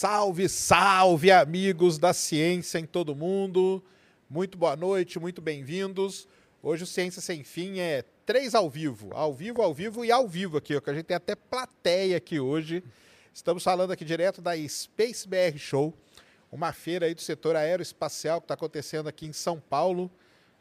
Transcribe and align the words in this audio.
Salve, 0.00 0.48
salve, 0.48 1.32
amigos 1.32 1.98
da 1.98 2.12
ciência 2.12 2.78
em 2.78 2.86
todo 2.86 3.16
mundo. 3.16 3.82
Muito 4.30 4.56
boa 4.56 4.76
noite, 4.76 5.18
muito 5.18 5.42
bem-vindos. 5.42 6.28
Hoje 6.62 6.84
o 6.84 6.86
Ciência 6.86 7.20
Sem 7.20 7.42
Fim 7.42 7.80
é 7.80 8.04
três 8.24 8.54
ao 8.54 8.70
vivo, 8.70 9.10
ao 9.12 9.34
vivo, 9.34 9.60
ao 9.60 9.74
vivo 9.74 10.04
e 10.04 10.12
ao 10.12 10.28
vivo 10.28 10.56
aqui, 10.56 10.76
ó, 10.76 10.80
que 10.80 10.88
a 10.88 10.94
gente 10.94 11.06
tem 11.06 11.16
até 11.16 11.34
plateia 11.34 12.16
aqui 12.16 12.38
hoje. 12.38 12.84
Estamos 13.34 13.64
falando 13.64 13.90
aqui 13.90 14.04
direto 14.04 14.40
da 14.40 14.52
Space 14.68 15.26
BR 15.26 15.58
Show, 15.58 15.92
uma 16.52 16.72
feira 16.72 17.06
aí 17.06 17.12
do 17.12 17.20
setor 17.20 17.56
aeroespacial 17.56 18.40
que 18.40 18.44
está 18.44 18.54
acontecendo 18.54 19.08
aqui 19.08 19.26
em 19.26 19.32
São 19.32 19.58
Paulo, 19.58 20.08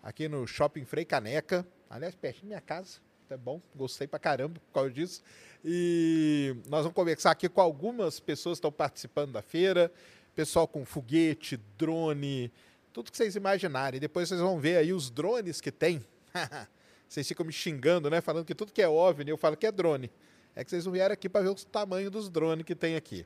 aqui 0.02 0.28
no 0.28 0.48
Shopping 0.48 0.84
Frei 0.84 1.06
Caneca. 1.06 1.64
Aliás, 1.88 2.16
pertinho 2.16 2.46
da 2.46 2.48
minha 2.48 2.62
casa. 2.62 3.07
É 3.30 3.36
bom, 3.36 3.62
gostei 3.76 4.08
pra 4.08 4.18
caramba 4.18 4.60
por 4.60 4.74
causa 4.74 4.90
disso. 4.90 5.22
E 5.64 6.56
nós 6.70 6.84
vamos 6.84 6.94
conversar 6.96 7.32
aqui 7.32 7.50
com 7.50 7.60
algumas 7.60 8.22
pessoas 8.22 8.56
que 8.56 8.60
estão 8.60 8.72
participando 8.72 9.34
da 9.34 9.42
feira, 9.42 9.92
pessoal 10.34 10.66
com 10.66 10.86
foguete, 10.86 11.58
drone, 11.78 12.52
tudo 12.94 13.12
que 13.12 13.18
vocês 13.18 13.36
imaginarem. 13.36 14.00
Depois 14.00 14.30
vocês 14.30 14.40
vão 14.40 14.60
ver 14.60 14.78
aí 14.78 14.94
os 14.94 15.10
drones 15.10 15.60
que 15.60 15.72
tem. 15.72 16.06
vocês 17.08 17.28
ficam 17.28 17.46
me 17.46 17.52
xingando, 17.52 18.10
né? 18.10 18.22
Falando 18.22 18.46
que 18.46 18.56
tudo 18.56 18.72
que 18.72 18.82
é 18.82 18.88
OVNI, 18.88 19.30
eu 19.30 19.38
falo 19.38 19.58
que 19.58 19.68
é 19.68 19.72
drone. 19.72 20.10
É 20.56 20.64
que 20.64 20.70
vocês 20.70 20.86
não 20.86 20.94
vieram 20.94 21.12
aqui 21.12 21.28
para 21.28 21.42
ver 21.42 21.50
o 21.50 21.56
tamanho 21.56 22.10
dos 22.10 22.30
drones 22.30 22.66
que 22.66 22.74
tem 22.74 22.96
aqui. 22.96 23.26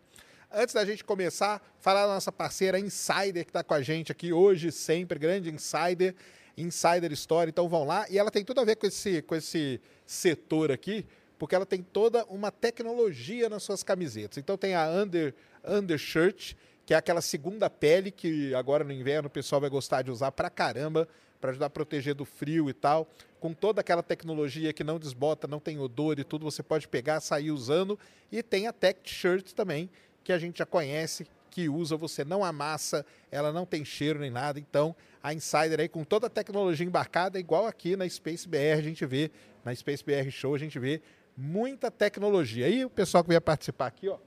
Antes 0.52 0.74
da 0.74 0.84
gente 0.84 1.04
começar, 1.04 1.62
falar 1.80 2.08
da 2.08 2.16
nossa 2.16 2.32
parceira 2.32 2.80
Insider, 2.80 3.46
que 3.46 3.52
está 3.52 3.64
com 3.64 3.74
a 3.74 3.82
gente 3.82 4.12
aqui 4.12 4.34
hoje, 4.34 4.72
sempre, 4.72 5.20
grande 5.20 5.50
Insider, 5.50 6.16
Insider 6.58 7.12
Story. 7.14 7.50
Então 7.50 7.68
vão 7.68 7.86
lá. 7.86 8.06
E 8.10 8.18
ela 8.18 8.32
tem 8.32 8.44
tudo 8.44 8.62
a 8.62 8.66
ver 8.66 8.76
com 8.76 8.88
esse, 8.88 9.22
com 9.22 9.36
esse 9.36 9.80
setor 10.06 10.72
aqui, 10.72 11.06
porque 11.38 11.56
ela 11.56 11.66
tem 11.66 11.82
toda 11.82 12.26
uma 12.26 12.52
tecnologia 12.52 13.50
nas 13.50 13.64
suas 13.64 13.84
camisetas. 13.84 14.38
Então 14.38 14.58
tem 14.58 14.76
a 14.76 14.90
under, 14.90 15.34
undershirt, 15.66 16.54
que 16.86 16.94
é 16.94 16.98
aquela 16.98 17.22
segunda 17.22 17.70
pele 17.70 18.12
que 18.12 18.54
agora 18.54 18.84
no 18.84 18.92
inverno 18.92 19.28
o 19.28 19.32
pessoal 19.32 19.62
vai 19.62 19.70
gostar 19.70 20.02
de 20.02 20.12
usar 20.12 20.32
pra 20.32 20.50
caramba, 20.50 21.08
para 21.40 21.52
ajudar 21.52 21.66
a 21.66 21.70
proteger 21.70 22.14
do 22.14 22.26
frio 22.26 22.70
e 22.70 22.74
tal. 22.74 23.08
Com 23.40 23.54
toda 23.54 23.82
aquela 23.82 24.04
tecnologia 24.04 24.72
que 24.72 24.84
não 24.84 25.00
desbota, 25.00 25.48
não 25.48 25.60
tem 25.60 25.80
odor 25.80 26.20
e 26.20 26.24
tudo, 26.24 26.46
você 26.46 26.62
pode 26.62 26.88
pegar, 26.88 27.20
sair 27.20 27.50
usando. 27.50 27.98
E 28.32 28.44
tem 28.44 28.68
a 28.68 28.74
Tech 28.74 29.00
Shirt 29.04 29.54
também, 29.54 29.90
que 30.24 30.32
a 30.32 30.38
gente 30.38 30.60
já 30.60 30.66
conhece, 30.66 31.26
que 31.52 31.68
usa, 31.70 31.98
você 31.98 32.24
não 32.24 32.44
amassa, 32.44 33.06
ela 33.30 33.52
não 33.52 33.66
tem 33.66 33.84
cheiro 33.84 34.20
nem 34.20 34.32
nada. 34.32 34.58
Então, 34.58 34.96
a 35.22 35.34
Insider 35.34 35.82
aí 35.82 35.90
com 35.90 36.04
toda 36.04 36.28
a 36.28 36.30
tecnologia 36.30 36.86
embarcada, 36.86 37.38
igual 37.40 37.68
aqui 37.68 37.96
na 37.96 38.10
Space 38.10 38.48
BR 38.48 38.78
a 38.78 38.82
gente 38.82 39.06
vê, 39.06 39.30
na 39.64 39.76
Space 39.76 40.04
BR 40.04 40.32
Show 40.32 40.56
a 40.56 40.58
gente 40.58 40.80
vê 40.80 41.02
muita 41.36 41.92
tecnologia. 41.92 42.70
E 42.70 42.86
o 42.86 42.90
pessoal 42.90 43.24
que 43.24 43.30
vier 43.30 43.42
participar 43.42 43.88
aqui, 43.88 44.08
ó, 44.08 44.18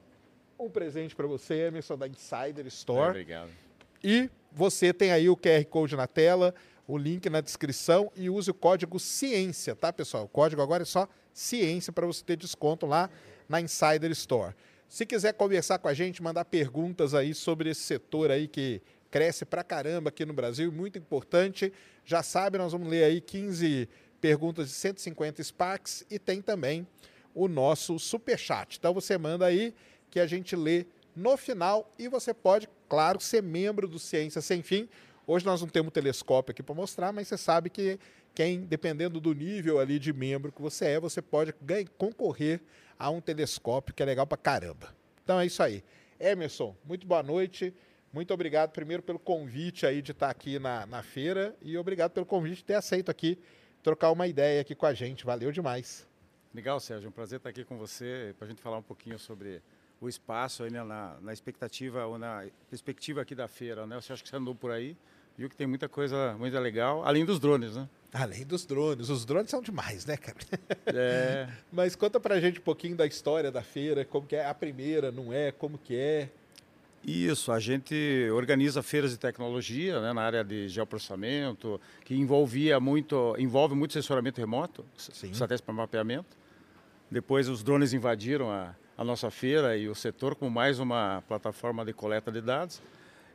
um 0.58 0.68
presente 0.68 1.16
para 1.16 1.26
você, 1.26 1.66
Emerson, 1.66 1.96
da 1.96 2.06
Insider 2.06 2.66
Store. 2.66 3.10
Obrigado. 3.10 3.50
E 4.02 4.30
você 4.52 4.92
tem 4.92 5.10
aí 5.10 5.28
o 5.28 5.36
QR 5.36 5.64
Code 5.64 5.96
na 5.96 6.06
tela, 6.06 6.54
o 6.86 6.98
link 6.98 7.28
na 7.30 7.40
descrição 7.40 8.12
e 8.14 8.28
use 8.28 8.50
o 8.50 8.54
código 8.54 9.00
CIência, 9.00 9.74
tá, 9.74 9.92
pessoal? 9.92 10.24
O 10.24 10.28
código 10.28 10.60
agora 10.60 10.82
é 10.82 10.86
só 10.86 11.08
CIência 11.32 11.92
para 11.92 12.06
você 12.06 12.22
ter 12.22 12.36
desconto 12.36 12.84
lá 12.84 13.08
na 13.48 13.60
Insider 13.60 14.10
Store. 14.10 14.54
Se 14.88 15.04
quiser 15.04 15.32
conversar 15.32 15.78
com 15.78 15.88
a 15.88 15.94
gente, 15.94 16.22
mandar 16.22 16.44
perguntas 16.44 17.14
aí 17.14 17.34
sobre 17.34 17.70
esse 17.70 17.80
setor 17.80 18.30
aí 18.30 18.46
que 18.46 18.80
cresce 19.10 19.44
pra 19.44 19.62
caramba 19.64 20.08
aqui 20.08 20.24
no 20.24 20.32
Brasil, 20.32 20.70
muito 20.72 20.98
importante. 20.98 21.72
Já 22.04 22.22
sabe, 22.22 22.58
nós 22.58 22.72
vamos 22.72 22.88
ler 22.88 23.04
aí 23.04 23.20
15 23.20 23.88
perguntas 24.20 24.68
de 24.68 24.74
150 24.74 25.42
Sparks 25.42 26.04
e 26.10 26.18
tem 26.18 26.40
também 26.40 26.86
o 27.34 27.48
nosso 27.48 27.98
super 27.98 28.38
chat. 28.38 28.76
Então 28.76 28.94
você 28.94 29.18
manda 29.18 29.46
aí 29.46 29.74
que 30.10 30.20
a 30.20 30.26
gente 30.26 30.54
lê 30.54 30.86
no 31.14 31.36
final 31.36 31.92
e 31.98 32.08
você 32.08 32.32
pode, 32.32 32.68
claro, 32.88 33.20
ser 33.20 33.42
membro 33.42 33.88
do 33.88 33.98
Ciência 33.98 34.40
Sem 34.40 34.62
Fim. 34.62 34.88
Hoje 35.26 35.44
nós 35.44 35.60
não 35.60 35.68
temos 35.68 35.92
telescópio 35.92 36.52
aqui 36.52 36.62
para 36.62 36.74
mostrar, 36.74 37.12
mas 37.12 37.28
você 37.28 37.38
sabe 37.38 37.70
que 37.70 37.98
quem, 38.34 38.60
dependendo 38.60 39.20
do 39.20 39.32
nível 39.32 39.78
ali 39.78 39.98
de 39.98 40.12
membro 40.12 40.52
que 40.52 40.60
você 40.60 40.86
é, 40.86 41.00
você 41.00 41.22
pode 41.22 41.54
ganhar, 41.62 41.88
concorrer 41.96 42.60
a 42.98 43.10
um 43.10 43.20
telescópio 43.20 43.94
que 43.94 44.02
é 44.02 44.06
legal 44.06 44.26
para 44.26 44.38
caramba. 44.38 44.94
Então 45.22 45.40
é 45.40 45.46
isso 45.46 45.62
aí. 45.62 45.82
Emerson, 46.18 46.76
muito 46.84 47.06
boa 47.06 47.22
noite. 47.22 47.74
Muito 48.12 48.32
obrigado 48.32 48.70
primeiro 48.70 49.02
pelo 49.02 49.18
convite 49.18 49.84
aí 49.84 50.00
de 50.00 50.12
estar 50.12 50.30
aqui 50.30 50.58
na, 50.58 50.86
na 50.86 51.02
feira 51.02 51.56
e 51.60 51.76
obrigado 51.76 52.12
pelo 52.12 52.24
convite 52.24 52.58
de 52.58 52.64
ter 52.64 52.74
aceito 52.74 53.10
aqui 53.10 53.38
trocar 53.84 54.10
uma 54.10 54.26
ideia 54.26 54.62
aqui 54.62 54.74
com 54.74 54.86
a 54.86 54.94
gente. 54.94 55.26
Valeu 55.26 55.52
demais. 55.52 56.08
Legal, 56.54 56.80
Sérgio. 56.80 57.06
É 57.06 57.08
um 57.10 57.12
prazer 57.12 57.36
estar 57.36 57.50
aqui 57.50 57.64
com 57.64 57.76
você 57.76 58.34
para 58.38 58.46
a 58.46 58.48
gente 58.48 58.62
falar 58.62 58.78
um 58.78 58.82
pouquinho 58.82 59.18
sobre 59.18 59.60
o 60.00 60.08
espaço 60.08 60.62
aí, 60.62 60.70
né, 60.70 60.82
na, 60.82 61.18
na, 61.20 61.32
expectativa 61.32 62.06
ou 62.06 62.16
na 62.18 62.46
perspectiva 62.70 63.20
aqui 63.20 63.34
da 63.34 63.46
feira. 63.46 63.86
Né? 63.86 64.00
Você 64.00 64.12
acha 64.12 64.22
que 64.22 64.28
você 64.28 64.36
andou 64.36 64.54
por 64.54 64.70
aí, 64.70 64.96
viu 65.36 65.48
que 65.48 65.56
tem 65.56 65.66
muita 65.66 65.88
coisa 65.88 66.34
muito 66.38 66.58
legal, 66.58 67.04
além 67.04 67.24
dos 67.24 67.38
drones, 67.38 67.74
né? 67.74 67.88
Além 68.12 68.46
dos 68.46 68.64
drones. 68.64 69.10
Os 69.10 69.24
drones 69.24 69.50
são 69.50 69.60
demais, 69.60 70.06
né, 70.06 70.16
cara? 70.16 70.38
É. 70.86 71.48
Mas 71.72 71.96
conta 71.96 72.20
pra 72.20 72.38
gente 72.40 72.60
um 72.60 72.62
pouquinho 72.62 72.96
da 72.96 73.04
história 73.06 73.50
da 73.50 73.62
feira, 73.62 74.04
como 74.04 74.26
que 74.26 74.36
é 74.36 74.46
a 74.46 74.54
primeira, 74.54 75.10
não 75.10 75.32
é, 75.32 75.50
como 75.50 75.76
que 75.76 75.96
é. 75.96 76.28
Isso, 77.04 77.50
a 77.50 77.58
gente 77.58 78.28
organiza 78.32 78.82
feiras 78.82 79.10
de 79.10 79.18
tecnologia 79.18 80.00
né, 80.00 80.12
na 80.12 80.22
área 80.22 80.44
de 80.44 80.68
geoprocessamento, 80.68 81.80
que 82.04 82.14
envolvia 82.14 82.78
muito, 82.78 83.34
envolve 83.38 83.74
muito 83.74 83.92
sensoramento 83.92 84.40
remoto, 84.40 84.84
satélites 84.96 85.60
para 85.60 85.74
mapeamento. 85.74 86.36
Depois 87.10 87.48
os 87.48 87.62
drones 87.62 87.92
invadiram 87.92 88.50
a, 88.50 88.74
a 88.96 89.04
nossa 89.04 89.30
feira 89.30 89.76
e 89.76 89.88
o 89.88 89.94
setor 89.94 90.34
com 90.34 90.48
mais 90.48 90.78
uma 90.78 91.22
plataforma 91.28 91.84
de 91.84 91.92
coleta 91.92 92.32
de 92.32 92.40
dados. 92.40 92.80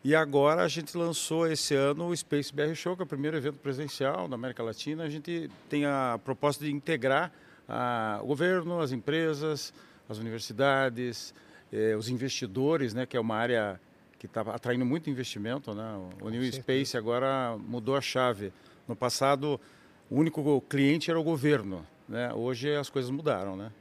E 0.02 0.16
agora 0.16 0.64
a 0.64 0.68
gente 0.68 0.98
lançou 0.98 1.46
esse 1.46 1.76
ano 1.76 2.08
o 2.08 2.16
Space 2.16 2.54
BR 2.54 2.74
Show, 2.74 2.96
que 2.96 3.02
é 3.02 3.06
o 3.06 3.08
primeiro 3.08 3.36
evento 3.36 3.58
presencial 3.58 4.30
da 4.30 4.36
América 4.36 4.64
Latina. 4.64 5.04
A 5.04 5.10
gente 5.10 5.50
tem 5.68 5.86
a 5.86 6.18
proposta 6.24 6.64
de 6.64 6.72
integrar 6.72 7.34
a, 7.68 8.20
o 8.24 8.28
governo, 8.28 8.80
as 8.80 8.94
empresas, 8.94 9.74
as 10.08 10.18
universidades, 10.18 11.34
eh, 11.72 11.96
os 11.98 12.08
investidores, 12.08 12.94
né, 12.94 13.06
que 13.06 13.18
é 13.18 13.20
uma 13.20 13.36
área 13.36 13.80
que 14.18 14.26
está 14.26 14.42
atraindo 14.42 14.86
muito 14.86 15.10
investimento. 15.10 15.74
Né? 15.74 15.84
O 16.22 16.30
New 16.30 16.50
Space 16.52 16.96
agora 16.96 17.58
mudou 17.58 17.96
a 17.96 18.02
chave. 18.02 18.54
No 18.88 18.96
passado, 18.96 19.60
o 20.10 20.16
único 20.16 20.62
cliente 20.62 21.12
era 21.12 21.20
o 21.20 21.24
governo. 21.24 21.86
Né? 22.08 22.34
Hoje 22.34 22.74
as 22.74 22.90
coisas 22.90 23.12
mudaram, 23.12 23.56
né? 23.56 23.72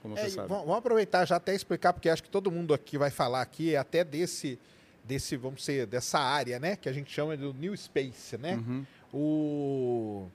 Como 0.00 0.16
é, 0.16 0.22
você 0.22 0.30
sabe. 0.30 0.48
Vamos 0.48 0.76
aproveitar 0.76 1.24
já 1.24 1.36
até 1.36 1.54
explicar, 1.54 1.92
porque 1.92 2.08
acho 2.08 2.22
que 2.22 2.30
todo 2.30 2.50
mundo 2.50 2.72
aqui 2.72 2.96
vai 2.96 3.10
falar 3.10 3.42
aqui 3.42 3.76
até 3.76 4.04
desse, 4.04 4.58
desse 5.06 5.36
vamos 5.36 5.64
ser, 5.64 5.86
dessa 5.86 6.18
área, 6.18 6.58
né? 6.58 6.76
Que 6.76 6.88
a 6.88 6.92
gente 6.92 7.10
chama 7.10 7.36
do 7.36 7.52
New 7.54 7.76
Space, 7.76 8.36
né? 8.36 8.56
Uhum. 8.56 8.86
O, 9.12 10.26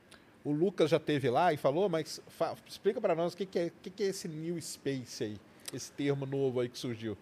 o 0.44 0.52
Lucas 0.52 0.90
já 0.90 1.00
teve 1.00 1.30
lá 1.30 1.54
e 1.54 1.58
falou, 1.58 1.90
mas 1.90 2.22
fa, 2.28 2.56
explica 2.68 3.00
para 3.00 3.14
nós 3.14 3.34
o 3.34 3.38
que, 3.38 3.46
que, 3.46 3.60
é, 3.60 3.72
que, 3.82 3.90
que 3.90 4.04
é 4.04 4.08
esse 4.08 4.28
New 4.28 4.60
Space 4.62 5.24
aí 5.24 5.38
esse 5.74 5.92
termo 5.92 6.26
novo 6.26 6.60
aí 6.60 6.70
que 6.70 6.78
surgiu? 6.78 7.18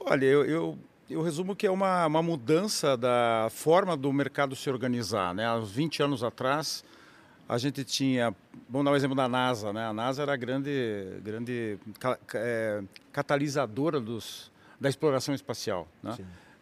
Olha, 0.00 0.24
eu, 0.24 0.44
eu, 0.44 0.78
eu 1.08 1.22
resumo 1.22 1.56
que 1.56 1.66
é 1.66 1.70
uma, 1.70 2.06
uma 2.06 2.22
mudança 2.22 2.96
da 2.96 3.48
forma 3.50 3.96
do 3.96 4.12
mercado 4.12 4.54
se 4.54 4.68
organizar. 4.70 5.34
Né? 5.34 5.46
Há 5.46 5.58
20 5.58 6.02
anos 6.02 6.22
atrás, 6.22 6.84
a 7.48 7.58
gente 7.58 7.84
tinha, 7.84 8.34
vamos 8.68 8.84
dar 8.84 8.92
um 8.92 8.96
exemplo 8.96 9.16
da 9.16 9.28
NASA, 9.28 9.72
né? 9.72 9.86
A 9.86 9.92
NASA 9.92 10.22
era 10.22 10.34
a 10.34 10.36
grande, 10.36 11.20
grande 11.22 11.78
é, 12.34 12.82
catalisadora 13.10 14.00
dos, 14.00 14.52
da 14.78 14.88
exploração 14.88 15.34
espacial, 15.34 15.88
né? 16.02 16.16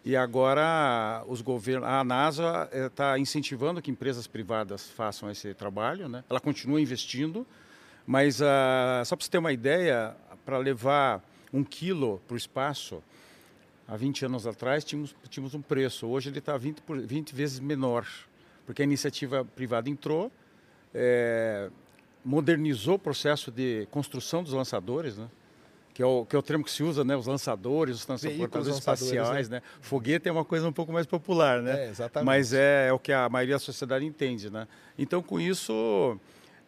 E 0.06 0.14
agora 0.14 1.24
os 1.26 1.42
governos, 1.42 1.88
a 1.88 2.04
NASA 2.04 2.70
está 2.72 3.18
incentivando 3.18 3.82
que 3.82 3.90
empresas 3.90 4.28
privadas 4.28 4.88
façam 4.88 5.28
esse 5.28 5.52
trabalho, 5.52 6.08
né? 6.08 6.22
Ela 6.30 6.38
continua 6.38 6.80
investindo, 6.80 7.44
mas 8.06 8.40
uh, 8.40 9.02
só 9.04 9.16
para 9.16 9.24
você 9.24 9.30
ter 9.32 9.38
uma 9.38 9.52
ideia, 9.52 10.16
para 10.44 10.58
levar 10.58 11.20
um 11.52 11.64
quilo 11.64 12.22
para 12.24 12.34
o 12.34 12.36
espaço, 12.36 13.02
há 13.88 13.96
20 13.96 14.26
anos 14.26 14.46
atrás 14.46 14.84
tínhamos, 14.84 15.12
tínhamos 15.28 15.56
um 15.56 15.60
preço. 15.60 16.06
Hoje 16.06 16.30
ele 16.30 16.38
está 16.38 16.56
20, 16.56 16.84
20 17.04 17.34
vezes 17.34 17.58
menor, 17.58 18.06
porque 18.64 18.82
a 18.82 18.84
iniciativa 18.84 19.44
privada 19.44 19.90
entrou, 19.90 20.30
é, 20.94 21.68
modernizou 22.24 22.94
o 22.94 22.98
processo 23.00 23.50
de 23.50 23.88
construção 23.90 24.44
dos 24.44 24.52
lançadores, 24.52 25.18
né? 25.18 25.28
Que 25.96 26.02
é, 26.02 26.06
o, 26.06 26.26
que 26.26 26.36
é 26.36 26.38
o 26.38 26.42
termo 26.42 26.62
que 26.62 26.70
se 26.70 26.82
usa, 26.82 27.02
né? 27.02 27.16
Os 27.16 27.26
lançadores, 27.26 27.96
os 27.96 28.04
transportadores 28.04 28.66
espaciais, 28.76 29.48
né? 29.48 29.60
né? 29.60 29.62
Foguete 29.80 30.28
é 30.28 30.32
uma 30.32 30.44
coisa 30.44 30.68
um 30.68 30.72
pouco 30.72 30.92
mais 30.92 31.06
popular, 31.06 31.62
né? 31.62 31.86
É, 31.86 31.88
exatamente. 31.88 32.26
Mas 32.26 32.52
é, 32.52 32.88
é, 32.88 32.92
o 32.92 32.98
que 32.98 33.10
a 33.14 33.26
maioria 33.30 33.54
da 33.54 33.58
sociedade 33.58 34.04
entende, 34.04 34.50
né? 34.50 34.68
Então, 34.98 35.22
com 35.22 35.40
isso, 35.40 36.20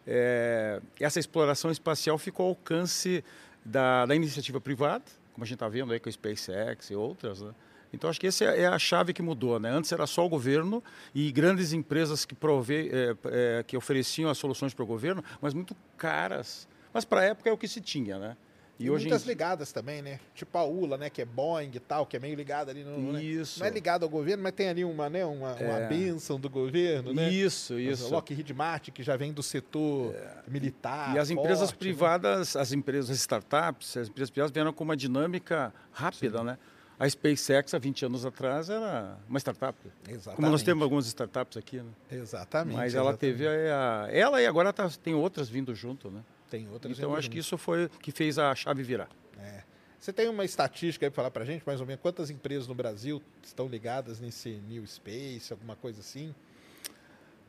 é, 0.07 0.81
essa 0.99 1.21
exploração 1.21 1.71
espacial 1.71 2.17
ficou 2.17 2.45
ao 2.45 2.51
alcance 2.53 3.23
da, 3.63 4.07
da 4.07 4.17
iniciativa 4.17 4.63
privada, 4.63 5.05
como 5.35 5.45
a 5.45 5.47
gente 5.47 5.57
está 5.57 5.69
vendo 5.69 5.93
aí 5.93 6.01
com 6.01 6.09
a 6.09 6.13
SpaceX 6.13 6.89
e 6.89 6.95
outras, 6.95 7.43
né? 7.43 7.51
Então 7.93 8.09
acho 8.09 8.19
que 8.19 8.29
essa 8.29 8.45
é 8.45 8.67
a 8.67 8.79
chave 8.79 9.13
que 9.13 9.21
mudou, 9.21 9.61
né? 9.61 9.69
Antes 9.69 9.93
era 9.93 10.07
só 10.07 10.25
o 10.25 10.29
governo 10.31 10.83
e 11.15 11.31
grandes 11.31 11.75
empresas 11.75 12.25
que 12.25 12.35
prove, 12.35 12.91
é, 12.91 13.17
é, 13.27 13.63
que 13.63 13.77
ofereciam 13.77 14.31
as 14.31 14.39
soluções 14.39 14.73
para 14.73 14.85
o 14.85 14.87
governo, 14.87 15.23
mas 15.39 15.53
muito 15.53 15.77
caras. 15.99 16.67
Mas 16.95 17.05
para 17.05 17.21
a 17.21 17.25
época 17.25 17.51
é 17.51 17.53
o 17.53 17.59
que 17.59 17.69
se 17.69 17.83
tinha, 17.83 18.19
né? 18.19 18.35
E, 18.79 18.87
e 18.87 18.91
muitas 18.91 19.25
em... 19.25 19.27
ligadas 19.27 19.73
também, 19.73 20.01
né? 20.01 20.21
Tipo 20.35 20.57
a 20.57 20.65
ULA, 20.65 20.97
né? 20.97 21.11
Que 21.11 21.23
é 21.23 21.25
Boeing 21.25 21.71
e 21.75 21.81
tal, 21.81 22.07
que 22.07 22.17
é 22.17 22.21
meio 22.21 22.37
ligada 22.37 22.71
ali 22.71 22.85
no. 22.85 23.13
Né? 23.13 23.23
Isso. 23.23 23.59
Né? 23.59 23.67
Não 23.67 23.71
é 23.73 23.75
ligado 23.75 24.05
ao 24.05 24.09
governo, 24.09 24.43
mas 24.43 24.53
tem 24.53 24.69
ali 24.69 24.85
uma, 24.85 25.11
né? 25.11 25.25
Uma, 25.25 25.51
é. 25.59 25.69
uma 25.69 25.81
bênção 25.89 26.39
do 26.39 26.49
governo, 26.49 27.13
né? 27.13 27.29
Isso, 27.29 27.79
isso. 27.79 28.13
Lockheed 28.13 28.55
Martin, 28.55 28.93
que 28.93 29.03
já 29.03 29.17
vem 29.17 29.33
do 29.33 29.43
setor 29.43 30.15
é. 30.15 30.43
militar. 30.47 31.15
E 31.15 31.19
as 31.19 31.29
forte, 31.29 31.41
empresas 31.41 31.71
né? 31.71 31.77
privadas, 31.77 32.55
né? 32.55 32.61
as 32.61 32.73
empresas, 32.73 33.11
as 33.11 33.19
startups, 33.19 33.97
as 33.97 34.09
empresas 34.09 34.31
privadas 34.31 34.53
vieram 34.53 34.73
com 34.73 34.85
uma 34.85 34.97
dinâmica 34.97 35.75
rápida, 35.91 36.39
Sim. 36.39 36.45
né? 36.45 36.59
A 37.01 37.09
SpaceX, 37.09 37.75
há 37.75 37.79
20 37.79 38.07
anos 38.07 38.27
atrás, 38.27 38.69
era 38.69 39.17
uma 39.29 39.39
startup. 39.39 39.79
Exatamente. 40.09 40.37
Como 40.37 40.51
nós 40.51 40.65
temos 40.65 40.83
algumas 40.83 41.07
startups 41.07 41.57
aqui, 41.57 41.77
né? 41.77 41.91
Exatamente. 42.11 42.77
Mas 42.77 42.95
ela 42.95 43.11
exatamente. 43.11 43.39
teve 43.39 43.47
a, 43.47 44.09
Ela 44.11 44.43
e 44.43 44.47
agora 44.47 44.73
tá, 44.73 44.91
tem 45.03 45.15
outras 45.15 45.49
vindo 45.49 45.73
junto, 45.77 46.11
né? 46.11 46.23
Tem 46.51 46.69
outras 46.69 46.99
Então, 46.99 47.15
acho 47.15 47.31
que 47.31 47.39
isso 47.39 47.57
foi 47.59 47.89
que 48.01 48.11
fez 48.11 48.39
a 48.39 48.55
chave 48.55 48.83
virar. 48.83 49.09
É. 49.39 49.63
Você 49.99 50.13
tem 50.13 50.29
uma 50.29 50.45
estatística 50.45 51.07
aí 51.07 51.11
para 51.11 51.17
falar 51.17 51.31
para 51.31 51.43
a 51.43 51.47
gente, 51.47 51.63
mais 51.67 51.81
ou 51.81 51.87
menos, 51.87 52.01
quantas 52.01 52.31
empresas 52.31 52.69
no 52.69 52.75
Brasil 52.75 53.21
estão 53.43 53.67
ligadas 53.67 54.21
nesse 54.21 54.51
New 54.69 54.87
Space, 54.87 55.53
alguma 55.53 55.75
coisa 55.75 56.01
assim? 56.01 56.35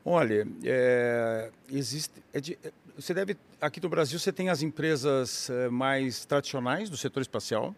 Olha, 0.04 0.46
é, 0.64 1.50
existe. 1.70 2.22
É 2.32 2.40
de, 2.40 2.58
é, 2.64 2.72
você 2.96 3.12
deve. 3.12 3.36
Aqui 3.60 3.80
no 3.80 3.88
Brasil 3.88 4.18
você 4.18 4.32
tem 4.32 4.48
as 4.48 4.62
empresas 4.62 5.50
é, 5.50 5.68
mais 5.68 6.24
tradicionais 6.24 6.88
do 6.88 6.96
setor 6.96 7.20
espacial, 7.20 7.74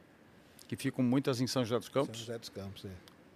que 0.69 0.77
ficam 0.77 1.05
muitas 1.05 1.41
em 1.41 1.47
São 1.47 1.65
José 1.65 1.79
dos 1.79 1.89
Campos. 1.89 2.19
São 2.19 2.27
José 2.27 2.39
dos 2.39 2.49
Campos, 2.49 2.85
é. 2.85 2.91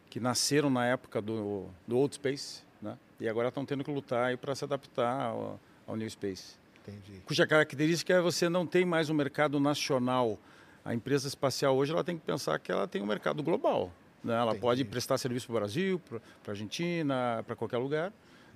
Que 0.08 0.20
nasceram 0.20 0.70
na 0.70 0.86
época 0.86 1.20
do, 1.20 1.66
do 1.86 1.98
Old 1.98 2.14
Space, 2.14 2.62
né? 2.80 2.96
E 3.18 3.28
agora 3.28 3.48
estão 3.48 3.66
tendo 3.66 3.82
que 3.82 3.90
lutar 3.90 4.36
para 4.38 4.54
se 4.54 4.64
adaptar 4.64 5.30
ao, 5.30 5.60
ao, 5.86 5.96
New 5.96 6.08
Space. 6.08 6.54
Entendi. 6.86 7.20
Cuja 7.24 7.46
característica 7.46 8.14
é 8.14 8.20
você 8.20 8.48
não 8.48 8.66
tem 8.66 8.84
mais 8.84 9.10
um 9.10 9.14
mercado 9.14 9.58
nacional. 9.58 10.38
A 10.84 10.94
empresa 10.94 11.26
espacial 11.26 11.76
hoje 11.76 11.92
ela 11.92 12.04
tem 12.04 12.16
que 12.16 12.24
pensar 12.24 12.58
que 12.58 12.70
ela 12.70 12.86
tem 12.86 13.02
um 13.02 13.06
mercado 13.06 13.42
global. 13.42 13.90
Né? 14.22 14.34
Ela 14.34 14.50
Entendi. 14.50 14.60
pode 14.60 14.84
prestar 14.84 15.18
serviço 15.18 15.46
para 15.46 15.56
o 15.56 15.58
Brasil, 15.58 16.00
para 16.08 16.18
a 16.46 16.50
Argentina, 16.50 17.44
para 17.46 17.56
qualquer 17.56 17.78
lugar 17.78 18.12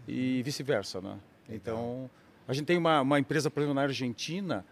e 0.06 0.38
uhum. 0.38 0.44
vice-versa, 0.44 1.00
né? 1.00 1.18
Então, 1.48 2.08
a 2.46 2.52
gente 2.52 2.66
tem 2.66 2.78
uma, 2.78 3.00
uma 3.00 3.18
empresa, 3.18 3.50
por 3.50 3.60
exemplo, 3.60 3.74
na 3.74 3.82
Argentina, 3.82 4.64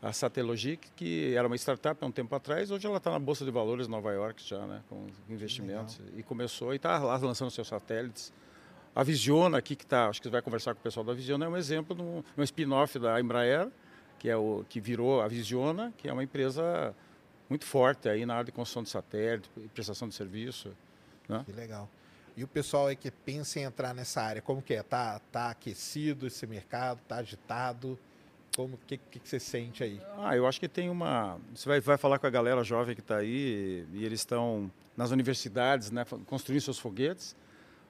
a 0.00 0.12
Satellogic, 0.12 0.90
que 0.96 1.34
era 1.34 1.46
uma 1.46 1.56
startup 1.56 2.02
há 2.02 2.06
um 2.06 2.10
tempo 2.10 2.34
atrás, 2.34 2.70
hoje 2.70 2.86
ela 2.86 2.96
está 2.96 3.10
na 3.10 3.18
Bolsa 3.18 3.44
de 3.44 3.50
Valores 3.50 3.86
Nova 3.86 4.12
York 4.12 4.42
já, 4.44 4.66
né, 4.66 4.82
com 4.88 5.06
investimentos, 5.28 5.98
Legal. 5.98 6.18
e 6.18 6.22
começou 6.22 6.72
e 6.72 6.76
está 6.76 6.98
lá 6.98 7.16
lançando 7.16 7.50
seus 7.50 7.68
satélites. 7.68 8.32
A 8.94 9.02
Visiona 9.02 9.58
aqui, 9.58 9.74
que 9.74 9.84
está, 9.84 10.08
acho 10.08 10.20
que 10.20 10.28
você 10.28 10.32
vai 10.32 10.42
conversar 10.42 10.74
com 10.74 10.80
o 10.80 10.82
pessoal 10.82 11.04
da 11.04 11.14
Visiona, 11.14 11.46
é 11.46 11.48
um 11.48 11.56
exemplo 11.56 11.96
de 11.96 12.02
um, 12.02 12.22
um 12.36 12.42
spin-off 12.42 12.98
da 12.98 13.18
Embraer, 13.20 13.68
que, 14.18 14.28
é 14.28 14.36
o, 14.36 14.64
que 14.68 14.80
virou 14.80 15.22
a 15.22 15.28
Visiona, 15.28 15.92
que 15.96 16.08
é 16.08 16.12
uma 16.12 16.22
empresa 16.22 16.94
muito 17.48 17.64
forte 17.64 18.08
aí 18.08 18.24
na 18.26 18.34
área 18.34 18.46
de 18.46 18.52
construção 18.52 18.82
de 18.82 18.90
satélite 18.90 19.48
prestação 19.74 20.08
de 20.08 20.14
serviço. 20.14 20.72
Né? 21.28 21.42
Que 21.44 21.52
legal. 21.52 21.88
E 22.36 22.44
o 22.44 22.48
pessoal 22.48 22.86
aí 22.86 22.96
que 22.96 23.10
pensa 23.10 23.60
em 23.60 23.62
entrar 23.62 23.94
nessa 23.94 24.22
área, 24.22 24.40
como 24.40 24.62
que 24.62 24.74
é? 24.74 24.82
Tá, 24.82 25.20
tá 25.30 25.50
aquecido 25.50 26.26
esse 26.26 26.46
mercado? 26.46 27.00
Tá 27.06 27.16
agitado? 27.16 27.98
Como 28.56 28.78
que, 28.86 28.98
que, 28.98 29.18
que, 29.18 29.28
você 29.28 29.40
sente 29.40 29.82
aí? 29.82 30.00
Ah, 30.18 30.36
eu 30.36 30.46
acho 30.46 30.60
que 30.60 30.68
tem 30.68 30.90
uma. 30.90 31.38
Você 31.54 31.68
vai, 31.68 31.80
vai 31.80 31.96
falar 31.96 32.18
com 32.18 32.26
a 32.26 32.30
galera 32.30 32.62
jovem 32.62 32.94
que 32.94 33.00
está 33.00 33.16
aí 33.16 33.86
e 33.92 34.04
eles 34.04 34.20
estão 34.20 34.70
nas 34.96 35.10
universidades, 35.10 35.90
né, 35.90 36.04
construindo 36.26 36.60
seus 36.60 36.78
foguetes. 36.78 37.34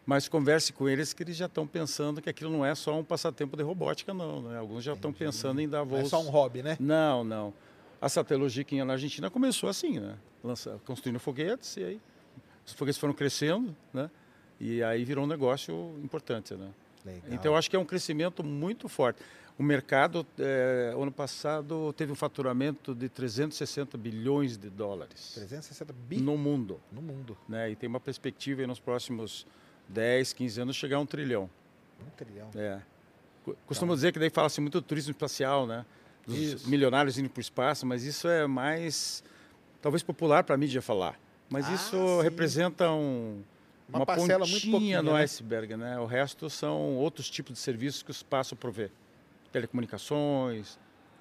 Mas 0.05 0.29
converse 0.29 0.73
com 0.73 0.89
eles 0.89 1.13
que 1.13 1.23
eles 1.23 1.37
já 1.37 1.47
estão 1.47 1.67
pensando 1.67 2.21
que 2.21 2.29
aquilo 2.29 2.51
não 2.51 2.65
é 2.65 2.75
só 2.75 2.99
um 2.99 3.05
passatempo 3.05 3.57
de 3.57 3.63
robótica, 3.63 4.13
não. 4.13 4.43
Né? 4.43 4.59
Alguns 4.59 4.83
já 4.83 4.95
estão 4.95 5.13
pensando 5.13 5.61
em 5.61 5.69
dar 5.69 5.85
voos. 5.85 6.01
Não 6.01 6.07
é 6.07 6.09
só 6.09 6.21
um 6.21 6.31
hobby, 6.31 6.63
né? 6.63 6.77
Não, 6.81 7.23
não. 7.23 7.55
A 8.01 8.09
Satellogic 8.09 8.83
na 8.83 8.95
Argentina 8.95 9.31
começou 9.31 9.69
assim, 9.69 10.01
né? 10.01 10.17
Lança, 10.43 10.81
construindo 10.85 11.21
foguetes 11.21 11.77
e 11.77 11.85
aí 11.85 12.01
os 12.67 12.73
foguetes 12.73 12.99
foram 12.99 13.15
crescendo, 13.15 13.77
né? 13.93 14.11
E 14.61 14.83
aí 14.83 15.05
virou 15.05 15.25
um 15.25 15.27
negócio 15.27 15.95
importante, 16.03 16.55
né? 16.55 16.71
Legal. 17.05 17.23
Então 17.31 17.53
eu 17.53 17.57
acho 17.57 17.69
que 17.71 17.77
é 17.77 17.79
um 17.79 17.85
crescimento 17.85 18.45
muito 18.45 18.89
forte. 18.89 19.21
O 19.59 19.63
mercado, 19.63 20.27
é, 20.39 20.95
ano 20.97 21.13
passado, 21.13 21.93
teve 21.93 22.11
um 22.11 22.15
faturamento 22.15 22.95
de 22.95 23.09
360 23.09 23.99
bilhões 23.99 24.57
de 24.57 24.71
dólares. 24.71 25.33
360 25.35 25.93
bi? 25.93 26.17
No 26.19 26.39
mundo. 26.39 26.81
No 26.91 27.03
mundo. 27.03 27.37
Né? 27.49 27.71
E 27.71 27.77
tem 27.77 27.89
uma 27.89 28.01
perspectiva 28.01 28.67
nos 28.67 28.81
próximos 28.81 29.47
10, 29.89 30.33
15 30.33 30.61
anos 30.61 30.77
chegar 30.77 30.97
a 30.97 31.01
um 31.01 31.07
trilhão. 31.07 31.51
Um 32.01 32.11
trilhão. 32.11 32.51
É. 32.55 32.81
Costumo 33.67 33.91
então. 33.91 33.97
dizer 33.97 34.13
que 34.13 34.19
daí 34.19 34.31
fala-se 34.31 34.61
muito 34.61 34.81
do 34.81 34.87
turismo 34.87 35.11
espacial, 35.11 35.67
né? 35.67 35.85
Dos 36.27 36.37
isso. 36.37 36.69
milionários 36.69 37.19
indo 37.19 37.29
para 37.29 37.41
o 37.41 37.43
espaço, 37.43 37.85
mas 37.85 38.05
isso 38.05 38.29
é 38.29 38.47
mais, 38.47 39.25
talvez 39.81 40.03
popular 40.03 40.45
para 40.45 40.55
a 40.55 40.59
mídia 40.59 40.81
falar. 40.81 41.19
Mas 41.51 41.69
ah, 41.69 41.75
isso 41.75 41.97
sim. 41.97 42.23
representa 42.23 42.91
um, 42.91 43.43
uma, 43.89 43.99
uma 43.99 44.07
parcela 44.07 44.47
pontinha 44.47 45.03
no 45.03 45.15
né? 45.15 45.23
iceberg, 45.23 45.77
né? 45.77 45.99
O 45.99 46.07
resto 46.07 46.49
são 46.49 46.97
outros 46.97 47.29
tipos 47.29 47.55
de 47.55 47.59
serviços 47.59 48.03
que 48.03 48.11
o 48.11 48.13
espaço 48.13 48.55
provê 48.55 48.91
telecomunicações, 49.51 50.79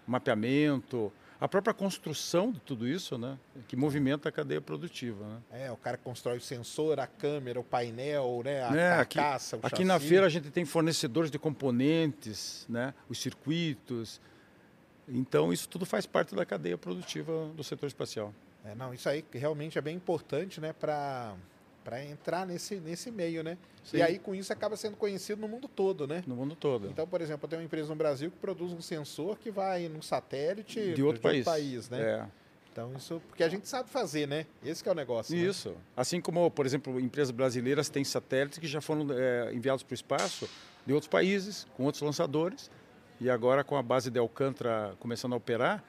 mapeamento, 0.08 1.12
a 1.42 1.48
própria 1.48 1.74
construção 1.74 2.52
de 2.52 2.60
tudo 2.60 2.88
isso, 2.88 3.18
né, 3.18 3.36
que 3.68 3.76
movimenta 3.76 4.30
a 4.30 4.32
cadeia 4.32 4.62
produtiva. 4.62 5.26
Né? 5.26 5.66
É, 5.66 5.72
o 5.72 5.76
cara 5.76 5.98
constrói 5.98 6.38
o 6.38 6.42
sensor, 6.42 7.00
a 7.00 7.08
câmera, 7.08 7.60
o 7.60 7.64
painel, 7.64 8.44
né, 8.46 8.64
a 8.64 8.76
é, 8.76 8.96
carcaça, 8.98 9.56
aqui, 9.56 9.66
aqui 9.66 9.84
na 9.84 10.00
feira 10.00 10.28
a 10.28 10.30
gente 10.30 10.52
tem 10.52 10.64
fornecedores 10.66 11.32
de 11.32 11.40
componentes, 11.40 12.68
né, 12.70 12.94
os 13.10 13.20
circuitos. 13.20 14.22
Então 15.08 15.52
isso 15.52 15.68
tudo 15.68 15.84
faz 15.84 16.06
parte 16.06 16.36
da 16.36 16.46
cadeia 16.46 16.78
produtiva 16.78 17.48
do 17.58 17.64
setor 17.64 17.88
espacial. 17.88 18.32
É, 18.64 18.76
não, 18.76 18.94
isso 18.94 19.10
aí 19.10 19.26
realmente 19.34 19.80
é 19.80 19.82
bem 19.82 19.96
importante, 19.96 20.62
né, 20.62 20.72
para 20.74 21.34
para 21.84 22.04
entrar 22.04 22.46
nesse, 22.46 22.76
nesse 22.76 23.12
meio, 23.12 23.44
né? 23.44 23.58
Sim. 23.84 23.98
E 23.98 24.02
aí 24.02 24.20
com 24.20 24.36
isso 24.36 24.54
acaba 24.54 24.76
sendo 24.76 24.96
conhecido 24.96 25.42
no 25.42 25.48
mundo 25.48 25.68
todo, 25.68 26.08
né? 26.08 26.24
No 26.28 26.36
mundo 26.36 26.56
todo. 26.56 26.88
Então, 26.88 27.08
por 27.08 27.22
exemplo, 27.22 27.48
tenho 27.48 27.62
uma 27.62 27.66
empresa 27.66 27.90
no 27.90 27.96
Brasil 27.96 28.30
que 28.30 28.38
produz 28.38 28.72
um 28.72 28.82
sensor 28.82 29.38
que 29.38 29.50
vai 29.50 29.88
num 29.88 30.02
satélite 30.02 30.94
de 30.94 31.04
outro, 31.04 31.22
país. 31.22 31.46
país, 31.46 31.90
né? 31.90 32.02
É. 32.02 32.26
Então 32.72 32.94
isso, 32.96 33.22
porque 33.28 33.44
a 33.44 33.50
gente 33.50 33.68
sabe 33.68 33.90
fazer, 33.90 34.28
né? 34.28 34.46
Esse 34.64 34.88
é 34.88 34.92
o 34.92 34.96
negócio. 34.96 35.36
Né? 35.36 35.42
Isso. 35.42 35.70
Né? 35.70 35.76
Assim 35.98 36.22
como, 36.22 36.50
por 36.50 36.66
exemplo, 36.66 37.00
empresas 37.00 37.32
brasileiras 37.32 37.90
têm 37.90 38.04
satélites 38.04 38.60
que 38.60 38.68
já 38.68 38.80
foram 38.80 39.08
é, 39.12 39.54
enviados 39.54 39.84
para 39.84 39.94
o 39.94 39.96
espaço 39.96 40.50
de 40.86 40.94
outros 40.94 41.10
países, 41.10 41.68
com 41.76 41.84
outros 41.84 42.02
lançadores, 42.02 42.72
e 43.20 43.30
agora 43.30 43.64
com 43.64 43.76
a 43.76 43.84
base 43.84 44.10
de 44.10 44.18
Alcântara 44.18 44.96
começando 45.00 45.34
a 45.34 45.36
operar, 45.36 45.84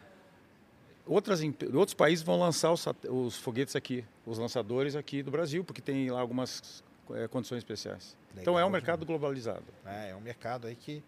outras, 1.07 1.41
outros 1.75 1.95
países 1.95 2.25
vão 2.25 2.39
lançar 2.39 2.73
os, 2.73 2.85
os, 3.09 3.37
foguetes 3.37 3.77
aqui, 3.77 4.05
os 4.27 4.39
lançadores 4.39 4.97
aqui 4.97 5.23
do 5.23 5.31
Brasil, 5.31 5.65
porque 5.65 5.81
tem 5.81 6.11
lá 6.11 6.21
algumas 6.21 6.83
é, 7.11 7.29
condições 7.29 7.59
especiais. 7.59 8.17
Legal, 8.31 8.43
então 8.43 8.59
é 8.59 8.65
um 8.65 8.71
mercado 8.71 9.05
globalizado. 9.05 9.65
É, 9.85 10.11
é 10.11 10.17
um 10.17 10.21
mercado 10.21 10.67
aí 10.67 10.75
que. 10.75 11.03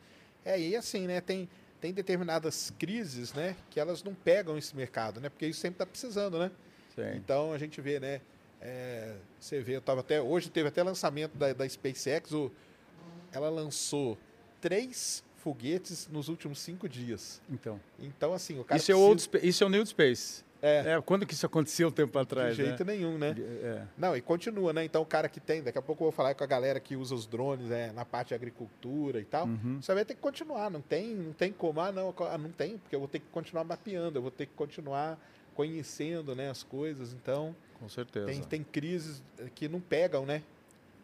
É, 0.44 0.60
e 0.60 0.76
assim, 0.76 1.06
né? 1.06 1.20
Tem, 1.20 1.48
tem 1.80 1.92
determinadas 1.92 2.72
crises, 2.78 3.32
né? 3.32 3.56
Que 3.70 3.80
elas 3.80 4.02
não 4.02 4.14
pegam 4.14 4.58
esse 4.58 4.76
mercado, 4.76 5.20
né? 5.20 5.28
Porque 5.28 5.46
isso 5.46 5.60
sempre 5.60 5.76
está 5.76 5.86
precisando, 5.86 6.38
né? 6.38 6.50
Sim. 6.94 7.16
Então 7.16 7.52
a 7.52 7.58
gente 7.58 7.80
vê, 7.80 7.98
né? 7.98 8.20
É, 8.60 9.14
você 9.38 9.60
vê, 9.60 9.76
eu 9.76 9.80
tava 9.80 10.00
até. 10.00 10.20
Hoje 10.20 10.50
teve 10.50 10.68
até 10.68 10.82
lançamento 10.82 11.36
da, 11.36 11.52
da 11.52 11.68
SpaceX, 11.68 12.32
o, 12.32 12.50
ela 13.32 13.50
lançou 13.50 14.16
três 14.60 15.22
foguetes 15.44 16.08
nos 16.10 16.30
últimos 16.30 16.58
cinco 16.58 16.88
dias. 16.88 17.42
Então. 17.50 17.78
Então, 18.00 18.32
assim, 18.32 18.58
o 18.58 18.64
cara. 18.64 18.78
Isso, 18.78 18.86
precisa... 18.86 18.92
é, 18.92 19.08
old, 19.08 19.30
isso 19.42 19.62
é 19.62 19.66
o 19.66 19.70
New 19.70 19.84
Space. 19.84 20.42
É. 20.62 20.94
é. 20.94 21.00
Quando 21.02 21.26
que 21.26 21.34
isso 21.34 21.44
aconteceu 21.44 21.88
um 21.88 21.90
tempo 21.90 22.18
atrás? 22.18 22.56
De 22.56 22.64
jeito 22.64 22.82
né? 22.86 22.94
nenhum, 22.94 23.18
né? 23.18 23.36
É. 23.38 23.82
Não, 23.98 24.16
e 24.16 24.22
continua, 24.22 24.72
né? 24.72 24.82
Então 24.82 25.02
o 25.02 25.06
cara 25.06 25.28
que 25.28 25.38
tem, 25.38 25.62
daqui 25.62 25.76
a 25.76 25.82
pouco 25.82 26.02
eu 26.02 26.06
vou 26.06 26.12
falar 26.12 26.34
com 26.34 26.42
a 26.42 26.46
galera 26.46 26.80
que 26.80 26.96
usa 26.96 27.14
os 27.14 27.26
drones 27.26 27.70
é, 27.70 27.92
na 27.92 28.06
parte 28.06 28.28
de 28.28 28.34
agricultura 28.34 29.20
e 29.20 29.24
tal. 29.24 29.46
Uhum. 29.46 29.82
Você 29.82 29.92
vai 29.92 30.06
ter 30.06 30.14
que 30.14 30.22
continuar, 30.22 30.70
não 30.70 30.80
tem, 30.80 31.14
não 31.14 31.34
tem 31.34 31.52
como, 31.52 31.82
ah, 31.82 31.92
não, 31.92 32.14
ah, 32.18 32.38
não 32.38 32.50
tem, 32.50 32.78
porque 32.78 32.96
eu 32.96 33.00
vou 33.00 33.08
ter 33.08 33.18
que 33.18 33.26
continuar 33.30 33.64
mapeando, 33.64 34.16
eu 34.16 34.22
vou 34.22 34.30
ter 34.30 34.46
que 34.46 34.54
continuar 34.54 35.18
conhecendo 35.54 36.34
né, 36.34 36.48
as 36.48 36.62
coisas. 36.62 37.12
Então. 37.12 37.54
Com 37.78 37.88
certeza. 37.90 38.24
Tem, 38.24 38.40
tem 38.40 38.64
crises 38.64 39.22
que 39.54 39.68
não 39.68 39.80
pegam, 39.80 40.24
né? 40.24 40.42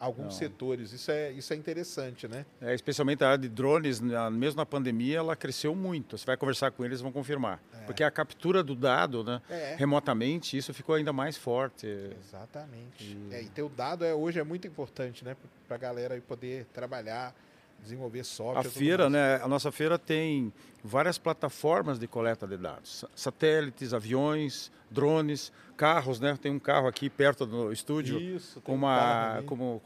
Alguns 0.01 0.25
Não. 0.25 0.31
setores. 0.31 0.93
Isso 0.93 1.11
é, 1.11 1.31
isso 1.31 1.53
é 1.53 1.57
interessante, 1.57 2.27
né? 2.27 2.47
É, 2.61 2.75
especialmente 2.75 3.23
a 3.23 3.29
área 3.29 3.39
de 3.39 3.49
drones, 3.49 4.01
mesmo 4.33 4.57
na 4.57 4.67
pandemia, 4.67 5.19
ela 5.19 5.37
cresceu 5.37 5.75
muito. 5.75 6.17
Você 6.17 6.25
vai 6.25 6.39
conversar 6.39 6.71
com 6.71 6.85
eles, 6.85 7.03
vão 7.03 7.13
confirmar. 7.13 7.63
É. 7.75 7.85
Porque 7.85 8.03
a 8.03 8.11
captura 8.11 8.63
do 8.65 8.75
dado, 8.75 9.23
né, 9.23 9.43
é. 9.51 9.77
remotamente, 9.79 10.57
isso 10.57 10.73
ficou 10.73 10.95
ainda 10.95 11.13
mais 11.13 11.37
forte. 11.37 11.87
Exatamente. 12.19 13.05
E... 13.05 13.35
É, 13.35 13.43
e 13.43 13.49
ter 13.51 13.63
o 13.63 13.69
dado 13.69 14.05
é, 14.05 14.15
hoje 14.15 14.41
é 14.41 14.45
muito 14.45 14.67
importante, 14.67 15.23
né, 15.23 15.37
para 15.69 15.77
a 15.77 15.79
galera 15.79 16.21
poder 16.27 16.65
trabalhar 16.73 17.35
desenvolver 17.83 18.25
software. 18.25 18.67
A 18.67 18.71
feira, 18.71 19.11
né? 19.11 19.37
A 19.43 19.49
nossa 19.49 19.71
feira 19.73 19.99
tem 19.99 20.53
várias 20.83 21.19
plataformas 21.19 21.99
de 21.99 22.07
coleta 22.07 22.47
de 22.47 22.57
dados, 22.57 23.05
satélites, 23.15 23.93
aviões, 23.93 24.71
drones, 24.91 25.53
carros, 25.77 26.21
né? 26.21 26.39
Tem 26.41 26.53
um 26.53 26.59
carro 26.59 26.87
aqui 26.87 27.09
perto 27.09 27.47
do 27.47 27.73
estúdio 27.73 28.21
Isso, 28.21 28.61
com 28.61 28.75
uma, 28.75 29.41
um 29.41 29.47
como 29.47 29.83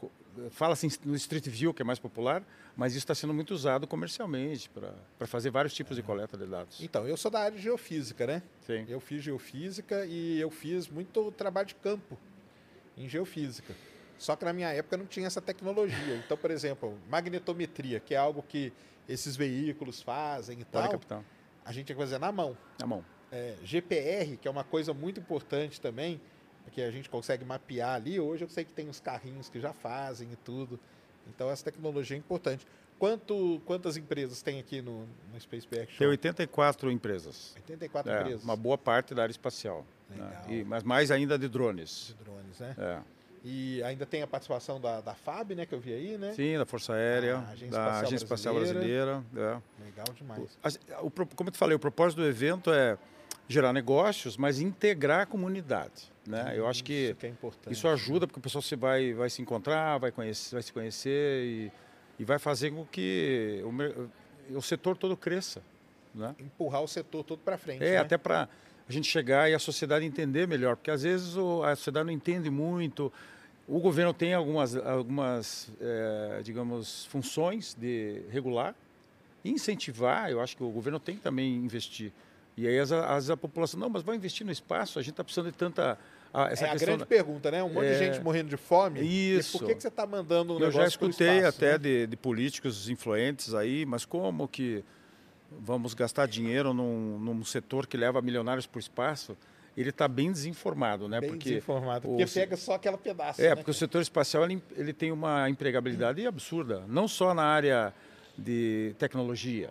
fala 0.49 0.73
assim 0.73 0.89
no 1.05 1.15
Street 1.15 1.47
View, 1.47 1.73
que 1.73 1.81
é 1.81 1.85
mais 1.85 1.99
popular, 1.99 2.43
mas 2.75 2.93
isso 2.93 2.99
está 2.99 3.15
sendo 3.15 3.33
muito 3.33 3.53
usado 3.53 3.87
comercialmente 3.87 4.69
para 4.69 5.27
fazer 5.27 5.49
vários 5.49 5.73
tipos 5.73 5.95
de 5.95 6.03
coleta 6.03 6.37
de 6.37 6.45
dados. 6.45 6.81
Então, 6.81 7.07
eu 7.07 7.15
sou 7.15 7.31
da 7.31 7.39
área 7.39 7.57
de 7.57 7.63
geofísica, 7.63 8.27
né? 8.27 8.43
Sim. 8.65 8.85
Eu 8.87 8.99
fiz 8.99 9.23
geofísica 9.23 10.05
e 10.05 10.39
eu 10.39 10.49
fiz 10.49 10.89
muito 10.89 11.31
trabalho 11.31 11.67
de 11.67 11.75
campo 11.75 12.17
em 12.97 13.07
geofísica. 13.07 13.73
Só 14.17 14.35
que 14.35 14.45
na 14.45 14.53
minha 14.53 14.69
época 14.69 14.97
não 14.97 15.05
tinha 15.05 15.27
essa 15.27 15.41
tecnologia. 15.41 16.15
Então, 16.15 16.37
por 16.37 16.49
exemplo, 16.51 16.97
magnetometria, 17.09 17.99
que 17.99 18.13
é 18.13 18.17
algo 18.17 18.41
que 18.43 18.71
esses 19.07 19.35
veículos 19.35 20.01
fazem 20.01 20.59
e 20.61 20.65
Pode 20.65 20.83
tal, 20.83 20.91
captar. 20.93 21.23
a 21.63 21.71
gente 21.71 21.85
tinha 21.87 21.95
que 21.95 22.01
fazer 22.01 22.17
na 22.19 22.31
mão. 22.31 22.57
Na 22.79 22.87
mão. 22.87 23.03
É, 23.31 23.55
GPR, 23.63 24.37
que 24.37 24.47
é 24.47 24.51
uma 24.51 24.63
coisa 24.63 24.93
muito 24.93 25.19
importante 25.19 25.79
também, 25.81 26.19
porque 26.63 26.81
a 26.81 26.89
gente 26.91 27.09
consegue 27.09 27.43
mapear 27.43 27.95
ali. 27.95 28.19
Hoje 28.19 28.43
eu 28.45 28.49
sei 28.49 28.63
que 28.63 28.71
tem 28.73 28.87
os 28.89 28.99
carrinhos 28.99 29.49
que 29.49 29.59
já 29.59 29.73
fazem 29.73 30.31
e 30.31 30.35
tudo. 30.37 30.79
Então 31.27 31.49
essa 31.49 31.63
tecnologia 31.65 32.15
é 32.15 32.19
importante. 32.19 32.65
Quanto, 32.97 33.61
quantas 33.65 33.97
empresas 33.97 34.41
tem 34.41 34.57
aqui 34.57 34.81
no, 34.81 35.01
no 35.33 35.39
SpaceBack 35.39 35.91
Show? 35.91 35.97
Tem 35.99 36.07
84 36.07 36.89
empresas. 36.89 37.51
84 37.57 38.09
É, 38.11 38.19
empresas 38.21 38.43
uma 38.43 38.55
boa 38.55 38.77
parte 38.77 39.13
da 39.13 39.23
área 39.23 39.31
espacial. 39.31 39.85
né? 40.09 40.15
Legal. 40.25 40.43
E- 40.49 40.63
mas 40.63 40.81
mais 40.83 41.11
ainda 41.11 41.37
de 41.37 41.49
drones. 41.49 42.15
de 42.17 42.23
drones, 42.23 42.59
né? 42.59 42.73
É. 42.77 43.14
E 43.47 43.83
ainda 43.83 44.07
tem 44.07 44.23
a 44.23 44.27
participação 44.27 44.81
da, 44.81 45.01
da 45.01 45.13
FAB, 45.13 45.51
né? 45.51 45.65
Que 45.67 45.75
eu 45.75 45.79
vi 45.79 45.93
aí, 45.93 46.17
né? 46.17 46.33
Sim, 46.33 46.57
da 46.57 46.65
Força 46.65 46.93
Aérea, 46.93 47.35
A 47.37 47.51
Agência 47.51 47.67
da 47.69 47.77
Espacial 47.77 48.01
Agência 48.01 48.15
Espacial 48.25 48.55
Brasileira. 48.55 49.23
é. 49.35 49.83
Legal 49.85 50.05
demais. 50.17 50.59
O 51.01 51.11
pro- 51.11 51.27
como 51.27 51.49
eu 51.49 51.51
te 51.51 51.57
falei, 51.59 51.75
o 51.75 51.79
propósito 51.79 52.21
do 52.21 52.27
evento 52.27 52.71
é 52.73 52.97
gerar 53.47 53.71
negócios, 53.71 54.35
mas 54.35 54.59
integrar 54.59 55.21
a 55.21 55.25
comunidade. 55.27 56.11
Né? 56.25 56.53
Eu 56.55 56.67
acho 56.67 56.83
que 56.83 57.09
Isso 57.09 57.15
que 57.17 57.27
é 57.27 57.29
importante. 57.29 57.71
isso 57.73 57.87
ajuda 57.87 58.25
porque 58.25 58.39
o 58.39 58.41
pessoal 58.41 58.63
se 58.63 58.75
vai, 58.75 59.13
vai 59.13 59.29
se 59.29 59.43
encontrar, 59.43 59.99
vai, 59.99 60.11
conhecer, 60.11 60.55
vai 60.55 60.63
se 60.63 60.73
conhecer 60.73 61.43
e, 61.45 61.71
e 62.17 62.25
vai 62.25 62.39
fazer 62.39 62.71
com 62.71 62.83
que 62.87 63.61
o, 64.51 64.57
o 64.57 64.61
setor 64.63 64.97
todo 64.97 65.15
cresça. 65.15 65.61
Né? 66.15 66.33
Empurrar 66.39 66.81
o 66.81 66.87
setor 66.87 67.23
todo 67.23 67.37
para 67.39 67.59
frente. 67.59 67.83
É, 67.83 67.91
né? 67.91 67.97
até 67.97 68.17
para 68.17 68.49
a 68.89 68.91
gente 68.91 69.07
chegar 69.07 69.47
e 69.51 69.53
a 69.53 69.59
sociedade 69.59 70.03
entender 70.03 70.47
melhor, 70.47 70.75
porque 70.75 70.89
às 70.89 71.03
vezes 71.03 71.35
o- 71.37 71.61
a 71.61 71.75
sociedade 71.75 72.07
não 72.07 72.13
entende 72.13 72.49
muito. 72.49 73.13
O 73.67 73.79
governo 73.79 74.13
tem 74.13 74.33
algumas, 74.33 74.75
algumas 74.75 75.69
eh, 75.81 76.41
digamos, 76.43 77.05
funções 77.05 77.73
de 77.79 78.21
regular 78.29 78.75
incentivar. 79.43 80.29
Eu 80.29 80.39
acho 80.41 80.55
que 80.55 80.63
o 80.63 80.69
governo 80.69 80.99
tem 80.99 81.15
que 81.15 81.21
também 81.21 81.55
investir. 81.55 82.11
E 82.57 82.67
aí, 82.67 82.79
às, 82.79 82.89
vezes, 82.89 83.29
a 83.29 83.35
população, 83.37 83.79
não, 83.79 83.89
mas 83.89 84.01
vai 84.03 84.15
investir 84.15 84.45
no 84.45 84.51
espaço, 84.51 84.97
a 84.97 85.01
gente 85.01 85.11
está 85.11 85.23
precisando 85.23 85.51
de 85.51 85.57
tanta. 85.57 85.97
a- 86.33 86.49
essa 86.51 86.65
é 86.67 86.69
a 86.69 86.75
grande 86.75 86.99
da- 86.99 87.05
pergunta, 87.05 87.49
né? 87.51 87.63
Um 87.63 87.69
monte 87.69 87.85
de 87.87 87.93
É. 87.93 87.97
gente 88.13 88.21
morrendo 88.23 88.49
de 88.49 88.57
fome. 88.57 89.01
Isso. 89.01 89.55
E 89.55 89.59
por 89.59 89.67
que, 89.67 89.75
que 89.75 89.81
você 89.81 89.87
está 89.87 90.05
mandando 90.05 90.55
um 90.55 90.59
Eu 90.59 90.69
já 90.71 90.85
escutei 90.85 91.37
espaço, 91.37 91.57
até 91.57 91.71
né? 91.73 91.77
de, 91.77 92.07
de 92.07 92.15
políticos 92.17 92.89
influentes 92.89 93.53
aí, 93.53 93.85
mas 93.85 94.03
como 94.05 94.47
que 94.47 94.83
vamos 95.51 95.93
gastar 95.93 96.27
dinheiro 96.27 96.73
num, 96.73 97.17
num 97.19 97.43
setor 97.45 97.87
que 97.87 97.95
leva 97.97 98.21
milionários 98.21 98.65
para 98.67 98.77
o 98.77 98.79
espaço? 98.79 99.37
Ele 99.77 99.89
está 99.89 100.07
bem 100.07 100.31
desinformado, 100.31 101.07
né? 101.09 101.19
Bem 101.19 101.31
porque 101.31 101.49
desinformado. 101.49 102.07
o 102.07 102.11
Porque 102.11 102.27
se- 102.27 102.39
pega 102.39 102.55
só 102.55 102.75
aquela 102.75 102.97
pedaço. 102.97 103.41
é, 103.41 103.49
né, 103.49 103.55
porque 103.55 103.71
o 103.71 103.73
setor 103.73 104.01
espacial 104.01 104.45
ele, 104.45 104.61
ele 104.77 104.93
tem 104.93 105.11
uma 105.11 105.49
empregabilidade 105.49 106.25
absurda, 106.25 106.83
não 106.87 107.07
só 107.07 107.33
na 107.33 107.43
área 107.43 107.93
de 108.37 108.95
tecnologia, 108.97 109.69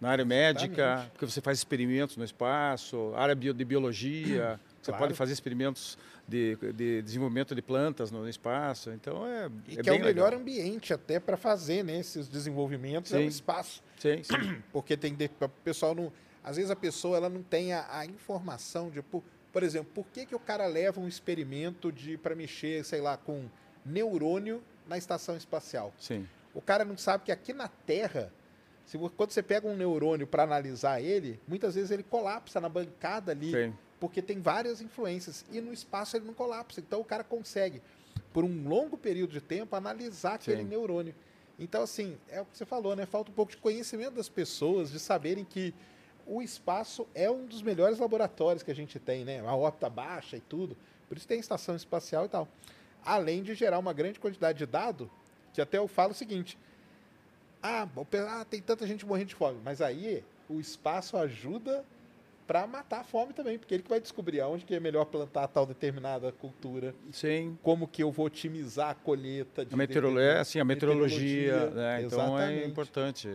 na 0.00 0.10
área 0.10 0.24
médica, 0.24 0.82
Exatamente. 0.82 1.10
porque 1.12 1.26
você 1.26 1.40
faz 1.40 1.58
experimentos 1.58 2.16
no 2.16 2.24
espaço, 2.24 3.12
área 3.16 3.34
de 3.34 3.64
biologia, 3.64 4.58
você 4.82 4.90
Claro. 4.90 5.04
pode 5.04 5.14
fazer 5.14 5.32
experimentos 5.32 5.96
de, 6.28 6.56
de 6.74 7.02
desenvolvimento 7.02 7.54
de 7.54 7.62
plantas 7.62 8.10
no 8.10 8.26
espaço, 8.28 8.90
então 8.90 9.26
é, 9.26 9.50
E 9.68 9.78
é 9.78 9.82
que 9.82 9.88
é 9.90 9.92
o 9.92 9.98
melhor 10.00 10.30
legal. 10.30 10.40
ambiente 10.40 10.92
até 10.92 11.18
para 11.20 11.36
fazer 11.36 11.82
né, 11.82 11.98
esses 12.00 12.28
desenvolvimentos 12.28 13.12
é 13.12 13.16
o 13.18 13.20
Sim. 13.20 13.26
espaço. 13.26 13.82
Sim, 13.98 14.22
sim. 14.22 14.62
Porque 14.72 14.96
tem 14.96 15.14
o 15.40 15.48
pessoal 15.62 15.94
não. 15.94 16.10
Às 16.42 16.56
vezes 16.56 16.70
a 16.70 16.76
pessoa 16.76 17.16
ela 17.16 17.30
não 17.30 17.42
tem 17.42 17.72
a, 17.72 17.86
a 17.90 18.04
informação 18.04 18.90
de, 18.90 19.02
por 19.54 19.62
exemplo, 19.62 19.92
por 19.94 20.04
que, 20.12 20.26
que 20.26 20.34
o 20.34 20.38
cara 20.40 20.66
leva 20.66 21.00
um 21.00 21.06
experimento 21.06 21.92
de 21.92 22.18
para 22.18 22.34
mexer, 22.34 22.84
sei 22.84 23.00
lá, 23.00 23.16
com 23.16 23.48
neurônio 23.86 24.60
na 24.88 24.98
estação 24.98 25.36
espacial? 25.36 25.94
sim. 25.98 26.28
O 26.52 26.60
cara 26.60 26.84
não 26.84 26.96
sabe 26.96 27.24
que 27.24 27.32
aqui 27.32 27.52
na 27.52 27.66
Terra, 27.66 28.32
se, 28.86 28.96
quando 29.16 29.32
você 29.32 29.42
pega 29.42 29.66
um 29.66 29.76
neurônio 29.76 30.24
para 30.24 30.44
analisar 30.44 31.00
ele, 31.00 31.40
muitas 31.48 31.74
vezes 31.74 31.90
ele 31.90 32.04
colapsa 32.04 32.60
na 32.60 32.68
bancada 32.68 33.32
ali, 33.32 33.50
Sim. 33.50 33.74
porque 33.98 34.22
tem 34.22 34.40
várias 34.40 34.80
influências. 34.80 35.44
E 35.50 35.60
no 35.60 35.72
espaço 35.72 36.16
ele 36.16 36.24
não 36.24 36.32
colapsa. 36.32 36.78
Então 36.78 37.00
o 37.00 37.04
cara 37.04 37.24
consegue, 37.24 37.82
por 38.32 38.44
um 38.44 38.68
longo 38.68 38.96
período 38.96 39.32
de 39.32 39.40
tempo, 39.40 39.74
analisar 39.74 40.34
aquele 40.34 40.62
Sim. 40.62 40.68
neurônio. 40.68 41.12
Então, 41.58 41.82
assim, 41.82 42.16
é 42.28 42.40
o 42.40 42.44
que 42.44 42.56
você 42.56 42.64
falou, 42.64 42.94
né? 42.94 43.04
Falta 43.04 43.32
um 43.32 43.34
pouco 43.34 43.50
de 43.50 43.58
conhecimento 43.58 44.14
das 44.14 44.28
pessoas, 44.28 44.92
de 44.92 45.00
saberem 45.00 45.44
que 45.44 45.74
o 46.26 46.42
espaço 46.42 47.06
é 47.14 47.30
um 47.30 47.46
dos 47.46 47.62
melhores 47.62 47.98
laboratórios 47.98 48.62
que 48.62 48.70
a 48.70 48.74
gente 48.74 48.98
tem, 48.98 49.24
né? 49.24 49.40
A 49.40 49.54
órbita 49.54 49.88
baixa 49.90 50.36
e 50.36 50.40
tudo. 50.40 50.76
Por 51.08 51.16
isso 51.16 51.28
tem 51.28 51.38
estação 51.38 51.76
espacial 51.76 52.24
e 52.24 52.28
tal. 52.28 52.48
Além 53.04 53.42
de 53.42 53.54
gerar 53.54 53.78
uma 53.78 53.92
grande 53.92 54.18
quantidade 54.18 54.58
de 54.58 54.66
dado, 54.66 55.10
que 55.52 55.60
até 55.60 55.78
eu 55.78 55.86
falo 55.86 56.12
o 56.12 56.14
seguinte: 56.14 56.58
ah, 57.62 57.86
ah, 58.28 58.44
tem 58.48 58.60
tanta 58.60 58.86
gente 58.86 59.06
morrendo 59.06 59.28
de 59.28 59.34
fome, 59.34 59.58
mas 59.64 59.80
aí 59.80 60.24
o 60.48 60.58
espaço 60.60 61.16
ajuda 61.16 61.84
para 62.46 62.66
matar 62.66 63.00
a 63.00 63.04
fome 63.04 63.32
também, 63.32 63.58
porque 63.58 63.72
ele 63.74 63.82
que 63.82 63.88
vai 63.88 63.98
descobrir 64.00 64.40
aonde 64.40 64.66
que 64.66 64.74
é 64.74 64.80
melhor 64.80 65.06
plantar 65.06 65.48
tal 65.48 65.64
determinada 65.64 66.30
cultura, 66.30 66.94
Sim. 67.10 67.58
como 67.62 67.88
que 67.88 68.02
eu 68.02 68.10
vou 68.12 68.26
otimizar 68.26 68.90
a 68.90 68.94
colheita. 68.94 69.64
de 69.64 69.72
A 69.72 69.76
meteorologia, 69.78 70.20
determinada- 70.20 70.40
assim, 70.42 70.60
a 70.60 70.64
meteorologia, 70.64 71.52
meteorologia, 71.52 71.74
né? 71.82 72.02
então 72.02 72.38
é 72.38 72.66
importante. 72.66 73.28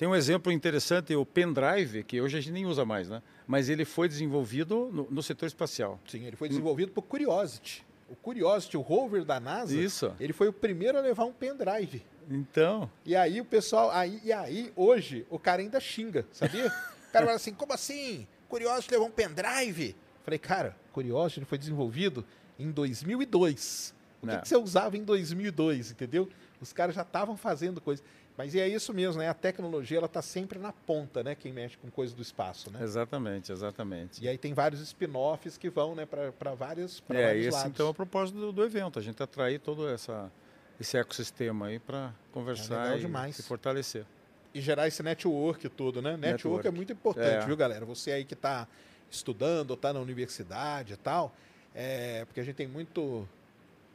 Tem 0.00 0.08
um 0.08 0.16
exemplo 0.16 0.50
interessante, 0.50 1.14
o 1.14 1.26
pendrive, 1.26 2.02
que 2.04 2.22
hoje 2.22 2.38
a 2.38 2.40
gente 2.40 2.54
nem 2.54 2.64
usa 2.64 2.86
mais, 2.86 3.10
né? 3.10 3.22
Mas 3.46 3.68
ele 3.68 3.84
foi 3.84 4.08
desenvolvido 4.08 4.88
no, 4.90 5.06
no 5.10 5.22
setor 5.22 5.44
espacial. 5.44 6.00
Sim, 6.08 6.24
ele 6.24 6.36
foi 6.36 6.48
desenvolvido 6.48 6.90
por 6.90 7.02
Curiosity. 7.02 7.84
O 8.08 8.16
Curiosity, 8.16 8.78
o 8.78 8.80
rover 8.80 9.26
da 9.26 9.38
NASA, 9.38 9.78
Isso. 9.78 10.10
ele 10.18 10.32
foi 10.32 10.48
o 10.48 10.54
primeiro 10.54 10.96
a 10.96 11.02
levar 11.02 11.26
um 11.26 11.32
pendrive. 11.34 12.02
Então, 12.30 12.90
E 13.04 13.14
aí 13.14 13.42
o 13.42 13.44
pessoal, 13.44 13.90
aí, 13.90 14.18
e 14.24 14.32
aí 14.32 14.72
hoje 14.74 15.26
o 15.28 15.38
cara 15.38 15.60
ainda 15.60 15.78
xinga, 15.78 16.24
sabia? 16.32 16.68
O 16.68 17.12
cara 17.12 17.26
fala 17.26 17.36
assim, 17.36 17.52
como 17.52 17.74
assim? 17.74 18.26
Curiosity 18.48 18.92
levou 18.92 19.08
um 19.08 19.10
pendrive? 19.10 19.94
Falei, 20.24 20.38
cara, 20.38 20.74
Curiosity 20.94 21.44
foi 21.44 21.58
desenvolvido 21.58 22.24
em 22.58 22.70
2002. 22.70 23.94
O 24.22 24.26
que, 24.26 24.32
Não. 24.32 24.40
que 24.40 24.48
você 24.48 24.56
usava 24.56 24.96
em 24.96 25.04
2002, 25.04 25.90
entendeu? 25.90 26.26
Os 26.60 26.72
caras 26.72 26.94
já 26.94 27.02
estavam 27.02 27.36
fazendo 27.36 27.80
coisa. 27.80 28.02
Mas 28.40 28.54
é 28.54 28.66
isso 28.66 28.94
mesmo, 28.94 29.20
né? 29.20 29.28
A 29.28 29.34
tecnologia 29.34 29.98
ela 29.98 30.06
está 30.06 30.22
sempre 30.22 30.58
na 30.58 30.72
ponta, 30.72 31.22
né? 31.22 31.34
Quem 31.34 31.52
mexe 31.52 31.76
com 31.76 31.90
coisa 31.90 32.14
do 32.16 32.22
espaço, 32.22 32.70
né? 32.70 32.82
exatamente, 32.82 33.52
exatamente. 33.52 34.24
E 34.24 34.26
aí 34.26 34.38
tem 34.38 34.54
vários 34.54 34.80
spin-offs 34.80 35.58
que 35.58 35.68
vão, 35.68 35.94
né, 35.94 36.06
para 36.06 36.54
vários, 36.54 37.00
pra 37.00 37.18
É, 37.18 37.26
vários 37.26 37.46
esse 37.46 37.54
lados. 37.56 37.70
então 37.72 37.86
é 37.86 37.90
o 37.90 37.94
propósito 37.94 38.38
do, 38.38 38.50
do 38.50 38.64
evento, 38.64 38.98
a 38.98 39.02
gente 39.02 39.22
atrair 39.22 39.60
todo 39.60 39.86
essa, 39.86 40.32
esse 40.80 40.96
ecossistema 40.96 41.66
aí 41.66 41.78
para 41.78 42.14
conversar 42.32 42.94
É 42.94 42.96
e, 42.96 43.00
demais. 43.00 43.38
e 43.38 43.42
fortalecer. 43.42 44.06
e 44.54 44.60
gerar 44.62 44.88
esse 44.88 45.02
network 45.02 45.68
todo, 45.68 46.00
né? 46.00 46.12
Network, 46.12 46.32
Network. 46.32 46.66
é 46.68 46.70
muito 46.70 46.92
importante, 46.94 47.42
É. 47.42 47.46
viu, 47.46 47.54
galera? 47.58 47.84
Você 47.84 48.10
aí 48.10 48.24
que 48.24 48.32
está 48.32 48.66
estudando, 49.10 49.74
está 49.74 49.92
na 49.92 50.00
universidade 50.00 50.94
e 50.94 50.96
tal, 50.96 51.34
é, 51.74 52.24
porque 52.24 52.40
a 52.40 52.42
gente 52.42 52.56
tem 52.56 52.66
muito, 52.66 53.28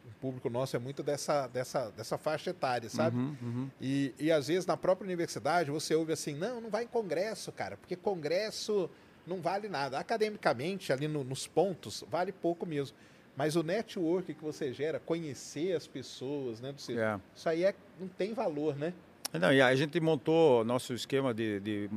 o 0.06 0.12
público 0.22 0.50
nosso 0.50 0.76
é 0.76 0.80
muito 0.80 1.02
dessa, 1.02 1.48
dessa, 1.48 1.90
dessa 1.92 2.18
faixa 2.18 2.52
etária, 2.52 2.90
sabe? 2.90 3.18
Uhum, 3.18 3.36
uhum. 3.42 3.70
E, 3.82 4.14
e 4.20 4.32
às 4.32 4.48
vezes 4.48 4.66
na 4.66 4.78
própria 4.78 5.06
universidade 5.06 5.72
você 5.72 5.96
ouve 5.96 6.14
assim, 6.14 6.36
não, 6.36 6.62
não 6.62 6.70
vai 6.70 6.84
em 6.84 6.88
congresso, 6.88 7.52
cara, 7.52 7.76
porque 7.78 7.96
congresso 7.96 8.90
não 9.26 9.42
vale 9.42 9.68
nada. 9.68 9.98
Academicamente, 9.98 10.94
ali 10.94 11.08
no- 11.08 11.24
nos 11.24 11.48
pontos, 11.48 12.04
vale 12.10 12.32
pouco 12.32 12.66
mesmo. 12.66 12.96
Mas 13.36 13.56
o 13.56 13.64
network 13.64 14.34
que 14.34 14.44
você 14.44 14.72
gera, 14.72 15.00
conhecer 15.00 15.76
as 15.76 15.88
pessoas, 15.88 16.62
né? 16.62 16.72
do 16.72 16.80
seu- 16.80 16.98
É. 17.00 17.20
Isso 17.36 17.50
aí 17.50 17.64
é, 17.66 17.74
não 18.00 18.08
tem 18.08 18.34
valor, 18.34 18.76
né? 18.76 18.94
Não, 19.34 19.52
e 19.52 19.62
a 19.62 19.76
gente 19.76 20.00
montou 20.00 20.64
nosso 20.64 20.94
esquema 20.94 21.34
de, 21.34 21.60
de, 21.60 21.90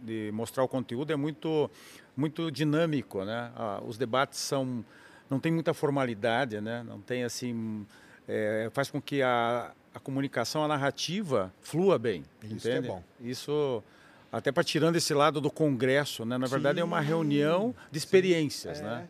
de 0.00 0.30
mostrar 0.32 0.64
o 0.64 0.68
conteúdo 0.68 1.12
é 1.12 1.16
muito 1.16 1.70
muito 2.16 2.50
dinâmico, 2.50 3.24
né? 3.24 3.52
Ah, 3.54 3.80
os 3.86 3.96
debates 3.96 4.38
são 4.40 4.84
não 5.30 5.38
tem 5.40 5.52
muita 5.52 5.72
formalidade, 5.72 6.60
né? 6.60 6.82
Não 6.86 7.00
tem 7.00 7.22
assim 7.24 7.86
é, 8.28 8.68
faz 8.72 8.90
com 8.90 9.00
que 9.00 9.22
a, 9.22 9.72
a 9.94 9.98
comunicação, 10.00 10.62
a 10.64 10.68
narrativa 10.68 11.52
flua 11.62 11.98
bem, 11.98 12.24
Isso 12.42 12.68
é 12.68 12.72
entende? 12.72 12.88
bom. 12.88 13.02
Isso 13.20 13.82
até 14.32 14.52
para 14.52 14.62
tirando 14.62 14.96
esse 14.96 15.12
lado 15.14 15.40
do 15.40 15.50
congresso, 15.50 16.24
né? 16.24 16.36
Na 16.38 16.46
verdade 16.46 16.78
é 16.80 16.84
uma 16.84 17.00
Sim, 17.00 17.08
reunião 17.08 17.74
de 17.90 17.98
experiências, 17.98 18.80
É. 18.80 18.82
né? 18.84 19.08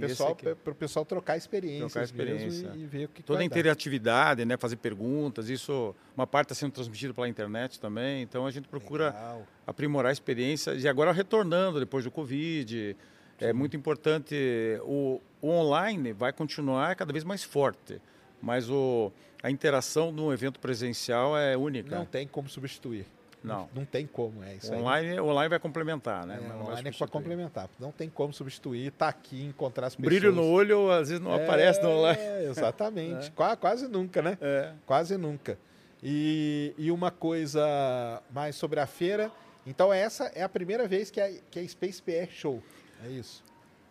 Pessoal, 0.00 0.34
para 0.36 0.72
o 0.72 0.74
pessoal 0.74 1.04
trocar 1.06 1.36
experiências 1.36 1.92
Trocar 1.92 2.04
experiência. 2.04 2.72
e, 2.74 2.82
e 2.82 2.86
ver 2.86 3.04
o 3.04 3.08
que, 3.08 3.22
Toda 3.22 3.38
a 3.38 3.40
vai 3.40 3.48
dar. 3.48 3.54
interatividade, 3.54 4.44
né? 4.44 4.56
Fazer 4.56 4.76
perguntas, 4.76 5.48
isso, 5.48 5.94
uma 6.16 6.26
parte 6.26 6.46
está 6.46 6.54
sendo 6.56 6.72
transmitida 6.72 7.14
pela 7.14 7.28
internet 7.28 7.78
também, 7.80 8.20
então 8.22 8.44
a 8.46 8.50
gente 8.50 8.66
procura 8.66 9.06
Legal. 9.10 9.46
aprimorar 9.64 10.10
a 10.10 10.12
experiência 10.12 10.72
e 10.74 10.88
agora 10.88 11.12
retornando 11.12 11.78
depois 11.78 12.02
do 12.04 12.10
Covid, 12.10 12.96
é 13.40 13.52
muito 13.52 13.76
importante, 13.76 14.34
o, 14.82 15.20
o 15.40 15.48
online 15.48 16.12
vai 16.12 16.32
continuar 16.32 16.94
cada 16.96 17.12
vez 17.12 17.24
mais 17.24 17.42
forte, 17.42 18.00
mas 18.40 18.70
o, 18.70 19.12
a 19.42 19.50
interação 19.50 20.10
no 20.10 20.32
evento 20.32 20.58
presencial 20.58 21.36
é 21.36 21.56
única. 21.56 21.96
Não 21.96 22.04
tem 22.04 22.26
como 22.26 22.48
substituir. 22.48 23.06
Não. 23.46 23.68
Não 23.72 23.84
tem 23.84 24.06
como, 24.06 24.42
é 24.42 24.54
isso 24.54 24.74
online, 24.74 25.10
aí. 25.10 25.20
online 25.20 25.48
vai 25.48 25.58
complementar, 25.60 26.26
né? 26.26 26.40
É, 26.42 26.54
online 26.54 26.88
é 26.88 26.92
para 26.92 27.06
complementar. 27.06 27.70
Não 27.78 27.92
tem 27.92 28.08
como 28.08 28.32
substituir, 28.32 28.90
tá 28.90 29.08
aqui, 29.08 29.44
encontrar 29.44 29.86
as 29.86 29.94
pessoas. 29.94 30.18
Brilho 30.18 30.34
no 30.34 30.44
olho, 30.50 30.90
às 30.90 31.10
vezes 31.10 31.22
não 31.22 31.32
é, 31.32 31.44
aparece 31.44 31.80
no 31.80 31.90
online. 31.90 32.20
Exatamente. 32.50 33.32
É. 33.38 33.56
Quase 33.56 33.86
nunca, 33.86 34.20
né? 34.20 34.36
É. 34.40 34.72
Quase 34.84 35.16
nunca. 35.16 35.58
E, 36.02 36.74
e 36.76 36.90
uma 36.90 37.10
coisa 37.10 38.20
mais 38.30 38.56
sobre 38.56 38.80
a 38.80 38.86
feira. 38.86 39.30
Então, 39.66 39.92
essa 39.92 40.24
é 40.34 40.42
a 40.42 40.48
primeira 40.48 40.88
vez 40.88 41.10
que 41.10 41.20
a, 41.20 41.30
que 41.50 41.58
a 41.58 41.68
Space 41.68 42.02
PR 42.02 42.30
Show. 42.30 42.62
É 43.04 43.08
isso. 43.08 43.42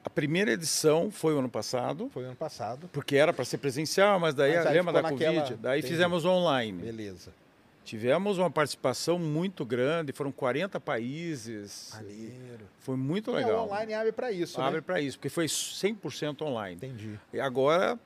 A 0.04 0.10
primeira 0.10 0.52
edição 0.52 1.10
foi 1.10 1.34
o 1.34 1.40
ano 1.40 1.50
passado. 1.50 2.10
Foi 2.14 2.24
o 2.24 2.28
ano 2.28 2.36
passado. 2.36 2.88
Porque 2.94 3.16
era 3.16 3.34
para 3.34 3.44
ser 3.44 3.58
presencial, 3.58 4.20
mas 4.20 4.36
daí 4.36 4.56
mas 4.56 4.66
lembra 4.66 4.94
da 4.94 5.02
naquela... 5.02 5.42
Covid? 5.42 5.62
Daí 5.62 5.80
Entendi. 5.80 5.94
fizemos 5.94 6.26
online. 6.26 6.84
Beleza. 6.84 7.34
Tivemos 7.84 8.40
uma 8.40 8.50
participação 8.50 9.20
muito 9.20 9.64
grande, 9.64 10.12
foram 10.12 10.32
40 10.32 10.80
países. 10.80 11.92
Maneiro. 11.94 12.66
Foi 12.80 12.96
muito 12.96 13.32
legal. 13.32 13.62
O 13.62 13.68
online 13.68 13.94
abre 13.94 14.12
para 14.12 14.32
isso, 14.32 14.60
Abre 14.60 14.78
né? 14.78 14.82
para 14.82 15.00
isso, 15.00 15.18
porque 15.18 15.30
foi 15.30 15.46
100% 15.46 16.42
online. 16.42 16.76
Entendi. 16.76 17.20
E 17.32 17.40
agora, 17.40 18.00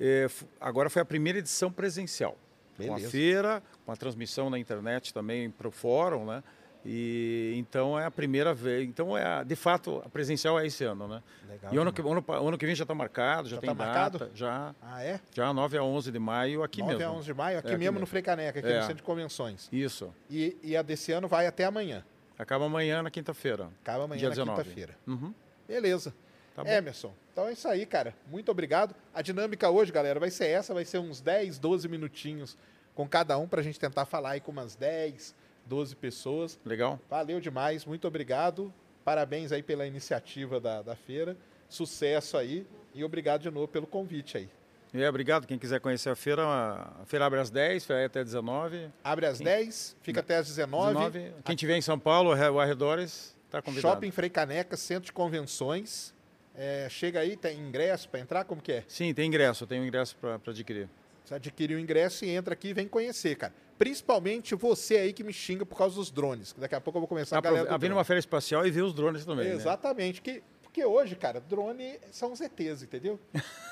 é, 0.00 0.28
agora 0.60 0.90
foi 0.90 1.00
a 1.00 1.04
primeira 1.04 1.38
edição 1.38 1.70
presencial. 1.70 2.36
Beleza. 2.76 3.00
Com 3.00 3.06
a 3.06 3.10
feira, 3.10 3.62
com 3.86 3.92
a 3.92 3.96
transmissão 3.96 4.50
na 4.50 4.58
internet 4.58 5.14
também 5.14 5.48
para 5.48 5.68
o 5.68 5.70
fórum, 5.70 6.26
né? 6.26 6.42
E 6.84 7.54
então 7.56 7.98
é 7.98 8.06
a 8.06 8.10
primeira 8.10 8.54
vez. 8.54 8.88
Então 8.88 9.16
é 9.16 9.44
de 9.44 9.54
fato 9.54 10.02
a 10.04 10.08
presencial 10.08 10.58
é 10.58 10.66
esse 10.66 10.84
ano, 10.84 11.06
né? 11.06 11.22
Legal. 11.48 11.74
E 11.74 11.78
ano 11.78 11.92
que, 11.92 12.00
ano, 12.00 12.24
ano 12.28 12.58
que 12.58 12.66
vem 12.66 12.74
já 12.74 12.84
está 12.84 12.94
marcado, 12.94 13.48
já, 13.48 13.56
já 13.56 13.60
tem 13.60 13.74
tá 13.74 13.74
data, 13.74 14.18
marcado? 14.18 14.30
já. 14.34 14.74
Ah, 14.80 15.04
é? 15.04 15.20
Já 15.34 15.52
9 15.52 15.76
a 15.76 15.82
11 15.82 16.10
de 16.10 16.18
maio 16.18 16.62
aqui 16.62 16.80
9 16.80 16.92
mesmo. 16.94 17.04
9 17.04 17.16
a 17.16 17.18
11 17.18 17.26
de 17.26 17.34
maio 17.34 17.58
aqui, 17.58 17.68
é, 17.68 17.70
aqui 17.72 17.80
mesmo, 17.80 18.00
no 18.00 18.06
Frei 18.06 18.22
Caneca, 18.22 18.58
aqui 18.58 18.68
é. 18.68 18.76
no 18.76 18.82
Centro 18.82 18.96
de 18.96 19.02
Convenções. 19.02 19.68
Isso. 19.70 20.12
E, 20.30 20.56
e 20.62 20.76
a 20.76 20.82
desse 20.82 21.12
ano 21.12 21.28
vai 21.28 21.46
até 21.46 21.64
amanhã. 21.64 22.04
Acaba 22.38 22.64
amanhã 22.64 23.02
na 23.02 23.10
quinta-feira. 23.10 23.68
Acaba 23.82 24.04
amanhã 24.04 24.30
na 24.30 24.34
quinta-feira. 24.34 24.96
Uhum. 25.06 25.34
Beleza. 25.68 26.14
Tá 26.54 26.64
Emerson, 26.66 27.12
então 27.32 27.46
é 27.46 27.52
isso 27.52 27.68
aí, 27.68 27.86
cara. 27.86 28.14
Muito 28.26 28.50
obrigado. 28.50 28.94
A 29.14 29.22
dinâmica 29.22 29.70
hoje, 29.70 29.92
galera, 29.92 30.18
vai 30.18 30.30
ser 30.30 30.48
essa, 30.48 30.74
vai 30.74 30.84
ser 30.84 30.98
uns 30.98 31.20
10, 31.20 31.58
12 31.58 31.88
minutinhos 31.88 32.56
com 32.94 33.08
cada 33.08 33.38
um 33.38 33.46
para 33.46 33.60
a 33.60 33.62
gente 33.62 33.78
tentar 33.78 34.04
falar 34.04 34.30
aí 34.30 34.40
com 34.40 34.50
umas 34.50 34.74
10, 34.74 35.34
12 35.70 35.94
pessoas. 35.94 36.58
Legal. 36.66 36.98
Valeu 37.08 37.40
demais, 37.40 37.84
muito 37.86 38.08
obrigado. 38.08 38.74
Parabéns 39.04 39.52
aí 39.52 39.62
pela 39.62 39.86
iniciativa 39.86 40.58
da, 40.60 40.82
da 40.82 40.96
feira. 40.96 41.36
Sucesso 41.68 42.36
aí 42.36 42.66
e 42.92 43.04
obrigado 43.04 43.42
de 43.42 43.50
novo 43.50 43.68
pelo 43.68 43.86
convite 43.86 44.36
aí. 44.36 44.48
É, 44.92 45.08
obrigado. 45.08 45.46
Quem 45.46 45.56
quiser 45.56 45.78
conhecer 45.78 46.10
a 46.10 46.16
feira, 46.16 46.44
a 46.44 47.04
feira 47.06 47.24
abre 47.24 47.38
às 47.38 47.48
10, 47.48 47.86
vai 47.86 48.04
até 48.04 48.24
19. 48.24 48.90
Abre 49.04 49.26
às 49.26 49.38
Quem... 49.38 49.44
10, 49.44 49.96
fica 50.02 50.18
até 50.18 50.38
às 50.38 50.48
19. 50.48 50.94
19. 50.94 51.34
Quem 51.44 51.54
estiver 51.54 51.76
em 51.76 51.80
São 51.80 51.96
Paulo, 51.96 52.30
o 52.30 52.60
arredores, 52.60 53.36
está 53.46 53.62
convidado. 53.62 53.94
Shopping 53.94 54.10
Frei 54.10 54.28
Caneca, 54.28 54.76
Centro 54.76 55.06
de 55.06 55.12
Convenções. 55.12 56.12
É, 56.56 56.88
chega 56.90 57.20
aí, 57.20 57.36
tem 57.36 57.60
ingresso 57.60 58.08
para 58.08 58.18
entrar? 58.18 58.44
Como 58.44 58.60
que 58.60 58.72
é? 58.72 58.84
Sim, 58.88 59.14
tem 59.14 59.28
ingresso. 59.28 59.64
Tem 59.68 59.80
um 59.80 59.84
ingresso 59.84 60.16
para 60.16 60.34
adquirir. 60.34 60.88
Você 61.24 61.34
adquire 61.36 61.76
o 61.76 61.78
ingresso 61.78 62.24
e 62.24 62.30
entra 62.30 62.54
aqui 62.54 62.68
e 62.70 62.72
vem 62.72 62.88
conhecer, 62.88 63.36
cara. 63.36 63.54
Principalmente 63.80 64.54
você 64.54 64.96
aí 64.98 65.12
que 65.14 65.24
me 65.24 65.32
xinga 65.32 65.64
por 65.64 65.74
causa 65.74 65.96
dos 65.96 66.10
drones. 66.10 66.54
Daqui 66.58 66.74
a 66.74 66.80
pouco 66.82 66.98
eu 66.98 67.00
vou 67.00 67.08
começar 67.08 67.38
a 67.38 67.40
galera. 67.40 67.74
A 67.74 67.78
vir 67.78 67.88
numa 67.88 68.04
feira 68.04 68.18
espacial 68.18 68.66
e 68.66 68.70
ver 68.70 68.82
os 68.82 68.92
drones 68.92 69.24
também. 69.24 69.48
Né? 69.48 69.54
Exatamente. 69.54 70.16
Né? 70.16 70.20
Que, 70.22 70.42
porque 70.62 70.84
hoje, 70.84 71.16
cara, 71.16 71.40
drone 71.40 71.98
são 72.12 72.30
os 72.30 72.42
ETs, 72.42 72.82
entendeu? 72.82 73.18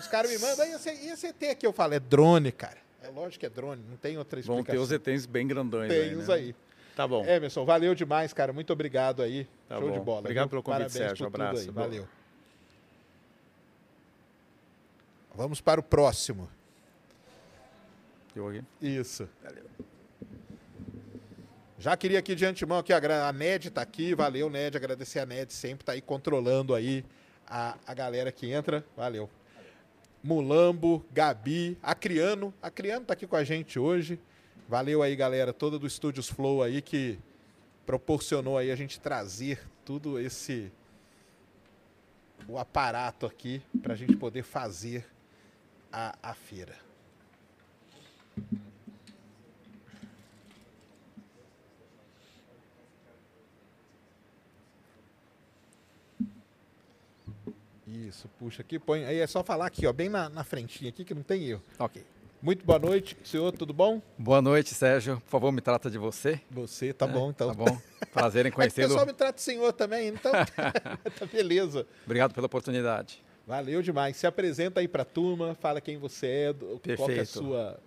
Os 0.01 0.07
caras 0.07 0.31
me 0.31 0.38
mandam, 0.38 0.66
e 0.66 1.11
esse 1.11 1.27
ET 1.27 1.42
aqui? 1.51 1.66
Eu 1.66 1.75
falo, 1.75 1.92
é 1.92 2.01
drone, 2.01 2.51
cara. 2.51 2.79
É 3.03 3.11
lógico 3.11 3.40
que 3.40 3.44
é 3.44 3.51
drone, 3.51 3.83
não 3.87 3.99
tem 3.99 4.16
outra 4.16 4.40
explicação. 4.40 4.64
Vão 4.64 4.88
ter 4.88 4.97
os 4.97 5.14
ETs 5.14 5.27
bem 5.27 5.47
grandões 5.47 5.90
tem 5.90 6.01
aí, 6.01 6.16
né? 6.16 6.35
aí. 6.35 6.55
Tá 6.97 7.07
bom. 7.07 7.27
Emerson, 7.27 7.66
valeu 7.66 7.94
demais, 7.94 8.33
cara. 8.33 8.51
Muito 8.51 8.73
obrigado 8.73 9.23
aí. 9.23 9.47
Tá 9.68 9.77
Show 9.77 9.88
bom. 9.88 9.92
de 9.92 10.01
bola. 10.01 10.21
Obrigado 10.21 10.44
viu? 10.44 10.51
pelo 10.53 10.62
convite, 10.62 10.90
Parabéns 10.90 10.92
Sérgio. 10.94 11.25
Um 11.25 11.29
abraço. 11.29 11.71
Valeu. 11.71 12.09
Vamos 15.35 15.61
para 15.61 15.79
o 15.79 15.83
próximo. 15.83 16.49
Eu 18.35 18.49
aqui? 18.49 18.64
Isso. 18.81 19.29
Valeu. 19.44 19.64
Já 21.81 21.97
queria 21.97 22.19
aqui 22.19 22.35
de 22.35 22.45
antemão 22.45 22.79
aqui, 22.79 22.93
a 22.93 23.33
NED 23.33 23.69
está 23.69 23.83
aqui, 23.83 24.12
valeu 24.12 24.51
NED, 24.51 24.77
agradecer 24.77 25.21
a 25.21 25.27
NED 25.27 25.53
sempre 25.53 25.83
está 25.83 25.93
aí 25.93 26.01
controlando 26.01 26.75
aí 26.75 27.05
a, 27.47 27.79
a 27.87 27.95
galera 27.95 28.33
que 28.33 28.51
entra, 28.51 28.85
valeu. 28.97 29.31
Mulambo, 30.21 31.07
Gabi, 31.12 31.79
Acriano, 31.81 32.53
Acriano 32.61 33.03
está 33.03 33.12
aqui 33.12 33.29
com 33.29 33.37
a 33.37 33.45
gente 33.45 33.79
hoje, 33.79 34.19
valeu 34.69 35.05
aí 35.05 35.14
galera, 35.14 35.53
toda 35.53 35.79
do 35.79 35.87
Estúdios 35.87 36.29
Flow 36.29 36.64
aí 36.64 36.83
que 36.83 37.17
proporcionou 37.87 38.59
aí 38.59 38.73
a 38.73 38.77
gente 38.77 38.99
trazer 38.99 39.61
tudo 39.85 40.19
esse 40.19 40.73
o 42.49 42.59
aparato 42.59 43.25
aqui 43.25 43.62
para 43.81 43.95
a 43.95 43.97
gente 43.97 44.17
poder 44.17 44.43
fazer 44.43 45.07
a, 45.93 46.19
a 46.21 46.35
feira. 46.35 46.75
Isso, 58.06 58.28
puxa 58.38 58.62
aqui, 58.62 58.78
põe. 58.78 59.04
Aí 59.04 59.18
é 59.18 59.26
só 59.26 59.42
falar 59.42 59.66
aqui, 59.66 59.84
ó, 59.87 59.92
bem 59.92 60.08
na, 60.08 60.28
na 60.28 60.44
frentinha 60.44 60.90
aqui, 60.90 61.04
que 61.04 61.14
não 61.14 61.22
tem 61.22 61.42
erro. 61.44 61.62
Ok. 61.78 62.04
Muito 62.40 62.64
boa 62.64 62.78
noite, 62.78 63.16
senhor, 63.24 63.50
tudo 63.50 63.72
bom? 63.72 64.00
Boa 64.16 64.40
noite, 64.40 64.72
Sérgio. 64.72 65.20
Por 65.22 65.28
favor, 65.28 65.50
me 65.50 65.61
trata 65.61 65.90
de 65.90 65.98
você. 65.98 66.40
Você, 66.48 66.92
tá 66.92 67.06
é, 67.06 67.08
bom, 67.08 67.30
então. 67.30 67.48
Tá 67.48 67.54
bom. 67.54 67.78
Prazer 68.12 68.46
em 68.46 68.52
conhecê-lo. 68.52 68.87
o 68.87 68.90
pessoal 68.90 69.06
me 69.06 69.12
trata 69.12 69.34
de 69.34 69.42
senhor 69.42 69.72
também, 69.72 70.08
então 70.08 70.30
tá 71.18 71.26
beleza. 71.32 71.84
Obrigado 72.04 72.32
pela 72.32 72.46
oportunidade. 72.46 73.20
Valeu 73.44 73.82
demais. 73.82 74.16
Se 74.16 74.26
apresenta 74.28 74.78
aí 74.78 74.87
para 74.87 75.02
a 75.02 75.06
turma, 75.06 75.56
fala 75.56 75.80
quem 75.80 75.98
você 75.98 76.26
é, 76.26 76.52
Perfeito. 76.52 76.96
qual 76.96 77.11
é 77.11 77.18
a 77.18 77.26
sua... 77.26 77.80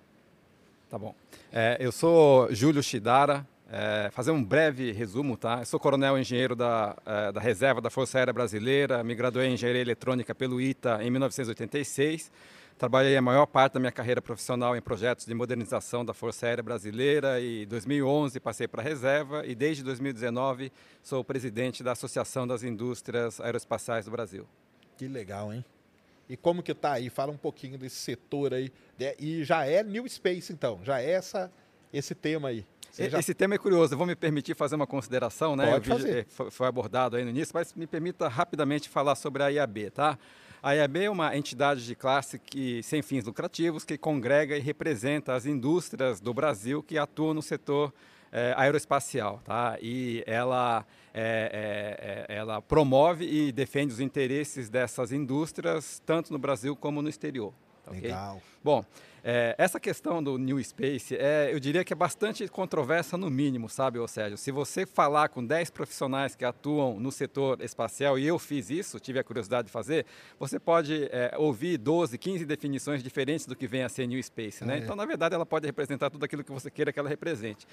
Tá 0.90 1.00
bom. 1.00 1.16
É, 1.54 1.78
eu 1.80 1.94
sou 1.94 2.54
Júlio 2.54 2.84
Shidara, 2.84 3.48
é, 3.72 4.10
fazer 4.12 4.32
um 4.32 4.44
breve 4.44 4.92
resumo, 4.92 5.38
tá? 5.38 5.60
Eu 5.60 5.66
sou 5.66 5.80
coronel 5.80 6.20
engenheiro 6.20 6.58
da, 6.58 6.94
é, 7.06 7.32
da 7.32 7.40
reserva 7.40 7.80
da 7.80 7.90
Força 7.90 8.18
Aérea 8.18 8.34
Brasileira, 8.34 9.02
me 9.02 9.16
graduei 9.16 9.48
em 9.48 9.54
engenharia 9.54 9.82
eletrônica 9.82 10.36
pelo 10.36 10.60
ITA 10.60 11.02
em 11.02 11.10
1986. 11.10 12.30
Trabalhei 12.78 13.16
a 13.16 13.22
maior 13.22 13.46
parte 13.46 13.74
da 13.74 13.80
minha 13.80 13.92
carreira 13.92 14.22
profissional 14.22 14.76
em 14.76 14.82
projetos 14.82 15.26
de 15.26 15.34
modernização 15.34 16.04
da 16.04 16.14
Força 16.14 16.48
Aérea 16.48 16.64
Brasileira 16.64 17.40
e 17.40 17.64
em 17.64 17.68
2011 17.68 18.40
passei 18.42 18.68
para 18.68 18.82
a 18.82 18.84
reserva 18.84 19.46
e 19.46 19.56
desde 19.56 19.84
2019 19.84 20.70
sou 21.02 21.24
presidente 21.24 21.82
da 21.82 21.94
Associação 21.94 22.46
das 22.46 22.64
Indústrias 22.64 23.40
Aeroespaciais 23.40 24.04
do 24.04 24.12
Brasil. 24.12 24.46
Que 24.98 25.08
legal, 25.08 25.54
hein? 25.54 25.64
E 26.28 26.36
como 26.36 26.62
que 26.62 26.74
tá 26.74 26.94
aí? 26.94 27.10
Fala 27.10 27.32
um 27.32 27.38
pouquinho 27.38 27.78
desse 27.78 27.98
setor 27.98 28.54
aí. 28.54 28.72
E 29.18 29.46
já 29.46 29.66
é 29.66 29.82
New 29.82 30.08
Space, 30.10 30.52
então? 30.52 30.80
Já 30.84 31.02
é 31.02 31.12
essa, 31.12 31.52
esse 31.94 32.14
tema 32.14 32.50
aí? 32.50 32.66
Já... 32.98 33.20
Esse 33.20 33.34
tema 33.34 33.56
é 33.56 33.58
curioso, 33.58 33.94
eu 33.94 33.98
vou 33.98 34.06
me 34.06 34.16
permitir 34.16 34.56
fazer 34.56 34.76
uma 34.76 34.88
consideração, 34.88 35.56
né? 35.56 35.72
Pode 35.72 35.88
fazer. 35.88 36.28
Foi 36.28 36.68
abordado 36.68 37.16
aí 37.16 37.24
no 37.24 37.30
início, 37.30 37.52
mas 37.54 37.74
me 37.74 37.88
permita 37.88 38.28
rapidamente 38.28 38.90
falar 38.90 39.16
sobre 39.16 39.44
a 39.44 39.48
IAB, 39.48 39.92
tá? 39.92 40.18
A 40.62 40.74
IAB 40.74 40.98
é 40.98 41.10
uma 41.10 41.36
entidade 41.36 41.86
de 41.86 41.96
classe 41.96 42.38
que, 42.38 42.84
sem 42.84 43.02
fins 43.02 43.26
lucrativos 43.26 43.84
que 43.84 43.98
congrega 43.98 44.56
e 44.56 44.60
representa 44.60 45.34
as 45.34 45.46
indústrias 45.46 46.20
do 46.20 46.34
Brasil 46.34 46.84
que 46.84 46.98
atuam 46.98 47.34
no 47.34 47.42
setor 47.42 47.92
é, 48.32 48.54
aeroespacial, 48.56 49.42
tá? 49.44 49.78
E 49.82 50.24
ela, 50.28 50.86
é, 51.14 52.28
é, 52.30 52.36
ela 52.36 52.62
promove 52.62 53.26
e 53.26 53.52
defende 53.52 53.94
os 53.94 54.00
interesses 54.00 54.70
dessas 54.70 55.12
indústrias 55.12 56.02
tanto 56.06 56.32
no 56.32 56.38
Brasil 56.38 56.76
como 56.76 57.02
no 57.02 57.10
exterior. 57.10 57.54
Tá 57.84 57.92
Legal. 57.92 58.36
Okay? 58.36 58.48
Bom, 58.64 58.86
é, 59.24 59.54
essa 59.58 59.80
questão 59.80 60.22
do 60.24 60.38
New 60.38 60.62
Space, 60.64 61.16
é, 61.16 61.54
eu 61.54 61.60
diria 61.60 61.84
que 61.84 61.94
é 61.94 61.96
bastante 61.96 62.48
controversa 62.48 63.18
no 63.18 63.30
mínimo, 63.30 63.70
sabe, 63.70 64.00
ô 64.00 64.08
Sérgio? 64.08 64.38
Se 64.38 64.52
você 64.52 64.86
falar 64.86 65.30
com 65.30 65.46
10 65.46 65.70
profissionais 65.70 66.36
que 66.36 66.44
atuam 66.44 67.00
no 67.00 67.12
setor 67.12 67.62
espacial, 67.62 68.18
e 68.18 68.26
eu 68.26 68.40
fiz 68.40 68.72
isso, 68.72 69.00
tive 69.00 69.20
a 69.20 69.24
curiosidade 69.24 69.68
de 69.68 69.72
fazer, 69.72 70.06
você 70.40 70.60
pode 70.60 71.08
é, 71.12 71.36
ouvir 71.38 71.78
12, 71.78 72.18
15 72.18 72.46
definições 72.46 73.04
diferentes 73.04 73.46
do 73.46 73.56
que 73.56 73.68
vem 73.68 73.84
a 73.84 73.90
ser 73.90 74.08
New 74.08 74.22
Space, 74.24 74.66
né? 74.66 74.76
É. 74.76 74.80
Então, 74.80 74.96
na 74.96 75.06
verdade, 75.06 75.36
ela 75.36 75.46
pode 75.46 75.68
representar 75.68 76.10
tudo 76.10 76.26
aquilo 76.26 76.44
que 76.44 76.52
você 76.52 76.72
queira 76.72 76.92
que 76.92 77.00
ela 77.00 77.10
represente 77.10 77.68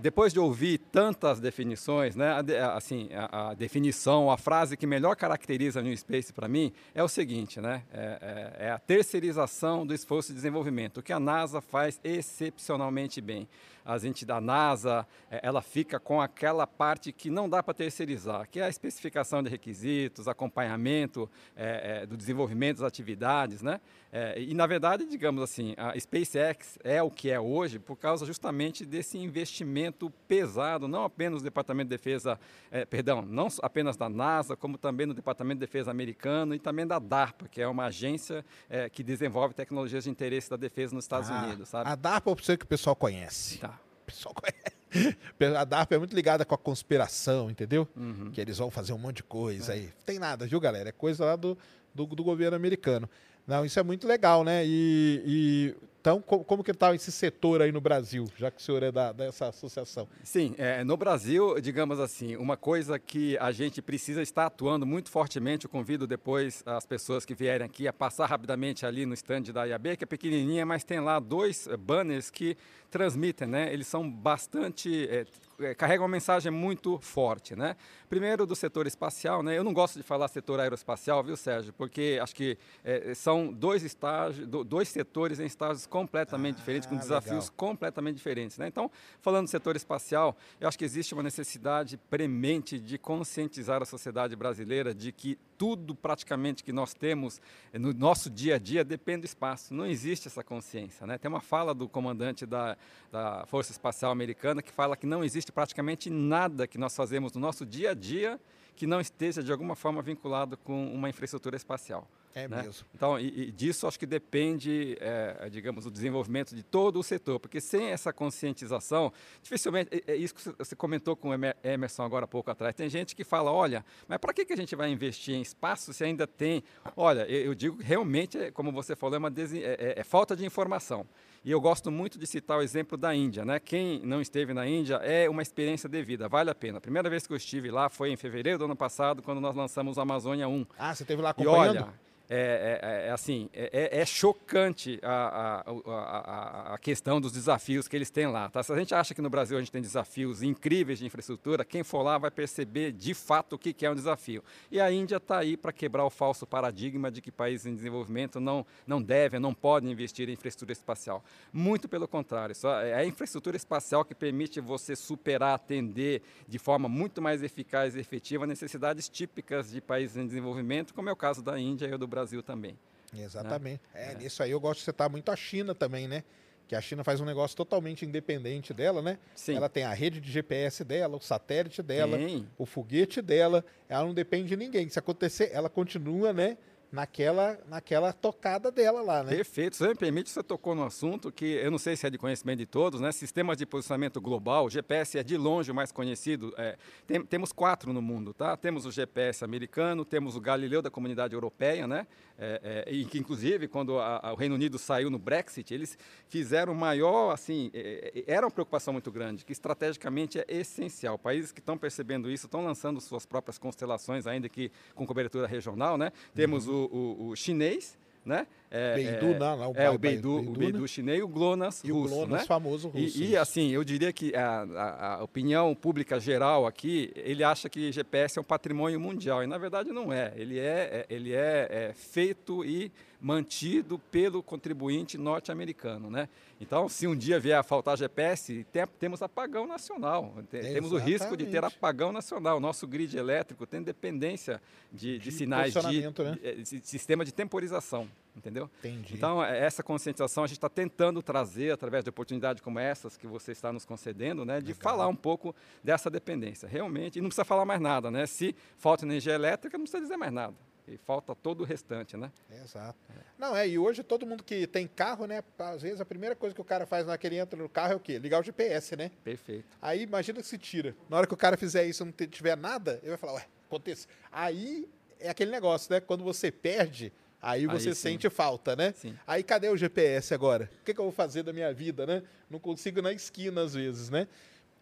depois 0.00 0.32
de 0.32 0.38
ouvir 0.38 0.78
tantas 0.78 1.40
definições, 1.40 2.16
né, 2.16 2.32
assim, 2.74 3.08
a, 3.12 3.50
a, 3.50 3.54
definição, 3.54 4.30
a 4.30 4.36
frase 4.36 4.76
que 4.76 4.86
melhor 4.86 5.16
caracteriza 5.16 5.80
a 5.80 5.82
New 5.82 5.96
Space 5.96 6.32
para 6.32 6.48
mim 6.48 6.72
é 6.94 7.02
o 7.02 7.08
seguinte, 7.08 7.60
né, 7.60 7.82
é, 7.92 8.54
é, 8.60 8.66
é, 8.66 8.70
a 8.70 8.78
terceirização 8.78 9.86
do 9.86 9.94
esforço 9.94 10.28
de 10.28 10.34
desenvolvimento, 10.34 10.98
o 10.98 11.02
que 11.02 11.12
a 11.12 11.20
NASA 11.20 11.60
faz 11.60 12.00
excepcionalmente 12.02 13.20
bem. 13.20 13.48
as 13.84 14.04
entidades, 14.04 14.38
a 14.38 14.40
NASA, 14.40 15.06
é, 15.30 15.40
ela 15.42 15.62
fica 15.62 15.98
com 15.98 16.20
aquela 16.20 16.66
parte 16.66 17.12
que 17.12 17.30
não 17.30 17.48
dá 17.48 17.62
para 17.62 17.74
terceirizar, 17.74 18.48
que 18.48 18.60
é 18.60 18.64
a 18.64 18.68
especificação 18.68 19.42
de 19.42 19.48
requisitos, 19.48 20.28
acompanhamento 20.28 21.28
é, 21.56 22.02
é, 22.02 22.06
do 22.06 22.16
desenvolvimento 22.16 22.78
das 22.78 22.86
atividades, 22.86 23.62
né? 23.62 23.80
É, 24.12 24.40
e 24.40 24.54
na 24.54 24.66
verdade, 24.66 25.06
digamos 25.06 25.42
assim, 25.42 25.74
a 25.76 25.98
SpaceX 25.98 26.78
é 26.82 27.00
o 27.00 27.10
que 27.10 27.30
é 27.30 27.38
hoje 27.38 27.78
por 27.78 27.96
causa 27.96 28.26
justamente 28.26 28.84
desse 28.84 29.16
investimento 29.16 30.10
pesado, 30.26 30.88
não 30.88 31.04
apenas 31.04 31.40
no 31.40 31.44
Departamento 31.44 31.88
de 31.88 31.96
Defesa, 31.96 32.38
é, 32.70 32.84
perdão, 32.84 33.22
não 33.22 33.46
apenas 33.62 33.96
da 33.96 34.08
NASA, 34.08 34.56
como 34.56 34.76
também 34.76 35.06
no 35.06 35.14
Departamento 35.14 35.60
de 35.60 35.66
Defesa 35.66 35.90
americano 35.90 36.54
e 36.54 36.58
também 36.58 36.86
da 36.86 36.98
DARPA, 36.98 37.48
que 37.48 37.62
é 37.62 37.68
uma 37.68 37.86
agência 37.86 38.44
é, 38.68 38.88
que 38.88 39.04
desenvolve 39.04 39.54
tecnologias 39.54 40.04
de 40.04 40.10
interesse 40.10 40.50
da 40.50 40.56
defesa 40.56 40.94
nos 40.94 41.04
Estados 41.04 41.30
ah, 41.30 41.44
Unidos, 41.44 41.68
sabe? 41.68 41.88
A 41.88 41.94
DARPA 41.94 42.30
é 42.30 42.32
uma 42.32 42.56
que 42.56 42.64
o 42.64 42.68
pessoal 42.68 42.96
conhece. 42.96 43.58
Tá. 43.58 43.78
O 44.02 44.06
pessoal 44.06 44.34
conhece. 44.34 44.80
A 45.56 45.64
DARPA 45.64 45.94
é 45.94 45.98
muito 45.98 46.14
ligada 46.16 46.44
com 46.44 46.52
a 46.52 46.58
conspiração, 46.58 47.48
entendeu? 47.48 47.86
Uhum. 47.96 48.32
Que 48.32 48.40
eles 48.40 48.58
vão 48.58 48.72
fazer 48.72 48.92
um 48.92 48.98
monte 48.98 49.18
de 49.18 49.22
coisa 49.22 49.72
é. 49.72 49.76
aí. 49.76 49.92
Tem 50.04 50.18
nada, 50.18 50.48
viu, 50.48 50.58
galera? 50.58 50.88
É 50.88 50.92
coisa 50.92 51.24
lá 51.24 51.36
do, 51.36 51.56
do, 51.94 52.06
do 52.06 52.24
governo 52.24 52.56
americano. 52.56 53.08
Não, 53.46 53.64
isso 53.64 53.78
é 53.78 53.82
muito 53.82 54.06
legal, 54.06 54.44
né? 54.44 54.64
E, 54.64 55.22
e 55.26 55.76
então, 56.00 56.22
como, 56.22 56.42
como 56.42 56.64
que 56.64 56.70
está 56.70 56.94
esse 56.94 57.12
setor 57.12 57.60
aí 57.60 57.70
no 57.70 57.80
Brasil, 57.80 58.26
já 58.34 58.50
que 58.50 58.58
o 58.58 58.64
senhor 58.64 58.82
é 58.82 58.90
da, 58.90 59.12
dessa 59.12 59.48
associação? 59.48 60.08
Sim, 60.24 60.54
é, 60.56 60.82
no 60.82 60.96
Brasil, 60.96 61.60
digamos 61.60 62.00
assim, 62.00 62.36
uma 62.36 62.56
coisa 62.56 62.98
que 62.98 63.36
a 63.36 63.52
gente 63.52 63.82
precisa 63.82 64.22
estar 64.22 64.46
atuando 64.46 64.86
muito 64.86 65.10
fortemente, 65.10 65.66
eu 65.66 65.70
convido 65.70 66.06
depois 66.06 66.62
as 66.64 66.86
pessoas 66.86 67.26
que 67.26 67.34
vierem 67.34 67.66
aqui 67.66 67.86
a 67.86 67.92
passar 67.92 68.24
rapidamente 68.24 68.86
ali 68.86 69.04
no 69.04 69.12
stand 69.12 69.42
da 69.52 69.64
IAB, 69.64 69.98
que 69.98 70.04
é 70.04 70.06
pequenininha, 70.06 70.64
mas 70.64 70.84
tem 70.84 71.00
lá 71.00 71.20
dois 71.20 71.68
banners 71.78 72.30
que 72.30 72.56
transmitem, 72.90 73.46
né? 73.46 73.70
Eles 73.70 73.86
são 73.86 74.10
bastante, 74.10 75.06
é, 75.06 75.26
é, 75.60 75.74
carregam 75.74 76.04
uma 76.04 76.12
mensagem 76.12 76.50
muito 76.50 76.98
forte, 76.98 77.54
né? 77.54 77.76
Primeiro 78.08 78.46
do 78.46 78.56
setor 78.56 78.86
espacial, 78.86 79.42
né? 79.42 79.56
Eu 79.56 79.64
não 79.64 79.72
gosto 79.72 79.96
de 79.96 80.02
falar 80.02 80.28
setor 80.28 80.60
aeroespacial, 80.60 81.22
viu, 81.22 81.36
Sérgio? 81.36 81.72
Porque 81.72 82.18
acho 82.22 82.34
que 82.34 82.58
é, 82.84 83.14
são 83.14 83.52
dois 83.52 83.82
estágios, 83.82 84.46
dois 84.46 84.88
setores 84.88 85.40
em 85.40 85.46
estágios 85.46 85.86
completamente 85.86 86.56
ah, 86.56 86.58
diferentes, 86.58 86.88
com 86.88 86.96
desafios 86.96 87.44
legal. 87.44 87.54
completamente 87.56 88.16
diferentes. 88.16 88.58
Né? 88.58 88.68
Então, 88.68 88.90
falando 89.20 89.46
do 89.46 89.50
setor 89.50 89.76
espacial, 89.76 90.36
eu 90.60 90.68
acho 90.68 90.78
que 90.78 90.84
existe 90.84 91.14
uma 91.14 91.22
necessidade 91.22 91.96
premente 91.96 92.78
de 92.78 92.98
conscientizar 92.98 93.82
a 93.82 93.86
sociedade 93.86 94.34
brasileira 94.36 94.94
de 94.94 95.12
que 95.12 95.38
tudo 95.60 95.94
praticamente 95.94 96.64
que 96.64 96.72
nós 96.72 96.94
temos 96.94 97.38
no 97.74 97.92
nosso 97.92 98.30
dia 98.30 98.54
a 98.54 98.58
dia 98.58 98.82
depende 98.82 99.20
do 99.20 99.24
espaço. 99.26 99.74
Não 99.74 99.84
existe 99.84 100.26
essa 100.26 100.42
consciência. 100.42 101.06
Né? 101.06 101.18
Tem 101.18 101.28
uma 101.28 101.42
fala 101.42 101.74
do 101.74 101.86
comandante 101.86 102.46
da, 102.46 102.78
da 103.12 103.44
Força 103.44 103.70
Espacial 103.70 104.10
Americana 104.10 104.62
que 104.62 104.72
fala 104.72 104.96
que 104.96 105.04
não 105.04 105.22
existe 105.22 105.52
praticamente 105.52 106.08
nada 106.08 106.66
que 106.66 106.78
nós 106.78 106.96
fazemos 106.96 107.34
no 107.34 107.42
nosso 107.42 107.66
dia 107.66 107.90
a 107.90 107.94
dia 107.94 108.40
que 108.80 108.86
não 108.86 108.98
esteja 108.98 109.42
de 109.42 109.52
alguma 109.52 109.76
forma 109.76 110.00
vinculado 110.00 110.56
com 110.56 110.90
uma 110.94 111.06
infraestrutura 111.06 111.54
espacial. 111.54 112.08
É 112.34 112.48
né? 112.48 112.62
mesmo. 112.62 112.86
Então, 112.94 113.20
e, 113.20 113.48
e, 113.48 113.52
disso 113.52 113.86
acho 113.86 113.98
que 113.98 114.06
depende, 114.06 114.96
é, 115.02 115.50
digamos, 115.50 115.84
o 115.84 115.90
desenvolvimento 115.90 116.56
de 116.56 116.62
todo 116.62 116.98
o 116.98 117.02
setor, 117.02 117.38
porque 117.38 117.60
sem 117.60 117.88
essa 117.88 118.10
conscientização, 118.10 119.12
dificilmente, 119.42 120.02
é, 120.06 120.12
é 120.12 120.16
isso 120.16 120.34
que 120.34 120.42
você 120.56 120.74
comentou 120.74 121.14
com 121.14 121.28
o 121.28 121.32
Emerson 121.62 122.04
agora 122.04 122.24
há 122.24 122.28
pouco 122.28 122.50
atrás, 122.50 122.74
tem 122.74 122.88
gente 122.88 123.14
que 123.14 123.22
fala, 123.22 123.52
olha, 123.52 123.84
mas 124.08 124.16
para 124.16 124.32
que, 124.32 124.46
que 124.46 124.54
a 124.54 124.56
gente 124.56 124.74
vai 124.74 124.90
investir 124.90 125.34
em 125.34 125.42
espaço 125.42 125.92
se 125.92 126.02
ainda 126.02 126.26
tem... 126.26 126.64
Olha, 126.96 127.28
eu, 127.28 127.46
eu 127.46 127.54
digo 127.54 127.82
realmente, 127.82 128.38
é, 128.38 128.50
como 128.50 128.72
você 128.72 128.96
falou, 128.96 129.16
é, 129.16 129.18
uma 129.18 129.30
des... 129.30 129.52
É, 129.52 129.94
é, 129.98 130.04
falta 130.04 130.34
de 130.34 130.46
informação. 130.46 131.06
E 131.42 131.50
eu 131.50 131.60
gosto 131.60 131.90
muito 131.90 132.18
de 132.18 132.26
citar 132.26 132.58
o 132.58 132.62
exemplo 132.62 132.98
da 132.98 133.14
Índia, 133.14 133.46
né? 133.46 133.58
Quem 133.58 134.00
não 134.04 134.20
esteve 134.20 134.52
na 134.52 134.66
Índia 134.66 134.96
é 134.96 135.28
uma 135.28 135.40
experiência 135.40 135.88
de 135.88 136.02
vida, 136.02 136.28
vale 136.28 136.50
a 136.50 136.54
pena. 136.54 136.76
A 136.76 136.80
primeira 136.82 137.08
vez 137.08 137.26
que 137.26 137.32
eu 137.32 137.36
estive 137.36 137.70
lá 137.70 137.88
foi 137.88 138.10
em 138.10 138.16
fevereiro 138.16 138.58
do 138.58 138.64
ano 138.66 138.76
passado, 138.76 139.22
quando 139.22 139.40
nós 139.40 139.54
lançamos 139.54 139.96
o 139.96 140.00
Amazônia 140.02 140.46
1. 140.46 140.66
Ah, 140.78 140.94
você 140.94 141.02
esteve 141.02 141.22
lá 141.22 141.30
acompanhando? 141.30 141.76
E 141.76 141.78
olha, 141.78 141.94
é, 142.32 142.78
é, 142.80 143.08
é, 143.08 143.10
assim, 143.10 143.50
é, 143.52 143.96
é, 143.96 144.00
é 144.02 144.06
chocante 144.06 145.00
a, 145.02 145.64
a, 145.66 145.92
a, 145.92 146.74
a, 146.74 146.78
questão 146.78 147.20
dos 147.20 147.32
desafios 147.32 147.88
que 147.88 147.96
eles 147.96 148.08
têm 148.08 148.28
lá. 148.28 148.48
Tá? 148.48 148.62
Se 148.62 148.72
a 148.72 148.78
gente 148.78 148.94
acha 148.94 149.12
que 149.12 149.20
no 149.20 149.28
Brasil 149.28 149.56
a 149.56 149.60
gente 149.60 149.72
tem 149.72 149.82
desafios 149.82 150.40
incríveis 150.40 151.00
de 151.00 151.06
infraestrutura, 151.06 151.64
quem 151.64 151.82
for 151.82 152.02
lá 152.02 152.18
vai 152.18 152.30
perceber 152.30 152.92
de 152.92 153.14
fato 153.14 153.54
o 153.54 153.58
que, 153.58 153.74
é 153.84 153.90
um 153.90 153.96
desafio. 153.96 154.44
E 154.70 154.80
a 154.80 154.92
Índia 154.92 155.16
está 155.16 155.38
aí 155.38 155.56
para 155.56 155.72
quebrar 155.72 156.04
o 156.04 156.10
falso 156.10 156.46
paradigma 156.46 157.10
de 157.10 157.20
que 157.20 157.32
países 157.32 157.66
em 157.66 157.74
desenvolvimento 157.74 158.38
não, 158.38 158.64
não 158.86 159.02
devem, 159.02 159.40
não 159.40 159.52
podem 159.52 159.90
investir 159.90 160.28
em 160.28 160.34
infraestrutura 160.34 160.72
espacial. 160.72 161.24
Muito 161.52 161.88
pelo 161.88 162.06
contrário, 162.06 162.54
é 162.84 162.94
a 162.94 163.04
infraestrutura 163.04 163.56
espacial 163.56 164.04
que 164.04 164.14
permite 164.14 164.60
você 164.60 164.94
superar, 164.94 165.54
atender 165.54 166.22
de 166.46 166.60
forma 166.60 166.88
muito 166.88 167.20
mais 167.20 167.42
eficaz 167.42 167.96
e 167.96 167.98
efetiva 167.98 168.46
necessidades 168.46 169.08
típicas 169.08 169.72
de 169.72 169.80
países 169.80 170.16
em 170.16 170.24
desenvolvimento, 170.28 170.94
como 170.94 171.08
é 171.08 171.12
o 171.12 171.16
caso 171.16 171.42
da 171.42 171.58
Índia 171.58 171.86
e 171.86 171.98
do 171.98 172.06
Brasil 172.06 172.19
Brasil 172.20 172.42
também. 172.42 172.78
Exatamente. 173.16 173.80
Né? 173.94 174.08
É, 174.08 174.12
é, 174.12 174.14
nisso 174.14 174.42
aí 174.42 174.50
eu 174.50 174.60
gosto 174.60 174.80
de 174.80 174.84
citar 174.84 175.08
muito 175.08 175.30
a 175.30 175.36
China 175.36 175.74
também, 175.74 176.06
né? 176.06 176.22
Que 176.68 176.76
a 176.76 176.80
China 176.80 177.02
faz 177.02 177.20
um 177.20 177.24
negócio 177.24 177.56
totalmente 177.56 178.04
independente 178.04 178.72
dela, 178.72 179.02
né? 179.02 179.18
Sim. 179.34 179.56
Ela 179.56 179.68
tem 179.68 179.82
a 179.82 179.92
rede 179.92 180.20
de 180.20 180.30
GPS 180.30 180.84
dela, 180.84 181.16
o 181.16 181.20
satélite 181.20 181.82
dela, 181.82 182.16
Sim. 182.16 182.46
o 182.56 182.64
foguete 182.64 183.20
dela. 183.20 183.64
Ela 183.88 184.04
não 184.04 184.14
depende 184.14 184.48
de 184.48 184.56
ninguém. 184.56 184.88
Se 184.88 184.98
acontecer, 184.98 185.50
ela 185.52 185.68
continua, 185.68 186.32
né? 186.32 186.56
Naquela, 186.92 187.58
naquela 187.68 188.12
tocada 188.12 188.70
dela 188.70 189.00
lá, 189.00 189.22
né? 189.22 189.30
Perfeito. 189.30 189.76
Se 189.76 189.86
me 189.86 189.94
permite, 189.94 190.30
você 190.30 190.42
tocou 190.42 190.74
no 190.74 190.84
assunto 190.84 191.30
que 191.30 191.44
eu 191.44 191.70
não 191.70 191.78
sei 191.78 191.96
se 191.96 192.06
é 192.06 192.10
de 192.10 192.18
conhecimento 192.18 192.58
de 192.58 192.66
todos, 192.66 193.00
né? 193.00 193.12
Sistemas 193.12 193.56
de 193.56 193.66
posicionamento 193.66 194.20
global, 194.20 194.66
o 194.66 194.70
GPS 194.70 195.18
é 195.18 195.22
de 195.22 195.36
longe 195.36 195.70
o 195.70 195.74
mais 195.74 195.92
conhecido. 195.92 196.52
É, 196.56 196.76
tem, 197.06 197.24
temos 197.24 197.52
quatro 197.52 197.92
no 197.92 198.02
mundo, 198.02 198.34
tá? 198.34 198.56
Temos 198.56 198.86
o 198.86 198.90
GPS 198.90 199.44
americano, 199.44 200.04
temos 200.04 200.36
o 200.36 200.40
Galileu 200.40 200.82
da 200.82 200.90
comunidade 200.90 201.34
europeia, 201.34 201.86
né? 201.86 202.06
É, 202.42 202.84
é, 202.86 202.92
e 202.92 203.04
que 203.04 203.18
inclusive 203.18 203.68
quando 203.68 203.98
a, 203.98 204.18
a, 204.22 204.32
o 204.32 204.36
Reino 204.36 204.54
Unido 204.54 204.78
saiu 204.78 205.10
no 205.10 205.18
Brexit, 205.18 205.74
eles 205.74 205.98
fizeram 206.26 206.74
maior, 206.74 207.32
assim, 207.32 207.70
é, 207.74 208.24
é, 208.26 208.32
era 208.32 208.46
uma 208.46 208.50
preocupação 208.50 208.94
muito 208.94 209.12
grande, 209.12 209.44
que 209.44 209.52
estrategicamente 209.52 210.38
é 210.38 210.46
essencial. 210.48 211.18
Países 211.18 211.52
que 211.52 211.60
estão 211.60 211.76
percebendo 211.76 212.30
isso 212.30 212.46
estão 212.46 212.64
lançando 212.64 213.00
suas 213.00 213.26
próprias 213.26 213.58
constelações, 213.58 214.26
ainda 214.26 214.48
que 214.48 214.72
com 214.94 215.06
cobertura 215.06 215.46
regional, 215.46 215.98
né? 215.98 216.12
Temos 216.34 216.66
uhum. 216.66 216.79
o 216.79 216.79
o, 216.86 217.28
o, 217.28 217.36
chinês, 217.36 217.98
né? 218.24 218.46
É, 218.70 218.94
Beidou, 218.94 219.30
é, 219.30 219.38
não, 219.38 219.56
não, 219.56 219.72
é, 219.74 219.90
o 219.90 219.98
Beidou, 219.98 220.36
Beidou, 220.36 220.38
o 220.38 220.58
Beidou 220.58 220.80
né? 220.82 220.86
chinês 220.86 221.18
e 221.18 221.22
o 221.22 221.28
GLONASS 221.28 221.82
e 221.82 221.90
russo, 221.90 222.14
o 222.14 222.16
GLONASS 222.18 222.42
né? 222.42 222.46
famoso 222.46 222.88
russo. 222.88 223.20
E, 223.20 223.30
e, 223.30 223.36
assim, 223.36 223.70
eu 223.70 223.82
diria 223.82 224.12
que 224.12 224.32
a, 224.36 224.62
a, 224.62 225.14
a, 225.14 225.24
opinião 225.24 225.74
pública 225.74 226.20
geral 226.20 226.66
aqui, 226.66 227.10
ele 227.16 227.42
acha 227.42 227.68
que 227.68 227.90
GPS 227.90 228.38
é 228.38 228.40
um 228.40 228.44
patrimônio 228.44 229.00
mundial, 229.00 229.42
e 229.42 229.46
na 229.46 229.58
verdade 229.58 229.90
não 229.90 230.12
é. 230.12 230.32
Ele 230.36 230.58
é, 230.60 230.62
é 230.62 231.06
ele 231.10 231.32
é, 231.32 231.66
é 231.68 231.92
feito 231.92 232.64
e 232.64 232.92
mantido 233.20 233.98
pelo 233.98 234.42
contribuinte 234.42 235.18
norte-americano, 235.18 236.10
né? 236.10 236.28
Então, 236.60 236.88
se 236.88 237.06
um 237.06 237.14
dia 237.14 237.38
vier 237.38 237.58
a 237.58 237.62
faltar 237.62 237.96
GPS, 237.96 238.64
tem, 238.72 238.86
temos 238.98 239.20
apagão 239.22 239.66
nacional. 239.66 240.34
Tem, 240.50 240.60
temos 240.72 240.92
o 240.92 240.96
risco 240.96 241.36
de 241.36 241.46
ter 241.46 241.62
apagão 241.62 242.12
nacional. 242.12 242.56
O 242.56 242.60
nosso 242.60 242.86
grid 242.86 243.16
elétrico 243.16 243.66
tem 243.66 243.82
dependência 243.82 244.60
de, 244.92 245.18
de, 245.18 245.18
de 245.18 245.32
sinais 245.32 245.74
de, 245.74 246.02
né? 246.02 246.38
de, 246.40 246.62
de, 246.62 246.86
sistema 246.86 247.24
de 247.24 247.32
temporização 247.32 248.08
entendeu? 248.36 248.70
Entendi. 248.78 249.14
Então, 249.14 249.44
é, 249.44 249.58
essa 249.58 249.82
conscientização 249.82 250.44
a 250.44 250.46
gente 250.46 250.56
está 250.56 250.68
tentando 250.68 251.20
trazer 251.20 251.72
através 251.72 252.04
de 252.04 252.10
oportunidades 252.10 252.62
como 252.62 252.78
essas 252.78 253.16
que 253.16 253.26
você 253.26 253.52
está 253.52 253.72
nos 253.72 253.84
concedendo, 253.84 254.44
né, 254.44 254.60
de 254.60 254.68
Legal. 254.68 254.82
falar 254.82 255.08
um 255.08 255.16
pouco 255.16 255.54
dessa 255.82 256.08
dependência. 256.08 256.68
Realmente, 256.68 257.18
e 257.18 257.22
não 257.22 257.28
precisa 257.28 257.44
falar 257.44 257.64
mais 257.64 257.80
nada, 257.80 258.08
né? 258.10 258.26
Se 258.26 258.54
falta 258.78 259.04
energia 259.04 259.34
elétrica, 259.34 259.76
não 259.76 259.84
precisa 259.84 260.00
dizer 260.00 260.16
mais 260.16 260.32
nada. 260.32 260.54
E 260.90 260.96
falta 260.98 261.34
todo 261.36 261.60
o 261.60 261.64
restante, 261.64 262.16
né? 262.16 262.32
Exato. 262.64 262.98
É. 263.10 263.20
Não, 263.38 263.56
é, 263.56 263.68
e 263.68 263.78
hoje 263.78 264.02
todo 264.02 264.26
mundo 264.26 264.42
que 264.42 264.66
tem 264.66 264.88
carro, 264.88 265.24
né? 265.24 265.42
Às 265.58 265.82
vezes 265.82 266.00
a 266.00 266.04
primeira 266.04 266.34
coisa 266.34 266.52
que 266.54 266.60
o 266.60 266.64
cara 266.64 266.84
faz 266.84 267.06
na 267.06 267.12
hora 267.12 267.18
que 267.18 267.26
ele 267.26 267.36
entra 267.36 267.60
no 267.60 267.68
carro 267.68 267.92
é 267.92 267.96
o 267.96 268.00
quê? 268.00 268.18
Ligar 268.18 268.40
o 268.40 268.42
GPS, 268.42 268.96
né? 268.96 269.12
Perfeito. 269.22 269.68
Aí 269.80 270.02
imagina 270.02 270.40
que 270.40 270.46
se 270.46 270.58
tira. 270.58 270.96
Na 271.08 271.18
hora 271.18 271.26
que 271.26 271.34
o 271.34 271.36
cara 271.36 271.56
fizer 271.56 271.86
isso 271.86 272.02
e 272.02 272.06
não 272.06 272.12
tiver 272.12 272.56
nada, 272.56 272.98
ele 273.02 273.10
vai 273.10 273.18
falar, 273.18 273.34
ué, 273.34 273.46
acontece. 273.66 274.08
Aí 274.32 274.88
é 275.20 275.30
aquele 275.30 275.52
negócio, 275.52 275.92
né? 275.94 276.00
Quando 276.00 276.24
você 276.24 276.50
perde, 276.50 277.12
Aí 277.42 277.66
você 277.66 277.88
Aí, 277.88 277.94
sente 277.94 278.28
falta, 278.28 278.76
né? 278.76 278.92
Sim. 278.92 279.16
Aí 279.26 279.42
cadê 279.42 279.70
o 279.70 279.76
GPS 279.76 280.34
agora? 280.34 280.70
O 280.82 280.84
que, 280.84 280.92
que, 280.92 281.00
eu 281.00 281.04
vou 281.04 281.12
fazer 281.12 281.42
da 281.42 281.54
minha 281.54 281.72
vida, 281.72 282.04
né? 282.06 282.22
Não 282.50 282.58
consigo 282.58 283.00
na 283.00 283.12
esquina 283.12 283.62
às 283.62 283.72
vezes, 283.72 284.10
né? 284.10 284.28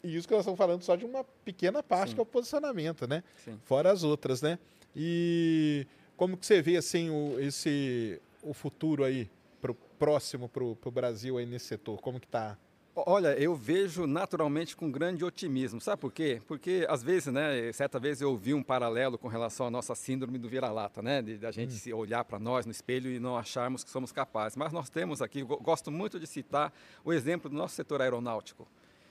E 0.02 0.16
isso 0.16 0.26
que 0.26 0.34
nós 0.34 0.40
estamos 0.40 0.58
falando 0.58 0.82
só 0.82 0.96
de 0.96 1.04
uma 1.04 1.22
pequena 1.44 1.84
parte 1.84 2.10
Sim. 2.10 2.14
que 2.14 2.20
é 2.20 2.22
o 2.22 2.26
posicionamento, 2.26 3.06
né? 3.06 3.22
Sim. 3.44 3.60
Fora 3.64 3.92
as 3.92 4.02
outras, 4.02 4.42
né? 4.42 4.58
E 4.94 5.86
como 6.18 6.36
que 6.36 6.44
você 6.44 6.60
vê 6.60 6.76
assim 6.76 7.08
o, 7.08 7.38
esse 7.38 8.20
o 8.42 8.52
futuro 8.52 9.04
aí 9.04 9.30
pro 9.60 9.74
próximo 9.74 10.48
para 10.48 10.64
o 10.64 10.90
Brasil 10.90 11.38
aí 11.38 11.46
nesse 11.46 11.66
setor? 11.66 12.00
Como 12.00 12.18
que 12.18 12.26
está? 12.26 12.58
Olha, 13.06 13.38
eu 13.38 13.54
vejo 13.54 14.04
naturalmente 14.08 14.76
com 14.76 14.90
grande 14.90 15.24
otimismo. 15.24 15.80
Sabe 15.80 16.00
por 16.00 16.12
quê? 16.12 16.42
Porque 16.48 16.84
às 16.88 17.00
vezes, 17.04 17.32
né, 17.32 17.72
certa 17.72 18.00
vez 18.00 18.20
eu 18.20 18.30
ouvi 18.30 18.52
um 18.52 18.64
paralelo 18.64 19.16
com 19.16 19.28
relação 19.28 19.68
à 19.68 19.70
nossa 19.70 19.94
síndrome 19.94 20.36
do 20.36 20.48
vira-lata, 20.48 21.00
né, 21.00 21.22
de 21.22 21.46
a 21.46 21.52
gente 21.52 21.74
hum. 21.74 21.78
se 21.78 21.92
olhar 21.92 22.24
para 22.24 22.40
nós 22.40 22.66
no 22.66 22.72
espelho 22.72 23.08
e 23.08 23.20
não 23.20 23.36
acharmos 23.36 23.84
que 23.84 23.90
somos 23.90 24.10
capazes. 24.10 24.56
Mas 24.56 24.72
nós 24.72 24.90
temos 24.90 25.22
aqui, 25.22 25.42
gosto 25.42 25.92
muito 25.92 26.18
de 26.18 26.26
citar 26.26 26.72
o 27.04 27.12
exemplo 27.12 27.48
do 27.48 27.54
nosso 27.54 27.76
setor 27.76 28.02
aeronáutico. 28.02 28.66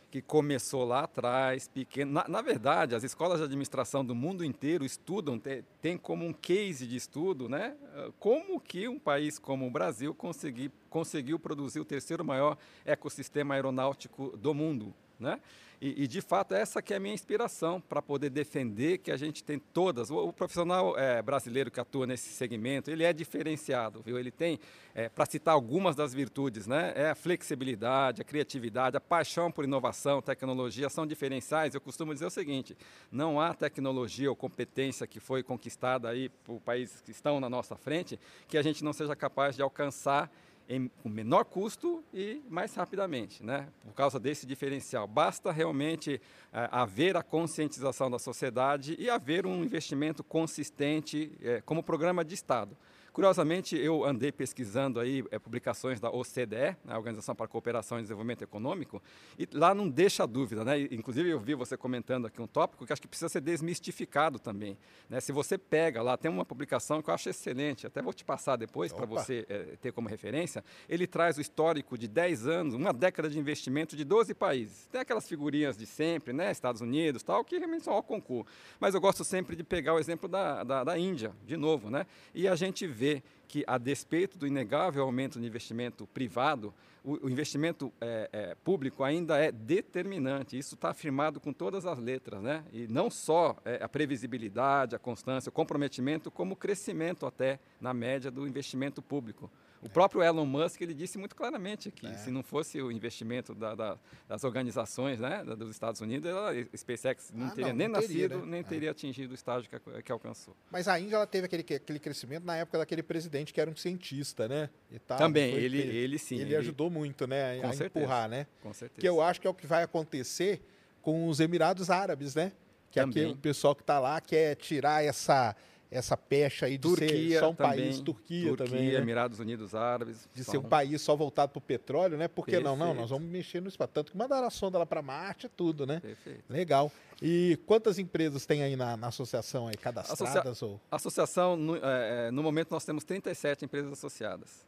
Que 0.10 0.22
começou 0.22 0.86
lá 0.86 1.02
atrás, 1.02 1.68
pequeno. 1.68 2.12
Na, 2.12 2.28
na, 2.28 2.42
verdade, 2.42 2.96
as 2.96 3.04
escolas 3.04 3.40
de 3.40 3.46
administração 3.46 4.06
do 4.06 4.16
mundo 4.16 4.44
inteiro 4.44 4.86
estudam, 4.86 5.38
tem, 5.38 5.64
tem 5.82 5.98
como 5.98 6.26
um 6.26 6.34
case 6.34 6.88
de 6.88 6.96
estudo, 6.96 7.50
né? 7.50 7.76
Como 8.20 8.60
que 8.60 8.88
um 8.88 8.98
país 8.98 9.38
como 9.38 9.68
o 9.68 9.72
Brasil 9.72 10.14
consegui, 10.14 10.72
conseguiu 10.90 11.38
produzir 11.38 11.80
o 11.80 11.86
terceiro 11.86 12.24
maior 12.24 12.58
ecossistema 12.86 13.56
aeronáutico 13.56 14.36
do 14.38 14.54
mundo, 14.54 14.94
né? 15.20 15.42
E, 15.80 16.04
e, 16.04 16.08
de 16.08 16.22
fato, 16.22 16.56
essa 16.56 16.82
que 16.82 16.92
é 16.92 16.98
a 16.98 17.00
minha 17.00 17.14
inspiração 17.14 17.80
para 17.80 18.02
poder 18.02 18.32
defender 18.32 18.98
que 18.98 19.12
a 19.12 19.18
gente 19.18 19.44
tem 19.44 19.60
todas. 19.60 20.10
O, 20.10 20.30
o 20.30 20.34
profissional 20.34 20.98
é, 20.98 21.22
brasileiro 21.22 21.70
que 21.70 21.80
atua 21.80 22.08
nesse 22.08 22.30
segmento, 22.30 22.90
ele 22.90 23.04
é 23.04 23.14
diferenciado, 23.14 24.02
viu? 24.02 24.18
Ele 24.18 24.32
tem, 24.32 24.60
é, 24.96 25.08
para 25.08 25.26
citar 25.28 25.54
algumas 25.54 25.96
das 25.96 26.16
virtudes, 26.16 26.66
né? 26.66 26.94
É 26.96 27.12
a 27.12 27.16
flexibilidade, 27.16 28.22
a 28.22 28.26
criatividade, 28.26 28.98
a 28.98 29.02
paixão 29.02 29.52
por 29.52 29.66
inovação, 29.66 30.20
tecnologia, 30.20 30.90
são 30.90 31.06
diferenciais. 31.06 31.76
Eu 31.76 31.82
costumo 31.82 32.12
dizer 32.12 32.26
o 32.26 32.32
seguinte, 32.32 32.76
não 33.12 33.40
há 33.40 33.54
tecnologia 33.54 34.30
ou 34.32 34.36
competência 34.36 35.06
que 35.06 35.20
foi 35.20 35.44
conquistada 35.44 36.10
aí 36.10 36.30
por 36.30 36.60
países 36.60 37.02
que 37.02 37.12
estão 37.12 37.40
na 37.40 37.50
nossa 37.50 37.76
frente 37.76 38.20
que 38.48 38.58
a 38.58 38.64
gente 38.64 38.84
não 38.84 38.94
seja 38.94 39.16
capaz 39.16 39.56
de 39.56 39.62
alcançar 39.62 40.32
em, 40.70 40.90
com 41.02 41.10
menor 41.10 41.46
custo 41.46 42.04
e 42.14 42.42
mais 42.50 42.74
rapidamente, 42.76 43.44
né? 43.44 43.68
por 43.84 43.94
causa 43.94 44.20
desse 44.20 44.46
diferencial. 44.46 45.08
Basta 45.08 45.52
realmente 45.52 46.22
é, 46.52 46.70
haver 46.72 47.16
a 47.16 47.24
conscientização 47.24 48.12
da 48.12 48.20
sociedade 48.20 48.96
e 49.00 49.10
haver 49.10 49.46
um 49.46 49.64
investimento 49.64 50.24
consistente 50.24 51.32
é, 51.42 51.62
como 51.62 51.82
programa 51.82 52.24
de 52.24 52.34
Estado. 52.34 52.76
Curiosamente, 53.18 53.76
eu 53.76 54.06
andei 54.06 54.32
pesquisando 54.32 55.00
aí 55.00 55.26
é, 55.32 55.40
publicações 55.40 56.00
da 56.00 56.08
OCDE, 56.08 56.56
né, 56.56 56.78
a 56.86 56.98
Organização 57.00 57.34
para 57.34 57.48
a 57.48 57.50
Cooperação 57.50 57.98
e 57.98 58.04
Desenvolvimento 58.04 58.44
Econômico, 58.44 59.02
e 59.40 59.48
lá 59.54 59.74
não 59.74 59.90
deixa 59.90 60.28
dúvida, 60.28 60.64
né? 60.64 60.82
Inclusive 60.92 61.28
eu 61.28 61.40
vi 61.40 61.56
você 61.56 61.76
comentando 61.76 62.28
aqui 62.28 62.40
um 62.40 62.46
tópico 62.46 62.86
que 62.86 62.94
acho 62.94 63.02
que 63.02 63.08
precisa 63.08 63.28
ser 63.28 63.42
desmistificado 63.42 64.38
também. 64.38 64.78
Né? 65.10 65.20
Se 65.20 65.32
você 65.32 65.58
pega 65.58 66.00
lá, 66.04 66.16
tem 66.16 66.30
uma 66.30 66.46
publicação 66.46 67.02
que 67.02 67.10
eu 67.10 67.14
acho 67.16 67.28
excelente, 67.28 67.88
até 67.88 68.04
vou 68.04 68.14
te 68.14 68.24
passar 68.24 68.56
depois 68.56 68.94
para 68.94 69.08
você 69.08 69.48
é, 69.50 69.76
ter 69.82 69.92
como 69.92 70.08
referência. 70.08 70.64
Ele 70.88 71.08
traz 71.08 71.40
o 71.40 71.42
histórico 71.42 71.98
de 71.98 72.08
10 72.08 72.46
anos, 72.46 72.76
uma 72.76 72.94
década 72.94 73.32
de 73.32 73.40
investimento 73.40 73.96
de 73.96 74.04
12 74.04 74.36
países. 74.36 74.86
Tem 74.92 75.02
aquelas 75.02 75.28
figurinhas 75.28 75.76
de 75.76 75.88
sempre, 75.88 76.34
né? 76.34 76.52
Estados 76.52 76.82
Unidos, 76.82 77.24
tal, 77.24 77.44
que 77.44 77.58
realmente 77.58 77.84
são 77.84 77.96
ao 77.96 78.04
concurso. 78.04 78.46
Mas 78.80 78.94
eu 78.94 79.02
gosto 79.02 79.24
sempre 79.24 79.56
de 79.56 79.64
pegar 79.64 79.96
o 79.96 79.98
exemplo 79.98 80.30
da, 80.30 80.64
da, 80.64 80.84
da 80.84 81.00
Índia, 81.00 81.34
de 81.44 81.58
novo, 81.58 81.90
né? 81.90 82.06
E 82.32 82.48
a 82.48 82.56
gente 82.56 82.86
vê 82.86 83.07
vê 83.08 83.24
que, 83.48 83.64
a 83.66 83.78
despeito 83.78 84.38
do 84.38 84.46
inegável 84.46 85.04
aumento 85.04 85.40
do 85.40 85.46
investimento 85.46 86.06
privado, 86.08 86.74
o, 87.04 87.26
o 87.26 87.30
investimento 87.30 87.94
é, 88.02 88.30
é, 88.34 88.56
público 88.56 89.04
ainda 89.04 89.38
é 89.38 89.52
determinante. 89.52 90.58
Isso 90.58 90.76
está 90.76 90.90
afirmado 90.90 91.40
com 91.40 91.54
todas 91.54 91.86
as 91.86 91.98
letras, 91.98 92.42
né? 92.42 92.66
E 92.74 92.88
não 92.88 93.10
só 93.10 93.56
é, 93.64 93.82
a 93.82 93.88
previsibilidade, 93.88 94.96
a 94.96 95.00
constância, 95.00 95.50
o 95.50 95.54
comprometimento, 95.54 96.30
como 96.30 96.54
o 96.54 96.58
crescimento 96.58 97.26
até 97.26 97.60
na 97.80 97.94
média 97.94 98.30
do 98.30 98.46
investimento 98.46 99.02
público. 99.02 99.50
O 99.82 99.90
próprio 99.90 100.24
Elon 100.24 100.46
Musk 100.46 100.82
ele 100.82 100.94
disse 100.94 101.18
muito 101.18 101.36
claramente 101.36 101.92
que 101.92 102.08
é. 102.08 102.14
se 102.14 102.32
não 102.32 102.42
fosse 102.42 102.82
o 102.82 102.92
investimento 102.92 103.54
da, 103.54 103.76
da, 103.76 103.98
das 104.28 104.44
organizações 104.44 105.20
né, 105.20 105.44
dos 105.44 105.70
Estados 105.70 106.02
Unidos, 106.02 106.32
a 106.32 106.78
SpaceX 106.78 107.32
não 107.34 107.48
ah, 107.48 107.52
teria 107.52 107.68
não, 107.68 107.76
nem 107.76 107.88
não 107.88 108.00
teria, 108.00 108.28
nascido, 108.28 108.46
né? 108.46 108.52
nem 108.52 108.60
é. 108.60 108.64
teria 108.64 108.92
atingido 108.92 109.32
o 109.32 109.36
estágio 109.36 109.70
que, 109.70 110.02
que, 110.02 110.12
alcançou. 110.12 110.56
Mas 110.72 110.88
a 110.88 111.00
Índia 111.00 111.16
ela 111.16 111.28
teve 111.28 111.46
aquele, 111.46 111.62
aquele 111.76 112.00
crescimento 112.00 112.44
na 112.44 112.56
época 112.56 112.80
daquele 112.80 113.04
presidente 113.04 113.54
que 113.54 113.62
era 113.62 113.70
um 113.70 113.76
cientista, 113.76 114.48
né? 114.48 114.70
Tal, 115.06 115.18
Também, 115.18 115.54
ele, 115.54 115.78
ele, 115.80 115.98
ele 115.98 116.18
sim. 116.18 116.36
Ele, 116.36 116.46
ele, 116.46 116.56
ajudou 116.56 116.90
muito 116.90 117.28
né, 117.28 117.62
a, 117.62 117.70
a 117.70 117.86
empurrar, 117.86 118.28
né? 118.28 118.48
Com 118.62 118.74
certeza. 118.74 119.00
Que 119.00 119.08
eu 119.08 119.22
acho 119.22 119.40
que 119.40 119.48
é 119.48 119.50
o 119.50 119.54
que 119.54 119.68
vai 119.68 119.84
acontecer 119.84 120.62
com 121.02 121.28
os 121.28 121.40
Emirados 121.40 121.90
Árabes, 121.90 122.36
né? 122.36 122.52
Que 122.92 123.00
Também. 123.00 123.26
aqui 123.26 123.34
o 123.34 123.38
pessoal 123.38 123.76
que 123.76 123.82
está 123.82 124.00
lá 124.00 124.20
quer 124.20 124.56
tirar 124.56 125.04
essa 125.04 125.56
essa 125.90 126.18
pecha 126.18 126.66
aí 126.66 126.78
de 126.78 126.88
Turquia 126.88 127.08
ser 127.08 127.40
só 127.40 127.50
um 127.50 127.56
também, 127.56 127.72
país, 127.72 128.00
Turquia, 128.02 128.48
Turquia 128.50 128.66
também. 128.66 128.92
Né? 128.92 128.96
Emirados 128.96 129.40
Unidos 129.40 129.74
Árabes. 129.74 130.28
De 130.34 130.44
ser 130.44 130.58
um 130.58 130.64
país 130.64 131.02
só 131.02 131.16
voltado 131.16 131.52
para 131.52 131.60
o 131.60 131.62
petróleo, 131.62 132.18
né? 132.18 132.28
Porque 132.28 132.60
não, 132.60 132.76
não, 132.76 132.94
nós 132.94 133.10
vamos 133.10 133.30
mexer 133.30 133.62
no 133.62 133.68
espaço. 133.68 133.92
Tanto 133.94 134.12
que 134.12 134.18
mandaram 134.18 134.48
a 134.48 134.50
sonda 134.50 134.78
lá 134.78 134.86
para 134.86 135.02
Marte 135.02 135.50
tudo, 135.50 135.86
né? 135.86 136.00
Perfeito. 136.00 136.44
Legal. 136.50 136.92
E 137.22 137.60
quantas 137.66 137.98
empresas 137.98 138.46
tem 138.46 138.62
aí 138.62 138.76
na, 138.76 138.96
na 138.98 139.08
associação 139.08 139.68
aí, 139.68 139.76
cadastradas? 139.76 140.38
Associa 140.38 140.68
ou? 140.68 140.82
Associação, 140.92 141.56
no, 141.56 141.76
é, 141.78 142.28
é 142.28 142.32
no 142.32 142.44
momento 142.44 142.72
nós 142.72 142.86
temos 142.86 143.04
37 143.04 143.66
empresas 143.66 143.92
associadas. 143.92 144.66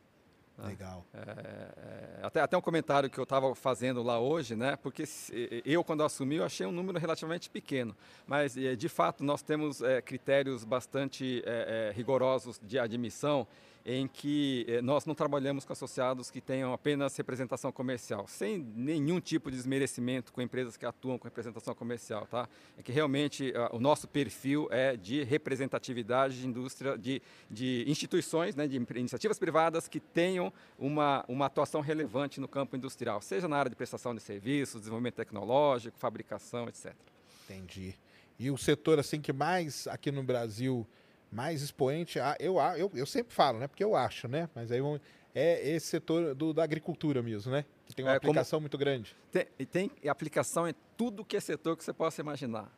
Né? 0.59 0.69
Legal. 0.69 1.05
É, 1.13 1.19
é, 1.19 2.19
até, 2.21 2.41
até 2.41 2.57
um 2.57 2.61
comentário 2.61 3.09
que 3.09 3.17
eu 3.17 3.23
estava 3.23 3.53
fazendo 3.55 4.03
lá 4.03 4.19
hoje, 4.19 4.55
né? 4.55 4.75
Porque 4.75 5.03
eu, 5.65 5.83
quando 5.83 6.03
assumi, 6.03 6.35
eu 6.35 6.43
achei 6.43 6.65
um 6.65 6.71
número 6.71 6.99
relativamente 6.99 7.49
pequeno. 7.49 7.95
Mas, 8.27 8.53
de 8.55 8.89
fato, 8.89 9.23
nós 9.23 9.41
temos 9.41 9.81
é, 9.81 10.01
critérios 10.01 10.63
bastante 10.63 11.41
é, 11.45 11.89
é, 11.89 11.93
rigorosos 11.95 12.59
de 12.61 12.77
admissão 12.77 13.47
em 13.85 14.07
que 14.07 14.65
eh, 14.67 14.81
nós 14.81 15.05
não 15.05 15.15
trabalhamos 15.15 15.65
com 15.65 15.73
associados 15.73 16.29
que 16.29 16.41
tenham 16.41 16.73
apenas 16.73 17.15
representação 17.15 17.71
comercial, 17.71 18.27
sem 18.27 18.59
nenhum 18.75 19.19
tipo 19.19 19.49
de 19.49 19.57
desmerecimento 19.57 20.33
com 20.33 20.41
empresas 20.41 20.75
que 20.77 20.85
atuam 20.85 21.17
com 21.17 21.25
representação 21.25 21.73
comercial, 21.73 22.25
tá? 22.27 22.47
É 22.77 22.83
que 22.83 22.91
realmente 22.91 23.51
uh, 23.51 23.75
o 23.75 23.79
nosso 23.79 24.07
perfil 24.07 24.67
é 24.69 24.95
de 24.95 25.23
representatividade 25.23 26.39
de 26.39 26.47
indústria, 26.47 26.97
de, 26.97 27.21
de 27.49 27.85
instituições, 27.87 28.55
né, 28.55 28.67
de 28.67 28.75
iniciativas 28.95 29.39
privadas 29.39 29.87
que 29.87 29.99
tenham 29.99 30.51
uma, 30.77 31.23
uma 31.27 31.45
atuação 31.45 31.81
relevante 31.81 32.39
no 32.39 32.47
campo 32.47 32.75
industrial, 32.75 33.21
seja 33.21 33.47
na 33.47 33.57
área 33.57 33.69
de 33.69 33.75
prestação 33.75 34.13
de 34.13 34.21
serviços, 34.21 34.81
desenvolvimento 34.81 35.15
tecnológico, 35.15 35.97
fabricação, 35.97 36.67
etc. 36.67 36.93
Entendi. 37.45 37.95
E 38.37 38.49
o 38.51 38.57
setor 38.57 38.99
assim 38.99 39.19
que 39.19 39.33
mais 39.33 39.87
aqui 39.87 40.11
no 40.11 40.23
Brasil 40.23 40.87
mais 41.31 41.61
expoente, 41.61 42.19
eu, 42.39 42.57
eu, 42.77 42.91
eu 42.95 43.05
sempre 43.05 43.33
falo, 43.33 43.59
né? 43.59 43.67
Porque 43.67 43.83
eu 43.83 43.95
acho, 43.95 44.27
né? 44.27 44.49
Mas 44.55 44.71
aí 44.71 44.79
é 45.33 45.69
esse 45.69 45.87
setor 45.87 46.33
do, 46.33 46.53
da 46.53 46.63
agricultura 46.63 47.21
mesmo, 47.21 47.51
né? 47.51 47.65
Que 47.85 47.95
tem 47.95 48.03
uma 48.05 48.13
é, 48.13 48.17
aplicação 48.17 48.59
muito 48.59 48.77
grande. 48.77 49.15
Tem, 49.31 49.45
tem 49.65 49.91
aplicação 50.09 50.67
em 50.67 50.73
tudo 50.97 51.23
que 51.23 51.37
é 51.37 51.39
setor 51.39 51.77
que 51.77 51.83
você 51.83 51.93
possa 51.93 52.21
imaginar. 52.21 52.71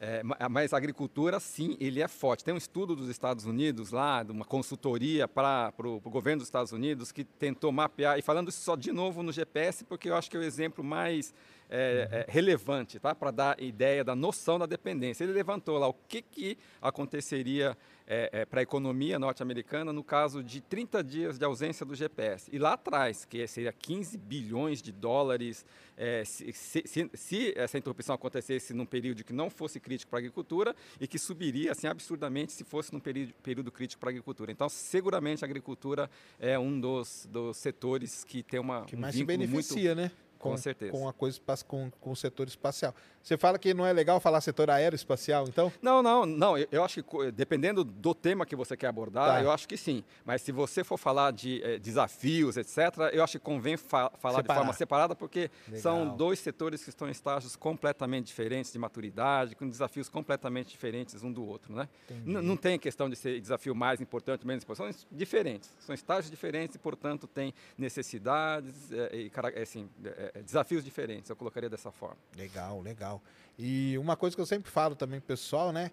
É, 0.00 0.22
mas 0.48 0.72
a 0.72 0.76
agricultura, 0.76 1.40
sim, 1.40 1.76
ele 1.80 2.00
é 2.00 2.06
forte. 2.06 2.44
Tem 2.44 2.54
um 2.54 2.58
estudo 2.58 2.94
dos 2.94 3.08
Estados 3.08 3.46
Unidos 3.46 3.90
lá, 3.90 4.22
de 4.22 4.30
uma 4.30 4.44
consultoria 4.44 5.26
para 5.26 5.72
o 5.78 5.98
governo 6.00 6.38
dos 6.38 6.46
Estados 6.46 6.70
Unidos, 6.70 7.10
que 7.10 7.24
tentou 7.24 7.72
mapear, 7.72 8.16
e 8.16 8.22
falando 8.22 8.48
isso 8.48 8.60
só 8.60 8.76
de 8.76 8.92
novo 8.92 9.24
no 9.24 9.32
GPS, 9.32 9.84
porque 9.84 10.08
eu 10.08 10.14
acho 10.14 10.30
que 10.30 10.36
é 10.36 10.40
o 10.40 10.42
exemplo 10.42 10.84
mais 10.84 11.34
é, 11.70 12.26
é, 12.26 12.32
relevante, 12.32 12.98
tá? 12.98 13.14
para 13.14 13.30
dar 13.30 13.62
ideia 13.62 14.02
da 14.02 14.14
noção 14.14 14.58
da 14.58 14.66
dependência. 14.66 15.24
Ele 15.24 15.32
levantou 15.32 15.78
lá 15.78 15.86
o 15.86 15.94
que, 15.94 16.22
que 16.22 16.58
aconteceria 16.80 17.76
é, 18.06 18.30
é 18.32 18.44
para 18.46 18.60
a 18.60 18.62
economia 18.62 19.18
norte-americana 19.18 19.92
no 19.92 20.02
caso 20.02 20.42
de 20.42 20.62
30 20.62 21.04
dias 21.04 21.38
de 21.38 21.44
ausência 21.44 21.84
do 21.84 21.94
GPS. 21.94 22.48
E 22.50 22.58
lá 22.58 22.72
atrás, 22.72 23.26
que 23.26 23.46
seria 23.46 23.72
15 23.72 24.16
bilhões 24.16 24.80
de 24.80 24.90
dólares, 24.90 25.64
é, 25.96 26.24
se, 26.24 26.52
se, 26.52 26.82
se, 26.86 27.10
se, 27.12 27.52
essa 27.54 27.76
interrupção 27.76 28.14
acontecesse 28.14 28.72
num 28.72 28.86
período 28.86 29.22
que 29.22 29.32
não 29.32 29.50
fosse 29.50 29.78
crítico 29.78 30.08
para 30.10 30.18
a 30.18 30.20
agricultura 30.20 30.74
e 30.98 31.06
que 31.06 31.18
subiria 31.18 31.72
assim 31.72 31.86
absurdamente 31.86 32.52
se 32.52 32.64
fosse 32.64 32.92
num 32.94 33.00
período, 33.00 33.34
período 33.42 33.70
crítico 33.70 34.00
para 34.00 34.08
a 34.08 34.12
agricultura. 34.12 34.50
Então, 34.50 34.68
seguramente 34.70 35.44
a 35.44 35.46
agricultura 35.46 36.10
é 36.40 36.58
um 36.58 36.80
dos, 36.80 37.28
dos 37.30 37.58
setores 37.58 38.24
que 38.24 38.42
tem 38.42 38.58
uma 38.58 38.86
que 38.86 38.96
mais 38.96 39.14
um 39.14 39.18
se 39.18 39.24
beneficia, 39.24 39.94
muito, 39.94 40.14
né? 40.14 40.27
Com, 40.38 40.50
com 40.50 40.56
certeza. 40.56 40.92
Com 40.92 41.08
a 41.08 41.12
coisa 41.12 41.40
com, 41.66 41.90
com 42.00 42.10
o 42.12 42.16
setor 42.16 42.46
espacial. 42.46 42.94
Você 43.28 43.36
fala 43.36 43.58
que 43.58 43.74
não 43.74 43.84
é 43.84 43.92
legal 43.92 44.18
falar 44.20 44.40
setor 44.40 44.70
aeroespacial, 44.70 45.44
então? 45.46 45.70
Não, 45.82 46.02
não, 46.02 46.24
não. 46.24 46.56
Eu, 46.72 46.82
acho 46.82 47.02
que 47.02 47.30
dependendo 47.32 47.84
do 47.84 48.14
tema 48.14 48.46
que 48.46 48.56
você 48.56 48.74
quer 48.74 48.86
abordar, 48.86 49.34
tá. 49.34 49.42
eu 49.42 49.50
acho 49.50 49.68
que 49.68 49.76
sim. 49.76 50.02
Mas 50.24 50.40
se 50.40 50.50
você 50.50 50.82
for 50.82 50.96
falar 50.96 51.30
de 51.30 51.62
eh, 51.62 51.78
desafios, 51.78 52.56
etc., 52.56 52.78
eu 53.12 53.22
acho 53.22 53.38
que 53.38 53.44
convém 53.44 53.76
fa 53.76 54.10
falar 54.18 54.38
Separar. 54.38 54.42
de 54.42 54.54
forma 54.54 54.72
separada, 54.72 55.14
porque 55.14 55.50
legal. 55.66 55.82
são 55.82 56.16
dois 56.16 56.38
setores 56.38 56.82
que 56.82 56.88
estão 56.88 57.06
em 57.06 57.10
estágios 57.10 57.54
completamente 57.54 58.28
diferentes 58.28 58.72
de 58.72 58.78
maturidade, 58.78 59.54
com 59.54 59.68
desafios 59.68 60.08
completamente 60.08 60.70
diferentes 60.70 61.22
um 61.22 61.30
do 61.30 61.44
outro, 61.44 61.74
né? 61.74 61.86
Não 62.24 62.56
tem 62.56 62.78
questão 62.78 63.10
de 63.10 63.16
ser 63.16 63.38
desafio 63.42 63.74
mais 63.74 64.00
importante, 64.00 64.46
menos 64.46 64.64
importante, 64.64 65.00
são 65.00 65.06
diferentes. 65.12 65.70
São 65.80 65.94
estágios 65.94 66.30
diferentes 66.30 66.76
e, 66.76 66.78
portanto, 66.78 67.26
tem 67.26 67.52
necessidades 67.76 68.90
eh, 68.90 69.28
e 69.28 69.60
assim, 69.60 69.86
eh, 70.02 70.40
desafios 70.42 70.82
diferentes. 70.82 71.28
Eu 71.28 71.36
colocaria 71.36 71.68
dessa 71.68 71.90
forma. 71.92 72.16
Legal, 72.34 72.80
legal. 72.80 73.17
E 73.58 73.96
uma 73.98 74.16
coisa 74.16 74.36
que 74.36 74.40
eu 74.40 74.46
sempre 74.46 74.70
falo 74.70 74.94
também 74.94 75.20
pessoal, 75.20 75.72
né? 75.72 75.90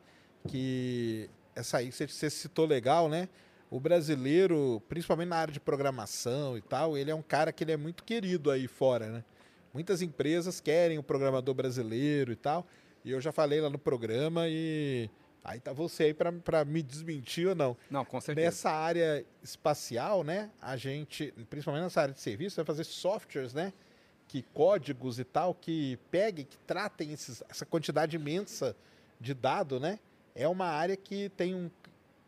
Que 0.47 1.29
essa 1.55 1.77
aí 1.77 1.91
você, 1.91 2.07
você 2.07 2.29
citou 2.29 2.65
legal, 2.65 3.09
né? 3.09 3.27
O 3.71 3.79
brasileiro, 3.79 4.81
principalmente 4.87 5.29
na 5.29 5.37
área 5.37 5.53
de 5.53 5.59
programação 5.59 6.57
e 6.57 6.61
tal, 6.61 6.97
ele 6.97 7.09
é 7.09 7.15
um 7.15 7.21
cara 7.21 7.51
que 7.51 7.63
ele 7.63 7.71
é 7.71 7.77
muito 7.77 8.03
querido 8.03 8.51
aí 8.51 8.67
fora, 8.67 9.07
né? 9.07 9.23
Muitas 9.73 10.01
empresas 10.01 10.61
querem 10.61 10.97
o 10.97 11.03
programador 11.03 11.53
brasileiro 11.53 12.31
e 12.31 12.35
tal. 12.35 12.65
E 13.03 13.11
eu 13.11 13.19
já 13.19 13.31
falei 13.31 13.59
lá 13.59 13.69
no 13.69 13.77
programa 13.77 14.47
e 14.47 15.09
aí 15.43 15.59
tá 15.59 15.73
você 15.73 16.05
aí 16.05 16.13
para 16.13 16.63
me 16.65 16.81
desmentir 16.81 17.47
ou 17.47 17.55
não. 17.55 17.77
Não, 17.89 18.05
com 18.05 18.21
certeza. 18.21 18.45
Nessa 18.45 18.71
área 18.71 19.25
espacial, 19.43 20.23
né? 20.23 20.49
A 20.61 20.77
gente, 20.77 21.33
principalmente 21.49 21.83
nessa 21.83 22.01
área 22.01 22.13
de 22.13 22.21
serviço, 22.21 22.55
vai 22.55 22.65
fazer 22.65 22.83
softwares, 22.83 23.53
né? 23.53 23.73
Que 24.27 24.41
códigos 24.53 25.19
e 25.19 25.23
tal 25.23 25.53
que 25.53 25.97
peguem, 26.09 26.45
que 26.45 26.57
tratem 26.59 27.13
esses, 27.13 27.43
essa 27.49 27.65
quantidade 27.65 28.15
imensa 28.15 28.75
de 29.19 29.33
dado, 29.33 29.79
né? 29.79 29.99
É 30.33 30.47
uma 30.47 30.65
área 30.65 30.97
que 30.97 31.29
tem 31.29 31.55
um 31.55 31.69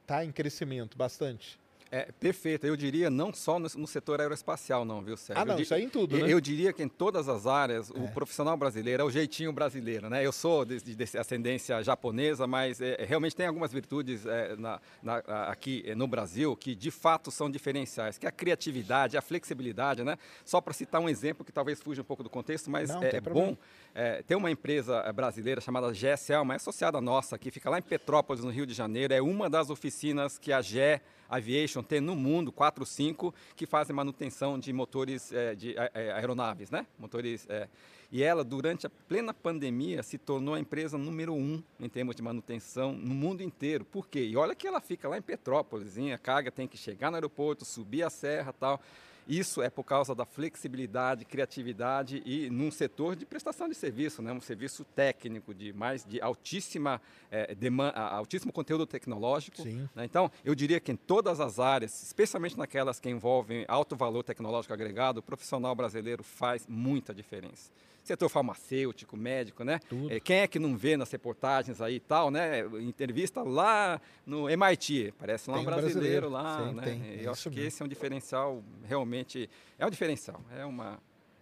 tá 0.06 0.24
em 0.24 0.32
crescimento 0.32 0.98
bastante. 0.98 1.60
É, 1.91 2.12
perfeito. 2.19 2.67
Eu 2.67 2.76
diria 2.76 3.10
não 3.10 3.34
só 3.34 3.60
no, 3.60 3.67
no, 3.76 3.88
setor 3.88 4.19
aeroespacial, 4.19 4.84
não, 4.84 5.02
viu, 5.02 5.15
Sérgio? 5.15 5.41
Ah, 5.41 5.45
não, 5.45 5.56
eu 5.56 5.62
isso 5.62 5.73
aí 5.73 5.84
em 5.84 5.89
tudo, 5.89 6.17
né? 6.17 6.32
Eu 6.32 6.41
diria 6.41 6.73
que 6.73 6.84
em 6.84 6.88
todas 6.88 7.30
as 7.30 7.47
áreas, 7.47 7.89
é. 7.89 7.93
o 7.93 8.08
profissional 8.10 8.58
brasileiro 8.58 9.04
é 9.04 9.06
o 9.06 9.10
jeitinho 9.10 9.52
brasileiro, 9.54 10.10
né? 10.10 10.26
Eu 10.26 10.32
sou 10.32 10.65
de, 10.65 10.80
de 10.80 11.17
ascendência 11.17 11.82
japonesa, 11.84 12.45
mas 12.45 12.82
é, 12.82 13.06
realmente 13.08 13.36
tem 13.36 13.47
algumas 13.47 13.71
virtudes 13.71 14.26
é, 14.26 14.56
na, 14.58 14.80
na, 15.02 15.17
aqui 15.50 15.84
é, 15.86 15.95
no 15.95 16.08
Brasil 16.08 16.56
que 16.56 16.76
de 16.76 16.91
fato 16.91 17.32
são 17.32 17.50
diferenciais, 17.50 18.17
que 18.17 18.26
é 18.26 18.30
a 18.30 18.32
criatividade, 18.32 19.17
a 19.17 19.21
flexibilidade, 19.21 20.04
né? 20.04 20.17
Só 20.43 20.60
para 20.60 20.73
citar 20.73 21.02
um 21.02 21.10
exemplo 21.10 21.45
que 21.45 21.52
talvez 21.52 21.82
fuja 21.82 22.02
um 22.02 22.06
pouco 22.06 22.23
do 22.23 22.30
contexto, 22.30 22.69
mas 22.69 22.89
não, 22.89 23.04
é, 23.04 23.21
bom 23.21 23.58
é, 23.93 24.21
tem 24.21 24.38
uma 24.38 24.52
empresa 24.52 25.02
brasileira 25.13 25.60
chamada 25.62 25.91
GSL, 25.91 26.43
uma 26.43 26.56
associada 26.56 27.02
nossa, 27.02 27.38
que 27.38 27.50
fica 27.50 27.69
lá 27.69 27.80
em 27.80 27.82
Petrópolis, 27.82 28.43
no 28.43 28.52
Rio 28.52 28.65
de 28.65 28.73
Janeiro, 28.73 29.13
é 29.13 29.21
uma 29.21 29.50
das 29.50 29.69
oficinas 29.69 30.38
que 30.38 30.54
a 30.54 30.62
GE 30.62 31.02
Aviation 31.30 31.84
tem 31.84 32.00
no 32.00 32.16
mundo, 32.16 32.52
quatro, 32.52 32.86
cinco, 32.86 33.34
que 33.56 33.66
fazem 33.66 33.96
manutenção 33.96 34.58
de 34.58 34.72
motores 34.72 35.32
é, 35.32 35.56
de 35.56 35.76
é, 35.78 36.12
aeronaves, 36.12 36.70
né? 36.70 36.86
Motores, 36.98 37.46
é. 37.50 37.68
E 38.10 38.24
ela, 38.24 38.44
durante 38.44 38.88
a 38.88 38.90
plena 38.90 39.34
pandemia, 39.34 40.02
se 40.02 40.18
tornou 40.18 40.56
a 40.56 40.60
empresa 40.60 40.98
número 40.98 41.34
um 41.34 41.62
em 41.78 41.90
termos 41.90 42.16
de 42.16 42.22
manutenção 42.22 42.94
no 42.94 43.13
mundo 43.13 43.44
inteiro. 43.44 43.84
Por 43.84 44.08
quê? 44.08 44.24
E 44.24 44.38
olha 44.38 44.56
que 44.56 44.66
ela 44.66 44.80
fica 44.80 45.10
lá 45.10 45.18
em 45.18 45.22
Petrópolis, 45.22 45.98
hein? 45.98 46.13
a 46.13 46.18
carga 46.18 46.50
tem 46.50 46.68
que 46.68 46.78
chegar 46.78 47.10
no 47.12 47.18
aeroporto, 47.18 47.66
subir 47.66 48.04
a 48.04 48.10
serra 48.10 48.54
tal. 48.54 48.82
Isso 49.28 49.62
é 49.62 49.70
por 49.70 49.84
causa 49.84 50.16
da 50.16 50.26
flexibilidade, 50.26 51.26
criatividade 51.26 52.22
e 52.26 52.50
num 52.50 52.72
setor 52.72 53.16
de 53.16 53.26
prestação 53.26 53.68
de 53.68 53.76
serviço, 53.76 54.22
né? 54.22 54.32
um 54.32 54.40
serviço 54.40 54.86
técnico 54.96 55.54
de 55.54 55.74
mais 55.74 56.06
de 56.06 56.22
altíssima 56.22 57.02
é, 57.30 57.54
demanda, 57.54 58.00
altíssimo 58.00 58.54
conteúdo 58.54 58.86
tecnológico. 58.86 59.63
Né? 59.94 60.06
Então, 60.06 60.32
eu 60.46 60.56
diria 60.56 60.80
que 60.80 60.92
em 60.92 60.96
todas 60.96 61.40
as 61.40 61.60
áreas, 61.60 62.04
especialmente 62.04 62.58
naquelas 62.58 63.00
que 63.00 63.10
envolvem 63.10 63.66
alto 63.68 63.96
valor 63.96 64.24
tecnológico 64.24 64.74
agregado, 64.74 65.20
o 65.20 65.24
profissional 65.24 65.76
brasileiro 65.76 66.24
faz 66.24 66.66
muita 66.68 67.13
diferença 67.13 67.70
setor 68.08 68.30
farmacêutico, 68.30 69.17
médico, 69.17 69.63
né? 69.63 69.80
É, 70.10 70.20
quem 70.20 70.38
é 70.38 70.48
que 70.48 70.58
não 70.58 70.76
vê 70.76 70.96
nas 70.96 71.12
reportagens 71.12 71.82
aí 71.82 71.96
e 71.96 72.00
tal, 72.00 72.32
né? 72.32 72.62
Entrevista 72.80 73.43
lá 73.43 74.02
no 74.26 74.50
MIT, 74.50 75.13
parece 75.17 75.50
lá 75.50 75.60
um 75.60 75.63
brasileiro, 75.65 76.30
brasileiro, 76.30 76.30
lá, 76.30 76.67
Sim, 76.67 76.74
né? 76.74 76.84
Tem. 76.84 77.22
Eu 77.22 77.32
acho 77.32 77.50
que 77.50 77.60
esse 77.60 77.82
é 77.82 77.86
um 77.86 77.88
diferencial, 77.88 78.63
realmente, 78.84 79.50
é 79.78 79.86
um 79.86 79.89
diferencial, 79.89 80.41
é 80.58 80.65
uma... 80.65 81.00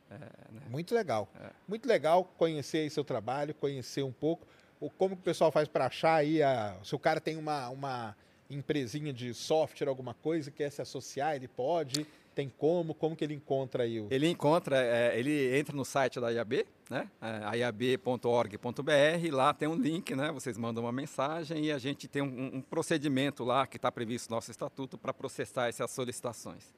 É, 0.10 0.15
né? 0.15 0.62
Muito 0.69 0.93
legal, 0.93 1.28
é. 1.39 1.49
muito 1.67 1.88
legal 1.88 2.23
conhecer 2.38 2.89
seu 2.91 3.04
trabalho, 3.04 3.54
conhecer 3.56 4.04
um 4.04 4.12
pouco, 4.12 4.45
o, 4.80 4.89
como 4.89 5.15
o 5.15 5.17
pessoal 5.17 5.51
faz 5.51 5.67
para 5.67 5.88
achar 5.88 6.15
aí, 6.15 6.43
a, 6.43 6.78
se 6.84 6.93
o 6.95 6.99
cara 6.99 7.19
tem 7.19 7.38
uma, 7.38 7.69
uma 7.69 8.15
empresinha 8.49 9.12
de 9.12 9.34
software, 9.34 9.88
alguma 9.88 10.13
coisa, 10.13 10.51
quer 10.51 10.69
se 10.69 10.82
associar, 10.82 11.36
ele 11.36 11.47
pode 11.47 12.06
tem 12.36 12.50
como? 12.50 12.93
Como 12.93 13.15
que 13.15 13.24
ele 13.24 13.34
encontra 13.34 13.84
aí? 13.84 14.02
O... 14.02 14.08
Ele 14.12 14.28
encontra, 14.28 14.78
é, 14.78 15.17
ele 15.17 15.58
entra 15.58 15.74
no 15.74 15.86
site 15.86 16.19
da 16.19 16.30
IAB, 16.30 16.65
né? 16.89 17.10
É, 17.21 17.58
iab.org.br, 17.60 19.32
lá 19.32 19.54
tem 19.54 19.69
um 19.69 19.76
link, 19.76 20.13
né? 20.13 20.32
Vocês 20.34 20.58
mandam 20.58 20.84
uma 20.84 20.91
mensagem 20.91 21.65
e 21.65 21.71
a 21.71 21.78
gente 21.78 22.10
tem 22.10 22.21
um, 22.21 22.58
um 22.58 22.62
procedimento 22.62 23.45
lá 23.45 23.65
que 23.65 23.78
está 23.78 23.89
previsto 23.89 24.30
no 24.30 24.36
nosso 24.36 24.52
estatuto 24.52 24.98
para 24.98 25.13
processar 25.13 25.69
essas 25.69 25.89
solicitações. 25.89 26.74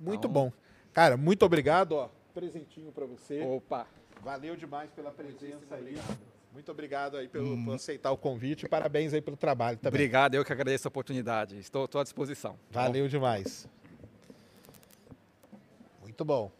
Muito 0.00 0.26
então... 0.26 0.30
bom. 0.30 0.52
Cara, 0.94 1.16
muito 1.16 1.44
obrigado, 1.44 1.92
ó. 1.92 2.08
Presentinho 2.34 2.90
para 2.90 3.04
você. 3.04 3.42
Opa! 3.42 3.86
Valeu 4.22 4.56
demais 4.56 4.90
pela 4.92 5.10
presença 5.10 5.74
aí. 5.74 5.96
Muito 6.52 6.70
obrigado 6.70 7.16
aí 7.16 7.28
pelo, 7.28 7.52
hum. 7.52 7.64
por 7.64 7.74
aceitar 7.74 8.12
o 8.12 8.16
convite 8.16 8.66
e 8.66 8.68
parabéns 8.68 9.12
aí 9.12 9.20
pelo 9.20 9.36
trabalho 9.36 9.76
também. 9.76 10.00
Obrigado, 10.00 10.34
eu 10.34 10.44
que 10.44 10.52
agradeço 10.52 10.86
a 10.86 10.90
oportunidade. 10.90 11.58
Estou, 11.58 11.84
estou 11.84 12.00
à 12.00 12.04
disposição. 12.04 12.58
Valeu 12.70 13.08
demais. 13.08 13.68
Muito 16.22 16.28
bom. 16.28 16.52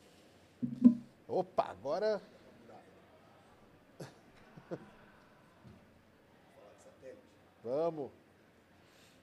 Opa, 1.29 1.71
agora. 1.71 2.21
Vamos. 7.63 8.11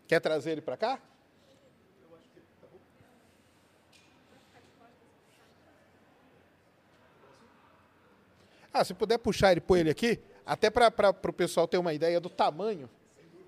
Quer 0.08 0.22
trazer 0.22 0.52
ele 0.52 0.62
para 0.62 0.78
cá? 0.78 1.02
Ah, 8.72 8.86
se 8.86 8.94
puder 8.94 9.18
puxar 9.18 9.52
ele, 9.52 9.60
põe 9.60 9.82
ele 9.82 9.90
aqui, 9.90 10.24
até 10.46 10.70
para 10.70 11.10
o 11.10 11.34
pessoal 11.34 11.68
ter 11.68 11.78
uma 11.78 11.94
ideia 11.94 12.22
do 12.22 12.30
tamanho, 12.30 12.90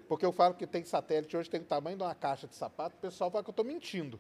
porque 0.10 0.26
eu 0.26 0.34
falo 0.34 0.56
que 0.56 0.68
tem 0.68 0.84
satélite 0.84 1.38
hoje, 1.38 1.50
tem 1.50 1.62
o 1.62 1.64
tamanho 1.64 1.96
de 1.96 2.04
uma 2.04 2.14
caixa 2.14 2.48
de 2.48 2.56
sapato, 2.56 2.98
o 2.98 3.00
pessoal 3.00 3.32
fala 3.32 3.46
que 3.46 3.50
eu 3.50 3.54
estou 3.54 3.64
mentindo. 3.64 4.20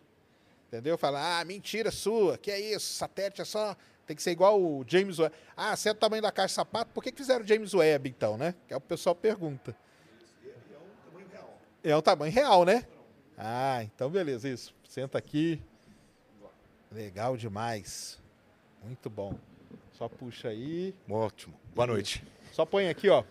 Entendeu? 0.72 0.98
Fala, 0.98 1.42
ah, 1.42 1.44
mentira 1.44 1.92
sua, 1.92 2.38
que 2.38 2.50
é 2.50 2.58
isso, 2.58 2.94
satélite 2.94 3.42
é 3.42 3.46
só. 3.46 3.76
Tem 4.08 4.16
que 4.16 4.24
ser 4.24 4.32
igual 4.32 4.62
o 4.62 4.86
James 4.88 5.20
Webb. 5.20 5.36
Ah, 5.56 5.76
se 5.76 5.90
é 5.90 5.92
o 5.92 5.96
tamanho 5.96 6.22
da 6.22 6.32
caixa 6.32 6.48
de 6.48 6.54
sapato, 6.54 6.92
por 6.94 7.04
que, 7.04 7.12
que 7.12 7.18
fizeram 7.18 7.44
o 7.44 7.48
James 7.48 7.74
Webb 7.74 8.10
então, 8.10 8.38
né? 8.38 8.56
Que 8.70 8.74
é 8.74 8.78
o 8.78 8.80
pessoal 8.80 9.14
pergunta. 9.14 9.76
É 10.46 10.48
um 10.48 10.82
tamanho 11.12 11.28
real. 11.30 11.60
É 11.84 11.98
um 11.98 12.02
tamanho 12.02 12.34
real, 12.34 12.64
né? 12.66 12.88
Ah, 13.38 13.84
então 13.84 14.10
beleza, 14.10 14.48
isso. 14.48 14.74
Senta 14.88 15.18
aqui. 15.18 15.62
Legal 16.90 17.36
demais. 17.36 18.18
Muito 18.82 19.10
bom. 19.10 19.38
Só 19.92 20.08
puxa 20.08 20.48
aí. 20.48 20.96
Ótimo. 21.10 21.54
Boa 21.76 21.88
noite. 21.88 22.24
Só 22.54 22.66
põe 22.66 22.88
aqui, 22.88 23.10
ó. 23.10 23.26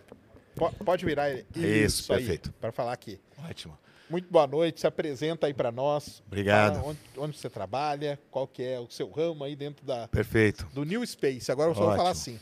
Pode 0.85 1.03
virar 1.03 1.31
ele. 1.31 1.47
Isso, 1.55 2.01
isso 2.01 2.07
perfeito. 2.07 2.53
Para 2.53 2.71
falar 2.71 2.93
aqui. 2.93 3.19
Ótimo. 3.49 3.77
Muito 4.11 4.29
boa 4.29 4.45
noite, 4.45 4.81
se 4.81 4.85
apresenta 4.85 5.47
aí 5.47 5.53
para 5.53 5.71
nós. 5.71 6.21
Obrigado. 6.27 6.85
Onde, 6.85 6.99
onde, 7.15 7.37
você 7.37 7.49
trabalha, 7.49 8.19
qual 8.29 8.45
que 8.45 8.61
é 8.61 8.77
o 8.77 8.89
seu 8.89 9.09
ramo 9.09 9.45
aí 9.45 9.55
dentro 9.55 9.85
da 9.85 10.05
Perfeito. 10.09 10.67
do 10.73 10.83
New 10.83 11.07
Space. 11.07 11.49
Agora 11.49 11.71
vamos 11.71 11.95
falar 11.95 12.09
assim. 12.09 12.37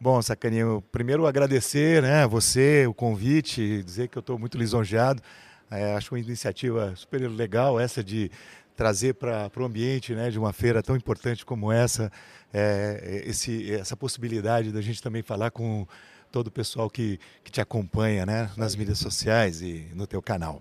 Bom, 0.00 0.20
Sacaninho, 0.20 0.82
primeiro 0.90 1.24
agradecer 1.24 2.02
né, 2.02 2.26
você, 2.26 2.84
o 2.88 2.92
convite, 2.92 3.80
dizer 3.84 4.08
que 4.08 4.18
eu 4.18 4.20
estou 4.20 4.36
muito 4.36 4.58
lisonjeado. 4.58 5.22
É, 5.70 5.94
acho 5.94 6.12
uma 6.12 6.18
iniciativa 6.18 6.92
super 6.96 7.20
legal 7.30 7.78
essa 7.78 8.02
de 8.02 8.28
trazer 8.74 9.14
para 9.14 9.48
o 9.56 9.64
ambiente 9.64 10.16
né, 10.16 10.30
de 10.30 10.38
uma 10.38 10.52
feira 10.52 10.82
tão 10.82 10.96
importante 10.96 11.46
como 11.46 11.70
essa, 11.70 12.10
é, 12.52 13.22
esse, 13.24 13.72
essa 13.72 13.96
possibilidade 13.96 14.72
da 14.72 14.80
gente 14.80 15.00
também 15.00 15.22
falar 15.22 15.52
com 15.52 15.86
todo 16.32 16.48
o 16.48 16.50
pessoal 16.50 16.90
que, 16.90 17.20
que 17.44 17.52
te 17.52 17.60
acompanha 17.60 18.26
né, 18.26 18.50
nas 18.56 18.74
mídias 18.74 18.98
sociais 18.98 19.62
e 19.62 19.86
no 19.94 20.04
teu 20.04 20.20
canal. 20.20 20.60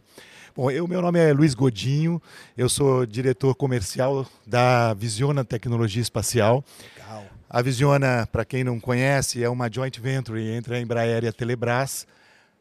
Bom, 0.56 0.68
o 0.68 0.88
meu 0.88 1.02
nome 1.02 1.18
é 1.18 1.34
Luiz 1.34 1.56
Godinho, 1.56 2.22
eu 2.56 2.70
sou 2.70 3.08
diretor 3.08 3.56
comercial 3.56 4.24
da 4.46 4.94
Visiona 4.94 5.44
Tecnologia 5.44 6.00
Espacial. 6.00 6.64
Legal. 6.96 7.26
A 7.50 7.60
Visiona, 7.64 8.28
para 8.32 8.46
quem 8.46 8.64
não 8.64 8.80
conhece, 8.80 9.44
é 9.44 9.50
uma 9.50 9.68
joint 9.68 10.00
venture 10.00 10.40
entre 10.40 10.76
a 10.76 10.80
Embraer 10.80 11.24
e 11.24 11.28
a 11.28 11.34
Telebrás, 11.34 12.06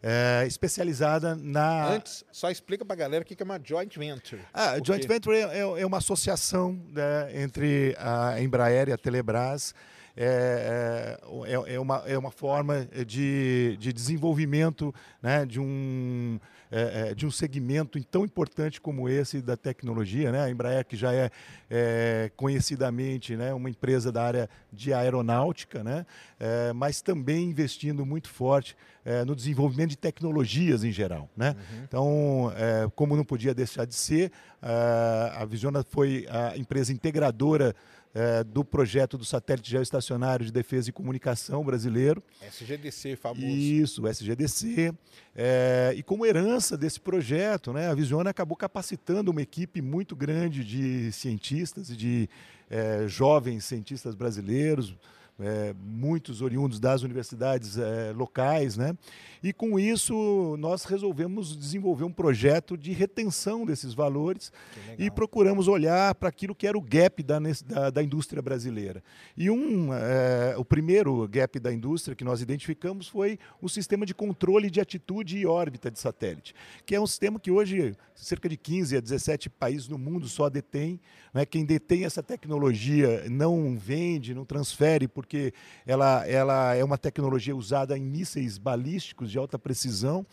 é, 0.02 0.42
especializada 0.46 1.36
na. 1.36 1.90
Antes, 1.90 2.24
só 2.32 2.50
explica 2.50 2.82
para 2.82 2.94
a 2.94 2.96
galera 2.96 3.22
o 3.22 3.26
que 3.26 3.36
é 3.38 3.44
uma 3.44 3.60
joint 3.62 3.98
venture. 3.98 4.40
Ah, 4.54 4.78
joint 4.82 5.06
venture 5.06 5.36
é, 5.36 5.58
é, 5.58 5.60
é, 5.60 5.86
uma 5.86 5.98
associação 5.98 6.80
né, 6.94 7.42
entre 7.42 7.94
a 7.98 8.40
Embraer 8.40 8.88
e 8.88 8.92
a 8.92 8.96
Telebrás. 8.96 9.74
É, 10.16 11.18
é, 11.46 11.74
é, 11.74 11.78
uma, 11.80 12.02
é 12.06 12.18
uma 12.18 12.30
forma 12.30 12.86
de, 13.06 13.76
de 13.78 13.92
desenvolvimento 13.92 14.94
né, 15.22 15.46
de 15.46 15.58
um 15.58 16.38
é, 16.74 17.10
é, 17.10 17.14
de 17.14 17.26
um 17.26 17.30
segmento 17.30 18.02
tão 18.04 18.24
importante 18.24 18.80
como 18.80 19.06
esse 19.06 19.42
da 19.42 19.58
tecnologia, 19.58 20.32
né? 20.32 20.42
A 20.42 20.50
Embraer 20.50 20.86
que 20.86 20.96
já 20.96 21.12
é, 21.12 21.30
é 21.70 22.30
conhecidamente 22.34 23.36
né, 23.36 23.52
uma 23.52 23.68
empresa 23.68 24.10
da 24.10 24.24
área 24.24 24.48
de 24.72 24.94
aeronáutica, 24.94 25.84
né? 25.84 26.06
É, 26.40 26.72
mas 26.72 27.02
também 27.02 27.44
investindo 27.44 28.06
muito 28.06 28.30
forte 28.30 28.74
é, 29.04 29.22
no 29.22 29.36
desenvolvimento 29.36 29.90
de 29.90 29.98
tecnologias 29.98 30.82
em 30.82 30.90
geral, 30.90 31.28
né? 31.36 31.50
Uhum. 31.50 31.84
Então, 31.84 32.52
como 32.96 33.16
não 33.16 33.24
podia 33.24 33.52
deixar 33.52 33.84
de 33.84 33.94
ser, 33.94 34.32
a 34.62 35.44
Visiona 35.44 35.84
foi 35.84 36.26
a 36.30 36.56
empresa 36.56 36.90
integradora 36.90 37.74
é, 38.14 38.44
do 38.44 38.64
projeto 38.64 39.16
do 39.16 39.24
satélite 39.24 39.70
geoestacionário 39.70 40.44
de 40.44 40.52
defesa 40.52 40.90
e 40.90 40.92
comunicação 40.92 41.64
brasileiro. 41.64 42.22
SGDC, 42.42 43.16
famoso. 43.16 43.46
Isso, 43.46 44.06
SGDC. 44.06 44.92
É, 45.34 45.94
e 45.96 46.02
como 46.02 46.26
herança 46.26 46.76
desse 46.76 47.00
projeto, 47.00 47.72
né, 47.72 47.88
a 47.88 47.94
Visiona 47.94 48.30
acabou 48.30 48.56
capacitando 48.56 49.30
uma 49.30 49.40
equipe 49.40 49.80
muito 49.80 50.14
grande 50.14 50.64
de 50.64 51.10
cientistas 51.12 51.88
e 51.90 51.96
de 51.96 52.28
é, 52.70 53.06
jovens 53.06 53.64
cientistas 53.64 54.14
brasileiros, 54.14 54.94
é, 55.40 55.74
muitos 55.78 56.42
oriundos 56.42 56.78
das 56.78 57.02
universidades 57.02 57.78
é, 57.78 58.12
locais, 58.12 58.76
né? 58.76 58.96
E 59.42 59.52
com 59.52 59.78
isso 59.78 60.56
nós 60.58 60.84
resolvemos 60.84 61.56
desenvolver 61.56 62.04
um 62.04 62.12
projeto 62.12 62.76
de 62.76 62.92
retenção 62.92 63.66
desses 63.66 63.92
valores 63.92 64.52
e 64.98 65.10
procuramos 65.10 65.66
olhar 65.66 66.14
para 66.14 66.28
aquilo 66.28 66.54
que 66.54 66.66
era 66.66 66.78
o 66.78 66.80
gap 66.80 67.22
da, 67.22 67.38
da, 67.66 67.90
da 67.90 68.02
indústria 68.02 68.40
brasileira. 68.40 69.02
E 69.36 69.50
um, 69.50 69.92
é, 69.92 70.54
o 70.56 70.64
primeiro 70.64 71.26
gap 71.28 71.58
da 71.58 71.72
indústria 71.72 72.14
que 72.14 72.24
nós 72.24 72.40
identificamos 72.40 73.08
foi 73.08 73.38
o 73.60 73.68
sistema 73.68 74.06
de 74.06 74.14
controle 74.14 74.70
de 74.70 74.80
atitude 74.80 75.38
e 75.38 75.46
órbita 75.46 75.90
de 75.90 75.98
satélite, 75.98 76.54
que 76.86 76.94
é 76.94 77.00
um 77.00 77.06
sistema 77.06 77.40
que 77.40 77.50
hoje 77.50 77.96
cerca 78.14 78.48
de 78.48 78.56
15 78.56 78.96
a 78.96 79.00
17 79.00 79.50
países 79.50 79.88
no 79.88 79.98
mundo 79.98 80.28
só 80.28 80.48
detém. 80.48 81.00
Né? 81.34 81.44
Quem 81.44 81.64
detém 81.64 82.04
essa 82.04 82.22
tecnologia 82.22 83.24
não 83.28 83.76
vende, 83.76 84.34
não 84.34 84.44
transfere, 84.44 85.08
porque 85.22 85.54
ela, 85.86 86.26
ela 86.26 86.74
é 86.74 86.84
uma 86.84 86.98
tecnologia 86.98 87.56
usada 87.56 87.96
em 87.96 88.02
mísseis 88.02 88.58
balísticos 88.58 89.30
de 89.30 89.38
alta 89.38 89.58
precisão. 89.58 90.26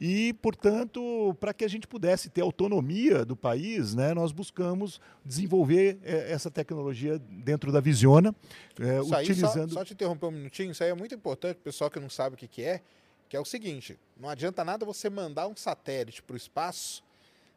E, 0.00 0.32
portanto, 0.42 1.36
para 1.38 1.54
que 1.54 1.64
a 1.64 1.68
gente 1.68 1.86
pudesse 1.86 2.28
ter 2.28 2.40
autonomia 2.40 3.24
do 3.24 3.36
país, 3.36 3.94
né, 3.94 4.12
nós 4.14 4.32
buscamos 4.32 5.00
desenvolver 5.24 5.98
é, 6.02 6.32
essa 6.32 6.50
tecnologia 6.50 7.18
dentro 7.18 7.70
da 7.70 7.78
Visiona, 7.78 8.34
é, 8.80 9.00
utilizando. 9.00 9.70
Só, 9.70 9.80
só, 9.80 9.84
te 9.84 9.92
interromper 9.92 10.26
um 10.26 10.32
minutinho, 10.32 10.72
isso 10.72 10.82
aí 10.82 10.90
é 10.90 10.94
muito 10.94 11.14
importante, 11.14 11.58
o 11.58 11.60
pessoal 11.60 11.90
que 11.90 12.00
não 12.00 12.10
sabe 12.10 12.34
o 12.34 12.38
que, 12.38 12.48
que 12.48 12.62
é, 12.62 12.80
que 13.28 13.36
é 13.36 13.40
o 13.40 13.44
seguinte: 13.44 13.98
não 14.18 14.28
adianta 14.28 14.64
nada 14.64 14.84
você 14.84 15.08
mandar 15.08 15.46
um 15.46 15.54
satélite 15.54 16.22
para 16.22 16.34
o 16.34 16.36
espaço 16.36 17.02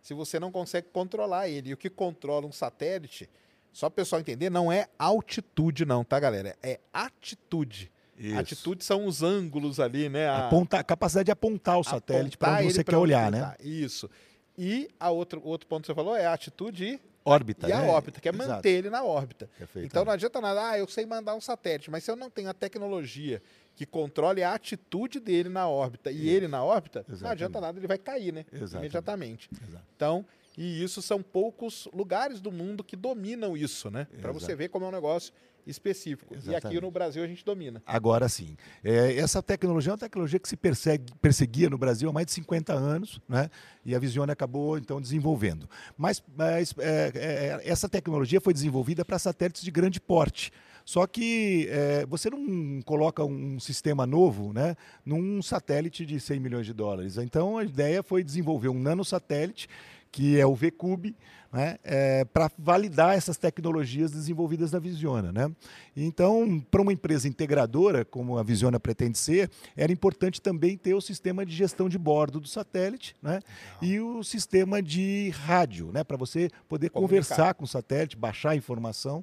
se 0.06 0.14
você 0.14 0.40
não 0.40 0.52
consegue 0.52 0.88
controlar 0.94 1.50
ele. 1.50 1.72
E 1.72 1.74
o 1.74 1.78
que 1.78 1.90
controla 1.90 2.46
um 2.46 2.52
satélite, 2.52 3.28
só 3.76 3.90
para 3.90 3.96
o 3.96 4.06
pessoal 4.06 4.22
entender, 4.22 4.50
não 4.50 4.72
é 4.72 4.88
altitude, 4.98 5.84
não, 5.84 6.02
tá, 6.02 6.18
galera? 6.18 6.56
É 6.64 6.80
atitude. 6.94 7.92
Isso. 8.18 8.40
Atitude 8.40 8.86
são 8.86 9.06
os 9.06 9.22
ângulos 9.22 9.82
ali, 9.82 10.08
né? 10.08 10.30
A, 10.30 10.48
Apontar, 10.48 10.80
a 10.80 10.84
capacidade 10.84 11.26
de 11.26 11.32
apontar 11.34 11.78
o 11.78 11.84
satélite 11.84 12.38
para 12.38 12.60
onde 12.60 12.72
você 12.72 12.86
quer 12.86 12.96
olhar, 12.96 13.30
né? 13.30 13.42
Tá. 13.42 13.58
Isso. 13.60 14.10
E 14.58 14.88
a 14.98 15.10
outro, 15.10 15.42
outro 15.44 15.68
ponto 15.68 15.82
que 15.82 15.88
você 15.88 15.94
falou 15.94 16.16
é 16.16 16.26
a 16.26 16.32
atitude 16.32 16.86
e 16.86 17.02
órbita. 17.26 17.68
E 17.68 17.74
a 17.74 17.82
né? 17.82 17.90
órbita, 17.90 18.22
que 18.22 18.30
é 18.30 18.32
Exato. 18.32 18.50
manter 18.50 18.70
ele 18.70 18.90
na 18.90 19.04
órbita. 19.04 19.50
Então 19.76 20.06
não 20.06 20.14
adianta 20.14 20.40
nada, 20.40 20.70
ah, 20.70 20.80
eu 20.80 20.88
sei 20.88 21.06
mandar 21.06 21.36
um 21.36 21.42
satélite, 21.42 21.92
mas 21.92 22.06
se 22.06 22.10
eu 22.10 22.16
não 22.16 22.30
tenho 22.30 22.50
a 22.50 22.54
tecnologia 22.54 23.44
que 23.76 23.86
controle 23.86 24.42
a 24.42 24.54
atitude 24.54 25.20
dele 25.20 25.50
na 25.50 25.68
órbita 25.68 26.10
e 26.10 26.30
ele 26.30 26.48
na 26.48 26.64
órbita, 26.64 27.00
Exatamente. 27.00 27.24
não 27.24 27.30
adianta 27.32 27.60
nada, 27.60 27.78
ele 27.78 27.88
vai 27.88 27.98
cair, 27.98 28.32
né? 28.32 28.46
Exatamente. 28.54 28.76
Imediatamente. 28.78 29.50
Exato. 29.68 29.84
Então, 29.98 30.26
e 30.58 30.84
isso 30.84 31.01
são 31.01 31.22
poucos 31.22 31.88
lugares 31.93 32.39
do 32.39 32.51
mundo 32.51 32.84
que 32.84 32.95
dominam 32.95 33.56
isso, 33.58 33.89
né? 33.89 34.08
Para 34.22 34.32
você 34.32 34.56
ver 34.56 34.70
como 34.70 34.86
é 34.86 34.88
um 34.89 34.91
negócio 34.91 35.34
específico. 35.66 36.36
Exatamente. 36.36 36.64
E 36.64 36.68
aqui 36.68 36.82
no 36.82 36.91
Brasil 36.91 37.24
a 37.24 37.28
gente 37.28 37.43
domina. 37.43 37.82
Agora 37.86 38.30
sim. 38.30 38.56
É, 38.84 39.16
essa 39.18 39.41
tecnologia 39.41 39.91
é 39.91 39.93
uma 39.93 39.97
tecnologia 39.97 40.39
que 40.39 40.47
se 40.47 40.56
persegue, 40.56 41.12
perseguia 41.22 41.70
no 41.70 41.78
Brasil 41.78 42.10
há 42.10 42.14
mais 42.14 42.28
de 42.28 42.34
50 42.34 42.74
anos, 42.74 43.20
né? 43.28 43.49
e 43.84 43.95
a 43.95 43.99
Visione 43.99 44.32
acabou 44.32 44.78
então 44.78 45.01
desenvolvendo. 45.01 45.68
Mas, 45.97 46.24
mas 46.36 46.74
é, 46.78 47.12
é, 47.16 47.62
essa 47.70 47.89
tecnologia 47.89 48.39
foi 48.39 48.53
desenvolvida 48.53 49.03
para 49.03 49.18
satélites 49.18 49.64
de 49.64 49.72
grande 49.72 49.99
porte. 49.99 50.51
Só 50.86 51.08
que 51.08 51.68
é, 51.72 52.06
você 52.06 52.30
não 52.30 52.80
coloca 52.84 53.26
um 53.26 53.60
sistema 53.60 54.06
novo 54.06 54.53
né, 54.53 54.76
num 55.03 55.41
satélite 55.41 56.06
de 56.06 56.20
100 56.20 56.39
milhões 56.39 56.66
de 56.68 56.74
dólares. 56.74 57.18
Então 57.18 57.58
a 57.58 57.64
ideia 57.64 58.03
foi 58.03 58.24
desenvolver 58.24 58.70
um 58.70 58.80
nanosatélite, 58.80 59.68
que 60.16 60.39
é 60.39 60.45
o 60.45 60.55
VCube, 60.55 61.13
né, 61.51 61.76
é, 61.84 62.24
para 62.24 62.49
validar 62.57 63.18
essas 63.18 63.36
tecnologias 63.36 64.11
desenvolvidas 64.11 64.72
na 64.72 64.80
Visiona. 64.80 65.30
Né? 65.30 65.51
Então, 65.93 66.57
para 66.72 66.82
uma 66.82 66.93
empresa 66.93 67.28
integradora, 67.28 68.05
como 68.05 68.38
a 68.38 68.43
Visiona 68.43 68.80
pretende 68.80 69.18
ser, 69.18 69.51
era 69.76 69.91
importante 69.91 70.41
também 70.41 70.78
ter 70.78 70.93
o 70.93 71.01
sistema 71.01 71.45
de 71.45 71.53
gestão 71.53 71.89
de 71.89 71.97
bordo 71.97 72.39
do 72.39 72.47
satélite 72.47 73.13
né, 73.22 73.41
e 73.82 73.99
o 73.99 74.24
sistema 74.24 74.82
de 74.82 75.32
rádio, 75.32 75.91
né, 75.91 76.01
para 76.01 76.16
você 76.16 76.49
poder 76.70 76.89
Comunicar. 76.89 77.01
conversar 77.01 77.53
com 77.53 77.66
o 77.66 77.68
satélite, 77.68 78.16
baixar 78.16 78.55
informação. 78.55 79.22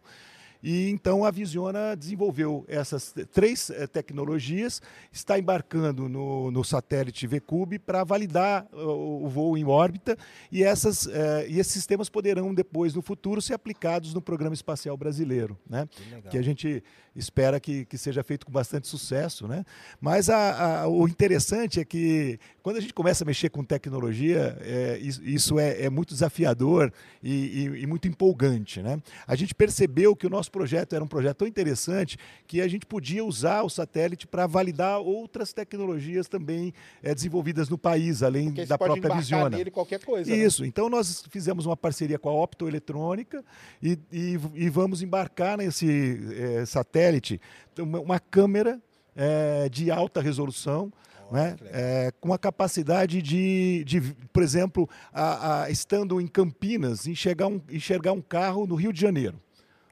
E 0.62 0.88
então 0.90 1.24
a 1.24 1.30
Visiona 1.30 1.96
desenvolveu 1.96 2.64
essas 2.68 3.12
três 3.32 3.68
eh, 3.70 3.86
tecnologias, 3.86 4.80
está 5.10 5.38
embarcando 5.38 6.08
no, 6.08 6.50
no 6.52 6.62
satélite 6.62 7.26
VCube 7.26 7.80
para 7.80 8.04
validar 8.04 8.68
o, 8.72 9.24
o, 9.24 9.28
voo 9.28 9.58
em 9.58 9.64
órbita 9.64 10.16
e, 10.52 10.62
essas, 10.62 11.08
eh, 11.08 11.46
e 11.48 11.58
esses 11.58 11.72
sistemas 11.72 12.08
poderão 12.08 12.54
depois, 12.54 12.94
no 12.94 13.02
futuro, 13.02 13.42
ser 13.42 13.54
aplicados 13.54 14.14
no 14.14 14.22
Programa 14.22 14.54
Espacial 14.54 14.96
Brasileiro, 14.96 15.58
né? 15.68 15.88
que, 15.90 16.30
que 16.30 16.38
a 16.38 16.42
gente 16.42 16.82
espera 17.14 17.58
que, 17.58 17.84
que 17.84 17.98
seja 17.98 18.22
feito 18.22 18.46
com 18.46 18.52
bastante 18.52 18.86
sucesso. 18.86 19.48
Né? 19.48 19.64
Mas 20.00 20.30
a, 20.30 20.82
a, 20.82 20.88
o 20.88 21.08
interessante 21.08 21.80
é 21.80 21.84
que 21.84 22.38
quando 22.62 22.76
a 22.76 22.80
gente 22.80 22.94
começa 22.94 23.24
a 23.24 23.26
mexer 23.26 23.48
com 23.50 23.64
tecnologia, 23.64 24.56
é, 24.60 24.98
isso 25.00 25.58
é, 25.58 25.82
é, 25.82 25.90
muito 25.90 26.14
desafiador 26.14 26.92
e, 27.22 27.30
e, 27.30 27.82
e 27.82 27.86
muito 27.86 28.06
empolgante. 28.06 28.80
Né? 28.80 29.00
A 29.26 29.34
gente 29.34 29.54
percebeu 29.54 30.14
que 30.14 30.26
o 30.26 30.30
nosso 30.30 30.50
projeto 30.50 30.94
era 30.94 31.02
um 31.02 31.08
projeto 31.08 31.38
tão 31.38 31.48
interessante 31.48 32.16
que 32.46 32.60
a 32.60 32.68
gente 32.68 32.86
podia 32.86 33.24
usar 33.24 33.62
o 33.62 33.68
satélite 33.68 34.26
para 34.26 34.46
validar 34.46 35.00
outras 35.00 35.52
tecnologias 35.52 36.28
também 36.28 36.72
é, 37.02 37.14
desenvolvidas 37.14 37.68
no 37.68 37.76
país, 37.76 38.22
além 38.22 38.46
Porque 38.46 38.66
da 38.66 38.78
própria 38.78 39.14
Visiona. 39.14 39.56
Nele 39.56 39.70
qualquer 39.70 40.04
coisa. 40.04 40.30
Né? 40.30 40.36
Isso. 40.36 40.62
Né? 40.62 40.68
Então 40.68 40.88
nós 40.88 41.24
fizemos 41.30 41.66
uma 41.66 41.76
parceria 41.76 42.18
com 42.18 42.28
a 42.28 42.32
Optoeletrônica 42.32 43.44
e, 43.82 43.98
e, 44.12 44.68
vamos 44.70 45.02
embarcar 45.02 45.58
nesse 45.58 46.20
é, 46.36 46.64
satélite 46.64 47.40
uma, 47.78 48.00
uma 48.00 48.20
câmera 48.20 48.80
é, 49.16 49.68
de 49.68 49.90
alta 49.90 50.20
resolução. 50.20 50.92
Né? 51.32 51.56
É, 51.72 52.12
com 52.20 52.34
a 52.34 52.38
capacidade 52.38 53.22
de, 53.22 53.82
de 53.84 54.00
por 54.32 54.42
exemplo, 54.42 54.88
a, 55.10 55.62
a, 55.62 55.70
estando 55.70 56.20
em 56.20 56.26
Campinas, 56.26 57.06
enxergar 57.06 57.46
um, 57.46 57.58
enxergar 57.70 58.12
um 58.12 58.20
carro 58.20 58.66
no 58.66 58.74
Rio 58.74 58.92
de 58.92 59.00
Janeiro. 59.00 59.40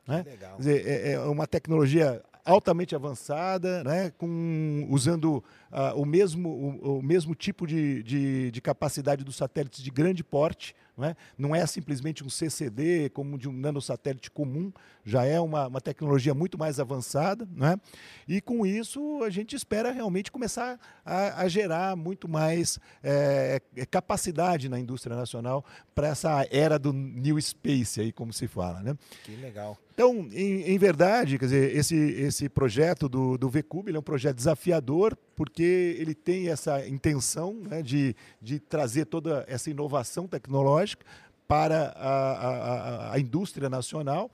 Né? 0.07 0.25
Dizer, 0.59 0.87
é, 0.87 1.13
é 1.13 1.21
uma 1.21 1.47
tecnologia 1.47 2.23
altamente 2.45 2.95
avançada, 2.95 3.85
né, 3.85 4.13
com, 4.19 4.87
usando 4.91 5.43
uh, 5.71 6.01
o, 6.01 6.05
mesmo, 6.05 6.49
o, 6.49 6.99
o, 6.99 7.03
mesmo 7.03 7.35
tipo 7.35 7.67
de, 7.67 8.03
de, 8.03 8.51
de, 8.51 8.61
capacidade 8.61 9.25
dos 9.25 9.37
satélites 9.37 9.83
de 9.83 9.91
grande 9.91 10.23
porte. 10.23 10.75
Não 10.97 11.07
é, 11.07 11.17
não 11.39 11.57
é 11.57 11.67
simplesmente 11.67 12.23
um 12.23 12.29
CCD 12.29 13.09
como 13.11 13.39
de 13.39 13.49
um 13.49 13.53
nanosatélite 13.53 14.31
comum, 14.31 14.71
já 15.03 15.25
é 15.25 15.41
uma, 15.41 15.67
uma 15.67 15.81
tecnologia 15.81 16.35
muito 16.35 16.59
mais 16.59 16.79
avançada. 16.79 17.49
Né? 17.55 17.79
E 18.29 18.41
com 18.41 18.67
isso 18.67 19.23
a 19.23 19.31
gente 19.31 19.57
espera 19.57 19.93
realmente 19.93 20.31
começar 20.31 20.79
a, 21.05 21.43
a 21.43 21.49
gerar 21.49 21.97
muito 21.97 22.29
mais 22.29 22.79
é, 23.03 23.63
capacidade 23.91 24.69
na 24.69 24.79
indústria 24.79 25.17
nacional 25.17 25.65
para 25.95 26.09
essa 26.09 26.47
era 26.51 26.79
do 26.79 26.93
New 26.93 27.41
Space, 27.41 28.01
aí, 28.01 28.13
como 28.13 28.33
se 28.33 28.47
fala. 28.47 28.83
Né? 28.83 28.95
Que 29.25 29.37
legal. 29.37 29.79
Então, 30.01 30.29
em, 30.33 30.63
em, 30.63 30.79
verdade, 30.79 31.39
quer 31.39 31.45
dizer, 31.45 31.77
esse, 31.77 31.95
esse 31.95 32.49
projeto 32.49 33.07
do, 33.09 33.37
do 33.37 33.51
VCube 33.51 33.95
é 33.95 33.99
um 33.99 34.03
projeto 34.03 34.37
desafiador, 34.37 35.15
porque 35.41 35.97
ele 35.99 36.15
tem 36.15 36.51
essa 36.51 36.87
intenção 36.87 37.55
né, 37.55 37.81
de, 37.81 38.15
de 38.43 38.61
trazer 38.61 39.07
toda 39.07 39.43
essa 39.49 39.71
inovação 39.71 40.29
tecnológica 40.29 41.07
para 41.49 41.95
a, 41.97 42.33
a, 43.09 43.15
a 43.15 43.19
indústria 43.19 43.71
nacional 43.71 44.31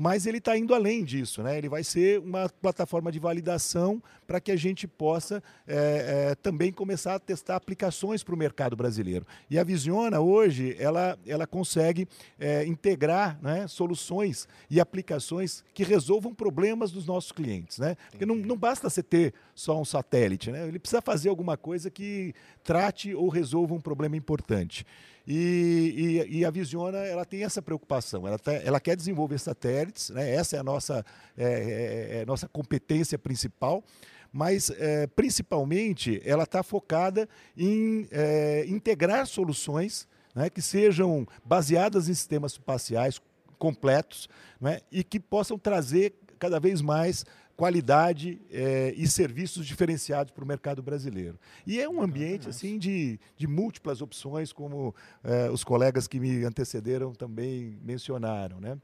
mas 0.00 0.26
ele 0.26 0.38
está 0.38 0.56
indo 0.56 0.72
além 0.76 1.02
disso, 1.02 1.42
né? 1.42 1.58
Ele 1.58 1.68
vai 1.68 1.82
ser 1.82 2.20
uma 2.20 2.48
plataforma 2.48 3.10
de 3.10 3.18
validação 3.18 4.00
para 4.28 4.40
que 4.40 4.52
a 4.52 4.56
gente 4.56 4.86
possa 4.86 5.42
é, 5.66 6.28
é, 6.30 6.34
também 6.36 6.70
começar 6.70 7.16
a 7.16 7.18
testar 7.18 7.56
aplicações 7.56 8.22
para 8.22 8.32
o 8.32 8.38
mercado 8.38 8.76
brasileiro. 8.76 9.26
E 9.50 9.58
a 9.58 9.64
Visiona 9.64 10.20
hoje 10.20 10.76
ela, 10.78 11.18
ela 11.26 11.48
consegue 11.48 12.06
é, 12.38 12.64
integrar 12.64 13.40
né, 13.42 13.66
soluções 13.66 14.46
e 14.70 14.78
aplicações 14.78 15.64
que 15.74 15.82
resolvam 15.82 16.32
problemas 16.32 16.92
dos 16.92 17.04
nossos 17.04 17.32
clientes, 17.32 17.80
né? 17.80 17.96
Porque 18.08 18.24
não, 18.24 18.36
não 18.36 18.56
basta 18.56 18.88
você 18.88 19.02
ter 19.02 19.34
só 19.52 19.80
um 19.80 19.84
satélite, 19.84 20.52
né? 20.52 20.68
Ele 20.68 20.78
precisa 20.78 21.02
fazer 21.02 21.28
alguma 21.28 21.56
coisa 21.56 21.90
que 21.90 22.32
trate 22.62 23.16
ou 23.16 23.28
resolva 23.28 23.74
um 23.74 23.80
problema 23.80 24.16
importante. 24.16 24.86
E, 25.30 26.24
e, 26.26 26.38
e, 26.38 26.44
a 26.46 26.50
Visiona 26.50 27.00
ela 27.00 27.22
tem 27.22 27.44
essa 27.44 27.60
preocupação, 27.60 28.26
ela, 28.26 28.38
tá, 28.38 28.54
ela 28.54 28.80
quer 28.80 28.96
desenvolver 28.96 29.38
satélites, 29.38 30.08
né? 30.08 30.34
essa 30.34 30.56
é 30.56 30.58
a 30.58 30.62
nossa, 30.62 31.04
é, 31.36 31.44
é, 31.44 32.20
é 32.20 32.24
nossa 32.24 32.48
competência 32.48 33.18
principal, 33.18 33.84
mas 34.32 34.70
é, 34.70 35.06
principalmente 35.06 36.18
ela 36.24 36.44
está 36.44 36.62
focada 36.62 37.28
em 37.54 38.08
é, 38.10 38.64
integrar 38.68 39.26
soluções 39.26 40.08
né, 40.34 40.48
que 40.48 40.62
sejam 40.62 41.26
baseadas 41.44 42.08
em 42.08 42.14
sistemas 42.14 42.52
espaciais 42.52 43.20
completos 43.58 44.30
né, 44.58 44.80
e 44.90 45.04
que 45.04 45.20
possam 45.20 45.58
trazer 45.58 46.14
cada 46.38 46.58
vez 46.58 46.80
mais 46.80 47.26
qualidade 47.58 48.40
é, 48.52 48.94
e 48.96 49.08
serviços 49.08 49.66
diferenciados 49.66 50.30
para 50.30 50.44
o 50.44 50.46
mercado 50.46 50.80
brasileiro. 50.80 51.36
E 51.66 51.80
é 51.80 51.88
um 51.88 52.00
ambiente 52.00 52.48
assim 52.48 52.78
de, 52.78 53.18
de 53.36 53.48
múltiplas 53.48 54.00
opções, 54.00 54.52
como 54.52 54.94
é, 55.24 55.50
os 55.50 55.64
colegas 55.64 56.06
que 56.06 56.20
me 56.20 56.44
antecederam 56.44 57.12
também 57.12 57.76
mencionaram. 57.82 58.60
Né? 58.60 58.78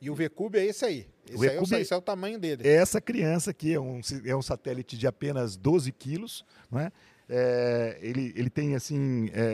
E 0.00 0.10
o 0.10 0.14
VCube 0.16 0.58
é 0.58 0.64
esse 0.66 0.84
aí. 0.84 1.06
Esse, 1.30 1.48
aí 1.48 1.56
é, 1.56 1.60
o, 1.60 1.62
esse 1.62 1.94
é 1.94 1.96
o 1.96 2.02
tamanho 2.02 2.36
dele. 2.36 2.66
É 2.66 2.72
essa 2.72 3.00
criança 3.00 3.52
aqui, 3.52 3.72
é 3.72 3.78
um, 3.78 4.00
é 4.24 4.34
um 4.34 4.42
satélite 4.42 4.98
de 4.98 5.06
apenas 5.06 5.56
12 5.56 5.92
quilos, 5.92 6.44
não 6.68 6.80
é? 6.80 6.90
É, 7.28 7.96
ele, 8.02 8.32
ele 8.34 8.50
tem 8.50 8.74
assim 8.74 9.30
é, 9.32 9.44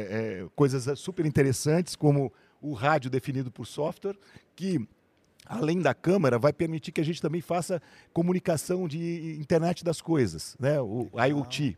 é, 0.40 0.46
coisas 0.56 0.98
super 0.98 1.26
interessantes 1.26 1.94
como 1.94 2.32
o 2.58 2.72
rádio 2.72 3.10
definido 3.10 3.50
por 3.50 3.66
software 3.66 4.16
que 4.56 4.88
além 5.46 5.80
da 5.80 5.94
câmera 5.94 6.38
vai 6.38 6.52
permitir 6.52 6.92
que 6.92 7.00
a 7.00 7.04
gente 7.04 7.20
também 7.20 7.40
faça 7.40 7.82
comunicação 8.12 8.86
de 8.88 9.36
internet 9.40 9.84
das 9.84 10.00
coisas, 10.00 10.56
né? 10.58 10.80
O 10.80 11.08
IoT. 11.14 11.76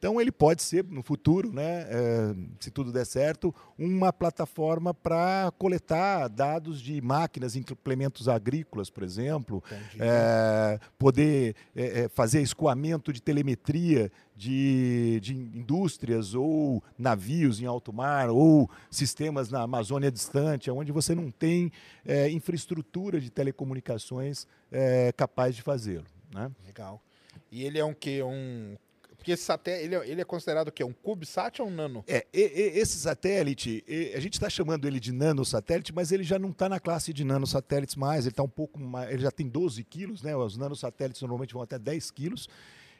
Então 0.00 0.18
ele 0.18 0.32
pode 0.32 0.62
ser 0.62 0.82
no 0.84 1.02
futuro, 1.02 1.52
né, 1.52 1.82
é, 1.82 2.34
se 2.58 2.70
tudo 2.70 2.90
der 2.90 3.04
certo, 3.04 3.54
uma 3.78 4.10
plataforma 4.10 4.94
para 4.94 5.52
coletar 5.58 6.26
dados 6.26 6.80
de 6.80 7.02
máquinas, 7.02 7.54
implementos 7.54 8.26
agrícolas, 8.26 8.88
por 8.88 9.02
exemplo, 9.02 9.62
é, 9.98 10.80
poder 10.98 11.54
é, 11.76 12.08
fazer 12.08 12.40
escoamento 12.40 13.12
de 13.12 13.20
telemetria 13.20 14.10
de, 14.34 15.20
de 15.20 15.36
indústrias 15.36 16.32
ou 16.34 16.82
navios 16.96 17.60
em 17.60 17.66
alto 17.66 17.92
mar 17.92 18.30
ou 18.30 18.70
sistemas 18.90 19.50
na 19.50 19.60
Amazônia 19.60 20.10
distante, 20.10 20.70
onde 20.70 20.92
você 20.92 21.14
não 21.14 21.30
tem 21.30 21.70
infraestrutura 22.32 23.20
de 23.20 23.28
telecomunicações 23.28 24.46
capaz 25.14 25.54
de 25.54 25.60
fazê-lo. 25.60 26.06
Né? 26.34 26.50
Legal. 26.64 27.02
E 27.52 27.64
ele 27.64 27.78
é 27.78 27.84
um 27.84 27.92
que 27.92 28.22
um 28.22 28.78
porque 29.20 29.32
esse 29.32 29.44
satélite, 29.44 29.84
ele, 29.84 29.94
é, 29.94 30.08
ele 30.08 30.20
é 30.22 30.24
considerado 30.24 30.68
o 30.68 30.72
quê? 30.72 30.82
Um 30.82 30.94
CubeSat 30.94 31.60
ou 31.60 31.68
um 31.68 31.70
nano? 31.70 32.02
É, 32.08 32.26
e, 32.32 32.40
e, 32.40 32.78
esse 32.78 32.98
satélite, 32.98 33.84
e, 33.86 34.14
a 34.14 34.20
gente 34.20 34.32
está 34.32 34.48
chamando 34.48 34.88
ele 34.88 34.98
de 34.98 35.12
nanosatélite, 35.12 35.94
mas 35.94 36.10
ele 36.10 36.24
já 36.24 36.38
não 36.38 36.48
está 36.48 36.70
na 36.70 36.80
classe 36.80 37.12
de 37.12 37.22
nanosatélites 37.22 37.96
mais, 37.96 38.24
ele 38.24 38.32
está 38.32 38.42
um 38.42 38.48
pouco 38.48 38.80
mais, 38.80 39.10
ele 39.10 39.22
já 39.22 39.30
tem 39.30 39.46
12 39.46 39.84
quilos, 39.84 40.22
né? 40.22 40.34
Os 40.34 40.56
nanosatélites 40.56 41.20
normalmente 41.20 41.52
vão 41.52 41.62
até 41.62 41.78
10 41.78 42.10
quilos. 42.10 42.48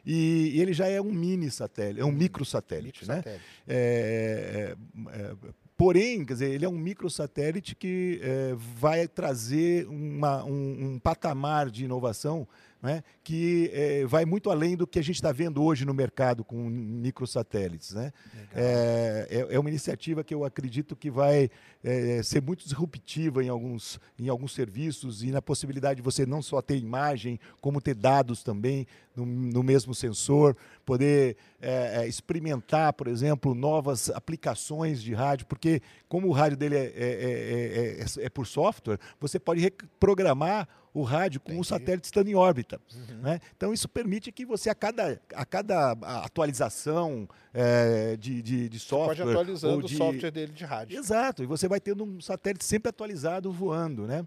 E, 0.05 0.51
e 0.55 0.61
ele 0.61 0.73
já 0.73 0.87
é 0.87 1.01
um 1.01 1.11
mini 1.11 1.49
satélite, 1.49 1.99
é 1.99 2.05
um 2.05 2.11
microsatélite, 2.11 3.01
micro 3.01 3.15
né? 3.15 3.23
É, 3.67 4.75
é, 4.75 4.75
é, 5.11 5.35
porém, 5.75 6.23
quer 6.23 6.33
dizer, 6.33 6.51
ele 6.51 6.65
é 6.65 6.69
um 6.69 6.77
microsatélite 6.77 7.75
que 7.75 8.19
é, 8.21 8.53
vai 8.55 9.07
trazer 9.07 9.87
uma, 9.87 10.43
um, 10.45 10.93
um 10.93 10.99
patamar 10.99 11.71
de 11.71 11.85
inovação 11.85 12.47
né, 12.81 13.03
que 13.23 13.69
é, 13.73 14.05
vai 14.05 14.25
muito 14.25 14.49
além 14.49 14.75
do 14.75 14.87
que 14.87 14.97
a 14.97 15.03
gente 15.03 15.15
está 15.15 15.31
vendo 15.31 15.63
hoje 15.63 15.85
no 15.85 15.93
mercado 15.93 16.43
com 16.43 16.57
microsatélites. 16.67 17.93
Né? 17.93 18.11
É, 18.55 19.27
é, 19.29 19.55
é, 19.55 19.59
uma 19.59 19.69
iniciativa 19.69 20.23
que 20.23 20.33
eu 20.33 20.43
acredito 20.43 20.95
que 20.95 21.11
vai 21.11 21.49
é, 21.83 22.23
ser 22.23 22.41
muito 22.41 22.63
disruptiva 22.63 23.43
em 23.43 23.49
alguns, 23.49 23.99
em 24.17 24.29
alguns 24.29 24.53
serviços 24.53 25.23
e 25.23 25.31
na 25.31 25.41
possibilidade 25.41 25.97
de 25.97 26.01
você 26.01 26.25
não 26.25 26.41
só 26.41 26.61
ter 26.61 26.77
imagem, 26.77 27.39
como 27.59 27.79
ter 27.79 27.93
dados 27.93 28.41
também 28.41 28.87
no, 29.15 29.25
no 29.25 29.61
mesmo 29.61 29.93
sensor, 29.93 30.55
poder 30.83 31.37
é, 31.61 32.01
é, 32.01 32.07
experimentar, 32.07 32.93
por 32.93 33.07
exemplo, 33.07 33.53
novas 33.53 34.09
aplicações 34.09 35.03
de 35.03 35.13
rádio, 35.13 35.45
porque 35.45 35.81
como 36.09 36.27
o 36.27 36.31
rádio 36.31 36.57
dele 36.57 36.75
é, 36.77 38.05
é 38.19 38.29
por 38.29 38.47
software, 38.47 38.99
você 39.19 39.39
pode 39.39 39.61
reprogramar 39.61 40.67
o 40.93 41.03
rádio 41.03 41.39
com 41.39 41.51
Entendi. 41.51 41.61
o 41.61 41.63
satélite 41.63 42.05
estando 42.05 42.27
em 42.27 42.35
órbita. 42.35 42.79
Uhum. 42.93 43.17
Né? 43.21 43.39
Então, 43.55 43.73
isso 43.73 43.87
permite 43.87 44.31
que 44.31 44.45
você, 44.45 44.69
a 44.69 44.75
cada, 44.75 45.21
a 45.33 45.45
cada 45.45 45.91
atualização 46.23 47.27
é, 47.53 48.17
de, 48.17 48.41
de, 48.41 48.69
de 48.69 48.79
software. 48.79 49.15
Você 49.15 49.23
pode 49.23 49.31
atualizando 49.31 49.87
de... 49.87 49.95
o 49.95 49.97
software 49.97 50.31
dele 50.31 50.51
de 50.51 50.65
rádio. 50.65 50.97
Exato, 50.97 51.43
e 51.43 51.45
você 51.45 51.67
vai 51.67 51.79
tendo 51.79 52.03
um 52.03 52.19
satélite 52.19 52.65
sempre 52.65 52.89
atualizado 52.89 53.51
voando. 53.51 54.05
Né? 54.05 54.25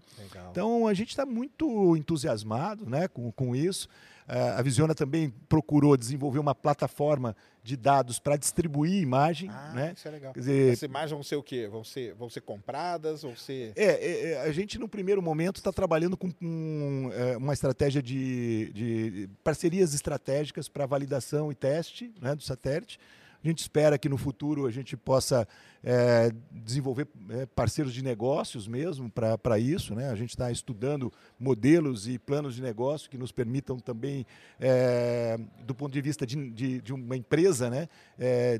Então, 0.51 0.87
a 0.87 0.93
gente 0.93 1.09
está 1.09 1.25
muito 1.25 1.95
entusiasmado 1.95 2.89
né, 2.89 3.07
com, 3.07 3.31
com 3.31 3.55
isso. 3.55 3.87
A 4.27 4.61
Visiona 4.63 4.95
também 4.95 5.29
procurou 5.47 5.95
desenvolver 5.95 6.39
uma 6.39 6.55
plataforma 6.55 7.35
de 7.63 7.77
dados 7.77 8.17
para 8.17 8.37
distribuir 8.37 9.01
imagem. 9.01 9.49
Ah, 9.51 9.71
né? 9.73 9.93
isso 9.95 10.07
é 10.07 10.11
legal. 10.11 10.33
Quer 10.33 10.39
dizer, 10.39 10.73
Essas 10.73 10.83
imagens 10.83 11.11
vão 11.11 11.23
ser 11.23 11.35
o 11.35 11.43
quê? 11.43 11.67
Vão 11.67 11.83
ser, 11.83 12.13
vão 12.15 12.29
ser 12.29 12.41
compradas? 12.41 13.21
Vão 13.21 13.35
ser... 13.35 13.73
É, 13.75 13.85
é, 13.85 14.31
é 14.31 14.41
a 14.41 14.51
gente, 14.51 14.79
no 14.79 14.87
primeiro 14.87 15.21
momento, 15.21 15.57
está 15.57 15.71
trabalhando 15.71 16.17
com 16.17 16.31
um, 16.41 17.11
é, 17.13 17.37
uma 17.37 17.53
estratégia 17.53 18.01
de, 18.01 18.71
de 18.73 19.29
parcerias 19.43 19.93
estratégicas 19.93 20.67
para 20.67 20.85
validação 20.87 21.51
e 21.51 21.55
teste 21.55 22.11
né, 22.19 22.33
do 22.35 22.41
satélite. 22.41 22.99
A 23.45 23.47
gente 23.47 23.59
espera 23.59 23.95
que 23.95 24.09
no 24.09 24.17
futuro 24.17 24.65
a 24.65 24.71
gente 24.71 24.97
possa 24.97 25.47
é, 25.83 26.31
desenvolver 26.49 27.07
é, 27.29 27.45
parceiros 27.45 27.93
de 27.93 28.03
negócios 28.03 28.67
mesmo 28.67 29.07
para 29.11 29.59
isso. 29.59 29.93
Né? 29.93 30.09
A 30.09 30.15
gente 30.15 30.31
está 30.31 30.49
estudando 30.49 31.13
modelos 31.39 32.07
e 32.07 32.17
planos 32.17 32.55
de 32.55 32.61
negócio 32.63 33.07
que 33.07 33.19
nos 33.19 33.31
permitam 33.31 33.77
também, 33.77 34.25
é, 34.59 35.37
do 35.63 35.75
ponto 35.75 35.93
de 35.93 36.01
vista 36.01 36.25
de, 36.25 36.49
de, 36.49 36.81
de 36.81 36.91
uma 36.91 37.15
empresa, 37.15 37.69
né, 37.69 37.87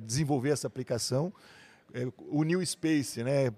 desenvolver 0.03 0.51
essa 0.51 0.67
aplicação. 0.67 1.33
O 2.29 2.43
New 2.43 2.63
Space, 2.63 3.23
né, 3.23 3.51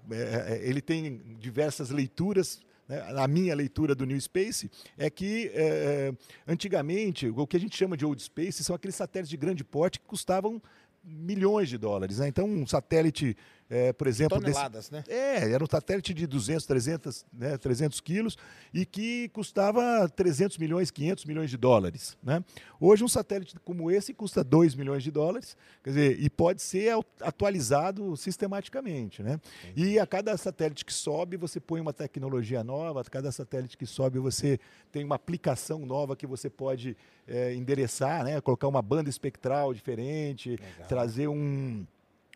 ele 0.62 0.80
tem 0.80 1.20
diversas 1.38 1.90
leituras 1.90 2.62
né, 2.88 3.04
a 3.16 3.28
minha 3.28 3.54
leitura 3.54 3.94
do 3.94 4.06
New 4.06 4.18
Space 4.18 4.70
é 4.96 5.10
que 5.10 5.50
é, 5.52 6.12
antigamente 6.46 7.28
o 7.28 7.46
que 7.46 7.56
a 7.56 7.60
gente 7.60 7.76
chama 7.76 7.96
de 7.96 8.06
Old 8.06 8.22
Space 8.22 8.64
são 8.64 8.74
aqueles 8.74 8.96
satélites 8.96 9.28
de 9.28 9.36
grande 9.36 9.62
porte 9.62 10.00
que 10.00 10.06
custavam 10.06 10.60
milhões 11.04 11.68
de 11.68 11.78
dólares. 11.78 12.18
Né? 12.18 12.28
Então, 12.28 12.46
um 12.46 12.66
satélite 12.66 13.36
é, 13.70 13.92
por 13.92 14.06
exemplo... 14.06 14.40
Toneladas, 14.40 14.88
desse, 14.88 14.92
né? 14.92 15.04
É, 15.14 15.52
era 15.52 15.62
um 15.62 15.66
satélite 15.66 16.14
de 16.14 16.26
200, 16.26 16.64
300, 16.64 17.26
né, 17.32 17.58
300 17.58 18.00
quilos 18.00 18.36
e 18.72 18.86
que 18.86 19.28
custava 19.28 20.08
300 20.08 20.56
milhões, 20.56 20.90
500 20.90 21.24
milhões 21.26 21.50
de 21.50 21.56
dólares. 21.56 22.16
Né? 22.22 22.42
Hoje, 22.80 23.04
um 23.04 23.08
satélite 23.08 23.56
como 23.64 23.90
esse 23.90 24.14
custa 24.14 24.42
2 24.42 24.74
milhões 24.74 25.02
de 25.02 25.10
dólares, 25.10 25.56
quer 25.82 25.90
dizer, 25.90 26.20
e 26.20 26.30
pode 26.30 26.62
ser 26.62 26.94
atualizado 27.20 28.16
sistematicamente. 28.16 29.22
Né? 29.22 29.38
E 29.76 29.98
a 29.98 30.06
cada 30.06 30.34
satélite 30.36 30.84
que 30.84 30.92
sobe, 30.92 31.36
você 31.36 31.60
põe 31.60 31.80
uma 31.80 31.92
tecnologia 31.92 32.64
nova, 32.64 33.02
a 33.02 33.04
cada 33.04 33.30
satélite 33.30 33.76
que 33.76 33.86
sobe, 33.86 34.18
você 34.18 34.58
tem 34.90 35.04
uma 35.04 35.16
aplicação 35.16 35.84
nova 35.84 36.16
que 36.16 36.26
você 36.26 36.48
pode 36.48 36.96
é, 37.26 37.54
endereçar, 37.54 38.24
né? 38.24 38.40
colocar 38.40 38.66
uma 38.66 38.80
banda 38.80 39.10
espectral 39.10 39.74
diferente, 39.74 40.50
Legal. 40.50 40.88
trazer 40.88 41.28
um 41.28 41.86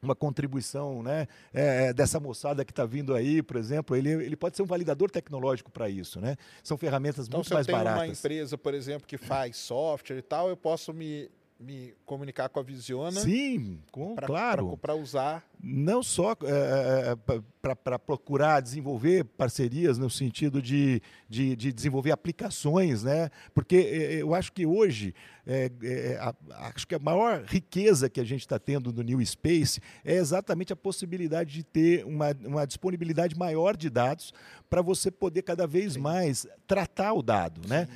uma 0.03 0.17
contribuição 0.17 1.03
né, 1.03 1.29
é, 1.55 1.87
é 1.87 1.93
dessa 1.93 2.19
moçada 2.19 2.65
que 2.65 2.73
está 2.73 2.85
vindo 2.85 3.15
aí, 3.15 3.41
por 3.43 3.57
exemplo, 3.57 3.95
ele, 3.95 4.11
ele 4.11 4.37
pode 4.37 4.57
ser 4.57 4.63
um 4.63 4.67
validador 4.67 5.11
tecnológico 5.11 5.71
para 5.71 5.89
isso. 5.89 6.21
Né? 6.21 6.37
São 6.63 6.77
ferramentas 6.77 7.29
então, 7.29 7.39
muito 7.39 7.55
mais 7.55 7.67
baratas. 7.67 7.93
Então, 7.93 7.95
se 7.95 8.01
eu 8.01 8.05
tenho 8.05 8.11
uma 8.11 8.19
empresa, 8.19 8.59
por 8.59 8.75
exemplo, 8.75 9.07
que 9.07 9.17
faz 9.17 9.57
software 9.57 10.19
e 10.19 10.23
tal, 10.23 10.49
eu 10.49 10.57
posso 10.57 10.93
me, 10.93 11.31
me 11.59 11.95
comunicar 12.05 12.49
com 12.49 12.59
a 12.59 12.63
Visiona? 12.63 13.21
Sim, 13.21 13.81
com, 13.93 14.17
pra, 14.17 14.27
claro. 14.27 14.77
Para 14.77 14.95
usar. 14.95 15.45
Não 15.63 16.03
só 16.03 16.33
é, 16.33 17.15
é, 17.15 17.35
é 17.35 17.43
para 17.77 17.97
procurar 17.97 18.61
desenvolver 18.61 19.25
parcerias 19.25 19.97
no 19.97 20.11
sentido 20.11 20.61
de, 20.61 21.01
de, 21.29 21.55
de, 21.55 21.73
desenvolver 21.73 22.11
aplicações, 22.11 23.05
né? 23.05 23.31
Porque 23.55 23.77
eu 23.77 24.35
acho 24.35 24.53
que 24.53 24.67
hoje 24.67 25.15
é, 25.47 25.71
é, 25.83 26.19
a, 26.21 26.35
acho 26.69 26.87
que 26.87 26.95
a 26.95 26.99
maior 26.99 27.45
riqueza 27.47 28.11
que 28.11 28.21
a 28.21 28.25
gente 28.25 28.41
está 28.41 28.59
tendo 28.59 28.93
no 28.93 29.03
New 29.03 29.25
Space 29.25 29.81
é 30.05 30.15
exatamente 30.15 30.73
a 30.73 30.77
possibilidade 30.77 31.53
de 31.53 31.63
ter 31.63 32.05
uma, 32.05 32.37
uma 32.45 32.67
disponibilidade 32.67 33.37
maior 33.37 33.77
de 33.77 33.89
dados 33.89 34.33
para 34.69 34.83
você 34.83 35.11
poder 35.11 35.43
cada 35.43 35.67
vez 35.67 35.95
Sim. 35.95 36.01
mais 36.01 36.47
tratar 36.67 37.13
o 37.13 37.23
dado, 37.23 37.61
né? 37.69 37.89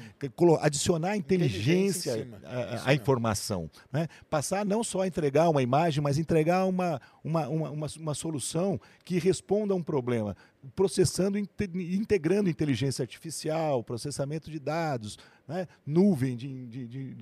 Adicionar 0.60 1.16
inteligência, 1.16 2.18
inteligência 2.18 2.82
à 2.84 2.94
informação, 2.94 3.70
né? 3.92 4.08
Passar 4.28 4.64
não 4.64 4.84
só 4.84 5.02
a 5.02 5.06
entregar 5.06 5.48
uma 5.48 5.62
imagem, 5.62 6.02
mas 6.02 6.18
entregar 6.18 6.66
uma, 6.66 7.00
uma, 7.24 7.48
uma, 7.56 7.70
uma, 7.70 7.86
uma 7.98 8.14
solução 8.14 8.80
que 9.04 9.18
responda 9.18 9.72
a 9.72 9.76
um 9.76 9.82
problema, 9.82 10.36
processando, 10.74 11.38
integrando 11.38 12.48
inteligência 12.48 13.02
artificial, 13.02 13.82
processamento 13.82 14.50
de 14.50 14.58
dados, 14.58 15.18
né? 15.46 15.66
nuvem, 15.84 16.36
de, 16.36 16.66
de, 16.66 16.86
de, 16.86 17.14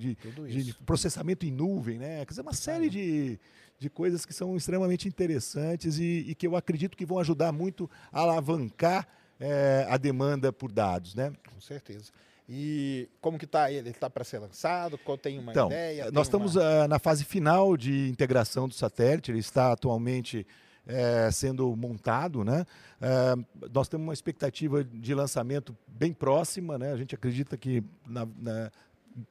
de, 0.63 0.73
processamento 0.85 1.45
em 1.45 1.51
nuvem, 1.51 1.97
né? 1.97 2.25
Quer 2.25 2.31
dizer, 2.31 2.41
uma 2.41 2.53
série 2.53 2.89
de, 2.89 3.39
de 3.79 3.89
coisas 3.89 4.25
que 4.25 4.33
são 4.33 4.55
extremamente 4.55 5.07
interessantes 5.07 5.97
e, 5.99 6.25
e 6.27 6.35
que 6.35 6.47
eu 6.47 6.55
acredito 6.55 6.97
que 6.97 7.05
vão 7.05 7.19
ajudar 7.19 7.51
muito 7.51 7.89
a 8.11 8.21
alavancar 8.21 9.07
é, 9.39 9.85
a 9.89 9.97
demanda 9.97 10.51
por 10.51 10.71
dados. 10.71 11.15
Né? 11.15 11.33
Com 11.53 11.59
certeza. 11.59 12.11
E 12.47 13.09
como 13.19 13.39
que 13.39 13.45
está 13.45 13.71
ele? 13.71 13.79
Ele 13.79 13.89
está 13.89 14.09
para 14.09 14.23
ser 14.23 14.39
lançado? 14.39 14.97
Qual 14.99 15.17
tem 15.17 15.39
uma 15.39 15.51
então, 15.51 15.67
ideia? 15.67 16.11
Nós 16.11 16.27
estamos 16.27 16.55
uma... 16.55 16.85
uh, 16.85 16.87
na 16.87 16.99
fase 16.99 17.25
final 17.25 17.75
de 17.75 18.07
integração 18.07 18.67
do 18.67 18.73
satélite. 18.73 19.31
Ele 19.31 19.39
está 19.39 19.71
atualmente 19.71 20.45
é, 20.85 21.29
sendo 21.31 21.75
montado. 21.75 22.43
Né? 22.43 22.65
É, 23.01 23.67
nós 23.73 23.87
temos 23.87 24.05
uma 24.05 24.13
expectativa 24.13 24.83
de 24.83 25.13
lançamento 25.15 25.75
bem 25.87 26.13
próxima. 26.13 26.77
Né? 26.77 26.91
A 26.91 26.97
gente 26.97 27.15
acredita 27.15 27.57
que 27.57 27.83
na, 28.05 28.27
na, 28.37 28.71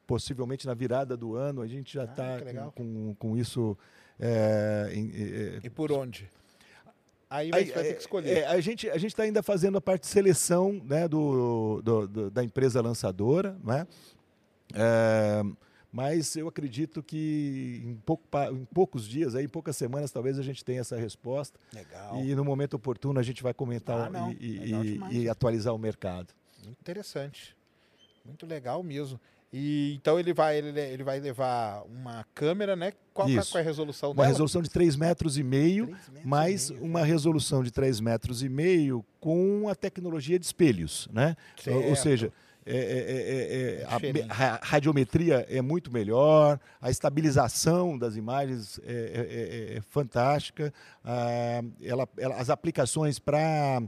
possivelmente 0.06 0.66
na 0.66 0.74
virada 0.74 1.16
do 1.16 1.36
ano 1.36 1.62
a 1.62 1.66
gente 1.66 1.94
já 1.94 2.04
está 2.04 2.36
ah, 2.36 2.40
com, 2.40 2.70
com, 2.72 3.14
com, 3.14 3.36
isso. 3.36 3.76
É, 4.18 4.90
em, 4.92 5.60
e 5.62 5.70
por 5.70 5.92
onde? 5.92 6.28
Aí 7.28 7.50
vai, 7.50 7.64
vai 7.64 7.82
ter 7.82 7.94
que 7.94 8.00
escolher. 8.00 8.38
É, 8.38 8.46
a 8.46 8.60
gente 8.60 8.88
a 8.88 8.96
está 8.96 9.22
ainda 9.22 9.42
fazendo 9.42 9.78
a 9.78 9.80
parte 9.80 10.02
de 10.02 10.08
seleção 10.08 10.80
né, 10.84 11.08
do, 11.08 11.82
do, 11.82 12.08
do 12.08 12.30
da 12.30 12.44
empresa 12.44 12.80
lançadora, 12.80 13.56
né? 13.64 13.86
É, 14.74 15.42
mas 15.94 16.34
eu 16.34 16.48
acredito 16.48 17.02
que 17.04 17.80
em, 17.84 17.94
pouco, 17.94 18.24
em, 18.52 18.64
poucos 18.64 19.06
dias, 19.06 19.36
aí, 19.36 19.44
em 19.44 19.48
poucas 19.48 19.76
semanas, 19.76 20.10
talvez 20.10 20.40
a 20.40 20.42
gente 20.42 20.64
tenha 20.64 20.80
essa 20.80 20.96
resposta. 20.96 21.56
Legal. 21.72 22.16
E 22.24 22.34
no 22.34 22.44
momento 22.44 22.74
oportuno 22.74 23.20
a 23.20 23.22
gente 23.22 23.44
vai 23.44 23.54
comentar 23.54 24.10
ah, 24.12 24.34
e, 24.40 24.72
e, 24.72 25.22
e, 25.22 25.28
atualizar 25.28 25.72
o 25.72 25.78
mercado. 25.78 26.34
Muito 26.64 26.80
interessante. 26.80 27.56
Muito 28.24 28.44
legal 28.44 28.82
mesmo. 28.82 29.20
E 29.56 29.94
então 29.94 30.18
ele 30.18 30.34
vai, 30.34 30.58
ele, 30.58 30.80
ele 30.80 31.04
vai 31.04 31.20
levar 31.20 31.84
uma 31.84 32.26
câmera, 32.34 32.74
né? 32.74 32.92
Qual, 33.12 33.28
qual 33.28 33.46
é 33.54 33.60
a 33.60 33.62
resolução 33.62 34.08
uma 34.08 34.14
dela? 34.16 34.26
Uma 34.26 34.32
resolução 34.32 34.60
de 34.60 34.68
3 34.68 34.96
metros 34.96 35.38
e 35.38 35.44
meio, 35.44 35.86
metros 35.86 36.24
mais 36.24 36.70
e 36.70 36.72
meio, 36.72 36.84
uma 36.84 37.04
resolução 37.04 37.62
de 37.62 37.70
3 37.70 38.00
metros 38.00 38.42
e 38.42 38.48
meio 38.48 39.04
com 39.20 39.68
a 39.68 39.74
tecnologia 39.76 40.40
de 40.40 40.44
espelhos, 40.44 41.08
né? 41.12 41.36
Ou, 41.68 41.90
ou 41.90 41.94
seja, 41.94 42.32
é, 42.66 42.76
é, 42.76 43.82
é, 43.82 44.32
a, 44.32 44.54
a, 44.54 44.60
radiometria 44.60 45.46
é 45.48 45.62
muito 45.62 45.92
melhor, 45.92 46.58
a 46.80 46.90
estabilização 46.90 47.96
das 47.96 48.16
imagens 48.16 48.80
é, 48.82 49.80
fantástica, 49.88 50.74
ah, 51.04 51.62
ela, 51.80 52.08
ela, 52.18 52.34
as 52.34 52.50
aplicações 52.50 53.20
para 53.20 53.80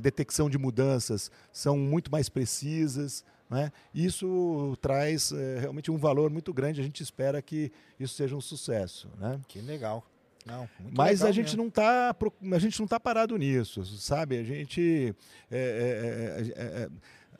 detecção 0.00 0.48
de 0.48 0.56
mudanças 0.56 1.32
são 1.50 1.76
muito 1.76 2.12
mais 2.12 2.28
precisas. 2.28 3.24
Né? 3.52 3.70
Isso 3.94 4.76
traz 4.80 5.30
realmente 5.60 5.90
um 5.90 5.98
valor 5.98 6.30
muito 6.30 6.54
grande. 6.54 6.80
A 6.80 6.84
gente 6.84 7.02
espera 7.02 7.42
que 7.42 7.70
isso 8.00 8.14
seja 8.14 8.34
um 8.34 8.40
sucesso. 8.40 9.10
Né? 9.18 9.38
Que 9.46 9.60
legal. 9.60 10.04
Não, 10.44 10.68
Mas 10.96 11.20
legal 11.20 11.28
a 11.28 11.32
gente 11.32 11.44
mesmo. 11.44 11.58
não 11.58 11.68
está 11.68 12.16
a 12.52 12.58
gente 12.58 12.80
não 12.80 12.86
tá 12.88 12.98
parado 12.98 13.36
nisso, 13.36 13.84
sabe? 13.84 14.38
A 14.38 14.42
gente 14.42 15.14
é, 15.50 16.42
é, 16.44 16.60
é, 16.60 16.88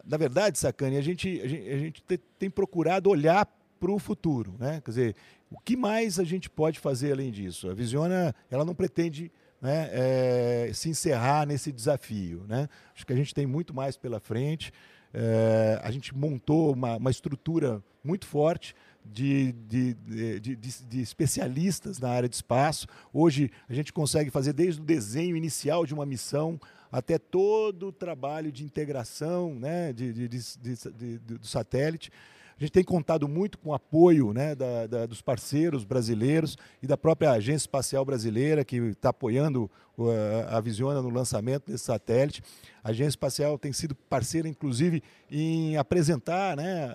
na 0.05 0.17
verdade, 0.17 0.59
Sacane, 0.59 0.97
a 0.97 1.01
gente, 1.01 1.41
a 1.41 1.49
gente, 1.49 1.69
a 1.71 1.79
gente 1.79 2.03
tem 2.39 2.51
procurado 2.51 3.11
olhar 3.11 3.47
para 3.79 3.91
o 3.91 3.99
futuro, 3.99 4.55
né? 4.59 4.81
Quer 4.85 4.91
dizer, 4.91 5.17
o 5.51 5.59
que 5.59 5.77
mais 5.77 6.19
a 6.19 6.25
gente 6.25 6.49
pode 6.49 6.79
fazer 6.79 7.13
além 7.13 7.31
disso? 7.31 7.69
A 7.69 7.75
Visiona, 7.75 8.35
ela 8.51 8.65
não 8.65 8.75
pretende 8.75 9.31
né, 9.61 9.89
é, 9.93 10.71
se 10.75 10.89
encerrar 10.89 11.47
nesse 11.47 11.71
desafio, 11.71 12.45
né? 12.49 12.69
Acho 12.95 13.07
que 13.07 13.13
a 13.13 13.17
gente 13.17 13.35
tem 13.35 13.47
muito 13.47 13.75
mais 13.75 13.97
pela 13.97 14.19
frente. 14.21 14.73
É, 15.15 15.81
a 15.83 15.91
gente 15.91 16.15
montou 16.17 16.73
uma, 16.73 16.97
uma 16.97 17.11
estrutura 17.11 17.83
muito 18.03 18.27
forte 18.27 18.75
de, 19.05 19.53
de, 19.53 19.95
de, 20.41 20.57
de, 20.57 21.01
especialistas 21.01 21.99
na 21.99 22.11
área 22.11 22.29
de 22.29 22.35
espaço. 22.35 22.87
Hoje 23.13 23.51
a 23.69 23.75
gente 23.75 23.93
consegue 23.93 24.31
fazer 24.31 24.53
desde 24.53 24.81
o 24.81 24.85
desenho 24.85 25.37
inicial 25.37 25.85
de 25.85 25.93
uma 25.93 26.07
missão 26.07 26.61
até 26.91 27.19
todo 27.19 27.89
o 27.89 27.93
trabalho 27.93 28.53
de 28.53 28.65
integração 28.65 29.55
né, 29.55 29.93
de, 29.93 30.29
do 30.29 31.47
satélite. 31.47 32.11
A 32.57 32.61
gente 32.61 32.73
tem 32.73 32.85
contado 32.85 33.29
muito 33.29 33.59
com 33.59 33.71
o 33.71 33.75
apoio 33.75 34.33
né, 34.33 34.55
da, 34.55 34.87
da, 34.87 35.07
dos 35.07 35.21
parceiros 35.21 35.85
brasileiros 35.85 36.57
e 36.83 36.87
da 36.87 36.97
própria 36.97 37.33
Agência 37.33 37.65
Espacial 37.65 38.05
Brasileira, 38.05 38.65
que 38.65 38.77
está 38.77 39.11
apoiando 39.11 39.71
uh, 39.99 40.11
a 40.49 40.61
Visiona 40.61 41.03
no 41.03 41.11
lançamento 41.11 41.71
desse 41.71 41.85
satélite. 41.85 42.43
A 42.83 42.91
Agência 42.91 43.11
Espacial 43.11 43.59
tem 43.59 43.73
sido 43.73 43.95
parceira, 43.95 44.49
inclusive, 44.49 45.03
em 45.31 45.77
apresentar 45.77 46.57
né, 46.57 46.91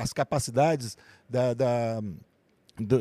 as 0.00 0.12
capacidades 0.12 0.96
da, 1.28 1.54
da, 1.54 2.00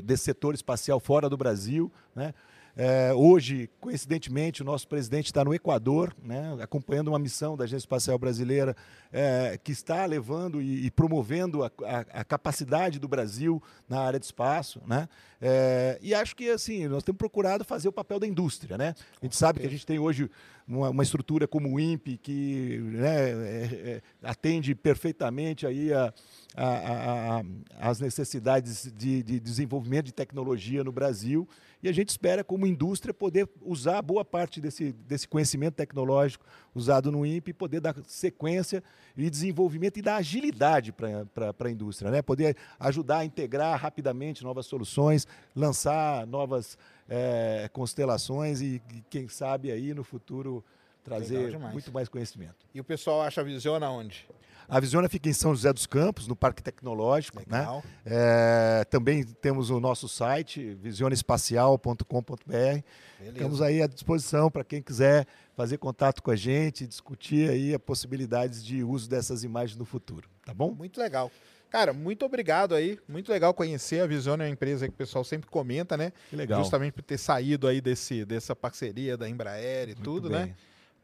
desse 0.03 0.23
setor 0.23 0.55
espacial 0.55 0.99
fora 0.99 1.29
do 1.29 1.37
Brasil. 1.37 1.91
Né? 2.15 2.33
É, 2.79 3.11
hoje, 3.11 3.67
coincidentemente, 3.81 4.61
o 4.61 4.65
nosso 4.65 4.87
presidente 4.87 5.25
está 5.25 5.43
no 5.43 5.51
Equador, 5.51 6.15
né, 6.23 6.55
acompanhando 6.61 7.07
uma 7.07 7.17
missão 7.17 7.57
da 7.57 7.63
Agência 7.63 7.85
Espacial 7.85 8.19
Brasileira 8.19 8.75
é, 9.11 9.59
que 9.63 9.71
está 9.71 10.05
levando 10.05 10.61
e, 10.61 10.85
e 10.85 10.91
promovendo 10.91 11.63
a, 11.63 11.71
a, 11.83 12.19
a, 12.19 12.23
capacidade 12.23 12.99
do 12.99 13.07
Brasil 13.07 13.59
na 13.89 14.01
área 14.01 14.19
de 14.19 14.27
espaço. 14.27 14.79
Né? 14.85 15.09
É, 15.41 15.97
e 16.03 16.13
acho 16.13 16.35
que 16.35 16.51
assim, 16.51 16.87
nós 16.87 17.01
temos 17.01 17.17
procurado 17.17 17.65
fazer 17.65 17.87
o 17.87 17.91
papel 17.91 18.19
da 18.19 18.27
indústria. 18.27 18.77
Né? 18.77 18.93
A 19.19 19.25
gente 19.25 19.35
sabe 19.35 19.61
que 19.61 19.65
a 19.65 19.69
gente 19.71 19.83
tem 19.85 19.97
hoje 19.97 20.29
uma, 20.67 20.91
uma 20.91 21.01
estrutura 21.01 21.47
como 21.47 21.73
o 21.73 21.79
INPE, 21.79 22.19
que 22.19 22.77
né, 22.91 23.29
é, 23.31 23.65
é, 23.73 24.01
atende 24.21 24.75
perfeitamente 24.75 25.65
aí 25.65 25.91
a, 25.91 26.13
a, 26.55 27.41
as 27.79 27.99
necessidades 27.99 28.93
de, 28.95 29.23
de 29.23 29.39
desenvolvimento 29.39 30.05
de 30.05 30.13
tecnologia 30.13 30.83
no 30.83 30.91
Brasil 30.91 31.47
e 31.81 31.87
a 31.87 31.91
gente 31.91 32.09
espera, 32.09 32.43
como 32.43 32.65
indústria, 32.65 33.13
poder 33.13 33.47
usar 33.61 34.01
boa 34.01 34.25
parte 34.25 34.59
desse, 34.59 34.91
desse 34.93 35.27
conhecimento 35.27 35.75
tecnológico 35.75 36.45
usado 36.73 37.11
no 37.11 37.25
INPE 37.25 37.51
e 37.51 37.53
poder 37.53 37.79
dar 37.79 37.95
sequência 38.07 38.83
e 39.15 39.29
desenvolvimento 39.29 39.97
e 39.97 40.01
dar 40.01 40.17
agilidade 40.17 40.91
para 40.91 41.53
a 41.59 41.69
indústria, 41.69 42.09
né? 42.09 42.21
poder 42.21 42.57
ajudar 42.79 43.19
a 43.19 43.25
integrar 43.25 43.79
rapidamente 43.79 44.43
novas 44.43 44.65
soluções, 44.65 45.27
lançar 45.55 46.25
novas 46.25 46.77
é, 47.07 47.69
constelações 47.71 48.59
e, 48.61 48.81
e, 48.93 49.03
quem 49.09 49.27
sabe, 49.27 49.71
aí 49.71 49.93
no 49.93 50.03
futuro 50.03 50.63
trazer 51.03 51.57
muito 51.57 51.91
mais 51.91 52.09
conhecimento. 52.09 52.65
E 52.73 52.81
o 52.81 52.83
pessoal 52.83 53.21
acha 53.21 53.41
a 53.41 53.43
Visiona 53.43 53.89
onde? 53.89 54.27
A 54.69 54.79
Visiona 54.79 55.07
fica 55.07 55.29
em 55.29 55.33
São 55.33 55.55
José 55.55 55.71
dos 55.71 55.85
Campos, 55.85 56.27
no 56.27 56.35
Parque 56.35 56.61
Tecnológico. 56.61 57.41
Né? 57.47 57.65
É, 58.05 58.85
também 58.89 59.23
temos 59.23 59.69
o 59.69 59.79
nosso 59.79 60.09
site, 60.09 60.77
visionespacial.com.br. 60.81 62.83
Estamos 63.21 63.61
aí 63.61 63.81
à 63.81 63.87
disposição 63.87 64.51
para 64.51 64.63
quem 64.63 64.81
quiser 64.81 65.25
fazer 65.55 65.77
contato 65.77 66.21
com 66.21 66.31
a 66.31 66.35
gente, 66.35 66.85
discutir 66.85 67.49
aí 67.49 67.73
as 67.73 67.81
possibilidades 67.81 68.63
de 68.63 68.83
uso 68.83 69.09
dessas 69.09 69.43
imagens 69.43 69.77
no 69.77 69.85
futuro. 69.85 70.29
Tá 70.45 70.53
bom? 70.53 70.73
Muito 70.73 70.99
legal. 70.99 71.31
Cara, 71.69 71.93
muito 71.93 72.25
obrigado 72.25 72.75
aí. 72.75 72.99
Muito 73.07 73.31
legal 73.31 73.53
conhecer. 73.53 74.01
A 74.01 74.07
Visiona 74.07 74.43
é 74.43 74.47
uma 74.47 74.53
empresa 74.53 74.87
que 74.87 74.93
o 74.93 74.97
pessoal 74.97 75.23
sempre 75.23 75.49
comenta, 75.49 75.97
né? 75.97 76.13
Que 76.29 76.35
legal. 76.35 76.61
Justamente 76.61 76.93
por 76.93 77.03
ter 77.03 77.17
saído 77.17 77.67
aí 77.67 77.81
desse, 77.81 78.25
dessa 78.25 78.55
parceria 78.55 79.17
da 79.17 79.27
Embraer 79.27 79.85
e 79.85 79.85
muito 79.87 80.03
tudo, 80.03 80.29
né? 80.29 80.39
bem. 80.39 80.47
né? 80.47 80.55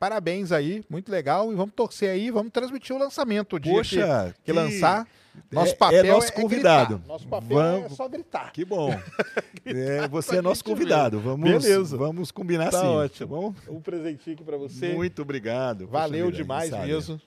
Parabéns 0.04 0.52
aí, 0.52 0.84
muito 0.90 1.10
legal. 1.10 1.50
E 1.50 1.56
vamos 1.56 1.74
torcer 1.74 2.10
aí, 2.10 2.30
vamos 2.30 2.52
transmitir 2.52 2.94
o 2.94 3.00
lançamento. 3.00 3.56
O 3.56 3.60
dia 3.60 3.72
Poxa, 3.72 4.36
que, 4.36 4.42
que, 4.44 4.52
lançar. 4.52 5.08
Nosso 5.50 5.72
é, 5.72 5.76
papel 5.78 6.06
é, 6.06 6.12
nosso 6.12 6.28
é 6.28 6.32
convidado. 6.32 7.02
É 7.06 7.08
nosso 7.08 7.26
papel 7.26 7.58
vamos... 7.58 7.86
é 7.86 7.96
só 7.96 8.10
gritar. 8.10 8.52
Que 8.52 8.66
bom. 8.66 8.90
é, 9.64 10.06
você 10.10 10.40
é 10.40 10.42
nosso 10.42 10.62
convidado. 10.62 11.22
Vamos, 11.22 11.50
Beleza. 11.50 11.96
Vamos 11.96 12.32
combinar 12.32 12.70
tá 12.70 12.82
sim. 12.82 12.86
Ótimo. 12.86 13.30
Tá 13.30 13.42
bom? 13.42 13.78
Um 13.78 13.80
presentinho 13.80 14.36
aqui 14.36 14.44
para 14.44 14.58
você. 14.58 14.94
Muito 14.94 15.22
obrigado. 15.22 15.88
Valeu 15.88 16.30
demais 16.30 16.70
mesmo. 16.70 17.22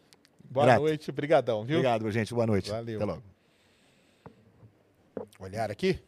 Boa 0.44 0.66
Grato. 0.66 0.82
noite, 0.82 1.10
brigadão, 1.10 1.64
viu? 1.64 1.78
Obrigado, 1.78 2.10
gente. 2.10 2.34
Boa 2.34 2.46
noite. 2.46 2.70
Valeu. 2.70 2.96
Até 2.96 3.04
logo. 3.06 3.22
Olhar 5.40 5.70
aqui. 5.70 5.98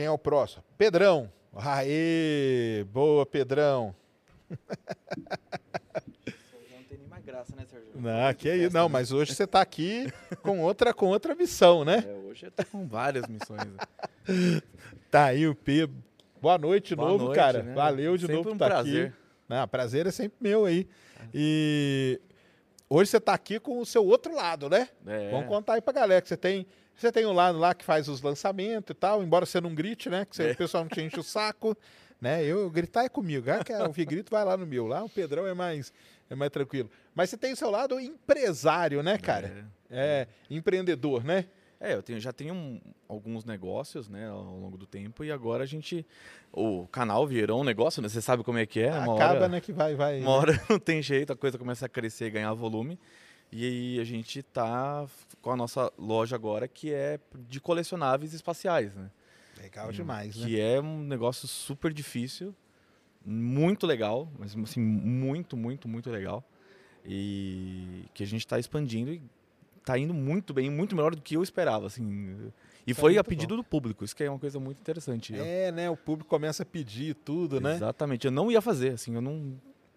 Quem 0.00 0.06
é 0.06 0.10
o 0.10 0.16
próximo? 0.16 0.64
Pedrão. 0.78 1.30
Aê! 1.54 2.86
Boa, 2.90 3.26
Pedrão. 3.26 3.94
Não 4.48 4.56
tem 6.88 7.22
graça, 7.22 7.54
né, 7.54 7.66
Sérgio? 7.66 7.90
Não, 7.96 8.32
que 8.32 8.48
aí, 8.48 8.70
não, 8.70 8.88
mas 8.88 9.12
hoje 9.12 9.34
você 9.34 9.44
está 9.44 9.60
aqui 9.60 10.10
com 10.40 10.62
outra, 10.62 10.94
com 10.94 11.08
outra 11.08 11.34
missão, 11.34 11.84
né? 11.84 12.02
É, 12.08 12.14
hoje 12.26 12.46
eu 12.46 12.50
tô 12.50 12.64
com 12.64 12.88
várias 12.88 13.26
missões. 13.28 13.60
tá 15.10 15.26
aí 15.26 15.46
o 15.46 15.54
Pedro. 15.54 15.94
Boa 16.40 16.56
noite 16.56 16.88
de 16.88 16.96
Boa 16.96 17.10
novo, 17.10 17.24
noite, 17.26 17.36
cara. 17.36 17.62
Né? 17.62 17.74
Valeu 17.74 18.16
de 18.16 18.22
sempre 18.22 18.36
novo 18.36 18.48
um 18.48 18.56
por 18.56 18.64
estar 18.64 18.68
prazer. 18.68 19.06
aqui. 19.08 19.16
Não, 19.46 19.68
prazer 19.68 20.06
é 20.06 20.10
sempre 20.10 20.38
meu 20.40 20.64
aí. 20.64 20.88
E 21.34 22.18
hoje 22.88 23.10
você 23.10 23.18
está 23.18 23.34
aqui 23.34 23.60
com 23.60 23.78
o 23.78 23.84
seu 23.84 24.06
outro 24.06 24.34
lado, 24.34 24.70
né? 24.70 24.88
É. 25.06 25.30
Vamos 25.30 25.46
contar 25.46 25.74
aí 25.74 25.82
pra 25.82 25.92
galera 25.92 26.22
que 26.22 26.28
você 26.28 26.38
tem 26.38 26.66
você 27.00 27.10
tem 27.10 27.24
um 27.24 27.32
lado 27.32 27.58
lá 27.58 27.74
que 27.74 27.84
faz 27.84 28.08
os 28.08 28.20
lançamentos 28.20 28.90
e 28.90 28.94
tal, 28.94 29.22
embora 29.22 29.46
você 29.46 29.60
não 29.60 29.74
grite, 29.74 30.10
né? 30.10 30.24
Que 30.24 30.36
você, 30.36 30.48
é. 30.48 30.52
o 30.52 30.56
pessoal 30.56 30.84
não 30.84 30.88
te 30.88 31.00
enche 31.00 31.18
o 31.18 31.22
saco, 31.22 31.76
né? 32.20 32.44
Eu, 32.44 32.68
gritar 32.70 33.04
é 33.04 33.08
comigo. 33.08 33.50
Ah, 33.50 33.64
quer 33.64 33.82
ouvir 33.82 34.04
grito, 34.04 34.30
vai 34.30 34.44
lá 34.44 34.56
no 34.56 34.66
meu. 34.66 34.86
Lá 34.86 35.02
o 35.02 35.08
Pedrão 35.08 35.46
é 35.46 35.54
mais, 35.54 35.92
é 36.28 36.34
mais 36.34 36.50
tranquilo. 36.50 36.90
Mas 37.14 37.30
você 37.30 37.38
tem 37.38 37.52
o 37.52 37.56
seu 37.56 37.70
lado 37.70 37.98
empresário, 37.98 39.02
né, 39.02 39.16
cara? 39.16 39.66
É, 39.90 40.26
é 40.50 40.54
empreendedor, 40.54 41.24
né? 41.24 41.46
É, 41.80 41.94
eu 41.94 42.02
tenho, 42.02 42.20
já 42.20 42.30
tenho 42.30 42.52
um, 42.52 42.78
alguns 43.08 43.46
negócios, 43.46 44.06
né, 44.06 44.28
ao 44.28 44.42
longo 44.42 44.76
do 44.76 44.86
tempo, 44.86 45.24
e 45.24 45.32
agora 45.32 45.64
a 45.64 45.66
gente. 45.66 46.06
O 46.52 46.86
canal 46.88 47.26
virou 47.26 47.62
um 47.62 47.64
negócio, 47.64 48.02
né? 48.02 48.08
Você 48.10 48.20
sabe 48.20 48.44
como 48.44 48.58
é 48.58 48.66
que 48.66 48.80
é. 48.80 48.90
Acaba, 48.90 49.12
hora, 49.12 49.48
né? 49.48 49.60
Que 49.62 49.72
vai, 49.72 49.94
vai. 49.94 50.20
Uma 50.20 50.26
né? 50.26 50.36
hora 50.36 50.62
não 50.68 50.78
tem 50.78 51.00
jeito, 51.00 51.32
a 51.32 51.36
coisa 51.36 51.56
começa 51.56 51.86
a 51.86 51.88
crescer 51.88 52.26
e 52.26 52.30
ganhar 52.30 52.52
volume. 52.52 52.98
E 53.52 53.66
aí 53.66 54.00
a 54.00 54.04
gente 54.04 54.42
tá 54.42 55.06
com 55.42 55.50
a 55.50 55.56
nossa 55.56 55.92
loja 55.98 56.36
agora 56.36 56.68
que 56.68 56.92
é 56.92 57.18
de 57.48 57.60
colecionáveis 57.60 58.32
espaciais, 58.32 58.94
né? 58.94 59.10
Legal 59.60 59.92
demais, 59.92 60.34
que 60.34 60.40
né? 60.40 60.46
Que 60.46 60.60
é 60.60 60.80
um 60.80 61.00
negócio 61.00 61.48
super 61.48 61.92
difícil, 61.92 62.54
muito 63.24 63.86
legal, 63.86 64.30
mas 64.38 64.56
assim, 64.56 64.80
muito, 64.80 65.56
muito, 65.56 65.88
muito 65.88 66.10
legal. 66.10 66.44
E 67.04 68.04
que 68.14 68.22
a 68.22 68.26
gente 68.26 68.40
está 68.40 68.58
expandindo 68.58 69.12
e 69.12 69.22
tá 69.84 69.98
indo 69.98 70.14
muito 70.14 70.54
bem, 70.54 70.70
muito 70.70 70.94
melhor 70.94 71.14
do 71.14 71.20
que 71.20 71.36
eu 71.36 71.42
esperava, 71.42 71.86
assim. 71.86 72.52
E 72.86 72.94
foi 72.94 73.12
a 73.12 73.14
muito 73.16 73.28
pedido 73.28 73.56
do 73.56 73.64
público, 73.64 74.04
isso 74.04 74.14
que 74.14 74.22
é 74.22 74.30
uma 74.30 74.38
coisa 74.38 74.60
muito 74.60 74.78
interessante. 74.78 75.34
É, 75.36 75.72
né? 75.72 75.90
O 75.90 75.96
público 75.96 76.28
começa 76.28 76.62
a 76.62 76.66
pedir 76.66 77.14
tudo, 77.14 77.60
né? 77.60 77.74
Exatamente. 77.74 78.26
Eu 78.26 78.30
não 78.30 78.50
ia 78.50 78.60
fazer, 78.60 78.90
assim, 78.92 79.14
eu 79.14 79.20
não. 79.20 79.34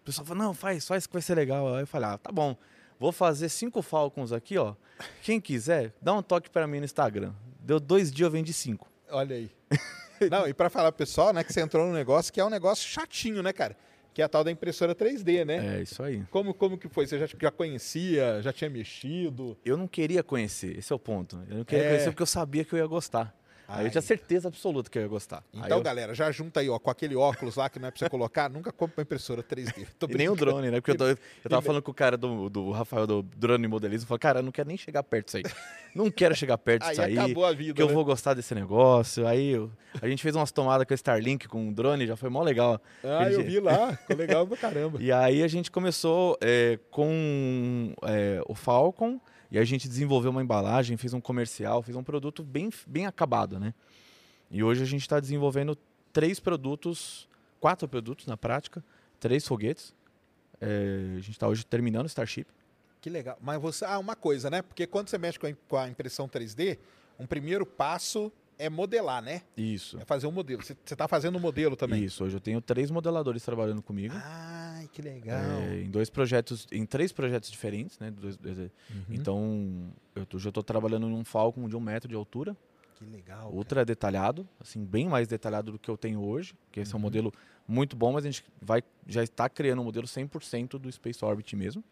O 0.00 0.04
pessoal 0.04 0.26
falou, 0.26 0.42
não, 0.42 0.54
faz, 0.54 0.86
faz 0.86 1.06
que 1.06 1.12
vai 1.12 1.22
ser 1.22 1.34
legal. 1.34 1.74
Aí 1.74 1.82
eu 1.82 1.86
falei, 1.86 2.10
ah, 2.10 2.18
tá 2.18 2.30
bom. 2.30 2.56
Vou 3.04 3.12
fazer 3.12 3.50
cinco 3.50 3.82
Falcons 3.82 4.32
aqui, 4.32 4.56
ó. 4.56 4.74
Quem 5.22 5.38
quiser, 5.38 5.92
dá 6.00 6.14
um 6.14 6.22
toque 6.22 6.48
para 6.48 6.66
mim 6.66 6.78
no 6.78 6.86
Instagram. 6.86 7.34
Deu 7.60 7.78
dois 7.78 8.10
dias, 8.10 8.24
eu 8.26 8.30
vendi 8.30 8.50
cinco. 8.50 8.90
Olha 9.10 9.36
aí. 9.36 9.50
Não, 10.30 10.48
e 10.48 10.54
pra 10.54 10.70
falar 10.70 10.90
pro 10.90 11.00
pessoal, 11.00 11.30
né, 11.30 11.44
que 11.44 11.52
você 11.52 11.60
entrou 11.60 11.86
num 11.86 11.92
negócio 11.92 12.32
que 12.32 12.40
é 12.40 12.44
um 12.46 12.48
negócio 12.48 12.88
chatinho, 12.88 13.42
né, 13.42 13.52
cara? 13.52 13.76
Que 14.14 14.22
é 14.22 14.24
a 14.24 14.28
tal 14.28 14.42
da 14.42 14.50
impressora 14.50 14.94
3D, 14.94 15.44
né? 15.44 15.80
É, 15.80 15.82
isso 15.82 16.02
aí. 16.02 16.24
Como, 16.30 16.54
como 16.54 16.78
que 16.78 16.88
foi? 16.88 17.06
Você 17.06 17.18
já, 17.18 17.26
já 17.26 17.50
conhecia, 17.50 18.40
já 18.40 18.54
tinha 18.54 18.70
mexido? 18.70 19.54
Eu 19.62 19.76
não 19.76 19.86
queria 19.86 20.22
conhecer, 20.22 20.78
esse 20.78 20.90
é 20.90 20.96
o 20.96 20.98
ponto. 20.98 21.38
Eu 21.50 21.58
não 21.58 21.64
queria 21.66 21.84
É. 21.84 21.88
conhecer 21.90 22.10
porque 22.10 22.22
eu 22.22 22.26
sabia 22.26 22.64
que 22.64 22.72
eu 22.72 22.78
ia 22.78 22.86
gostar. 22.86 23.36
Aí 23.66 23.86
eu 23.86 23.90
tinha 23.90 24.00
Ai. 24.00 24.06
certeza 24.06 24.48
absoluta 24.48 24.90
que 24.90 24.98
eu 24.98 25.02
ia 25.02 25.08
gostar. 25.08 25.42
Aí 25.54 25.60
Então, 25.64 25.78
eu- 25.78 25.82
galera, 25.82 26.14
já 26.14 26.30
junta 26.30 26.60
aí, 26.60 26.68
ó, 26.68 26.78
com 26.78 26.90
aquele 26.90 27.16
óculos 27.16 27.56
lá 27.56 27.68
que 27.70 27.78
não 27.78 27.88
é 27.88 27.90
pra 27.90 27.98
você 27.98 28.08
colocar, 28.10 28.50
nunca 28.50 28.70
compra 28.70 28.96
uma 29.00 29.02
impressora 29.02 29.42
3D. 29.42 29.86
Tô 29.98 30.06
E 30.08 30.14
nem 30.14 30.28
o 30.28 30.36
drone, 30.36 30.70
né? 30.70 30.80
Porque 30.80 30.90
eu, 30.92 30.96
tô- 30.96 31.06
eu 31.06 31.16
tava 31.48 31.62
falando 31.62 31.82
com 31.82 31.90
o 31.90 31.94
cara 31.94 32.16
do, 32.16 32.48
do 32.50 32.70
Rafael 32.70 33.06
do 33.06 33.22
drone 33.22 33.66
modelismo. 33.66 34.06
Falei, 34.06 34.18
cara, 34.18 34.38
eu 34.40 34.42
não 34.42 34.52
quero 34.52 34.68
nem 34.68 34.76
chegar 34.76 35.02
perto 35.02 35.26
disso 35.26 35.36
aí. 35.38 35.42
Não 35.94 36.10
quero 36.10 36.34
chegar 36.34 36.58
perto 36.58 36.82
Aí 36.82 36.88
disso 36.90 37.02
aí. 37.02 37.18
acabou 37.18 37.44
a 37.46 37.52
vida, 37.52 37.80
eu 37.80 37.86
né? 37.86 37.92
vou 37.94 38.04
gostar 38.04 38.34
desse 38.34 38.54
negócio. 38.54 39.26
Aí 39.26 39.50
eu- 39.50 39.70
a 40.02 40.08
gente 40.08 40.22
fez 40.22 40.34
umas 40.36 40.50
tomadas 40.52 40.86
com 40.86 40.92
a 40.92 40.96
Starlink, 40.96 41.46
com 41.48 41.68
o 41.68 41.72
drone, 41.72 42.06
já 42.06 42.16
foi 42.16 42.28
mó 42.28 42.42
legal. 42.42 42.80
Ah, 43.02 43.30
eu 43.30 43.42
vi 43.44 43.60
lá. 43.60 43.96
Ficou 43.96 44.16
legal 44.16 44.46
pra 44.46 44.56
caramba. 44.56 44.98
E 45.04 45.10
aí 45.12 45.42
a 45.42 45.48
gente 45.48 45.70
começou 45.70 46.36
é, 46.40 46.78
com 46.90 47.94
é, 48.02 48.42
o 48.48 48.54
Falcon, 48.54 49.20
e 49.50 49.58
a 49.58 49.64
gente 49.64 49.88
desenvolveu 49.88 50.30
uma 50.30 50.42
embalagem, 50.42 50.96
fez 50.96 51.12
um 51.14 51.20
comercial, 51.20 51.82
fez 51.82 51.96
um 51.96 52.02
produto 52.02 52.42
bem, 52.42 52.70
bem 52.86 53.06
acabado, 53.06 53.58
né? 53.58 53.74
E 54.50 54.62
hoje 54.62 54.82
a 54.82 54.86
gente 54.86 55.02
está 55.02 55.20
desenvolvendo 55.20 55.76
três 56.12 56.38
produtos, 56.38 57.28
quatro 57.60 57.88
produtos 57.88 58.26
na 58.26 58.36
prática, 58.36 58.84
três 59.18 59.46
foguetes. 59.46 59.94
É, 60.60 61.16
a 61.16 61.20
gente 61.20 61.32
está 61.32 61.48
hoje 61.48 61.64
terminando 61.64 62.04
o 62.04 62.08
Starship. 62.08 62.46
Que 63.00 63.10
legal. 63.10 63.36
Mas 63.40 63.60
você. 63.60 63.84
Ah, 63.84 63.98
uma 63.98 64.16
coisa, 64.16 64.48
né? 64.48 64.62
Porque 64.62 64.86
quando 64.86 65.08
você 65.08 65.18
mexe 65.18 65.38
com 65.38 65.46
a, 65.46 65.52
com 65.68 65.76
a 65.76 65.88
impressão 65.88 66.28
3D, 66.28 66.78
um 67.18 67.26
primeiro 67.26 67.66
passo 67.66 68.32
é 68.58 68.68
modelar, 68.70 69.22
né? 69.22 69.42
Isso. 69.56 69.98
É 70.00 70.04
fazer 70.04 70.26
um 70.26 70.30
modelo. 70.32 70.62
Você 70.62 70.76
você 70.84 70.94
tá 70.96 71.06
fazendo 71.08 71.36
um 71.36 71.40
modelo 71.40 71.76
também. 71.76 72.04
Isso, 72.04 72.24
hoje 72.24 72.36
eu 72.36 72.40
tenho 72.40 72.60
três 72.60 72.90
modeladores 72.90 73.42
trabalhando 73.44 73.82
comigo. 73.82 74.14
Ai, 74.16 74.88
que 74.92 75.02
legal. 75.02 75.38
É, 75.38 75.80
em 75.82 75.90
dois 75.90 76.08
projetos, 76.10 76.66
em 76.72 76.84
três 76.86 77.12
projetos 77.12 77.50
diferentes, 77.50 77.98
né? 77.98 78.10
Dois- 78.10 78.36
dois- 78.36 78.58
Uhum. 78.58 78.68
Então, 79.10 79.92
eu 80.14 80.24
tô, 80.26 80.38
já 80.38 80.48
estou 80.50 80.62
trabalhando 80.62 81.08
num 81.08 81.24
Falcon 81.24 81.68
de 81.68 81.76
um 81.76 81.80
metro 81.80 82.08
de 82.08 82.14
altura, 82.14 82.56
Que 82.98 83.04
legal. 83.04 83.50
ultra 83.52 83.84
detalhado, 83.84 84.48
assim, 84.60 84.84
bem 84.84 85.08
mais 85.08 85.26
detalhado 85.28 85.72
do 85.72 85.78
que 85.78 85.90
eu 85.90 85.96
tenho 85.96 86.20
hoje, 86.24 86.54
que 86.70 86.80
esse 86.80 86.92
é 86.92 86.96
um 86.96 86.98
Uhum. 86.98 87.02
modelo 87.02 87.32
muito 87.66 87.96
bom, 87.96 88.12
mas 88.12 88.24
a 88.24 88.30
gente 88.30 88.44
vai, 88.60 88.82
já 89.06 89.22
está 89.22 89.48
criando 89.48 89.80
um 89.80 89.84
modelo 89.84 90.06
100% 90.06 90.78
do 90.78 90.90
Space 90.92 91.24
Orbit 91.24 91.56
mesmo. 91.56 91.82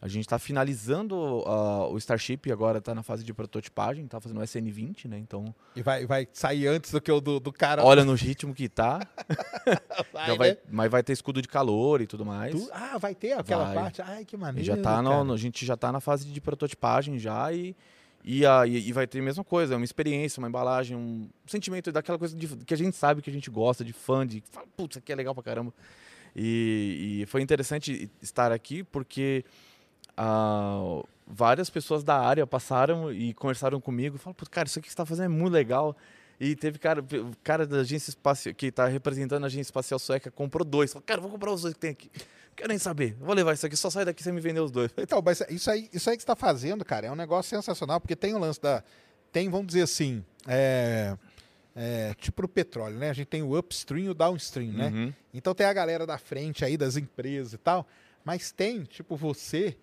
A 0.00 0.06
gente 0.06 0.20
está 0.26 0.38
finalizando 0.38 1.42
ah, 1.44 1.88
o 1.88 1.98
Starship, 1.98 2.52
agora 2.52 2.78
está 2.78 2.94
na 2.94 3.02
fase 3.02 3.24
de 3.24 3.34
prototipagem, 3.34 4.04
está 4.04 4.20
fazendo 4.20 4.38
o 4.38 4.44
SN20, 4.44 5.06
né? 5.08 5.18
Então, 5.18 5.52
E 5.74 5.82
vai, 5.82 6.06
vai 6.06 6.28
sair 6.32 6.68
antes 6.68 6.92
do 6.92 7.00
que 7.00 7.10
o 7.10 7.20
do, 7.20 7.40
do 7.40 7.52
cara. 7.52 7.84
olha 7.84 8.04
no 8.04 8.14
ritmo 8.14 8.54
que 8.54 8.68
tá, 8.68 9.00
vai, 10.12 10.36
vai, 10.36 10.50
né? 10.50 10.56
mas 10.70 10.90
vai 10.90 11.02
ter 11.02 11.12
escudo 11.12 11.42
de 11.42 11.48
calor 11.48 12.00
e 12.00 12.06
tudo 12.06 12.24
mais. 12.24 12.52
Tu- 12.54 12.70
Ah, 12.72 12.96
vai 12.98 13.14
ter 13.14 13.32
aquela 13.32 13.64
Vai. 13.64 13.74
parte. 13.74 14.00
Ai, 14.02 14.24
que 14.24 14.36
E 14.36 14.38
maneiro. 14.38 14.64
já 14.66 14.76
tá 14.76 15.02
no- 15.02 15.24
no- 15.24 15.32
a 15.34 15.36
gente 15.36 15.66
já 15.66 15.74
está 15.74 15.90
na 15.90 16.00
fase 16.00 16.26
de 16.26 16.40
prototipagem 16.40 17.18
já 17.18 17.52
e, 17.52 17.74
e, 18.22 18.46
a- 18.46 18.66
e- 18.68 18.88
e 18.88 18.92
vai 18.92 19.06
ter 19.06 19.18
a 19.18 19.22
mesma 19.22 19.42
coisa, 19.42 19.74
uma 19.76 19.84
experiência, 19.84 20.38
uma 20.38 20.48
embalagem, 20.48 20.96
um 20.96 21.28
sentimento 21.44 21.90
daquela 21.90 22.18
coisa 22.18 22.36
de- 22.36 22.46
que 22.64 22.72
a 22.72 22.76
gente 22.76 22.96
sabe 22.96 23.20
que 23.20 23.30
a 23.30 23.32
gente 23.32 23.50
gosta, 23.50 23.84
de 23.84 23.92
fã, 23.92 24.24
de 24.24 24.44
fala, 24.50 24.66
putz, 24.76 24.92
isso 24.92 24.98
aqui 25.00 25.10
é 25.12 25.16
legal 25.16 25.34
pra 25.34 25.42
caramba. 25.42 25.74
E, 26.36 27.20
e 27.22 27.26
foi 27.26 27.42
interessante 27.42 28.08
estar 28.22 28.52
aqui 28.52 28.84
porque 28.84 29.44
ah, 30.20 31.00
várias 31.24 31.70
pessoas 31.70 32.02
da 32.02 32.18
área 32.18 32.44
passaram 32.44 33.12
e 33.12 33.32
conversaram 33.34 33.80
comigo 33.80 34.18
falaram, 34.18 34.36
cara, 34.50 34.66
isso 34.66 34.78
aqui 34.78 34.86
que 34.86 34.90
você 34.90 34.94
está 34.94 35.06
fazendo 35.06 35.26
é 35.26 35.28
muito 35.28 35.52
legal. 35.52 35.96
E 36.40 36.54
teve 36.54 36.78
cara, 36.78 37.00
o 37.00 37.36
cara 37.42 37.66
da 37.66 37.78
agência 37.78 38.10
espacial, 38.10 38.54
que 38.54 38.66
está 38.66 38.86
representando 38.86 39.44
a 39.44 39.46
agência 39.46 39.68
espacial 39.68 39.98
sueca, 39.98 40.30
comprou 40.30 40.64
dois. 40.64 40.92
Falou, 40.92 41.04
cara, 41.06 41.20
vou 41.20 41.30
comprar 41.30 41.52
os 41.52 41.62
dois 41.62 41.74
que 41.74 41.80
tem 41.80 41.90
aqui. 41.90 42.10
Quero 42.56 42.68
nem 42.68 42.78
saber. 42.78 43.16
Vou 43.20 43.34
levar 43.34 43.54
isso 43.54 43.66
aqui, 43.66 43.76
só 43.76 43.90
sai 43.90 44.04
daqui 44.04 44.22
se 44.22 44.28
você 44.28 44.32
me 44.32 44.40
vender 44.40 44.60
os 44.60 44.70
dois. 44.72 44.90
Então, 44.98 45.22
mas 45.24 45.42
isso 45.48 45.70
aí, 45.70 45.88
isso 45.92 46.10
aí 46.10 46.16
que 46.16 46.22
você 46.22 46.24
está 46.24 46.36
fazendo, 46.36 46.84
cara, 46.84 47.06
é 47.06 47.10
um 47.10 47.16
negócio 47.16 47.50
sensacional, 47.50 48.00
porque 48.00 48.16
tem 48.16 48.34
o 48.34 48.38
lance 48.38 48.60
da. 48.60 48.82
Tem, 49.30 49.48
vamos 49.48 49.68
dizer 49.68 49.82
assim, 49.82 50.24
é, 50.46 51.16
é, 51.76 52.14
tipo 52.14 52.44
o 52.44 52.48
petróleo, 52.48 52.98
né? 52.98 53.10
A 53.10 53.12
gente 53.12 53.26
tem 53.26 53.42
o 53.42 53.56
upstream 53.56 54.06
e 54.06 54.08
o 54.08 54.14
downstream, 54.14 54.72
né? 54.72 54.88
Uhum. 54.88 55.14
Então 55.34 55.54
tem 55.54 55.66
a 55.66 55.72
galera 55.72 56.06
da 56.06 56.18
frente 56.18 56.64
aí 56.64 56.76
das 56.76 56.96
empresas 56.96 57.52
e 57.52 57.58
tal, 57.58 57.86
mas 58.24 58.50
tem, 58.50 58.84
tipo, 58.84 59.16
você 59.16 59.76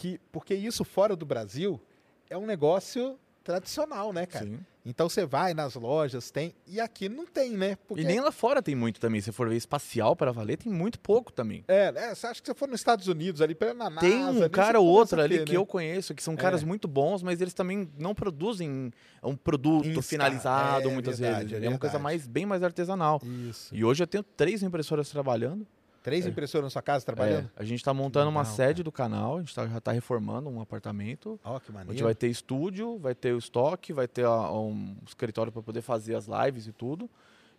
que. 0.00 0.20
Porque 0.32 0.54
isso 0.54 0.84
fora 0.84 1.14
do 1.14 1.26
Brasil 1.26 1.80
é 2.28 2.36
um 2.38 2.46
negócio 2.46 3.18
tradicional, 3.44 4.12
né, 4.12 4.26
cara? 4.26 4.46
Sim. 4.46 4.58
Então 4.84 5.10
você 5.10 5.26
vai 5.26 5.52
nas 5.52 5.74
lojas, 5.74 6.30
tem. 6.30 6.54
E 6.66 6.80
aqui 6.80 7.06
não 7.08 7.26
tem, 7.26 7.50
né? 7.54 7.76
Porque 7.86 8.02
E 8.02 8.06
nem 8.06 8.18
lá 8.18 8.32
fora 8.32 8.62
tem 8.62 8.74
muito 8.74 8.98
também. 8.98 9.20
Se 9.20 9.30
for 9.30 9.46
ver 9.48 9.56
espacial 9.56 10.16
para 10.16 10.32
valer, 10.32 10.56
tem 10.56 10.72
muito 10.72 10.98
pouco 10.98 11.30
também. 11.30 11.62
É, 11.68 11.92
né? 11.92 12.14
Você 12.14 12.26
acha 12.26 12.40
que 12.40 12.46
você 12.46 12.54
for 12.54 12.66
nos 12.66 12.80
Estados 12.80 13.06
Unidos 13.06 13.42
ali, 13.42 13.54
na 13.76 13.90
NASA, 13.90 14.00
Tem 14.00 14.24
um 14.24 14.48
cara 14.48 14.80
ou 14.80 14.86
outro 14.86 15.20
ali 15.20 15.44
que 15.44 15.52
né? 15.52 15.56
eu 15.58 15.66
conheço, 15.66 16.14
que 16.14 16.22
são 16.22 16.32
É. 16.32 16.36
caras 16.38 16.62
muito 16.64 16.88
bons, 16.88 17.22
mas 17.22 17.42
eles 17.42 17.52
também 17.52 17.90
não 17.98 18.14
produzem 18.14 18.90
um 19.22 19.36
produto 19.36 19.84
escala. 19.86 20.02
finalizado 20.02 20.88
É 20.88 20.92
muitas 20.92 21.18
verdade, 21.18 21.48
vezes. 21.50 21.62
é 21.62 21.66
É, 21.66 21.68
uma 21.68 21.78
coisa 21.78 21.98
mais, 21.98 22.26
bem 22.26 22.46
mais 22.46 22.62
artesanal. 22.62 23.20
Isso. 23.50 23.74
E 23.74 23.84
hoje 23.84 24.02
eu 24.02 24.06
tenho 24.06 24.22
três 24.24 24.62
impressoras 24.62 25.10
trabalhando. 25.10 25.66
Três 26.02 26.26
impressoras 26.26 26.64
na 26.64 26.70
sua 26.70 26.80
casa 26.82 27.04
trabalhando? 27.04 27.50
É, 27.56 27.60
a 27.60 27.64
gente 27.64 27.80
está 27.80 27.92
montando 27.92 28.30
uma 28.30 28.44
sede 28.44 28.82
do 28.82 28.90
canal, 28.90 29.36
a 29.36 29.40
gente 29.40 29.54
tá- 29.54 29.66
já 29.66 29.78
está 29.78 29.92
reformando 29.92 30.48
um 30.48 30.60
apartamento. 30.60 31.38
Ó, 31.44 31.60
que 31.60 31.70
A 31.70 31.74
maneiro. 31.74 31.92
gente 31.92 32.02
vai 32.02 32.14
ter 32.14 32.28
estúdio, 32.28 32.98
vai 32.98 33.14
ter 33.14 33.34
o 33.34 33.38
estoque, 33.38 33.92
vai 33.92 34.08
ter 34.08 34.24
a- 34.24 34.50
um 34.52 34.96
escritório 35.06 35.52
para 35.52 35.60
poder 35.62 35.82
fazer 35.82 36.14
as 36.14 36.26
lives 36.26 36.66
e 36.66 36.72
tudo. 36.72 37.08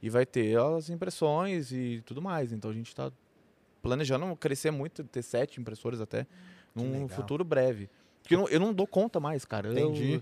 E 0.01 0.09
vai 0.09 0.25
ter 0.25 0.57
as 0.59 0.89
impressões 0.89 1.71
e 1.71 2.01
tudo 2.05 2.19
mais. 2.21 2.51
Então 2.51 2.71
a 2.71 2.73
gente 2.73 2.87
está 2.87 3.11
planejando 3.81 4.35
crescer 4.35 4.71
muito, 4.71 5.03
ter 5.03 5.21
sete 5.21 5.59
impressoras 5.59 6.01
até, 6.01 6.25
num 6.73 6.91
legal. 6.91 7.09
futuro 7.09 7.43
breve. 7.43 7.89
Porque 8.21 8.35
eu 8.35 8.39
não, 8.39 8.47
eu 8.49 8.59
não 8.59 8.73
dou 8.73 8.87
conta 8.87 9.19
mais, 9.19 9.45
cara. 9.45 9.67
Eu- 9.69 9.73
Entendi. 9.89 10.13
Eu, 10.13 10.21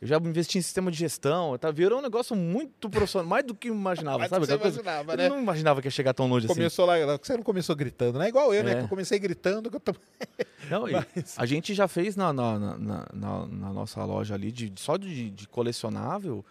já 0.00 0.16
investi 0.18 0.58
em 0.58 0.62
sistema 0.62 0.90
de 0.90 0.96
gestão, 0.98 1.58
tá? 1.58 1.70
Virou 1.72 1.98
um 1.98 2.02
negócio 2.02 2.36
muito 2.36 2.88
profissional, 2.88 3.28
mais 3.28 3.44
do 3.44 3.54
que 3.54 3.68
eu 3.68 3.74
imaginava, 3.74 4.18
Mas 4.18 4.30
sabe? 4.30 4.46
você 4.46 4.52
Aquela 4.52 4.70
coisa- 4.70 4.80
imaginava, 4.80 5.12
eu 5.12 5.16
né? 5.16 5.28
não 5.28 5.40
imaginava 5.40 5.80
que 5.80 5.88
ia 5.88 5.90
chegar 5.90 6.14
tão 6.14 6.28
longe 6.28 6.46
assim. 6.46 6.54
Começou 6.54 6.86
lá, 6.86 6.94
você 7.20 7.36
não 7.36 7.42
começou 7.42 7.74
gritando, 7.74 8.18
né? 8.18 8.28
Igual 8.28 8.54
eu, 8.54 8.62
né? 8.62 8.72
É. 8.72 8.74
Que 8.76 8.80
eu 8.82 8.88
comecei 8.88 9.18
gritando, 9.18 9.68
que 9.68 9.76
eu 9.76 9.80
tô... 9.80 9.94
Não, 10.70 10.82
Mas- 10.82 11.34
a 11.38 11.46
gente 11.46 11.72
já 11.74 11.88
fez 11.88 12.14
na, 12.14 12.32
na, 12.32 12.58
na, 12.58 12.78
na- 12.78 13.06
na- 13.12 13.72
nossa 13.72 14.04
loja 14.04 14.34
ali, 14.34 14.52
de, 14.52 14.72
só 14.76 14.96
de, 14.96 15.30
de 15.30 15.48
colecionável, 15.48 16.44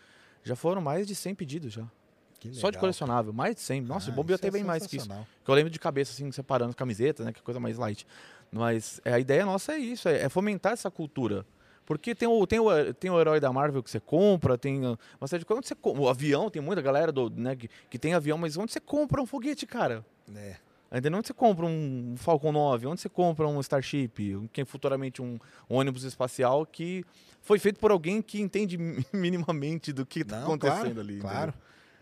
já 0.43 0.55
foram 0.55 0.81
mais 0.81 1.05
de 1.07 1.13
100 1.15 1.35
pedidos 1.35 1.71
já. 1.73 1.85
Que 2.39 2.53
Só 2.53 2.69
de 2.69 2.77
colecionável, 2.77 3.31
mais 3.33 3.55
de 3.55 3.61
100. 3.61 3.81
Nossa, 3.81 4.09
Ah, 4.09 4.13
o 4.13 4.15
bobeou 4.15 4.35
até 4.35 4.47
é 4.47 4.51
bem 4.51 4.63
mais 4.63 4.85
que 4.85 4.97
isso. 4.97 5.07
Que 5.43 5.49
eu 5.51 5.55
lembro 5.55 5.69
de 5.71 5.79
cabeça, 5.79 6.11
assim, 6.11 6.31
separando 6.31 6.69
as 6.69 6.75
camisetas, 6.75 7.25
né? 7.25 7.31
Que 7.33 7.39
é 7.39 7.43
coisa 7.43 7.59
mais 7.59 7.77
light. 7.77 8.05
Mas 8.51 9.01
é, 9.03 9.13
a 9.13 9.19
ideia 9.19 9.45
nossa 9.45 9.73
é 9.73 9.77
isso, 9.77 10.07
é, 10.07 10.23
é 10.23 10.29
fomentar 10.29 10.73
essa 10.73 10.89
cultura. 10.91 11.45
Porque 11.87 12.13
tem 12.13 12.27
o, 12.27 12.45
tem, 12.45 12.59
o, 12.59 12.93
tem 12.93 13.09
o 13.09 13.17
herói 13.17 13.39
da 13.39 13.51
Marvel 13.51 13.81
que 13.81 13.89
você 13.89 13.99
compra, 13.99 14.57
tem 14.57 14.81
uma 14.85 15.27
série 15.27 15.39
de 15.39 15.45
coisas. 15.45 15.59
Onde 15.59 15.67
você? 15.69 16.01
O 16.01 16.09
avião, 16.09 16.49
tem 16.49 16.61
muita 16.61 16.81
galera 16.81 17.13
do, 17.13 17.29
né, 17.29 17.55
que, 17.55 17.69
que 17.89 17.97
tem 17.97 18.13
avião, 18.13 18.37
mas 18.37 18.57
onde 18.57 18.73
você 18.73 18.79
compra 18.81 19.21
um 19.21 19.25
foguete, 19.25 19.65
cara? 19.65 20.05
É. 20.35 20.57
Ainda 20.91 21.09
não 21.09 21.19
onde 21.19 21.27
você 21.27 21.33
compra 21.33 21.65
um 21.65 22.15
Falcon 22.17 22.51
9, 22.51 22.87
onde 22.87 22.99
você 22.99 23.07
compra 23.07 23.47
um 23.47 23.57
Starship, 23.61 24.49
que 24.51 24.61
é 24.61 24.65
futuramente 24.65 25.21
um, 25.21 25.39
um 25.69 25.77
ônibus 25.77 26.03
espacial 26.03 26.65
que 26.65 27.05
foi 27.41 27.57
feito 27.57 27.79
por 27.79 27.89
alguém 27.89 28.21
que 28.21 28.41
entende 28.41 28.77
mi- 28.77 29.05
minimamente 29.13 29.93
do 29.93 30.05
que 30.05 30.19
está 30.19 30.43
acontecendo 30.43 30.95
claro, 30.95 30.99
ali. 30.99 31.19
Claro. 31.19 31.53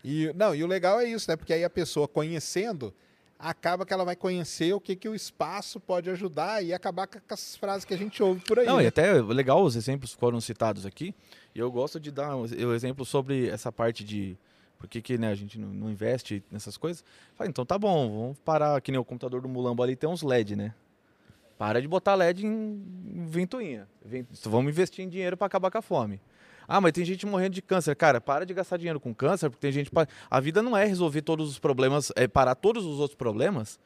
entendeu? 0.04 0.32
E, 0.32 0.32
não, 0.36 0.52
e 0.52 0.64
o 0.64 0.66
legal 0.66 1.00
é 1.00 1.04
isso, 1.04 1.30
né? 1.30 1.36
Porque 1.36 1.52
aí 1.52 1.62
a 1.62 1.70
pessoa 1.70 2.08
conhecendo, 2.08 2.92
acaba 3.38 3.84
que 3.84 3.92
ela 3.92 4.04
vai 4.04 4.16
conhecer 4.16 4.72
o 4.72 4.80
que, 4.80 4.96
que 4.96 5.08
o 5.08 5.14
espaço 5.14 5.78
pode 5.78 6.08
ajudar 6.10 6.64
e 6.64 6.72
acabar 6.72 7.06
com 7.06 7.18
as 7.30 7.56
frases 7.56 7.84
que 7.84 7.92
a 7.94 7.98
gente 7.98 8.22
ouve 8.22 8.40
por 8.40 8.58
aí. 8.58 8.66
Não, 8.66 8.78
né? 8.78 8.84
e 8.84 8.86
até 8.86 9.12
legal 9.22 9.62
os 9.62 9.76
exemplos 9.76 10.14
que 10.14 10.20
foram 10.20 10.40
citados 10.40 10.86
aqui. 10.86 11.14
E 11.54 11.58
eu 11.58 11.70
gosto 11.70 11.98
de 12.00 12.10
dar 12.10 12.36
o 12.36 12.74
exemplo 12.74 13.04
sobre 13.04 13.48
essa 13.48 13.70
parte 13.70 14.04
de 14.04 14.36
por 14.78 14.88
que, 14.88 15.00
que 15.00 15.16
né, 15.18 15.28
a 15.30 15.34
gente 15.34 15.58
não, 15.58 15.90
investe 15.90 16.42
nessas 16.50 16.76
coisas. 16.76 17.02
Fala, 17.34 17.48
então 17.48 17.64
tá 17.64 17.78
bom, 17.78 18.08
vamos 18.08 18.38
parar, 18.44 18.80
que 18.80 18.90
nem 18.92 19.00
o 19.00 19.04
computador 19.04 19.40
do 19.40 19.48
Mulambo 19.48 19.82
ali 19.82 19.96
tem 19.96 20.08
uns 20.08 20.22
LED, 20.22 20.54
né? 20.56 20.74
Para 21.58 21.80
de 21.80 21.88
botar 21.88 22.14
LED 22.14 22.44
em, 22.44 23.26
ventoinha. 23.26 23.88
Ven- 24.04 24.26
Vamos 24.44 24.70
investir 24.70 25.04
em 25.04 25.08
dinheiro 25.08 25.36
para 25.36 25.46
acabar 25.46 25.70
com 25.70 25.78
a 25.78 25.82
fome. 25.82 26.20
Ah, 26.66 26.80
mas 26.80 26.92
tem 26.92 27.04
gente 27.04 27.26
morrendo 27.26 27.54
de 27.54 27.62
câncer. 27.62 27.94
Cara, 27.94 28.20
para 28.20 28.44
de 28.44 28.52
gastar 28.54 28.76
dinheiro 28.76 29.00
com 29.00 29.14
câncer, 29.14 29.50
porque 29.50 29.60
tem 29.60 29.72
gente. 29.72 29.90
A 30.30 30.40
vida 30.40 30.62
não 30.62 30.76
é 30.76 30.84
resolver 30.84 31.22
todos 31.22 31.50
os 31.50 31.58
problemas, 31.58 32.12
é 32.16 32.26
parar 32.26 32.54
todos 32.54 32.84
os 32.84 32.98
outros 33.00 33.16
problemas 33.16 33.78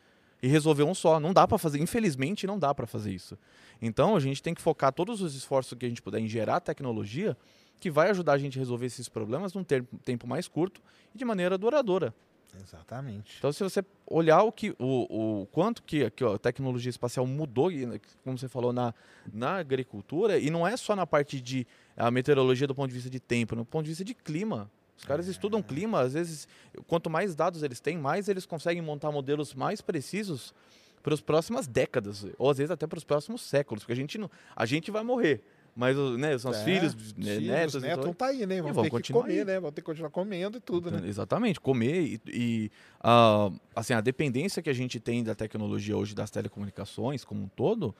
e 0.42 0.48
resolver 0.48 0.84
um 0.84 0.94
só. 0.94 1.20
Não 1.20 1.32
dá 1.32 1.46
para 1.46 1.58
fazer, 1.58 1.78
infelizmente, 1.80 2.46
não 2.46 2.58
dá 2.58 2.74
para 2.74 2.86
fazer 2.86 3.12
isso. 3.12 3.38
Então 3.80 4.16
a 4.16 4.20
gente 4.20 4.42
tem 4.42 4.54
que 4.54 4.62
focar 4.62 4.92
todos 4.92 5.20
os 5.20 5.34
esforços 5.34 5.76
que 5.78 5.86
a 5.86 5.88
gente 5.88 6.02
puder 6.02 6.20
em 6.20 6.28
gerar 6.28 6.60
tecnologia 6.60 7.36
que 7.78 7.90
vai 7.90 8.10
ajudar 8.10 8.34
a 8.34 8.38
gente 8.38 8.58
a 8.58 8.60
resolver 8.60 8.86
esses 8.86 9.08
problemas 9.08 9.54
num 9.54 9.64
tempo 9.64 10.26
mais 10.26 10.46
curto 10.46 10.82
e 11.14 11.18
de 11.18 11.24
maneira 11.24 11.56
duradoura. 11.56 12.14
Exatamente. 12.58 13.36
Então, 13.38 13.52
se 13.52 13.62
você 13.62 13.84
olhar 14.06 14.42
o 14.42 14.50
que 14.50 14.70
o, 14.78 15.42
o 15.42 15.46
quanto 15.46 15.82
que, 15.82 16.10
que 16.10 16.24
a 16.24 16.38
tecnologia 16.38 16.90
espacial 16.90 17.26
mudou, 17.26 17.70
né, 17.70 18.00
como 18.24 18.38
você 18.38 18.48
falou, 18.48 18.72
na, 18.72 18.94
na 19.32 19.56
agricultura, 19.56 20.38
e 20.38 20.50
não 20.50 20.66
é 20.66 20.76
só 20.76 20.96
na 20.96 21.06
parte 21.06 21.40
de 21.40 21.66
a 21.96 22.10
meteorologia 22.10 22.66
do 22.66 22.74
ponto 22.74 22.88
de 22.88 22.94
vista 22.94 23.10
de 23.10 23.20
tempo, 23.20 23.54
no 23.54 23.64
ponto 23.64 23.84
de 23.84 23.90
vista 23.90 24.04
de 24.04 24.14
clima. 24.14 24.70
Os 24.96 25.04
caras 25.04 25.26
estudam 25.26 25.62
clima, 25.62 26.00
às 26.00 26.12
vezes, 26.12 26.46
quanto 26.86 27.08
mais 27.08 27.34
dados 27.34 27.62
eles 27.62 27.80
têm, 27.80 27.96
mais 27.96 28.28
eles 28.28 28.44
conseguem 28.44 28.82
montar 28.82 29.10
modelos 29.10 29.54
mais 29.54 29.80
precisos 29.80 30.54
para 31.02 31.14
as 31.14 31.20
próximas 31.20 31.66
décadas, 31.66 32.26
ou 32.36 32.50
às 32.50 32.58
vezes 32.58 32.70
até 32.70 32.86
para 32.86 32.98
os 32.98 33.04
próximos 33.04 33.40
séculos, 33.40 33.82
porque 33.82 33.92
a 33.92 33.96
gente, 33.96 34.18
não, 34.18 34.30
a 34.54 34.66
gente 34.66 34.90
vai 34.90 35.02
morrer, 35.02 35.42
mas 35.74 35.96
né, 35.96 36.34
os 36.34 36.44
nossos 36.44 36.62
É, 36.62 36.64
filhos, 36.64 36.94
os 36.94 37.12
filhos, 37.12 37.46
netos, 37.46 37.82
netos 37.82 38.04
vão 38.04 38.14
tá 38.14 38.26
aí, 38.26 38.44
né? 38.46 38.60
Vão, 38.60 38.72
vão 38.72 38.84
ter 38.84 39.02
que 39.02 39.12
comer, 39.12 39.38
aí. 39.40 39.44
né? 39.44 39.60
Vão 39.60 39.72
ter 39.72 39.80
que 39.80 39.86
continuar 39.86 40.10
comendo 40.10 40.58
e 40.58 40.60
tudo, 40.60 40.90
né? 40.90 41.06
Exatamente, 41.06 41.60
comer 41.60 42.02
e, 42.02 42.20
e, 42.26 42.70
ah, 43.00 43.50
assim, 43.74 43.94
a 43.94 44.00
dependência 44.00 44.62
que 44.62 44.70
a 44.70 44.72
gente 44.74 44.98
tem 45.00 45.22
da 45.22 45.34
tecnologia 45.34 45.96
hoje 45.96 46.14
das 46.14 46.30
telecomunicações 46.30 47.24
como 47.24 47.42
um 47.42 47.48
todo, 47.48 47.94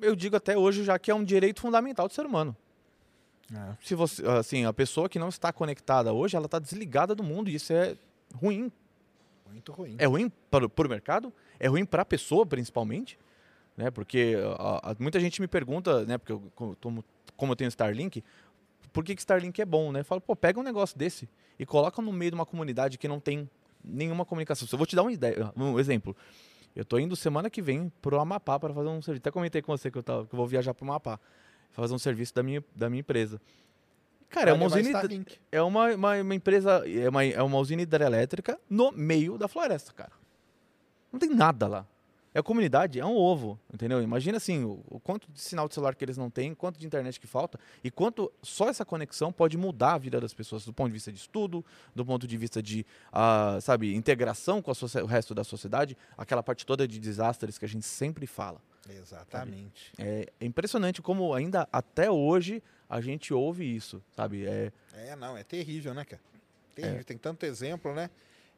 eu 0.00 0.14
digo 0.14 0.36
até 0.36 0.56
hoje 0.56 0.84
já 0.84 0.98
que 0.98 1.10
é 1.10 1.14
um 1.14 1.24
direito 1.24 1.60
fundamental 1.60 2.08
do 2.08 2.14
ser 2.14 2.26
humano. 2.26 2.56
É. 3.54 3.76
Se 3.82 3.94
você, 3.94 4.22
assim, 4.26 4.64
a 4.64 4.72
pessoa 4.72 5.08
que 5.08 5.18
não 5.18 5.28
está 5.28 5.52
conectada 5.52 6.12
hoje, 6.12 6.36
ela 6.36 6.46
está 6.46 6.58
desligada 6.58 7.14
do 7.14 7.22
mundo 7.22 7.48
e 7.48 7.54
isso 7.54 7.72
é 7.72 7.96
ruim. 8.34 8.70
Muito 9.50 9.72
ruim. 9.72 9.96
É 9.98 10.06
ruim 10.06 10.30
para, 10.50 10.68
para 10.68 10.86
o 10.86 10.90
mercado, 10.90 11.32
é 11.58 11.66
ruim 11.66 11.84
para 11.84 12.02
a 12.02 12.04
pessoa 12.04 12.44
principalmente, 12.44 13.18
né? 13.78 13.92
Porque 13.92 14.34
ah, 14.58 14.90
ah, 14.90 14.96
muita 14.98 15.20
gente 15.20 15.40
me 15.40 15.46
pergunta, 15.46 16.04
né? 16.04 16.18
Porque 16.18 16.32
eu, 16.32 16.42
como, 16.80 17.04
como 17.36 17.52
eu 17.52 17.56
tenho 17.56 17.68
Starlink, 17.68 18.24
por 18.92 19.04
que, 19.04 19.14
que 19.14 19.20
Starlink 19.20 19.62
é 19.62 19.64
bom, 19.64 19.92
né? 19.92 20.00
Eu 20.00 20.04
falo, 20.04 20.20
pô, 20.20 20.34
pega 20.34 20.58
um 20.58 20.64
negócio 20.64 20.98
desse 20.98 21.28
e 21.56 21.64
coloca 21.64 22.02
no 22.02 22.12
meio 22.12 22.32
de 22.32 22.34
uma 22.34 22.44
comunidade 22.44 22.98
que 22.98 23.06
não 23.06 23.20
tem 23.20 23.48
nenhuma 23.82 24.24
comunicação. 24.24 24.66
Eu 24.70 24.76
vou 24.76 24.86
te 24.86 24.96
dar 24.96 25.02
uma 25.02 25.12
ideia, 25.12 25.52
um 25.56 25.78
exemplo. 25.78 26.14
Eu 26.74 26.84
tô 26.84 26.98
indo 26.98 27.14
semana 27.14 27.48
que 27.48 27.62
vem 27.62 27.90
pro 28.02 28.18
Amapá 28.18 28.58
para 28.58 28.74
fazer 28.74 28.88
um 28.88 29.00
serviço. 29.00 29.22
Até 29.22 29.30
comentei 29.30 29.62
com 29.62 29.70
você 29.70 29.90
que 29.90 29.98
eu, 29.98 30.02
tava, 30.02 30.26
que 30.26 30.34
eu 30.34 30.36
vou 30.36 30.46
viajar 30.46 30.74
pro 30.74 30.84
Amapá. 30.84 31.20
Fazer 31.70 31.94
um 31.94 31.98
serviço 31.98 32.34
da 32.34 32.42
minha, 32.42 32.64
da 32.74 32.90
minha 32.90 33.00
empresa. 33.00 33.40
Cara, 34.28 34.50
é 34.50 34.52
uma 34.52 34.66
usina. 34.66 34.88
Starlink. 34.88 35.38
é 35.52 35.62
uma, 35.62 35.94
uma, 35.94 36.20
uma 36.20 36.34
empresa, 36.34 36.82
é 36.88 37.08
uma, 37.08 37.24
é 37.24 37.42
uma 37.42 37.58
usina 37.58 37.82
hidrelétrica 37.82 38.58
no 38.68 38.90
meio 38.90 39.38
da 39.38 39.46
floresta, 39.46 39.92
cara. 39.92 40.12
Não 41.12 41.18
tem 41.20 41.30
nada 41.30 41.66
lá. 41.68 41.86
É 42.38 42.40
a 42.40 42.42
comunidade, 42.42 43.00
é 43.00 43.04
um 43.04 43.16
ovo, 43.16 43.58
entendeu? 43.74 44.00
Imagina 44.00 44.36
assim, 44.36 44.62
o, 44.62 44.80
o 44.86 45.00
quanto 45.00 45.28
de 45.28 45.40
sinal 45.40 45.66
de 45.66 45.74
celular 45.74 45.96
que 45.96 46.04
eles 46.04 46.16
não 46.16 46.30
têm, 46.30 46.54
quanto 46.54 46.78
de 46.78 46.86
internet 46.86 47.18
que 47.18 47.26
falta 47.26 47.58
e 47.82 47.90
quanto 47.90 48.32
só 48.44 48.68
essa 48.68 48.84
conexão 48.84 49.32
pode 49.32 49.58
mudar 49.58 49.94
a 49.94 49.98
vida 49.98 50.20
das 50.20 50.32
pessoas 50.32 50.64
do 50.64 50.72
ponto 50.72 50.86
de 50.86 50.92
vista 50.92 51.10
de 51.10 51.18
estudo, 51.18 51.64
do 51.92 52.06
ponto 52.06 52.28
de 52.28 52.36
vista 52.36 52.62
de, 52.62 52.86
ah, 53.12 53.58
sabe, 53.60 53.92
integração 53.92 54.62
com 54.62 54.70
o 54.70 55.06
resto 55.06 55.34
da 55.34 55.42
sociedade, 55.42 55.96
aquela 56.16 56.40
parte 56.40 56.64
toda 56.64 56.86
de 56.86 57.00
desastres 57.00 57.58
que 57.58 57.64
a 57.64 57.68
gente 57.68 57.84
sempre 57.84 58.24
fala. 58.24 58.62
Exatamente. 58.88 59.92
É, 59.98 60.28
é 60.40 60.46
impressionante 60.46 61.02
como 61.02 61.34
ainda 61.34 61.68
até 61.72 62.08
hoje 62.08 62.62
a 62.88 63.00
gente 63.00 63.34
ouve 63.34 63.64
isso, 63.64 64.00
sabe? 64.14 64.46
É, 64.46 64.70
É, 64.94 65.16
não, 65.16 65.36
é 65.36 65.42
terrível, 65.42 65.92
né, 65.92 66.04
cara? 66.04 66.22
Terrível, 66.72 67.04
tem 67.04 67.18
tanto 67.18 67.44
exemplo, 67.44 67.92
né? 67.92 68.08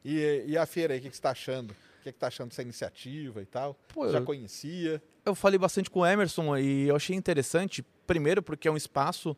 E, 0.05 0.43
e 0.45 0.55
a 0.55 0.67
feira 0.67 0.93
aí, 0.93 0.99
o 0.99 1.01
que, 1.01 1.09
que 1.09 1.15
você 1.15 1.21
tá 1.21 1.31
achando? 1.31 1.75
O 2.01 2.03
que, 2.03 2.11
que 2.11 2.17
tá 2.17 2.27
achando 2.27 2.49
dessa 2.49 2.63
iniciativa 2.63 3.41
e 3.43 3.45
tal? 3.45 3.77
Pô, 3.93 4.09
Já 4.09 4.17
eu- 4.17 4.25
conhecia? 4.25 5.01
eu 5.23 5.35
falei 5.35 5.59
bastante 5.59 5.87
com 5.87 5.99
o 5.99 6.05
Emerson 6.05 6.57
e 6.57 6.87
eu 6.87 6.95
achei 6.95 7.15
interessante, 7.15 7.85
primeiro 8.07 8.41
porque 8.41 8.67
é 8.67 8.71
um 8.71 8.75
espaço 8.77 9.37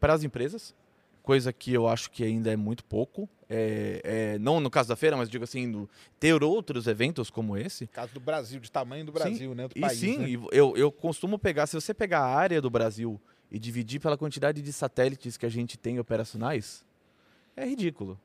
para 0.00 0.12
as 0.14 0.24
empresas, 0.24 0.74
coisa 1.22 1.52
que 1.52 1.72
eu 1.72 1.86
acho 1.86 2.10
que 2.10 2.24
ainda 2.24 2.52
é 2.52 2.56
muito 2.56 2.84
pouco. 2.84 3.28
É, 3.48 4.00
é, 4.34 4.38
não 4.40 4.58
no 4.58 4.68
caso 4.68 4.88
da 4.88 4.96
feira, 4.96 5.16
mas 5.16 5.28
digo 5.30 5.44
assim, 5.44 5.70
do- 5.70 5.88
ter 6.18 6.42
outros 6.42 6.88
eventos 6.88 7.30
como 7.30 7.56
esse. 7.56 7.86
Caso 7.86 8.12
do 8.12 8.18
Brasil, 8.20 8.58
de 8.58 8.68
tamanho 8.70 9.04
do 9.04 9.12
Brasil, 9.12 9.54
né? 9.54 9.68
Do 9.68 9.74
E 9.76 9.80
país, 9.80 9.96
sim, 9.96 10.18
né? 10.36 10.48
eu, 10.50 10.76
eu 10.76 10.90
costumo 10.90 11.38
pegar, 11.38 11.68
se 11.68 11.74
você 11.76 11.94
pegar 11.94 12.20
a 12.20 12.26
área 12.34 12.60
do 12.60 12.68
Brasil 12.68 13.20
e 13.48 13.60
dividir 13.60 14.00
pela 14.00 14.16
quantidade 14.18 14.60
de 14.60 14.72
satélites 14.72 15.36
que 15.36 15.46
a 15.46 15.48
gente 15.48 15.78
tem 15.78 16.00
operacionais, 16.00 16.84
é 17.56 17.64
ridículo. 17.64 18.18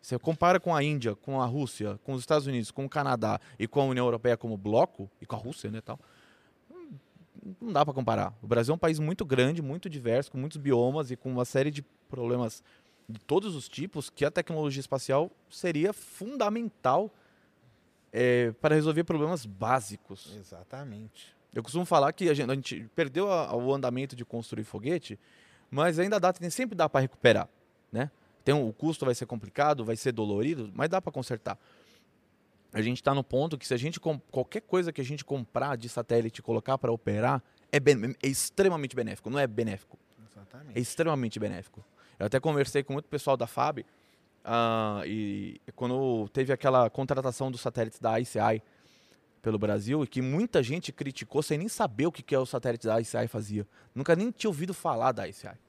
Você 0.00 0.18
compara 0.18 0.60
com 0.60 0.74
a 0.74 0.82
Índia, 0.82 1.16
com 1.16 1.40
a 1.40 1.46
Rússia, 1.46 1.98
com 2.04 2.12
os 2.12 2.20
Estados 2.20 2.46
Unidos, 2.46 2.70
com 2.70 2.84
o 2.84 2.88
Canadá 2.88 3.40
e 3.58 3.66
com 3.66 3.80
a 3.80 3.84
União 3.84 4.06
Europeia 4.06 4.36
como 4.36 4.56
bloco, 4.56 5.10
e 5.20 5.26
com 5.26 5.34
a 5.34 5.38
Rússia, 5.38 5.70
né, 5.70 5.80
tal, 5.80 5.98
hum, 6.70 6.92
não 7.60 7.72
dá 7.72 7.84
para 7.84 7.92
comparar. 7.92 8.32
O 8.42 8.46
Brasil 8.46 8.72
é 8.72 8.74
um 8.76 8.78
país 8.78 8.98
muito 8.98 9.24
grande, 9.24 9.60
muito 9.60 9.90
diverso, 9.90 10.30
com 10.30 10.38
muitos 10.38 10.58
biomas 10.58 11.10
e 11.10 11.16
com 11.16 11.30
uma 11.30 11.44
série 11.44 11.70
de 11.70 11.82
problemas 12.08 12.62
de 13.08 13.18
todos 13.20 13.54
os 13.56 13.68
tipos 13.68 14.08
que 14.10 14.24
a 14.24 14.30
tecnologia 14.30 14.80
espacial 14.80 15.30
seria 15.50 15.92
fundamental 15.92 17.10
eh, 18.12 18.52
para 18.60 18.74
resolver 18.74 19.04
problemas 19.04 19.44
básicos. 19.44 20.34
Exatamente. 20.36 21.34
Eu 21.52 21.62
costumo 21.62 21.84
falar 21.84 22.12
que 22.12 22.28
a 22.28 22.34
gente, 22.34 22.50
a 22.50 22.54
gente 22.54 22.90
perdeu 22.94 23.30
a- 23.30 23.54
o 23.54 23.72
andamento 23.74 24.14
de 24.16 24.24
construir 24.24 24.64
foguete, 24.64 25.18
mas 25.70 25.98
ainda 25.98 26.18
dá, 26.20 26.32
sempre 26.50 26.74
dá 26.76 26.88
para 26.88 27.00
recuperar, 27.00 27.48
né? 27.92 28.10
Tem 28.46 28.54
um- 28.54 28.68
o 28.68 28.72
custo 28.72 29.04
vai 29.04 29.12
ser 29.12 29.26
complicado, 29.26 29.84
vai 29.84 29.96
ser 29.96 30.12
dolorido, 30.12 30.70
mas 30.72 30.88
dá 30.88 31.02
para 31.02 31.10
consertar. 31.10 31.58
A 32.72 32.80
gente 32.80 32.98
está 32.98 33.12
no 33.12 33.24
ponto 33.24 33.58
que 33.58 33.66
se 33.66 33.74
a 33.74 33.76
gente 33.76 33.98
qualquer 33.98 34.60
coisa 34.60 34.92
que 34.92 35.00
a 35.00 35.04
gente 35.04 35.24
comprar 35.24 35.76
de 35.76 35.88
satélite 35.88 36.38
e 36.38 36.42
colocar 36.44 36.78
para 36.78 36.92
operar 36.92 37.42
é, 37.72 37.78
é 37.78 38.28
extremamente 38.28 38.94
benéfico, 38.94 39.28
não 39.30 39.38
é 39.40 39.48
benéfico, 39.48 39.98
é 40.20 40.22
Exatamente. 40.30 40.78
extremamente 40.78 41.40
benéfico. 41.40 41.84
Eu 42.20 42.26
até 42.26 42.38
conversei 42.38 42.84
com 42.84 42.92
muito 42.92 43.08
pessoal 43.08 43.36
da 43.36 43.48
FAB 43.48 43.84
ah, 44.44 45.02
e 45.04 45.60
quando 45.74 46.28
teve 46.28 46.52
aquela 46.52 46.88
contratação 46.88 47.50
dos 47.50 47.60
satélites 47.60 47.98
da 47.98 48.20
ICI 48.20 48.62
pelo 49.42 49.58
Brasil 49.58 50.04
e 50.04 50.06
que 50.06 50.22
muita 50.22 50.62
gente 50.62 50.92
criticou 50.92 51.42
sem 51.42 51.58
nem 51.58 51.66
saber 51.68 52.06
o 52.06 52.12
que, 52.12 52.22
que 52.22 52.32
é 52.32 52.38
o 52.38 52.46
satélite 52.46 52.86
da 52.86 53.00
ICI 53.00 53.26
fazia. 53.26 53.66
Nunca 53.92 54.14
nem 54.14 54.30
tinha 54.30 54.48
ouvido 54.48 54.72
falar 54.72 55.10
da 55.10 55.26
ICI. 55.26 55.65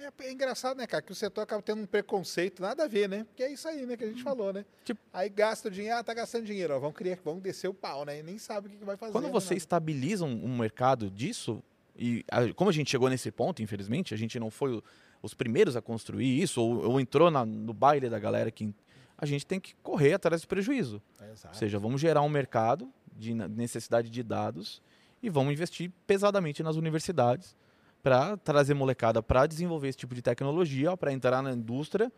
É, 0.00 0.24
é 0.28 0.32
engraçado, 0.32 0.76
né, 0.78 0.86
cara, 0.86 1.02
que 1.02 1.10
o 1.12 1.14
setor 1.14 1.42
acaba 1.42 1.60
tendo 1.60 1.82
um 1.82 1.86
preconceito, 1.86 2.62
nada 2.62 2.84
a 2.84 2.88
ver, 2.88 3.08
né? 3.08 3.24
Porque 3.24 3.42
é 3.42 3.50
isso 3.52 3.66
aí, 3.68 3.84
né, 3.84 3.96
que 3.96 4.04
a 4.04 4.08
gente 4.08 4.22
falou, 4.22 4.52
né? 4.52 4.64
Tipo- 4.84 5.00
Aí 5.12 5.28
gasta 5.28 5.68
o 5.68 5.70
dinheiro, 5.70 5.96
ah, 5.98 6.04
tá 6.04 6.14
gastando 6.14 6.44
dinheiro, 6.44 6.74
ó, 6.74 6.78
vão, 6.78 6.92
criar, 6.92 7.18
vão 7.24 7.38
descer 7.40 7.68
o 7.68 7.74
pau, 7.74 8.04
né? 8.04 8.20
E 8.20 8.22
nem 8.22 8.38
sabe 8.38 8.68
o 8.68 8.70
que, 8.70 8.76
que 8.76 8.84
vai 8.84 8.96
fazer. 8.96 9.12
Quando 9.12 9.24
né, 9.24 9.30
você 9.32 9.54
nada. 9.54 9.58
estabiliza 9.58 10.24
um, 10.24 10.44
um 10.44 10.56
mercado 10.56 11.10
disso, 11.10 11.62
e 11.96 12.24
a- 12.30 12.52
como 12.54 12.70
a 12.70 12.72
gente 12.72 12.90
chegou 12.90 13.08
nesse 13.10 13.30
ponto, 13.32 13.60
infelizmente, 13.62 14.14
a 14.14 14.16
gente 14.16 14.38
não 14.38 14.50
foi 14.50 14.72
o- 14.76 14.84
os 15.20 15.34
primeiros 15.34 15.74
a 15.76 15.82
construir 15.82 16.40
isso, 16.40 16.62
ou, 16.62 16.90
ou 16.92 17.00
entrou 17.00 17.30
na- 17.30 17.44
no 17.44 17.72
baile 17.74 18.08
da 18.08 18.18
galera 18.18 18.50
que. 18.50 18.72
A 19.20 19.26
gente 19.26 19.44
tem 19.44 19.58
que 19.58 19.74
correr 19.82 20.12
atrás 20.14 20.42
do 20.42 20.46
prejuízo. 20.46 21.02
Exato. 21.32 21.48
Ou 21.48 21.58
seja, 21.58 21.76
vamos 21.76 22.00
gerar 22.00 22.22
um 22.22 22.28
mercado 22.28 22.88
de 23.16 23.34
necessidade 23.34 24.08
de 24.10 24.22
dados 24.22 24.80
e 25.20 25.28
vamos 25.28 25.52
investir 25.52 25.90
pesadamente 26.06 26.62
nas 26.62 26.76
universidades 26.76 27.56
para 28.02 28.36
trazer 28.36 28.74
molecada 28.74 29.22
para 29.22 29.46
desenvolver 29.46 29.88
esse 29.88 29.98
tipo 29.98 30.14
de 30.14 30.22
tecnologia, 30.22 30.96
para 30.96 31.12
entrar 31.12 31.42
na 31.42 31.52
indústria 31.52 32.12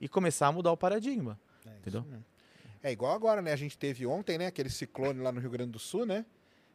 e 0.00 0.08
começar 0.08 0.48
a 0.48 0.52
mudar 0.52 0.72
o 0.72 0.76
paradigma. 0.76 1.38
É 1.66 1.70
Entendeu? 1.78 2.04
É 2.82 2.90
igual 2.90 3.14
agora, 3.14 3.42
né? 3.42 3.52
A 3.52 3.56
gente 3.56 3.76
teve 3.76 4.06
ontem, 4.06 4.38
né? 4.38 4.46
Aquele 4.46 4.70
ciclone 4.70 5.20
lá 5.20 5.30
no 5.30 5.40
Rio 5.40 5.50
Grande 5.50 5.72
do 5.72 5.78
Sul, 5.78 6.06
né? 6.06 6.24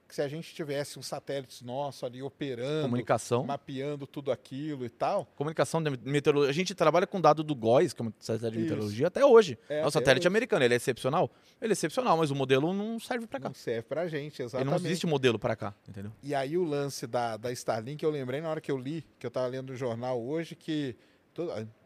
Que 0.07 0.13
se 0.13 0.21
a 0.21 0.27
gente 0.27 0.53
tivesse 0.53 0.99
um 0.99 1.01
satélite 1.01 1.65
nosso 1.65 2.05
ali 2.05 2.21
operando, 2.21 2.83
Comunicação. 2.83 3.43
mapeando 3.43 4.05
tudo 4.05 4.31
aquilo 4.31 4.85
e 4.85 4.89
tal. 4.89 5.25
Comunicação 5.35 5.81
de 5.81 5.89
meteorologia. 5.89 6.51
A 6.51 6.53
gente 6.53 6.75
trabalha 6.75 7.07
com 7.07 7.19
dado 7.19 7.43
do 7.43 7.55
GOES, 7.55 7.91
que 7.91 8.03
é 8.03 8.05
um 8.05 8.13
satélite 8.19 8.51
de 8.51 8.57
Isso. 8.59 8.61
meteorologia, 8.69 9.07
até 9.07 9.25
hoje. 9.25 9.57
É, 9.67 9.79
É, 9.79 9.85
um 9.87 9.89
satélite 9.89 10.21
hoje. 10.21 10.27
americano. 10.27 10.63
Ele 10.63 10.75
é 10.75 10.77
excepcional? 10.77 11.31
Ele 11.59 11.71
é 11.71 11.73
excepcional, 11.73 12.15
mas 12.17 12.29
o 12.29 12.35
modelo 12.35 12.71
não 12.71 12.99
serve 12.99 13.25
para 13.25 13.39
cá. 13.39 13.47
Não 13.49 13.55
serve 13.55 13.81
pra 13.81 14.07
gente, 14.07 14.39
Ele 14.41 14.47
exatamente. 14.47 14.69
não 14.69 14.77
existe 14.77 15.07
modelo 15.07 15.39
para 15.39 15.55
cá, 15.55 15.73
entendeu? 15.89 16.11
E 16.21 16.35
aí 16.35 16.55
o 16.55 16.63
lance 16.63 17.07
da, 17.07 17.35
da 17.35 17.51
Starlink, 17.51 18.03
eu 18.03 18.11
lembrei 18.11 18.41
na 18.41 18.49
hora 18.49 18.61
que 18.61 18.71
eu 18.71 18.77
li, 18.77 19.03
que 19.17 19.25
eu 19.25 19.31
tava 19.31 19.47
lendo 19.47 19.71
no 19.71 19.75
jornal 19.75 20.21
hoje, 20.21 20.55
que. 20.55 20.95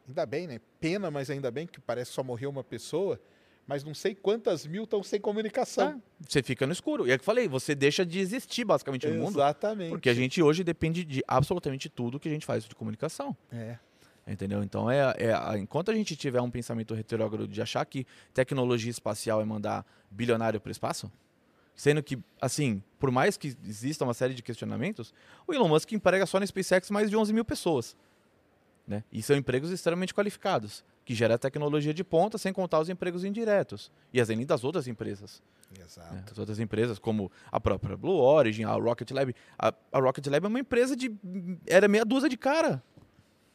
ainda 0.07 0.25
bem, 0.25 0.45
né? 0.45 0.59
Pena, 0.79 1.09
mas 1.09 1.29
ainda 1.29 1.49
bem 1.49 1.65
que 1.65 1.79
parece 1.79 2.11
que 2.11 2.15
só 2.15 2.23
morreu 2.23 2.49
uma 2.49 2.63
pessoa, 2.63 3.19
mas 3.69 3.83
não 3.83 3.93
sei 3.93 4.15
quantas 4.15 4.65
mil 4.65 4.85
estão 4.85 5.03
sem 5.03 5.21
comunicação. 5.21 6.01
Você 6.27 6.41
fica 6.41 6.65
no 6.65 6.73
escuro. 6.73 7.07
E 7.07 7.11
é 7.11 7.13
o 7.13 7.17
que 7.19 7.21
eu 7.21 7.25
falei, 7.25 7.47
você 7.47 7.75
deixa 7.75 8.03
de 8.03 8.17
existir 8.17 8.65
basicamente 8.65 9.05
no 9.07 9.13
mundo. 9.13 9.35
Exatamente. 9.35 9.91
Porque 9.91 10.09
a 10.09 10.13
gente 10.13 10.41
hoje 10.41 10.63
depende 10.63 11.05
de 11.05 11.23
absolutamente 11.27 11.87
tudo 11.87 12.19
que 12.19 12.27
a 12.27 12.31
gente 12.31 12.47
faz 12.47 12.65
de 12.65 12.73
comunicação. 12.73 13.37
É. 13.51 13.77
Entendeu? 14.27 14.63
Então, 14.63 14.89
é, 14.89 15.13
é- 15.17 15.57
enquanto 15.59 15.91
a 15.91 15.93
gente 15.93 16.15
tiver 16.15 16.41
um 16.41 16.49
pensamento 16.49 16.95
retrógrado 16.95 17.47
de 17.47 17.61
achar 17.61 17.85
que 17.85 18.07
tecnologia 18.33 18.89
espacial 18.89 19.39
é 19.39 19.45
mandar 19.45 19.85
bilionário 20.09 20.59
para 20.59 20.69
o 20.69 20.71
espaço, 20.71 21.11
sendo 21.75 22.01
que, 22.01 22.17
assim, 22.41 22.81
por 22.97 23.11
mais 23.11 23.37
que 23.37 23.55
exista 23.63 24.03
uma 24.03 24.15
série 24.15 24.33
de 24.33 24.41
questionamentos, 24.41 25.13
o 25.47 25.53
Elon 25.53 25.67
Musk 25.67 25.91
emprega 25.91 26.25
só 26.25 26.39
na 26.39 26.45
SpaceX 26.47 26.89
mais 26.89 27.07
de 27.09 27.15
11 27.15 27.31
mil 27.33 27.45
pessoas. 27.45 27.95
Né? 28.89 29.03
E 29.11 29.21
são 29.21 29.35
empregos 29.35 29.69
extremamente 29.69 30.15
qualificados, 30.15 30.83
que 31.05 31.13
gera 31.13 31.37
tecnologia 31.37 31.93
de 31.93 32.03
ponta, 32.03 32.39
sem 32.39 32.51
contar 32.51 32.79
os 32.79 32.89
empregos 32.89 33.23
indiretos. 33.23 33.91
E 34.11 34.19
as 34.19 34.29
das 34.47 34.63
outras 34.63 34.87
empresas. 34.87 35.43
Exato. 35.79 36.15
né? 36.15 36.25
As 36.29 36.39
outras 36.39 36.59
empresas, 36.59 36.97
como 36.97 37.31
a 37.51 37.59
própria 37.59 37.95
Blue 37.95 38.17
Origin, 38.17 38.63
a 38.63 38.71
Rocket 38.71 39.11
Lab. 39.11 39.35
A, 39.59 39.71
a 39.91 39.99
Rocket 39.99 40.25
Lab 40.25 40.43
é 40.43 40.47
uma 40.49 40.59
empresa 40.59 40.95
de. 40.95 41.15
Era 41.67 41.87
meia 41.87 42.03
dúzia 42.03 42.27
de 42.27 42.35
cara. 42.35 42.81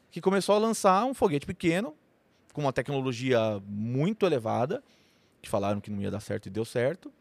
Que 0.08 0.20
começou 0.20 0.54
a 0.54 0.58
lançar 0.58 1.04
um 1.04 1.12
foguete 1.12 1.44
pequeno, 1.44 1.96
com 2.52 2.60
uma 2.60 2.72
tecnologia 2.72 3.60
muito 3.66 4.24
elevada, 4.24 4.84
que 5.42 5.50
falaram 5.50 5.80
que 5.80 5.90
não 5.90 6.00
ia 6.00 6.12
dar 6.12 6.20
certo 6.20 6.46
e 6.46 6.50
deu 6.50 6.64
certo. 6.64 7.12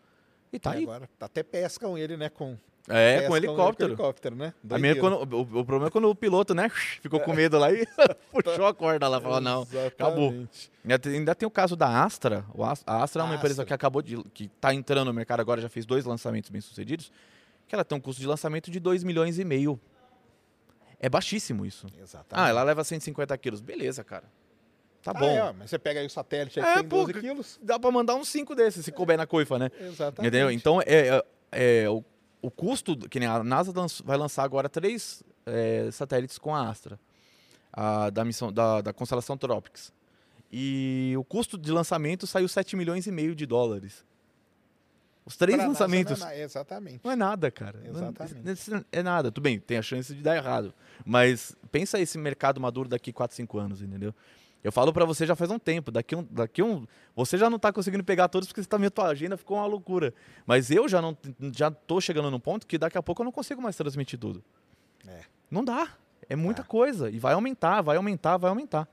E 0.52 0.60
tá 0.60 0.76
E 0.76 0.78
aí. 0.78 0.84
agora 0.84 1.10
até 1.20 1.42
pescam 1.42 1.98
ele, 1.98 2.16
né? 2.16 2.30
Com, 2.30 2.56
É, 2.90 3.14
pescam 3.16 3.30
com 3.30 3.38
helicóptero. 3.38 3.90
helicóptero, 3.92 4.36
né? 4.36 4.54
A 4.70 4.78
minha, 4.78 4.94
Doideira. 4.96 5.00
quando- 5.00 5.36
o, 5.36 5.42
o 5.42 5.66
problema 5.66 5.88
é 5.88 5.90
quando 5.90 6.10
o 6.10 6.16
piloto, 6.16 6.54
né, 6.54 6.70
ficou 7.02 7.20
com 7.22 7.32
medo 7.34 7.58
lá 7.58 7.72
e 7.72 7.88
puxou 8.32 8.66
a 8.68 8.74
corda 8.74 9.08
lá, 9.08 9.22
falou, 9.22 9.40
não, 9.40 9.62
acabou. 9.88 10.26
Exatamente. 10.32 10.72
Ainda 10.84 11.00
tem- 11.00 11.14
Ainda 11.14 11.36
tem 11.36 11.48
o 11.48 11.52
caso 11.52 11.76
da 11.78 12.04
Astra. 12.04 12.46
O 12.54 12.64
As- 12.64 12.84
A 12.86 13.02
Astra 13.02 13.22
é 13.22 13.26
uma 13.26 13.36
empresa 13.36 13.54
Astra. 13.62 13.66
que 13.68 13.74
acabou 13.74 14.02
de. 14.02 14.22
que 14.34 14.46
está 14.46 14.74
entrando 14.74 15.06
no 15.08 15.14
mercado 15.14 15.40
agora, 15.40 15.62
já 15.62 15.70
fez 15.70 15.86
dois 15.86 16.04
lançamentos 16.04 16.50
bem 16.50 16.60
sucedidos. 16.60 17.10
Que 17.68 17.74
ela 17.76 17.86
tem 17.86 17.98
um 17.98 18.02
custo 18.02 18.20
de 18.22 18.28
lançamento 18.28 18.70
de 18.70 18.80
2 18.82 19.04
milhões 19.06 19.40
e 19.40 19.46
meio. 19.46 19.80
É 21.00 21.08
baixíssimo 21.10 21.66
isso. 21.66 21.88
Exatamente. 22.02 22.46
Ah, 22.46 22.50
ela 22.50 22.64
leva 22.64 22.84
150 22.84 23.38
quilos. 23.38 23.62
Beleza, 23.62 24.04
cara. 24.04 24.26
Tá 25.02 25.12
Ah, 25.12 25.20
bom. 25.20 25.30
é, 25.30 25.44
ó, 25.44 25.54
mas 25.54 25.70
você 25.70 25.80
pega 25.80 26.00
aí 26.02 26.06
o 26.06 26.10
satélite 26.10 26.60
aí 26.60 26.66
É, 26.66 26.70
que 26.76 26.80
tem 26.82 26.90
pô, 26.90 26.98
12 26.98 27.14
que- 27.14 27.20
quilos. 27.22 27.60
Dá 27.62 27.78
pra 27.80 27.92
mandar 27.92 28.16
uns 28.16 28.28
5 28.30 28.54
desses, 28.56 28.84
se 28.86 28.92
couber 28.92 29.18
na 29.18 29.26
coifa, 29.28 29.58
né? 29.60 29.70
Exatamente. 29.80 30.20
Entendeu? 30.22 30.52
Então, 30.52 30.82
é, 30.82 30.86
é- 31.08 31.24
é, 31.84 31.90
o, 31.90 32.04
o 32.44 32.52
custo, 32.52 32.96
que 33.10 33.20
nem 33.20 33.28
a 33.28 33.44
NASA 33.44 33.72
vai 34.04 34.18
lançar 34.18 34.44
agora 34.44 34.68
três 34.70 35.24
é, 35.46 35.90
satélites 35.92 36.38
com 36.38 36.54
a 36.54 36.70
Astra, 36.70 37.00
a, 37.72 38.10
da 38.10 38.24
missão 38.24 38.52
da, 38.54 38.82
da 38.82 38.94
constelação 38.94 39.38
Tropics. 39.38 39.92
E 40.52 41.16
o 41.18 41.24
custo 41.24 41.58
de 41.58 41.72
lançamento 41.72 42.28
saiu 42.28 42.48
7 42.48 42.76
milhões 42.76 43.08
e 43.08 43.12
meio 43.12 43.34
de 43.34 43.46
dólares. 43.46 44.06
Os 45.26 45.38
três 45.38 45.58
Pra 45.58 45.68
lançamentos. 45.68 46.20
não 46.20 46.28
é 46.28 46.42
exatamente. 46.42 47.00
Não 47.04 47.12
é 47.12 47.16
nada, 47.16 47.50
cara. 47.50 47.80
Não- 47.80 47.90
Exatamente. 47.92 48.52
isso 48.52 48.86
É 48.92 49.02
nada. 49.02 49.32
Tudo 49.32 49.44
bem, 49.44 49.58
tem 49.60 49.78
a 49.78 49.82
chance 49.82 50.14
de 50.14 50.22
dar 50.22 50.36
errado. 50.36 50.74
Mas 51.06 51.56
pensa 51.72 51.98
esse 52.00 52.18
mercado 52.18 52.60
maduro 52.60 52.90
daqui 52.90 53.14
4, 53.14 53.36
5 53.36 53.58
anos, 53.58 53.82
entendeu? 53.82 54.14
Eu 54.64 54.72
falo 54.72 54.94
pra 54.94 55.04
você 55.06 55.26
já 55.28 55.36
faz 55.36 55.52
um 55.52 55.60
tempo. 55.60 55.92
Daqui 55.92 56.16
um, 56.16 56.24
daqui 56.32 56.64
um. 56.64 56.88
Você 57.16 57.38
já 57.38 57.50
não 57.50 57.60
tá 57.60 57.74
conseguindo 57.74 58.04
pegar 58.04 58.30
todos 58.30 58.48
porque 58.48 58.62
você 58.64 58.68
tá, 58.70 58.78
minha 58.78 58.90
tua 58.90 59.08
agenda 59.08 59.36
ficou 59.36 59.58
uma 59.58 59.66
loucura. 59.66 60.14
Mas 60.46 60.72
eu 60.72 60.88
já 60.88 61.02
não 61.02 61.18
já 61.54 61.70
tô 61.70 62.00
chegando 62.00 62.32
num 62.32 62.40
ponto 62.40 62.66
que 62.66 62.78
daqui 62.78 62.98
a 62.98 63.04
pouco 63.04 63.22
eu 63.22 63.26
não 63.26 63.32
consigo 63.32 63.62
mais 63.62 63.76
transmitir 63.76 64.18
tudo. 64.18 64.42
É. 65.08 65.22
Não 65.52 65.64
dá. 65.66 65.90
É 66.30 66.36
muita 66.36 66.62
É. 66.62 66.66
coisa. 66.66 67.10
E 67.10 67.20
vai 67.20 67.34
aumentar, 67.34 67.82
vai 67.82 67.98
aumentar, 67.98 68.38
vai 68.38 68.50
aumentar. 68.50 68.88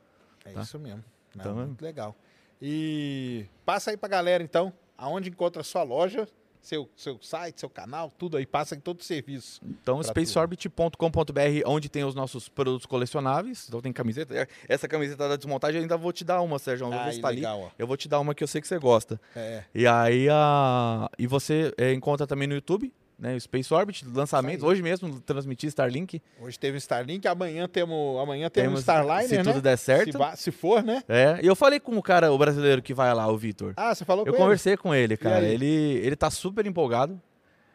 É 0.45 0.51
Tá. 0.53 0.63
isso 0.63 0.79
mesmo. 0.79 1.05
Não, 1.37 1.41
Então, 1.41 1.61
é- 1.61 1.67
muito 1.67 1.83
legal. 1.83 2.17
E 2.61 3.47
passa 3.65 3.91
aí 3.93 3.97
pra 3.97 4.09
galera, 4.09 4.43
então, 4.43 4.73
aonde 4.99 5.31
encontra 5.31 5.61
a 5.61 5.65
sua 5.65 5.83
loja, 5.85 6.29
seu, 6.61 6.89
seu 6.97 7.19
site, 7.21 7.61
seu 7.61 7.71
canal, 7.71 8.13
tudo 8.17 8.37
aí. 8.37 8.47
Passa 8.47 8.75
em 8.75 8.81
todo 8.81 9.01
o 9.01 9.05
serviço. 9.05 9.61
Então, 9.65 10.03
spaceorbit.com.br, 10.03 11.63
onde 11.67 11.89
tem 11.89 12.05
os 12.05 12.15
nossos 12.15 12.49
produtos 12.49 12.87
colecionáveis. 12.87 13.67
Então, 13.69 13.81
tem 13.81 13.93
camiseta. 13.93 14.49
Essa 14.69 14.87
camiseta 14.87 15.29
da 15.29 15.37
desmontagem 15.37 15.79
eu 15.79 15.83
ainda 15.83 15.97
vou 15.97 16.13
te 16.13 16.25
dar 16.25 16.41
uma, 16.41 16.59
Sérgio. 16.59 16.87
Eu 16.87 16.91
vou 16.91 17.21
tá 17.21 17.29
ali. 17.29 17.37
legal. 17.37 17.73
Eu 17.79 17.87
vou 17.87 17.97
te 17.97 18.09
dar 18.09 18.21
uma 18.21 18.35
que 18.35 18.45
eu 18.45 18.49
sei 18.49 18.61
que 18.61 18.69
você 18.69 18.79
gosta. 18.79 19.21
É. 19.35 19.65
E 19.75 19.87
aí, 19.87 20.29
a... 20.31 21.11
e 21.19 21.27
você 21.27 21.73
é, 21.77 21.93
encontra 21.93 22.27
também 22.27 22.47
no 22.47 22.55
YouTube, 22.55 22.93
né? 23.21 23.37
O 23.37 23.41
Space 23.41 23.73
Orbit, 23.73 24.05
lançamento. 24.07 24.65
Hoje 24.65 24.83
mesmo 24.83 25.21
transmiti 25.21 25.67
Starlink. 25.67 26.23
Hoje 26.41 26.59
teve 26.59 26.79
Starlink, 26.79 27.29
amanhã 27.29 27.69
temos, 27.69 28.19
amanhã 28.19 28.49
temos, 28.49 28.69
Temos- 28.69 28.81
Starliner, 28.81 29.29
se 29.29 29.37
né? 29.37 29.43
tudo 29.45 29.61
der 29.61 29.77
certo. 29.77 30.19
Se, 30.37 30.43
se 30.45 30.51
for, 30.51 30.83
né? 30.83 31.03
É. 31.07 31.39
E 31.43 31.47
eu 31.47 31.55
falei 31.55 31.79
com 31.79 31.97
o 31.97 32.03
cara, 32.03 32.33
o 32.33 32.39
brasileiro 32.39 32.81
que 32.81 32.95
vai 32.95 33.13
lá, 33.15 33.29
o 33.31 33.37
Vitor. 33.37 33.75
Ah, 33.77 33.95
você 33.95 34.05
falou 34.05 34.25
Eu 34.25 34.33
com 34.33 34.37
ele? 34.39 34.43
conversei 34.45 34.77
com 34.77 34.95
ele, 34.95 35.17
cara. 35.17 35.45
Ele, 35.45 35.67
ele 35.67 36.17
tá 36.17 36.31
super 36.31 36.65
empolgado. 36.67 37.21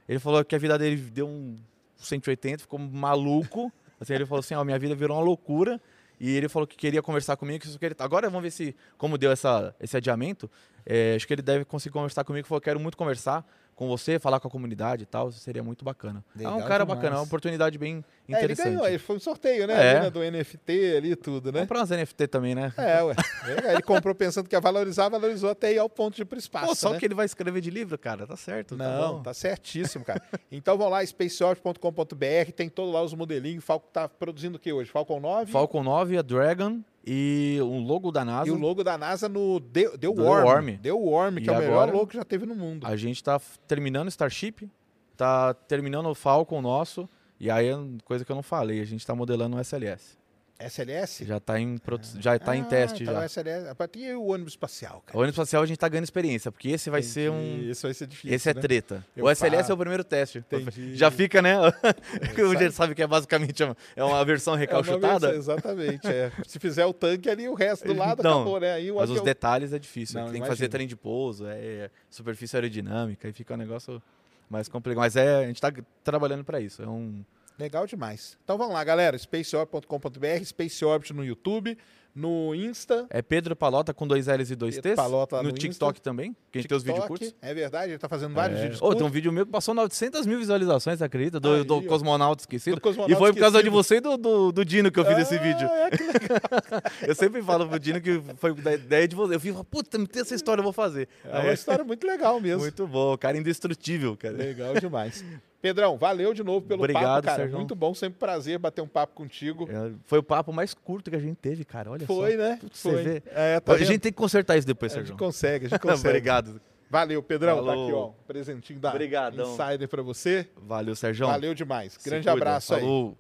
Ele 0.10 0.20
falou 0.20 0.44
que 0.44 0.56
a 0.56 0.58
vida 0.60 0.78
dele 0.78 0.98
deu 0.98 1.28
um 1.28 1.56
180, 1.96 2.64
ficou 2.64 2.80
maluco. 2.80 3.72
Assim, 4.00 4.14
ele 4.14 4.26
falou 4.26 4.42
assim, 4.42 4.54
ó, 4.56 4.64
minha 4.64 4.78
vida 4.78 4.94
virou 4.94 5.16
uma 5.18 5.24
loucura. 5.24 5.80
E 6.20 6.36
ele 6.36 6.50
falou 6.50 6.68
que 6.68 6.76
queria 6.76 7.02
conversar 7.02 7.38
comigo. 7.38 7.60
Que 7.60 7.68
isso 7.68 7.80
que 7.80 7.86
ele... 7.86 7.96
Agora 8.00 8.30
vamos 8.30 8.44
ver 8.44 8.52
se, 8.52 8.76
como 8.98 9.18
deu 9.18 9.32
essa, 9.32 9.74
esse 9.80 9.96
adiamento, 9.96 10.50
é, 10.86 11.16
acho 11.16 11.26
que 11.26 11.34
ele 11.34 11.42
deve 11.42 11.64
conseguir 11.66 11.94
conversar 11.94 12.24
comigo. 12.26 12.46
Falou, 12.48 12.60
quero 12.62 12.80
muito 12.80 12.98
conversar 12.98 13.46
com 13.76 13.88
você, 13.88 14.18
falar 14.18 14.40
com 14.40 14.48
a 14.48 14.52
comunidade 14.52 15.04
e 15.04 15.06
tal. 15.06 15.32
Seria 15.32 15.64
muito 15.64 15.84
bacana. 15.84 16.24
é 16.36 16.40
Legal 16.40 16.58
um 16.58 16.62
cara 16.62 16.84
demais. 16.84 17.00
bacana, 17.00 17.16
é 17.16 17.20
uma 17.20 17.26
oportunidade 17.26 17.78
bem 17.78 18.04
É, 18.34 18.38
ele 18.38 18.46
interessante. 18.54 18.70
ganhou, 18.74 18.88
ele 18.88 18.98
foi 18.98 19.16
um 19.16 19.20
sorteio, 19.20 19.68
né? 19.68 19.74
É. 19.74 20.00
né, 20.02 20.10
Do 20.10 20.20
NFT 20.20 20.98
ali 20.98 21.12
e 21.12 21.16
tudo, 21.16 21.52
né? 21.52 21.62
Comprar 21.62 21.80
umas 21.80 21.90
NFT 21.92 22.28
também, 22.28 22.56
né? 22.56 22.74
É, 22.78 23.04
ué. 23.04 23.16
É, 23.64 23.74
Ele 23.74 23.82
comprou 23.82 24.16
pensando 24.16 24.48
que 24.50 24.56
ia 24.56 24.60
valorizar, 24.62 25.10
valorizou 25.10 25.50
até 25.50 25.74
ir 25.74 25.78
ao 25.78 25.90
ponto 25.90 26.16
de 26.16 26.24
ir 26.24 26.26
pro 26.26 26.38
espaço, 26.40 26.68
Pô, 26.68 26.76
só 26.76 26.94
né? 26.94 27.00
que 27.00 27.06
ele 27.06 27.14
vai 27.14 27.26
escrever 27.26 27.62
de 27.62 27.70
livro, 27.70 27.98
cara. 27.98 28.26
Tá 28.26 28.36
certo. 28.36 28.76
tá 28.76 28.84
Não, 28.84 29.16
bom. 29.18 29.22
tá 29.24 29.34
certíssimo, 29.34 30.04
cara. 30.04 30.22
Então 30.52 30.78
vão 30.78 30.90
lá, 30.90 31.06
spaceorbit.com.br, 31.06 32.52
tem 32.56 32.70
todo 32.70 32.92
lá 32.92 33.02
os 33.02 33.14
modelinhos. 33.14 33.64
Falcon 33.64 33.88
tá 33.92 34.08
produzindo 34.10 34.58
o 34.58 34.60
que 34.60 34.72
hoje? 34.74 34.90
Falcon 34.90 35.20
9? 35.20 35.52
Falcon 35.52 35.84
9, 35.84 36.18
a 36.18 36.22
Dragon 36.22 36.80
e 37.06 37.60
o 37.62 37.78
logo 37.80 38.12
da 38.12 38.26
NASA. 38.26 38.48
E 38.50 38.52
o 38.52 38.58
logo 38.58 38.84
da 38.84 38.98
NASA 38.98 39.30
no 39.30 39.60
The, 39.60 39.90
The 39.90 39.98
The 40.00 40.08
Worm. 40.08 40.46
Worm. 40.46 40.78
The 40.78 40.92
Worm, 40.92 41.36
que 41.36 41.50
E 41.50 41.50
é 41.50 41.52
o 41.52 41.60
melhor 41.60 41.92
logo 41.94 42.08
que 42.08 42.16
já 42.18 42.24
teve 42.24 42.46
no 42.46 42.56
mundo. 42.56 42.88
A 42.88 42.96
gente 42.96 43.24
tá 43.24 43.40
terminando 43.68 44.08
o 44.08 44.10
Starship, 44.10 44.70
tá 45.16 45.54
terminando 45.54 46.08
o 46.08 46.16
Falcon 46.16 46.62
nosso, 46.62 47.08
e 47.40 47.50
aí 47.50 47.68
é 47.68 47.76
coisa 48.04 48.24
que 48.24 48.32
eu 48.32 48.36
não 48.36 48.44
falei, 48.44 48.82
a 48.82 48.86
gente 48.86 49.06
tá 49.06 49.16
modelando 49.16 49.58
o 49.58 49.60
SLS. 49.60 50.18
SLS? 50.58 51.26
Já 51.26 51.40
tá 51.40 51.60
em, 51.60 51.80
já 52.20 52.40
tá 52.40 52.56
em 52.56 52.64
teste 52.64 53.04
então 53.04 53.14
já. 53.14 53.22
O 53.22 53.24
SLS. 53.24 53.68
E 53.96 54.14
o 54.14 54.26
ônibus 54.28 54.54
espacial, 54.54 55.04
cara? 55.06 55.18
O 55.18 55.22
ônibus 55.22 55.36
espacial 55.36 55.62
a 55.62 55.66
gente 55.66 55.78
tá 55.78 55.90
ganhando 55.90 56.06
experiência, 56.06 56.50
porque 56.52 56.70
esse 56.70 56.90
vai 56.90 57.02
ser 57.02 57.30
um... 57.30 57.56
Entendi. 57.56 57.70
Isso 57.72 57.82
vai 57.86 57.94
ser 57.94 58.08
difícil. 58.08 58.34
Esse 58.34 58.50
é 58.50 58.54
né? 58.54 58.62
treta. 58.62 59.06
Eu 59.16 59.26
o 59.26 59.30
SLS 59.30 59.64
falo. 59.64 59.72
é 59.72 59.74
o 59.74 59.78
primeiro 59.78 60.04
teste. 60.04 60.38
Entendi. 60.38 60.96
Já 60.96 61.12
fica, 61.12 61.42
né? 61.42 61.56
o 61.60 61.72
sabe. 61.72 62.58
gente 62.58 62.72
sabe 62.72 62.96
que 62.96 63.04
é 63.04 63.08
basicamente 63.08 63.64
uma, 63.64 63.76
é 63.96 64.04
uma 64.04 64.24
versão 64.24 64.56
É 64.56 64.60
recalchutada, 64.60 65.32
versão, 65.32 65.56
exatamente. 65.56 66.08
é. 66.08 66.32
Se 66.48 66.58
fizer 66.58 66.86
o 66.86 66.94
tanque 66.94 67.30
ali, 67.30 67.50
o 67.50 67.54
resto 67.54 67.86
do 67.88 67.94
lado 68.00 68.24
Não, 68.24 68.42
acabou, 68.42 68.60
né? 68.60 68.74
Aí 68.74 68.90
o 68.92 68.96
mas 68.96 69.10
os 69.10 69.22
detalhes 69.22 69.74
é 69.74 69.80
difícil. 69.80 70.22
Não, 70.22 70.32
tem 70.32 70.42
que 70.42 70.48
fazer 70.48 70.70
trem 70.70 70.88
de 70.88 70.96
pouso, 70.96 71.46
é 71.48 71.90
superfície 72.10 72.56
aerodinâmica, 72.56 73.28
e 73.28 73.34
fica 73.34 73.54
um 73.54 73.58
negócio 73.58 74.02
mais 74.50 74.68
complicado. 74.68 75.02
Mas 75.02 75.16
é, 75.16 75.44
a 75.44 75.48
gente 75.48 75.62
tá 75.62 75.72
trabalhando 76.04 76.44
para 76.44 76.60
isso. 76.60 76.82
É 76.82 76.88
um... 76.88 77.24
Legal 77.58 77.88
demais. 77.88 78.38
Então 78.44 78.58
vamos 78.58 78.74
lá, 78.74 78.84
galera. 78.84 79.18
spaceorbit.com.br, 79.18 80.44
Spaceorbit 80.44 81.14
no 81.14 81.24
YouTube, 81.24 81.78
no 82.16 82.56
Insta. 82.56 83.06
É 83.10 83.22
Pedro 83.22 83.56
Palota 83.56 83.94
com 83.94 84.08
dois 84.08 84.28
L's 84.28 84.50
e 84.50 84.56
dois 84.56 84.76
Pedro 84.76 84.92
T's. 84.92 84.96
Palota 84.96 85.38
no, 85.44 85.50
no 85.50 85.52
TikTok 85.52 86.02
também, 86.02 86.36
que 86.52 86.58
a 86.60 86.62
gente 86.62 86.70
tem 86.70 86.78
os 86.78 86.84
vídeos 86.84 87.06
curtos. 87.06 87.36
É 87.42 87.54
verdade, 87.54 87.92
ele 87.92 88.00
tá 88.00 88.08
fazendo 88.08 88.34
vários 88.34 88.60
É. 88.60 88.64
vídeos 88.64 88.82
Ô, 88.82 88.86
tem 88.88 88.96
um 88.96 89.00
curtos. 89.02 89.12
vídeo 89.14 89.32
meu 89.34 89.46
que 89.46 89.52
passou 89.52 89.74
900 89.74 90.26
mil 90.26 90.40
visualizações, 90.40 91.02
acredita? 91.02 91.40
Do, 91.40 91.54
Aí, 91.54 91.64
do. 91.64 91.82
Cosmonauta 91.84 92.44
Esquecido. 92.44 92.76
Do 92.76 92.82
Cosmonauta 92.82 93.12
e 93.14 93.18
foi 93.18 93.34
por 93.34 93.40
causa 93.40 93.62
de 93.62 93.68
Esquecido. 93.68 93.84
você 93.84 93.96
e 93.98 94.00
do, 94.02 94.18
do, 94.18 94.52
do 94.54 94.64
Dino 94.66 94.90
que 94.92 95.00
eu 95.00 95.06
fiz 95.06 95.18
esse 95.18 95.36
Ah, 95.36 95.42
vídeo. 95.42 95.68
é, 95.68 95.90
que 95.92 96.04
legal. 96.04 96.82
Eu 97.08 97.16
sempre 97.16 97.42
falo 97.44 97.68
pro 97.68 97.80
Dino 97.80 98.00
que 98.00 98.22
foi 98.38 98.54
da 98.56 98.74
ideia 98.74 99.08
de 99.08 99.16
você. 99.16 99.36
Eu 99.36 99.40
fiz, 99.40 99.56
puta, 99.70 99.98
me 99.98 100.08
tem 100.08 100.22
essa 100.22 100.34
história, 100.36 100.62
eu 100.62 100.64
vou 100.64 100.74
fazer. 100.74 101.08
É 101.26 101.40
uma 101.40 101.54
história 101.54 101.84
muito 101.86 102.06
legal 102.08 102.40
mesmo. 102.40 102.62
Muito 102.62 102.88
bom, 102.88 103.18
cara 103.18 103.38
indestrutível, 103.38 104.16
cara. 104.16 104.36
Legal 104.38 104.74
demais. 104.76 105.24
Pedrão, 105.62 105.98
valeu 105.98 106.32
de 106.32 106.44
novo 106.44 106.64
pelo 106.66 106.82
Obrigado, 106.82 107.04
papo, 107.04 107.26
cara. 107.26 107.38
Sérgio. 107.38 107.58
Muito 107.58 107.74
bom, 107.76 107.92
sempre 107.96 108.20
prazer 108.20 108.60
bater 108.60 108.82
um 108.84 108.88
papo 108.88 109.16
contigo. 109.16 109.68
É, 109.68 109.92
Foi 110.06 110.20
o 110.20 110.24
papo 110.24 110.54
mais 110.54 110.76
curto 110.76 111.10
que 111.10 111.16
a 111.16 111.20
gente 111.20 111.38
teve, 111.38 111.66
cara. 111.66 111.90
Olha 111.90 112.05
Foi, 112.06 112.32
só. 112.32 112.38
né? 112.38 112.58
Putz, 112.62 112.82
Foi. 112.82 113.04
Vê. 113.04 113.24
É, 113.28 113.60
tá 113.60 113.74
a 113.74 113.78
gente 113.78 114.00
tem 114.00 114.12
que 114.12 114.18
consertar 114.18 114.58
isso 114.58 114.68
depois, 114.68 114.92
A 114.94 114.96
gente 114.98 115.08
Sérgio. 115.08 115.18
consegue, 115.18 115.66
a 115.66 115.70
gente 115.70 115.80
consegue. 115.82 116.08
Obrigado. 116.10 116.62
Valeu, 116.90 117.22
Pedrão. 117.24 117.58
Tá 117.58 117.64
Falou. 117.66 117.84
aqui, 117.86 117.94
ó. 117.94 118.24
Presentinho 118.28 118.80
da 118.80 118.90
Obrigadão. 118.92 119.54
Insider 119.54 119.88
pra 119.90 120.02
você. 120.02 120.48
Valeu, 120.56 120.96
Sérgio. 120.96 121.26
Valeu 121.28 121.54
demais. 121.54 121.94
Se 121.94 122.08
Grande 122.10 122.24
cuida. 122.26 122.32
abraço 122.38 122.74
aí. 122.76 122.82
Falou. 122.82 123.18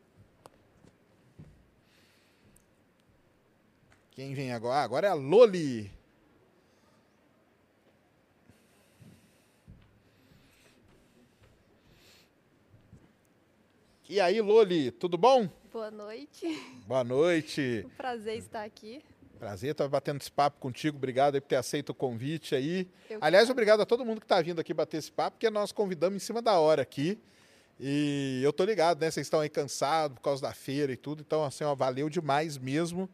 Quem 4.11 4.33
vem 4.33 4.53
agora? 4.53 4.75
Ah, 4.79 4.83
agora 4.83 5.07
é 5.07 5.09
a 5.09 5.13
Loli. 5.13 5.91
E 14.07 14.19
aí, 14.19 14.39
Loli, 14.41 14.91
tudo 14.91 15.17
bom? 15.17 15.49
Boa 15.75 15.91
noite. 15.91 16.47
Boa 16.87 17.03
noite. 17.03 17.85
Um 17.91 17.97
prazer 17.97 18.37
estar 18.37 18.63
aqui. 18.63 19.03
Prazer 19.37 19.71
estar 19.71 19.85
batendo 19.89 20.21
esse 20.21 20.31
papo 20.31 20.57
contigo. 20.57 20.95
Obrigado 20.95 21.33
por 21.41 21.49
ter 21.49 21.57
aceito 21.57 21.89
o 21.89 21.93
convite 21.93 22.55
aí. 22.55 22.87
Eu 23.09 23.19
Aliás, 23.19 23.49
obrigado 23.49 23.81
a 23.81 23.85
todo 23.85 24.05
mundo 24.05 24.21
que 24.21 24.25
está 24.25 24.41
vindo 24.41 24.61
aqui 24.61 24.73
bater 24.73 24.95
esse 24.95 25.11
papo, 25.11 25.31
porque 25.31 25.49
nós 25.49 25.73
convidamos 25.73 26.15
em 26.15 26.25
cima 26.25 26.41
da 26.41 26.57
hora 26.57 26.81
aqui. 26.81 27.19
E 27.77 28.39
eu 28.41 28.53
tô 28.53 28.63
ligado, 28.63 29.01
né? 29.01 29.11
Vocês 29.11 29.27
estão 29.27 29.41
aí 29.41 29.49
cansados 29.49 30.15
por 30.15 30.21
causa 30.21 30.41
da 30.41 30.53
feira 30.53 30.93
e 30.93 30.95
tudo. 30.95 31.19
Então, 31.27 31.43
assim, 31.43 31.65
ó, 31.65 31.75
valeu 31.75 32.09
demais 32.09 32.57
mesmo. 32.57 33.09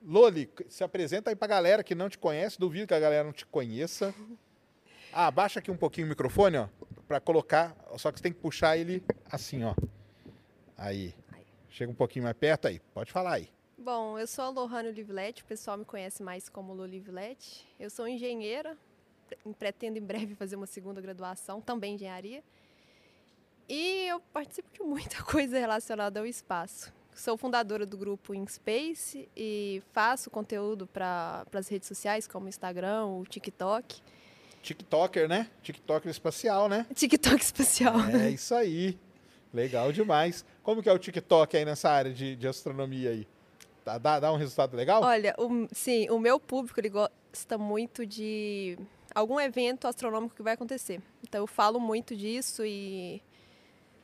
Loli, 0.00 0.48
se 0.68 0.84
apresenta 0.84 1.30
aí 1.30 1.34
pra 1.34 1.48
galera 1.48 1.82
que 1.82 1.96
não 1.96 2.08
te 2.08 2.18
conhece. 2.18 2.56
Duvido 2.56 2.86
que 2.86 2.94
a 2.94 3.00
galera 3.00 3.24
não 3.24 3.32
te 3.32 3.44
conheça. 3.44 4.14
Ah, 5.16 5.28
abaixa 5.28 5.60
aqui 5.60 5.70
um 5.70 5.76
pouquinho 5.76 6.08
o 6.08 6.10
microfone, 6.10 6.56
ó, 6.56 6.66
para 7.06 7.20
colocar. 7.20 7.76
Só 7.96 8.10
que 8.10 8.18
você 8.18 8.22
tem 8.24 8.32
que 8.32 8.40
puxar 8.40 8.76
ele 8.76 9.00
assim, 9.30 9.62
ó. 9.62 9.72
Aí. 10.76 11.14
Chega 11.74 11.90
um 11.90 11.94
pouquinho 11.94 12.22
mais 12.24 12.36
perto 12.36 12.68
aí. 12.68 12.78
Pode 12.94 13.10
falar 13.10 13.32
aí. 13.32 13.48
Bom, 13.76 14.16
eu 14.16 14.28
sou 14.28 14.44
a 14.44 14.48
Lohane 14.48 14.90
Olivilete, 14.90 15.42
o 15.42 15.44
pessoal 15.44 15.76
me 15.76 15.84
conhece 15.84 16.22
mais 16.22 16.48
como 16.48 16.72
Lolivilete. 16.72 17.66
Eu 17.80 17.90
sou 17.90 18.06
engenheira, 18.06 18.78
pre- 19.26 19.38
pretendo 19.58 19.98
em 19.98 20.00
breve 20.00 20.36
fazer 20.36 20.54
uma 20.54 20.66
segunda 20.68 21.00
graduação, 21.00 21.60
também 21.60 21.96
engenharia. 21.96 22.44
E 23.68 24.06
eu 24.06 24.20
participo 24.32 24.68
de 24.72 24.84
muita 24.84 25.20
coisa 25.24 25.58
relacionada 25.58 26.20
ao 26.20 26.26
espaço. 26.26 26.92
Sou 27.12 27.36
fundadora 27.36 27.84
do 27.84 27.96
grupo 27.98 28.32
InSpace 28.32 29.28
e 29.36 29.82
faço 29.92 30.30
conteúdo 30.30 30.86
para 30.86 31.44
as 31.52 31.66
redes 31.66 31.88
sociais, 31.88 32.28
como 32.28 32.46
o 32.46 32.48
Instagram, 32.48 33.06
o 33.06 33.24
TikTok. 33.24 34.00
TikToker, 34.62 35.28
né? 35.28 35.50
TikToker 35.60 36.08
espacial, 36.08 36.68
né? 36.68 36.86
TikTok 36.94 37.42
especial. 37.42 37.96
É 38.12 38.30
isso 38.30 38.54
aí. 38.54 38.96
Legal 39.52 39.90
demais. 39.90 40.44
Como 40.64 40.82
que 40.82 40.88
é 40.88 40.92
o 40.92 40.98
TikTok 40.98 41.56
aí 41.56 41.64
nessa 41.64 41.88
área 41.90 42.12
de, 42.12 42.34
de 42.34 42.48
astronomia 42.48 43.10
aí? 43.10 43.28
Dá, 43.84 43.98
dá, 43.98 44.18
dá 44.18 44.32
um 44.32 44.36
resultado 44.36 44.74
legal? 44.76 45.02
Olha, 45.02 45.34
o- 45.38 45.68
sim, 45.72 46.08
o 46.10 46.18
meu 46.18 46.40
público 46.40 46.80
ele 46.80 46.88
gosta 46.88 47.56
muito 47.58 48.04
de 48.06 48.76
algum 49.14 49.38
evento 49.38 49.86
astronômico 49.86 50.34
que 50.34 50.42
vai 50.42 50.54
acontecer. 50.54 51.00
Então 51.22 51.42
eu 51.42 51.46
falo 51.46 51.78
muito 51.78 52.16
disso 52.16 52.64
e 52.64 53.22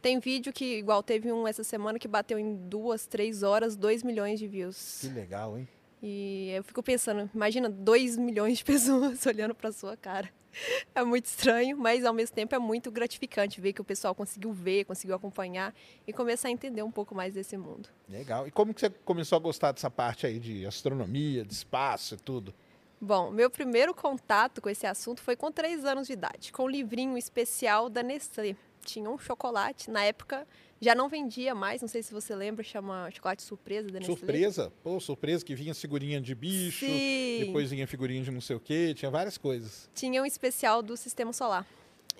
tem 0.02 0.18
vídeo 0.20 0.52
que, 0.52 0.76
igual 0.78 1.02
teve 1.02 1.32
um 1.32 1.48
essa 1.48 1.64
semana 1.64 1.98
que 1.98 2.06
bateu 2.06 2.38
em 2.38 2.54
duas, 2.68 3.06
três 3.06 3.42
horas, 3.42 3.74
2 3.74 4.02
milhões 4.02 4.38
de 4.38 4.46
views. 4.46 4.98
Que 5.00 5.08
legal, 5.08 5.58
hein? 5.58 5.66
E 6.02 6.50
eu 6.54 6.62
fico 6.64 6.82
pensando, 6.82 7.28
imagina 7.34 7.68
2 7.68 8.16
milhões 8.16 8.58
de 8.58 8.64
pessoas 8.66 9.24
olhando 9.26 9.54
para 9.54 9.72
sua 9.72 9.96
cara. 9.96 10.28
É 10.94 11.04
muito 11.04 11.26
estranho, 11.26 11.76
mas 11.76 12.04
ao 12.04 12.12
mesmo 12.12 12.34
tempo 12.34 12.54
é 12.54 12.58
muito 12.58 12.90
gratificante 12.90 13.60
ver 13.60 13.72
que 13.72 13.80
o 13.80 13.84
pessoal 13.84 14.14
conseguiu 14.14 14.52
ver, 14.52 14.84
conseguiu 14.84 15.14
acompanhar 15.14 15.74
e 16.06 16.12
começar 16.12 16.48
a 16.48 16.50
entender 16.50 16.82
um 16.82 16.90
pouco 16.90 17.14
mais 17.14 17.34
desse 17.34 17.56
mundo. 17.56 17.88
Legal. 18.08 18.46
E 18.46 18.50
como 18.50 18.74
que 18.74 18.80
você 18.80 18.90
começou 18.90 19.36
a 19.36 19.40
gostar 19.40 19.72
dessa 19.72 19.90
parte 19.90 20.26
aí 20.26 20.38
de 20.38 20.66
astronomia, 20.66 21.44
de 21.44 21.52
espaço 21.52 22.14
e 22.14 22.18
tudo? 22.18 22.54
Bom, 23.00 23.30
meu 23.30 23.48
primeiro 23.48 23.94
contato 23.94 24.60
com 24.60 24.68
esse 24.68 24.86
assunto 24.86 25.22
foi 25.22 25.34
com 25.34 25.50
três 25.50 25.84
anos 25.84 26.06
de 26.06 26.12
idade, 26.12 26.52
com 26.52 26.64
um 26.64 26.68
livrinho 26.68 27.16
especial 27.16 27.88
da 27.88 28.02
Nestlé. 28.02 28.54
Tinha 28.84 29.08
um 29.08 29.18
chocolate, 29.18 29.90
na 29.90 30.04
época 30.04 30.46
já 30.80 30.94
não 30.94 31.08
vendia 31.08 31.54
mais, 31.54 31.82
não 31.82 31.88
sei 31.88 32.02
se 32.02 32.12
você 32.12 32.34
lembra, 32.34 32.64
chama 32.64 33.10
chocolate 33.10 33.42
surpresa 33.42 33.88
da 33.88 33.98
Nestlé. 33.98 34.16
Surpresa? 34.16 34.72
Pô, 34.82 34.98
surpresa 34.98 35.44
que 35.44 35.54
vinha 35.54 35.74
figurinha 35.74 36.20
de 36.20 36.34
bicho, 36.34 36.86
Sim. 36.86 37.44
depois 37.44 37.70
vinha 37.70 37.86
figurinha 37.86 38.22
de 38.22 38.30
não 38.30 38.40
sei 38.40 38.56
o 38.56 38.60
quê, 38.60 38.94
tinha 38.94 39.10
várias 39.10 39.36
coisas. 39.36 39.90
Tinha 39.94 40.22
um 40.22 40.26
especial 40.26 40.82
do 40.82 40.96
Sistema 40.96 41.32
Solar. 41.32 41.66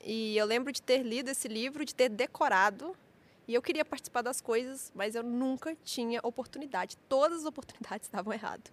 E 0.05 0.37
eu 0.37 0.47
lembro 0.47 0.73
de 0.73 0.83
ter 0.83 1.03
lido 1.03 1.31
esse 1.31 1.49
livro, 1.49 1.85
de 1.85 1.95
ter 1.95 2.09
decorado. 2.09 2.95
E 3.49 3.55
eu 3.55 3.63
queria 3.63 3.85
participar 3.85 4.23
das 4.23 4.41
coisas, 4.41 4.93
mas 4.95 5.15
eu 5.15 5.23
nunca 5.23 5.77
tinha 5.83 6.21
oportunidade. 6.23 6.97
Todas 7.09 7.41
as 7.41 7.45
oportunidades 7.47 8.07
estavam 8.09 8.33
erradas. 8.33 8.73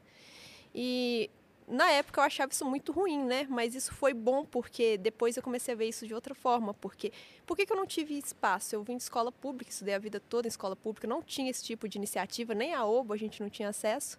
E 0.75 1.29
na 1.67 1.91
época 1.91 2.21
eu 2.21 2.23
achava 2.25 2.51
isso 2.51 2.63
muito 2.63 2.93
ruim, 2.93 3.25
né? 3.25 3.45
Mas 3.49 3.75
isso 3.75 3.93
foi 3.93 4.13
bom 4.13 4.45
porque 4.45 4.97
depois 4.97 5.35
eu 5.35 5.43
comecei 5.43 5.73
a 5.73 5.77
ver 5.77 5.89
isso 5.89 6.07
de 6.07 6.13
outra 6.13 6.33
forma. 6.33 6.73
Porque 6.73 7.11
por 7.45 7.57
que, 7.57 7.69
eu 7.69 7.75
não 7.75 7.85
tive 7.85 8.17
espaço? 8.17 8.73
Eu 8.73 8.83
vim 8.83 8.95
de 8.95 9.03
escola 9.03 9.31
pública, 9.31 9.69
estudei 9.69 9.93
a 9.93 9.99
vida 9.99 10.19
toda 10.19 10.47
em 10.47 10.49
escola 10.49 10.77
pública, 10.77 11.05
não 11.05 11.21
tinha 11.21 11.51
esse 11.51 11.63
tipo 11.63 11.87
de 11.87 11.97
iniciativa, 11.97 12.55
nem 12.55 12.73
a 12.73 12.85
OBO 12.85 13.13
a 13.13 13.17
gente 13.17 13.41
não 13.41 13.49
tinha 13.49 13.67
acesso. 13.67 14.17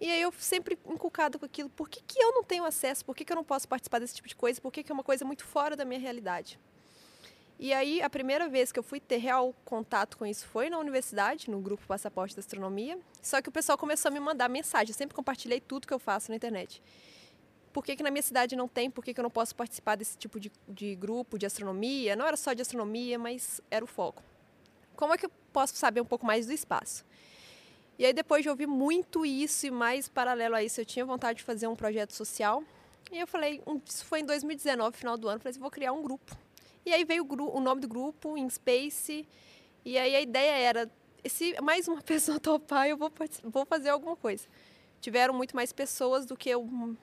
E 0.00 0.10
aí 0.10 0.20
eu 0.20 0.32
sempre 0.32 0.76
inculcado 0.84 1.38
com 1.38 1.46
aquilo, 1.46 1.70
por 1.70 1.88
que, 1.88 2.02
que 2.02 2.20
eu 2.20 2.32
não 2.32 2.42
tenho 2.42 2.64
acesso? 2.64 3.04
Por 3.04 3.14
que, 3.14 3.24
que 3.24 3.32
eu 3.32 3.36
não 3.36 3.44
posso 3.44 3.68
participar 3.68 4.00
desse 4.00 4.16
tipo 4.16 4.26
de 4.26 4.34
coisa? 4.34 4.60
Por 4.60 4.72
que, 4.72 4.82
que 4.82 4.90
é 4.90 4.94
uma 4.94 5.04
coisa 5.04 5.24
muito 5.24 5.44
fora 5.44 5.76
da 5.76 5.84
minha 5.84 6.00
realidade? 6.00 6.58
E 7.64 7.72
aí, 7.72 8.02
a 8.02 8.10
primeira 8.10 8.48
vez 8.48 8.72
que 8.72 8.78
eu 8.80 8.82
fui 8.82 8.98
ter 8.98 9.18
real 9.18 9.54
contato 9.64 10.18
com 10.18 10.26
isso 10.26 10.44
foi 10.48 10.68
na 10.68 10.78
universidade, 10.78 11.48
no 11.48 11.60
grupo 11.60 11.86
Passaporte 11.86 12.34
da 12.34 12.40
Astronomia. 12.40 12.98
Só 13.22 13.40
que 13.40 13.48
o 13.48 13.52
pessoal 13.52 13.78
começou 13.78 14.08
a 14.08 14.12
me 14.12 14.18
mandar 14.18 14.48
mensagem. 14.48 14.90
Eu 14.92 14.98
sempre 14.98 15.14
compartilhei 15.14 15.60
tudo 15.60 15.86
que 15.86 15.94
eu 15.94 15.98
faço 16.00 16.32
na 16.32 16.36
internet. 16.36 16.82
Por 17.72 17.84
que, 17.84 17.94
que 17.94 18.02
na 18.02 18.10
minha 18.10 18.20
cidade 18.22 18.56
não 18.56 18.66
tem? 18.66 18.90
Por 18.90 19.04
que, 19.04 19.14
que 19.14 19.20
eu 19.20 19.22
não 19.22 19.30
posso 19.30 19.54
participar 19.54 19.94
desse 19.94 20.18
tipo 20.18 20.40
de, 20.40 20.50
de 20.66 20.96
grupo 20.96 21.38
de 21.38 21.46
astronomia? 21.46 22.16
Não 22.16 22.26
era 22.26 22.36
só 22.36 22.52
de 22.52 22.62
astronomia, 22.62 23.16
mas 23.16 23.60
era 23.70 23.84
o 23.84 23.86
foco. 23.86 24.24
Como 24.96 25.14
é 25.14 25.16
que 25.16 25.26
eu 25.26 25.30
posso 25.52 25.76
saber 25.76 26.00
um 26.00 26.04
pouco 26.04 26.26
mais 26.26 26.46
do 26.46 26.52
espaço? 26.52 27.04
E 27.96 28.04
aí, 28.04 28.12
depois 28.12 28.42
de 28.42 28.48
ouvir 28.48 28.66
muito 28.66 29.24
isso 29.24 29.68
e 29.68 29.70
mais 29.70 30.08
paralelo 30.08 30.56
a 30.56 30.64
isso, 30.64 30.80
eu 30.80 30.84
tinha 30.84 31.06
vontade 31.06 31.36
de 31.38 31.44
fazer 31.44 31.68
um 31.68 31.76
projeto 31.76 32.12
social. 32.12 32.64
E 33.12 33.20
eu 33.20 33.26
falei, 33.28 33.62
um- 33.68 33.80
isso 33.86 34.04
foi 34.04 34.18
em 34.18 34.24
2019, 34.24 34.96
final 34.96 35.16
do 35.16 35.28
ano, 35.28 35.38
falei 35.38 35.52
assim, 35.52 35.60
vou 35.60 35.70
criar 35.70 35.92
um 35.92 36.02
grupo. 36.02 36.36
E 36.84 36.92
aí 36.92 37.04
veio 37.04 37.24
o, 37.24 37.56
o 37.56 37.60
nome 37.60 37.80
do 37.80 37.88
grupo, 37.88 38.36
In 38.36 38.48
Space. 38.48 39.26
E 39.84 39.98
aí 39.98 40.14
a 40.14 40.20
ideia 40.20 40.52
era, 40.52 40.90
se 41.26 41.54
mais 41.60 41.88
uma 41.88 42.00
pessoa 42.02 42.38
topar, 42.38 42.88
eu 42.88 42.96
vou, 42.96 43.12
vou 43.44 43.64
fazer 43.66 43.90
alguma 43.90 44.16
coisa. 44.16 44.46
Tiveram 45.00 45.34
muito 45.34 45.56
mais 45.56 45.72
pessoas 45.72 46.24
do 46.26 46.36
que 46.36 46.48
eu 46.48 46.62
hum, 46.62 46.96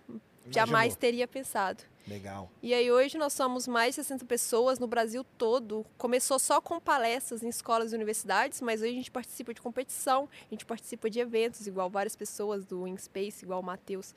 jamais 0.49 0.93
Imaginou. 0.93 0.97
teria 0.97 1.27
pensado. 1.27 1.83
Legal. 2.07 2.49
E 2.63 2.73
aí 2.73 2.91
hoje 2.91 3.17
nós 3.17 3.33
somos 3.33 3.67
mais 3.67 3.89
de 3.89 4.01
60 4.03 4.25
pessoas 4.25 4.79
no 4.79 4.87
Brasil 4.87 5.23
todo. 5.37 5.85
Começou 5.97 6.39
só 6.39 6.59
com 6.59 6.79
palestras 6.79 7.43
em 7.43 7.49
escolas 7.49 7.91
e 7.91 7.95
universidades, 7.95 8.61
mas 8.61 8.81
hoje 8.81 8.91
a 8.91 8.95
gente 8.95 9.11
participa 9.11 9.53
de 9.53 9.61
competição, 9.61 10.27
a 10.49 10.53
gente 10.53 10.65
participa 10.65 11.09
de 11.09 11.19
eventos, 11.19 11.67
igual 11.67 11.89
várias 11.89 12.15
pessoas 12.15 12.65
do 12.65 12.87
InSpace, 12.87 13.43
igual 13.43 13.59
o 13.59 13.63
Matheus, 13.63 14.15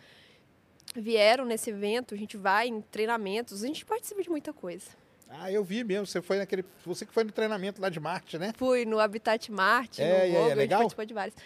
vieram 0.97 1.45
nesse 1.45 1.71
evento, 1.71 2.15
a 2.15 2.17
gente 2.17 2.37
vai 2.37 2.69
em 2.69 2.81
treinamentos, 2.81 3.63
a 3.63 3.67
gente 3.67 3.85
participa 3.85 4.23
de 4.23 4.31
muita 4.31 4.53
coisa. 4.53 5.02
Ah, 5.35 5.51
eu 5.51 5.65
vi 5.65 5.83
mesmo. 5.83 6.07
Você 6.07 6.21
foi 6.21 6.39
naquele. 6.39 6.65
Você 6.85 7.07
que 7.07 7.13
foi 7.13 7.25
no 7.25 7.33
treinamento 7.33 7.81
lá 7.81 7.89
de 7.89 7.99
Marte, 7.99 8.39
né? 8.39 8.53
Fui 8.57 8.85
no 8.85 9.01
Habitat 9.01 9.51
Marte, 9.51 10.03
É, 10.03 10.07
no 10.09 10.15
é 10.15 10.27
Google, 10.27 10.43
a 10.45 10.49
gente 10.49 10.57
legal? 10.59 10.79
participou 10.81 11.05
de 11.07 11.15
vários. 11.15 11.37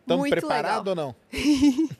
Estamos 0.00 0.28
preparados 0.30 0.88
ou 0.90 0.94
não? 0.94 1.14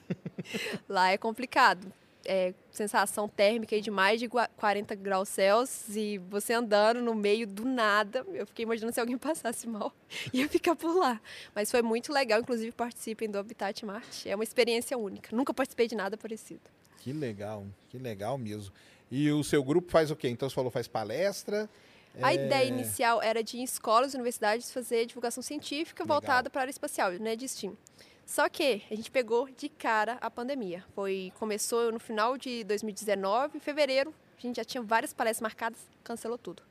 Lá 0.89 1.11
é 1.13 1.17
complicado. 1.19 1.93
É 2.25 2.55
sensação 2.71 3.29
térmica 3.29 3.81
de 3.81 3.91
mais 3.91 4.21
de 4.21 4.29
gua- 4.29 4.49
40 4.57 4.95
graus 4.95 5.29
Celsius 5.29 5.97
e 5.97 6.19
você 6.19 6.53
andando 6.53 7.03
no 7.03 7.15
meio 7.17 7.47
do 7.49 7.65
nada. 7.65 8.25
Eu 8.33 8.47
fiquei 8.47 8.63
imaginando 8.65 8.93
se 8.95 9.01
alguém 9.01 9.19
passasse 9.19 9.67
mal, 9.69 9.93
ia 10.33 10.49
ficar 10.49 10.77
por 10.77 10.95
lá. 10.97 11.21
Mas 11.55 11.71
foi 11.71 11.83
muito 11.83 12.13
legal, 12.13 12.41
inclusive 12.41 12.71
participem 12.73 13.29
do 13.29 13.39
Habitat 13.39 13.85
Marte. 13.85 14.29
É 14.29 14.35
uma 14.37 14.45
experiência 14.45 14.97
única. 14.97 15.35
Nunca 15.35 15.53
participei 15.53 15.89
de 15.89 15.97
nada 15.97 16.17
parecido. 16.17 16.61
Que 16.99 17.13
legal, 17.13 17.67
que 17.89 17.99
legal 17.99 18.39
mesmo. 18.39 18.73
E 19.15 19.31
o 19.31 19.45
seu 19.45 19.63
grupo 19.63 19.93
faz 19.93 20.11
o 20.11 20.17
quê? 20.17 20.27
Então 20.27 20.49
você 20.49 20.55
falou 20.55 20.71
faz 20.71 20.89
palestra. 20.89 21.69
A 22.23 22.33
é, 22.33 22.47
ideia 22.47 22.65
inicial 22.65 23.21
era 23.21 23.45
de 23.45 23.59
em 23.59 23.63
escolas 23.63 24.15
e 24.15 24.17
universidades 24.17 24.73
fazer 24.73 25.05
divulgação 25.05 25.43
científica 25.43 26.03
Legal. 26.03 26.17
voltada 26.17 26.49
para 26.49 26.61
a 26.61 26.63
área 26.63 26.71
espacial, 26.71 27.13
né, 27.13 27.37
de 27.37 27.47
STEAM. 27.47 27.77
Só 28.25 28.49
que 28.49 28.83
a 28.91 28.95
gente 28.95 29.11
pegou 29.11 29.51
de 29.51 29.69
cara 29.69 30.17
a 30.19 30.31
pandemia. 30.31 30.83
Foi 30.95 31.31
começou 31.39 31.93
no 31.93 32.01
final 32.01 32.39
de 32.39 32.65
2019, 32.65 33.59
em 33.59 33.61
fevereiro, 33.61 34.15
a 34.39 34.41
gente 34.41 34.57
já 34.57 34.65
tinha 34.65 34.83
várias 34.83 35.13
palestras 35.13 35.43
marcadas, 35.43 35.79
cancelou 36.03 36.39
tudo. 36.39 36.63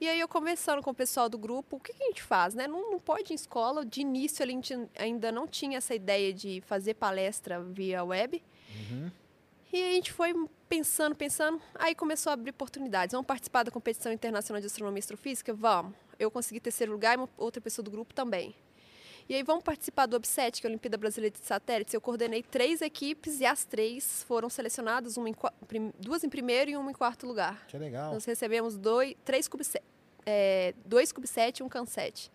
E 0.00 0.08
aí 0.08 0.18
eu 0.18 0.26
conversando 0.26 0.82
com 0.82 0.90
o 0.90 0.94
pessoal 0.94 1.28
do 1.28 1.38
grupo, 1.38 1.76
o 1.76 1.80
que, 1.80 1.92
que 1.92 2.02
a 2.02 2.06
gente 2.06 2.22
faz, 2.22 2.52
né? 2.52 2.66
Não, 2.66 2.90
não 2.90 2.98
pode 2.98 3.32
ir 3.32 3.34
em 3.34 3.36
escola, 3.36 3.86
de 3.86 4.00
início 4.00 4.42
a 4.42 4.46
gente 4.46 4.74
ainda 4.98 5.30
não 5.30 5.46
tinha 5.46 5.78
essa 5.78 5.94
ideia 5.94 6.32
de 6.32 6.60
fazer 6.66 6.94
palestra 6.94 7.62
via 7.62 8.02
web. 8.04 8.42
Uhum. 8.90 9.10
E 9.76 9.82
a 9.82 9.92
gente 9.92 10.10
foi 10.10 10.34
pensando, 10.70 11.14
pensando, 11.14 11.60
aí 11.74 11.94
começou 11.94 12.30
a 12.30 12.32
abrir 12.32 12.48
oportunidades. 12.48 13.12
Vamos 13.12 13.26
participar 13.26 13.62
da 13.62 13.70
competição 13.70 14.10
internacional 14.10 14.58
de 14.58 14.66
astronomia 14.66 15.00
e 15.00 15.00
astrofísica? 15.00 15.52
Vamos. 15.52 15.92
Eu 16.18 16.30
consegui 16.30 16.60
terceiro 16.60 16.92
lugar 16.92 17.12
e 17.12 17.16
uma 17.18 17.28
outra 17.36 17.60
pessoa 17.60 17.84
do 17.84 17.90
grupo 17.90 18.14
também. 18.14 18.54
E 19.28 19.34
aí 19.34 19.42
vamos 19.42 19.62
participar 19.62 20.06
do 20.06 20.16
OBSET, 20.16 20.62
que 20.62 20.66
é 20.66 20.68
a 20.68 20.70
Olimpíada 20.70 20.96
Brasileira 20.96 21.36
de 21.38 21.44
Satélites. 21.44 21.92
Eu 21.92 22.00
coordenei 22.00 22.42
três 22.42 22.80
equipes 22.80 23.38
e 23.40 23.44
as 23.44 23.66
três 23.66 24.22
foram 24.22 24.48
selecionadas, 24.48 25.18
uma 25.18 25.28
em 25.28 25.34
duas 26.00 26.24
em 26.24 26.30
primeiro 26.30 26.70
e 26.70 26.76
uma 26.78 26.90
em 26.90 26.94
quarto 26.94 27.26
lugar. 27.26 27.66
Que 27.66 27.76
legal. 27.76 28.14
Nós 28.14 28.24
recebemos 28.24 28.78
dois, 28.78 29.14
três 29.26 29.46
CubeSat, 29.46 29.84
é, 30.24 30.72
dois 30.86 31.12
CubeSat 31.12 31.60
e 31.60 31.62
um 31.62 31.68
CanSat. 31.68 32.32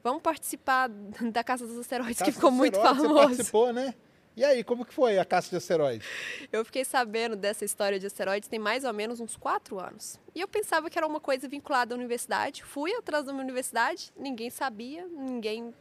Vamos 0.00 0.22
participar 0.22 0.88
da 1.32 1.42
Caça 1.42 1.66
dos 1.66 1.76
Asteroides, 1.76 2.20
Caça 2.20 2.30
que 2.30 2.36
ficou 2.36 2.52
muito 2.52 2.78
asteroides, 2.78 3.02
Você 3.02 3.08
famoso. 3.08 3.26
participou, 3.26 3.72
né? 3.72 3.94
E 4.36 4.44
aí, 4.44 4.64
como 4.64 4.84
que 4.84 4.92
foi 4.92 5.16
a 5.16 5.24
caça 5.24 5.48
de 5.48 5.56
asteroides? 5.56 6.06
Eu 6.50 6.64
fiquei 6.64 6.84
sabendo 6.84 7.36
dessa 7.36 7.64
história 7.64 8.00
de 8.00 8.06
asteroides 8.06 8.48
tem 8.48 8.58
mais 8.58 8.84
ou 8.84 8.92
menos 8.92 9.20
uns 9.20 9.36
quatro 9.36 9.78
anos. 9.78 10.18
E 10.34 10.40
eu 10.40 10.48
pensava 10.48 10.90
que 10.90 10.98
era 10.98 11.06
uma 11.06 11.20
coisa 11.20 11.48
vinculada 11.48 11.94
à 11.94 11.96
universidade. 11.96 12.64
Fui 12.64 12.92
atrás 12.94 13.24
da 13.24 13.32
minha 13.32 13.44
universidade, 13.44 14.12
ninguém 14.16 14.50
sabia, 14.50 15.06
ninguém, 15.06 15.72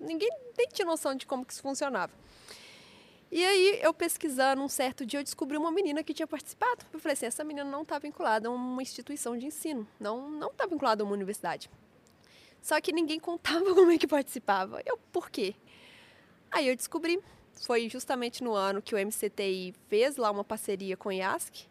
ninguém 0.00 0.28
nem 0.58 0.66
tinha 0.68 0.86
noção 0.86 1.14
de 1.14 1.24
como 1.24 1.46
que 1.46 1.52
isso 1.52 1.62
funcionava. 1.62 2.12
E 3.30 3.44
aí, 3.44 3.78
eu 3.80 3.94
pesquisando, 3.94 4.60
um 4.60 4.68
certo 4.68 5.06
dia, 5.06 5.20
eu 5.20 5.24
descobri 5.24 5.56
uma 5.56 5.70
menina 5.70 6.02
que 6.02 6.12
tinha 6.12 6.26
participado. 6.26 6.84
Eu 6.92 6.98
falei 6.98 7.12
assim, 7.12 7.26
essa 7.26 7.44
menina 7.44 7.70
não 7.70 7.82
está 7.82 7.96
vinculada 7.96 8.48
a 8.48 8.50
uma 8.50 8.82
instituição 8.82 9.38
de 9.38 9.46
ensino, 9.46 9.86
não 10.00 10.48
está 10.48 10.66
vinculada 10.66 11.04
a 11.04 11.06
uma 11.06 11.12
universidade. 11.12 11.70
Só 12.60 12.80
que 12.80 12.92
ninguém 12.92 13.20
contava 13.20 13.64
como 13.72 13.92
é 13.92 13.98
que 13.98 14.08
participava. 14.08 14.82
Eu, 14.84 14.98
por 15.12 15.30
quê? 15.30 15.54
Aí 16.50 16.66
eu 16.66 16.74
descobri, 16.74 17.20
foi 17.66 17.88
justamente 17.88 18.42
no 18.42 18.54
ano 18.54 18.80
que 18.80 18.94
o 18.94 18.98
MCTI 18.98 19.74
fez 19.88 20.16
lá 20.16 20.30
uma 20.30 20.44
parceria 20.44 20.96
com 20.96 21.08
o 21.08 21.12
IASC. 21.12 21.66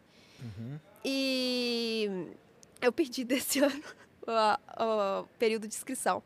E 1.03 2.27
eu 2.81 2.91
perdi 2.91 3.23
desse 3.25 3.59
ano 3.59 3.83
o, 4.25 5.21
o 5.21 5.27
período 5.37 5.67
de 5.67 5.75
inscrição. 5.75 6.23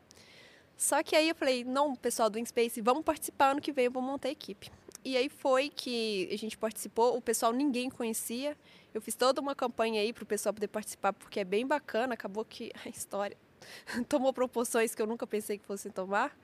Só 0.76 1.02
que 1.02 1.14
aí 1.14 1.28
eu 1.28 1.34
falei, 1.34 1.64
não, 1.64 1.94
pessoal 1.94 2.28
do 2.28 2.38
InSpace, 2.38 2.80
vamos 2.80 3.04
participar 3.04 3.52
ano 3.52 3.60
que 3.60 3.72
vem, 3.72 3.86
eu 3.86 3.90
vou 3.90 4.02
montar 4.02 4.28
a 4.28 4.32
equipe. 4.32 4.70
E 5.04 5.16
aí 5.16 5.28
foi 5.28 5.68
que 5.68 6.28
a 6.32 6.36
gente 6.36 6.56
participou, 6.58 7.16
o 7.16 7.20
pessoal 7.20 7.52
ninguém 7.52 7.88
conhecia. 7.88 8.56
Eu 8.92 9.00
fiz 9.00 9.14
toda 9.14 9.40
uma 9.40 9.54
campanha 9.54 10.00
aí 10.00 10.12
para 10.12 10.24
o 10.24 10.26
pessoal 10.26 10.52
poder 10.52 10.68
participar, 10.68 11.12
porque 11.12 11.40
é 11.40 11.44
bem 11.44 11.66
bacana. 11.66 12.14
Acabou 12.14 12.44
que 12.44 12.72
a 12.84 12.88
história 12.88 13.36
tomou 14.08 14.32
proporções 14.32 14.94
que 14.94 15.00
eu 15.00 15.06
nunca 15.06 15.26
pensei 15.26 15.58
que 15.58 15.64
fosse 15.64 15.90
tomar. 15.90 16.36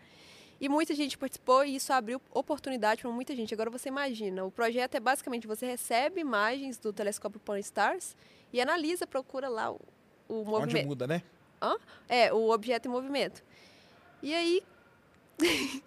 E 0.60 0.68
muita 0.68 0.94
gente 0.94 1.16
participou 1.16 1.64
e 1.64 1.76
isso 1.76 1.90
abriu 1.92 2.20
oportunidade 2.30 3.00
para 3.00 3.10
muita 3.10 3.34
gente. 3.34 3.54
Agora 3.54 3.70
você 3.70 3.88
imagina, 3.88 4.44
o 4.44 4.50
projeto 4.50 4.94
é 4.94 5.00
basicamente 5.00 5.46
você 5.46 5.64
recebe 5.64 6.20
imagens 6.20 6.78
do 6.78 6.92
telescópio 6.92 7.40
Pan 7.40 7.58
Stars 7.60 8.14
e 8.52 8.60
analisa, 8.60 9.06
procura 9.06 9.48
lá 9.48 9.72
o, 9.72 9.80
o 10.28 10.44
movimento. 10.44 10.76
Onde 10.76 10.86
muda, 10.86 11.06
né? 11.06 11.22
Hã? 11.62 11.76
É, 12.08 12.32
o 12.32 12.50
objeto 12.50 12.88
em 12.88 12.90
movimento. 12.90 13.42
E 14.22 14.34
aí 14.34 14.62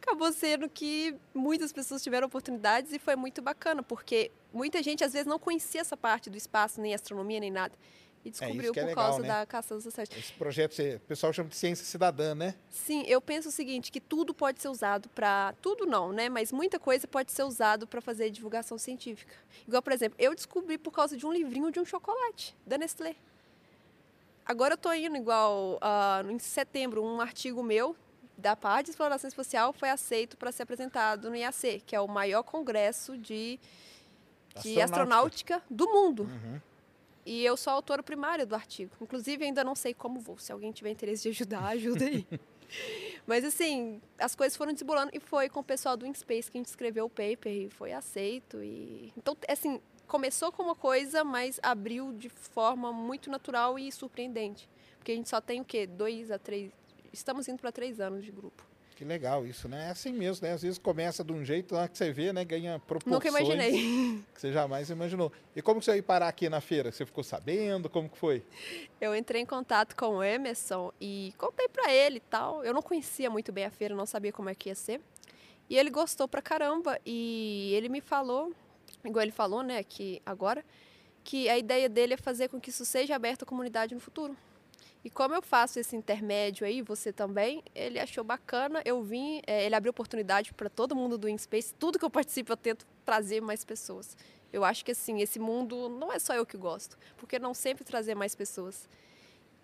acabou 0.00 0.32
sendo 0.32 0.66
que 0.66 1.14
muitas 1.34 1.70
pessoas 1.70 2.02
tiveram 2.02 2.26
oportunidades 2.26 2.94
e 2.94 2.98
foi 2.98 3.16
muito 3.16 3.42
bacana, 3.42 3.82
porque 3.82 4.30
muita 4.50 4.82
gente 4.82 5.04
às 5.04 5.12
vezes 5.12 5.26
não 5.26 5.38
conhecia 5.38 5.82
essa 5.82 5.96
parte 5.96 6.30
do 6.30 6.38
espaço, 6.38 6.80
nem 6.80 6.94
astronomia, 6.94 7.38
nem 7.38 7.50
nada. 7.50 7.74
E 8.26 8.30
descobriu 8.30 8.72
que 8.72 8.80
é 8.80 8.82
por 8.82 8.88
legal, 8.88 9.04
causa 9.04 9.22
né? 9.22 9.28
da 9.28 9.46
caça 9.46 9.74
aos 9.74 9.84
satélites. 9.84 10.18
Esse 10.18 10.32
projeto, 10.32 10.78
o 10.80 11.00
pessoal 11.00 11.32
chama 11.32 11.48
de 11.48 11.56
ciência 11.56 11.84
cidadã, 11.84 12.34
né? 12.34 12.54
Sim, 12.70 13.04
eu 13.06 13.20
penso 13.20 13.48
o 13.48 13.52
seguinte, 13.52 13.92
que 13.92 14.00
tudo 14.00 14.34
pode 14.34 14.60
ser 14.60 14.68
usado 14.68 15.08
para 15.10 15.54
tudo 15.62 15.86
não, 15.86 16.12
né? 16.12 16.28
Mas 16.28 16.50
muita 16.52 16.78
coisa 16.78 17.06
pode 17.06 17.32
ser 17.32 17.44
usado 17.44 17.86
para 17.86 18.00
fazer 18.00 18.30
divulgação 18.30 18.78
científica. 18.78 19.34
Igual, 19.66 19.82
por 19.82 19.92
exemplo, 19.92 20.16
eu 20.18 20.34
descobri 20.34 20.78
por 20.78 20.90
causa 20.90 21.16
de 21.16 21.26
um 21.26 21.32
livrinho 21.32 21.70
de 21.70 21.78
um 21.78 21.84
chocolate 21.84 22.56
da 22.66 22.76
Nestlé. 22.76 23.14
Agora 24.44 24.74
eu 24.74 24.78
tô 24.78 24.92
indo 24.92 25.16
igual 25.16 25.78
ah, 25.80 26.22
em 26.28 26.38
setembro 26.38 27.04
um 27.04 27.20
artigo 27.20 27.62
meu 27.62 27.96
da 28.36 28.54
parte 28.54 28.86
de 28.86 28.90
exploração 28.90 29.28
espacial 29.28 29.72
foi 29.72 29.88
aceito 29.88 30.36
para 30.36 30.52
ser 30.52 30.64
apresentado 30.64 31.30
no 31.30 31.36
IAC, 31.36 31.82
que 31.86 31.96
é 31.96 32.00
o 32.00 32.06
maior 32.06 32.42
congresso 32.42 33.16
de, 33.16 33.58
de 34.62 34.80
astronáutica 34.80 35.62
do 35.70 35.88
mundo. 35.88 36.24
Uhum. 36.24 36.60
E 37.26 37.44
eu 37.44 37.56
sou 37.56 37.72
autora 37.72 38.04
primária 38.04 38.46
do 38.46 38.54
artigo. 38.54 38.92
Inclusive, 39.00 39.44
ainda 39.44 39.64
não 39.64 39.74
sei 39.74 39.92
como 39.92 40.20
vou. 40.20 40.38
Se 40.38 40.52
alguém 40.52 40.70
tiver 40.70 40.90
interesse 40.90 41.24
de 41.24 41.30
ajudar, 41.30 41.66
ajuda 41.66 42.04
aí. 42.04 42.24
Mas, 43.26 43.44
assim, 43.44 44.00
as 44.16 44.36
coisas 44.36 44.56
foram 44.56 44.72
desbolando 44.72 45.10
e 45.12 45.18
foi 45.18 45.48
com 45.48 45.58
o 45.58 45.64
pessoal 45.64 45.96
do 45.96 46.06
InSpace 46.06 46.48
que 46.48 46.56
a 46.56 46.60
gente 46.60 46.68
escreveu 46.68 47.06
o 47.06 47.10
paper 47.10 47.52
e 47.52 47.68
foi 47.68 47.92
aceito. 47.92 48.62
E... 48.62 49.12
Então, 49.16 49.36
assim, 49.48 49.80
começou 50.06 50.52
com 50.52 50.62
uma 50.62 50.76
coisa, 50.76 51.24
mas 51.24 51.58
abriu 51.64 52.12
de 52.12 52.28
forma 52.28 52.92
muito 52.92 53.28
natural 53.28 53.76
e 53.76 53.90
surpreendente. 53.90 54.68
Porque 54.96 55.10
a 55.10 55.14
gente 55.16 55.28
só 55.28 55.40
tem 55.40 55.60
o 55.60 55.64
quê? 55.64 55.84
Dois 55.84 56.30
a 56.30 56.38
três... 56.38 56.70
Estamos 57.12 57.48
indo 57.48 57.58
para 57.58 57.72
três 57.72 57.98
anos 57.98 58.24
de 58.24 58.30
grupo. 58.30 58.64
Que 58.96 59.04
legal 59.04 59.46
isso, 59.46 59.68
né? 59.68 59.88
É 59.88 59.90
assim 59.90 60.10
mesmo, 60.10 60.46
né? 60.46 60.54
Às 60.54 60.62
vezes 60.62 60.78
começa 60.78 61.22
de 61.22 61.30
um 61.30 61.44
jeito, 61.44 61.76
hora 61.76 61.86
que 61.86 61.98
você 61.98 62.10
vê, 62.10 62.32
né? 62.32 62.42
Ganha 62.46 62.78
proporções 62.78 63.12
Nunca 63.12 63.28
imaginei. 63.28 63.72
que 64.34 64.40
você 64.40 64.50
jamais 64.50 64.88
imaginou. 64.88 65.30
E 65.54 65.60
como 65.60 65.80
que 65.80 65.84
você 65.84 65.96
ia 65.96 66.02
parar 66.02 66.28
aqui 66.28 66.48
na 66.48 66.62
feira? 66.62 66.90
Você 66.90 67.04
ficou 67.04 67.22
sabendo? 67.22 67.90
Como 67.90 68.08
que 68.08 68.16
foi? 68.16 68.42
Eu 68.98 69.14
entrei 69.14 69.42
em 69.42 69.44
contato 69.44 69.94
com 69.94 70.16
o 70.16 70.24
Emerson 70.24 70.90
e 70.98 71.34
contei 71.36 71.68
pra 71.68 71.92
ele 71.92 72.16
e 72.16 72.20
tal. 72.20 72.64
Eu 72.64 72.72
não 72.72 72.80
conhecia 72.80 73.28
muito 73.28 73.52
bem 73.52 73.66
a 73.66 73.70
feira, 73.70 73.94
não 73.94 74.06
sabia 74.06 74.32
como 74.32 74.48
é 74.48 74.54
que 74.54 74.70
ia 74.70 74.74
ser. 74.74 74.98
E 75.68 75.76
ele 75.76 75.90
gostou 75.90 76.26
pra 76.26 76.40
caramba 76.40 76.98
e 77.04 77.72
ele 77.74 77.90
me 77.90 78.00
falou, 78.00 78.50
igual 79.04 79.22
ele 79.22 79.32
falou, 79.32 79.62
né, 79.62 79.82
que 79.82 80.22
agora, 80.24 80.64
que 81.22 81.50
a 81.50 81.58
ideia 81.58 81.86
dele 81.86 82.14
é 82.14 82.16
fazer 82.16 82.48
com 82.48 82.58
que 82.58 82.70
isso 82.70 82.86
seja 82.86 83.14
aberto 83.14 83.42
à 83.42 83.46
comunidade 83.46 83.94
no 83.94 84.00
futuro. 84.00 84.34
E 85.06 85.10
como 85.10 85.32
eu 85.32 85.40
faço 85.40 85.78
esse 85.78 85.94
intermédio 85.94 86.66
aí, 86.66 86.82
você 86.82 87.12
também, 87.12 87.62
ele 87.76 88.00
achou 88.00 88.24
bacana. 88.24 88.82
Eu 88.84 89.04
vim, 89.04 89.40
eh, 89.46 89.64
ele 89.64 89.76
abriu 89.76 89.92
oportunidade 89.92 90.52
para 90.52 90.68
todo 90.68 90.96
mundo 90.96 91.16
do 91.16 91.28
InSpace. 91.28 91.72
Tudo 91.74 91.96
que 91.96 92.04
eu 92.04 92.10
participo, 92.10 92.50
eu 92.50 92.56
tento 92.56 92.84
trazer 93.04 93.40
mais 93.40 93.64
pessoas. 93.64 94.16
Eu 94.52 94.64
acho 94.64 94.84
que 94.84 94.90
assim, 94.90 95.20
esse 95.20 95.38
mundo 95.38 95.88
não 95.88 96.12
é 96.12 96.18
só 96.18 96.34
eu 96.34 96.44
que 96.44 96.56
gosto, 96.56 96.98
porque 97.16 97.38
não 97.38 97.54
sempre 97.54 97.84
trazer 97.84 98.16
mais 98.16 98.34
pessoas. 98.34 98.88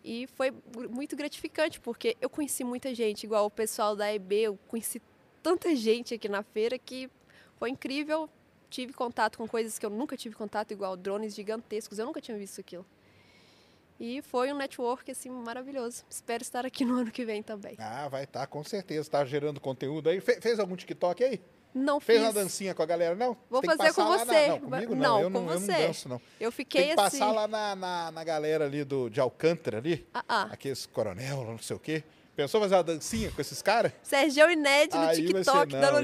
E 0.05 0.29
foi 0.29 0.53
muito 0.89 1.17
gratificante, 1.17 1.81
porque 1.81 2.17
eu 2.21 2.31
conheci 2.31 2.63
muita 2.63 2.95
gente, 2.95 3.25
igual 3.25 3.47
o 3.47 3.51
pessoal 3.51 3.97
da 3.97 4.15
EB, 4.15 4.33
eu 4.43 4.59
conheci 4.69 5.03
tanta 5.43 5.75
gente 5.75 6.15
aqui 6.15 6.29
na 6.29 6.45
feira 6.45 6.79
que 6.79 7.11
foi 7.57 7.71
incrível. 7.71 8.31
Tive 8.71 8.93
contato 8.93 9.39
com 9.39 9.49
coisas 9.49 9.77
que 9.77 9.85
eu 9.85 9.91
nunca 9.91 10.17
tive 10.17 10.37
contato, 10.37 10.71
igual 10.71 10.97
drones 10.97 11.35
gigantescos, 11.35 11.99
eu 11.99 12.07
nunca 12.07 12.21
tinha 12.21 12.39
visto 12.39 12.61
aquilo. 12.61 12.87
E 14.01 14.21
foi 14.23 14.53
um 14.53 14.57
network 14.57 15.11
assim 15.11 15.31
maravilhoso. 15.31 16.05
Espero 16.11 16.43
estar 16.43 16.67
aqui 16.67 16.85
no 16.87 16.97
ano 16.99 17.11
que 17.11 17.25
vem 17.25 17.43
também. 17.43 17.77
Ah, 17.79 18.09
vai 18.09 18.25
estar, 18.25 18.47
com 18.47 18.63
certeza. 18.65 19.09
Tá 19.11 19.25
gerando 19.25 19.61
conteúdo 19.61 20.09
aí. 20.09 20.21
Fe- 20.21 20.41
fez 20.41 20.59
algum 20.59 20.75
TikTok 20.77 21.23
aí? 21.23 21.41
Não 21.75 21.99
Fez 22.01 22.19
fiz. 22.19 22.27
uma 22.29 22.33
dancinha 22.35 22.75
com 22.75 22.83
a 22.83 22.87
galera? 22.87 23.15
Não? 23.15 23.35
Vou 23.49 23.63
Tem 23.63 23.71
fazer 23.75 23.95
com 23.95 24.03
na- 24.03 24.19
você. 24.19 24.49
Não, 24.49 24.61
comigo 24.61 24.95
não. 24.95 25.03
Não, 25.03 25.21
eu 25.21 25.25
com 25.31 25.31
não, 25.31 25.41
eu 25.41 25.47
não 25.55 25.61
você. 25.61 25.73
danço, 25.87 26.09
não. 26.09 26.21
Eu 26.39 26.51
Tem 26.51 26.57
fiquei 26.57 26.89
que 26.91 26.97
passar 26.97 27.25
assim. 27.27 27.35
lá 27.35 27.49
na, 27.49 27.75
na, 27.77 28.11
na 28.13 28.25
galera 28.25 28.67
ali 28.67 28.85
do, 28.85 29.09
de 29.09 29.21
Alcântara 29.21 29.79
ali. 29.79 30.07
Ah, 30.13 30.25
ah. 30.29 30.49
Aqueles 30.51 30.85
coronel, 30.85 31.45
não 31.45 31.59
sei 31.59 31.77
o 31.77 31.79
quê. 31.79 32.05
Pensou 32.37 32.61
fazer 32.61 32.75
uma 32.75 32.83
dancinha 32.85 33.31
com 33.31 33.41
esses 33.41 33.63
caras? 33.63 33.93
Sergio 34.03 34.51
e 34.51 34.57
Ned 34.57 34.95
no 34.95 35.01
vai 35.05 35.15
ser, 35.15 35.23
TikTok, 35.27 35.73
não, 35.73 35.81
dando 35.81 35.99
eu-. 35.99 36.03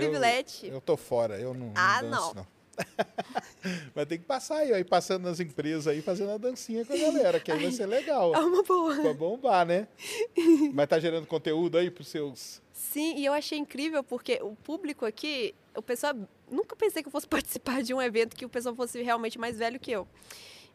Eu 0.64 0.80
tô 0.80 0.96
fora, 0.96 1.38
eu 1.38 1.52
não, 1.52 1.66
não 1.66 1.72
Ah, 1.74 2.00
danço, 2.02 2.20
não. 2.28 2.34
não. 2.34 2.46
Mas 3.94 4.06
tem 4.06 4.18
que 4.18 4.24
passar 4.24 4.58
aí, 4.58 4.72
aí 4.72 4.84
passando 4.84 5.24
nas 5.24 5.40
empresas 5.40 5.86
aí, 5.86 6.00
fazendo 6.00 6.32
a 6.32 6.38
dancinha 6.38 6.84
com 6.84 6.92
a 6.92 6.96
galera, 6.96 7.40
que 7.40 7.50
aí 7.50 7.62
vai 7.62 7.72
ser 7.72 7.86
legal. 7.86 8.32
É 8.38 8.38
uma 8.38 8.62
boa. 8.62 9.14
Bombar, 9.14 9.66
né? 9.66 9.88
Mas 10.72 10.88
tá 10.88 10.98
gerando 10.98 11.26
conteúdo 11.26 11.76
aí 11.78 11.90
pros 11.90 12.08
seus. 12.08 12.62
Sim, 12.72 13.16
e 13.16 13.24
eu 13.24 13.32
achei 13.32 13.58
incrível 13.58 14.02
porque 14.04 14.38
o 14.42 14.54
público 14.56 15.04
aqui, 15.04 15.54
o 15.74 15.82
pessoal. 15.82 16.14
Nunca 16.50 16.74
pensei 16.76 17.02
que 17.02 17.08
eu 17.08 17.12
fosse 17.12 17.26
participar 17.28 17.82
de 17.82 17.92
um 17.92 18.00
evento 18.00 18.36
que 18.36 18.44
o 18.44 18.48
pessoal 18.48 18.74
fosse 18.74 19.02
realmente 19.02 19.38
mais 19.38 19.58
velho 19.58 19.78
que 19.78 19.90
eu. 19.90 20.06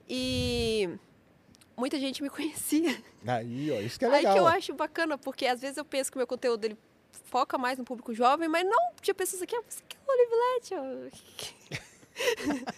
E 0.07 0.89
muita 1.75 1.99
gente 1.99 2.21
me 2.21 2.29
conhecia. 2.29 3.01
Aí, 3.25 3.71
ó, 3.71 3.79
isso 3.79 3.97
que 3.97 4.05
é 4.05 4.07
Aí 4.09 4.13
legal. 4.17 4.33
que 4.33 4.39
eu 4.39 4.47
acho 4.47 4.73
bacana, 4.73 5.17
porque 5.17 5.45
às 5.45 5.61
vezes 5.61 5.77
eu 5.77 5.85
penso 5.85 6.11
que 6.11 6.17
o 6.17 6.19
meu 6.19 6.27
conteúdo 6.27 6.65
ele 6.65 6.77
foca 7.25 7.57
mais 7.57 7.77
no 7.77 7.83
público 7.83 8.13
jovem, 8.13 8.47
mas 8.47 8.65
não, 8.65 8.93
tinha 9.01 9.13
pessoas 9.13 9.41
aqui, 9.41 9.55
ah, 9.55 9.63
você 9.67 9.81
quer 9.87 9.97
o 10.05 10.11
Olivelete? 10.11 11.83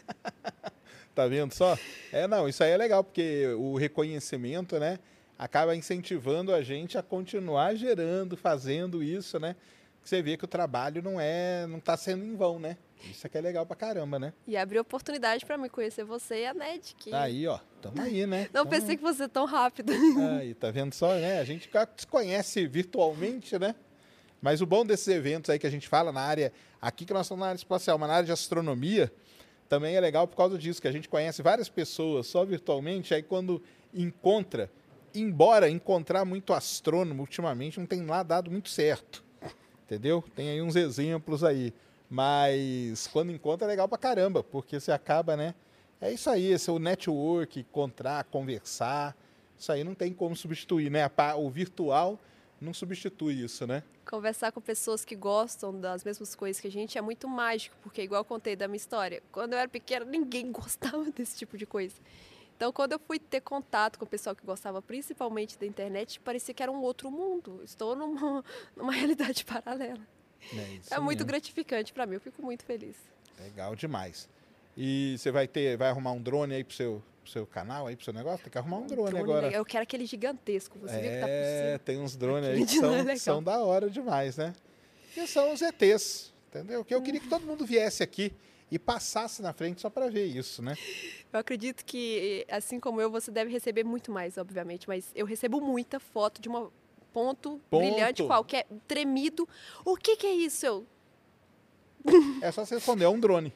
Tá 1.13 1.27
vendo 1.27 1.53
só? 1.53 1.77
É, 2.11 2.27
não, 2.27 2.47
isso 2.49 2.61
aí 2.61 2.71
é 2.71 2.77
legal, 2.77 3.01
porque 3.01 3.47
o 3.57 3.77
reconhecimento, 3.77 4.77
né, 4.77 4.99
acaba 5.39 5.73
incentivando 5.73 6.53
a 6.53 6.61
gente 6.61 6.97
a 6.97 7.01
continuar 7.03 7.73
gerando, 7.75 8.35
fazendo 8.35 9.01
isso, 9.01 9.39
né? 9.39 9.55
Você 10.03 10.21
vê 10.21 10.35
que 10.35 10.43
o 10.43 10.47
trabalho 10.47 11.01
não 11.01 11.19
é, 11.19 11.65
não 11.67 11.79
tá 11.79 11.95
sendo 11.95 12.23
em 12.25 12.35
vão, 12.35 12.59
né? 12.59 12.77
Isso 13.09 13.25
aqui 13.25 13.37
é 13.37 13.41
legal 13.41 13.65
pra 13.65 13.75
caramba, 13.77 14.19
né? 14.19 14.33
E 14.45 14.57
abriu 14.57 14.81
oportunidade 14.81 15.45
pra 15.45 15.57
me 15.57 15.69
conhecer 15.69 16.03
você 16.03 16.41
e 16.41 16.45
a 16.47 16.53
Ned, 16.53 16.93
que 16.99 17.13
Aí, 17.13 17.47
ó, 17.47 17.59
tamo 17.81 18.01
aí, 18.01 18.27
né? 18.27 18.49
não 18.53 18.65
Tamo- 18.65 18.69
pensei 18.71 18.97
que 18.97 19.01
fosse 19.01 19.19
ser 19.19 19.29
tão 19.29 19.45
rápido. 19.45 19.93
Aí, 20.37 20.53
tá 20.53 20.69
vendo 20.69 20.93
só, 20.93 21.13
né? 21.15 21.39
A 21.39 21.43
gente 21.45 21.69
se 21.97 22.07
conhece 22.07 22.67
virtualmente, 22.67 23.57
né? 23.57 23.73
Mas 24.41 24.61
o 24.61 24.65
bom 24.65 24.85
desses 24.85 25.07
eventos 25.07 25.49
aí 25.49 25.57
que 25.57 25.65
a 25.65 25.71
gente 25.71 25.87
fala 25.87 26.11
na 26.11 26.21
área, 26.21 26.51
aqui 26.81 27.05
que 27.05 27.13
nós 27.13 27.25
estamos 27.25 27.39
na 27.41 27.47
área 27.47 27.57
espacial, 27.57 27.97
mas 27.97 28.09
na 28.09 28.15
área 28.15 28.25
de 28.25 28.31
astronomia, 28.33 29.11
também 29.67 29.95
é 29.95 29.99
legal 29.99 30.27
por 30.27 30.35
causa 30.35 30.57
disso, 30.57 30.81
que 30.81 30.87
a 30.87 30.91
gente 30.91 31.09
conhece 31.09 31.41
várias 31.41 31.69
pessoas 31.69 32.27
só 32.27 32.45
virtualmente, 32.45 33.13
aí 33.13 33.23
quando 33.23 33.61
encontra, 33.93 34.69
embora 35.13 35.69
encontrar 35.69 36.25
muito 36.25 36.53
astrônomo 36.53 37.21
ultimamente 37.21 37.79
não 37.79 37.85
tem 37.85 38.05
lá 38.05 38.21
dado 38.23 38.51
muito 38.51 38.69
certo, 38.69 39.23
entendeu? 39.85 40.23
Tem 40.35 40.49
aí 40.49 40.61
uns 40.61 40.75
exemplos 40.75 41.43
aí, 41.43 41.73
mas 42.09 43.07
quando 43.07 43.31
encontra 43.31 43.65
é 43.65 43.69
legal 43.69 43.87
pra 43.87 43.97
caramba, 43.97 44.43
porque 44.43 44.79
você 44.79 44.91
acaba, 44.91 45.35
né? 45.35 45.55
É 46.01 46.11
isso 46.11 46.29
aí, 46.29 46.45
esse 46.51 46.69
é 46.69 46.73
o 46.73 46.77
network, 46.79 47.59
encontrar, 47.61 48.23
conversar, 48.25 49.15
isso 49.57 49.71
aí 49.71 49.83
não 49.83 49.95
tem 49.95 50.13
como 50.13 50.35
substituir, 50.35 50.91
né? 50.91 51.09
O 51.37 51.49
virtual 51.49 52.19
não 52.59 52.73
substitui 52.73 53.43
isso, 53.43 53.65
né? 53.67 53.83
Conversar 54.09 54.51
com 54.51 54.61
pessoas 54.61 55.03
que 55.03 55.15
gostam 55.15 55.79
das 55.79 56.03
mesmas 56.03 56.35
coisas 56.35 56.59
que 56.59 56.67
a 56.67 56.71
gente 56.71 56.97
é 56.97 57.01
muito 57.01 57.27
mágico, 57.27 57.75
porque 57.81 58.01
igual 58.01 58.21
eu 58.21 58.25
contei 58.25 58.55
da 58.55 58.67
minha 58.67 58.77
história, 58.77 59.21
quando 59.31 59.53
eu 59.53 59.59
era 59.59 59.67
pequena 59.67 60.05
ninguém 60.05 60.51
gostava 60.51 61.03
desse 61.11 61.37
tipo 61.37 61.57
de 61.57 61.65
coisa. 61.65 61.95
Então, 62.55 62.71
quando 62.71 62.93
eu 62.93 62.99
fui 62.99 63.19
ter 63.19 63.41
contato 63.41 63.99
com 63.99 64.05
o 64.05 64.07
pessoal 64.07 64.33
que 64.33 64.45
gostava 64.45 64.81
principalmente 64.81 65.59
da 65.59 65.65
internet, 65.65 66.21
parecia 66.21 66.53
que 66.53 66.63
era 66.63 66.71
um 66.71 66.81
outro 66.81 67.11
mundo. 67.11 67.61
Estou 67.65 67.95
numa, 67.95 68.43
numa 68.75 68.93
realidade 68.93 69.43
paralela. 69.45 69.99
É, 70.53 70.73
isso 70.75 70.93
É 70.93 70.99
muito 70.99 71.25
gratificante 71.25 71.91
para 71.91 72.05
mim, 72.05 72.13
eu 72.15 72.21
fico 72.21 72.41
muito 72.41 72.63
feliz. 72.63 72.95
Legal 73.39 73.75
demais. 73.75 74.29
E 74.77 75.15
você 75.17 75.31
vai 75.31 75.47
ter, 75.47 75.77
vai 75.77 75.89
arrumar 75.89 76.11
um 76.11 76.21
drone 76.21 76.53
aí 76.55 76.63
pro 76.63 76.75
seu, 76.75 77.01
pro 77.23 77.31
seu 77.31 77.45
canal, 77.47 77.87
aí 77.87 77.95
pro 77.95 78.03
seu 78.03 78.13
negócio? 78.13 78.43
Tem 78.43 78.51
que 78.51 78.57
arrumar 78.57 78.77
um 78.77 78.87
drone, 78.87 79.11
Drone, 79.11 79.19
agora. 79.23 79.51
Eu 79.51 79.63
quero 79.65 79.83
aquele 79.83 80.05
gigantesco, 80.05 80.77
você 80.79 80.99
viu 80.99 81.11
que 81.11 81.19
tá 81.19 81.25
por 81.25 81.31
É, 81.31 81.65
cima. 81.67 81.79
tem 81.79 81.99
uns 81.99 82.15
drones 82.15 82.49
aí 82.49 82.65
que 82.65 82.79
lá 82.81 82.97
é 82.97 83.03
são, 83.15 83.35
são 83.35 83.43
da 83.43 83.59
hora 83.63 83.89
demais, 83.89 84.35
né? 84.37 84.53
E 85.15 85.25
são 85.27 85.53
os 85.53 85.61
ETs, 85.61 86.33
entendeu? 86.49 86.83
Que 86.83 86.93
eu 86.93 87.01
queria 87.01 87.19
que 87.21 87.29
todo 87.29 87.45
mundo 87.45 87.65
viesse 87.65 88.03
aqui 88.03 88.33
e 88.69 88.77
passasse 88.77 89.41
na 89.41 89.53
frente 89.53 89.79
só 89.79 89.89
para 89.89 90.09
ver 90.09 90.25
isso, 90.25 90.61
né? 90.61 90.75
Eu 91.31 91.39
acredito 91.39 91.85
que, 91.85 92.45
assim 92.49 92.79
como 92.79 92.99
eu, 92.99 93.09
você 93.09 93.31
deve 93.31 93.49
receber 93.51 93.85
muito 93.85 94.11
mais, 94.11 94.37
obviamente, 94.37 94.87
mas 94.89 95.09
eu 95.15 95.25
recebo 95.25 95.61
muita 95.61 95.99
foto 96.01 96.41
de 96.41 96.49
uma 96.49 96.69
ponto, 97.13 97.61
Ponto. 97.69 97.81
brilhante 97.81 98.23
qualquer, 98.23 98.65
tremido. 98.85 99.47
O 99.85 99.95
que, 99.95 100.17
que 100.17 100.27
é 100.27 100.33
isso? 100.33 100.65
Eu, 100.65 100.85
É 102.41 102.51
só 102.51 102.65
você 102.65 102.75
responder, 102.75 103.05
é 103.05 103.09
um 103.09 103.19
drone. 103.19 103.53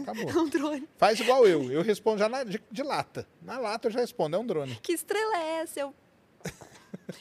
Acabou. 0.00 0.30
é 0.30 0.34
um 0.38 0.48
drone. 0.48 0.88
Faz 0.96 1.18
igual 1.20 1.46
eu. 1.46 1.70
Eu 1.70 1.82
respondo 1.82 2.18
já 2.18 2.28
na- 2.28 2.44
de, 2.44 2.62
de 2.70 2.82
lata. 2.82 3.26
Na 3.42 3.58
lata 3.58 3.88
eu 3.88 3.92
já 3.92 4.00
respondo, 4.00 4.36
é 4.36 4.38
um 4.38 4.46
drone. 4.46 4.78
Que 4.82 4.92
estrela 4.92 5.36
é 5.38 5.60
essa? 5.62 5.80
Eu, 5.80 5.94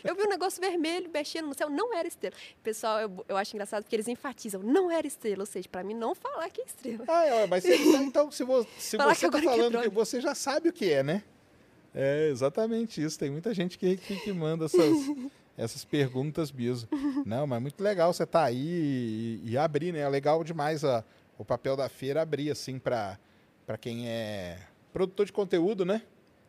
eu 0.03 0.15
vi 0.15 0.23
um 0.23 0.30
negócio 0.30 0.61
vermelho 0.61 1.10
mexendo 1.14 1.48
no 1.48 1.53
céu, 1.57 1.69
não 1.69 1.94
era 1.94 2.07
estrela. 2.07 2.36
Pessoal, 2.64 2.99
eu, 2.99 3.26
eu 3.28 3.38
acho 3.38 3.56
engraçado 3.56 3.84
porque 3.84 3.95
eles 3.95 4.07
enfatizam, 4.07 4.61
não 4.61 4.90
era 4.91 5.06
estrela. 5.06 5.40
Ou 5.41 5.45
seja, 5.45 5.68
pra 5.69 5.84
mim 5.84 5.94
não 5.94 6.14
falar 6.15 6.49
que 6.49 6.61
é 6.61 6.65
estrela. 6.65 7.03
Ah, 7.07 7.26
é, 7.26 7.48
mas 7.48 7.64
você, 7.64 7.76
então, 7.98 8.32
se, 8.32 8.44
vo- 8.44 8.65
se 8.78 8.98
você 8.98 9.26
que 9.26 9.32
tá 9.32 9.40
que 9.40 9.45
é 9.48 9.49
falando 9.49 9.65
que 9.72 9.78
drone. 9.78 9.90
você 9.90 10.22
já 10.22 10.34
sabe 10.36 10.69
o 10.69 10.73
que 10.73 10.91
é, 10.91 11.03
né? 11.03 11.23
É 11.94 12.30
exatamente 12.30 13.03
isso. 13.03 13.19
Tem 13.19 13.30
muita 13.30 13.53
gente 13.53 13.78
que, 13.78 13.98
que, 13.98 14.15
que 14.18 14.32
manda 14.32 14.65
essas, 14.65 14.98
essas 15.57 15.84
perguntas 15.84 16.52
mesmo. 16.52 16.88
Não, 17.26 17.45
mas 17.45 17.61
muito 17.61 17.84
legal 17.84 18.14
você 18.14 18.26
tá 18.26 18.44
aí 18.44 19.40
e, 19.44 19.52
e 19.52 19.57
abrir, 19.57 19.91
né? 19.91 19.99
É 19.99 20.10
legal 20.10 20.41
demais 20.44 20.86
a, 20.86 21.03
o 21.42 21.46
papel 21.46 21.76
da 21.76 21.90
feira 21.90 22.22
abrir, 22.22 22.52
assim, 22.52 22.78
para 22.78 23.18
quem 23.80 24.08
é 24.08 24.60
produtor 24.94 25.26
de 25.26 25.34
conteúdo, 25.34 25.84
né? 25.84 26.04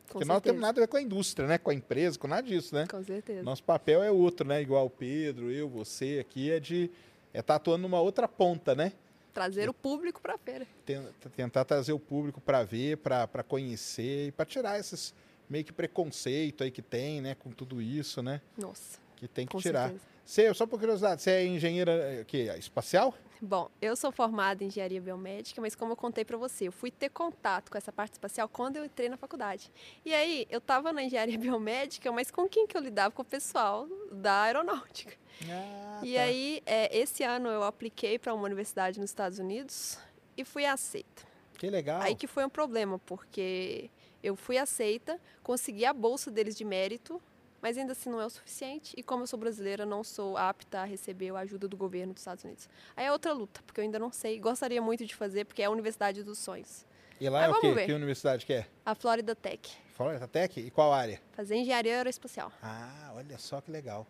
Com 0.09 0.19
Porque 0.19 0.25
nós 0.27 0.35
não 0.37 0.41
temos 0.43 0.61
nada 0.61 0.79
a 0.79 0.83
ver 0.83 0.87
com 0.87 0.99
a 0.99 1.03
indústria, 1.03 1.49
né? 1.49 1.57
Com 1.57 1.71
a 1.71 1.75
empresa, 1.75 2.19
com 2.19 2.29
nada 2.29 2.43
disso, 2.47 2.75
né? 2.75 2.87
Com 2.87 3.03
certeza. 3.03 3.43
Nosso 3.43 3.65
papel 3.65 4.03
é 4.03 4.11
outro, 4.11 4.47
né? 4.47 4.61
Igual 4.61 4.85
o 4.87 4.91
Pedro, 4.91 5.51
eu, 5.51 5.67
você 5.67 6.19
aqui, 6.21 6.51
é 6.51 6.61
de 6.61 6.91
é 7.33 7.41
estar 7.41 7.55
atuando 7.55 7.81
numa 7.83 8.01
outra 8.03 8.29
ponta, 8.29 8.75
né? 8.75 8.93
Trazer 9.33 9.67
o 9.71 9.73
público 9.73 10.21
pra 10.21 10.37
feira. 10.37 10.67
Ten- 10.85 11.07
tentar 11.35 11.65
trazer 11.65 11.95
o 11.95 11.99
público 11.99 12.39
para 12.39 12.63
ver, 12.63 12.99
para 12.99 13.43
conhecer 13.43 14.27
e 14.29 14.33
para 14.33 14.45
tirar 14.45 14.79
esses 14.79 15.15
meio 15.49 15.65
que 15.65 15.73
preconceito 15.73 16.63
aí 16.65 16.71
que 16.71 16.83
tem, 16.83 17.23
né? 17.23 17.35
Com 17.35 17.51
tudo 17.51 17.81
isso, 17.81 18.23
né? 18.23 18.43
Nossa, 18.59 18.99
Que 19.17 19.27
tem 19.27 19.47
que 19.47 19.57
tirar. 19.57 19.89
certeza. 19.89 20.05
Você, 20.27 20.53
só 20.55 20.67
por 20.67 20.79
curiosidade, 20.79 21.23
você 21.23 21.31
é 21.31 21.47
engenheira 21.47 21.93
eh, 21.93 22.25
que, 22.27 22.43
espacial? 22.59 23.15
Bom, 23.45 23.69
eu 23.81 23.97
sou 23.97 24.13
formada 24.13 24.63
em 24.63 24.69
engenharia 24.69 25.01
biomédica, 25.01 25.61
mas 25.61 25.75
como 25.75 25.91
eu 25.91 25.97
contei 25.97 26.25
para 26.25 26.37
você, 26.37 26.69
eu 26.69 26.73
fui 26.73 26.93
ter 26.93 27.09
contato 27.09 27.73
com 27.73 27.77
essa 27.77 27.91
parte 27.91 28.13
espacial 28.13 28.49
quando 28.49 28.77
eu 28.77 28.85
entrei 28.85 29.09
na 29.09 29.17
faculdade. 29.17 29.69
E 30.05 30.15
aí, 30.15 30.47
eu 30.49 30.59
estava 30.59 30.93
na 30.93 31.03
engenharia 31.03 31.37
biomédica, 31.37 32.13
mas 32.13 32.31
com 32.31 32.49
quem 32.49 32.69
que 32.69 32.77
eu 32.77 32.81
lidava? 32.81 33.11
Com 33.11 33.23
o 33.23 33.25
pessoal 33.25 33.89
da 34.13 34.43
aeronáutica. 34.43 35.17
Ah, 35.51 36.01
e 36.05 36.15
tá. 36.15 36.21
aí, 36.21 36.63
é, 36.65 36.97
esse 36.97 37.25
ano 37.25 37.49
eu 37.49 37.65
apliquei 37.65 38.17
para 38.17 38.33
uma 38.33 38.45
universidade 38.45 39.01
nos 39.01 39.11
Estados 39.11 39.41
Unidos 39.41 39.99
e 40.37 40.45
fui 40.45 40.65
aceita. 40.65 41.25
Que 41.59 41.69
legal. 41.69 42.01
Aí 42.01 42.15
que 42.15 42.29
foi 42.29 42.45
um 42.45 42.49
problema, 42.49 43.01
porque 43.01 43.91
eu 44.23 44.37
fui 44.37 44.57
aceita, 44.57 45.21
consegui 45.43 45.85
a 45.85 45.93
bolsa 45.93 46.31
deles 46.31 46.57
de 46.57 46.65
mérito, 46.65 47.21
mas 47.63 47.79
ainda 47.79 47.93
assim 47.93 48.11
não 48.11 48.21
é 48.21 48.27
o 48.27 48.31
suficiente. 48.31 48.93
E 48.97 49.03
como 49.03 49.23
eu 49.23 49.27
sou 49.27 49.39
brasileira, 49.39 49.87
não 49.87 50.03
sou 50.03 50.37
apta 50.37 50.81
a 50.81 50.85
receber 50.85 51.35
a 51.35 51.39
ajuda 51.39 51.69
do 51.69 51.77
governo 51.77 52.13
dos 52.13 52.21
Estados 52.21 52.43
Unidos. 52.43 52.69
Aí 52.97 53.07
é 53.07 53.13
outra 53.13 53.33
luta, 53.33 53.63
porque 53.65 53.81
eu 53.81 53.85
ainda 53.85 54.01
não 54.01 54.11
sei. 54.11 54.41
Gostaria 54.41 54.83
muito 54.83 55.07
de 55.07 55.15
fazer, 55.15 55.45
porque 55.45 55.63
é 55.63 55.67
a 55.67 55.71
Universidade 55.71 56.25
dos 56.25 56.39
Sonhos. 56.39 56.85
E 57.21 57.29
lá 57.29 57.47
Mas 57.47 57.55
é 57.55 57.59
o 57.59 57.61
quê? 57.61 57.73
ver. 57.73 57.87
Que 57.87 57.93
universidade 57.93 58.45
que 58.45 58.53
é? 58.53 58.67
A 58.85 58.97
Florida 58.97 59.37
Tech. 59.37 59.71
Florida 59.95 60.27
Tech? 60.27 60.59
E 60.59 60.71
qual 60.73 60.93
área? 60.93 61.21
Fazer 61.33 61.55
engenharia 61.55 61.99
aeroespacial. 61.99 62.51
Ah, 62.61 63.13
olha 63.15 63.39
só 63.39 63.61
que 63.61 63.71
legal. 63.71 64.05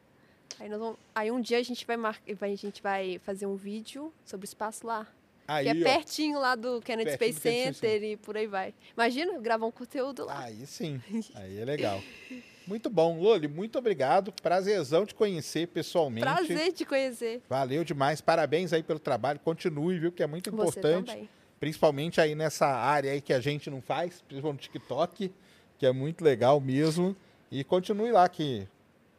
Aí, 0.58 0.68
vamos, 0.70 0.96
aí 1.14 1.30
um 1.30 1.40
dia 1.40 1.58
a 1.58 1.62
gente 1.62 1.86
vai 1.86 1.98
mar... 1.98 2.18
a 2.26 2.54
gente 2.54 2.82
vai 2.82 3.18
fazer 3.18 3.44
um 3.46 3.54
vídeo 3.54 4.12
sobre 4.24 4.44
o 4.44 4.48
espaço 4.48 4.86
lá. 4.86 5.06
Aí, 5.46 5.64
que 5.64 5.70
é 5.70 5.80
ó. 5.80 5.84
pertinho 5.84 6.38
lá 6.38 6.54
do 6.54 6.80
Kennedy 6.80 7.12
Space 7.12 7.40
Kennedy 7.40 7.74
Space 7.74 7.80
Center 7.80 8.02
e 8.02 8.16
por 8.16 8.36
aí 8.36 8.46
vai. 8.46 8.72
Imagina 8.96 9.38
gravar 9.40 9.66
um 9.66 9.70
conteúdo 9.70 10.24
lá. 10.24 10.44
Aí 10.44 10.66
sim. 10.66 11.02
Aí 11.34 11.58
é 11.58 11.64
legal. 11.64 12.00
Muito 12.66 12.88
bom. 12.88 13.18
Loli, 13.20 13.48
muito 13.48 13.78
obrigado. 13.78 14.32
Prazerzão 14.42 15.04
te 15.04 15.14
conhecer 15.14 15.68
pessoalmente. 15.68 16.22
Prazer 16.22 16.72
te 16.72 16.84
conhecer. 16.84 17.42
Valeu 17.48 17.84
demais. 17.84 18.20
Parabéns 18.20 18.72
aí 18.72 18.82
pelo 18.82 18.98
trabalho. 18.98 19.40
Continue, 19.40 19.98
viu? 19.98 20.12
Que 20.12 20.22
é 20.22 20.26
muito 20.26 20.50
importante. 20.50 21.28
Principalmente 21.58 22.20
aí 22.20 22.34
nessa 22.34 22.66
área 22.66 23.12
aí 23.12 23.20
que 23.20 23.32
a 23.32 23.40
gente 23.40 23.70
não 23.70 23.80
faz, 23.80 24.20
principalmente 24.22 24.68
no 24.68 24.72
TikTok, 24.72 25.32
que 25.78 25.86
é 25.86 25.92
muito 25.92 26.24
legal 26.24 26.60
mesmo. 26.60 27.16
E 27.50 27.62
continue 27.62 28.10
lá, 28.10 28.28
que 28.28 28.66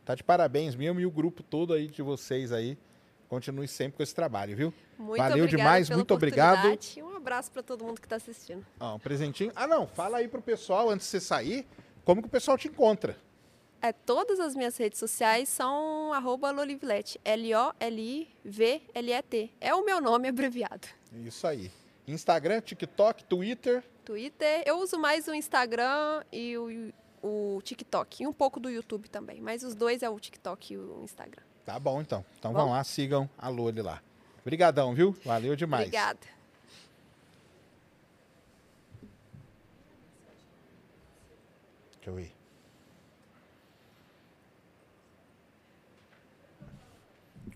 tá 0.03 0.15
de 0.15 0.23
parabéns 0.23 0.75
mesmo. 0.75 0.99
E 0.99 1.05
o 1.05 1.11
grupo 1.11 1.43
todo 1.43 1.73
aí 1.73 1.87
de 1.87 2.01
vocês 2.01 2.51
aí. 2.51 2.77
Continue 3.29 3.67
sempre 3.67 3.97
com 3.97 4.03
esse 4.03 4.13
trabalho, 4.13 4.55
viu? 4.55 4.73
Muito 4.97 5.17
Valeu 5.17 5.47
demais, 5.47 5.89
muito 5.89 6.13
obrigado. 6.13 6.77
Um 6.97 7.15
abraço 7.15 7.51
para 7.51 7.63
todo 7.63 7.83
mundo 7.83 7.99
que 7.99 8.05
está 8.05 8.17
assistindo. 8.17 8.63
Ó, 8.79 8.95
um 8.95 8.99
presentinho. 8.99 9.51
Ah, 9.55 9.65
não. 9.65 9.87
Fala 9.87 10.17
aí 10.17 10.27
pro 10.27 10.39
pessoal, 10.39 10.87
antes 10.89 11.07
de 11.07 11.11
você 11.11 11.19
sair, 11.19 11.65
como 12.05 12.21
que 12.21 12.27
o 12.27 12.31
pessoal 12.31 12.57
te 12.59 12.67
encontra. 12.67 13.17
É, 13.84 13.91
todas 13.91 14.39
as 14.39 14.55
minhas 14.55 14.77
redes 14.77 14.97
sociais 14.97 15.49
são 15.49 16.14
arroba 16.14 16.49
Lolivlet. 16.51 17.19
L-O-L-I-V-L-E-T. 17.26 17.91
É 19.60 19.76
o 19.76 19.84
meu 19.84 19.99
nome 19.99 20.30
abreviado. 20.30 20.88
Isso 21.11 21.45
aí. 21.45 21.69
Instagram, 22.07 22.61
TikTok, 22.61 23.26
Twitter. 23.26 23.84
Twitter, 24.05 24.64
eu 24.65 24.80
uso 24.80 24.97
mais 24.97 25.27
o 25.27 25.34
Instagram 25.34 26.23
e 26.31 26.57
o, 26.57 26.93
o 27.22 27.61
TikTok. 27.61 28.23
E 28.23 28.27
um 28.27 28.31
pouco 28.31 28.57
do 28.57 28.69
YouTube 28.69 29.10
também. 29.10 29.41
Mas 29.41 29.64
os 29.64 29.76
dois 29.76 30.01
é 30.01 30.10
o 30.10 30.18
TikTok 30.18 30.76
e 30.76 30.77
o 30.77 31.03
Instagram. 31.03 31.43
Tá 31.65 31.77
bom, 31.77 31.99
então. 31.99 32.23
Então 32.39 32.53
Bom. 32.53 32.60
vão 32.60 32.69
lá, 32.69 32.81
sigam 32.85 33.30
a 33.38 33.49
Loli 33.49 33.81
lá. 33.81 34.01
Obrigadão, 34.43 34.93
viu? 34.93 35.11
Valeu 35.26 35.57
demais. 35.57 35.88
Obrigada. 35.88 36.19
Deixa 41.99 42.10
eu 42.10 42.42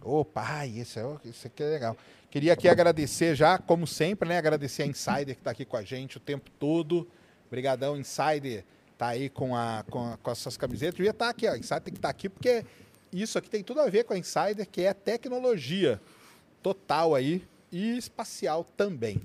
Opa, 0.07 0.41
ai, 0.41 0.79
esse, 0.79 0.99
é, 0.99 1.05
o- 1.05 1.19
esse 1.25 1.47
aqui 1.47 1.61
é 1.63 1.67
legal. 1.67 1.97
Queria 2.29 2.53
aqui 2.53 2.67
agradecer 2.67 3.35
já, 3.35 3.57
como 3.57 3.85
sempre, 3.87 4.27
né? 4.29 4.37
Agradecer 4.37 4.83
a 4.83 4.85
Insider 4.85 5.35
que 5.35 5.41
está 5.41 5.51
aqui 5.51 5.65
com 5.65 5.77
a 5.77 5.83
gente 5.83 6.17
o 6.17 6.19
tempo 6.19 6.49
todo. 6.59 7.07
Obrigadão, 7.47 7.97
Insider. 7.97 8.63
Tá 8.97 9.07
aí 9.09 9.29
com, 9.29 9.55
a, 9.55 9.83
com, 9.89 10.13
a- 10.13 10.17
com 10.17 10.29
as 10.31 10.37
suas 10.37 10.57
camisetas. 10.57 10.95
Devia 10.95 11.11
estar 11.11 11.29
aqui, 11.29 11.47
ó. 11.47 11.55
Insider 11.55 11.81
tem 11.81 11.93
que 11.93 11.99
estar 11.99 12.09
aqui 12.09 12.27
porque 12.29 12.65
isso 13.13 13.37
aqui 13.37 13.49
tem 13.49 13.63
tudo 13.63 13.79
a 13.81 13.89
ver 13.89 14.03
com 14.03 14.13
a 14.13 14.17
Insider, 14.17 14.67
que 14.69 14.81
é 14.81 14.93
tecnologia 14.93 16.01
total 16.61 17.13
aí 17.15 17.43
e 17.71 17.97
espacial 17.97 18.63
também. 18.75 19.21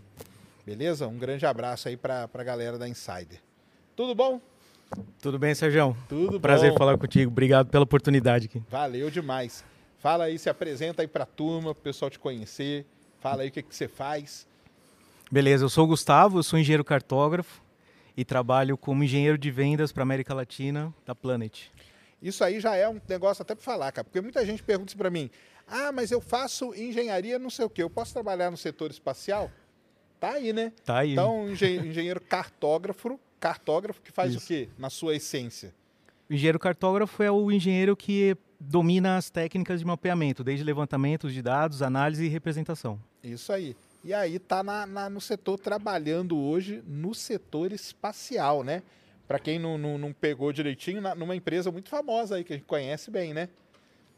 Beleza? 0.65 1.09
Um 1.09 1.19
grande 1.19 1.45
abraço 1.47 1.89
aí 1.89 1.97
para 1.97 2.29
a 2.33 2.45
galera 2.45 2.79
da 2.79 2.89
Insider. 2.89 3.41
Tudo 3.97 4.15
bom? 4.15 4.41
Tudo 5.21 5.39
bem, 5.39 5.55
Sérgio? 5.55 5.97
Tudo 6.09 6.39
Prazer 6.41 6.71
bom. 6.71 6.77
falar 6.79 6.97
contigo. 6.99 7.31
Obrigado 7.31 7.69
pela 7.69 7.83
oportunidade 7.85 8.47
aqui. 8.47 8.63
Valeu 8.71 9.11
demais. 9.11 9.65
Fala 10.03 10.24
aí, 10.24 10.37
se 10.37 10.51
apresenta 10.51 11.01
aí 11.01 11.07
pra 11.07 11.24
turma, 11.24 11.73
pro 11.73 11.85
pessoal 11.85 12.11
te 12.11 12.19
conhecer. 12.19 12.85
Fala 13.20 13.43
aí 13.43 13.51
o 13.51 13.53
que, 13.53 13.62
que 13.62 13.73
você 13.73 13.87
faz. 13.87 14.49
Beleza, 15.31 15.65
eu 15.65 15.69
sou 15.69 15.85
o 15.85 15.87
Gustavo, 15.87 16.41
eu 16.41 16.43
sou 16.43 16.59
engenheiro 16.59 16.85
cartógrafo 16.85 17.62
e 18.16 18.24
trabalho 18.24 18.77
como 18.77 19.05
engenheiro 19.05 19.39
de 19.39 19.49
vendas 19.49 19.93
para 19.93 20.03
América 20.03 20.35
Latina 20.35 20.93
da 21.07 21.15
Planet. 21.15 21.69
Isso 22.20 22.43
aí 22.43 22.59
já 22.59 22.74
é 22.74 22.89
um 22.89 23.01
negócio 23.09 23.43
até 23.43 23.55
pra 23.55 23.62
falar, 23.62 23.93
cara. 23.93 24.05
Porque 24.05 24.20
muita 24.20 24.45
gente 24.45 24.61
pergunta 24.61 24.91
isso 24.91 24.97
pra 24.99 25.09
mim. 25.09 25.31
Ah, 25.69 25.93
mas 25.93 26.11
eu 26.11 26.20
faço 26.20 26.74
engenharia 26.74 27.39
não 27.39 27.49
sei 27.49 27.65
o 27.65 27.70
quê. 27.70 27.85
Eu 27.85 27.89
posso 27.91 28.12
trabalhar 28.12 28.51
no 28.51 28.57
setor 28.57 28.91
espacial? 28.91 29.53
Tá 30.19 30.33
aí, 30.33 30.53
né? 30.53 30.73
Tá 30.85 30.99
aí. 30.99 31.12
Então, 31.12 31.49
engen- 31.49 31.79
engenheiro 31.87 32.20
cartógrafo, 32.20 33.20
cartógrafo 33.39 34.03
que 34.03 34.11
faz 34.11 34.35
Isso. 34.35 34.45
o 34.45 34.49
quê? 34.49 34.69
Na 34.77 34.91
sua 34.91 35.15
essência. 35.15 35.73
O 36.29 36.35
engenheiro 36.35 36.59
cartógrafo 36.59 37.23
é 37.23 37.31
o 37.31 37.53
engenheiro 37.53 37.97
que 37.97 38.37
domina 38.62 39.16
as 39.16 39.28
técnicas 39.30 39.80
de 39.80 39.86
mapeamento, 39.86 40.43
desde 40.44 40.64
levantamentos 40.64 41.32
de 41.32 41.43
dados, 41.43 41.82
análise 41.82 42.24
e 42.24 42.28
representação. 42.28 42.98
Isso 43.22 43.52
aí. 43.52 43.76
E 44.05 44.12
aí 44.12 44.39
tá 44.39 44.62
na, 44.62 44.86
na- 44.86 45.10
no 45.10 45.20
setor 45.20 45.59
trabalhando 45.59 46.36
hoje 46.39 46.82
no 46.86 47.14
setor 47.14 47.72
espacial, 47.72 48.64
né? 48.64 48.82
Para 49.28 49.39
quem 49.39 49.59
não, 49.59 49.78
não, 49.78 49.97
não 49.98 50.12
pegou 50.12 50.52
direitinho, 50.52 51.01
na- 51.01 51.14
numa 51.14 51.34
empresa 51.36 51.70
muito 51.70 51.89
famosa 51.89 52.36
aí 52.36 52.44
que 52.44 52.52
a 52.52 52.56
gente 52.56 52.66
conhece 52.66 53.10
bem, 53.10 53.32
né? 53.32 53.48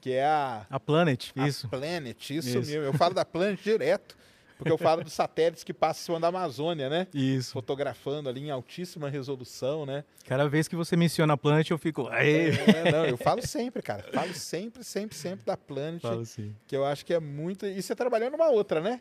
Que 0.00 0.12
é 0.12 0.24
a, 0.24 0.66
A 0.70 0.80
Planet, 0.80 1.30
a 1.36 1.48
isso. 1.48 1.68
Planet, 1.68 2.30
isso, 2.30 2.48
Isso. 2.48 2.58
mesmo. 2.58 2.82
Eu 2.84 2.92
falo 2.94 3.14
da 3.14 3.24
Planet 3.24 3.60
direto, 3.62 4.16
porque 4.56 4.70
eu 4.72 4.78
falo 4.78 5.02
dos 5.04 5.12
satélites 5.12 5.64
que 5.64 5.72
passam 5.74 6.00
em 6.02 6.04
cima 6.04 6.20
da 6.20 6.28
Amazônia, 6.28 6.88
né? 6.88 7.06
Isso. 7.12 7.52
Fotografando 7.52 8.28
ali 8.28 8.40
em 8.46 8.50
altíssima 8.50 9.08
resolução, 9.08 9.84
né? 9.84 10.04
Cada 10.26 10.48
vez 10.48 10.68
que 10.68 10.76
você 10.76 10.96
menciona 10.96 11.34
a 11.34 11.36
Planet, 11.36 11.70
eu 11.70 11.78
fico. 11.78 12.08
Aê! 12.08 12.50
É, 12.50 12.92
não, 12.92 13.04
eu 13.04 13.16
falo 13.16 13.46
sempre, 13.46 13.82
cara. 13.82 14.04
Falo 14.12 14.32
sempre, 14.34 14.82
sempre, 14.84 15.16
sempre 15.16 15.44
da 15.44 15.56
Planet, 15.56 16.00
Falo 16.00 16.20
assim. 16.20 16.54
que 16.66 16.76
eu 16.76 16.84
acho 16.84 17.04
que 17.04 17.12
é 17.12 17.20
muito. 17.20 17.66
E 17.66 17.82
você 17.82 17.94
trabalhou 17.94 18.30
numa 18.30 18.48
outra, 18.48 18.80
né? 18.80 19.00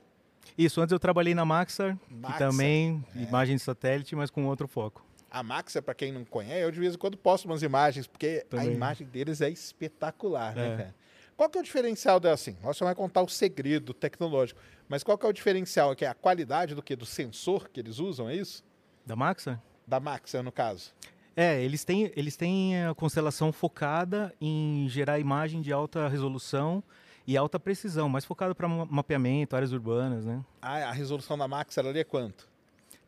Isso, 0.57 0.81
antes 0.81 0.91
eu 0.91 0.99
trabalhei 0.99 1.33
na 1.33 1.45
Maxar, 1.45 1.97
Maxar, 2.09 2.37
que 2.37 2.43
também 2.45 3.03
é. 3.15 3.21
imagem 3.23 3.55
de 3.55 3.61
satélite, 3.61 4.15
mas 4.15 4.29
com 4.29 4.45
outro 4.45 4.67
foco. 4.67 5.05
A 5.31 5.41
Maxa, 5.41 5.81
para 5.81 5.95
quem 5.95 6.11
não 6.11 6.23
conhece, 6.25 6.61
eu 6.61 6.69
de 6.71 6.79
vez 6.79 6.93
em 6.93 6.97
quando 6.97 7.17
posto 7.17 7.45
umas 7.45 7.63
imagens, 7.63 8.05
porque 8.05 8.45
a 8.45 8.49
Também. 8.57 8.73
imagem 8.73 9.07
deles 9.07 9.41
é 9.41 9.49
espetacular, 9.49 10.53
né, 10.55 10.73
É. 10.73 10.77
cara? 10.77 10.95
Qual 11.35 11.49
que 11.49 11.57
é 11.57 11.61
o 11.61 11.63
diferencial 11.63 12.19
dela, 12.19 12.35
assim? 12.35 12.55
Você 12.61 12.83
vai 12.83 12.93
contar 12.93 13.23
o 13.23 13.27
segredo 13.27 13.93
tecnológico, 13.93 14.59
mas 14.93 15.03
qual 15.03 15.17
que 15.17 15.25
é 15.25 15.29
o 15.29 15.33
diferencial? 15.33 15.91
É 15.91 15.95
que 15.95 16.05
é 16.05 16.07
a 16.07 16.13
qualidade 16.13 16.75
do 16.75 16.83
que? 16.83 16.95
Do 16.95 17.03
sensor 17.03 17.67
que 17.67 17.79
eles 17.79 17.97
usam, 17.97 18.29
é 18.29 18.35
isso? 18.35 18.63
Da 19.03 19.15
Maxar? 19.15 19.59
Da 19.87 19.99
Maxa, 19.99 20.43
no 20.43 20.51
caso. 20.51 20.91
É, 21.35 21.59
eles 21.63 21.83
têm, 21.83 22.11
eles 22.15 22.37
têm 22.37 22.85
a 22.85 22.93
constelação 22.93 23.51
focada 23.51 24.31
em 24.39 24.85
gerar 24.87 25.17
imagem 25.17 25.63
de 25.63 25.73
alta 25.73 26.07
resolução 26.07 26.83
e 27.25 27.35
alta 27.35 27.59
precisão, 27.59 28.07
mais 28.07 28.23
focada 28.23 28.53
para 28.53 28.67
mapeamento, 28.67 29.55
áreas 29.55 29.71
urbanas, 29.71 30.25
né? 30.25 30.45
Ah, 30.61 30.89
a 30.89 30.91
resolução 30.91 31.35
da 31.35 31.47
Maxar 31.47 31.87
ali 31.87 31.97
é 31.97 32.03
quanto? 32.03 32.47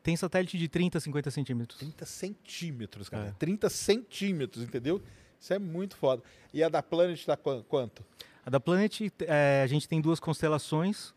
Tem 0.01 0.17
satélite 0.17 0.57
de 0.57 0.67
30 0.67 0.97
a 0.97 1.01
50 1.01 1.29
centímetros. 1.29 1.77
30 1.77 2.03
centímetros, 2.07 3.09
cara. 3.09 3.27
É. 3.27 3.31
30 3.37 3.69
centímetros, 3.69 4.63
entendeu? 4.63 4.99
Isso 5.39 5.53
é 5.53 5.59
muito 5.59 5.95
foda. 5.95 6.23
E 6.51 6.63
a 6.63 6.69
da 6.69 6.81
Planet 6.81 7.23
dá 7.27 7.37
quan- 7.37 7.61
quanto? 7.69 8.03
A 8.43 8.49
da 8.49 8.59
Planet, 8.59 9.01
é, 9.21 9.61
a 9.63 9.67
gente 9.67 9.87
tem 9.87 10.01
duas 10.01 10.19
constelações. 10.19 11.13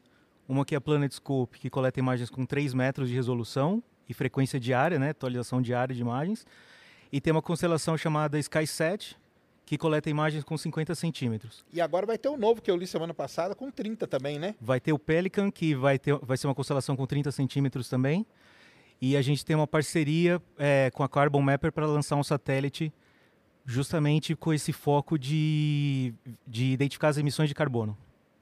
Uma 0.49 0.65
que 0.65 0.75
é 0.75 0.79
a 0.79 0.81
Planet 0.81 1.13
Scope, 1.13 1.59
que 1.59 1.69
coleta 1.69 2.01
imagens 2.01 2.31
com 2.31 2.47
3 2.47 2.73
metros 2.73 3.09
de 3.09 3.15
resolução 3.15 3.83
e 4.09 4.15
frequência 4.15 4.59
diária, 4.59 4.99
né, 4.99 5.11
atualização 5.11 5.61
diária 5.61 5.95
de 5.95 6.01
imagens. 6.01 6.47
E 7.13 7.21
tem 7.21 7.31
uma 7.31 7.43
constelação 7.43 7.97
chamada 7.99 8.39
SkySat, 8.39 9.17
que 9.67 9.77
coleta 9.77 10.09
imagens 10.09 10.43
com 10.43 10.57
50 10.57 10.95
centímetros. 10.95 11.63
E 11.71 11.79
agora 11.79 12.07
vai 12.07 12.17
ter 12.17 12.31
um 12.31 12.39
novo 12.39 12.63
que 12.63 12.71
eu 12.71 12.77
li 12.77 12.87
semana 12.87 13.13
passada 13.13 13.55
com 13.55 13.71
30 13.71 14.07
também, 14.07 14.39
né? 14.39 14.55
Vai 14.59 14.81
ter 14.81 14.95
o 14.95 14.99
Pelican, 14.99 15.51
que 15.51 15.75
vai, 15.75 15.99
ter, 15.99 16.17
vai 16.23 16.39
ser 16.39 16.47
uma 16.47 16.55
constelação 16.55 16.97
com 16.97 17.07
30 17.07 17.31
centímetros 17.31 17.87
também. 17.87 18.27
E 19.01 19.15
a 19.15 19.21
gente 19.21 19.45
tem 19.45 19.55
uma 19.55 19.67
parceria 19.67 20.41
é, 20.59 20.91
com 20.95 21.03
a 21.03 21.09
Carbon 21.09 21.43
Mapper 21.43 21.71
para 21.71 21.87
lançar 21.87 22.17
um 22.17 22.25
satélite 22.25 22.91
justamente 23.67 24.35
com 24.35 24.55
esse 24.55 24.73
foco 24.73 25.19
de, 25.19 26.15
de 26.47 26.73
identificar 26.73 27.09
as 27.09 27.19
emissões 27.19 27.51
de 27.51 27.55
carbono. 27.55 27.97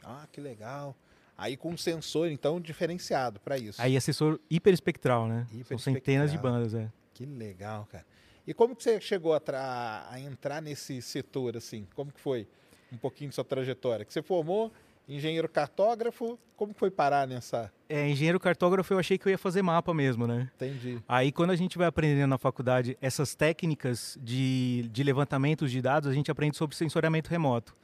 Ah, 0.05 0.29
que 0.31 0.41
legal. 0.41 0.95
Aí 1.39 1.57
com 1.57 1.71
um 1.71 1.77
sensor, 1.77 2.29
então, 2.29 2.61
diferenciado 2.61 3.39
para 3.41 3.59
isso. 3.59 3.81
Aí 3.81 3.95
é 3.95 4.01
sensor 4.01 4.41
hiperespectral, 4.49 5.29
né? 5.29 5.47
São 5.49 5.61
Hiperespectral. 5.61 5.79
centenas 5.79 6.33
de 6.33 6.39
bandas, 6.39 6.75
é. 6.75 6.91
Que 7.13 7.27
legal, 7.27 7.87
cara. 7.91 8.05
E 8.47 8.55
como 8.55 8.75
que 8.77 8.83
você 8.83 9.01
chegou 9.01 9.35
a, 9.35 10.07
a 10.11 10.21
entrar 10.21 10.63
nesse 10.63 11.03
setor, 11.03 11.57
assim? 11.57 11.87
Como 11.95 12.13
que 12.13 12.21
foi 12.21 12.47
um 12.93 12.97
pouquinho 12.97 13.31
de 13.31 13.35
sua 13.35 13.45
trajetória? 13.45 14.05
Que 14.05 14.13
você 14.13 14.23
formou 14.23 14.73
engenheiro 15.09 15.49
cartógrafo, 15.49 16.39
como 16.57 16.73
que 16.73 16.79
foi 16.79 16.91
parar 16.91 17.27
nessa... 17.27 17.73
É, 17.89 18.09
engenheiro 18.09 18.41
cartógrafo 18.41 18.93
eu 18.93 18.99
achei 18.99 19.17
que 19.17 19.27
eu 19.27 19.31
ia 19.31 19.39
fazer 19.39 19.63
mapa 19.63 19.95
mesmo, 19.95 20.27
né? 20.27 20.51
Entendi. 20.57 20.99
Aí 21.07 21.31
quando 21.31 21.51
a 21.51 21.57
gente 21.57 21.79
vai 21.79 21.87
aprendendo 21.87 22.29
na 22.29 22.39
faculdade 22.39 22.97
essas 23.01 23.35
técnicas 23.35 24.19
de, 24.21 24.89
de 24.91 25.03
levantamento 25.05 25.69
de 25.69 25.81
dados, 25.81 26.09
a 26.09 26.13
gente 26.13 26.31
aprende 26.31 26.57
sobre 26.57 26.75
sensoriamento 26.75 27.31
remoto. 27.31 27.77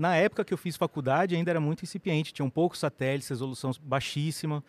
Na 0.00 0.16
época 0.16 0.42
que 0.46 0.54
eu 0.54 0.56
fiz 0.56 0.78
faculdade 0.78 1.36
ainda 1.36 1.50
era 1.50 1.60
muito 1.60 1.82
incipiente, 1.82 2.32
tinham 2.32 2.48
poucos 2.48 2.78
satélites, 2.78 3.28
resolução 3.28 3.70
baixíssima, 3.82 4.64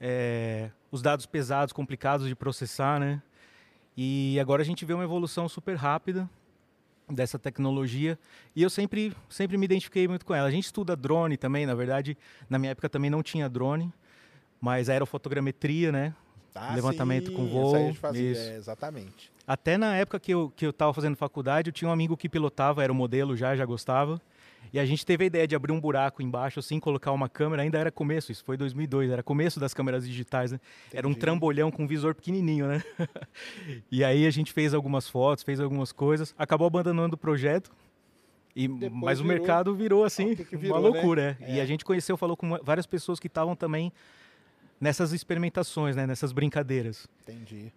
é, 0.00 0.68
os 0.90 1.00
dados 1.00 1.26
pesados, 1.26 1.72
complicados 1.72 2.26
de 2.26 2.34
processar, 2.34 2.98
né? 2.98 3.22
E 3.96 4.36
agora 4.40 4.62
a 4.62 4.64
gente 4.64 4.84
vê 4.84 4.92
uma 4.92 5.04
evolução 5.04 5.48
super 5.48 5.76
rápida 5.76 6.28
dessa 7.08 7.38
tecnologia 7.38 8.18
e 8.56 8.64
eu 8.64 8.68
sempre, 8.68 9.14
sempre 9.28 9.56
me 9.56 9.64
identifiquei 9.64 10.08
muito 10.08 10.26
com 10.26 10.34
ela. 10.34 10.48
A 10.48 10.50
gente 10.50 10.64
estuda 10.64 10.96
drone 10.96 11.36
também, 11.36 11.66
na 11.66 11.74
verdade, 11.76 12.18
na 12.50 12.58
minha 12.58 12.72
época 12.72 12.88
também 12.88 13.08
não 13.08 13.22
tinha 13.22 13.48
drone, 13.48 13.94
mas 14.60 14.88
aerofotogrametria, 14.88 15.92
né? 15.92 16.12
Ah, 16.52 16.74
Levantamento 16.74 17.28
sim, 17.28 17.36
com 17.36 17.44
isso 17.44 17.52
voo, 17.52 17.76
gente 17.76 17.98
fazia, 18.00 18.32
isso. 18.32 18.40
é, 18.40 18.56
exatamente. 18.56 19.32
Até 19.46 19.78
na 19.78 19.94
época 19.94 20.18
que 20.18 20.34
eu, 20.34 20.52
que 20.56 20.66
eu 20.66 20.72
tava 20.72 20.92
fazendo 20.92 21.14
faculdade, 21.14 21.68
eu 21.68 21.72
tinha 21.72 21.88
um 21.88 21.92
amigo 21.92 22.16
que 22.16 22.28
pilotava, 22.28 22.82
era 22.82 22.92
o 22.92 22.94
modelo 22.94 23.36
já, 23.36 23.54
já 23.54 23.64
gostava. 23.64 24.20
E 24.72 24.78
a 24.78 24.84
gente 24.84 25.04
teve 25.06 25.24
a 25.24 25.26
ideia 25.26 25.46
de 25.46 25.54
abrir 25.54 25.72
um 25.72 25.80
buraco 25.80 26.20
embaixo, 26.22 26.58
assim, 26.60 26.80
colocar 26.80 27.12
uma 27.12 27.28
câmera. 27.28 27.62
Ainda 27.62 27.78
era 27.78 27.92
começo, 27.92 28.32
isso 28.32 28.42
foi 28.44 28.56
2002, 28.56 29.10
era 29.10 29.22
começo 29.22 29.60
das 29.60 29.72
câmeras 29.72 30.06
digitais, 30.06 30.50
né? 30.52 30.60
Era 30.92 31.06
um 31.06 31.10
Entendi. 31.10 31.20
trambolhão 31.20 31.70
com 31.70 31.84
um 31.84 31.86
visor 31.86 32.14
pequenininho, 32.14 32.66
né? 32.66 32.82
e 33.90 34.02
aí 34.04 34.26
a 34.26 34.30
gente 34.30 34.52
fez 34.52 34.74
algumas 34.74 35.08
fotos, 35.08 35.44
fez 35.44 35.60
algumas 35.60 35.92
coisas, 35.92 36.34
acabou 36.36 36.66
abandonando 36.66 37.14
o 37.14 37.18
projeto. 37.18 37.70
E, 38.56 38.68
Depois 38.68 39.02
mas 39.02 39.20
o 39.20 39.22
virou- 39.24 39.38
mercado 39.38 39.74
virou 39.74 40.04
assim, 40.04 40.32
o 40.32 40.36
que 40.36 40.44
que 40.44 40.56
virou, 40.56 40.76
uma 40.78 40.88
né? 40.88 40.88
loucura. 40.94 41.36
é. 41.40 41.54
E 41.54 41.58
É. 41.58 41.62
a 41.62 41.66
gente 41.66 41.84
conheceu, 41.84 42.16
falou 42.16 42.36
com 42.36 42.56
várias 42.62 42.86
pessoas 42.86 43.18
que 43.20 43.26
estavam 43.26 43.54
também 43.56 43.92
nessas 44.80 45.12
experimentações, 45.12 45.96
né? 45.96 46.06
Nessas 46.06 46.32
brincadeiras. 46.32 47.06
Entendi. 47.22 47.72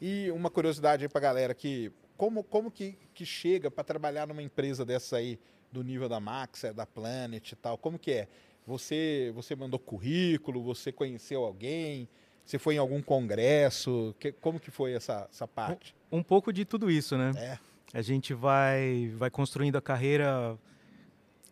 E 0.00 0.30
uma 0.30 0.50
curiosidade 0.50 1.04
aí 1.04 1.08
pra 1.08 1.20
galera 1.20 1.54
que 1.54 1.90
como, 2.16 2.42
como 2.42 2.70
que, 2.70 2.96
que 3.14 3.24
chega 3.24 3.70
para 3.70 3.82
trabalhar 3.84 4.26
numa 4.26 4.42
empresa 4.42 4.84
dessa 4.84 5.16
aí 5.16 5.38
do 5.72 5.82
nível 5.82 6.08
da 6.08 6.18
Max, 6.20 6.64
é, 6.64 6.72
da 6.72 6.86
Planet 6.86 7.52
e 7.52 7.56
tal? 7.56 7.78
Como 7.78 7.98
que 7.98 8.10
é? 8.12 8.28
Você 8.66 9.32
você 9.34 9.54
mandou 9.56 9.78
currículo, 9.78 10.62
você 10.62 10.92
conheceu 10.92 11.44
alguém, 11.44 12.08
você 12.44 12.58
foi 12.58 12.74
em 12.74 12.78
algum 12.78 13.00
congresso? 13.02 14.14
Que- 14.18 14.32
como 14.32 14.58
que 14.60 14.70
foi 14.70 14.92
essa, 14.92 15.28
essa 15.32 15.46
parte? 15.48 15.94
Um 16.10 16.22
pouco 16.22 16.52
de 16.52 16.64
tudo 16.64 16.90
isso, 16.90 17.16
né? 17.16 17.32
É. 17.36 17.58
A 17.92 18.02
gente 18.02 18.32
vai, 18.34 19.12
vai 19.16 19.30
construindo 19.30 19.76
a 19.76 19.80
carreira 19.82 20.56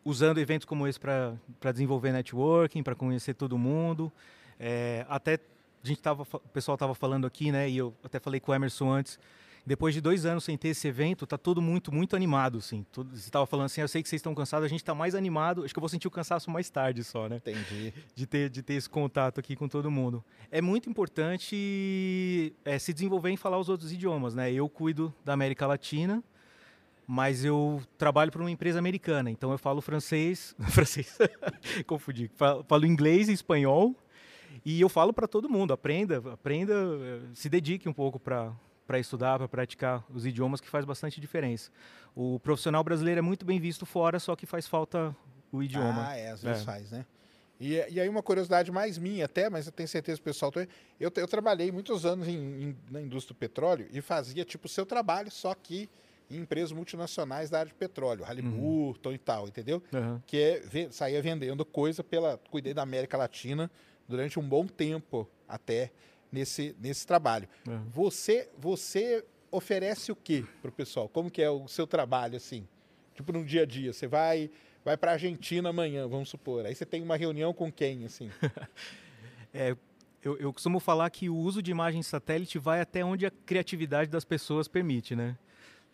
usando 0.04 0.38
eventos 0.38 0.64
como 0.64 0.86
esse 0.86 0.98
para 0.98 1.36
desenvolver 1.72 2.12
networking, 2.12 2.82
para 2.82 2.94
conhecer 2.94 3.34
todo 3.34 3.58
mundo. 3.58 4.12
É, 4.58 5.04
até 5.08 5.34
a 5.82 5.86
gente 5.86 6.00
tava, 6.00 6.22
o 6.22 6.38
pessoal 6.52 6.74
estava 6.74 6.94
falando 6.94 7.26
aqui, 7.26 7.50
né? 7.52 7.68
E 7.68 7.76
eu 7.76 7.92
até 8.02 8.18
falei 8.18 8.40
com 8.40 8.52
o 8.52 8.54
Emerson 8.54 8.90
antes. 8.90 9.18
Depois 9.68 9.94
de 9.94 10.00
dois 10.00 10.24
anos 10.24 10.44
sem 10.44 10.56
ter 10.56 10.68
esse 10.68 10.88
evento, 10.88 11.26
tá 11.26 11.36
todo 11.36 11.60
muito, 11.60 11.92
muito 11.92 12.16
animado, 12.16 12.56
assim. 12.56 12.86
Todo, 12.90 13.10
você 13.10 13.28
estava 13.28 13.44
falando 13.44 13.66
assim, 13.66 13.82
eu 13.82 13.86
sei 13.86 14.02
que 14.02 14.08
vocês 14.08 14.18
estão 14.18 14.34
cansados, 14.34 14.64
a 14.64 14.68
gente 14.68 14.80
está 14.80 14.94
mais 14.94 15.14
animado. 15.14 15.62
Acho 15.62 15.74
que 15.74 15.78
eu 15.78 15.82
vou 15.82 15.90
sentir 15.90 16.08
o 16.08 16.10
cansaço 16.10 16.50
mais 16.50 16.70
tarde 16.70 17.04
só, 17.04 17.28
né? 17.28 17.36
Entendi. 17.36 17.92
de 18.14 18.26
ter, 18.26 18.48
de 18.48 18.62
ter 18.62 18.74
esse 18.74 18.88
contato 18.88 19.38
aqui 19.38 19.54
com 19.54 19.68
todo 19.68 19.90
mundo. 19.90 20.24
É 20.50 20.62
muito 20.62 20.88
importante 20.88 22.54
é, 22.64 22.78
se 22.78 22.94
desenvolver 22.94 23.28
em 23.28 23.36
falar 23.36 23.58
os 23.58 23.68
outros 23.68 23.92
idiomas, 23.92 24.34
né? 24.34 24.50
Eu 24.50 24.70
cuido 24.70 25.14
da 25.22 25.34
América 25.34 25.66
Latina, 25.66 26.24
mas 27.06 27.44
eu 27.44 27.82
trabalho 27.98 28.32
para 28.32 28.40
uma 28.40 28.50
empresa 28.50 28.78
americana, 28.78 29.30
então 29.30 29.52
eu 29.52 29.58
falo 29.58 29.82
francês, 29.82 30.56
francês, 30.72 31.18
confundi, 31.86 32.30
falo, 32.36 32.64
falo 32.66 32.86
inglês 32.86 33.28
e 33.28 33.34
espanhol, 33.34 33.94
e 34.64 34.80
eu 34.80 34.88
falo 34.88 35.12
para 35.12 35.28
todo 35.28 35.46
mundo, 35.46 35.74
aprenda, 35.74 36.22
aprenda, 36.32 36.72
eh, 36.72 37.20
se 37.34 37.50
dedique 37.50 37.86
um 37.86 37.92
pouco 37.92 38.18
para 38.18 38.50
para 38.88 38.98
estudar, 38.98 39.38
para 39.38 39.46
praticar 39.46 40.02
os 40.08 40.24
idiomas, 40.24 40.62
que 40.62 40.68
faz 40.68 40.84
bastante 40.86 41.20
diferença. 41.20 41.70
O 42.16 42.40
profissional 42.40 42.82
brasileiro 42.82 43.18
é 43.18 43.22
muito 43.22 43.44
bem 43.44 43.60
visto 43.60 43.84
fora, 43.84 44.18
só 44.18 44.34
que 44.34 44.46
faz 44.46 44.66
falta 44.66 45.14
o 45.52 45.62
idioma. 45.62 46.08
Ah, 46.08 46.16
é, 46.16 46.30
às 46.30 46.42
vezes 46.42 46.62
É. 46.62 46.64
faz, 46.64 46.90
né? 46.90 47.04
E, 47.60 47.74
e 47.90 48.00
aí 48.00 48.08
uma 48.08 48.22
curiosidade 48.22 48.72
mais 48.72 48.96
minha 48.96 49.26
até, 49.26 49.50
mas 49.50 49.66
eu 49.66 49.72
tenho 49.72 49.88
certeza 49.88 50.16
que 50.18 50.22
o 50.22 50.24
pessoal... 50.24 50.50
também. 50.50 50.68
Eu, 50.98 51.12
eu 51.14 51.28
trabalhei 51.28 51.70
muitos 51.70 52.06
anos 52.06 52.26
em- 52.28 52.62
em- 52.70 52.76
na 52.90 53.02
indústria 53.02 53.34
do 53.34 53.38
petróleo 53.38 53.86
e 53.92 54.00
fazia 54.00 54.44
tipo 54.44 54.66
o 54.66 54.68
seu 54.70 54.86
trabalho, 54.86 55.30
só 55.30 55.54
que 55.54 55.88
em 56.30 56.36
empresas 56.38 56.72
multinacionais 56.72 57.50
da 57.50 57.58
área 57.58 57.68
de 57.70 57.74
petróleo, 57.74 58.24
Halliburton 58.24 59.12
e 59.12 59.18
tal, 59.18 59.48
entendeu? 59.48 59.82
Aham. 59.92 60.22
Que 60.26 60.36
é 60.38 60.60
ve- 60.60 60.88
saía 60.90 61.20
vendendo 61.20 61.62
coisa 61.64 62.02
pela... 62.02 62.38
Cuidei 62.50 62.72
da 62.72 62.82
América 62.82 63.16
Latina 63.18 63.70
durante 64.08 64.38
um 64.38 64.48
bom 64.48 64.66
tempo 64.66 65.28
até 65.46 65.90
nesse, 66.30 66.74
nesse 66.80 67.06
trabalho. 67.06 67.48
Aham. 67.66 67.84
Você, 67.90 68.48
você 68.58 69.24
oferece 69.50 70.12
o 70.12 70.16
que 70.16 70.42
pro 70.62 70.70
pessoal? 70.72 71.08
Como 71.08 71.30
que 71.30 71.42
é 71.42 71.50
o 71.50 71.66
seu 71.68 71.86
trabalho, 71.86 72.36
assim? 72.36 72.66
Tipo, 73.14 73.32
no 73.32 73.44
dia 73.44 73.62
a 73.62 73.66
dia, 73.66 73.92
você 73.92 74.06
vai 74.06 74.50
vai 74.84 74.96
para 74.96 75.12
Argentina 75.12 75.68
amanhã, 75.68 76.08
vamos 76.08 76.30
supor. 76.30 76.64
Aí 76.64 76.74
você 76.74 76.86
tem 76.86 77.02
uma 77.02 77.16
reunião 77.16 77.52
com 77.52 77.70
quem, 77.70 78.04
assim? 78.04 78.30
É, 79.54 79.74
eu, 80.22 80.36
eu 80.36 80.52
costumo 80.52 80.78
falar 80.78 81.08
que 81.08 81.30
o 81.30 81.34
uso 81.34 81.62
de 81.62 81.70
imagem 81.70 82.02
satélite 82.02 82.58
vai 82.58 82.82
até 82.82 83.02
onde 83.02 83.24
a 83.24 83.30
criatividade 83.30 84.10
das 84.10 84.22
pessoas 84.22 84.68
permite, 84.68 85.16
né? 85.16 85.38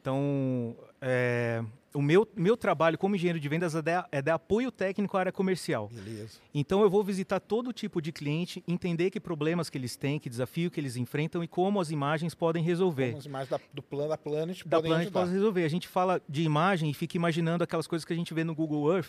Então, 0.09 0.77
é, 1.01 1.65
o 1.95 2.03
meu, 2.03 2.29
meu 2.37 2.59
trabalho 2.59 2.99
como 2.99 3.17
engenheiro 3.17 3.41
de 3.41 3.49
vendas 3.49 3.75
é 3.75 3.81
dar, 3.81 4.07
é 4.13 4.21
dar 4.21 4.35
apoio 4.35 4.71
técnico 4.71 5.17
à 5.17 5.21
área 5.21 5.33
comercial. 5.33 5.89
Beleza. 5.91 6.41
Então, 6.53 6.83
eu 6.83 6.91
vou 6.91 7.03
visitar 7.03 7.41
todo 7.41 7.73
tipo 7.73 8.03
de 8.03 8.13
cliente, 8.13 8.63
entender 8.69 9.11
que 9.11 9.19
problemas 9.19 9.71
que 9.71 9.79
eles 9.79 9.97
têm, 9.97 10.19
que 10.19 10.29
desafio 10.29 10.71
que 10.71 10.79
eles 10.79 10.97
enfrentam 10.97 11.43
e 11.43 11.49
como 11.49 11.81
as 11.81 11.91
imagens 11.91 12.35
podem 12.35 12.63
resolver. 12.63 13.07
Como 13.13 13.19
as 13.21 13.25
imagens 13.25 13.49
da- 13.49 13.61
do 13.73 13.83
plano 13.83 14.11
da 14.11 14.19
Planet 14.19 14.63
da 14.67 14.77
podem 14.77 14.91
Planet 14.91 15.33
resolver. 15.33 15.65
A 15.65 15.69
gente 15.71 15.89
fala 15.89 16.21
de 16.29 16.43
imagem 16.43 16.91
e 16.91 16.93
fica 16.93 17.17
imaginando 17.17 17.65
aquelas 17.65 17.87
coisas 17.87 18.05
que 18.05 18.13
a 18.13 18.17
gente 18.17 18.35
vê 18.35 18.45
no 18.45 18.55
Google 18.55 18.95
Earth, 18.95 19.09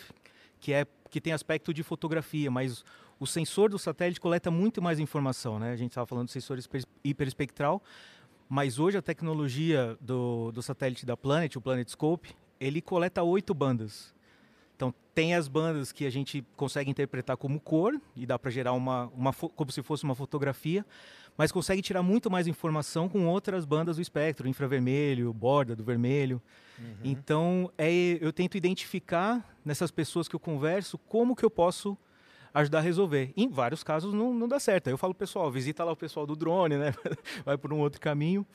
que 0.62 0.72
é 0.72 0.88
que 1.12 1.20
tem 1.20 1.34
aspecto 1.34 1.74
de 1.74 1.84
fotografia, 1.84 2.50
mas 2.50 2.84
o 3.20 3.28
sensor 3.28 3.70
do 3.70 3.78
satélite 3.80 4.20
coleta 4.20 4.50
muito 4.50 4.82
mais 4.82 4.98
informação, 5.00 5.60
né? 5.60 5.72
A 5.72 5.76
gente 5.76 5.92
estava 5.92 6.06
falando 6.08 6.28
do 6.28 6.32
sensor 6.32 6.58
hiper- 6.58 6.84
hiperespectral, 7.04 7.82
mas 8.48 8.80
hoje 8.80 8.98
a 8.98 9.02
tecnologia 9.02 9.98
do, 10.00 10.52
do 10.52 10.62
satélite 10.62 11.06
da 11.06 11.18
Planet, 11.18 11.56
o 11.56 11.62
Planet 11.62 11.90
Scope, 11.90 12.36
ele 12.60 12.82
coleta 12.82 13.24
oito 13.24 13.54
bandas. 13.54 14.14
Então 14.76 14.94
tem 15.14 15.34
as 15.34 15.48
bandas 15.48 15.92
que 15.92 16.06
a 16.06 16.10
gente 16.10 16.46
consegue 16.56 16.92
interpretar 16.92 17.38
como 17.38 17.60
cor 17.60 18.00
e 18.16 18.26
dá 18.26 18.38
para 18.38 18.52
gerar 18.52 18.74
uma, 18.74 19.08
uma 19.16 19.34
como 19.34 19.72
se 19.72 19.82
fosse 19.82 20.04
uma 20.04 20.16
fotografia, 20.16 20.86
mas 21.38 21.52
consegue 21.52 21.82
tirar 21.82 22.04
muito 22.04 22.30
mais 22.30 22.48
informação 22.48 23.08
com 23.08 23.26
outras 23.28 23.66
bandas 23.66 23.96
do 23.96 24.02
espectro, 24.02 24.48
infravermelho, 24.48 25.34
borda 25.34 25.76
do 25.76 25.84
vermelho. 25.84 26.42
Então 27.04 27.72
é, 27.78 27.90
eu 28.20 28.34
tento 28.34 28.58
identificar 28.58 29.58
nessas 29.64 29.92
pessoas 29.92 30.28
que 30.28 30.36
eu 30.36 30.40
converso 30.40 30.98
como 30.98 31.36
que 31.36 31.46
eu 31.46 31.50
posso 31.50 31.98
ajudar 32.56 32.80
a 32.80 32.82
resolver. 32.82 33.32
Em 33.38 33.48
vários 33.50 33.84
casos 33.84 34.14
não, 34.14 34.34
não 34.34 34.48
dá 34.48 34.60
certo. 34.60 34.88
Aí 34.88 34.94
eu 34.94 34.98
falo, 34.98 35.14
pessoal, 35.14 35.52
visita 35.52 35.84
lá 35.84 35.92
o 35.92 35.96
pessoal 35.96 36.26
do 36.26 36.36
drone, 36.36 36.78
né? 36.78 36.94
Vai 37.46 37.58
por 37.58 37.72
um 37.72 37.78
outro 37.80 38.02
caminho. 38.02 38.46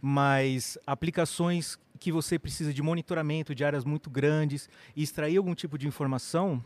mas 0.00 0.78
aplicações 0.86 1.78
que 1.98 2.10
você 2.10 2.38
precisa 2.38 2.72
de 2.72 2.82
monitoramento 2.82 3.54
de 3.54 3.64
áreas 3.64 3.84
muito 3.84 4.08
grandes 4.10 4.68
e 4.96 5.02
extrair 5.02 5.36
algum 5.36 5.54
tipo 5.54 5.76
de 5.78 5.86
informação 5.86 6.64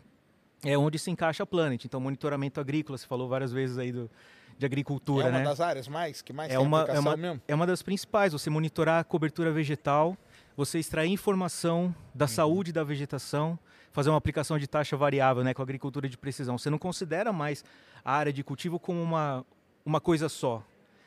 é 0.65 0.77
onde 0.79 0.99
se 0.99 1.11
encaixa 1.11 1.43
a 1.43 1.47
Planet. 1.47 1.85
Então, 1.85 2.01
monitoramento 2.01 2.61
agrícola, 2.61 2.97
você 2.97 3.07
falou 3.07 3.29
várias 3.29 3.53
vezes 3.53 3.77
aí 3.77 3.93
do, 3.93 4.11
de 4.59 4.65
agricultura, 4.65 5.27
é 5.27 5.31
uma 5.31 5.39
né? 5.39 5.45
das 5.45 5.61
áreas 5.61 5.87
mais 5.87 6.23
que 6.23 6.33
mais 6.33 6.51
É 6.51 6.59
uma- 6.59 6.83
é 6.89 6.99
uma- 6.99 7.17
mesmo? 7.17 7.43
É 7.47 7.55
uma 7.55 7.67
das 7.67 7.83
principais, 7.83 8.33
você 8.33 8.49
monitorar 8.49 9.01
a 9.01 9.05
cobertura 9.05 9.53
vegetal, 9.53 10.17
você 10.57 10.79
extrair 10.79 11.11
informação 11.11 11.95
da 12.15 12.25
Uhum. 12.25 12.29
saúde 12.29 12.73
da 12.73 12.83
vegetação, 12.83 13.59
fazer 13.93 14.11
uma 14.11 14.19
aplicação 14.19 14.59
de 14.59 14.67
taxa 14.67 14.97
variável, 14.97 15.45
né, 15.45 15.53
com 15.53 15.63
agricultura 15.63 16.09
de 16.09 16.17
precisão. 16.17 16.57
Você 16.59 16.71
não 16.71 16.79
considera 16.79 17.33
mais 17.33 17.65
a 18.05 18.13
área 18.13 18.33
de 18.33 18.43
cultivo 18.43 18.79
como 18.79 19.03
uma, 19.03 19.45
uma 19.85 20.01
coisa 20.01 20.29
só. 20.29 20.63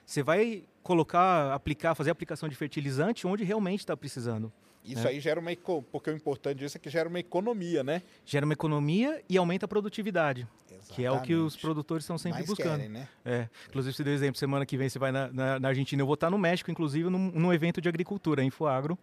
Você 0.06 0.24
vai 0.24 0.64
colocar, 0.84 1.54
aplicar, 1.54 1.94
fazer 1.96 2.12
aplicação 2.12 2.48
de 2.50 2.56
fertilizante 2.56 3.28
onde 3.28 3.44
realmente 3.44 3.82
está 3.82 3.96
precisando. 3.98 4.52
Isso 4.84 5.06
É. 5.06 5.10
aí 5.12 5.20
gera 5.20 5.40
uma 5.40 5.50
porque 5.92 6.10
o 6.10 6.16
importante 6.16 6.60
disso 6.60 6.78
é 6.78 6.80
que 6.80 6.90
gera 6.90 7.08
uma 7.10 7.20
economia, 7.20 7.84
né? 7.84 8.02
Gera 8.26 8.46
uma 8.46 8.54
economia 8.54 9.22
e 9.28 9.38
aumenta 9.38 9.66
a 9.66 9.68
produtividade, 9.68 10.48
que 10.96 11.04
é 11.04 11.12
o 11.12 11.22
que 11.22 11.34
os 11.34 11.54
Exatamente. 11.54 11.62
produtores 11.62 12.04
estão 12.06 12.18
sempre 12.18 12.40
Mais 12.40 12.46
buscando. 12.48 12.78
querem, 12.78 12.90
né? 12.90 13.08
É, 13.26 13.50
inclusive 13.68 13.94
você 13.96 14.04
deu 14.04 14.14
exemplo, 14.14 14.38
semana 14.40 14.66
que 14.66 14.78
vem 14.78 14.88
você 14.90 14.98
vai 14.98 15.12
na, 15.12 15.28
na- 15.32 15.60
na 15.60 15.68
Argentina, 15.68 16.02
eu 16.02 16.06
vou 16.06 16.14
estar 16.14 16.30
no 16.30 16.38
México, 16.38 16.72
inclusive, 16.72 17.10
num, 17.10 17.20
num 17.32 17.54
evento 17.54 17.82
de 17.82 17.90
agricultura, 17.90 18.44
Infoagro, 18.44 18.98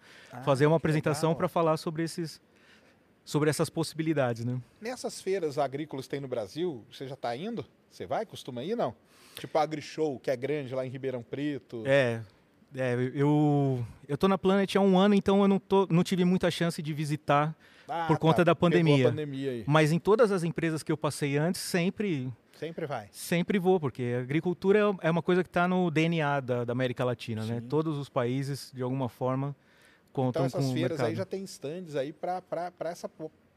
fazer 0.45 0.67
uma 0.67 0.77
Ah, 0.77 0.79
apresentação 0.79 1.35
para 1.35 1.49
falar 1.49 1.77
sobre 1.77 2.03
esses 2.03 2.41
sobre 3.25 3.51
essas 3.51 3.69
possibilidades, 3.69 4.45
né? 4.45 4.61
Nessas 4.81 5.21
feiras 5.21 5.59
agrícolas 5.59 6.07
que 6.07 6.11
tem 6.11 6.21
no 6.21 6.29
Brasil, 6.29 6.85
você 6.91 7.09
já 7.09 7.15
está 7.15 7.37
indo? 7.37 7.67
Você 7.91 8.07
vai? 8.07 8.25
Costuma 8.25 8.63
ir, 8.63 8.77
não? 8.77 8.95
Tipo 9.35 9.59
a 9.59 9.63
AgriShow, 9.63 10.19
que 10.21 10.31
é 10.31 10.37
grande 10.37 10.73
lá 10.75 10.87
em 10.87 10.89
Ribeirão 10.89 11.25
Preto. 11.25 11.83
É, 11.85 12.23
é, 12.75 12.95
eu 13.15 13.85
eu 14.09 14.17
tô 14.17 14.29
na 14.29 14.39
Planet 14.39 14.75
há 14.77 14.81
um 14.81 14.99
ano, 14.99 15.15
então 15.15 15.43
eu 15.43 15.49
não, 15.49 15.59
tô, 15.59 15.87
não 15.91 16.03
tive 16.05 16.25
muita 16.25 16.51
chance 16.51 16.81
de 16.83 16.93
visitar, 16.93 17.55
Ah, 17.89 18.05
por 18.07 18.19
conta 18.19 18.45
da 18.45 18.55
pegou 18.55 18.71
pandemia. 18.71 19.09
pandemia 19.09 19.65
mas 19.67 19.93
em 19.93 19.99
todas 19.99 20.31
as 20.33 20.43
empresas 20.45 20.83
que 20.83 20.91
eu 20.93 20.97
passei 20.97 21.37
antes, 21.37 21.61
sempre 21.61 22.33
Sempre 22.59 22.87
vai. 22.87 23.09
sempre 23.13 23.59
vou, 23.59 23.79
porque 23.79 24.15
a 24.17 24.21
agricultura 24.23 24.79
é- 25.03 25.11
uma 25.11 25.23
coisa 25.23 25.43
que 25.43 25.49
está 25.49 25.67
no 25.69 25.91
DNA 25.91 26.41
da, 26.41 26.65
da 26.65 26.73
América 26.73 27.05
Latina, 27.05 27.45
né? 27.45 27.61
Sim. 27.61 27.67
Todos 27.69 27.99
os 27.99 28.09
países, 28.09 28.71
de 28.75 28.83
alguma 28.83 29.09
forma, 29.09 29.55
contam 30.13 30.47
Então 30.47 30.51
com 30.51 30.59
essas 30.59 30.71
o 30.71 30.73
feiras 30.75 30.91
mercado. 30.93 31.07
aí 31.09 31.15
já 31.15 31.25
tem 31.27 31.45
stands 31.45 31.95
aí 31.97 32.13
para 32.13 32.43
essa 32.85 33.11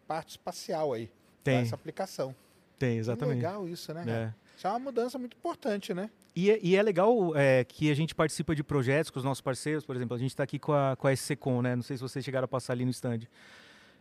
parte 0.07 0.31
espacial 0.31 0.91
aí. 0.93 1.09
Tem, 1.43 1.59
essa 1.59 1.75
aplicação. 1.75 2.35
tem, 2.77 2.93
Que 2.95 2.99
exatamente. 2.99 3.35
legal 3.37 3.67
isso, 3.69 3.93
né? 3.93 4.03
É. 4.07 4.33
Isso 4.59 4.67
é 4.67 4.71
uma 4.71 4.79
mudança 4.79 5.17
muito 5.17 5.37
importante, 5.37 5.93
né? 5.93 6.09
E, 6.35 6.51
é- 6.51 6.59
e 6.61 6.75
é 6.75 6.83
legal 6.83 7.33
é, 7.33 7.63
que 7.63 7.89
a 7.89 7.93
gente 7.93 8.13
participa 8.13 8.53
de 8.53 8.61
projetos 8.61 9.09
com 9.09 9.17
os 9.17 9.23
nossos 9.23 9.39
parceiros, 9.39 9.85
por 9.85 9.95
exemplo, 9.95 10.13
a 10.17 10.19
gente 10.19 10.31
está 10.31 10.43
aqui 10.43 10.59
com 10.59 10.73
a, 10.73 10.97
com 10.97 11.07
a 11.07 11.13
SCCOM, 11.15 11.61
né? 11.61 11.77
Não 11.77 11.81
sei 11.81 11.95
se 11.95 12.03
vocês 12.03 12.25
chegaram 12.25 12.43
a 12.43 12.47
passar 12.49 12.73
ali 12.73 12.83
no 12.83 12.91
stand. 12.91 13.19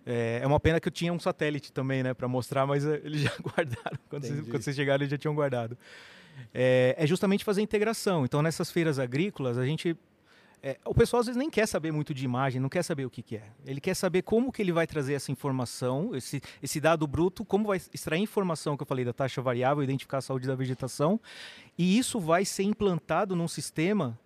É, 0.04 0.40
é 0.42 0.46
uma 0.48 0.58
pena 0.58 0.80
que 0.80 0.88
eu 0.88 0.90
tinha 0.92 1.12
um 1.12 1.20
satélite 1.20 1.72
também, 1.72 2.02
né, 2.02 2.12
para 2.12 2.26
mostrar, 2.26 2.66
mas 2.66 2.84
é, 2.84 2.96
eles 3.04 3.20
já 3.20 3.32
guardaram. 3.40 3.98
Quando 4.08 4.24
vocês, 4.26 4.40
quando 4.48 4.62
vocês 4.62 4.74
chegaram, 4.74 5.00
eles 5.02 5.10
já 5.12 5.16
tinham 5.16 5.34
guardado. 5.34 5.78
É, 6.52 6.96
é 6.98 7.06
justamente 7.06 7.44
fazer 7.44 7.62
integração. 7.62 8.24
Então, 8.24 8.42
nessas 8.42 8.68
feiras 8.68 8.98
agrícolas, 8.98 9.58
a 9.58 9.64
gente. 9.64 9.96
É, 10.62 10.76
o 10.84 10.94
pessoal 10.94 11.20
às 11.20 11.26
vezes 11.26 11.38
nem 11.38 11.48
quer 11.48 11.66
saber 11.66 11.92
muito 11.92 12.12
de 12.12 12.24
imagem, 12.24 12.60
não 12.60 12.68
quer 12.68 12.82
saber 12.82 13.04
o 13.04 13.10
que, 13.10 13.22
que 13.22 13.36
é. 13.36 13.44
Ele 13.64 13.80
quer 13.80 13.94
saber 13.94 14.22
como 14.22 14.52
que 14.52 14.60
ele 14.60 14.72
vai 14.72 14.86
trazer 14.86 15.14
essa 15.14 15.30
informação, 15.30 16.14
esse, 16.14 16.40
esse 16.62 16.80
dado 16.80 17.06
bruto, 17.06 17.44
como 17.44 17.66
vai 17.66 17.80
extrair 17.92 18.20
informação 18.20 18.76
que 18.76 18.82
eu 18.82 18.86
falei 18.86 19.04
da 19.04 19.12
taxa 19.12 19.40
variável, 19.40 19.82
identificar 19.82 20.18
a 20.18 20.22
saúde 20.22 20.46
da 20.46 20.54
vegetação, 20.54 21.20
e 21.76 21.98
isso 21.98 22.18
vai 22.18 22.44
ser 22.44 22.64
implantado 22.64 23.36
num 23.36 23.48
sistema 23.48 24.18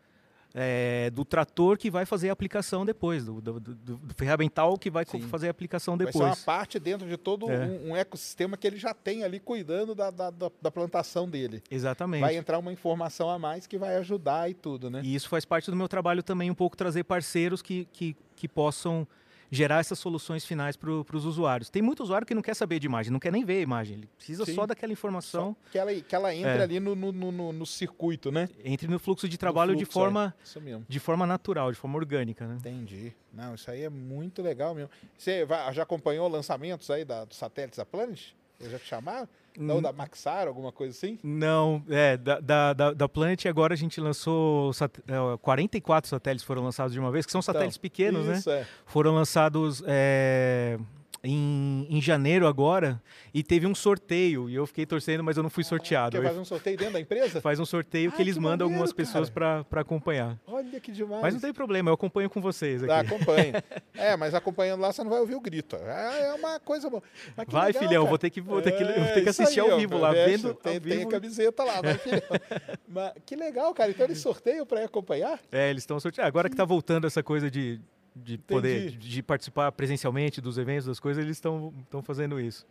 é, 0.55 1.11
do 1.11 1.25
trator 1.25 1.77
que 1.79 1.91
vai 1.91 2.05
fazer 2.05 2.29
a 2.29 2.33
aplicação 2.33 2.85
depois, 2.85 3.25
do, 3.25 3.41
do, 3.41 3.61
do- 3.61 3.75
do 3.97 4.15
ferramental 4.15 4.77
que 4.77 4.91
vai 4.91 5.05
Sim. 5.05 5.23
fazer 5.23 5.49
a 5.49 5.51
aplicação 5.51 5.97
Vai 5.97 6.13
ser 6.13 6.19
uma 6.19 6.25
depois. 6.31 6.45
parte 6.45 6.79
dentro 6.79 7.09
de 7.09 7.17
todo 7.17 7.51
É. 7.51 7.59
um, 7.59 7.91
um 7.91 7.97
ecossistema 7.97 8.57
que 8.57 8.67
ele 8.67 8.77
já 8.77 8.93
tem 8.93 9.25
ali 9.25 9.41
cuidando 9.41 9.95
da, 9.95 10.11
da, 10.11 10.31
da- 10.31 10.51
da 10.61 10.71
plantação 10.71 11.29
dele. 11.29 11.63
Exatamente. 11.71 12.21
Vai 12.21 12.37
entrar 12.37 12.59
uma 12.59 12.73
informação 12.73 13.31
a 13.31 13.39
mais 13.39 13.67
que 13.67 13.79
vai 13.79 13.97
ajudar 13.97 14.51
e 14.51 14.55
tudo, 14.55 14.91
né? 14.91 15.01
E 15.03 15.15
isso 15.15 15.29
faz 15.29 15.45
parte 15.45 15.71
do 15.71 15.77
meu 15.77 15.89
trabalho 15.89 16.23
também, 16.23 16.51
um 16.51 16.55
pouco 16.55 16.77
trazer 16.77 17.05
parceiros 17.05 17.63
que, 17.63 17.87
que, 17.93 18.17
que 18.37 18.47
possam 18.49 19.07
gerar 19.55 19.81
essas 19.81 19.99
soluções 19.99 20.47
finais 20.47 20.77
para 20.79 20.91
os 20.91 21.27
usuários. 21.27 21.69
Tem 21.69 21.83
muito 21.83 22.03
usuário 22.03 22.27
que 22.27 22.35
não 22.35 22.41
quer 22.41 22.55
saber 22.55 22.79
de 22.79 22.87
imagem, 22.87 23.13
não 23.13 23.21
quer 23.21 23.31
nem 23.31 23.45
ver 23.45 23.59
a 23.59 23.61
imagem, 23.61 23.99
ele 23.99 24.09
precisa 24.17 24.47
Sim. 24.47 24.55
só 24.55 24.67
daquela 24.67 24.93
informação, 24.95 25.55
Só 25.65 25.71
que 25.71 25.79
ela, 25.79 25.95
que 25.95 26.15
ela 26.15 26.35
entre 26.35 26.49
É. 26.49 26.63
ali 26.63 26.81
no, 26.81 26.95
no, 26.97 27.13
no- 27.13 27.31
no- 27.31 27.53
no 27.53 27.67
circuito, 27.67 28.33
né? 28.33 28.49
entre 28.65 28.89
no 28.89 28.99
fluxo 28.99 29.29
de 29.29 29.37
trabalho 29.37 29.73
No 29.73 29.79
de 29.79 29.85
fluxo, 29.85 29.99
forma 30.01 30.35
é. 30.57 30.81
De 30.89 30.99
forma 30.99 31.27
natural, 31.27 31.71
de 31.71 31.77
forma 31.77 31.99
orgânica, 31.99 32.47
né? 32.47 32.57
Entendi. 32.59 33.13
Não, 33.31 33.55
isso 33.55 33.71
aí 33.71 33.83
é 33.83 33.91
muito 33.91 34.41
legal 34.41 34.75
mesmo. 34.75 34.91
Você 35.19 35.47
já 35.73 35.83
acompanhou 35.83 36.27
lançamentos 36.29 36.91
aí 36.91 37.05
da, 37.05 37.25
dos 37.27 37.37
satélites 37.37 37.77
da 37.77 37.85
Planet? 37.85 38.31
Já 38.71 38.79
te 38.79 38.87
chamaram? 38.87 39.29
Não, 39.59 39.77
Hum. 39.79 39.83
da 39.83 39.93
Maxar, 39.93 40.49
alguma 40.49 40.73
coisa 40.73 40.97
assim? 40.97 41.19
Não, 41.23 41.83
é, 41.91 42.17
da, 42.17 42.41
da, 42.41 42.73
da, 42.73 42.93
da 42.95 43.09
Planet 43.09 43.45
agora 43.47 43.75
a 43.75 43.77
gente 43.77 44.01
lançou 44.01 44.73
sat- 44.73 44.99
é, 45.07 45.37
44 45.43 46.09
satélites 46.09 46.43
foram 46.45 46.63
lançados 46.65 46.93
de 46.95 46.99
uma 46.99 47.11
vez, 47.11 47.27
que 47.27 47.33
são 47.33 47.43
satélites 47.43 47.77
pequenos, 47.77 48.27
né? 48.27 48.41
É. 48.61 48.67
Foram 48.87 49.13
lançados 49.15 49.83
é, 49.87 50.79
em, 51.25 51.87
em 51.89 52.01
janeiro 52.03 52.47
agora 52.49 53.01
e 53.33 53.43
teve 53.45 53.65
um 53.67 53.75
sorteio 53.75 54.51
e 54.51 54.55
eu 54.57 54.67
fiquei 54.67 54.85
torcendo, 54.85 55.23
mas 55.23 55.37
eu 55.37 55.43
não 55.43 55.51
fui 55.51 55.63
sorteado. 55.63 56.13
Quer 56.13 56.19
Eu- 56.19 56.29
fazer 56.29 56.41
um 56.41 56.45
sorteio 56.45 56.77
dentro 56.77 56.95
da 56.95 57.01
empresa? 57.01 57.41
Faz 57.41 57.61
um 57.61 57.65
sorteio 57.65 58.11
Ah, 58.11 58.17
que 58.17 58.23
eles 58.23 58.35
que 58.35 58.41
mandam 58.41 58.67
maneiro, 58.67 58.75
algumas 58.75 58.93
pessoas 58.93 59.31
para 59.31 59.65
acompanhar. 59.81 60.37
Olha 60.47 60.81
que 60.81 60.91
demais. 60.91 61.23
Mas 61.23 61.35
não 61.35 61.41
tem 61.41 61.53
problema, 61.53 61.91
eu 61.91 61.95
acompanho 61.95 62.29
com 62.29 62.41
vocês 62.41 62.83
Tá, 62.83 63.01
aqui. 63.01 63.15
acompanha. 63.15 63.63
É, 63.95 64.17
mas 64.17 64.35
acompanhando 64.35 64.81
lá 64.81 64.91
você 64.93 65.03
não 65.05 65.11
vai 65.11 65.21
ouvir 65.21 65.35
o 65.37 65.41
grito. 65.41 65.77
É, 65.77 66.29
é 66.29 66.33
uma 66.35 66.59
coisa 66.59 66.89
boa. 66.91 67.03
Vai, 67.47 67.67
legal, 67.69 67.83
filhão, 67.83 68.03
cara. 68.03 68.09
vou 68.09 68.19
ter 68.19 68.31
que, 68.31 68.41
vou 68.41 68.61
ter 68.63 68.73
que, 68.73 68.83
eu 68.83 68.87
vou 68.89 68.97
É, 69.05 69.13
ter 69.13 69.23
que 69.23 69.29
assistir 69.29 69.61
aí, 69.61 69.69
ao 69.69 69.77
ó, 69.77 69.79
vivo 69.79 69.99
lá, 69.99 70.11
veste, 70.13 70.31
vendo 70.43 70.55
Tem, 70.55 70.75
ao 70.75 70.81
tem 70.81 70.93
a 70.93 70.97
vivo. 70.99 71.11
camiseta 71.11 71.63
lá, 71.63 71.81
vai, 71.81 71.95
filhão. 71.99 72.21
Mas, 72.89 73.13
que 73.25 73.37
legal, 73.37 73.73
cara. 73.75 73.91
Então 73.91 74.07
eles 74.07 74.19
sorteiam 74.19 74.67
para 74.67 74.85
acompanhar? 74.85 75.39
É, 75.53 75.71
eles 75.71 75.83
estão 75.83 76.01
sorteando. 76.01 76.27
Agora 76.27 76.49
que 76.51 76.57
tá 76.57 76.65
voltando 76.65 77.07
essa 77.07 77.23
coisa 77.23 77.51
de, 77.51 77.81
de 78.15 78.39
poder 78.39 78.89
Entendi. 78.89 79.09
de 79.09 79.23
participar 79.23 79.73
presencialmente 79.73 80.41
dos 80.41 80.59
eventos, 80.59 80.87
das 80.87 81.01
coisas, 81.01 81.23
eles 81.23 81.37
estão 81.37 81.73
fazendo 82.03 82.41
isso. 82.41 82.67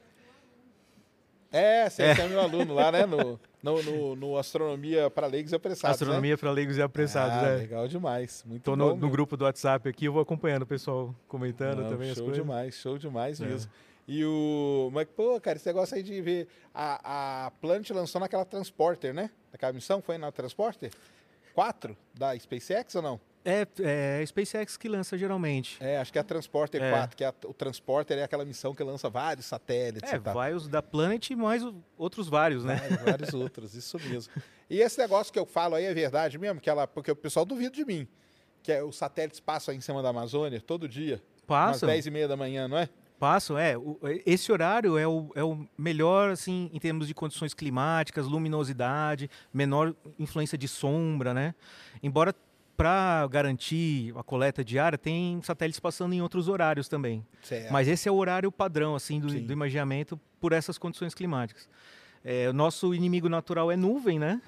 É, 1.51 1.89
você 1.89 2.03
é. 2.03 2.27
meu 2.29 2.39
aluno 2.39 2.73
lá, 2.73 2.91
né? 2.91 3.05
No, 3.05 3.37
no, 3.61 3.83
no, 3.83 4.15
no 4.15 4.37
Astronomia 4.37 5.09
para 5.09 5.27
Leigos 5.27 5.51
e 5.51 5.55
Apressados, 5.55 5.99
né? 5.99 6.05
Astronomia 6.05 6.37
para 6.37 6.49
leigos 6.49 6.77
e 6.77 6.81
apressados, 6.81 7.37
ah, 7.37 7.41
né? 7.41 7.55
legal 7.57 7.87
demais. 7.89 8.43
Muito 8.47 8.63
Tô 8.63 8.71
bom. 8.71 8.77
no, 8.77 8.95
no 8.95 9.09
grupo 9.09 9.35
do 9.35 9.43
WhatsApp 9.43 9.89
aqui, 9.89 10.05
eu 10.05 10.13
vou 10.13 10.21
acompanhando 10.21 10.61
o 10.61 10.65
pessoal 10.65 11.13
comentando 11.27 11.81
Não, 11.81 11.89
também 11.89 12.09
as 12.09 12.17
show 12.17 12.25
coisas. 12.25 12.41
demais, 12.41 12.75
show 12.75 12.97
demais 12.97 13.41
É. 13.41 13.45
mesmo. 13.45 13.69
E 14.07 14.23
o. 14.25 14.89
Mas, 14.93 15.07
pô, 15.09 15.39
cara, 15.39 15.57
esse 15.57 15.67
negócio 15.67 15.95
aí 15.95 16.03
de 16.03 16.21
ver. 16.21 16.47
A, 16.73 17.47
a 17.47 17.51
Planet 17.51 17.89
lançou 17.91 18.19
naquela 18.19 18.45
Transporter, 18.45 19.13
né? 19.13 19.29
Naquela 19.51 19.73
missão, 19.73 20.01
foi 20.01 20.17
na 20.17 20.31
Transporter? 20.31 20.91
4 21.53 21.95
da 22.17 22.37
SpaceX 22.37 22.95
ou 22.95 23.01
não? 23.01 23.19
É, 23.43 23.67
é 23.79 24.19
a 24.21 24.25
SpaceX 24.27 24.77
que 24.77 24.87
lança 24.87 25.17
geralmente. 25.17 25.77
É, 25.79 25.97
acho 25.97 26.11
que 26.11 26.17
é 26.19 26.21
a 26.21 26.23
Transporter 26.23 26.81
É. 26.81 26.91
4, 26.91 27.17
que 27.17 27.23
é 27.23 27.33
o 27.45 27.53
Transporter 27.53 28.17
é 28.19 28.23
aquela 28.23 28.45
missão 28.45 28.73
que 28.75 28.83
lança 28.83 29.09
vários 29.09 29.45
satélites 29.47 30.11
É, 30.13 30.15
e 30.17 30.19
tal. 30.19 30.33
vai 30.33 30.53
os 30.53 30.67
da 30.67 30.81
Planet 30.83 31.29
e 31.31 31.35
mais 31.35 31.63
outros 31.97 32.27
vários, 32.29 32.63
né? 32.63 32.75
Vários, 32.75 33.01
vários 33.01 33.33
outros, 33.33 33.73
isso 33.73 33.97
mesmo. 33.99 34.31
E 34.69 34.79
esse 34.79 34.99
negócio 34.99 35.33
que 35.33 35.39
eu 35.39 35.45
falo 35.45 35.75
aí 35.75 35.85
é 35.85 35.93
verdade 35.93 36.37
mesmo, 36.37 36.61
que 36.61 36.69
ela, 36.69 36.85
porque 36.85 37.11
o 37.11 37.15
pessoal 37.15 37.43
duvida 37.45 37.71
de 37.75 37.83
mim. 37.83 38.07
Que 38.63 38.71
é, 38.73 38.83
os 38.83 38.95
satélites 38.95 39.39
passam 39.39 39.71
aí 39.71 39.77
em 39.79 39.81
cima 39.81 40.03
da 40.03 40.09
Amazônia 40.09 40.61
todo 40.61 40.87
dia, 40.87 41.19
Passam, 41.47 41.87
10 41.89 42.05
e 42.05 42.11
meia 42.11 42.27
da 42.27 42.37
manhã, 42.37 42.67
não 42.67 42.77
é? 42.77 42.87
passam, 43.19 43.55
é. 43.57 43.77
o- 43.77 43.99
esse 44.25 44.51
horário 44.51 44.97
é 44.97 45.07
o, 45.07 45.31
é 45.35 45.43
o 45.43 45.67
melhor, 45.77 46.31
assim, 46.31 46.69
em 46.73 46.79
termos 46.79 47.07
de 47.07 47.13
condições 47.13 47.53
climáticas, 47.53 48.25
luminosidade, 48.27 49.29
menor 49.53 49.93
influência 50.17 50.57
de 50.57 50.67
sombra, 50.67 51.31
né? 51.33 51.53
Embora 52.01 52.33
para 52.81 53.27
garantir 53.27 54.11
a 54.17 54.23
coleta 54.23 54.63
diária, 54.63 54.97
tem 54.97 55.39
satélites 55.43 55.79
passando 55.79 56.13
em 56.13 56.21
outros 56.23 56.47
horários 56.47 56.87
também. 56.87 57.23
Certo. 57.43 57.71
Mas 57.71 57.87
esse 57.87 58.09
é 58.09 58.11
o 58.11 58.15
horário 58.15 58.51
padrão, 58.51 58.95
assim, 58.95 59.19
do, 59.19 59.29
Sim. 59.29 59.45
do 59.45 59.53
imaginamento 59.53 60.19
por 60.39 60.51
essas 60.51 60.79
condições 60.79 61.13
climáticas. 61.13 61.69
É, 62.25 62.49
o 62.49 62.53
nosso 62.53 62.95
inimigo 62.95 63.29
natural 63.29 63.71
é 63.71 63.75
nuvem, 63.75 64.17
né? 64.17 64.41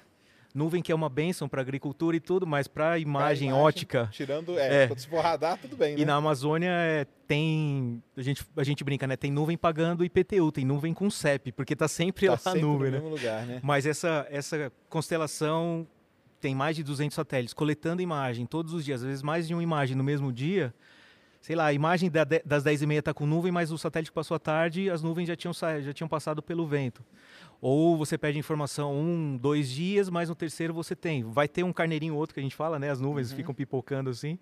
Nuvem 0.52 0.82
que 0.82 0.90
é 0.90 0.94
uma 0.96 1.08
bênção 1.08 1.48
para 1.48 1.60
agricultura 1.60 2.16
e 2.16 2.20
tudo, 2.20 2.44
mas 2.44 2.66
para 2.66 2.98
imagem, 2.98 3.50
imagem, 3.50 3.52
ótica 3.52 4.08
Tirando, 4.10 4.58
é, 4.58 4.84
É. 4.84 4.96
se 4.96 5.06
for 5.06 5.20
radar, 5.20 5.56
tudo 5.56 5.76
bem, 5.76 5.94
né? 5.94 6.00
e 6.02 6.04
na 6.04 6.16
Amazônia 6.16 6.70
é, 6.70 7.06
tem 7.28 8.02
a 8.16 8.22
gente 8.22 8.44
a 8.56 8.64
gente 8.64 8.82
brinca, 8.82 9.06
né? 9.06 9.16
Tem 9.16 9.30
nuvem 9.30 9.56
pagando 9.56 10.04
IPTU, 10.04 10.50
tem 10.50 10.64
nuvem 10.64 10.92
com 10.92 11.08
CEP, 11.08 11.52
porque 11.52 11.76
tá 11.76 11.86
sempre 11.86 12.26
tá 12.26 12.32
lá 12.32 12.38
sempre 12.38 12.58
a 12.58 12.62
nuvem, 12.62 12.90
no 12.90 12.96
né? 12.96 12.98
mesmo 12.98 13.08
lugar, 13.08 13.46
né? 13.46 13.60
Mas 13.62 13.86
essa 13.86 14.26
essa 14.28 14.72
constelação 14.88 15.86
tem 16.44 16.54
mais 16.54 16.76
de 16.76 16.82
200 16.82 17.14
satélites 17.14 17.54
coletando 17.54 18.02
imagem 18.02 18.44
todos 18.44 18.74
os 18.74 18.84
dias, 18.84 19.00
às 19.00 19.06
vezes 19.06 19.22
mais 19.22 19.48
de 19.48 19.54
uma 19.54 19.62
imagem 19.62 19.96
no 19.96 20.04
mesmo 20.04 20.30
dia. 20.30 20.74
sei 21.40 21.56
lá, 21.56 21.64
a 21.64 21.72
imagem 21.72 22.10
da 22.10 22.22
das 22.22 22.62
10h30 22.62 22.98
está 22.98 23.14
com 23.14 23.26
nuvem, 23.26 23.50
mas 23.50 23.72
o 23.72 23.78
satélite 23.78 24.12
passou 24.12 24.34
à 24.34 24.38
tarde, 24.38 24.90
as 24.90 25.02
nuvens 25.02 25.26
já 25.26 25.34
tinham, 25.34 25.54
já 25.54 25.92
tinham 25.94 26.06
passado 26.06 26.42
pelo 26.42 26.66
vento. 26.66 27.02
Ou 27.62 27.96
você 27.96 28.18
pede 28.18 28.38
informação 28.38 28.94
um, 28.94 29.38
dois 29.38 29.70
dias, 29.70 30.10
mas 30.10 30.28
no 30.28 30.34
terceiro 30.34 30.74
você 30.74 30.94
tem. 30.94 31.22
Vai 31.22 31.48
ter 31.48 31.62
um 31.62 31.72
carneirinho 31.72 32.12
ou 32.12 32.20
outro 32.20 32.34
que 32.34 32.40
a 32.40 32.42
gente 32.42 32.54
fala, 32.54 32.78
né? 32.78 32.90
As 32.90 33.00
nuvens 33.00 33.32
ficam 33.32 33.54
pipocando 33.54 34.10
assim. 34.10 34.38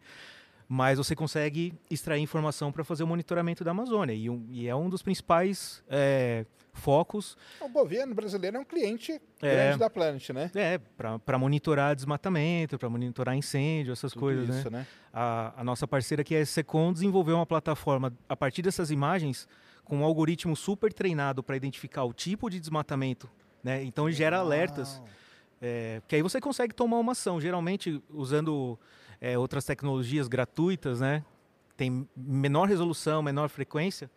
Mas 0.74 0.97
você 0.97 1.15
consegue 1.15 1.74
extrair 1.90 2.23
informação 2.23 2.73
para 2.73 2.82
fazer 2.82 3.03
o 3.03 3.07
monitoramento 3.07 3.62
da 3.62 3.73
Amazônia. 3.73 4.15
E, 4.15 4.31
um- 4.31 4.47
e 4.51 4.66
é 4.66 4.74
um 4.74 4.89
dos 4.89 5.03
principais 5.03 5.85
é, 5.86 6.47
focos 6.73 7.36
O 7.61 7.69
governo 7.69 8.15
brasileiro 8.15 8.57
é 8.57 8.61
um 8.61 8.65
cliente 8.65 9.20
É. 9.43 9.55
grande 9.55 9.78
da 9.78 9.90
Planet, 9.90 10.31
né? 10.31 10.51
é, 10.55 10.78
para 11.27 11.36
monitorar 11.39 11.94
desmatamento, 11.94 12.78
para 12.78 12.89
monitorar 12.89 13.36
incêndio, 13.36 13.93
essas 13.93 14.12
Tudo 14.12 14.20
coisas, 14.20 14.49
né? 14.49 14.59
isso, 14.61 14.70
né? 14.70 14.86
A, 15.12 15.53
a 15.61 15.62
nossa 15.62 15.86
parceira 15.86 16.24
que 16.24 16.35
é 16.35 16.40
a 16.40 16.47
Secom 16.47 16.90
desenvolveu 16.90 17.36
uma 17.36 17.44
plataforma 17.44 18.11
a 18.27 18.35
partir 18.35 18.62
dessas 18.62 18.90
imagens 18.90 19.47
com 19.85 19.99
um 19.99 20.05
algoritmo 20.05 20.57
super 20.57 20.90
treinado 20.90 21.43
para 21.43 21.55
identificar 21.55 22.05
o 22.05 22.15
tipo 22.15 22.49
de 22.49 22.59
desmatamento, 22.59 23.28
né? 23.62 23.85
Então 23.85 24.09
ele 24.09 24.16
gera 24.16 24.39
alertas, 24.39 24.97
Uau. 24.97 25.09
é, 25.61 26.01
que 26.09 26.16
aí 26.16 26.23
você 26.23 26.40
consegue 26.40 26.73
tomar 26.74 26.97
uma 26.99 27.12
ação, 27.12 27.39
geralmente 27.39 28.03
usando 28.09 28.78
é, 29.23 29.39
outras 29.39 29.65
tecnologias 29.65 30.27
gratuitas, 30.27 31.01
né? 31.01 31.24
Tem 31.77 32.09
menor 32.16 32.66
resolução, 32.66 33.23
menor 33.23 33.49
frequência. 33.49 34.11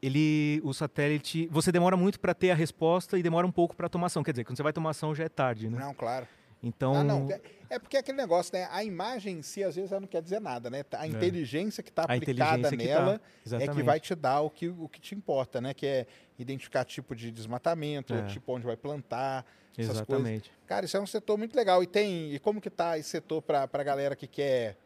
Ele, 0.00 0.58
o 0.64 0.72
satélite, 0.72 1.46
você 1.52 1.70
demora 1.70 1.98
muito 1.98 2.18
para 2.18 2.32
ter 2.32 2.50
a 2.50 2.54
resposta 2.54 3.18
e 3.18 3.22
demora 3.22 3.46
um 3.46 3.52
pouco 3.52 3.76
para 3.76 3.90
tomar 3.90 4.06
ação. 4.06 4.22
Quer 4.22 4.30
dizer, 4.30 4.44
quando 4.44 4.56
você 4.56 4.62
vai 4.62 4.72
tomar 4.72 4.90
ação 4.90 5.14
já 5.14 5.24
é 5.24 5.28
tarde, 5.28 5.68
né? 5.68 5.78
Não, 5.78 5.92
claro. 5.92 6.26
Então, 6.62 6.94
Ah, 6.94 7.04
não. 7.04 7.30
É- 7.30 7.40
É 7.68 7.80
porque 7.80 7.96
aquele 7.96 8.16
negócio, 8.16 8.56
né? 8.56 8.68
A 8.70 8.84
imagem 8.84 9.38
em 9.38 9.42
si, 9.42 9.64
às 9.64 9.74
vezes, 9.74 9.90
ela 9.90 10.00
não 10.00 10.06
quer 10.06 10.22
dizer 10.22 10.40
nada, 10.40 10.70
né? 10.70 10.84
A 10.92 11.04
inteligência 11.08 11.82
que 11.82 11.90
está 11.90 12.02
É. 12.02 12.14
aplicada 12.16 12.60
inteligência 12.60 12.70
que 12.78 12.84
nela 12.86 13.20
tá, 13.50 13.56
é 13.60 13.66
que 13.66 13.82
vai 13.82 13.98
te 13.98 14.14
dar 14.14 14.40
o 14.42 14.48
que, 14.48 14.68
o 14.68 14.88
que 14.88 15.00
te 15.00 15.16
importa, 15.16 15.60
né? 15.60 15.74
Que 15.74 15.84
é 15.84 16.06
identificar 16.38 16.84
tipo 16.84 17.12
de 17.16 17.32
desmatamento, 17.32 18.14
É. 18.14 18.22
tipo 18.26 18.52
onde 18.54 18.64
vai 18.64 18.76
plantar, 18.76 19.44
essas 19.76 20.00
coisas. 20.00 20.08
Exatamente. 20.26 20.52
Cara, 20.64 20.86
isso 20.86 20.96
é 20.96 21.00
um 21.00 21.06
setor 21.08 21.36
muito 21.36 21.56
legal. 21.56 21.82
E 21.82 21.88
tem. 21.88 22.32
E 22.32 22.38
como 22.38 22.60
que 22.60 22.70
tá 22.70 22.96
esse 22.96 23.08
setor 23.08 23.42
para 23.42 23.68
a 23.70 23.82
galera 23.82 24.14
que 24.14 24.28
quer 24.28 24.76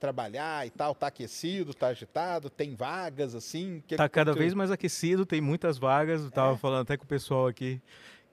trabalhar 0.00 0.66
e 0.66 0.70
tal? 0.70 0.94
Tá 0.94 1.08
aquecido, 1.08 1.74
tá 1.74 1.88
agitado, 1.88 2.48
tem 2.48 2.74
vagas 2.74 3.34
assim? 3.34 3.82
Que, 3.86 3.96
Tá 3.96 4.08
cada 4.08 4.32
que- 4.32 4.38
vez 4.38 4.54
mais 4.54 4.70
aquecido, 4.70 5.26
tem 5.26 5.42
muitas 5.42 5.76
vagas. 5.76 6.22
Eu 6.24 6.30
tava 6.30 6.54
É? 6.54 6.56
falando 6.58 6.82
até 6.82 6.96
com 6.96 7.04
o 7.04 7.06
pessoal 7.06 7.46
aqui 7.46 7.82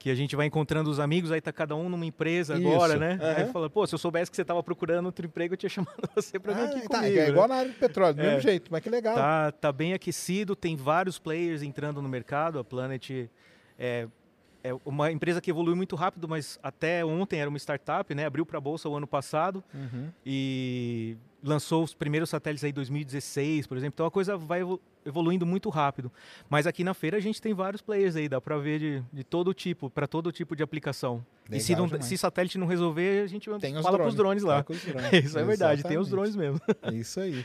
que 0.02 0.10
a 0.10 0.16
gente 0.16 0.36
vai 0.36 0.48
encontrando 0.48 0.90
os 0.90 1.00
amigos, 1.00 1.32
aí 1.32 1.40
tá 1.40 1.54
cada 1.54 1.76
um 1.76 1.88
numa 1.88 2.04
empresa 2.06 2.56
agora, 2.56 2.94
Isso, 2.94 3.00
né? 3.00 3.20
Aí 3.22 3.44
aham. 3.44 3.54
fala, 3.54 3.70
pô, 3.70 3.86
se 3.86 3.94
eu 3.94 4.00
soubesse 4.00 4.32
que 4.32 4.36
você 4.36 4.44
tava 4.44 4.64
procurando 4.64 5.06
outro 5.06 5.24
emprego, 5.28 5.54
eu 5.54 5.58
tinha 5.58 5.70
chamado 5.70 6.10
você 6.16 6.40
para 6.40 6.54
vir 6.54 6.62
Ah, 6.62 6.66
aqui 6.66 6.90
tá, 6.90 6.98
comigo. 6.98 7.18
é 7.20 7.22
né? 7.24 7.30
igual 7.30 7.48
na 7.48 7.56
área 7.56 7.72
de 7.72 7.78
petróleo, 7.78 8.16
do 8.16 8.22
É. 8.22 8.26
mesmo 8.26 8.40
jeito, 8.42 8.72
mas 8.72 8.82
que 8.82 8.90
legal. 8.90 9.14
Tá, 9.16 9.52
tá 9.52 9.72
bem 9.72 9.94
aquecido, 9.94 10.56
tem 10.56 10.76
vários 10.76 11.20
players 11.20 11.62
entrando 11.62 12.02
no 12.02 12.10
mercado. 12.10 12.58
A 12.58 12.64
Planet 12.64 13.30
é, 13.78 14.08
é 14.64 14.72
uma 14.86 15.12
empresa 15.12 15.42
que 15.42 15.50
evolui 15.50 15.76
muito 15.76 15.96
rápido, 15.96 16.28
mas 16.28 16.60
até 16.62 17.04
ontem 17.04 17.40
era 17.40 17.50
uma 17.50 17.58
startup, 17.58 18.14
né? 18.14 18.26
Abriu 18.26 18.46
para 18.46 18.58
a 18.58 18.62
bolsa 18.62 18.88
o 18.88 18.96
ano 18.96 19.08
passado 19.08 19.64
Uhum. 19.74 20.10
e 20.26 21.18
lançou 21.44 21.84
os 21.84 21.94
primeiros 21.94 22.30
satélites 22.30 22.64
aí 22.64 22.70
em 22.70 22.74
2016, 22.74 23.66
por 23.68 23.76
exemplo. 23.78 23.94
Então 23.96 24.06
a 24.06 24.12
coisa 24.12 24.38
vai 24.38 24.62
evolu- 24.62 24.82
evoluindo 25.06 25.46
muito 25.46 25.70
rápido. 25.70 26.12
Mas 26.50 26.68
aqui 26.68 26.84
na 26.84 26.94
feira 26.94 27.18
a 27.18 27.20
gente 27.20 27.42
tem 27.42 27.54
vários 27.54 27.82
players 27.82 28.16
aí, 28.16 28.30
dá 28.30 28.40
para 28.40 28.58
ver 28.58 28.80
de, 28.80 29.04
de 29.12 29.24
todo 29.24 29.54
tipo, 29.54 29.90
para 29.90 30.08
todo 30.08 30.32
tipo 30.32 30.56
de 30.56 30.62
aplicação. 30.62 31.26
e 31.52 31.60
se, 31.60 31.74
Legal 31.74 31.88
não, 31.88 32.02
se 32.02 32.18
satélite 32.18 32.58
não 32.58 32.68
resolver, 32.68 33.24
a 33.24 33.28
gente 33.28 33.50
Tem 33.60 33.74
fala 33.82 33.98
para 33.98 34.08
os 34.08 34.16
drones 34.16 34.44
lá. 34.44 34.62
Drones. 34.62 34.84
Isso 35.26 35.40
é 35.40 35.44
verdade, 35.44 35.84
tem 35.84 35.98
os 35.98 36.10
drones 36.10 36.36
mesmo. 36.36 36.62
É 36.84 36.94
isso 36.94 37.20
aí. 37.20 37.44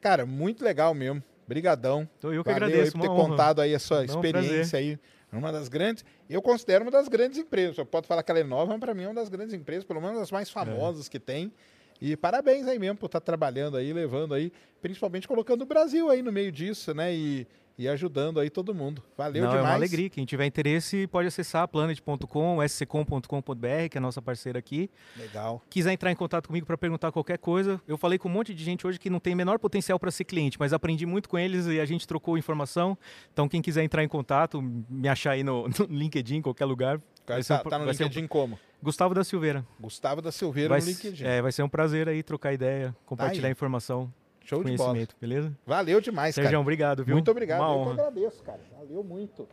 Cara, 0.00 0.24
muito 0.24 0.64
legal 0.64 0.94
mesmo. 0.94 1.22
Brigadão. 1.46 2.08
Então 2.18 2.32
eu 2.32 2.42
que 2.42 2.50
Valeu 2.50 2.66
agradeço, 2.66 2.96
aí 2.96 3.00
por 3.00 3.00
ter 3.02 3.08
honra. 3.08 3.28
contado 3.28 3.60
aí 3.60 3.74
a 3.74 3.78
sua 3.78 3.98
Não, 3.98 4.02
um 4.02 4.20
experiência 4.24 4.78
aí. 4.78 4.98
Uma 5.32 5.50
das 5.52 5.68
grandes, 5.68 6.04
eu 6.30 6.40
considero 6.40 6.84
uma 6.84 6.90
das 6.90 7.08
grandes 7.08 7.38
empresas. 7.38 7.76
Eu 7.76 7.84
posso 7.84 8.06
falar 8.06 8.22
que 8.22 8.30
ela 8.30 8.40
é 8.40 8.44
nova, 8.44 8.70
mas 8.72 8.80
para 8.80 8.94
mim 8.94 9.02
é 9.04 9.08
uma 9.08 9.14
das 9.14 9.28
grandes 9.28 9.52
empresas, 9.54 9.84
pelo 9.84 10.00
menos 10.00 10.18
das 10.18 10.30
É. 10.30 10.34
mais 10.34 10.48
famosas 10.50 11.08
que 11.08 11.18
tem. 11.18 11.52
E 12.00 12.16
parabéns 12.16 12.66
aí 12.68 12.78
mesmo 12.78 12.96
por 12.98 13.06
estar 13.06 13.20
trabalhando 13.20 13.76
aí, 13.76 13.92
levando 13.92 14.34
aí, 14.34 14.52
principalmente 14.82 15.26
colocando 15.26 15.62
o 15.62 15.66
Brasil 15.66 16.08
aí 16.10 16.22
no 16.22 16.30
meio 16.30 16.52
disso, 16.52 16.94
né? 16.94 17.14
E, 17.14 17.46
e 17.78 17.86
ajudando 17.88 18.40
aí 18.40 18.48
todo 18.48 18.74
mundo. 18.74 19.02
Valeu 19.16 19.42
Não, 19.42 19.50
demais. 19.50 19.66
é 19.66 19.68
uma 19.70 19.74
alegria. 19.74 20.08
Quem 20.08 20.24
tiver 20.24 20.46
interesse 20.46 21.06
pode 21.06 21.28
acessar 21.28 21.68
planet.com, 21.68 22.58
scom.com.br, 22.66 23.88
que 23.90 23.96
é 23.96 23.98
a 23.98 24.00
nossa 24.00 24.22
parceira 24.22 24.58
aqui. 24.58 24.90
Legal. 25.16 25.62
Quiser 25.68 25.92
entrar 25.92 26.10
em 26.10 26.16
contato 26.16 26.46
comigo 26.46 26.66
para 26.66 26.78
perguntar 26.78 27.12
qualquer 27.12 27.38
coisa, 27.38 27.80
eu 27.86 27.96
falei 27.98 28.18
com 28.18 28.28
um 28.28 28.32
monte 28.32 28.54
de 28.54 28.64
gente 28.64 28.86
hoje 28.86 28.98
que 28.98 29.10
não 29.10 29.20
tem 29.20 29.34
menor 29.34 29.58
potencial 29.58 29.98
para 29.98 30.10
ser 30.10 30.24
cliente, 30.24 30.58
mas 30.58 30.72
aprendi 30.72 31.04
muito 31.06 31.28
com 31.28 31.38
eles 31.38 31.66
e 31.66 31.80
a 31.80 31.84
gente 31.84 32.06
trocou 32.06 32.38
informação. 32.38 32.96
Então, 33.32 33.48
quem 33.48 33.60
quiser 33.60 33.82
entrar 33.84 34.02
em 34.02 34.08
contato, 34.08 34.60
me 34.62 35.08
achar 35.08 35.32
aí 35.32 35.42
no, 35.44 35.68
no 35.78 35.86
LinkedIn, 35.90 36.36
em 36.36 36.42
qualquer 36.42 36.64
lugar. 36.64 37.00
Ser 37.42 37.54
um 37.54 37.56
tá, 37.56 37.58
pra- 37.58 37.70
tá 37.70 37.78
no 37.80 37.84
vai 37.86 37.94
ser 37.94 38.04
um- 38.04 38.06
LinkedIn 38.06 38.26
como? 38.28 38.58
Gustavo 38.82 39.14
da 39.14 39.24
Silveira. 39.24 39.66
Gustavo 39.80 40.22
da 40.22 40.30
Silveira 40.30 40.68
Vai, 40.68 40.80
no 40.80 40.86
LinkedIn. 40.86 41.24
é, 41.24 41.42
vai 41.42 41.50
ser 41.50 41.62
um 41.62 41.68
prazer 41.68 42.08
aí 42.08 42.22
trocar 42.22 42.52
ideia, 42.52 42.94
compartilhar 43.04 43.48
aí. 43.48 43.52
informação, 43.52 44.12
Show 44.46 44.62
de 44.62 44.76
bola. 44.76 44.96
beleza? 45.20 45.52
Valeu 45.66 46.00
demais, 46.00 46.34
Sérgio, 46.34 46.52
cara. 46.52 46.60
obrigado, 46.60 47.04
viu? 47.04 47.16
Muito 47.16 47.30
obrigado. 47.30 47.60
Uma 47.60 47.68
eu 47.68 47.74
que 47.74 47.80
honra. 47.80 47.92
agradeço, 47.92 48.42
cara. 48.44 48.60
Valeu 48.78 49.02
muito. 49.02 49.48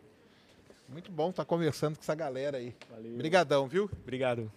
Muito 0.87 1.11
bom 1.11 1.31
estar 1.31 1.43
conversando 1.45 1.95
com 1.95 2.01
essa 2.03 2.13
galera 2.13 2.57
aí. 2.57 2.75
Obrigadão, 3.15 3.67
viu? 3.67 3.89
Obrigado. 4.03 4.51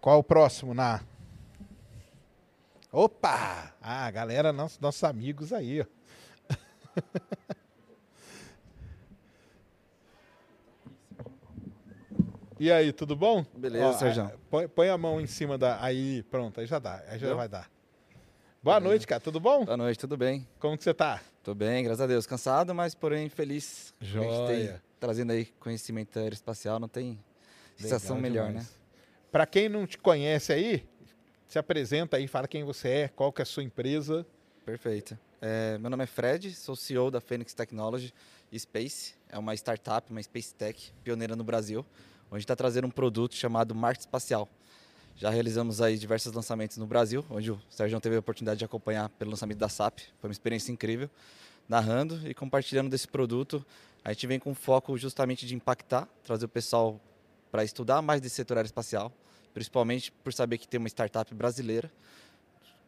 Qual 0.00 0.18
o 0.18 0.24
próximo 0.24 0.74
na? 0.74 1.00
Opa! 2.90 3.72
Ah, 3.80 4.10
galera, 4.10 4.52
nossos, 4.52 4.80
nossos 4.80 5.04
amigos 5.04 5.52
aí, 5.52 5.82
ó. 5.82 5.86
E 12.62 12.70
aí, 12.70 12.92
tudo 12.92 13.16
bom? 13.16 13.42
Beleza, 13.56 13.86
Ó, 13.86 13.92
Sérgio. 13.94 14.22
a- 14.24 14.32
Põe, 14.50 14.68
põe 14.68 14.88
a 14.90 14.98
mão 14.98 15.18
em 15.18 15.26
cima 15.26 15.56
da. 15.56 15.82
Aí, 15.82 16.22
pronto, 16.24 16.60
aí 16.60 16.66
já 16.66 16.78
dá. 16.78 17.02
Aí 17.08 17.18
já 17.18 17.28
Deu? 17.28 17.36
vai 17.36 17.48
dar. 17.48 17.70
Boa 18.62 18.78
noite, 18.78 19.06
cara. 19.06 19.18
Tudo 19.18 19.40
bom? 19.40 19.64
Boa 19.64 19.78
noite, 19.78 19.98
tudo 19.98 20.14
bem? 20.18 20.46
Como 20.58 20.76
que 20.76 20.84
você 20.84 20.92
tá? 20.92 21.22
Tô 21.42 21.54
bem, 21.54 21.82
graças 21.82 22.02
a 22.02 22.06
Deus. 22.06 22.26
Cansado, 22.26 22.74
mas 22.74 22.94
porém 22.94 23.30
feliz. 23.30 23.94
A 23.98 24.04
gente 24.04 24.12
Joia. 24.12 24.82
trazendo 24.98 25.32
aí 25.32 25.46
conhecimento 25.58 26.18
aeroespacial, 26.18 26.78
não 26.78 26.88
tem 26.88 27.18
sensação 27.78 28.16
Legal 28.16 28.30
melhor, 28.30 28.48
demais. 28.48 28.66
né? 28.68 28.74
Pra 29.32 29.46
quem 29.46 29.66
não 29.70 29.86
te 29.86 29.96
conhece 29.96 30.52
aí, 30.52 30.86
se 31.48 31.58
apresenta 31.58 32.18
aí, 32.18 32.28
fala 32.28 32.46
quem 32.46 32.62
você 32.62 32.88
é, 32.88 33.08
qual 33.08 33.32
que 33.32 33.40
é 33.40 33.44
a 33.44 33.46
sua 33.46 33.62
empresa. 33.62 34.26
Perfeito. 34.66 35.18
É, 35.40 35.78
meu 35.78 35.88
nome 35.88 36.04
é 36.04 36.06
Fred, 36.06 36.54
sou 36.54 36.76
CEO 36.76 37.10
da 37.10 37.22
Phoenix 37.22 37.54
Technology 37.54 38.12
Space. 38.54 39.14
É 39.30 39.38
uma 39.38 39.54
startup, 39.54 40.10
uma 40.10 40.22
space 40.22 40.54
tech 40.54 40.92
pioneira 41.02 41.34
no 41.34 41.42
Brasil, 41.42 41.86
onde 42.30 42.44
está 42.44 42.54
trazendo 42.54 42.86
um 42.86 42.90
produto 42.90 43.34
chamado 43.34 43.74
Marte 43.74 44.00
Espacial. 44.00 44.48
Já 45.16 45.28
realizamos 45.28 45.82
aí 45.82 45.98
diversos 45.98 46.32
lançamentos 46.32 46.76
no 46.76 46.86
Brasil, 46.86 47.24
onde 47.28 47.50
o 47.50 47.60
Sérgio 47.68 48.00
teve 48.00 48.16
a 48.16 48.20
oportunidade 48.20 48.58
de 48.58 48.64
acompanhar 48.64 49.08
pelo 49.10 49.30
lançamento 49.30 49.58
da 49.58 49.68
SAP. 49.68 49.98
Foi 50.20 50.28
uma 50.28 50.32
experiência 50.32 50.72
incrível, 50.72 51.10
narrando 51.68 52.26
e 52.26 52.32
compartilhando 52.32 52.88
desse 52.88 53.06
produto. 53.06 53.64
A 54.04 54.12
gente 54.12 54.26
vem 54.26 54.38
com 54.38 54.54
foco 54.54 54.96
justamente 54.96 55.46
de 55.46 55.54
impactar, 55.54 56.08
trazer 56.22 56.46
o 56.46 56.48
pessoal 56.48 57.00
para 57.50 57.64
estudar 57.64 58.00
mais 58.00 58.20
desse 58.20 58.36
setor 58.36 58.56
aeroespacial, 58.56 59.12
principalmente 59.52 60.10
por 60.10 60.32
saber 60.32 60.56
que 60.56 60.66
tem 60.66 60.78
uma 60.78 60.88
startup 60.88 61.34
brasileira 61.34 61.90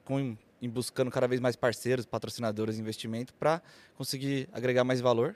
com 0.05 0.37
em 0.61 0.69
buscando 0.69 1.11
cada 1.11 1.27
vez 1.27 1.41
mais 1.41 1.57
parceiros, 1.57 2.07
patrocinadores, 2.07 2.79
investimento 2.79 3.35
para 3.35 3.61
conseguir 3.97 4.49
agregar 4.53 4.85
mais 4.85 5.01
valor. 5.01 5.35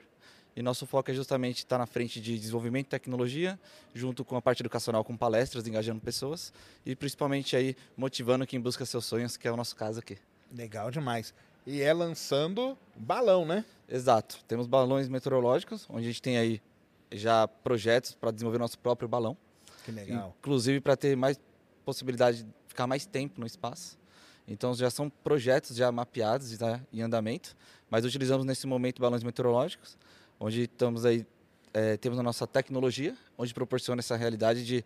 E 0.57 0.61
nosso 0.63 0.87
foco 0.87 1.11
é 1.11 1.13
justamente 1.13 1.59
estar 1.59 1.77
na 1.77 1.85
frente 1.85 2.19
de 2.19 2.35
desenvolvimento 2.35 2.85
de 2.85 2.89
tecnologia, 2.89 3.59
junto 3.93 4.25
com 4.25 4.35
a 4.35 4.41
parte 4.41 4.61
educacional, 4.61 5.03
com 5.03 5.15
palestras, 5.15 5.67
engajando 5.67 6.01
pessoas 6.01 6.51
e 6.83 6.95
principalmente 6.95 7.55
aí 7.55 7.75
motivando 7.95 8.47
quem 8.47 8.59
busca 8.59 8.83
seus 8.83 9.05
sonhos, 9.05 9.37
que 9.37 9.47
é 9.47 9.51
o 9.51 9.55
nosso 9.55 9.75
caso 9.75 9.99
aqui. 9.99 10.17
Legal 10.51 10.89
demais. 10.89 11.31
E 11.63 11.79
é 11.83 11.93
lançando 11.93 12.75
balão, 12.95 13.45
né? 13.45 13.63
Exato. 13.87 14.39
Temos 14.47 14.65
balões 14.65 15.07
meteorológicos, 15.07 15.85
onde 15.91 16.05
a 16.05 16.07
gente 16.07 16.23
tem 16.23 16.39
aí 16.39 16.59
já 17.11 17.47
projetos 17.47 18.15
para 18.15 18.31
desenvolver 18.31 18.57
nosso 18.57 18.79
próprio 18.79 19.07
balão. 19.07 19.37
Que 19.85 19.91
Inclusive 20.39 20.81
para 20.81 20.97
ter 20.97 21.15
mais 21.15 21.39
possibilidade 21.85 22.41
de 22.41 22.49
ficar 22.67 22.87
mais 22.87 23.05
tempo 23.05 23.39
no 23.39 23.45
espaço. 23.45 23.95
Então 24.47 24.73
já 24.73 24.89
são 24.89 25.07
projetos 25.07 25.75
já 25.75 25.91
mapeados, 25.91 26.49
já 26.49 26.81
em 26.91 27.03
andamento, 27.03 27.55
mas 27.91 28.05
utilizamos 28.05 28.43
nesse 28.43 28.65
momento 28.65 28.99
balões 28.99 29.21
meteorológicos, 29.21 29.95
onde 30.39 30.63
estamos 30.63 31.05
aí 31.05 31.25
eh, 31.73 31.97
temos 31.97 32.17
a 32.17 32.23
nossa 32.23 32.47
tecnologia, 32.47 33.15
onde 33.37 33.53
proporciona 33.53 33.99
essa 33.99 34.15
realidade 34.15 34.65
de 34.65 34.83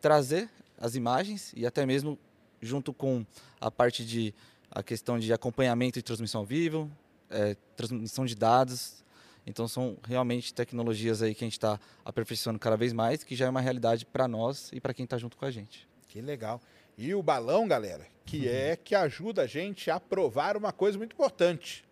trazer 0.00 0.48
as 0.78 0.94
imagens 0.94 1.52
e 1.56 1.66
até 1.66 1.86
mesmo 1.86 2.18
junto 2.60 2.92
com 2.92 3.24
a 3.60 3.70
parte 3.70 4.04
de 4.04 4.34
a 4.70 4.82
questão 4.82 5.18
de 5.18 5.32
acompanhamento 5.32 5.98
e 5.98 6.02
transmissão 6.02 6.40
ao 6.40 6.46
vivo, 6.46 6.90
eh, 7.30 7.56
transmissão 7.76 8.26
de 8.26 8.34
dados. 8.34 9.04
Então 9.46 9.68
são 9.68 9.96
realmente 10.04 10.52
tecnologias 10.52 11.22
aí 11.22 11.34
que 11.34 11.44
a 11.44 11.46
gente 11.46 11.52
está 11.52 11.78
aperfeiçoando 12.04 12.58
cada 12.58 12.76
vez 12.76 12.92
mais, 12.92 13.22
que 13.22 13.36
já 13.36 13.46
é 13.46 13.48
uma 13.48 13.60
realidade 13.60 14.04
para 14.04 14.26
nós 14.26 14.70
e 14.72 14.80
para 14.80 14.92
quem 14.92 15.04
está 15.04 15.16
junto 15.16 15.36
com 15.36 15.44
a 15.44 15.50
gente. 15.50 15.88
Que 16.08 16.20
legal. 16.20 16.60
E 16.98 17.14
o 17.14 17.22
balão, 17.22 17.68
galera, 17.68 18.06
que 18.24 18.48
é 18.48 18.74
que 18.74 18.94
ajuda 18.94 19.42
a 19.42 19.46
gente 19.46 19.90
a 19.90 20.00
provar 20.00 20.56
uma 20.56 20.72
coisa 20.72 20.98
muito 20.98 21.12
importante, 21.12 21.84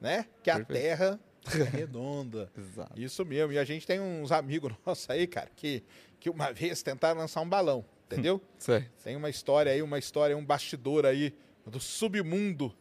né? 0.00 0.24
Que 0.42 0.48
a 0.48 0.56
Perfeito. 0.56 0.80
Terra 0.80 1.20
é 1.22 1.27
redonda. 1.72 2.50
Exato. 2.56 3.00
Isso 3.00 3.24
mesmo. 3.24 3.52
E 3.52 3.58
a 3.58 3.64
gente 3.64 3.86
tem 3.86 4.00
uns 4.00 4.30
amigos 4.32 4.72
nossos 4.86 5.08
aí, 5.10 5.26
cara, 5.26 5.50
que, 5.54 5.82
que 6.20 6.28
uma 6.30 6.52
vez 6.52 6.82
tentaram 6.82 7.20
lançar 7.20 7.40
um 7.40 7.48
balão, 7.48 7.84
entendeu? 8.06 8.40
Certo. 8.58 8.90
Tem 9.02 9.16
uma 9.16 9.30
história 9.30 9.72
aí, 9.72 9.82
uma 9.82 9.98
história, 9.98 10.36
um 10.36 10.44
bastidor 10.44 11.04
aí 11.06 11.34
do 11.66 11.80
submundo 11.80 12.74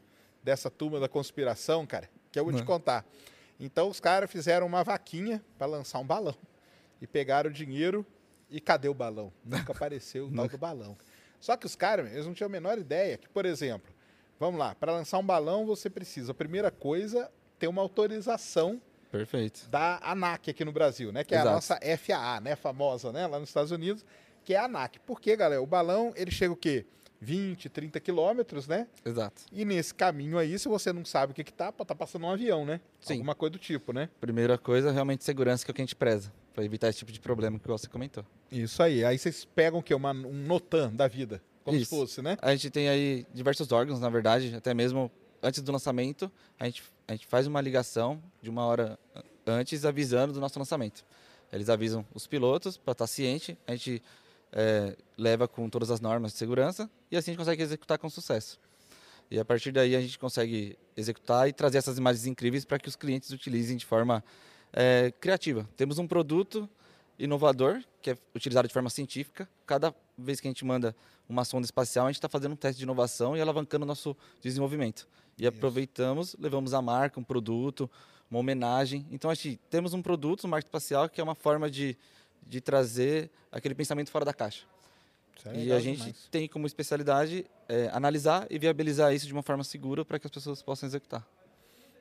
dessa 0.44 0.70
turma 0.70 1.00
da 1.00 1.10
conspiração, 1.10 1.86
cara, 1.86 2.10
que 2.32 2.40
eu 2.40 2.44
vou 2.46 2.54
te 2.54 2.60
Né. 2.62 2.66
contar. 2.66 3.06
Então 3.60 3.90
os 3.90 4.00
caras 4.00 4.30
fizeram 4.32 4.66
uma 4.68 4.84
vaquinha 4.84 5.44
para 5.58 5.66
lançar 5.68 6.00
um 6.00 6.06
balão 6.06 6.36
e 7.02 7.08
pegaram 7.08 7.50
o 7.50 7.54
dinheiro 7.54 8.06
e 8.50 8.62
cadê 8.62 8.88
o 8.88 8.94
balão? 8.94 9.34
Nunca 9.44 9.72
apareceu 9.74 10.28
o 10.28 10.32
tal 10.34 10.48
do 10.48 10.58
balão. 10.58 10.98
Só 11.40 11.58
que 11.58 11.66
os 11.66 11.76
caras, 11.76 12.12
eles 12.14 12.26
não 12.26 12.34
tinham 12.34 12.48
a 12.48 12.52
menor 12.52 12.78
ideia 12.78 13.18
que, 13.18 13.28
por 13.28 13.46
exemplo, 13.46 13.94
vamos 14.40 14.60
lá, 14.60 14.74
para 14.76 14.92
lançar 14.92 15.18
um 15.18 15.26
balão 15.26 15.66
você 15.66 15.90
precisa, 15.90 16.32
a 16.32 16.36
primeira 16.36 16.72
coisa, 16.72 17.30
ter 17.58 17.68
uma 17.68 17.82
autorização 17.82 18.82
Perfeito. 19.12 19.68
da 19.70 20.00
ANAC 20.04 20.50
aqui 20.50 20.64
no 20.66 20.72
Brasil, 20.72 21.12
né? 21.12 21.24
Que 21.24 21.36
é 21.36 21.40
a 21.40 21.46
nossa 21.46 21.80
FAA, 21.98 22.42
né? 22.42 22.56
Famosa, 22.56 23.12
né? 23.12 23.26
Lá 23.28 23.40
nos 23.40 23.50
Estados 23.50 23.72
Unidos, 23.72 24.06
que 24.44 24.54
é 24.54 24.58
a 24.58 24.66
ANAC. 24.66 25.00
Por 25.00 25.20
quê, 25.20 25.36
galera? 25.36 25.62
O 25.62 25.66
balão, 25.66 26.14
ele 26.16 26.32
chega 26.32 26.54
o 26.54 26.58
quê? 26.58 26.86
20, 27.20 27.70
30 27.70 28.00
quilômetros, 28.00 28.68
né? 28.68 28.88
Exato. 29.04 29.42
E 29.52 29.66
nesse 29.66 29.94
caminho 29.94 30.38
aí, 30.38 30.58
se 30.58 30.68
você 30.68 30.94
não 30.94 31.04
sabe 31.04 31.32
o 31.32 31.36
que 31.36 31.44
que 31.44 31.54
tá, 31.54 31.72
tá 31.72 31.96
passando 31.96 32.26
um 32.26 32.30
avião, 32.30 32.66
né? 32.66 32.80
Sim. 33.00 33.14
Alguma 33.14 33.36
coisa 33.36 33.52
do 33.52 33.60
tipo, 33.60 33.92
né? 33.92 34.10
Primeira 34.20 34.58
coisa, 34.58 34.92
realmente 34.92 35.24
segurança, 35.24 35.66
que 35.66 35.72
é 35.72 35.74
o 35.74 35.76
que 35.76 35.82
a 35.82 35.86
gente 35.86 35.96
preza, 35.96 36.32
para 36.54 36.64
evitar 36.64 36.90
esse 36.90 37.00
tipo 37.00 37.12
de 37.12 37.20
problema 37.20 37.60
que 37.60 37.68
você 37.68 37.88
comentou. 37.88 38.24
Isso 38.52 38.82
aí. 38.84 39.04
Aí 39.04 39.18
vocês 39.18 39.46
pegam 39.46 39.80
o 39.80 39.84
quê? 39.84 39.94
Uma, 39.94 40.12
um 40.12 40.34
notan 40.46 40.94
da 40.94 41.08
vida. 41.08 41.42
Como 41.64 41.78
Isso. 41.78 41.90
se 41.90 41.96
fosse, 42.00 42.22
né? 42.22 42.38
A 42.42 42.52
gente 42.56 42.70
tem 42.70 42.88
aí 42.88 43.26
diversos 43.34 43.72
órgãos, 43.72 44.00
na 44.00 44.10
verdade, 44.10 44.56
até 44.56 44.74
mesmo 44.74 45.12
antes 45.42 45.62
do 45.62 45.72
lançamento, 45.72 46.32
a 46.60 46.66
gente, 46.66 46.84
a 47.08 47.12
gente 47.14 47.28
faz 47.28 47.48
uma 47.48 47.62
ligação 47.62 48.22
de 48.42 48.50
uma 48.50 48.66
hora 48.66 49.00
antes 49.46 49.86
avisando 49.86 50.34
do 50.34 50.40
nosso 50.40 50.58
lançamento. 50.60 51.06
Eles 51.52 51.70
avisam 51.70 52.06
os 52.14 52.28
pilotos 52.28 52.78
para 52.78 52.92
estar 52.92 53.08
ciente, 53.08 53.58
a 53.66 53.72
gente 53.72 54.02
é, 54.52 54.96
leva 55.18 55.48
com 55.48 55.70
todas 55.70 55.90
as 55.90 56.00
normas 56.00 56.34
de 56.34 56.38
segurança 56.38 56.90
e 57.10 57.18
assim 57.18 57.32
a 57.32 57.34
gente 57.34 57.40
consegue 57.40 57.64
executar 57.64 57.98
com 57.98 58.10
sucesso. 58.10 58.60
E 59.30 59.40
a 59.40 59.46
partir 59.46 59.72
daí 59.72 59.96
a 59.96 60.02
gente 60.02 60.18
consegue 60.18 60.78
executar 60.96 61.48
e 61.50 61.54
trazer 61.54 61.78
essas 61.78 61.98
imagens 61.98 62.26
incríveis 62.26 62.66
para 62.66 62.80
que 62.80 62.88
os 62.88 62.96
clientes 62.96 63.30
utilizem 63.32 63.76
de 63.78 63.86
forma 63.86 64.24
é, 64.72 65.12
criativa. 65.20 65.68
Temos 65.76 65.98
um 65.98 66.08
produto 66.08 66.70
inovador 67.20 67.84
que 68.02 68.12
é 68.12 68.18
utilizado 68.34 68.68
de 68.68 68.74
forma 68.74 68.90
científica. 68.90 69.50
Cada 69.66 69.94
vez 70.18 70.40
que 70.40 70.48
a 70.48 70.52
gente 70.52 70.64
manda 70.64 70.96
uma 71.28 71.44
sonda 71.44 71.66
espacial, 71.66 72.06
a 72.06 72.10
gente 72.10 72.18
está 72.18 72.30
fazendo 72.30 72.54
um 72.54 72.56
teste 72.56 72.78
de 72.78 72.84
inovação 72.84 73.36
e 73.36 73.42
alavancando 73.42 73.84
o 73.84 73.88
nosso 73.88 74.16
desenvolvimento. 74.42 75.08
E 75.38 75.46
aproveitamos, 75.46 76.36
levamos 76.40 76.74
a 76.74 76.82
marca, 76.82 77.20
um 77.20 77.24
produto, 77.24 77.90
uma 78.30 78.40
homenagem. 78.40 79.06
Então, 79.12 79.30
a 79.30 79.36
gente 79.36 79.60
temos 79.70 79.94
um 79.94 80.02
produto, 80.02 80.46
um 80.46 80.50
marca 80.50 80.68
espacial, 80.68 81.08
que 81.08 81.22
é 81.22 81.24
uma 81.24 81.36
forma 81.36 81.70
de, 81.70 81.98
de 82.46 82.60
trazer 82.60 83.30
aquele 83.52 83.76
pensamento 83.76 84.10
fora 84.10 84.26
da 84.26 84.34
caixa. 84.34 84.66
Isso 85.38 85.50
é 85.50 85.56
e 85.56 85.72
a 85.72 85.80
gente 85.80 86.00
demais. 86.00 86.28
tem 86.32 86.48
como 86.48 86.66
especialidade 86.66 87.46
é, 87.70 87.90
analisar 87.94 88.48
e 88.50 88.58
viabilizar 88.58 89.14
isso 89.14 89.28
de 89.28 89.34
uma 89.34 89.44
forma 89.44 89.64
segura 89.64 90.04
para 90.04 90.18
que 90.18 90.26
as 90.26 90.32
pessoas 90.32 90.62
possam 90.62 90.88
executar. 90.88 91.26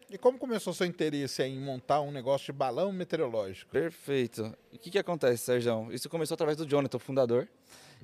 E 0.08 0.16
como 0.16 0.38
começou 0.38 0.72
o 0.72 0.74
seu 0.74 0.86
interesse 0.86 1.42
em 1.42 1.58
montar 1.58 2.00
um 2.00 2.12
negócio 2.12 2.46
de 2.46 2.52
balão 2.52 2.92
meteorológico? 2.92 3.72
Perfeito. 3.72 4.56
O 4.72 4.78
que, 4.78 4.90
que 4.90 4.98
acontece, 4.98 5.44
Sérgio? 5.44 5.88
Isso 5.90 6.08
começou 6.08 6.36
através 6.36 6.56
do 6.56 6.64
Jonathan, 6.64 6.96
o 6.96 7.00
fundador. 7.00 7.48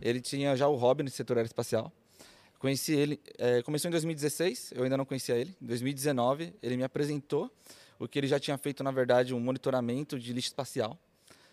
Ele 0.01 0.21
tinha 0.21 0.57
já 0.57 0.67
o 0.67 0.75
hobby 0.75 1.05
no 1.05 1.11
setor 1.11 1.37
aeroespacial. 1.37 1.93
Conheci 2.63 2.95
ele, 2.95 3.21
eh, 3.39 3.61
começou 3.63 3.89
em 3.89 3.91
2016, 3.91 4.71
eu 4.77 4.85
ainda 4.85 4.97
não 4.97 5.05
conhecia 5.05 5.35
ele. 5.35 5.53
Em 5.61 5.67
2019, 5.67 6.55
ele 6.63 6.77
me 6.77 6.85
apresentou 6.85 7.51
o 7.99 8.07
que 8.07 8.17
ele 8.21 8.29
já 8.29 8.39
tinha 8.39 8.57
feito, 8.57 8.85
na 8.85 8.93
verdade, 8.93 9.35
um 9.35 9.41
monitoramento 9.41 10.17
de 10.17 10.33
lixo 10.33 10.51
espacial. 10.51 10.97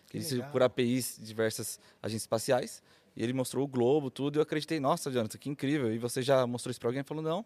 Que 0.07 0.17
Ele 0.19 0.43
por 0.51 0.61
APIs 0.61 1.17
de 1.17 1.25
diversas 1.25 1.79
agências 1.99 2.21
espaciais. 2.21 2.83
E 3.15 3.23
ele 3.23 3.33
mostrou 3.33 3.65
o 3.65 3.67
globo, 3.67 4.11
tudo, 4.11 4.35
e 4.35 4.37
eu 4.37 4.43
acreditei, 4.43 4.79
nossa, 4.79 5.11
Jonathan, 5.11 5.39
que 5.39 5.49
incrível. 5.49 5.91
E 5.91 5.97
você 5.97 6.21
já 6.21 6.45
mostrou 6.45 6.69
isso 6.69 6.79
para 6.79 6.89
alguém? 6.89 6.99
Ele 6.99 7.07
falou, 7.07 7.23
não. 7.23 7.43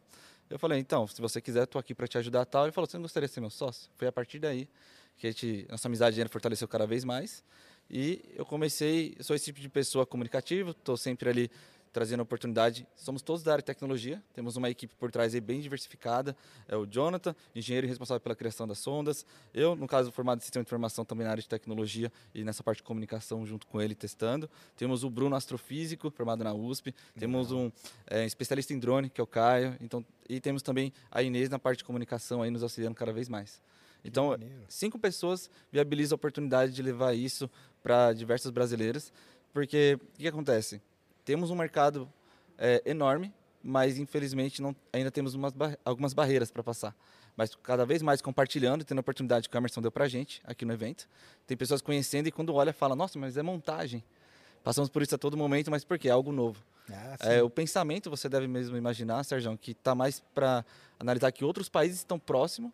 Eu 0.50 0.60
falei, 0.60 0.78
então, 0.78 1.08
se 1.08 1.22
você 1.22 1.40
quiser, 1.40 1.64
estou 1.64 1.80
aqui 1.80 1.96
para 1.96 2.06
te 2.06 2.18
ajudar 2.18 2.44
tal. 2.46 2.66
Ele 2.66 2.74
falou, 2.74 2.86
você 2.86 2.98
não 2.98 3.04
gostaria 3.04 3.30
de 3.30 3.34
ser 3.34 3.40
meu 3.40 3.50
sócio? 3.50 3.90
Foi 3.96 4.10
a 4.10 4.12
partir 4.12 4.40
daí 4.40 4.68
que 5.18 5.26
a 5.26 5.32
gente, 5.32 5.66
nossa 5.70 5.88
amizade 5.88 6.22
fortaleceu 6.28 6.68
cada 6.68 6.86
vez 6.86 7.06
mais. 7.06 7.42
E 7.90 8.22
eu 8.36 8.46
comecei, 8.46 9.16
eu 9.18 9.24
sou 9.24 9.36
esse 9.36 9.46
tipo 9.46 9.62
de 9.62 9.70
pessoa 9.70 10.06
comunicativo, 10.06 10.72
estou 10.72 10.98
sempre 10.98 11.30
ali 11.30 11.52
trazendo 11.94 12.22
oportunidade. 12.22 12.88
Somos 12.96 13.22
todos 13.22 13.44
da 13.44 13.52
área 13.52 13.62
de 13.62 13.68
tecnologia, 13.68 14.22
temos 14.34 14.58
uma 14.58 14.70
equipe 14.70 14.96
por 14.96 15.12
trás 15.12 15.36
aí 15.36 15.40
bem 15.40 15.62
diversificada. 15.62 16.36
É 16.68 16.76
o 16.76 16.88
Jonathan, 16.88 17.36
engenheiro 17.56 17.88
responsável 17.88 18.20
pela 18.20 18.36
criação 18.36 18.68
das 18.68 18.80
sondas. 18.80 19.26
Eu, 19.54 19.76
no 19.76 19.88
caso, 19.88 20.12
formado 20.12 20.40
em 20.40 20.42
sistema 20.42 20.64
de 20.64 20.68
informação 20.68 21.06
também 21.06 21.24
na 21.24 21.32
área 21.32 21.44
de 21.44 21.48
tecnologia 21.48 22.12
e 22.34 22.44
nessa 22.44 22.64
parte 22.64 22.78
de 22.78 22.84
comunicação 22.84 23.46
junto 23.46 23.68
com 23.68 23.80
ele 23.80 23.94
testando. 23.94 24.50
Temos 24.76 25.04
o 25.04 25.10
Bruno, 25.10 25.36
astrofísico, 25.36 26.10
formado 26.10 26.44
na 26.44 26.54
USP. 26.54 26.94
Temos 27.18 27.52
um 27.52 27.72
é, 28.08 28.26
especialista 28.26 28.74
em 28.74 28.80
drone, 28.80 29.10
que 29.10 29.22
é 29.22 29.24
o 29.24 29.28
Caio. 29.28 29.78
Então, 29.80 30.04
e 30.28 30.40
temos 30.40 30.64
também 30.64 30.92
a 31.12 31.22
Inês 31.22 31.50
na 31.50 31.60
parte 31.60 31.80
de 31.80 31.84
comunicação 31.84 32.42
aí 32.42 32.50
nos 32.50 32.64
auxiliando 32.64 32.96
cada 32.96 33.14
vez 33.14 33.30
mais. 33.30 33.62
Então, 34.04 34.36
cinco 34.68 34.98
pessoas 35.00 35.50
viabilizam 35.72 36.16
a 36.16 36.18
oportunidade 36.18 36.74
de 36.74 36.82
levar 36.82 37.14
isso 37.14 37.50
para 37.82 38.12
diversos 38.12 38.52
brasileiros, 38.52 39.14
porque 39.54 39.98
o 40.16 40.18
que 40.18 40.28
acontece? 40.28 40.82
Temos 41.26 41.50
um 41.50 41.56
mercado 41.56 42.12
é, 42.58 42.82
enorme, 42.86 43.34
mas 43.64 43.98
infelizmente 43.98 44.62
não, 44.62 44.76
ainda 44.92 45.10
temos 45.10 45.34
umas 45.34 45.54
algumas 45.86 46.14
barreiras 46.14 46.52
para 46.52 46.64
passar. 46.64 46.96
Mas 47.36 47.56
cada 47.56 47.86
vez 47.86 48.02
mais 48.02 48.22
compartilhando 48.22 48.84
tendo 48.84 49.00
a 49.00 49.02
oportunidade 49.02 49.50
que 49.50 49.56
o 49.56 49.58
Emerson 49.58 49.82
deu 49.82 49.92
para 49.92 50.06
a 50.06 50.08
gente 50.08 50.42
aqui 50.46 50.66
no 50.66 50.74
evento. 50.74 51.08
Tem 51.48 51.58
pessoas 51.58 51.82
conhecendo 51.82 52.28
e 52.28 52.32
quando 52.32 52.54
olha 52.54 52.74
fala, 52.74 52.96
nossa, 52.96 53.18
mas 53.18 53.38
é 53.38 53.42
montagem. 53.42 54.04
Passamos 54.64 54.90
por 54.90 55.02
isso 55.02 55.16
a 55.16 55.18
todo 55.18 55.36
momento, 55.36 55.72
mas 55.72 55.84
por 55.84 55.98
quê? 55.98 56.08
É 56.08 56.12
algo 56.12 56.32
novo. 56.32 56.64
Ah, 56.90 57.16
É, 57.22 57.44
o 57.44 57.50
pensamento, 57.50 58.10
você 58.10 58.30
deve 58.30 58.48
mesmo 58.48 58.78
imaginar, 58.78 59.24
Sérgio, 59.24 59.58
que 59.58 59.72
está 59.72 59.96
mais 59.96 60.22
para 60.34 60.66
analisar 61.00 61.32
que 61.32 61.44
outros 61.44 61.70
países 61.70 61.98
estão 61.98 62.20
próximos 62.20 62.72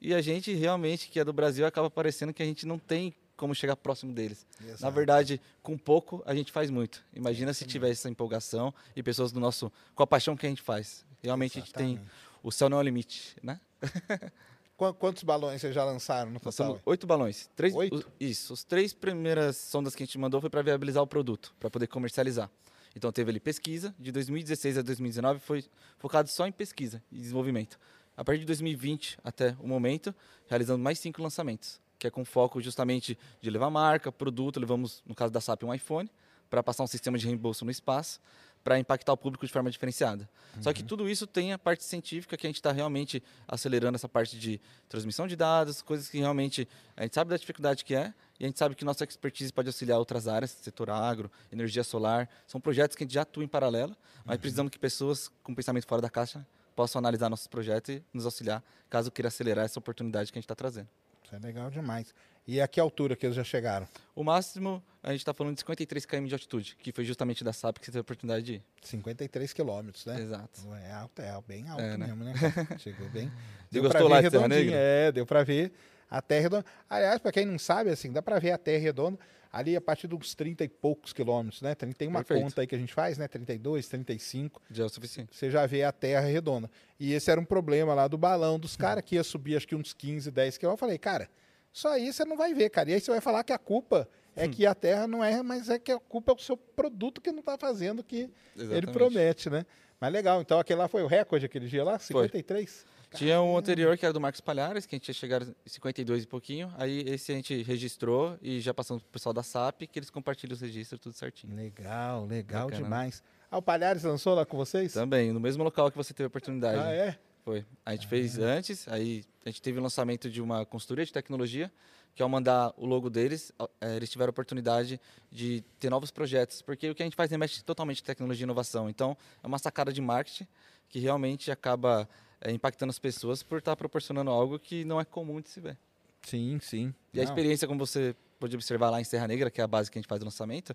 e 0.00 0.14
a 0.14 0.20
gente 0.20 0.54
realmente, 0.54 1.08
que 1.08 1.18
é 1.18 1.24
do 1.24 1.32
Brasil, 1.32 1.66
acaba 1.66 1.90
parecendo 1.90 2.32
que 2.32 2.42
a 2.42 2.46
gente 2.46 2.66
não 2.66 2.78
tem 2.78 3.14
como 3.38 3.54
chegar 3.54 3.74
próximo 3.76 4.12
deles. 4.12 4.44
Na 4.60 4.68
Exato. 4.72 4.94
verdade, 4.94 5.40
com 5.62 5.78
pouco, 5.78 6.22
a 6.26 6.34
gente 6.34 6.52
faz 6.52 6.68
muito. 6.68 7.02
Imagina 7.14 7.54
se 7.54 7.64
tivesse 7.64 7.92
essa 8.00 8.10
empolgação 8.10 8.74
e 8.94 9.02
pessoas 9.02 9.32
do 9.32 9.40
nosso. 9.40 9.72
com 9.94 10.02
a 10.02 10.06
paixão 10.06 10.36
que 10.36 10.44
a 10.44 10.48
gente 10.50 10.60
faz. 10.60 11.06
Realmente 11.22 11.56
a 11.58 11.60
gente 11.62 11.72
tem. 11.72 11.92
Exatamente. 11.92 12.12
O 12.42 12.52
céu 12.52 12.68
não 12.68 12.76
é 12.76 12.80
o 12.80 12.84
limite, 12.84 13.36
né? 13.42 13.58
Qu- 14.76 14.94
Quantos 14.94 15.22
balões 15.22 15.60
vocês 15.60 15.74
já 15.74 15.84
lançaram 15.84 16.30
no 16.30 16.38
total? 16.40 16.80
oito 16.84 17.06
balões. 17.06 17.48
Três, 17.56 17.74
Oito? 17.74 17.96
os- 17.96 18.06
isso. 18.20 18.52
As 18.52 18.62
três 18.64 18.92
primeiras 18.92 19.56
sondas 19.56 19.94
que 19.94 20.02
a 20.02 20.06
gente 20.06 20.18
mandou 20.18 20.40
foi 20.40 20.50
para 20.50 20.62
viabilizar 20.62 21.02
o 21.02 21.06
produto, 21.06 21.54
para 21.58 21.70
poder 21.70 21.86
comercializar. 21.86 22.50
Então 22.94 23.10
teve 23.12 23.30
ali 23.30 23.40
pesquisa, 23.40 23.94
de 23.98 24.10
2016 24.12 24.78
a 24.78 24.82
2019 24.82 25.40
foi 25.40 25.64
focado 25.98 26.28
só 26.28 26.46
em 26.46 26.52
pesquisa 26.52 27.02
e 27.12 27.18
desenvolvimento. 27.18 27.78
A 28.16 28.24
partir 28.24 28.40
de 28.40 28.46
2020 28.46 29.18
até 29.22 29.56
o 29.60 29.66
momento, 29.68 30.12
realizando 30.48 30.82
mais 30.82 30.98
cinco 30.98 31.22
lançamentos, 31.22 31.80
que 31.98 32.06
é 32.06 32.10
com 32.10 32.24
foco 32.24 32.60
justamente 32.60 33.18
de 33.40 33.50
levar 33.50 33.70
marca, 33.70 34.12
produto, 34.12 34.60
levamos, 34.60 35.02
no 35.06 35.14
caso 35.14 35.32
da 35.32 35.40
SAP, 35.40 35.64
um 35.64 35.74
iPhone, 35.74 36.10
para 36.48 36.62
passar 36.62 36.82
um 36.82 36.86
sistema 36.86 37.18
de 37.18 37.26
reembolso 37.26 37.64
no 37.64 37.70
espaço, 37.70 38.20
para 38.64 38.78
impactar 38.78 39.12
o 39.12 39.16
público 39.16 39.46
de 39.46 39.52
forma 39.52 39.70
diferenciada. 39.70 40.28
Só 40.60 40.72
que 40.72 40.82
tudo 40.82 41.08
isso 41.08 41.26
tem 41.26 41.52
a 41.52 41.58
parte 41.58 41.84
científica 41.84 42.36
que 42.36 42.46
a 42.46 42.48
gente 42.48 42.56
está 42.56 42.72
realmente 42.72 43.22
acelerando 43.46 43.96
essa 43.96 44.08
parte 44.08 44.38
de 44.38 44.60
transmissão 44.88 45.26
de 45.26 45.36
dados, 45.36 45.80
coisas 45.80 46.08
que 46.08 46.18
realmente 46.18 46.68
a 46.96 47.02
gente 47.02 47.14
sabe 47.14 47.30
da 47.30 47.36
dificuldade 47.36 47.84
que 47.84 47.94
é 47.94 48.12
e 48.38 48.44
a 48.44 48.46
gente 48.46 48.58
sabe 48.58 48.74
que 48.74 48.84
nossa 48.84 49.04
expertise 49.04 49.52
pode 49.52 49.68
auxiliar 49.68 49.98
outras 49.98 50.26
áreas, 50.26 50.50
setor 50.50 50.90
agro, 50.90 51.30
energia 51.52 51.84
solar. 51.84 52.28
São 52.46 52.60
projetos 52.60 52.96
que 52.96 53.04
a 53.04 53.06
gente 53.06 53.14
já 53.14 53.22
atua 53.22 53.44
em 53.44 53.48
paralelo, 53.48 53.96
mas 54.24 54.38
precisamos 54.38 54.70
que 54.70 54.78
pessoas 54.78 55.30
com 55.42 55.54
pensamento 55.54 55.86
fora 55.86 56.02
da 56.02 56.10
caixa 56.10 56.46
possam 56.74 56.98
analisar 56.98 57.28
nossos 57.28 57.46
projetos 57.46 57.96
e 57.96 58.02
nos 58.12 58.24
auxiliar 58.24 58.62
caso 58.88 59.10
queira 59.10 59.28
acelerar 59.28 59.64
essa 59.64 59.78
oportunidade 59.78 60.30
que 60.32 60.38
a 60.38 60.40
gente 60.40 60.44
está 60.44 60.54
trazendo. 60.54 60.88
Isso 61.28 61.36
é 61.36 61.38
legal 61.38 61.70
demais. 61.70 62.14
E 62.46 62.58
a 62.58 62.66
que 62.66 62.80
altura 62.80 63.14
que 63.14 63.26
eles 63.26 63.36
já 63.36 63.44
chegaram? 63.44 63.86
O 64.14 64.24
máximo, 64.24 64.82
a 65.02 65.10
gente 65.10 65.20
está 65.20 65.34
falando 65.34 65.52
de 65.52 65.60
53 65.60 66.06
km 66.06 66.24
de 66.24 66.34
altitude, 66.34 66.74
que 66.80 66.90
foi 66.90 67.04
justamente 67.04 67.44
da 67.44 67.52
SAP 67.52 67.76
que 67.76 67.84
você 67.84 67.92
teve 67.92 67.98
a 67.98 68.00
oportunidade 68.00 68.46
de 68.46 68.54
ir. 68.54 68.62
53 68.80 69.52
quilômetros, 69.52 70.06
né? 70.06 70.22
Exato. 70.22 70.58
É 70.76 70.92
alto, 70.92 71.20
é 71.20 71.38
bem 71.46 71.68
alto 71.68 71.82
É, 71.82 71.98
né? 71.98 72.06
mesmo, 72.06 72.24
né? 72.24 72.32
Chegou 72.78 73.06
bem. 73.10 73.30
Você 73.70 73.78
pra 73.80 73.90
gostou 73.90 74.08
lá 74.08 74.22
de 74.22 74.30
Serra 74.30 74.42
redondinho, 74.44 74.70
Negra? 74.70 74.78
É, 74.78 75.12
deu 75.12 75.26
pra 75.26 75.42
ver 75.44 75.70
a 76.10 76.20
Terra 76.22 76.42
redonda. 76.42 76.64
Aliás, 76.88 77.18
pra 77.20 77.32
quem 77.32 77.44
não 77.46 77.58
sabe, 77.58 77.90
assim, 77.90 78.12
dá 78.12 78.22
pra 78.22 78.38
ver 78.38 78.52
a 78.52 78.58
Terra 78.58 78.82
redonda 78.82 79.18
ali 79.50 79.74
a 79.74 79.80
partir 79.80 80.06
dos 80.06 80.34
30 80.34 80.64
e 80.64 80.68
poucos 80.68 81.12
quilômetros, 81.12 81.62
né? 81.62 81.74
Tem 81.74 82.06
uma 82.06 82.22
Perfeito. 82.22 82.42
conta 82.42 82.60
aí 82.60 82.66
que 82.66 82.74
a 82.74 82.78
gente 82.78 82.92
faz, 82.92 83.16
né? 83.16 83.26
32, 83.26 83.88
35, 83.88 84.60
Já 84.70 84.82
é 84.82 84.86
o 84.86 84.88
suficiente. 84.90 85.34
você 85.36 85.50
já 85.50 85.64
vê 85.66 85.82
a 85.84 85.92
Terra 85.92 86.26
redonda. 86.26 86.70
E 87.00 87.12
esse 87.14 87.30
era 87.30 87.40
um 87.40 87.44
problema 87.44 87.94
lá 87.94 88.06
do 88.06 88.18
balão 88.18 88.58
dos 88.58 88.76
caras 88.76 89.02
que 89.04 89.14
ia 89.14 89.24
subir 89.24 89.56
acho 89.56 89.66
que 89.66 89.74
uns 89.74 89.92
15, 89.94 90.30
10 90.30 90.58
quilômetros. 90.58 90.80
Eu 90.82 90.86
falei, 90.86 90.98
cara, 90.98 91.28
isso 91.72 91.88
aí 91.88 92.12
você 92.12 92.24
não 92.24 92.36
vai 92.36 92.52
ver, 92.52 92.68
cara. 92.70 92.90
E 92.90 92.94
aí 92.94 93.00
você 93.00 93.10
vai 93.10 93.20
falar 93.20 93.42
que 93.42 93.52
a 93.52 93.58
culpa 93.58 94.06
é 94.36 94.46
que 94.48 94.66
a 94.66 94.74
Terra 94.74 95.06
não 95.08 95.24
é, 95.24 95.42
mas 95.42 95.68
é 95.68 95.78
que 95.78 95.90
a 95.92 95.98
culpa 95.98 96.32
é 96.32 96.34
o 96.34 96.38
seu 96.38 96.56
produto 96.56 97.20
que 97.20 97.32
não 97.32 97.40
está 97.40 97.56
fazendo 97.58 98.00
o 98.00 98.04
que 98.04 98.16
ele 98.54 98.64
Exatamente. 98.64 98.92
promete, 98.92 99.50
né? 99.50 99.64
Mas 100.00 100.12
legal, 100.12 100.40
então 100.40 100.60
aquele 100.60 100.78
lá 100.78 100.86
foi 100.88 101.02
o 101.02 101.06
recorde 101.06 101.46
aquele 101.46 101.66
dia 101.66 101.82
lá, 101.82 101.98
53? 101.98 102.86
Tinha 103.14 103.40
um 103.40 103.56
anterior 103.56 103.96
que 103.96 104.04
era 104.04 104.12
do 104.12 104.20
Marcos 104.20 104.40
Palhares, 104.40 104.84
que 104.84 104.94
a 104.94 104.96
gente 104.96 105.04
tinha 105.04 105.14
chegado 105.14 105.54
em 105.64 105.68
52 105.68 106.24
e 106.24 106.26
pouquinho. 106.26 106.72
Aí 106.76 107.00
esse 107.08 107.32
a 107.32 107.34
gente 107.34 107.62
registrou 107.62 108.38
e 108.42 108.60
já 108.60 108.74
passamos 108.74 109.02
pro 109.02 109.12
pessoal 109.12 109.32
da 109.32 109.42
SAP, 109.42 109.82
que 109.90 109.98
eles 109.98 110.10
compartilham 110.10 110.54
os 110.54 110.60
registros 110.60 111.00
tudo 111.00 111.14
certinho. 111.14 111.54
Legal, 111.56 112.26
legal 112.26 112.66
Bacana. 112.66 112.84
demais. 112.84 113.22
Ah, 113.50 113.56
o 113.56 113.62
Palhares 113.62 114.02
lançou 114.02 114.34
lá 114.34 114.44
com 114.44 114.56
vocês? 114.56 114.92
Também, 114.92 115.32
no 115.32 115.40
mesmo 115.40 115.64
local 115.64 115.90
que 115.90 115.96
você 115.96 116.12
teve 116.12 116.24
a 116.24 116.28
oportunidade. 116.28 116.80
Ah, 116.80 116.92
é? 116.92 117.18
Foi. 117.44 117.64
A 117.84 117.92
gente 117.92 118.06
fez 118.06 118.38
antes, 118.38 118.86
aí 118.88 119.24
a 119.44 119.48
gente 119.48 119.62
teve 119.62 119.78
o 119.78 119.82
lançamento 119.82 120.30
de 120.30 120.42
uma 120.42 120.66
consultoria 120.66 121.06
de 121.06 121.12
tecnologia, 121.12 121.72
que 122.14 122.22
ao 122.22 122.28
mandar 122.28 122.74
o 122.76 122.84
logo 122.84 123.08
deles, 123.08 123.52
eh, 123.80 123.96
eles 123.96 124.10
tiveram 124.10 124.28
a 124.28 124.32
oportunidade 124.32 125.00
de 125.30 125.62
ter 125.80 125.88
novos 125.88 126.10
projetos, 126.10 126.60
porque 126.60 126.90
o 126.90 126.94
que 126.94 127.02
a 127.02 127.06
gente 127.06 127.16
faz 127.16 127.32
é 127.32 127.38
mexe 127.38 127.62
totalmente 127.64 128.02
tecnologia 128.02 128.42
e 128.42 128.44
inovação. 128.44 128.90
Então, 128.90 129.16
é 129.42 129.46
uma 129.46 129.58
sacada 129.58 129.90
de 129.92 130.00
marketing 130.02 130.46
que 130.90 130.98
realmente 130.98 131.50
acaba 131.50 132.06
eh, 132.40 132.52
impactando 132.52 132.90
as 132.90 132.98
pessoas 132.98 133.42
por 133.42 133.58
estar 133.58 133.76
proporcionando 133.76 134.30
algo 134.30 134.58
que 134.58 134.84
não 134.84 135.00
é 135.00 135.04
comum 135.04 135.40
de 135.40 135.48
se 135.48 135.60
ver. 135.60 135.76
Sim, 136.22 136.58
sim. 136.60 136.94
E 137.12 137.20
a 137.20 137.24
Não. 137.24 137.30
experiência, 137.30 137.66
como 137.66 137.84
você 137.84 138.14
pode 138.38 138.54
observar 138.54 138.90
lá 138.90 139.00
em 139.00 139.04
Serra 139.04 139.26
Negra, 139.26 139.50
que 139.50 139.60
é 139.60 139.64
a 139.64 139.66
base 139.66 139.90
que 139.90 139.98
a 139.98 140.00
gente 140.00 140.08
faz 140.08 140.20
do 140.20 140.24
lançamento, 140.24 140.74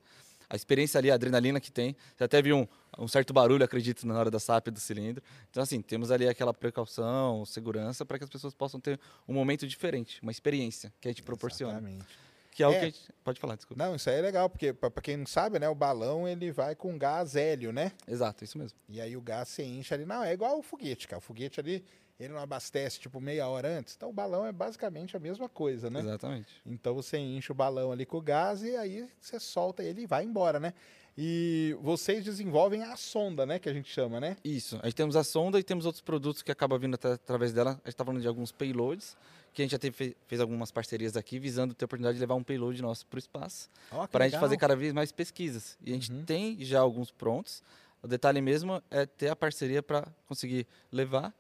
a 0.50 0.56
experiência 0.56 0.98
ali, 0.98 1.10
a 1.10 1.14
adrenalina 1.16 1.60
que 1.60 1.72
tem, 1.72 1.96
você 2.16 2.24
até 2.24 2.42
viu 2.42 2.58
um, 2.58 2.68
um 3.04 3.08
certo 3.08 3.34
barulho, 3.34 3.64
acredito, 3.64 4.06
na 4.06 4.18
hora 4.20 4.30
da 4.30 4.40
SAP 4.40 4.68
do 4.68 4.80
cilindro. 4.80 5.24
Então, 5.50 5.64
assim, 5.64 5.82
temos 5.82 6.12
ali 6.12 6.28
aquela 6.28 6.54
precaução, 6.54 7.46
segurança, 7.46 8.06
para 8.06 8.18
que 8.18 8.24
as 8.24 8.30
pessoas 8.30 8.54
possam 8.54 8.80
ter 8.80 9.00
um 9.28 9.34
momento 9.34 9.66
diferente, 9.68 10.22
uma 10.22 10.32
experiência 10.32 10.94
que 11.00 11.08
a 11.08 11.12
gente 11.12 11.24
proporciona. 11.24 11.74
Exatamente. 11.80 12.06
Que 12.54 12.64
é 12.64 12.68
o 12.68 12.72
É. 12.72 12.74
que 12.80 12.82
a 12.82 12.86
gente... 12.86 13.14
Pode 13.24 13.40
falar, 13.40 13.56
desculpa. 13.56 13.84
Não, 13.84 13.96
isso 13.96 14.10
aí 14.10 14.18
é 14.18 14.22
legal, 14.22 14.50
porque 14.50 14.74
para 14.74 14.90
quem 15.02 15.18
não 15.18 15.26
sabe, 15.26 15.58
né, 15.60 15.68
o 15.70 15.76
balão 15.76 16.28
ele 16.28 16.52
vai 16.52 16.76
com 16.76 16.98
gás 16.98 17.36
hélio, 17.36 17.72
né? 17.72 17.92
Exato, 18.08 18.44
isso 18.44 18.58
mesmo. 18.58 18.78
E 18.90 19.00
aí 19.02 19.16
o 19.18 19.22
gás 19.22 19.48
se 19.50 19.64
enche 19.64 19.94
ali. 19.94 20.06
Não, 20.06 20.24
é 20.24 20.34
igual 20.34 20.60
o 20.60 20.62
foguete, 20.64 21.08
cara. 21.08 21.18
O 21.20 21.22
foguete 21.22 21.60
ali, 21.60 21.84
ele 22.20 22.32
não 22.34 22.40
abastece 22.40 23.00
tipo 23.00 23.20
meia 23.20 23.48
hora 23.48 23.68
antes. 23.80 23.96
Então 23.96 24.10
o 24.10 24.14
balão 24.14 24.46
é 24.46 24.52
basicamente 24.52 25.16
a 25.18 25.20
mesma 25.20 25.50
coisa, 25.50 25.90
né? 25.90 26.00
Exatamente. 26.02 26.48
Então 26.66 26.94
você 26.94 27.18
enche 27.18 27.52
o 27.52 27.56
balão 27.56 27.92
ali 27.92 28.06
com 28.06 28.18
o 28.18 28.22
gás 28.22 28.62
e 28.62 28.76
aí 28.76 29.08
você 29.20 29.40
solta 29.40 29.82
ele 29.84 30.02
e 30.04 30.06
vai 30.06 30.24
embora, 30.24 30.60
né? 30.60 30.74
E 31.18 31.78
vocês 31.82 32.24
desenvolvem 32.26 32.82
a 32.84 32.96
sonda, 32.98 33.46
né? 33.46 33.60
Que 33.60 33.70
a 33.70 33.74
gente 33.74 33.90
chama, 33.92 34.20
né? 34.20 34.36
Isso. 34.44 34.80
A 34.82 34.86
gente 34.88 34.96
temos 34.96 35.16
a 35.16 35.24
sonda 35.24 35.60
e 35.60 35.64
temos 35.64 35.86
outros 35.86 36.02
produtos 36.02 36.42
que 36.42 36.52
acabam 36.52 36.80
vindo 36.80 36.96
até 36.96 37.14
através 37.14 37.54
dela. 37.54 37.72
A 37.72 37.74
gente 37.76 37.90
está 37.90 38.04
falando 38.04 38.22
de 38.22 38.28
alguns 38.28 38.52
payloads, 38.52 39.16
que 39.54 39.62
a 39.62 39.66
gente 39.66 39.72
já 39.72 39.80
teve, 39.80 39.96
fe- 39.96 40.18
fez 40.28 40.42
algumas 40.42 40.72
parcerias 40.72 41.16
aqui, 41.16 41.38
visando 41.40 41.74
ter 41.74 41.84
a 41.84 41.88
oportunidade 41.88 42.16
de 42.16 42.20
levar 42.22 42.36
um 42.36 42.44
payload 42.44 42.82
nosso 42.82 43.06
para 43.08 43.18
o 43.18 43.20
espaço. 43.20 43.70
Que 43.90 44.08
para 44.08 44.26
a 44.26 44.28
gente 44.28 44.40
fazer 44.40 44.58
cada 44.58 44.76
vez 44.76 44.92
mais 44.94 45.12
pesquisas. 45.12 45.78
E 45.84 45.92
a 45.92 45.94
gente 45.94 46.12
Uhum. 46.12 46.26
tem 46.26 46.64
já 46.64 46.80
alguns 46.80 47.12
prontos. 47.12 47.62
O 48.02 48.08
detalhe 48.08 48.42
mesmo 48.42 48.82
é 48.92 49.06
ter 49.06 49.30
a 49.30 49.36
parceria 49.36 49.82
para 49.84 50.08
conseguir 50.28 50.66
levar. 50.92 51.34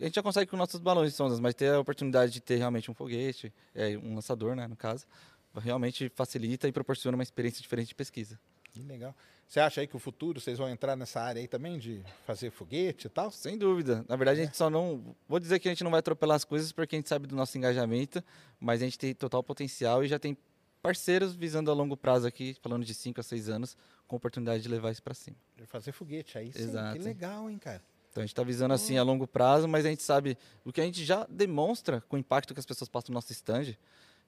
A 0.00 0.04
gente 0.04 0.14
já 0.16 0.22
consegue 0.22 0.50
com 0.50 0.56
nossos 0.56 0.80
balões 0.80 1.10
de 1.12 1.16
sondas, 1.16 1.38
mas 1.40 1.54
ter 1.54 1.72
a 1.72 1.80
oportunidade 1.80 2.32
de 2.32 2.40
ter 2.40 2.56
realmente 2.56 2.90
um 2.90 2.94
foguete, 2.94 3.52
é, 3.74 3.96
um 3.96 4.14
lançador, 4.14 4.54
né, 4.56 4.66
no 4.66 4.76
caso, 4.76 5.06
realmente 5.54 6.10
facilita 6.14 6.68
e 6.68 6.72
proporciona 6.72 7.16
uma 7.16 7.22
experiência 7.22 7.62
diferente 7.62 7.88
de 7.88 7.94
pesquisa. 7.94 8.38
Que 8.72 8.80
legal. 8.82 9.14
Você 9.46 9.60
acha 9.60 9.80
aí 9.80 9.86
que 9.86 9.94
o 9.94 9.98
futuro 9.98 10.40
vocês 10.40 10.58
vão 10.58 10.68
entrar 10.68 10.96
nessa 10.96 11.20
área 11.20 11.40
aí 11.40 11.46
também 11.46 11.78
de 11.78 12.02
fazer 12.26 12.50
foguete 12.50 13.06
e 13.06 13.10
tal? 13.10 13.30
Sem 13.30 13.56
dúvida. 13.56 14.04
Na 14.08 14.16
verdade, 14.16 14.40
a 14.40 14.44
gente 14.44 14.56
só 14.56 14.68
não. 14.68 15.16
Vou 15.28 15.38
dizer 15.38 15.60
que 15.60 15.68
a 15.68 15.70
gente 15.70 15.84
não 15.84 15.90
vai 15.90 16.00
atropelar 16.00 16.36
as 16.36 16.44
coisas 16.44 16.72
porque 16.72 16.96
a 16.96 16.98
gente 16.98 17.08
sabe 17.08 17.26
do 17.26 17.36
nosso 17.36 17.56
engajamento, 17.56 18.22
mas 18.58 18.82
a 18.82 18.84
gente 18.84 18.98
tem 18.98 19.14
total 19.14 19.42
potencial 19.42 20.04
e 20.04 20.08
já 20.08 20.18
tem 20.18 20.36
parceiros 20.82 21.34
visando 21.34 21.70
a 21.70 21.74
longo 21.74 21.96
prazo 21.96 22.26
aqui, 22.26 22.56
falando 22.60 22.84
de 22.84 22.92
5 22.92 23.20
a 23.20 23.22
6 23.22 23.48
anos, 23.48 23.76
com 24.06 24.16
oportunidade 24.16 24.62
de 24.62 24.68
levar 24.68 24.90
isso 24.90 25.02
para 25.02 25.14
cima. 25.14 25.36
Fazer 25.66 25.92
foguete 25.92 26.38
aí 26.38 26.52
sim. 26.52 26.62
Exato. 26.62 26.98
Que 26.98 27.04
legal, 27.04 27.48
hein, 27.48 27.58
cara? 27.58 27.82
Então 28.10 28.22
a 28.22 28.24
gente 28.24 28.32
está 28.32 28.42
visando 28.42 28.72
assim 28.72 28.96
a 28.96 29.02
longo 29.02 29.26
prazo, 29.26 29.68
mas 29.68 29.84
a 29.84 29.90
gente 29.90 30.02
sabe 30.02 30.38
o 30.64 30.72
que 30.72 30.80
a 30.80 30.84
gente 30.84 31.04
já 31.04 31.26
demonstra 31.28 32.00
com 32.08 32.16
o 32.16 32.18
impacto 32.18 32.54
que 32.54 32.60
as 32.60 32.66
pessoas 32.66 32.88
passam 32.88 33.12
no 33.12 33.14
nosso 33.14 33.30
stand, 33.32 33.76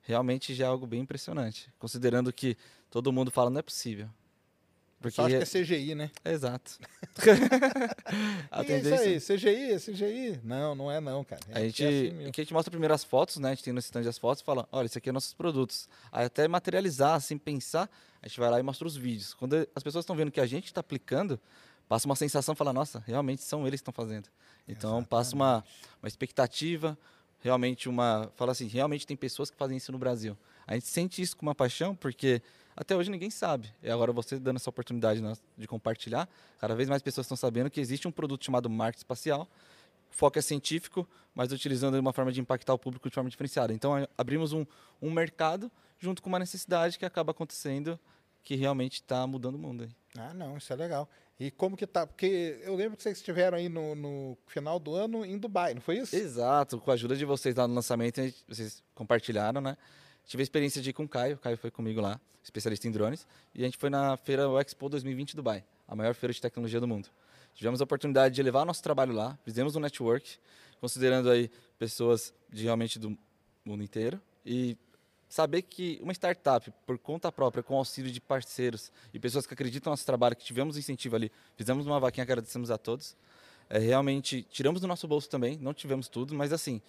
realmente 0.03 0.55
já 0.55 0.67
é 0.67 0.69
algo 0.69 0.87
bem 0.87 1.01
impressionante. 1.01 1.73
Considerando 1.79 2.33
que 2.33 2.57
todo 2.91 3.13
mundo 3.13 3.31
fala 3.31 3.51
não 3.51 3.61
é 3.61 3.63
possível. 3.63 4.09
Porque 5.01 5.15
Só 5.15 5.27
acho 5.27 5.37
que 5.37 5.59
é 5.59 5.63
CGI, 5.63 5.95
né? 5.95 6.11
é 6.25 6.33
exato. 6.33 6.79
a 8.51 8.65
é 8.65 8.79
isso 9.21 9.33
aí, 9.33 9.39
CGI, 9.39 9.73
é 9.73 9.79
CGI. 9.79 10.41
Não, 10.43 10.75
não 10.75 10.91
é 10.91 11.01
não, 11.01 11.23
cara. 11.23 11.41
É, 11.51 11.59
A 11.59 11.61
gente, 11.63 11.85
é 11.85 11.89
assim 11.89 12.11
mesmo. 12.11 12.33
que 12.33 12.41
a 12.41 12.45
gente 12.45 12.53
mostra 12.53 12.71
primeiro 12.71 12.93
as 12.93 13.05
fotos, 13.05 13.37
né? 13.37 13.51
A 13.51 13.55
gente 13.55 13.63
tem 13.63 13.73
no 13.73 13.79
stand 13.79 14.09
as 14.09 14.19
fotos 14.19 14.43
e 14.43 14.45
fala, 14.45 14.69
olha, 14.73 14.87
isso 14.87 14.99
aqui 14.99 15.09
é 15.09 15.13
nossos 15.13 15.33
produtos. 15.33 15.89
Aí 16.11 16.25
até 16.25 16.49
materializar, 16.49 17.15
assim, 17.15 17.39
pensar, 17.39 17.89
a 18.21 18.27
gente 18.27 18.41
vai 18.41 18.51
lá 18.51 18.59
e 18.59 18.63
mostra 18.63 18.89
os 18.89 18.97
vídeos. 18.97 19.35
Quando 19.35 19.55
as 19.73 19.83
pessoas 19.83 20.03
estão 20.03 20.17
vendo 20.17 20.33
que 20.33 20.41
a 20.41 20.47
gente 20.47 20.67
está 20.67 20.81
aplicando, 20.81 21.39
passa 21.89 22.07
uma 22.07 22.17
sensação, 22.17 22.57
fala, 22.57 22.73
nossa, 22.73 23.03
realmente 23.07 23.43
são 23.43 23.67
eles 23.67 23.81
que 23.81 23.89
estão 23.89 23.95
fazendo. 23.95 24.29
Então 24.67 25.03
passa 25.05 25.35
uma, 25.35 25.65
uma 26.03 26.09
expectativa, 26.09 26.99
realmente 27.41 27.89
uma, 27.89 28.31
fala 28.37 28.53
assim, 28.53 28.67
realmente 28.67 29.07
tem 29.07 29.17
pessoas 29.17 29.49
que 29.49 29.57
fazem 29.57 29.77
isso 29.77 29.93
no 29.93 29.99
Brasil. 29.99 30.37
A 30.67 30.75
gente 30.75 30.87
sente 30.87 31.23
isso 31.23 31.37
com 31.37 31.47
uma 31.47 31.55
paixão 31.55 31.95
porque 31.95 32.43
até 32.81 32.95
hoje 32.97 33.11
ninguém 33.11 33.31
sabe. 33.31 33.73
E 33.83 33.91
agora 33.91 34.13
você 34.13 34.39
dando 34.39 34.57
essa 34.57 34.71
oportunidade 34.71 35.21
nós- 35.21 35.43
de 35.57 35.67
compartilhar, 35.67 36.29
cada 36.61 36.75
vez 36.75 36.89
mais 36.89 37.03
pessoas 37.03 37.25
estão 37.27 37.37
sabendo 37.37 37.69
que 37.71 37.81
existe 37.81 38.07
um 38.07 38.13
produto 38.13 38.45
chamado 38.45 38.71
marketing 38.71 39.01
espacial. 39.01 39.49
O 40.11 40.15
foco 40.15 40.39
é 40.39 40.43
científico, 40.43 41.07
mas 41.35 41.53
utilizando 41.53 41.95
uma 41.97 42.13
forma 42.13 42.33
de 42.33 42.41
impactar 42.41 42.73
o 42.75 42.79
público 42.79 43.09
de 43.09 43.15
forma 43.15 43.29
diferenciada. 43.29 43.73
Então 43.75 44.07
abrimos 44.17 44.53
um, 44.53 44.65
um 45.03 45.11
mercado 45.11 45.71
junto 45.99 46.23
com 46.23 46.29
uma 46.29 46.39
necessidade 46.39 46.99
que 46.99 47.05
acaba 47.05 47.33
acontecendo 47.33 47.99
que 48.43 48.55
realmente 48.55 48.95
está 48.95 49.27
mudando 49.27 49.57
o 49.57 49.59
mundo. 49.59 49.83
Aí. 49.85 49.91
Ah, 50.17 50.33
não, 50.33 50.57
isso 50.57 50.73
é 50.73 50.77
legal. 50.77 51.09
E 51.39 51.51
como 51.51 51.77
que 51.77 51.87
tá? 51.87 52.07
Porque 52.07 52.59
eu 52.63 52.75
lembro 52.75 52.97
que 52.97 53.03
vocês 53.03 53.19
estiveram 53.19 53.59
aí 53.59 53.69
no, 53.69 53.95
no 53.95 54.39
final 54.47 54.79
do 54.79 54.95
ano 54.95 55.25
em 55.25 55.37
Dubai, 55.39 55.75
não 55.75 55.81
foi 55.81 55.99
isso? 55.99 56.17
Exato, 56.17 56.79
com 56.81 56.91
a 56.91 56.95
ajuda 56.95 57.15
de 57.15 57.25
vocês 57.25 57.55
lá 57.55 57.69
no 57.69 57.75
lançamento, 57.75 58.21
vocês 58.49 58.83
compartilharam, 58.95 59.61
né? 59.61 59.77
Tive 60.29 60.43
a 60.43 60.45
experiência 60.45 60.83
de 60.83 60.91
ir 60.91 60.93
com 60.93 61.05
o 61.05 61.09
Caio, 61.09 61.37
o 61.37 61.39
Caio 61.39 61.57
foi 61.57 61.71
comigo 61.71 62.03
lá, 62.03 62.21
especialista 62.45 62.87
em 62.87 62.91
drones, 62.91 63.27
e 63.55 63.63
a 63.63 63.65
gente 63.65 63.79
foi 63.79 63.89
na 63.89 64.15
feira 64.19 64.43
Expo 64.61 64.87
2020 64.91 65.35
Dubai, 65.35 65.65
a 65.89 65.97
maior 65.97 66.15
feira 66.15 66.35
de 66.35 66.39
tecnologia 66.39 66.79
do 66.79 66.87
mundo. 66.87 67.09
Tivemos 67.55 67.81
a 67.81 67.85
oportunidade 67.85 68.35
de 68.35 68.43
levar 68.43 68.67
nosso 68.67 68.83
trabalho 68.83 69.15
lá, 69.15 69.39
fizemos 69.43 69.75
um 69.75 69.81
network, 69.81 70.39
considerando 70.83 71.31
aí 71.31 71.51
pessoas 71.79 72.35
de 72.53 72.65
realmente 72.65 72.99
do 72.99 73.17
mundo 73.65 73.83
inteiro, 73.83 74.21
e 74.45 74.77
saber 75.31 75.63
que 75.63 75.99
uma 76.03 76.13
startup, 76.13 76.71
por 76.87 76.99
conta 76.99 77.33
própria, 77.33 77.63
com 77.63 77.77
auxílio 77.77 78.13
de 78.13 78.21
parceiros 78.21 78.93
e 79.15 79.19
pessoas 79.19 79.47
que 79.47 79.55
acreditam 79.55 79.89
no 79.89 79.93
nosso 79.93 80.05
trabalho, 80.05 80.37
que 80.37 80.45
tivemos 80.45 80.77
incentivo 80.77 81.17
ali, 81.17 81.33
fizemos 81.57 81.87
uma 81.87 81.99
vaquinha, 81.99 82.25
agradecemos 82.25 82.71
a 82.71 82.77
todos, 82.77 83.17
é, 83.71 83.79
realmente 83.79 84.43
tiramos 84.51 84.83
do 84.83 84.87
nosso 84.87 85.09
bolso 85.09 85.31
também, 85.31 85.57
não 85.57 85.73
tivemos 85.73 86.07
tudo, 86.07 86.35
mas 86.35 86.53
assim, 86.53 86.83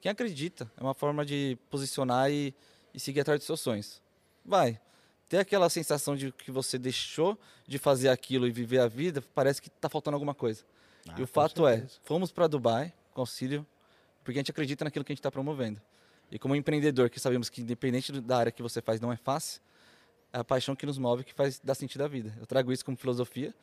quem 0.00 0.10
acredita 0.10 0.70
é 0.78 0.82
uma 0.82 0.94
forma 0.94 1.26
de 1.26 1.58
posicionar 1.68 2.30
e, 2.30 2.54
e 2.96 3.00
seguir 3.00 3.20
atrás 3.20 3.38
dos 3.38 3.46
seus 3.46 3.60
sonhos. 3.60 4.00
Vai. 4.42 4.80
Ter 5.28 5.38
aquela 5.38 5.68
sensação 5.68 6.16
de 6.16 6.32
que 6.32 6.50
você 6.50 6.78
deixou 6.78 7.38
de 7.66 7.78
fazer 7.78 8.08
aquilo 8.08 8.46
e 8.46 8.50
viver 8.50 8.78
a 8.78 8.88
vida, 8.88 9.22
parece 9.34 9.60
que 9.60 9.68
está 9.68 9.88
faltando 9.88 10.14
alguma 10.14 10.34
coisa. 10.34 10.64
Ah, 11.06 11.14
e 11.18 11.22
o 11.22 11.26
fato 11.26 11.66
é, 11.66 11.74
certeza. 11.74 12.00
fomos 12.04 12.32
para 12.32 12.46
Dubai 12.46 12.92
com 13.12 13.20
auxílio, 13.20 13.66
porque 14.24 14.38
a 14.38 14.40
gente 14.40 14.50
acredita 14.50 14.84
naquilo 14.84 15.04
que 15.04 15.12
a 15.12 15.14
gente 15.14 15.20
está 15.20 15.30
promovendo. 15.30 15.80
E 16.30 16.38
como 16.38 16.56
empreendedor, 16.56 17.10
que 17.10 17.20
sabemos 17.20 17.50
que 17.50 17.60
independente 17.60 18.12
da 18.20 18.38
área 18.38 18.52
que 18.52 18.62
você 18.62 18.80
faz 18.80 19.00
não 19.00 19.12
é 19.12 19.16
fácil, 19.16 19.60
é 20.32 20.38
a 20.38 20.44
paixão 20.44 20.74
que 20.74 20.86
nos 20.86 20.98
move 20.98 21.22
que 21.22 21.34
faz 21.34 21.60
dar 21.62 21.74
sentido 21.74 22.02
à 22.02 22.08
vida. 22.08 22.34
Eu 22.40 22.46
trago 22.46 22.72
isso 22.72 22.84
como 22.84 22.96
filosofia 22.96 23.54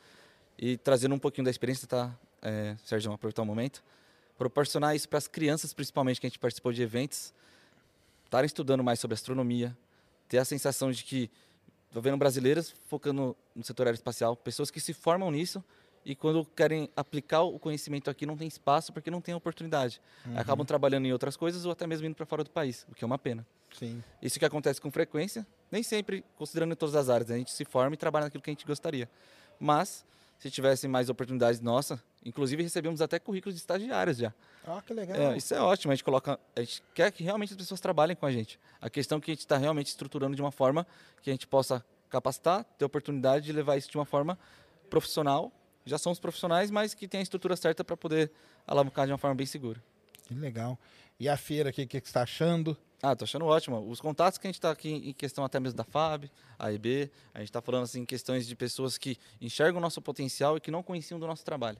e 0.56 0.76
trazendo 0.76 1.14
um 1.14 1.18
pouquinho 1.18 1.44
da 1.44 1.50
experiência, 1.50 1.88
tá, 1.88 2.14
é, 2.40 2.76
Sérgio, 2.84 3.12
aproveitar 3.12 3.42
o 3.42 3.46
momento, 3.46 3.82
proporcionar 4.38 4.94
isso 4.94 5.08
para 5.08 5.18
as 5.18 5.26
crianças, 5.26 5.72
principalmente, 5.72 6.20
que 6.20 6.26
a 6.26 6.30
gente 6.30 6.38
participou 6.38 6.72
de 6.72 6.82
eventos, 6.82 7.34
estarem 8.34 8.46
estudando 8.46 8.82
mais 8.82 8.98
sobre 8.98 9.14
astronomia, 9.14 9.76
ter 10.28 10.38
a 10.38 10.44
sensação 10.44 10.90
de 10.90 11.04
que 11.04 11.30
estou 11.86 12.02
vendo 12.02 12.16
brasileiras 12.16 12.74
focando 12.88 13.36
no 13.54 13.62
setor 13.62 13.86
aeroespacial, 13.86 14.34
pessoas 14.34 14.72
que 14.72 14.80
se 14.80 14.92
formam 14.92 15.30
nisso 15.30 15.62
e 16.04 16.16
quando 16.16 16.44
querem 16.44 16.90
aplicar 16.96 17.42
o 17.42 17.60
conhecimento 17.60 18.10
aqui 18.10 18.26
não 18.26 18.36
tem 18.36 18.48
espaço 18.48 18.92
porque 18.92 19.08
não 19.08 19.20
tem 19.20 19.34
oportunidade. 19.34 20.00
Uhum. 20.26 20.36
Acabam 20.36 20.66
trabalhando 20.66 21.06
em 21.06 21.12
outras 21.12 21.36
coisas 21.36 21.64
ou 21.64 21.70
até 21.70 21.86
mesmo 21.86 22.08
indo 22.08 22.16
para 22.16 22.26
fora 22.26 22.42
do 22.42 22.50
país, 22.50 22.84
o 22.90 22.94
que 22.94 23.04
é 23.04 23.06
uma 23.06 23.18
pena. 23.18 23.46
Sim. 23.72 24.02
Isso 24.20 24.36
que 24.36 24.44
acontece 24.44 24.80
com 24.80 24.90
frequência, 24.90 25.46
nem 25.70 25.84
sempre 25.84 26.24
considerando 26.36 26.72
em 26.72 26.76
todas 26.76 26.96
as 26.96 27.08
áreas. 27.08 27.30
A 27.30 27.38
gente 27.38 27.52
se 27.52 27.64
forma 27.64 27.94
e 27.94 27.96
trabalha 27.96 28.24
naquilo 28.24 28.42
que 28.42 28.50
a 28.50 28.52
gente 28.52 28.66
gostaria. 28.66 29.08
Mas, 29.60 30.04
se 30.40 30.50
tivessem 30.50 30.90
mais 30.90 31.08
oportunidades, 31.08 31.60
nossa, 31.60 32.02
inclusive 32.24 32.62
recebemos 32.62 33.00
até 33.00 33.18
currículos 33.18 33.54
de 33.54 33.60
estagiários 33.60 34.16
já. 34.16 34.32
Ah, 34.66 34.82
que 34.84 34.94
legal. 34.94 35.16
É, 35.16 35.36
isso 35.36 35.54
é 35.54 35.60
ótimo, 35.60 35.92
a 35.92 35.94
gente 35.94 36.04
coloca, 36.04 36.38
a 36.56 36.60
gente 36.60 36.82
quer 36.94 37.10
que 37.12 37.22
realmente 37.22 37.52
as 37.52 37.56
pessoas 37.56 37.80
trabalhem 37.80 38.16
com 38.16 38.26
a 38.26 38.32
gente. 38.32 38.58
A 38.80 38.88
questão 38.88 39.18
é 39.18 39.20
que 39.20 39.30
a 39.30 39.34
gente 39.34 39.40
está 39.40 39.56
realmente 39.56 39.88
estruturando 39.88 40.34
de 40.34 40.42
uma 40.42 40.52
forma 40.52 40.86
que 41.22 41.30
a 41.30 41.32
gente 41.32 41.46
possa 41.46 41.84
capacitar, 42.08 42.64
ter 42.78 42.84
oportunidade 42.84 43.44
de 43.44 43.52
levar 43.52 43.76
isso 43.76 43.90
de 43.90 43.98
uma 43.98 44.04
forma 44.04 44.38
profissional. 44.88 45.52
Já 45.84 45.98
somos 45.98 46.18
profissionais, 46.18 46.70
mas 46.70 46.94
que 46.94 47.06
tem 47.06 47.20
a 47.20 47.22
estrutura 47.22 47.56
certa 47.56 47.84
para 47.84 47.96
poder 47.96 48.30
alavancar 48.66 49.06
de 49.06 49.12
uma 49.12 49.18
forma 49.18 49.34
bem 49.34 49.46
segura. 49.46 49.82
Que 50.26 50.34
legal. 50.34 50.78
E 51.18 51.28
a 51.28 51.36
feira 51.36 51.70
aqui, 51.70 51.82
o 51.82 51.86
que, 51.86 52.00
que 52.00 52.06
você 52.06 52.10
está 52.10 52.22
achando? 52.22 52.76
Ah, 53.02 53.14
tô 53.14 53.24
achando 53.24 53.44
ótimo. 53.44 53.86
Os 53.90 54.00
contatos 54.00 54.38
que 54.38 54.46
a 54.46 54.48
gente 54.48 54.56
está 54.56 54.70
aqui 54.70 54.88
em 54.88 55.12
questão 55.12 55.44
até 55.44 55.60
mesmo 55.60 55.76
da 55.76 55.84
FAB, 55.84 56.30
a 56.58 56.72
EB, 56.72 57.10
a 57.34 57.40
gente 57.40 57.48
está 57.50 57.60
falando 57.60 57.84
assim 57.84 58.04
questões 58.06 58.46
de 58.46 58.56
pessoas 58.56 58.96
que 58.96 59.18
enxergam 59.40 59.78
o 59.78 59.80
nosso 59.80 60.00
potencial 60.00 60.56
e 60.56 60.60
que 60.60 60.70
não 60.70 60.82
conheciam 60.82 61.20
do 61.20 61.26
nosso 61.26 61.44
trabalho. 61.44 61.78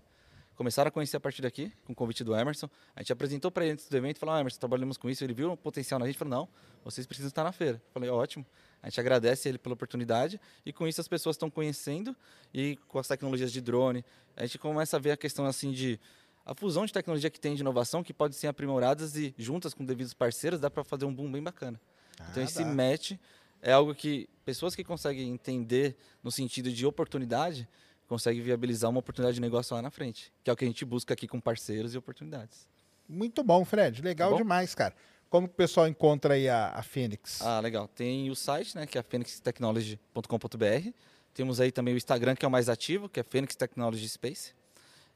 Começaram 0.56 0.88
a 0.88 0.90
conhecer 0.90 1.16
a 1.16 1.20
partir 1.20 1.42
daqui, 1.42 1.72
com 1.84 1.92
o 1.92 1.96
convite 1.96 2.22
do 2.22 2.34
Emerson. 2.34 2.68
A 2.94 3.00
gente 3.00 3.12
apresentou 3.12 3.50
para 3.50 3.64
ele 3.64 3.72
antes 3.72 3.88
do 3.88 3.96
evento, 3.96 4.18
falou, 4.18 4.34
ah, 4.34 4.40
Emerson, 4.40 4.58
trabalhamos 4.58 4.96
com 4.96 5.10
isso. 5.10 5.24
Ele 5.24 5.34
viu 5.34 5.52
o 5.52 5.56
potencial 5.56 5.98
na 5.98 6.06
gente, 6.06 6.16
falou, 6.16 6.30
não, 6.30 6.48
vocês 6.84 7.06
precisam 7.06 7.28
estar 7.28 7.42
na 7.42 7.52
feira. 7.52 7.82
Eu 7.86 7.92
falei, 7.92 8.10
ótimo. 8.10 8.46
A 8.84 8.88
gente 8.88 9.00
agradece 9.00 9.48
ele 9.48 9.56
pela 9.56 9.72
oportunidade 9.72 10.38
e 10.64 10.70
com 10.70 10.86
isso 10.86 11.00
as 11.00 11.08
pessoas 11.08 11.36
estão 11.36 11.48
conhecendo 11.48 12.14
e 12.52 12.76
com 12.86 12.98
as 12.98 13.08
tecnologias 13.08 13.50
de 13.50 13.58
drone, 13.62 14.04
a 14.36 14.44
gente 14.44 14.58
começa 14.58 14.98
a 14.98 15.00
ver 15.00 15.12
a 15.12 15.16
questão 15.16 15.46
assim 15.46 15.72
de 15.72 15.98
a 16.44 16.54
fusão 16.54 16.84
de 16.84 16.92
tecnologia 16.92 17.30
que 17.30 17.40
tem 17.40 17.54
de 17.54 17.62
inovação 17.62 18.04
que 18.04 18.12
pode 18.12 18.34
ser 18.34 18.46
aprimoradas 18.46 19.16
e 19.16 19.34
juntas 19.38 19.72
com 19.72 19.86
devidos 19.86 20.12
parceiros 20.12 20.60
dá 20.60 20.68
para 20.68 20.84
fazer 20.84 21.06
um 21.06 21.14
boom 21.14 21.32
bem 21.32 21.42
bacana. 21.42 21.80
Ah, 22.20 22.26
então 22.30 22.42
esse 22.42 22.62
dá. 22.62 22.70
match 22.70 23.12
é 23.62 23.72
algo 23.72 23.94
que 23.94 24.28
pessoas 24.44 24.74
que 24.74 24.84
conseguem 24.84 25.30
entender 25.30 25.96
no 26.22 26.30
sentido 26.30 26.70
de 26.70 26.84
oportunidade 26.84 27.66
conseguem 28.14 28.40
viabilizar 28.42 28.88
uma 28.90 29.00
oportunidade 29.00 29.34
de 29.34 29.40
negócio 29.40 29.74
lá 29.74 29.82
na 29.82 29.90
frente, 29.90 30.32
que 30.44 30.48
é 30.48 30.52
o 30.52 30.56
que 30.56 30.64
a 30.64 30.68
gente 30.68 30.84
busca 30.84 31.12
aqui 31.14 31.26
com 31.26 31.40
parceiros 31.40 31.94
e 31.94 31.98
oportunidades. 31.98 32.68
Muito 33.08 33.42
bom, 33.42 33.64
Fred. 33.64 34.00
Legal 34.02 34.30
Tá 34.30 34.36
bom? 34.36 34.42
demais, 34.42 34.72
cara. 34.74 34.94
Como 35.28 35.48
que 35.48 35.54
o 35.54 35.56
pessoal 35.56 35.88
encontra 35.88 36.34
aí 36.34 36.48
a, 36.48 36.68
a 36.68 36.82
Fênix? 36.82 37.42
Ah, 37.42 37.58
legal. 37.58 37.88
Tem 37.88 38.30
o 38.30 38.36
site, 38.36 38.76
né, 38.76 38.86
que 38.86 38.96
é 38.96 39.02
phoenixtechnology.com.br. 39.02 40.90
Temos 41.34 41.60
aí 41.60 41.72
também 41.72 41.92
o 41.94 41.96
Instagram, 41.96 42.36
que 42.36 42.44
é 42.44 42.48
o 42.48 42.50
mais 42.50 42.68
ativo, 42.68 43.08
que 43.08 43.18
é 43.18 43.22
Phoenix 43.24 43.56
Technology 43.56 44.08
Space. 44.08 44.52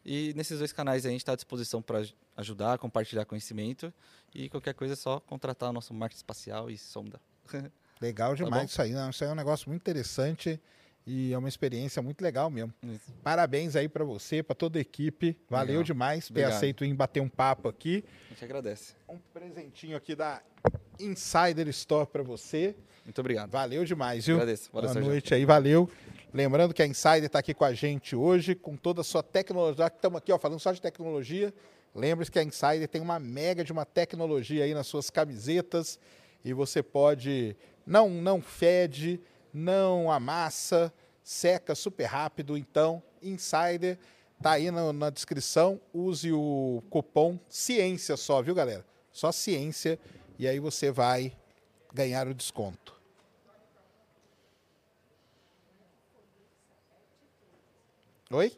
E 0.04 0.32
nesses 0.34 0.58
dois 0.58 0.72
canais 0.72 1.04
aí 1.04 1.10
a 1.10 1.12
gente 1.12 1.20
está 1.20 1.32
à 1.32 1.36
disposição 1.36 1.80
para 1.80 2.04
ajudar, 2.36 2.78
compartilhar 2.78 3.24
conhecimento. 3.24 3.92
E 4.34 4.48
qualquer 4.48 4.74
coisa 4.74 4.94
é 4.94 4.96
só 4.96 5.20
contratar 5.20 5.70
o 5.70 5.72
nosso 5.72 5.94
marketing 5.94 6.18
espacial 6.18 6.68
e 6.68 6.76
sonda. 6.76 7.20
Legal 8.00 8.30
Tá 8.30 8.44
demais 8.44 8.62
bom? 8.62 8.66
isso 8.66 8.82
aí. 8.82 8.92
Não, 8.92 9.10
isso 9.10 9.22
aí 9.22 9.30
é 9.30 9.32
um 9.32 9.36
negócio 9.36 9.68
muito 9.68 9.82
interessante 9.82 10.60
e 11.08 11.32
é 11.32 11.38
uma 11.38 11.48
experiência 11.48 12.02
muito 12.02 12.20
legal 12.20 12.50
mesmo. 12.50 12.74
Isso. 12.82 13.10
Parabéns 13.22 13.74
aí 13.74 13.88
para 13.88 14.04
você, 14.04 14.42
para 14.42 14.54
toda 14.54 14.78
a 14.78 14.82
equipe. 14.82 15.34
Valeu 15.48 15.68
Legal. 15.68 15.84
demais 15.84 16.26
ter 16.26 16.32
Obrigado. 16.32 16.52
aceito 16.52 16.84
em 16.84 16.94
bater 16.94 17.20
um 17.20 17.28
papo 17.30 17.66
aqui. 17.66 18.04
A 18.26 18.34
gente 18.34 18.44
agradece. 18.44 18.94
Um 19.08 19.16
presentinho 19.32 19.96
aqui 19.96 20.14
da 20.14 20.42
Insider 21.00 21.66
Store 21.68 22.06
para 22.06 22.22
você. 22.22 22.76
Muito 23.06 23.18
obrigado. 23.22 23.50
Valeu 23.50 23.86
demais, 23.86 24.26
viu? 24.26 24.34
Agradeço. 24.36 24.68
Valeu, 24.70 24.92
Boa 24.92 25.04
noite 25.06 25.32
aí, 25.32 25.46
valeu. 25.46 25.88
Lembrando 26.30 26.74
que 26.74 26.82
a 26.82 26.86
Insider 26.86 27.24
está 27.24 27.38
aqui 27.38 27.54
com 27.54 27.64
a 27.64 27.72
gente 27.72 28.14
hoje, 28.14 28.54
com 28.54 28.76
toda 28.76 29.00
a 29.00 29.04
sua 29.04 29.22
tecnologia. 29.22 29.84
Já 29.84 29.90
que 29.90 29.96
Estamos 29.96 30.18
aqui 30.18 30.30
ó, 30.30 30.38
falando 30.38 30.60
só 30.60 30.72
de 30.72 30.82
tecnologia. 30.82 31.54
Lembre-se 31.94 32.30
que 32.30 32.38
a 32.38 32.42
Insider 32.42 32.86
tem 32.86 33.00
uma 33.00 33.18
mega 33.18 33.64
de 33.64 33.72
uma 33.72 33.86
tecnologia 33.86 34.62
aí 34.64 34.74
nas 34.74 34.86
suas 34.86 35.08
camisetas 35.08 35.98
e 36.44 36.52
você 36.52 36.82
pode. 36.82 37.56
Não, 37.86 38.10
não 38.10 38.42
fede, 38.42 39.18
não 39.52 40.10
amassa, 40.10 40.92
seca 41.22 41.74
super 41.74 42.04
rápido. 42.06 42.56
Então, 42.56 43.02
Insider 43.22 43.98
tá 44.42 44.52
aí 44.52 44.70
na, 44.70 44.92
na 44.92 45.10
descrição. 45.10 45.80
Use 45.92 46.32
o 46.32 46.82
cupom 46.90 47.38
Ciência 47.48 48.16
só, 48.16 48.40
viu, 48.42 48.54
galera? 48.54 48.84
Só 49.12 49.32
Ciência 49.32 49.98
e 50.38 50.46
aí 50.46 50.60
você 50.60 50.90
vai 50.90 51.36
ganhar 51.92 52.28
o 52.28 52.34
desconto. 52.34 52.96
Oi? 58.30 58.56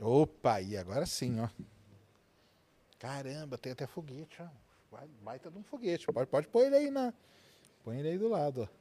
Opa, 0.00 0.60
e 0.60 0.76
agora 0.76 1.06
sim, 1.06 1.40
ó. 1.40 1.48
Caramba, 2.98 3.56
tem 3.56 3.72
até 3.72 3.86
foguete, 3.86 4.42
ó. 4.42 4.48
Baita 5.22 5.50
de 5.50 5.58
um 5.58 5.62
foguete. 5.62 6.06
Pode, 6.06 6.28
pode 6.28 6.48
pôr 6.48 6.64
ele 6.66 6.76
aí 6.76 6.90
na. 6.90 7.14
Põe 7.84 8.00
ele 8.00 8.08
aí 8.08 8.18
do 8.18 8.28
lado, 8.28 8.62
ó. 8.62 8.79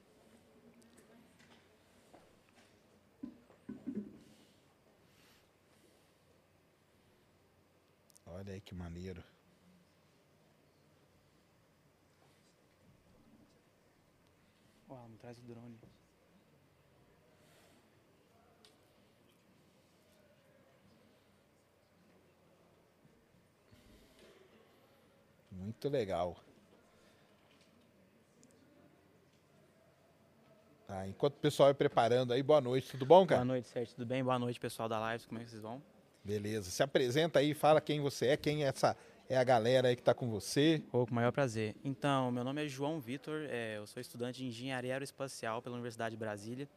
Olha 8.39 8.53
aí 8.53 8.61
que 8.61 8.73
maneiro. 8.73 9.21
Uau, 14.89 15.09
me 15.09 15.17
traz 15.17 15.37
o 15.39 15.41
drone. 15.41 15.77
Muito 25.51 25.89
legal. 25.89 26.41
Tá, 30.87 31.05
enquanto 31.09 31.33
o 31.33 31.39
pessoal 31.39 31.67
vai 31.67 31.73
preparando 31.73 32.31
aí, 32.31 32.41
boa 32.41 32.61
noite, 32.61 32.91
tudo 32.91 33.05
bom, 33.05 33.27
cara? 33.27 33.41
Boa 33.41 33.53
noite, 33.53 33.67
Sérgio. 33.67 33.95
Tudo 33.95 34.07
bem? 34.07 34.23
Boa 34.23 34.39
noite, 34.39 34.57
pessoal 34.57 34.87
da 34.87 34.97
live. 34.97 35.27
Como 35.27 35.41
é 35.41 35.43
que 35.43 35.49
vocês 35.49 35.61
vão? 35.61 35.83
Beleza. 36.23 36.69
Se 36.69 36.83
apresenta 36.83 37.39
aí, 37.39 37.53
fala 37.53 37.79
quem 37.81 37.99
você 38.01 38.27
é, 38.27 38.37
quem 38.37 38.63
é 38.63 38.67
essa 38.67 38.95
é 39.27 39.37
a 39.37 39.43
galera 39.43 39.87
aí 39.89 39.95
que 39.95 40.01
tá 40.03 40.13
com 40.13 40.29
você. 40.29 40.81
Ô, 40.91 41.05
com 41.05 41.11
o 41.11 41.15
maior 41.15 41.31
prazer. 41.31 41.75
Então, 41.83 42.31
meu 42.31 42.43
nome 42.43 42.65
é 42.65 42.67
João 42.67 42.99
Vitor, 42.99 43.45
é, 43.49 43.77
eu 43.77 43.85
sou 43.87 44.01
estudante 44.01 44.39
de 44.39 44.47
Engenharia 44.47 44.93
Aeroespacial 44.93 45.61
pela 45.61 45.75
Universidade 45.75 46.15
de 46.15 46.19
Brasília. 46.19 46.67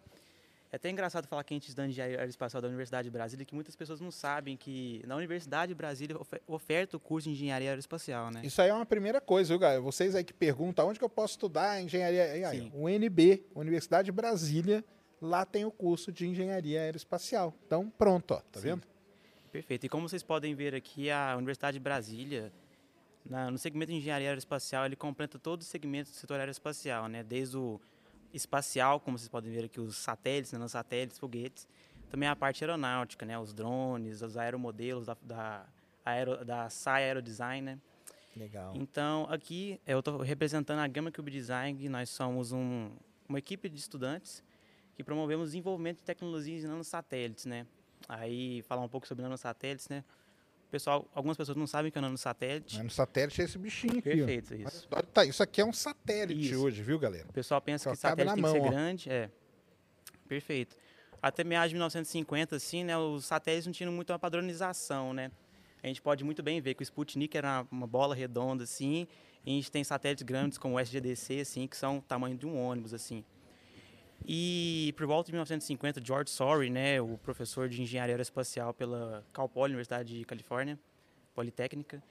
É 0.70 0.76
até 0.76 0.88
engraçado 0.88 1.26
falar 1.26 1.44
que 1.44 1.52
a 1.52 1.56
gente 1.56 1.68
estuda 1.68 1.86
Engenharia 1.86 2.18
Aeroespacial 2.18 2.60
da 2.62 2.68
Universidade 2.68 3.04
de 3.06 3.10
Brasília, 3.10 3.44
que 3.44 3.54
muitas 3.54 3.76
pessoas 3.76 4.00
não 4.00 4.10
sabem 4.10 4.56
que 4.56 5.02
na 5.06 5.16
Universidade 5.16 5.68
de 5.70 5.74
Brasília 5.74 6.16
ofe- 6.18 6.40
oferta 6.46 6.96
o 6.96 7.00
curso 7.00 7.28
de 7.28 7.34
Engenharia 7.34 7.68
Aeroespacial, 7.70 8.30
né? 8.30 8.40
Isso 8.44 8.60
aí 8.62 8.70
é 8.70 8.74
uma 8.74 8.86
primeira 8.86 9.20
coisa, 9.20 9.48
viu, 9.50 9.58
galera? 9.58 9.80
Vocês 9.82 10.14
aí 10.14 10.24
que 10.24 10.32
perguntam 10.32 10.88
onde 10.88 10.98
que 10.98 11.04
eu 11.04 11.10
posso 11.10 11.32
estudar 11.34 11.78
engenharia. 11.82 12.48
Aí, 12.48 12.60
Sim. 12.60 12.70
o 12.74 12.84
UNB, 12.86 13.44
Universidade 13.54 14.06
de 14.06 14.12
Brasília, 14.12 14.82
lá 15.20 15.44
tem 15.44 15.64
o 15.66 15.70
curso 15.70 16.10
de 16.12 16.26
engenharia 16.26 16.80
aeroespacial. 16.82 17.54
Então, 17.66 17.90
pronto, 17.90 18.32
ó, 18.32 18.40
tá 18.40 18.58
Sim. 18.60 18.68
vendo? 18.68 18.91
Perfeito. 19.52 19.84
E 19.84 19.88
como 19.88 20.08
vocês 20.08 20.22
podem 20.22 20.54
ver 20.54 20.74
aqui, 20.74 21.10
a 21.10 21.36
Universidade 21.36 21.74
de 21.74 21.80
Brasília, 21.80 22.50
na- 23.24 23.50
no 23.50 23.58
segmento 23.58 23.92
de 23.92 23.98
engenharia 23.98 24.28
aeroespacial, 24.28 24.86
ele 24.86 24.96
completa 24.96 25.38
todo 25.38 25.60
o 25.60 25.64
segmento 25.64 26.10
do 26.10 26.16
setor 26.16 26.40
aeroespacial, 26.40 27.06
né? 27.06 27.22
Desde 27.22 27.56
o 27.58 27.78
espacial, 28.32 28.98
como 28.98 29.18
vocês 29.18 29.28
podem 29.28 29.52
ver 29.52 29.64
aqui, 29.66 29.78
os 29.78 29.96
satélites, 29.98 30.52
nanosatélites, 30.52 31.18
foguetes. 31.18 31.68
Também 32.10 32.28
a 32.28 32.34
parte 32.34 32.64
aeronáutica, 32.64 33.26
né? 33.26 33.38
Os 33.38 33.52
drones, 33.52 34.22
os 34.22 34.36
aeromodelos 34.38 35.06
da, 35.06 35.16
da, 35.22 35.66
aero, 36.04 36.44
da 36.44 36.68
SAI 36.70 37.04
Aerodesign, 37.04 37.62
né? 37.62 37.78
Legal. 38.34 38.72
Então, 38.74 39.26
aqui 39.28 39.78
eu 39.86 39.98
estou 39.98 40.16
representando 40.18 40.78
a 40.78 40.88
Gama 40.88 41.12
Cube 41.12 41.30
Design. 41.30 41.86
Nós 41.90 42.08
somos 42.08 42.52
um, 42.52 42.90
uma 43.28 43.38
equipe 43.38 43.68
de 43.68 43.78
estudantes 43.78 44.42
que 44.94 45.04
promovemos 45.04 45.44
o 45.44 45.46
desenvolvimento 45.48 45.98
de 45.98 46.04
tecnologias 46.04 46.62
de 46.62 46.66
nanosatélites, 46.66 47.44
né? 47.44 47.66
Aí, 48.08 48.62
falar 48.62 48.82
um 48.82 48.88
pouco 48.88 49.06
sobre 49.06 49.22
nanosatélites, 49.22 49.88
né? 49.88 50.04
Pessoal, 50.70 51.06
algumas 51.14 51.36
pessoas 51.36 51.56
não 51.56 51.66
sabem 51.66 51.92
que 51.92 51.98
é 51.98 52.00
nanosatélite. 52.00 52.76
Mas 52.76 52.84
no 52.84 52.90
satélite 52.90 53.42
é 53.42 53.44
esse 53.44 53.58
bichinho 53.58 53.98
aqui, 53.98 54.08
ó. 54.10 54.14
Perfeito, 54.26 54.54
isso. 54.54 54.88
Olha, 54.90 55.02
tá, 55.02 55.24
isso 55.24 55.42
aqui 55.42 55.60
é 55.60 55.64
um 55.66 55.72
satélite 55.72 56.50
Isso. 56.52 56.62
hoje, 56.64 56.82
viu, 56.82 56.98
galera? 56.98 57.26
O 57.28 57.32
pessoal 57.32 57.60
pensa 57.60 57.84
Só 57.84 57.90
que 57.90 57.96
satélite 57.98 58.34
tem 58.34 58.42
que 58.42 58.50
ser 58.50 58.58
mão, 58.58 58.66
ó. 58.68 58.70
grande. 58.70 59.10
É. 59.10 59.30
Perfeito. 60.28 60.76
Até 61.20 61.44
meados 61.44 61.68
de 61.70 61.74
1950, 61.74 62.56
assim, 62.56 62.84
né, 62.84 62.96
os 62.96 63.24
satélites 63.26 63.66
não 63.66 63.72
tinham 63.72 63.92
muito 63.92 64.10
uma 64.12 64.18
padronização, 64.18 65.12
né? 65.12 65.30
A 65.82 65.86
gente 65.88 66.00
pode 66.00 66.24
muito 66.24 66.42
bem 66.42 66.60
ver 66.60 66.74
que 66.74 66.82
o 66.82 66.84
Sputnik 66.84 67.36
era 67.36 67.60
uma- 67.60 67.68
uma 67.70 67.86
bola 67.86 68.14
redonda, 68.14 68.64
assim, 68.64 69.06
e 69.44 69.50
a 69.50 69.54
gente 69.54 69.70
tem 69.70 69.84
satélites 69.84 70.22
grandes 70.22 70.56
como 70.58 70.76
o 70.76 70.80
SGDC, 70.80 71.40
assim, 71.40 71.66
que 71.66 71.76
são 71.76 71.98
o 71.98 72.02
tamanho 72.02 72.36
de 72.36 72.46
um 72.46 72.56
ônibus, 72.58 72.94
assim. 72.94 73.24
E 74.26 74.94
por 74.96 75.06
volta 75.06 75.26
de 75.26 75.32
1950, 75.32 76.00
George 76.04 76.30
Sorry, 76.30 76.70
né, 76.70 77.00
o 77.00 77.18
professor 77.18 77.68
de 77.68 77.82
engenharia 77.82 78.14
aeroespacial 78.14 78.72
pela 78.72 79.26
Cal 79.32 79.48
Poly, 79.48 79.72
Universidade 79.72 80.18
de 80.18 80.24
Califórnia, 80.24 80.78
Politécnica, 81.34 82.02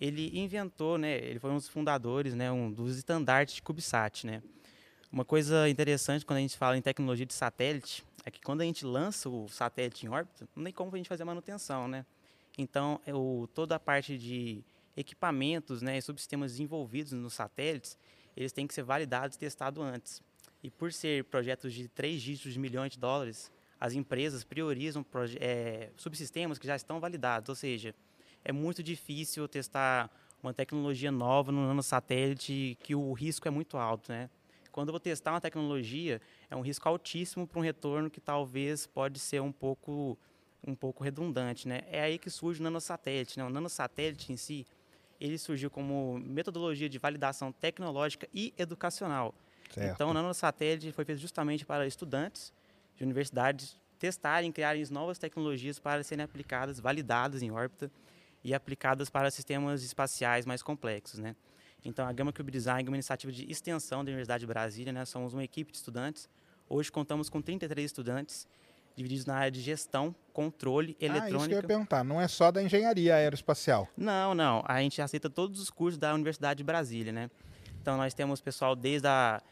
ele 0.00 0.36
inventou, 0.38 0.98
né, 0.98 1.18
ele 1.18 1.38
foi 1.38 1.50
um 1.50 1.56
dos 1.56 1.68
fundadores, 1.68 2.34
né, 2.34 2.50
um 2.50 2.70
dos 2.70 2.96
estandartes 2.96 3.56
de 3.56 3.62
CubeSat, 3.62 4.26
né. 4.26 4.42
Uma 5.12 5.24
coisa 5.24 5.68
interessante 5.68 6.24
quando 6.24 6.38
a 6.38 6.40
gente 6.40 6.56
fala 6.56 6.76
em 6.76 6.82
tecnologia 6.82 7.26
de 7.26 7.34
satélite 7.34 8.04
é 8.24 8.30
que 8.30 8.40
quando 8.40 8.60
a 8.60 8.64
gente 8.64 8.84
lança 8.84 9.28
o 9.28 9.48
satélite 9.48 10.06
em 10.06 10.08
órbita, 10.08 10.48
não 10.54 10.64
tem 10.64 10.72
como 10.72 10.94
a 10.94 10.96
gente 10.96 11.08
fazer 11.08 11.22
a 11.22 11.26
manutenção, 11.26 11.88
né? 11.88 12.06
Então, 12.56 13.00
é 13.06 13.14
o, 13.14 13.48
toda 13.54 13.76
a 13.76 13.80
parte 13.80 14.16
de 14.18 14.62
equipamentos, 14.96 15.82
né, 15.82 15.98
e 15.98 16.02
subsistemas 16.02 16.52
desenvolvidos 16.52 17.12
nos 17.12 17.34
satélites, 17.34 17.98
eles 18.36 18.52
têm 18.52 18.66
que 18.66 18.74
ser 18.74 18.82
validados 18.82 19.36
e 19.36 19.38
testados 19.38 19.82
antes. 19.82 20.22
E 20.62 20.70
por 20.70 20.92
ser 20.92 21.24
projetos 21.24 21.72
de 21.72 21.88
três 21.88 22.20
dígitos 22.20 22.52
de 22.52 22.58
milhões 22.58 22.92
de 22.92 22.98
dólares, 22.98 23.50
as 23.80 23.94
empresas 23.94 24.44
priorizam 24.44 25.04
eh, 25.40 25.90
subsistemas 25.96 26.58
que 26.58 26.66
já 26.66 26.76
estão 26.76 27.00
validados, 27.00 27.48
ou 27.48 27.54
seja, 27.54 27.94
é 28.44 28.52
muito 28.52 28.82
difícil 28.82 29.48
testar 29.48 30.10
uma 30.42 30.52
tecnologia 30.52 31.10
nova 31.10 31.50
no 31.50 31.66
nanosatélite 31.66 32.76
que 32.82 32.94
o 32.94 33.12
risco 33.12 33.46
é 33.48 33.50
muito 33.50 33.76
alto, 33.76 34.10
né? 34.12 34.28
Quando 34.70 34.88
eu 34.88 34.92
vou 34.92 35.00
testar 35.00 35.32
uma 35.32 35.40
tecnologia, 35.40 36.20
é 36.50 36.56
um 36.56 36.60
risco 36.60 36.88
altíssimo 36.88 37.46
para 37.46 37.58
um 37.58 37.62
retorno 37.62 38.10
que 38.10 38.20
talvez 38.20 38.86
pode 38.86 39.18
ser 39.18 39.40
um 39.40 39.52
pouco 39.52 40.18
um 40.66 40.74
pouco 40.74 41.02
redundante, 41.02 41.66
né? 41.66 41.80
É 41.86 42.02
aí 42.02 42.18
que 42.18 42.28
surge 42.28 42.60
o 42.60 42.62
nanosatélite, 42.62 43.38
né? 43.38 43.44
O 43.44 43.50
nanosatélite 43.50 44.30
em 44.30 44.36
si, 44.36 44.66
ele 45.18 45.38
surgiu 45.38 45.70
como 45.70 46.18
metodologia 46.18 46.88
de 46.88 46.98
validação 46.98 47.50
tecnológica 47.50 48.28
e 48.32 48.52
educacional. 48.58 49.34
Certo. 49.70 49.94
Então, 49.94 50.10
o 50.10 50.14
nanosatélite 50.14 50.92
foi 50.92 51.04
feito 51.04 51.20
justamente 51.20 51.64
para 51.64 51.86
estudantes 51.86 52.52
de 52.96 53.04
universidades 53.04 53.76
testarem, 53.98 54.50
criarem 54.50 54.84
novas 54.90 55.18
tecnologias 55.18 55.78
para 55.78 56.02
serem 56.02 56.24
aplicadas, 56.24 56.80
validadas 56.80 57.42
em 57.42 57.50
órbita 57.50 57.90
e 58.42 58.54
aplicadas 58.54 59.10
para 59.10 59.30
sistemas 59.30 59.82
espaciais 59.82 60.46
mais 60.46 60.62
complexos, 60.62 61.18
né? 61.20 61.36
Então, 61.84 62.06
a 62.06 62.12
Gama 62.12 62.32
Cube 62.32 62.50
Design 62.50 62.86
é 62.86 62.90
uma 62.90 62.96
iniciativa 62.96 63.32
de 63.32 63.50
extensão 63.50 64.04
da 64.04 64.08
Universidade 64.10 64.40
de 64.40 64.46
Brasília, 64.46 64.92
né? 64.92 65.04
Somos 65.04 65.32
uma 65.34 65.44
equipe 65.44 65.70
de 65.70 65.78
estudantes. 65.78 66.28
Hoje 66.68 66.90
contamos 66.90 67.28
com 67.30 67.40
33 67.40 67.86
estudantes, 67.86 68.46
divididos 68.96 69.24
na 69.24 69.36
área 69.36 69.50
de 69.50 69.60
gestão, 69.60 70.14
controle, 70.32 70.90
Ah, 70.90 70.92
isso 70.92 70.98
que 70.98 71.04
eu 71.06 71.10
ia 71.14 71.18
eletrônica. 71.28 71.66
perguntar. 71.66 72.04
Não 72.04 72.20
é 72.20 72.28
só 72.28 72.50
da 72.50 72.62
engenharia 72.62 73.14
aeroespacial. 73.14 73.88
Não, 73.96 74.34
não. 74.34 74.62
A 74.66 74.80
gente 74.80 75.00
aceita 75.00 75.30
todos 75.30 75.60
os 75.60 75.70
cursos 75.70 75.98
da 75.98 76.12
Universidade 76.14 76.58
de 76.58 76.64
Brasília, 76.64 77.12
né? 77.12 77.30
Então 77.80 77.96
nós 77.96 78.12
temos 78.12 78.40
pessoal 78.42 78.76
desde 78.76 79.06
a 79.08 79.42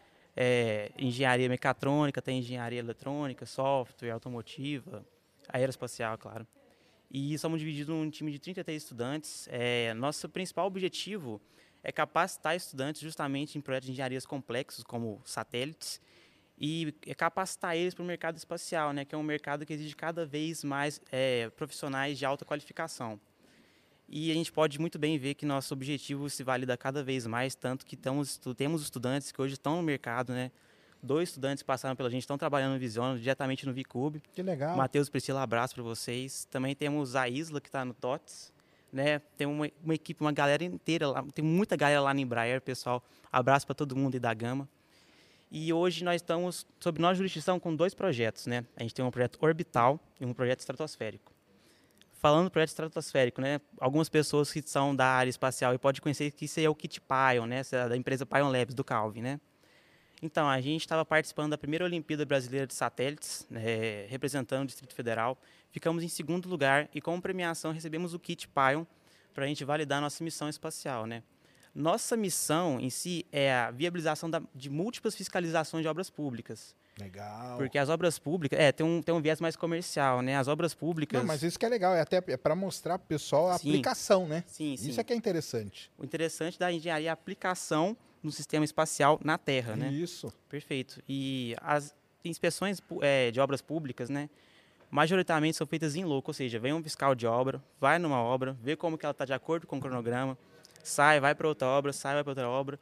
eh, 0.40 0.92
engenharia 0.96 1.48
mecatrônica, 1.48 2.22
tem 2.22 2.38
engenharia 2.38 2.78
eletrônica, 2.78 3.44
software, 3.44 4.12
automotiva, 4.12 5.04
aeroespacial, 5.48 6.16
claro. 6.16 6.46
E 7.10 7.36
somos 7.38 7.58
divididos 7.58 7.92
num 7.92 8.08
time 8.08 8.30
de 8.30 8.38
33 8.38 8.80
estudantes. 8.80 9.48
Eh, 9.50 9.92
nosso 9.94 10.28
principal 10.28 10.68
objetivo 10.68 11.40
é 11.82 11.90
capacitar 11.90 12.54
estudantes 12.54 13.00
justamente 13.00 13.58
em 13.58 13.60
projetos 13.60 13.86
de 13.86 13.92
engenharias 13.92 14.24
complexos, 14.24 14.84
como 14.84 15.20
satélites, 15.24 16.00
e 16.56 16.94
é 17.04 17.14
capacitar 17.14 17.76
eles 17.76 17.92
para 17.92 18.04
o 18.04 18.06
mercado 18.06 18.36
espacial, 18.36 18.92
né, 18.92 19.04
que 19.04 19.16
é 19.16 19.18
um 19.18 19.24
mercado 19.24 19.66
que 19.66 19.72
exige 19.72 19.96
cada 19.96 20.24
vez 20.24 20.62
mais 20.62 21.00
eh, 21.10 21.50
profissionais 21.56 22.16
de 22.16 22.24
alta 22.24 22.44
qualificação. 22.44 23.18
E 24.08 24.30
a 24.30 24.34
gente 24.34 24.50
pode 24.50 24.80
muito 24.80 24.98
bem 24.98 25.18
ver 25.18 25.34
que 25.34 25.44
nosso 25.44 25.74
objetivo 25.74 26.30
se 26.30 26.42
valida 26.42 26.76
cada 26.76 27.02
vez 27.04 27.26
mais, 27.26 27.54
tanto 27.54 27.84
que 27.84 27.94
tamos, 27.96 28.30
estu- 28.30 28.54
temos 28.54 28.82
estudantes 28.82 29.30
que 29.30 29.40
hoje 29.42 29.52
estão 29.54 29.76
no 29.76 29.82
mercado, 29.82 30.32
né? 30.32 30.50
Dois 31.02 31.28
estudantes 31.28 31.62
passaram 31.62 31.94
pela 31.94 32.08
gente, 32.10 32.22
estão 32.22 32.38
trabalhando 32.38 32.72
no 32.72 32.78
Visiono, 32.78 33.18
diretamente 33.18 33.66
no 33.66 33.72
Vicube. 33.72 34.20
Que 34.32 34.42
legal. 34.42 34.76
Matheus 34.76 35.08
Priscila, 35.08 35.42
abraço 35.42 35.74
para 35.74 35.82
vocês. 35.84 36.46
Também 36.50 36.74
temos 36.74 37.14
a 37.14 37.28
Isla, 37.28 37.60
que 37.60 37.68
está 37.68 37.84
no 37.84 37.94
TOTS. 37.94 38.52
Né? 38.92 39.18
Tem 39.36 39.46
uma, 39.46 39.70
uma 39.84 39.94
equipe, 39.94 40.20
uma 40.22 40.32
galera 40.32 40.64
inteira 40.64 41.06
lá, 41.08 41.22
tem 41.34 41.44
muita 41.44 41.76
galera 41.76 42.00
lá 42.00 42.12
no 42.14 42.18
Embraer, 42.20 42.60
pessoal. 42.62 43.04
Abraço 43.30 43.66
para 43.66 43.74
todo 43.74 43.94
mundo 43.94 44.14
aí 44.14 44.20
da 44.20 44.32
Gama. 44.34 44.66
E 45.52 45.72
hoje 45.72 46.02
nós 46.02 46.16
estamos, 46.16 46.66
sob 46.80 46.98
nossa 47.00 47.14
jurisdição, 47.16 47.60
com 47.60 47.76
dois 47.76 47.94
projetos. 47.94 48.46
Né? 48.46 48.64
A 48.76 48.82
gente 48.82 48.94
tem 48.94 49.04
um 49.04 49.10
projeto 49.10 49.38
orbital 49.40 50.00
e 50.18 50.24
um 50.24 50.32
projeto 50.32 50.60
estratosférico. 50.60 51.32
Falando 52.18 52.46
do 52.46 52.50
projeto 52.50 52.70
estratosférico, 52.70 53.40
né? 53.40 53.60
algumas 53.80 54.08
pessoas 54.08 54.52
que 54.52 54.60
são 54.60 54.94
da 54.94 55.06
área 55.06 55.30
espacial 55.30 55.72
e 55.72 55.78
podem 55.78 56.00
conhecer 56.02 56.32
que 56.32 56.46
isso 56.46 56.58
é 56.58 56.68
o 56.68 56.74
Kit 56.74 57.00
Pion, 57.00 57.46
né? 57.46 57.62
É 57.70 57.88
da 57.88 57.96
empresa 57.96 58.26
Pion 58.26 58.50
Labs, 58.50 58.74
do 58.74 58.82
Calvin. 58.82 59.22
Né? 59.22 59.40
Então, 60.20 60.48
a 60.48 60.60
gente 60.60 60.80
estava 60.80 61.04
participando 61.04 61.50
da 61.50 61.58
primeira 61.58 61.84
Olimpíada 61.84 62.24
Brasileira 62.26 62.66
de 62.66 62.74
Satélites, 62.74 63.46
né, 63.48 64.06
representando 64.08 64.64
o 64.64 64.66
Distrito 64.66 64.92
Federal. 64.92 65.38
Ficamos 65.70 66.02
em 66.02 66.08
segundo 66.08 66.48
lugar 66.48 66.88
e, 66.92 67.00
como 67.00 67.22
premiação, 67.22 67.70
recebemos 67.70 68.14
o 68.14 68.18
kit 68.18 68.48
Pion 68.48 68.84
para 69.32 69.44
a 69.44 69.46
gente 69.46 69.64
validar 69.64 70.00
nossa 70.00 70.24
missão 70.24 70.48
espacial. 70.48 71.06
Né? 71.06 71.22
Nossa 71.72 72.16
missão 72.16 72.80
em 72.80 72.90
si 72.90 73.24
é 73.30 73.54
a 73.54 73.70
viabilização 73.70 74.28
da- 74.28 74.42
de 74.52 74.68
múltiplas 74.68 75.14
fiscalizações 75.14 75.82
de 75.82 75.88
obras 75.88 76.10
públicas. 76.10 76.74
Legal. 77.00 77.56
Porque 77.56 77.78
as 77.78 77.88
obras 77.88 78.18
públicas, 78.18 78.58
é, 78.58 78.72
tem 78.72 78.84
um, 78.84 79.00
tem 79.00 79.14
um 79.14 79.20
viés 79.20 79.40
mais 79.40 79.54
comercial, 79.54 80.20
né? 80.20 80.36
As 80.36 80.48
obras 80.48 80.74
públicas. 80.74 81.18
Não, 81.18 81.26
mas 81.26 81.42
isso 81.42 81.58
que 81.58 81.64
é 81.64 81.68
legal, 81.68 81.94
é 81.94 82.00
até 82.00 82.20
para 82.20 82.54
mostrar 82.54 82.98
pro 82.98 83.06
pessoal 83.06 83.50
a 83.50 83.58
Sim. 83.58 83.70
aplicação, 83.70 84.26
né? 84.26 84.44
Sim, 84.46 84.76
sim. 84.76 84.90
Isso 84.90 85.00
é 85.00 85.04
que 85.04 85.12
é 85.12 85.16
interessante. 85.16 85.90
O 85.96 86.04
interessante 86.04 86.58
da 86.58 86.72
engenharia 86.72 87.08
é 87.08 87.10
a 87.10 87.12
aplicação 87.12 87.96
no 88.22 88.32
sistema 88.32 88.64
espacial 88.64 89.20
na 89.22 89.38
Terra, 89.38 89.76
né? 89.76 89.92
Isso. 89.92 90.32
Perfeito. 90.48 91.00
E 91.08 91.54
as 91.60 91.94
inspeções 92.24 92.82
eh, 93.00 93.30
de 93.30 93.40
obras 93.40 93.62
públicas, 93.62 94.10
né, 94.10 94.28
majoritariamente 94.90 95.56
são 95.56 95.66
feitas 95.66 95.94
em 95.94 96.04
louco, 96.04 96.30
ou 96.30 96.34
seja, 96.34 96.58
vem 96.58 96.72
um 96.72 96.82
fiscal 96.82 97.14
de 97.14 97.26
obra, 97.26 97.62
vai 97.80 97.98
numa 97.98 98.20
obra, 98.20 98.56
vê 98.60 98.74
como 98.74 98.98
que 98.98 99.06
ela 99.06 99.12
está 99.12 99.24
de 99.24 99.32
acordo 99.32 99.66
com 99.66 99.76
o 99.76 99.80
cronograma, 99.80 100.36
sai, 100.82 101.20
vai 101.20 101.34
para 101.34 101.46
outra 101.46 101.68
obra, 101.68 101.92
sai, 101.92 102.14
vai 102.14 102.24
para 102.24 102.30
outra 102.30 102.48
obra. 102.48 102.78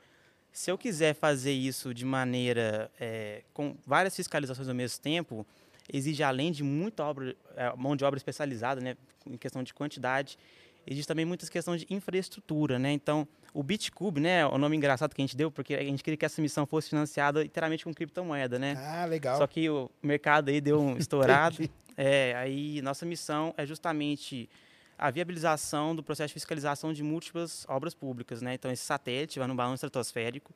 Se 0.56 0.70
eu 0.70 0.78
quiser 0.78 1.14
fazer 1.14 1.52
isso 1.52 1.92
de 1.92 2.02
maneira 2.02 2.90
eh, 2.98 3.42
com 3.52 3.76
várias 3.86 4.16
fiscalizações 4.16 4.66
ao 4.66 4.74
mesmo 4.74 5.02
tempo, 5.02 5.46
exige 5.92 6.22
além 6.22 6.50
de 6.50 6.64
muita 6.64 7.04
obra, 7.04 7.36
eh, 7.54 7.74
mão 7.76 7.94
de 7.94 8.06
obra 8.06 8.16
especializada, 8.16 8.80
né, 8.80 8.96
em 9.26 9.36
questão 9.36 9.62
de 9.62 9.74
quantidade, 9.74 10.38
existe 10.86 11.06
também 11.06 11.26
muitas 11.26 11.50
questões 11.50 11.82
de 11.82 11.86
infraestrutura, 11.90 12.78
né? 12.78 12.90
Então, 12.90 13.28
o 13.52 13.62
Bitcube, 13.62 14.18
né, 14.18 14.46
o 14.46 14.56
nome 14.56 14.74
engraçado 14.78 15.14
que 15.14 15.20
a 15.20 15.26
gente 15.26 15.36
deu, 15.36 15.50
porque 15.50 15.74
a 15.74 15.82
gente 15.82 16.02
queria 16.02 16.16
que 16.16 16.24
essa 16.24 16.40
missão 16.40 16.64
fosse 16.64 16.88
financiada 16.88 17.44
inteiramente 17.44 17.84
com 17.84 17.92
criptomoeda, 17.92 18.58
né? 18.58 18.76
Ah, 18.78 19.04
legal. 19.04 19.36
Só 19.36 19.46
que 19.46 19.68
o 19.68 19.90
mercado 20.02 20.48
aí 20.48 20.58
deu 20.58 20.80
um 20.80 20.96
estourado. 20.96 21.68
é, 21.98 22.34
aí 22.34 22.80
nossa 22.80 23.04
missão 23.04 23.52
é 23.58 23.66
justamente 23.66 24.48
a 24.98 25.10
viabilização 25.10 25.94
do 25.94 26.02
processo 26.02 26.28
de 26.28 26.35
fiscalização 26.35 26.93
de 26.93 27.02
múltiplas 27.02 27.66
obras 27.68 27.94
públicas, 27.94 28.40
né? 28.40 28.55
Então 28.55 28.70
esse 28.70 28.82
satélite 28.82 29.39
vai 29.39 29.47
no 29.48 29.55
balão 29.55 29.74
estratosférico 29.74 30.52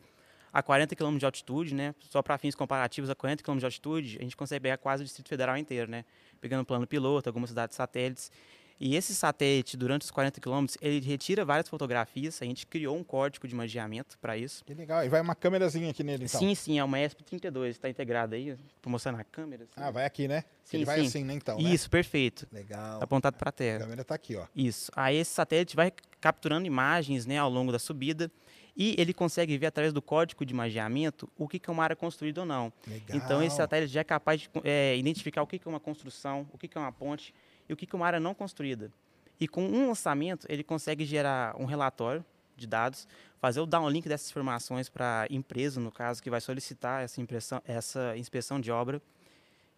a 0.52 0.62
40 0.62 0.96
km 0.96 1.16
de 1.16 1.24
altitude, 1.24 1.74
né? 1.74 1.94
Só 2.00 2.22
para 2.22 2.36
fins 2.38 2.54
comparativos, 2.54 3.08
a 3.08 3.14
40 3.14 3.42
km 3.42 3.58
de 3.58 3.64
altitude, 3.64 4.18
a 4.18 4.22
gente 4.22 4.36
consegue 4.36 4.62
pegar 4.62 4.78
quase 4.78 5.02
o 5.02 5.06
Distrito 5.06 5.28
Federal 5.28 5.56
inteiro, 5.56 5.90
né? 5.90 6.04
Pegando 6.40 6.64
plano 6.64 6.86
piloto, 6.86 7.28
algumas 7.28 7.50
cidades 7.50 7.76
satélites. 7.76 8.32
E 8.80 8.96
esse 8.96 9.14
satélite, 9.14 9.76
durante 9.76 10.02
os 10.02 10.10
40 10.10 10.40
quilômetros, 10.40 10.78
ele 10.80 11.00
retira 11.06 11.44
várias 11.44 11.68
fotografias. 11.68 12.40
A 12.40 12.46
gente 12.46 12.66
criou 12.66 12.96
um 12.96 13.04
código 13.04 13.46
de 13.46 13.54
magiamento 13.54 14.18
para 14.18 14.38
isso. 14.38 14.64
Que 14.64 14.72
legal. 14.72 15.04
E 15.04 15.08
vai 15.10 15.20
uma 15.20 15.34
câmerazinha 15.34 15.90
aqui 15.90 16.02
nele, 16.02 16.24
então. 16.24 16.40
Sim, 16.40 16.54
sim, 16.54 16.78
é 16.78 16.84
uma 16.84 16.96
ESP32, 16.98 17.68
está 17.68 17.90
integrado 17.90 18.34
aí. 18.34 18.56
Estou 18.74 18.90
mostrando 18.90 19.18
na 19.18 19.24
câmera. 19.24 19.64
assim. 19.64 19.72
Ah, 19.76 19.90
vai 19.90 20.06
aqui, 20.06 20.26
né? 20.26 20.44
Sim, 20.64 20.78
Ele 20.78 20.84
vai 20.86 21.00
sim. 21.00 21.06
assim, 21.06 21.24
né, 21.24 21.34
então, 21.34 21.58
né? 21.60 21.70
Isso, 21.70 21.90
perfeito. 21.90 22.48
Legal. 22.50 23.02
Apontado 23.02 23.36
para 23.36 23.48
a 23.48 23.50
A 23.50 23.52
Terra. 23.52 23.80
câmera 23.80 24.02
tá 24.02 24.14
aqui, 24.14 24.34
ó. 24.36 24.46
Isso. 24.56 24.90
Aí 24.96 25.16
esse 25.16 25.30
satélite 25.32 25.76
vai 25.76 25.92
capturando 26.18 26.66
imagens 26.66 27.26
né, 27.26 27.36
ao 27.36 27.50
longo 27.50 27.70
da 27.72 27.78
subida 27.78 28.30
e 28.74 28.94
ele 28.98 29.12
consegue 29.12 29.58
ver 29.58 29.66
através 29.66 29.92
do 29.92 30.00
código 30.00 30.46
de 30.46 30.54
magiamento 30.54 31.28
o 31.36 31.46
que 31.46 31.60
é 31.66 31.70
uma 31.70 31.82
área 31.84 31.96
construída 31.96 32.40
ou 32.40 32.46
não. 32.46 32.72
Legal. 32.86 33.16
Então 33.18 33.42
esse 33.42 33.56
satélite 33.56 33.92
já 33.92 34.00
é 34.00 34.04
capaz 34.04 34.40
de 34.40 34.50
eh, 34.64 34.96
identificar 34.96 35.42
o 35.42 35.46
que 35.46 35.60
é 35.62 35.68
uma 35.68 35.80
construção, 35.80 36.48
o 36.50 36.56
que 36.56 36.70
é 36.74 36.80
uma 36.80 36.92
ponte 36.92 37.34
e 37.70 37.72
o 37.72 37.76
que 37.76 37.94
uma 37.94 38.04
área 38.04 38.18
não 38.18 38.34
construída. 38.34 38.90
E 39.38 39.46
com 39.46 39.64
um 39.64 39.86
lançamento 39.86 40.44
ele 40.50 40.64
consegue 40.64 41.04
gerar 41.04 41.54
um 41.56 41.64
relatório 41.64 42.24
de 42.56 42.66
dados, 42.66 43.06
fazer 43.40 43.60
o 43.60 43.64
downlink 43.64 44.08
dessas 44.08 44.28
informações 44.28 44.88
para 44.88 45.22
a 45.22 45.32
empresa, 45.32 45.80
no 45.80 45.90
caso, 45.90 46.22
que 46.22 46.28
vai 46.28 46.40
solicitar 46.40 47.02
essa, 47.02 47.20
impressão, 47.20 47.62
essa 47.64 48.14
inspeção 48.16 48.60
de 48.60 48.70
obra 48.70 49.00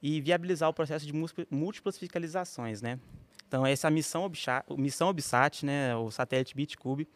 e 0.02 0.20
viabilizar 0.20 0.68
o 0.68 0.72
processo 0.72 1.06
de 1.06 1.12
múltipla- 1.12 1.46
múltiplas 1.48 1.96
fiscalizações, 1.96 2.82
né? 2.82 2.98
Então 3.46 3.64
essa 3.66 3.86
é 3.86 3.88
a 3.88 3.90
missão, 3.90 4.28
missão 4.76 5.08
OBSAT, 5.08 5.66
né, 5.66 5.94
o 5.94 6.10
satélite 6.10 6.56
Bitcube, 6.56 7.06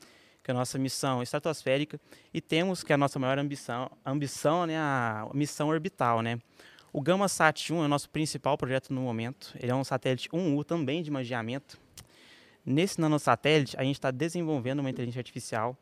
que 0.45 0.51
é 0.51 0.53
a 0.53 0.55
nossa 0.55 0.79
missão 0.79 1.23
estratosférica, 1.23 1.99
e 2.33 2.41
temos 2.41 2.85
que 2.85 2.93
é 2.93 2.95
a 2.95 2.99
nossa 2.99 3.19
maior 3.19 3.39
ambição, 3.39 3.91
ambição, 4.05 4.67
né, 4.67 4.79
a 4.79 5.29
missão 5.33 5.69
orbital, 5.69 6.21
né? 6.21 6.39
O 6.97 7.03
GamaSat 7.03 7.75
1 7.75 7.83
é 7.83 7.85
o 7.85 7.89
nosso 7.89 8.09
principal 8.09 8.57
projeto 8.57 8.91
no 8.91 9.03
momento. 9.03 9.55
Ele 9.61 9.71
é 9.71 9.75
um 9.75 9.85
satélite 9.85 10.31
1U 10.31 10.65
também 10.65 11.03
de 11.03 11.11
magiamento. 11.11 11.79
Nesse 12.65 12.99
nanosatélite, 12.99 13.77
a 13.79 13.85
gente 13.85 13.97
está 13.97 14.11
desenvolvendo 14.11 14.81
uma 14.81 14.89
inteligência 14.89 15.21
artificial 15.21 15.77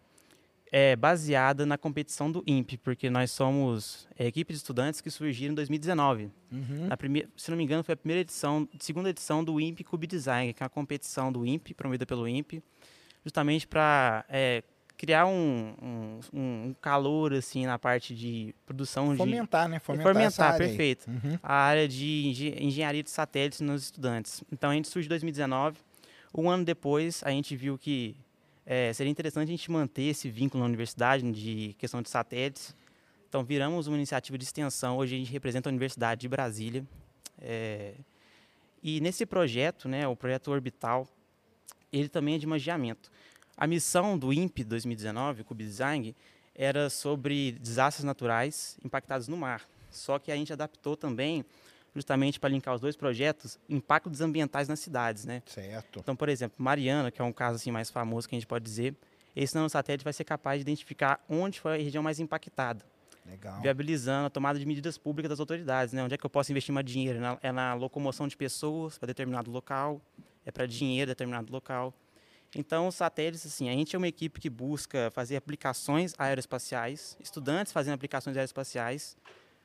é, 0.72 0.96
baseada 0.96 1.64
na 1.64 1.78
competição 1.78 2.32
do 2.32 2.42
INPE, 2.44 2.78
porque 2.78 3.08
nós 3.08 3.30
somos 3.30 4.08
é, 4.18 4.26
equipe 4.26 4.52
de 4.52 4.56
estudantes 4.56 5.00
que 5.00 5.08
surgiram 5.08 5.52
em 5.52 5.54
2019. 5.54 6.32
Uhum. 6.50 6.88
Na 6.88 6.96
primeira, 6.96 7.28
se 7.36 7.48
não 7.48 7.56
me 7.56 7.62
engano, 7.62 7.84
foi 7.84 7.92
a 7.92 7.96
primeira 7.96 8.22
edição, 8.22 8.68
segunda 8.80 9.08
edição 9.08 9.44
do 9.44 9.60
INPE 9.60 9.84
Cube 9.84 10.08
Design, 10.08 10.52
que 10.52 10.64
é 10.64 10.66
uma 10.66 10.68
competição 10.68 11.30
do 11.30 11.46
INPE, 11.46 11.74
promovida 11.74 12.04
pelo 12.04 12.26
INPE, 12.26 12.60
justamente 13.24 13.68
para 13.68 14.24
criar 14.96 15.26
um, 15.26 15.74
um, 15.82 16.20
um 16.32 16.74
calor 16.80 17.32
assim 17.34 17.66
na 17.66 17.78
parte 17.78 18.14
de 18.14 18.54
produção 18.64 19.10
de 19.12 19.16
Fomentar, 19.18 19.68
né? 19.68 19.78
Fomentar, 19.78 20.12
fomentar, 20.14 20.56
perfeito. 20.58 21.08
Uhum. 21.08 21.38
A 21.42 21.54
área 21.54 21.88
de 21.88 22.26
engen- 22.26 22.56
engenharia 22.60 23.02
de 23.02 23.10
satélites 23.10 23.60
nos 23.60 23.82
estudantes. 23.84 24.42
Então 24.52 24.70
a 24.70 24.74
gente 24.74 24.88
surge 24.88 25.06
em 25.06 25.10
2019. 25.10 25.78
Um 26.36 26.48
ano 26.50 26.64
depois, 26.64 27.22
a 27.24 27.30
gente 27.30 27.54
viu 27.56 27.76
que 27.78 28.16
eh, 28.66 28.92
seria 28.92 29.10
interessante 29.10 29.48
a 29.48 29.50
gente 29.50 29.70
manter 29.70 30.02
esse 30.04 30.28
vínculo 30.28 30.62
na 30.62 30.66
universidade 30.68 31.30
de 31.32 31.74
questão 31.78 32.00
de 32.02 32.08
satélites. 32.10 32.74
Então 33.28 33.44
viramos 33.44 33.86
uma 33.88 33.96
iniciativa 33.96 34.38
de 34.38 34.44
extensão. 34.44 34.96
Hoje 34.96 35.14
a 35.16 35.18
gente 35.18 35.30
representa 35.32 35.68
a 35.68 35.70
Universidade 35.70 36.20
de 36.20 36.28
Brasília. 36.28 36.84
Eh, 37.40 37.94
e 38.82 39.00
nesse 39.00 39.24
projeto, 39.26 39.88
né, 39.88 40.06
o 40.06 40.14
projeto 40.14 40.50
Orbital, 40.50 41.08
ele 41.92 42.08
também 42.08 42.34
é 42.34 42.38
de 42.38 42.46
magiamento. 42.46 43.10
A 43.56 43.66
missão 43.66 44.18
do 44.18 44.32
INPE 44.32 44.64
2019, 44.64 45.42
o 45.42 45.44
Cube 45.44 45.64
Design, 45.64 46.14
era 46.54 46.90
sobre 46.90 47.52
desastres 47.52 48.04
naturais 48.04 48.76
impactados 48.84 49.28
no 49.28 49.36
mar. 49.36 49.62
Só 49.90 50.18
que 50.18 50.32
a 50.32 50.36
gente 50.36 50.52
adaptou 50.52 50.96
também, 50.96 51.44
justamente 51.94 52.40
para 52.40 52.50
linkar 52.50 52.74
os 52.74 52.80
dois 52.80 52.96
projetos, 52.96 53.58
impactos 53.68 54.20
ambientais 54.20 54.66
nas 54.68 54.80
cidades, 54.80 55.24
né? 55.24 55.42
Certo. 55.46 56.00
Então, 56.00 56.16
por 56.16 56.28
exemplo, 56.28 56.56
Mariana, 56.62 57.10
que 57.10 57.20
é 57.20 57.24
um 57.24 57.32
caso 57.32 57.56
assim 57.56 57.70
mais 57.70 57.90
famoso 57.90 58.28
que 58.28 58.34
a 58.34 58.38
gente 58.38 58.46
pode 58.46 58.64
dizer, 58.64 58.94
Esse 59.34 59.54
nanosatélite 59.54 60.04
vai 60.04 60.12
ser 60.12 60.24
capaz 60.24 60.58
de 60.58 60.62
identificar 60.62 61.22
onde 61.28 61.60
foi 61.60 61.74
a 61.74 61.76
região 61.76 62.02
mais 62.02 62.20
impactada, 62.20 62.84
Legal. 63.26 63.60
viabilizando 63.60 64.26
a 64.26 64.30
tomada 64.30 64.58
de 64.58 64.64
medidas 64.64 64.96
públicas 64.96 65.28
das 65.28 65.40
autoridades. 65.40 65.92
Né? 65.92 66.04
Onde 66.04 66.14
é 66.14 66.18
que 66.18 66.24
eu 66.24 66.30
posso 66.30 66.52
investir 66.52 66.72
mais 66.72 66.86
dinheiro? 66.86 67.18
É 67.42 67.50
na 67.50 67.74
locomoção 67.74 68.28
de 68.28 68.36
pessoas 68.36 68.96
para 68.96 69.08
determinado 69.08 69.50
local, 69.50 70.00
é 70.46 70.52
para 70.52 70.66
dinheiro 70.66 71.10
determinado 71.10 71.52
local. 71.52 71.92
Então, 72.56 72.88
os 72.88 72.94
satélites, 72.94 73.44
assim, 73.46 73.68
a 73.68 73.72
gente 73.72 73.94
é 73.94 73.98
uma 73.98 74.08
equipe 74.08 74.40
que 74.40 74.48
busca 74.48 75.10
fazer 75.12 75.36
aplicações 75.36 76.14
aeroespaciais, 76.18 77.16
estudantes 77.20 77.72
fazendo 77.72 77.94
aplicações 77.94 78.36
aeroespaciais 78.36 79.16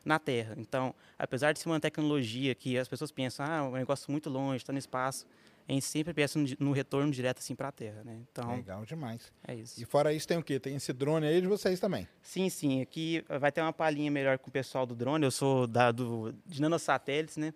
na 0.03 0.17
Terra. 0.17 0.55
Então, 0.57 0.93
apesar 1.17 1.51
de 1.51 1.59
ser 1.59 1.69
uma 1.69 1.79
tecnologia 1.79 2.55
que 2.55 2.77
as 2.77 2.87
pessoas 2.87 3.11
pensam, 3.11 3.45
ah, 3.45 3.57
é 3.57 3.61
um 3.61 3.71
negócio 3.71 4.11
muito 4.11 4.29
longe, 4.29 4.57
está 4.57 4.73
no 4.73 4.79
espaço, 4.79 5.25
a 5.67 5.71
gente 5.71 5.85
sempre 5.85 6.15
pensa 6.15 6.39
no, 6.59 6.71
retorno 6.71 7.11
direto 7.11 7.37
assim 7.37 7.53
para 7.53 7.67
a 7.67 7.71
Terra, 7.71 8.03
né? 8.03 8.19
Então, 8.31 8.55
Legal 8.55 8.83
demais. 8.85 9.31
é 9.47 9.53
isso. 9.53 9.79
E 9.79 9.85
fora 9.85 10.11
isso, 10.11 10.27
tem 10.27 10.37
o 10.37 10.43
quê? 10.43 10.59
Tem 10.59 10.75
esse 10.75 10.91
drone 10.91 11.27
aí 11.27 11.39
de 11.39 11.47
vocês 11.47 11.79
também. 11.79 12.07
Sim, 12.23 12.49
sim. 12.49 12.81
Aqui 12.81 13.23
vai 13.39 13.51
ter 13.51 13.61
uma 13.61 13.71
palhinha 13.71 14.09
melhor 14.09 14.39
com 14.39 14.49
o 14.49 14.51
pessoal 14.51 14.87
do 14.87 14.95
drone. 14.95 15.23
Eu 15.23 15.29
sou 15.29 15.67
da, 15.67 15.91
do, 15.91 16.33
de 16.43 16.59
nanosatélites, 16.59 17.37
né? 17.37 17.53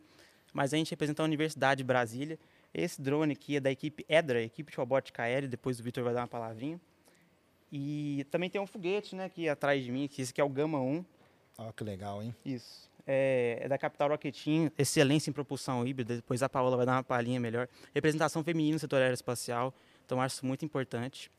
Mas 0.54 0.76
a 0.76 0.78
gente 0.78 0.92
representa 0.92 1.24
a 1.24 1.26
Universidade 1.26 1.80
de 1.80 1.84
Brasília. 1.84 2.38
Esse 2.74 3.02
drone 3.02 3.34
aqui 3.34 3.58
é 3.58 3.60
da 3.60 3.72
equipe 3.72 4.06
EDRA, 4.10 4.42
equipe 4.42 4.72
de 4.72 4.78
robótica 4.78 5.24
aérea. 5.24 5.48
Depois 5.48 5.80
o 5.80 5.84
Vitor 5.84 6.04
vai 6.04 6.14
dar 6.14 6.22
uma 6.22 6.28
palavrinha. 6.28 6.80
E 7.72 8.26
também 8.32 8.50
tem 8.50 8.60
um 8.60 8.68
foguete, 8.68 9.16
né? 9.16 9.26
Aqui 9.26 9.48
atrás 9.48 9.84
de 9.84 9.92
mim, 9.92 10.08
que 10.08 10.22
esse 10.22 10.32
aqui 10.32 10.42
é 10.42 10.44
o 10.44 10.50
Gama 10.50 10.80
1. 10.80 11.06
Ó, 11.58 11.72
que 11.72 11.84
legal, 11.84 12.22
hein? 12.22 12.36
Isso. 12.46 12.90
É, 13.06 13.60
é 13.62 13.68
da 13.68 13.78
Capital 13.78 14.10
Rocketing, 14.10 14.72
excelência 14.78 15.30
em 15.30 15.34
propulsão 15.34 15.86
híbrida. 15.86 16.16
Depois 16.16 16.42
a 16.42 16.50
Paola 16.50 16.78
vai 16.78 16.86
dar 16.86 16.94
uma 16.94 17.04
palhinha 17.04 17.40
melhor. 17.40 17.68
Representação 17.94 18.44
feminina 18.44 18.76
no 18.76 18.80
setor 18.80 19.02
aeroespacial. 19.02 19.74
Então, 20.06 20.22
acho 20.22 20.36
isso 20.36 20.46
muito 20.46 20.64
importante. 20.66 21.30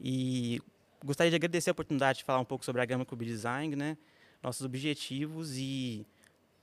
E 0.00 0.60
gostaria 1.04 1.30
de 1.30 1.36
agradecer 1.36 1.70
a 1.70 1.72
oportunidade 1.72 2.18
de 2.18 2.24
falar 2.24 2.40
um 2.40 2.44
pouco 2.44 2.64
sobre 2.64 2.82
a 2.82 2.84
Gama 2.84 3.04
Cube 3.04 3.24
Design, 3.24 3.74
né? 3.76 3.96
nossos 4.42 4.64
objetivos 4.64 5.56
e 5.56 6.06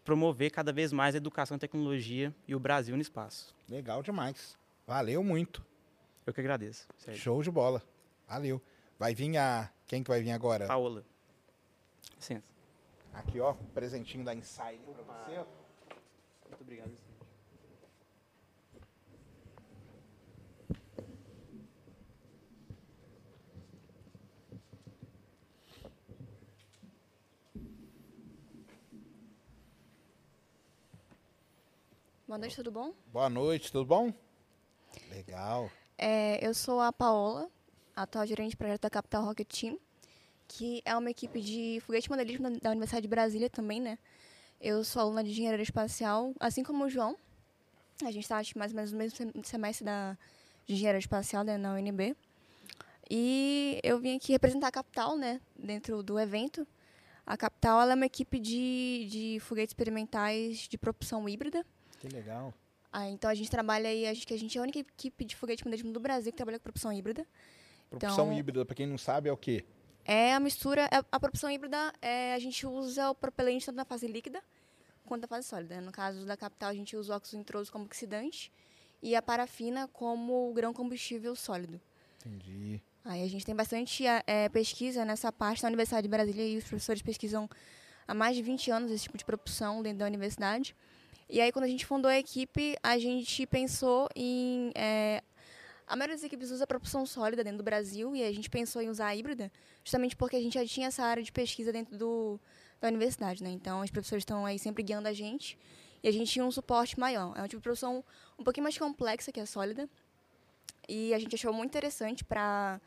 promover 0.04 0.52
cada 0.52 0.72
vez 0.74 0.92
mais 0.92 1.16
a 1.16 1.18
educação 1.18 1.58
e 1.58 1.60
tecnologia 1.60 2.34
e 2.48 2.56
o 2.56 2.60
Brasil 2.60 2.96
no 2.96 3.02
espaço. 3.02 3.56
Legal 3.70 4.04
demais. 4.04 4.58
Valeu 4.86 5.24
muito. 5.24 5.66
Eu 6.26 6.34
que 6.34 6.40
agradeço. 6.40 6.88
Sério. 6.98 7.20
Show 7.20 7.42
de 7.42 7.52
bola. 7.52 7.82
Valeu. 8.28 8.62
Vai 8.98 9.14
vir 9.14 9.38
a. 9.38 9.70
Quem 9.88 10.04
que 10.04 10.10
vai 10.10 10.22
vir 10.22 10.32
agora? 10.32 10.68
Paola. 10.68 11.04
Licença. 12.16 12.44
Aqui, 13.14 13.40
ó. 13.40 13.54
Presentinho 13.74 14.24
da 14.24 14.34
Insider 14.34 14.80
pra 14.80 15.04
você. 15.04 15.36
Muito 16.50 16.62
obrigado. 16.62 16.92
Boa 32.34 32.40
noite, 32.40 32.56
tudo 32.56 32.72
bom? 32.72 32.92
Boa 33.12 33.30
noite, 33.30 33.72
tudo 33.72 33.86
bom? 33.86 34.12
Legal. 35.12 35.70
É, 35.96 36.44
eu 36.44 36.52
sou 36.56 36.82
a 36.82 36.92
Paola, 36.92 37.48
atual 37.96 38.26
gerente 38.26 38.50
de 38.50 38.58
projeto 38.58 38.82
da 38.82 38.90
Capital 38.90 39.24
Rocket 39.24 39.48
Team, 39.48 39.78
que 40.48 40.82
é 40.84 40.98
uma 40.98 41.12
equipe 41.12 41.40
de 41.40 41.80
foguete 41.86 42.10
modelismo 42.10 42.50
da- 42.50 42.58
da 42.58 42.70
Universidade 42.72 43.04
de 43.04 43.08
Brasília 43.08 43.52
também, 43.52 43.80
né? 43.80 44.00
Eu 44.60 44.84
sou 44.84 45.04
aluna 45.04 45.24
de 45.24 45.30
engenharia 45.30 45.62
espacial, 45.62 46.34
assim 46.40 46.64
como 46.64 46.86
o 46.86 46.90
João. 46.90 47.16
A 48.04 48.10
gente 48.10 48.24
está 48.24 48.42
mais 48.56 48.72
ou 48.72 48.78
menos 48.78 48.92
no 48.92 48.98
mesmo 48.98 49.16
sem- 49.16 49.44
semestre 49.44 49.86
da, 49.86 50.18
de 50.66 50.74
engenharia 50.74 50.98
espacial 50.98 51.44
né, 51.44 51.56
na 51.56 51.76
UNB. 51.76 52.16
E 53.12 53.80
eu 53.84 54.00
vim 54.00 54.16
aqui 54.18 54.32
representar 54.32 54.70
a 54.70 54.72
Capital, 54.72 55.16
né, 55.16 55.40
dentro 55.56 56.02
do 56.02 56.18
evento. 56.20 56.68
A 57.28 57.38
Capital 57.38 57.80
é 57.88 57.94
uma 57.94 58.08
equipe 58.08 58.40
de, 58.40 59.08
de 59.08 59.40
foguetes 59.40 59.70
experimentais 59.70 60.68
de 60.68 60.80
propulsão 60.80 61.30
híbrida. 61.30 61.64
Que 62.04 62.10
legal. 62.14 62.54
Ah, 62.92 63.08
então 63.10 63.30
a 63.30 63.34
gente 63.34 63.50
trabalha 63.50 63.90
aí, 63.90 64.06
acho 64.06 64.28
que 64.28 64.34
a 64.34 64.38
gente 64.38 64.58
é 64.58 64.60
a 64.60 64.64
única 64.64 64.78
equipe 64.80 65.24
de 65.24 65.36
foguete 65.38 65.64
modelismo 65.64 65.92
do 65.94 66.00
Brasil 66.02 66.32
que 66.34 66.36
trabalha 66.38 66.60
com 66.60 66.64
propulsão 66.64 66.92
híbrida. 66.92 67.26
Propulsão 67.90 68.26
Então- 68.26 68.38
híbrida, 68.38 68.66
pra 68.66 68.76
quem 68.76 68.86
não 68.86 68.98
sabe, 68.98 69.30
é 69.30 69.32
o 69.32 69.38
quê? 69.38 69.64
É 70.06 70.34
a 70.34 70.40
mistura, 70.40 70.82
é- 70.92 71.04
a 71.12 71.20
propulsão 71.20 71.50
híbrida, 71.50 71.94
é, 72.02 72.34
a 72.34 72.40
gente 72.40 72.68
usa 72.68 73.10
o 73.10 73.16
propelente 73.16 73.66
tanto 73.66 73.78
na 73.78 73.86
fase 73.86 74.06
líquida 74.06 74.44
quanto 75.06 75.22
na 75.22 75.28
fase 75.30 75.48
sólida. 75.48 75.80
No 75.80 75.92
caso 75.94 76.26
da 76.26 76.36
capital, 76.36 76.70
a 76.70 76.74
gente 76.74 76.96
usa 76.98 77.14
o 77.14 77.16
óxido 77.16 77.38
nitroso 77.38 77.72
como 77.72 77.86
oxidante 77.86 78.52
e 79.02 79.16
a 79.16 79.22
parafina 79.22 79.88
como 79.88 80.52
grão 80.54 80.74
combustível 80.74 81.36
sólido. 81.38 81.80
Entendi. 82.26 82.82
Aí 83.06 83.24
a 83.24 83.28
gente 83.30 83.46
tem 83.46 83.56
bastante 83.56 84.04
é, 84.06 84.50
pesquisa 84.50 85.04
nessa 85.06 85.32
parte 85.32 85.64
na 85.64 85.70
Universidade 85.70 86.04
de 86.04 86.10
Brasília 86.10 86.46
e 86.48 86.58
os 86.58 86.64
professores 86.66 87.02
pesquisam 87.02 87.50
há 88.08 88.14
mais 88.14 88.36
de 88.36 88.42
20 88.44 88.70
anos 88.72 88.92
esse 88.92 89.04
tipo 89.06 89.18
de 89.18 89.26
propulsão 89.26 89.82
dentro 89.82 90.00
da 90.00 90.06
universidade. 90.06 90.76
E 91.30 91.42
aí, 91.42 91.52
quando 91.52 91.66
a 91.66 91.68
gente 91.68 91.86
fundou 91.86 92.10
a 92.10 92.18
equipe, 92.18 92.76
a 92.84 92.98
gente 92.98 93.46
pensou 93.48 94.10
em. 94.16 94.72
é, 94.76 95.22
a 95.86 95.96
maioria 95.96 96.16
das 96.16 96.24
equipes 96.24 96.50
usa 96.50 96.66
propulsão 96.66 97.06
sólida 97.06 97.44
dentro 97.44 97.60
do 97.60 97.64
Brasil 97.64 98.16
e 98.16 98.24
a 98.24 98.32
gente 98.32 98.50
pensou 98.50 98.82
em 98.82 98.90
usar 98.90 99.08
a 99.08 99.16
híbrida, 99.16 99.52
justamente 99.84 100.16
porque 100.16 100.36
a 100.36 100.42
gente 100.42 100.54
já 100.54 100.66
tinha 100.66 100.88
essa 100.88 101.04
área 101.04 101.22
de 101.22 101.32
pesquisa 101.32 101.72
dentro 101.72 101.98
do, 101.98 102.40
da 102.80 102.88
universidade, 102.88 103.44
né? 103.44 103.50
Então, 103.50 103.82
os 103.82 103.92
professores 103.92 104.22
estão 104.22 104.46
aí 104.46 104.58
sempre 104.58 104.82
guiando 104.82 105.08
a 105.08 105.14
gente 105.14 105.58
e 106.02 106.08
a 106.08 106.12
gente 106.12 106.32
tinha 106.32 106.46
um 106.46 106.52
suporte 106.52 107.00
maior. 107.00 107.34
É 107.38 107.42
um 107.42 107.48
tipo 107.48 107.58
de 107.58 107.64
propulsão 107.64 108.04
um 108.40 108.44
pouquinho 108.44 108.64
mais 108.64 108.78
complexa 108.78 109.32
que 109.32 109.40
a 109.40 109.46
sólida 109.46 109.90
e 110.88 111.14
a 111.14 111.20
gente 111.20 111.36
achou 111.36 111.54
muito 111.54 111.70
interessante 111.70 112.24
para 112.24 112.80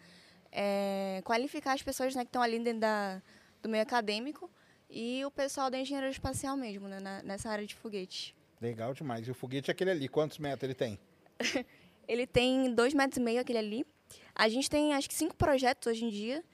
qualificar 1.25 1.75
as 1.75 1.83
pessoas 1.83 2.15
né, 2.15 2.25
que 2.25 2.29
estão 2.29 2.43
ali 2.43 2.59
dentro 2.59 2.81
da, 2.81 3.23
do 3.63 3.69
meio 3.69 3.83
acadêmico 3.83 4.51
e 4.91 5.25
o 5.25 5.31
pessoal 5.31 5.71
da 5.71 5.79
engenharia 5.79 6.11
espacial 6.11 6.57
mesmo, 6.57 6.89
né, 6.89 7.01
na- 7.01 7.23
nessa 7.23 7.49
área 7.51 7.67
de 7.67 7.75
foguete. 7.75 8.35
Legal 8.61 8.95
demais. 8.95 9.27
E 9.27 9.31
o 9.31 9.35
foguete 9.35 9.71
é 9.71 9.73
aquele 9.73 9.91
ali, 9.91 10.09
quantos 10.09 10.39
metros 10.39 10.63
ele 10.65 10.75
tem? 10.75 10.99
Ele 12.09 12.25
tem 12.25 12.73
dois 12.73 12.95
metros 12.95 13.17
e 13.17 13.21
meio, 13.21 13.41
aquele 13.41 13.59
ali. 13.59 13.87
A 14.33 14.49
gente 14.49 14.71
tem, 14.71 14.95
acho 14.95 15.09
que, 15.09 15.15
cinco 15.15 15.35
projetos 15.35 15.89
hoje 15.89 16.05
em 16.05 16.09
dia. 16.09 16.45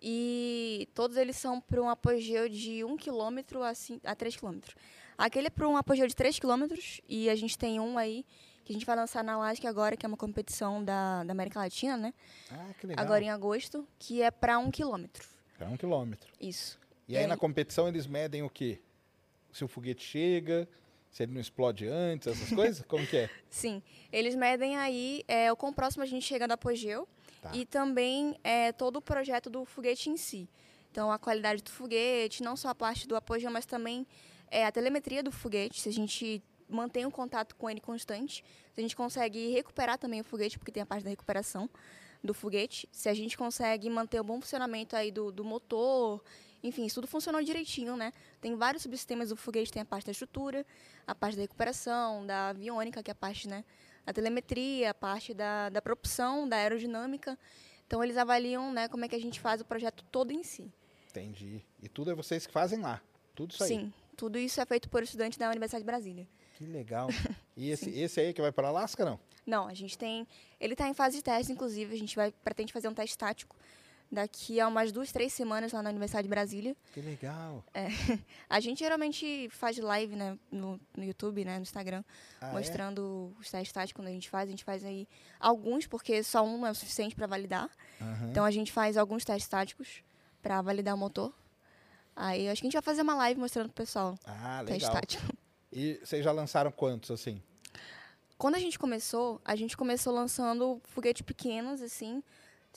E 0.00 0.86
todos 0.94 1.16
eles 1.16 1.34
são 1.36 1.60
para 1.60 1.82
um 1.82 1.88
apogeu 1.88 2.46
de 2.48 2.84
1 2.84 2.96
km 2.98 3.62
a, 3.64 3.74
cin- 3.74 4.00
a 4.04 4.14
3 4.14 4.36
km. 4.36 4.58
Aquele 5.16 5.46
é 5.46 5.50
para 5.50 5.66
um 5.68 5.76
apogeu 5.78 6.06
de 6.06 6.14
3 6.14 6.38
km. 6.38 6.66
E 7.08 7.28
a 7.30 7.34
gente 7.34 7.56
tem 7.58 7.80
um 7.80 7.96
aí 7.98 8.24
que 8.64 8.72
a 8.72 8.74
gente 8.74 8.84
vai 8.84 8.94
lançar 8.94 9.24
na 9.24 9.36
LASC 9.38 9.64
agora, 9.66 9.96
que 9.96 10.04
é 10.04 10.08
uma 10.08 10.16
competição 10.16 10.84
da, 10.84 11.24
da 11.24 11.32
América 11.32 11.58
Latina, 11.58 11.96
né? 11.96 12.12
Ah, 12.52 12.70
que 12.78 12.86
legal. 12.86 13.02
Agora 13.02 13.24
em 13.24 13.30
agosto, 13.30 13.88
que 13.98 14.20
é 14.22 14.30
para 14.30 14.58
1 14.58 14.70
km. 14.70 15.06
É 15.58 15.64
um 15.64 15.76
quilômetro. 15.76 16.30
Isso. 16.38 16.78
E 17.08 17.16
aí 17.16 17.24
E 17.24 17.26
na 17.26 17.34
aí- 17.34 17.40
competição 17.40 17.88
eles 17.88 18.06
medem 18.06 18.42
o 18.42 18.50
quê? 18.50 18.80
Se 19.52 19.64
o 19.64 19.68
foguete 19.68 20.04
chega, 20.04 20.68
se 21.10 21.22
ele 21.22 21.32
não 21.32 21.40
explode 21.40 21.86
antes, 21.86 22.28
essas 22.28 22.50
coisas? 22.50 22.84
Como 22.86 23.06
que 23.06 23.16
é? 23.16 23.30
Sim, 23.48 23.82
eles 24.12 24.34
medem 24.34 24.76
aí 24.76 25.24
é, 25.26 25.50
o 25.50 25.56
quão 25.56 25.72
próximo 25.72 26.02
a 26.02 26.06
gente 26.06 26.24
chega 26.24 26.46
do 26.46 26.52
apogeu 26.52 27.08
Tá. 27.40 27.52
e 27.54 27.64
também 27.64 28.36
é, 28.42 28.72
todo 28.72 28.96
o 28.96 29.00
projeto 29.02 29.48
do 29.48 29.64
foguete 29.64 30.10
em 30.10 30.16
si. 30.16 30.48
Então, 30.90 31.10
a 31.12 31.18
qualidade 31.18 31.62
do 31.62 31.70
foguete, 31.70 32.42
não 32.42 32.56
só 32.56 32.68
a 32.70 32.74
parte 32.74 33.06
do 33.06 33.14
apogeu, 33.14 33.48
mas 33.50 33.64
também 33.64 34.04
é, 34.50 34.66
a 34.66 34.72
telemetria 34.72 35.22
do 35.22 35.30
foguete, 35.30 35.80
se 35.80 35.88
a 35.88 35.92
gente 35.92 36.42
mantém 36.68 37.06
um 37.06 37.10
contato 37.10 37.54
com 37.54 37.70
ele 37.70 37.80
constante, 37.80 38.44
se 38.74 38.80
a 38.80 38.82
gente 38.82 38.96
consegue 38.96 39.50
recuperar 39.52 39.96
também 39.98 40.20
o 40.20 40.24
foguete, 40.24 40.58
porque 40.58 40.72
tem 40.72 40.82
a 40.82 40.86
parte 40.86 41.04
da 41.04 41.10
recuperação 41.10 41.70
do 42.24 42.34
foguete, 42.34 42.88
se 42.90 43.08
a 43.08 43.14
gente 43.14 43.38
consegue 43.38 43.88
manter 43.88 44.20
o 44.20 44.24
bom 44.24 44.40
funcionamento 44.40 44.96
aí 44.96 45.12
do, 45.12 45.30
do 45.30 45.44
motor, 45.44 46.20
enfim, 46.62 46.84
isso 46.84 46.96
tudo 46.96 47.06
funcionou 47.06 47.42
direitinho, 47.42 47.96
né? 47.96 48.12
Tem 48.40 48.54
vários 48.56 48.82
subsistemas 48.82 49.28
do 49.28 49.36
foguete, 49.36 49.72
tem 49.72 49.82
a 49.82 49.84
parte 49.84 50.06
da 50.06 50.12
estrutura, 50.12 50.66
a 51.06 51.14
parte 51.14 51.36
da 51.36 51.42
recuperação, 51.42 52.26
da 52.26 52.50
aviônica, 52.50 53.02
que 53.02 53.10
é 53.10 53.12
a 53.12 53.14
parte, 53.14 53.48
né, 53.48 53.64
da 54.04 54.12
telemetria, 54.12 54.90
a 54.90 54.94
parte 54.94 55.32
da, 55.32 55.68
da 55.68 55.80
propulsão, 55.80 56.48
da 56.48 56.56
aerodinâmica. 56.56 57.38
Então, 57.86 58.02
eles 58.02 58.16
avaliam, 58.16 58.72
né, 58.72 58.88
como 58.88 59.04
é 59.04 59.08
que 59.08 59.16
a 59.16 59.20
gente 59.20 59.40
faz 59.40 59.60
o 59.60 59.64
projeto 59.64 60.04
todo 60.10 60.32
em 60.32 60.42
si. 60.42 60.72
Entendi. 61.10 61.62
E 61.82 61.88
tudo 61.88 62.10
é 62.10 62.14
vocês 62.14 62.46
que 62.46 62.52
fazem 62.52 62.80
lá. 62.80 63.00
Tudo 63.34 63.52
isso 63.52 63.62
aí. 63.62 63.68
Sim, 63.68 63.92
tudo 64.16 64.38
isso 64.38 64.60
é 64.60 64.66
feito 64.66 64.88
por 64.90 65.02
estudantes 65.02 65.38
da 65.38 65.48
Universidade 65.48 65.82
de 65.82 65.86
Brasília. 65.86 66.28
Que 66.54 66.66
legal. 66.66 67.08
E 67.60 67.70
esse, 67.70 67.90
esse 67.90 68.20
aí 68.20 68.32
que 68.32 68.40
vai 68.40 68.52
para 68.52 68.68
Alasca, 68.68 69.04
não? 69.04 69.18
Não, 69.44 69.66
a 69.66 69.74
gente 69.74 69.98
tem. 69.98 70.28
Ele 70.60 70.74
está 70.74 70.88
em 70.88 70.94
fase 70.94 71.16
de 71.16 71.24
teste, 71.24 71.50
inclusive. 71.50 71.92
A 71.92 71.98
gente 71.98 72.14
vai 72.14 72.30
pretende 72.30 72.72
fazer 72.72 72.86
um 72.86 72.94
teste 72.94 73.18
tático 73.18 73.56
daqui 74.10 74.58
a 74.60 74.66
umas 74.66 74.90
duas, 74.90 75.12
três 75.12 75.32
semanas 75.32 75.72
lá 75.72 75.82
na 75.82 75.90
Universidade 75.90 76.24
de 76.24 76.30
Brasília. 76.30 76.76
Que 76.94 77.00
legal. 77.00 77.62
A 78.48 78.58
gente 78.60 78.78
geralmente 78.78 79.48
faz 79.50 79.76
live 79.78 80.16
né, 80.16 80.38
no, 80.50 80.80
no 80.96 81.04
YouTube, 81.04 81.44
né, 81.44 81.56
no 81.56 81.62
Instagram, 81.62 82.02
Ah, 82.40 82.48
é? 82.48 82.52
mostrando 82.52 83.34
os 83.38 83.50
testes 83.50 83.92
quando 83.92 84.08
a 84.08 84.10
gente 84.10 84.30
faz. 84.30 84.48
A 84.48 84.50
gente 84.50 84.64
faz 84.64 84.84
aí 84.84 85.06
alguns, 85.38 85.86
porque 85.86 86.22
só 86.22 86.42
um 86.44 86.66
é 86.66 86.70
o 86.70 86.74
suficiente 86.74 87.14
para 87.14 87.26
validar. 87.26 87.68
Aham. 88.00 88.30
Então 88.30 88.44
a 88.44 88.50
gente 88.50 88.72
faz 88.72 88.96
alguns 88.96 89.24
testes 89.24 89.48
táticos 89.48 90.02
para 90.40 90.62
validar 90.62 90.94
o 90.94 90.98
motor. 90.98 91.34
Aí 92.16 92.48
acho 92.48 92.60
que 92.62 92.66
a 92.66 92.68
gente 92.70 92.74
vai 92.74 92.82
fazer 92.82 93.02
uma 93.02 93.14
live 93.14 93.38
mostrando 93.38 93.66
pro 93.68 93.84
pessoal 93.84 94.18
Ah, 94.24 94.60
o 94.62 94.66
teste 94.66 94.84
legal. 94.84 95.00
tático. 95.00 95.24
E 95.70 96.00
vocês 96.02 96.24
já 96.24 96.32
lançaram 96.32 96.72
quantos, 96.72 97.10
assim? 97.10 97.42
Quando 98.38 98.54
a 98.54 98.58
gente 98.58 98.78
começou, 98.78 99.38
a 99.44 99.54
gente 99.54 99.76
começou 99.76 100.14
lançando 100.14 100.80
foguetes 100.86 101.20
pequenos, 101.20 101.82
assim. 101.82 102.22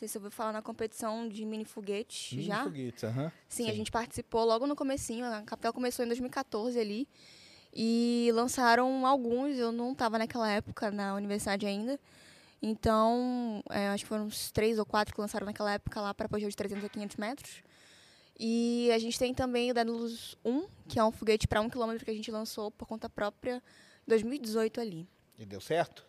Sei 0.02 0.08
se 0.08 0.18
eu 0.18 0.22
vou 0.22 0.32
falar 0.32 0.52
na 0.52 0.64
competição 0.64 1.30
de 1.30 1.46
mini 1.46 1.64
foguete 1.64 2.36
Mini 2.36 2.48
já. 2.48 2.64
foguetes, 2.64 3.04
aham. 3.04 3.32
Sim, 3.48 3.70
a 3.70 3.74
gente 3.74 3.92
participou 3.92 4.44
logo 4.44 4.66
no 4.66 4.76
comecinho, 4.76 5.26
a 5.26 5.44
capital 5.44 5.72
começou 5.72 6.04
em 6.04 6.08
2014 6.08 6.80
ali. 6.80 7.08
E 7.72 8.32
lançaram 8.34 9.06
alguns, 9.06 9.56
eu 9.58 9.72
não 9.72 9.92
estava 9.92 10.18
naquela 10.18 10.50
época 10.50 10.90
na 10.90 11.14
universidade 11.14 11.68
ainda. 11.68 12.00
Então, 12.62 13.64
é, 13.70 13.90
acho 13.90 14.04
que 14.04 14.08
foram 14.10 14.26
uns 14.26 14.52
três 14.52 14.80
ou 14.80 14.86
quatro 14.86 15.14
que 15.14 15.22
lançaram 15.22 15.46
naquela 15.46 15.72
época 15.74 16.02
lá 16.02 16.14
para 16.16 16.26
apogeu 16.26 16.50
de 16.50 16.56
300 16.56 16.84
a 16.84 16.90
500 16.90 17.18
metros. 17.18 17.64
E 18.40 18.90
a 18.92 18.98
gente 18.98 19.20
tem 19.20 19.36
também 19.36 19.70
o 19.70 19.74
Daedalus 19.74 20.36
1, 20.44 20.68
que 20.88 20.98
é 20.98 21.04
um 21.04 21.12
foguete 21.12 21.48
para 21.48 21.62
um 21.62 21.70
quilômetro 21.70 22.04
que 22.04 22.10
a 22.10 22.14
gente 22.14 22.32
lançou 22.32 22.72
por 22.72 22.88
conta 22.88 23.08
própria 23.08 23.58
em 24.08 24.10
2018 24.10 24.82
ali. 24.82 25.08
E 25.38 25.46
deu 25.46 25.62
certo? 25.62 26.04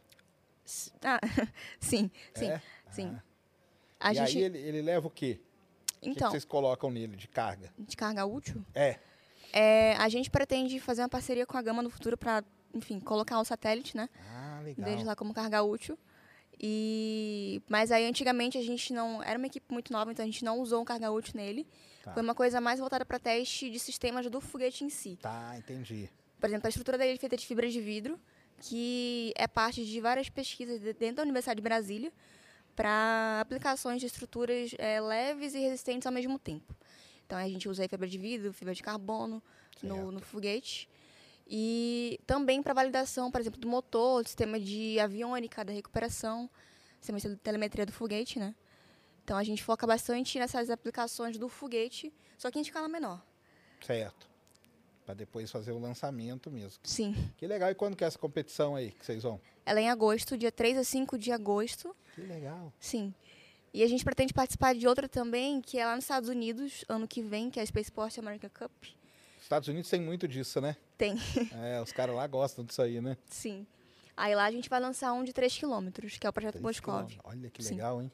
Ah, 1.03 1.21
sim, 1.79 2.11
sim, 2.35 2.47
É? 2.49 2.63
sim. 2.91 3.15
Ah. 3.15 3.32
A 4.03 4.13
e 4.13 4.17
gente, 4.17 4.39
aí 4.39 4.45
ele, 4.45 4.59
ele 4.59 4.83
leva 4.83 5.07
o 5.07 5.11
quê? 5.11 5.39
o 5.97 6.01
que 6.01 6.09
então, 6.11 6.31
vocês 6.31 6.45
colocam 6.45 6.91
nele 6.91 7.17
de 7.17 7.29
carga? 7.29 7.73
de 7.79 7.97
carga 7.97 8.27
útil, 8.27 8.65
É. 8.75 8.99
é, 9.53 9.95
a 9.97 10.09
gente 10.09 10.29
pretende 10.31 10.81
fazer 10.81 11.03
uma 11.03 11.09
parceria 11.09 11.47
com 11.47 11.57
a 11.57 11.63
Gama 11.63 11.83
no 11.83 11.89
futuro 11.91 12.17
para, 12.17 12.43
enfim, 12.75 12.99
colocar 12.99 13.39
o 13.39 13.45
satélite, 13.45 13.97
né? 13.97 14.09
Ah, 14.29 14.61
legal. 14.65 14.85
deles 14.89 15.05
lá 15.05 15.15
como 15.15 15.33
carga 15.33 15.63
útil. 15.63 15.97
E 16.65 17.61
mas 17.69 17.91
aí 17.91 18.05
antigamente 18.07 18.57
a 18.59 18.63
gente 18.63 18.93
não 18.93 19.23
era 19.23 19.37
uma 19.39 19.47
equipe 19.47 19.67
muito 19.73 19.93
nova, 19.93 20.13
então 20.13 20.23
a 20.23 20.27
gente 20.27 20.45
não 20.45 20.61
usou 20.61 20.81
um 20.83 20.85
carga 20.85 21.11
útil 21.11 21.35
nele. 21.37 21.67
Tá. 22.03 22.13
Foi 22.13 22.23
uma 22.23 22.35
coisa 22.35 22.61
mais 22.61 22.79
voltada 22.79 23.05
para 23.05 23.19
teste 23.19 23.71
de 23.71 23.79
sistemas 23.79 24.29
do 24.31 24.41
foguete 24.41 24.85
em 24.85 24.89
si. 24.91 25.19
Tá, 25.21 25.55
entendi. 25.59 26.09
Por 26.41 26.49
exemplo, 26.49 26.67
a 26.67 26.69
estrutura 26.69 26.99
dele 26.99 27.13
é 27.15 27.17
feita 27.17 27.37
de 27.37 27.47
fibra 27.47 27.69
de 27.69 27.81
vidro, 27.81 28.19
que 28.61 29.33
é 29.37 29.47
parte 29.49 29.85
de 29.85 30.01
várias 30.01 30.29
pesquisas 30.29 30.81
de- 30.81 30.93
dentro 30.93 31.17
da 31.17 31.23
Universidade 31.23 31.57
de 31.59 31.63
Brasília 31.63 32.13
para 32.75 33.41
aplicações 33.41 34.01
de 34.01 34.07
estruturas 34.07 34.75
eh, 34.79 35.01
leves 35.01 35.55
e 35.55 35.59
resistentes 35.59 36.07
ao 36.07 36.13
mesmo 36.13 36.39
tempo. 36.39 36.75
Então 37.27 37.39
a 37.39 37.49
gente 37.49 37.69
usa 37.69 37.89
fibra 37.89 38.07
de 38.07 38.19
vidro, 38.19 38.53
fibra 38.53 38.75
de 38.75 38.83
carbono 38.83 39.43
no, 39.83 40.13
no 40.13 40.21
foguete. 40.21 40.89
E 41.47 42.21
também 42.27 42.63
para 42.63 42.73
validação, 42.73 43.31
por 43.31 43.41
exemplo, 43.41 43.61
do 43.61 43.69
motor, 43.69 44.23
do 44.23 44.29
sistema 44.29 44.59
de 44.59 44.99
aviônica, 44.99 45.65
da 45.65 45.73
recuperação, 45.73 46.49
sistema 46.99 47.19
de 47.19 47.37
telemetria 47.37 47.85
do 47.85 47.93
foguete, 47.93 48.39
né? 48.39 48.55
Então 49.25 49.37
a 49.37 49.45
gente 49.45 49.63
foca 49.63 49.87
bastante 49.87 50.39
nessas 50.39 50.71
aplicações 50.71 51.39
do 51.39 51.49
foguete, 51.49 52.13
só 52.39 52.51
que 52.51 52.59
em 52.59 52.63
escala 52.63 52.89
menor. 52.89 53.23
Certo. 53.81 54.32
Pra 55.05 55.15
depois 55.15 55.51
fazer 55.51 55.73
o 55.73 55.79
lançamento 55.79 56.51
mesmo. 56.51 56.79
Sim. 56.85 57.15
Que 57.37 57.47
legal. 57.47 57.71
E 57.71 57.75
quando 57.75 57.97
que 57.97 58.05
é 58.05 58.07
essa 58.07 58.19
competição 58.19 58.77
aí 58.77 58.93
que 58.93 59.05
vocês 59.05 59.23
vão? 59.23 59.41
Ela 59.67 59.81
é 59.81 59.85
em 59.85 59.91
agosto, 59.91 60.37
dia 60.37 60.53
3 60.53 60.79
a 60.79 60.85
5 60.85 61.19
de 61.19 61.33
agosto. 61.33 61.95
Que 62.15 62.21
legal. 62.23 62.73
Sim. 62.79 63.13
E 63.75 63.83
a 63.83 63.89
gente 63.89 64.05
pretende 64.05 64.33
participar 64.35 64.75
de 64.75 64.87
outra 64.87 65.09
também, 65.09 65.61
que 65.61 65.79
é 65.79 65.87
lá 65.87 65.95
nos 65.97 66.05
Estados 66.05 66.29
Unidos, 66.29 66.85
ano 66.89 67.09
que 67.09 67.23
vem, 67.23 67.51
que 67.51 67.59
é 67.59 67.63
a 67.63 67.67
Spaceport 67.67 68.17
America 68.19 68.51
Cup. 68.51 68.71
Estados 69.41 69.69
Unidos 69.69 69.91
tem 69.91 70.01
muito 70.01 70.29
disso, 70.29 70.61
né? 70.61 70.77
Tem. 70.97 71.17
É, 71.63 71.81
os 71.81 71.91
caras 71.91 72.15
lá 72.15 72.27
gostam 72.27 72.65
disso 72.65 72.81
aí, 72.81 73.01
né? 73.01 73.17
Sim. 73.27 73.67
Aí 74.17 74.35
lá 74.35 74.45
a 74.45 74.51
gente 74.51 74.69
vai 74.69 74.79
lançar 74.79 75.13
um 75.15 75.25
de 75.25 75.33
3 75.33 75.57
quilômetros, 75.57 76.19
que 76.19 76.27
é 76.27 76.31
o 76.31 76.33
projeto 76.33 76.59
quilômetros. 76.59 77.19
Olha 77.25 77.51
que 77.51 77.63
Sim. 77.63 77.75
legal, 77.75 78.01
hein? 78.03 78.13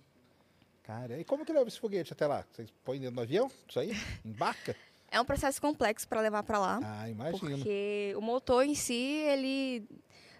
Cara, 0.84 1.20
e 1.20 1.24
como 1.24 1.44
que 1.44 1.52
leva 1.52 1.68
esse 1.68 1.78
foguete 1.78 2.12
até 2.12 2.26
lá? 2.26 2.46
Vocês 2.50 2.72
põem 2.82 2.98
dentro 2.98 3.16
do 3.16 3.20
avião? 3.20 3.50
Isso 3.68 3.78
aí? 3.78 3.92
Embarca? 4.24 4.74
É 5.10 5.20
um 5.20 5.24
processo 5.24 5.60
complexo 5.60 6.06
para 6.06 6.20
levar 6.20 6.42
para 6.42 6.58
lá. 6.58 6.80
Ah, 6.82 7.08
imagino. 7.08 7.58
Porque 7.58 8.14
o 8.16 8.20
motor 8.20 8.64
em 8.64 8.74
si, 8.74 8.94
ele. 8.94 9.86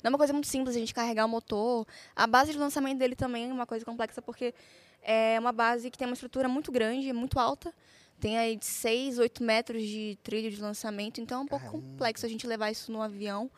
Não 0.03 0.09
é 0.09 0.11
uma 0.11 0.19
coisa 0.19 0.33
muito 0.33 0.47
simples 0.47 0.77
a 0.77 0.79
gente 0.79 0.95
carregar 0.95 1.25
o 1.25 1.29
motor. 1.29 1.87
A 2.15 2.27
base 2.27 2.53
de 2.53 2.59
lançamento 2.59 2.99
dele 2.99 3.17
também 3.17 3.49
é 3.49 3.53
uma 3.53 3.67
coisa 3.67 3.85
complexa, 3.85 4.23
porque 4.23 4.55
é 5.03 5.39
uma 5.41 5.53
base 5.53 5.91
que 5.91 5.99
tem 5.99 6.07
uma 6.07 6.15
estrutura 6.15 6.49
muito 6.49 6.71
grande, 6.71 7.13
muito 7.13 7.39
alta. 7.39 7.75
Tem 8.21 8.37
aí 8.37 8.57
de 8.57 8.67
6, 8.67 9.19
8 9.19 9.43
metros 9.43 9.83
de 9.83 10.19
trilho 10.23 10.51
de 10.51 10.61
lançamento, 10.61 11.21
então 11.21 11.41
é 11.41 11.43
um 11.43 11.47
pouco 11.47 11.67
Caramba. 11.67 11.89
complexo 11.89 12.27
a 12.27 12.29
gente 12.29 12.47
levar 12.47 12.71
isso 12.71 12.91
no 12.93 13.01
avião. 13.01 13.51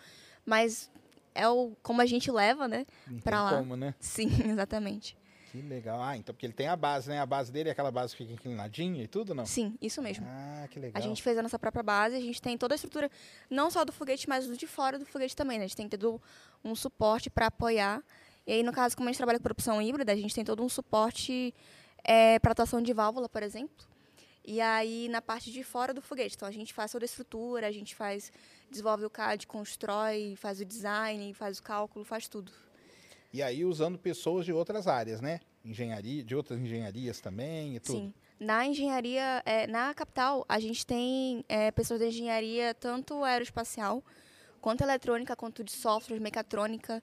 Mas 0.45 0.91
é 1.35 1.49
o 1.49 1.73
como 1.83 2.01
a 2.01 2.07
gente 2.07 2.31
leva, 2.31 2.69
né? 2.69 2.87
Tem 3.07 3.35
lá. 3.35 3.59
como, 3.59 3.77
né? 3.77 3.95
Sim, 3.99 4.29
exatamente. 4.49 5.17
Que 5.51 5.61
legal. 5.63 6.01
Ah, 6.01 6.17
então 6.17 6.33
porque 6.33 6.47
ele 6.47 6.53
tem 6.53 6.69
a 6.69 6.77
base, 6.77 7.09
né? 7.09 7.21
A 7.21 7.27
base 7.27 7.51
dele 7.51 7.69
é 7.69 7.73
aquela 7.73 7.91
base 7.91 8.15
que 8.15 8.23
fica 8.23 8.33
inclinadinha 8.33 9.03
e 9.03 9.09
tudo, 9.09 9.35
não? 9.35 9.45
Sim, 9.45 9.77
isso 9.83 10.01
mesmo. 10.01 10.25
Ah, 10.29 10.69
que 10.71 10.79
legal. 10.79 11.03
A 11.03 11.05
gente 11.05 11.23
fez 11.23 11.37
a 11.37 11.43
nossa 11.43 11.59
própria 11.59 11.83
base, 11.83 12.15
a 12.15 12.21
gente 12.21 12.41
tem 12.41 12.57
toda 12.57 12.75
a 12.75 12.77
estrutura, 12.77 13.11
não 13.51 13.71
só 13.71 13.85
do 13.85 13.93
foguete, 13.93 14.29
mas 14.29 14.47
do 14.47 14.57
de 14.57 14.67
fora 14.67 14.99
do 14.99 15.05
foguete 15.05 15.35
também, 15.35 15.59
né? 15.59 15.65
A 15.65 15.67
gente 15.67 15.77
tem 15.77 15.89
todo 15.89 16.23
um 16.65 16.75
suporte 16.75 17.29
para 17.29 17.47
apoiar. 17.47 18.03
E 18.47 18.53
aí, 18.53 18.63
no 18.63 18.73
caso, 18.73 18.97
como 18.97 19.09
a 19.09 19.13
gente 19.13 19.19
trabalha 19.19 19.39
com 19.39 19.43
produção 19.43 19.83
híbrida, 19.83 20.13
a 20.13 20.17
gente 20.17 20.35
tem 20.35 20.45
todo 20.45 20.63
um 20.63 20.69
suporte 20.69 21.55
para 22.41 22.53
atuação 22.53 22.81
de 22.81 22.93
válvula, 22.93 23.29
por 23.29 23.43
exemplo. 23.43 23.87
E 24.45 24.61
aí, 24.61 25.09
na 25.09 25.21
parte 25.21 25.53
de 25.53 25.63
fora 25.63 25.93
do 25.93 26.01
foguete. 26.01 26.35
Então, 26.37 26.49
a 26.49 26.53
gente 26.53 26.73
faz 26.73 26.91
toda 26.93 27.05
a 27.05 27.07
estrutura, 27.07 27.67
a 27.67 27.73
gente 27.73 27.95
faz, 27.95 28.33
desenvolve 28.71 29.05
o 29.05 29.11
CAD, 29.11 29.47
constrói, 29.47 30.35
faz 30.37 30.61
o 30.61 30.65
design, 30.65 31.35
faz 31.35 31.59
o 31.59 31.63
cálculo, 31.63 32.05
faz 32.05 32.27
tudo. 32.29 32.51
E 33.33 33.43
aí 33.43 33.65
usando 33.65 33.99
pessoas 33.99 34.45
de 34.45 34.53
outras 34.53 34.87
áreas, 34.89 35.21
né? 35.21 35.41
Engenharia, 35.65 36.25
de 36.25 36.35
outras 36.35 36.59
engenharias 36.59 37.21
também 37.21 37.77
e 37.77 37.81
tudo. 37.81 37.99
Sim. 37.99 38.15
Na 38.39 38.67
engenharia, 38.67 39.43
é, 39.45 39.67
na 39.67 39.93
capital, 39.95 40.45
a 40.49 40.59
gente 40.59 40.85
tem 40.85 41.45
é, 41.49 41.71
pessoas 41.71 42.01
da 42.01 42.07
engenharia 42.07 42.75
tanto 42.75 43.23
aeroespacial, 43.23 44.03
quanto 44.61 44.83
eletrônica, 44.83 45.37
quanto 45.37 45.63
de 45.63 45.71
software, 45.71 46.19
mecatrônica. 46.19 47.03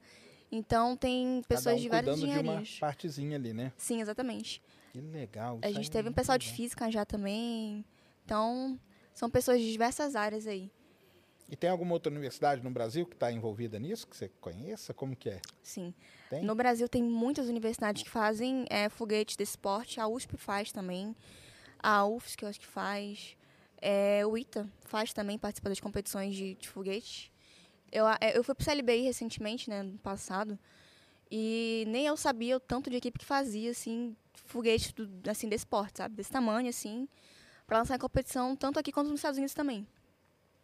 Então, 0.51 0.97
tem 0.97 1.43
pessoas 1.47 1.75
um 1.75 1.81
de 1.81 1.89
várias 1.89 2.15
cuidando 2.15 2.33
de 2.33 2.39
uma 2.39 2.41
engenharias. 2.41 2.79
partezinha 2.79 3.35
ali, 3.35 3.53
né? 3.53 3.71
Sim, 3.77 4.01
exatamente. 4.01 4.61
Que 4.91 4.99
legal. 4.99 5.59
A 5.61 5.67
gente 5.67 5.77
aí 5.77 5.89
teve 5.89 6.07
é 6.07 6.11
um 6.11 6.13
pessoal 6.13 6.33
muito 6.33 6.43
de 6.43 6.47
legal. 6.47 6.57
física 6.57 6.91
já 6.91 7.05
também. 7.05 7.85
Então, 8.25 8.79
são 9.13 9.29
pessoas 9.29 9.59
de 9.59 9.71
diversas 9.71 10.15
áreas 10.15 10.47
aí. 10.47 10.71
E 11.49 11.55
tem 11.55 11.69
alguma 11.69 11.93
outra 11.93 12.11
universidade 12.11 12.61
no 12.61 12.69
Brasil 12.69 13.05
que 13.05 13.13
está 13.13 13.31
envolvida 13.31 13.79
nisso, 13.79 14.05
que 14.05 14.17
você 14.17 14.29
conheça? 14.41 14.93
Como 14.93 15.15
que 15.15 15.29
é? 15.29 15.41
Sim. 15.63 15.93
Tem? 16.29 16.43
No 16.43 16.53
Brasil 16.53 16.89
tem 16.89 17.01
muitas 17.01 17.47
universidades 17.47 18.03
que 18.03 18.09
fazem 18.09 18.65
é, 18.69 18.89
foguetes 18.89 19.37
desse 19.37 19.57
porte. 19.57 19.99
A 19.99 20.07
USP 20.07 20.35
faz 20.35 20.71
também. 20.73 21.15
A 21.79 22.05
UFS, 22.05 22.35
que 22.35 22.43
eu 22.43 22.49
acho 22.49 22.59
que 22.59 22.67
faz. 22.67 23.37
É, 23.81 24.25
o 24.25 24.37
ITA 24.37 24.67
faz 24.81 25.13
também, 25.13 25.37
participa 25.37 25.69
das 25.69 25.79
competições 25.79 26.35
de, 26.35 26.55
de 26.55 26.67
foguete. 26.67 27.31
Eu, 27.91 28.05
é, 28.07 28.35
eu 28.35 28.43
fui 28.43 28.53
pro 28.53 28.65
CLBI 28.65 29.03
recentemente, 29.03 29.69
né, 29.69 29.83
no 29.83 29.97
passado. 29.99 30.59
E 31.31 31.85
nem 31.87 32.05
eu 32.07 32.17
sabia 32.17 32.57
o 32.57 32.59
tanto 32.59 32.89
de 32.89 32.97
equipe 32.97 33.19
que 33.19 33.25
fazia, 33.25 33.71
assim, 33.71 34.15
foguete 34.33 34.93
do, 34.93 35.29
assim, 35.29 35.47
desse 35.47 35.65
porte, 35.65 35.97
sabe? 35.97 36.15
Desse 36.15 36.31
tamanho, 36.31 36.67
assim, 36.67 37.07
para 37.65 37.79
lançar 37.79 37.95
em 37.95 37.99
competição, 37.99 38.55
tanto 38.55 38.79
aqui 38.79 38.91
quanto 38.91 39.09
nos 39.09 39.19
Estados 39.19 39.37
Unidos 39.37 39.53
também. 39.53 39.87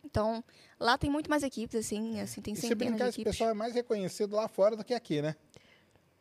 Então, 0.03 0.43
lá 0.79 0.97
tem 0.97 1.09
muito 1.09 1.29
mais 1.29 1.43
equipes, 1.43 1.75
assim, 1.75 2.19
assim 2.19 2.41
tem 2.41 2.53
E 2.53 2.57
se 2.57 2.67
centenas 2.67 2.97
de 2.97 3.03
esse 3.03 3.21
equipes. 3.21 3.31
pessoal 3.31 3.51
é 3.51 3.53
mais 3.53 3.73
reconhecido 3.73 4.35
lá 4.35 4.47
fora 4.47 4.75
do 4.75 4.83
que 4.83 4.93
aqui, 4.93 5.21
né? 5.21 5.35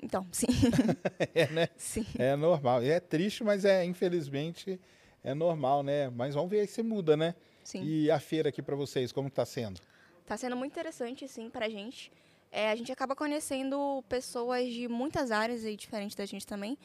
Então, 0.00 0.26
sim. 0.32 0.46
É, 1.34 1.46
né? 1.48 1.68
sim. 1.76 2.06
É 2.18 2.34
normal. 2.36 2.82
E 2.82 2.90
é 2.90 3.00
triste, 3.00 3.44
mas 3.44 3.64
é, 3.64 3.84
infelizmente, 3.84 4.80
é 5.22 5.34
normal, 5.34 5.82
né? 5.82 6.10
Mas 6.10 6.34
vamos 6.34 6.50
ver 6.50 6.60
aí 6.60 6.66
se 6.66 6.82
muda, 6.82 7.16
né? 7.16 7.34
Sim. 7.64 7.84
E 7.84 8.10
a 8.10 8.18
feira 8.18 8.48
aqui 8.48 8.60
para 8.62 8.74
vocês, 8.74 9.12
como 9.12 9.30
tá 9.30 9.44
sendo? 9.44 9.80
Tá 10.26 10.36
sendo 10.36 10.56
muito 10.56 10.72
interessante, 10.72 11.24
assim, 11.24 11.50
pra 11.50 11.68
gente. 11.68 12.10
É, 12.50 12.70
a 12.70 12.76
gente 12.76 12.92
acaba 12.92 13.14
conhecendo 13.16 14.04
pessoas 14.08 14.68
de 14.68 14.88
muitas 14.88 15.30
áreas 15.30 15.64
aí, 15.64 15.76
diferentes 15.76 16.14
da 16.14 16.26
gente 16.26 16.46
também. 16.46 16.76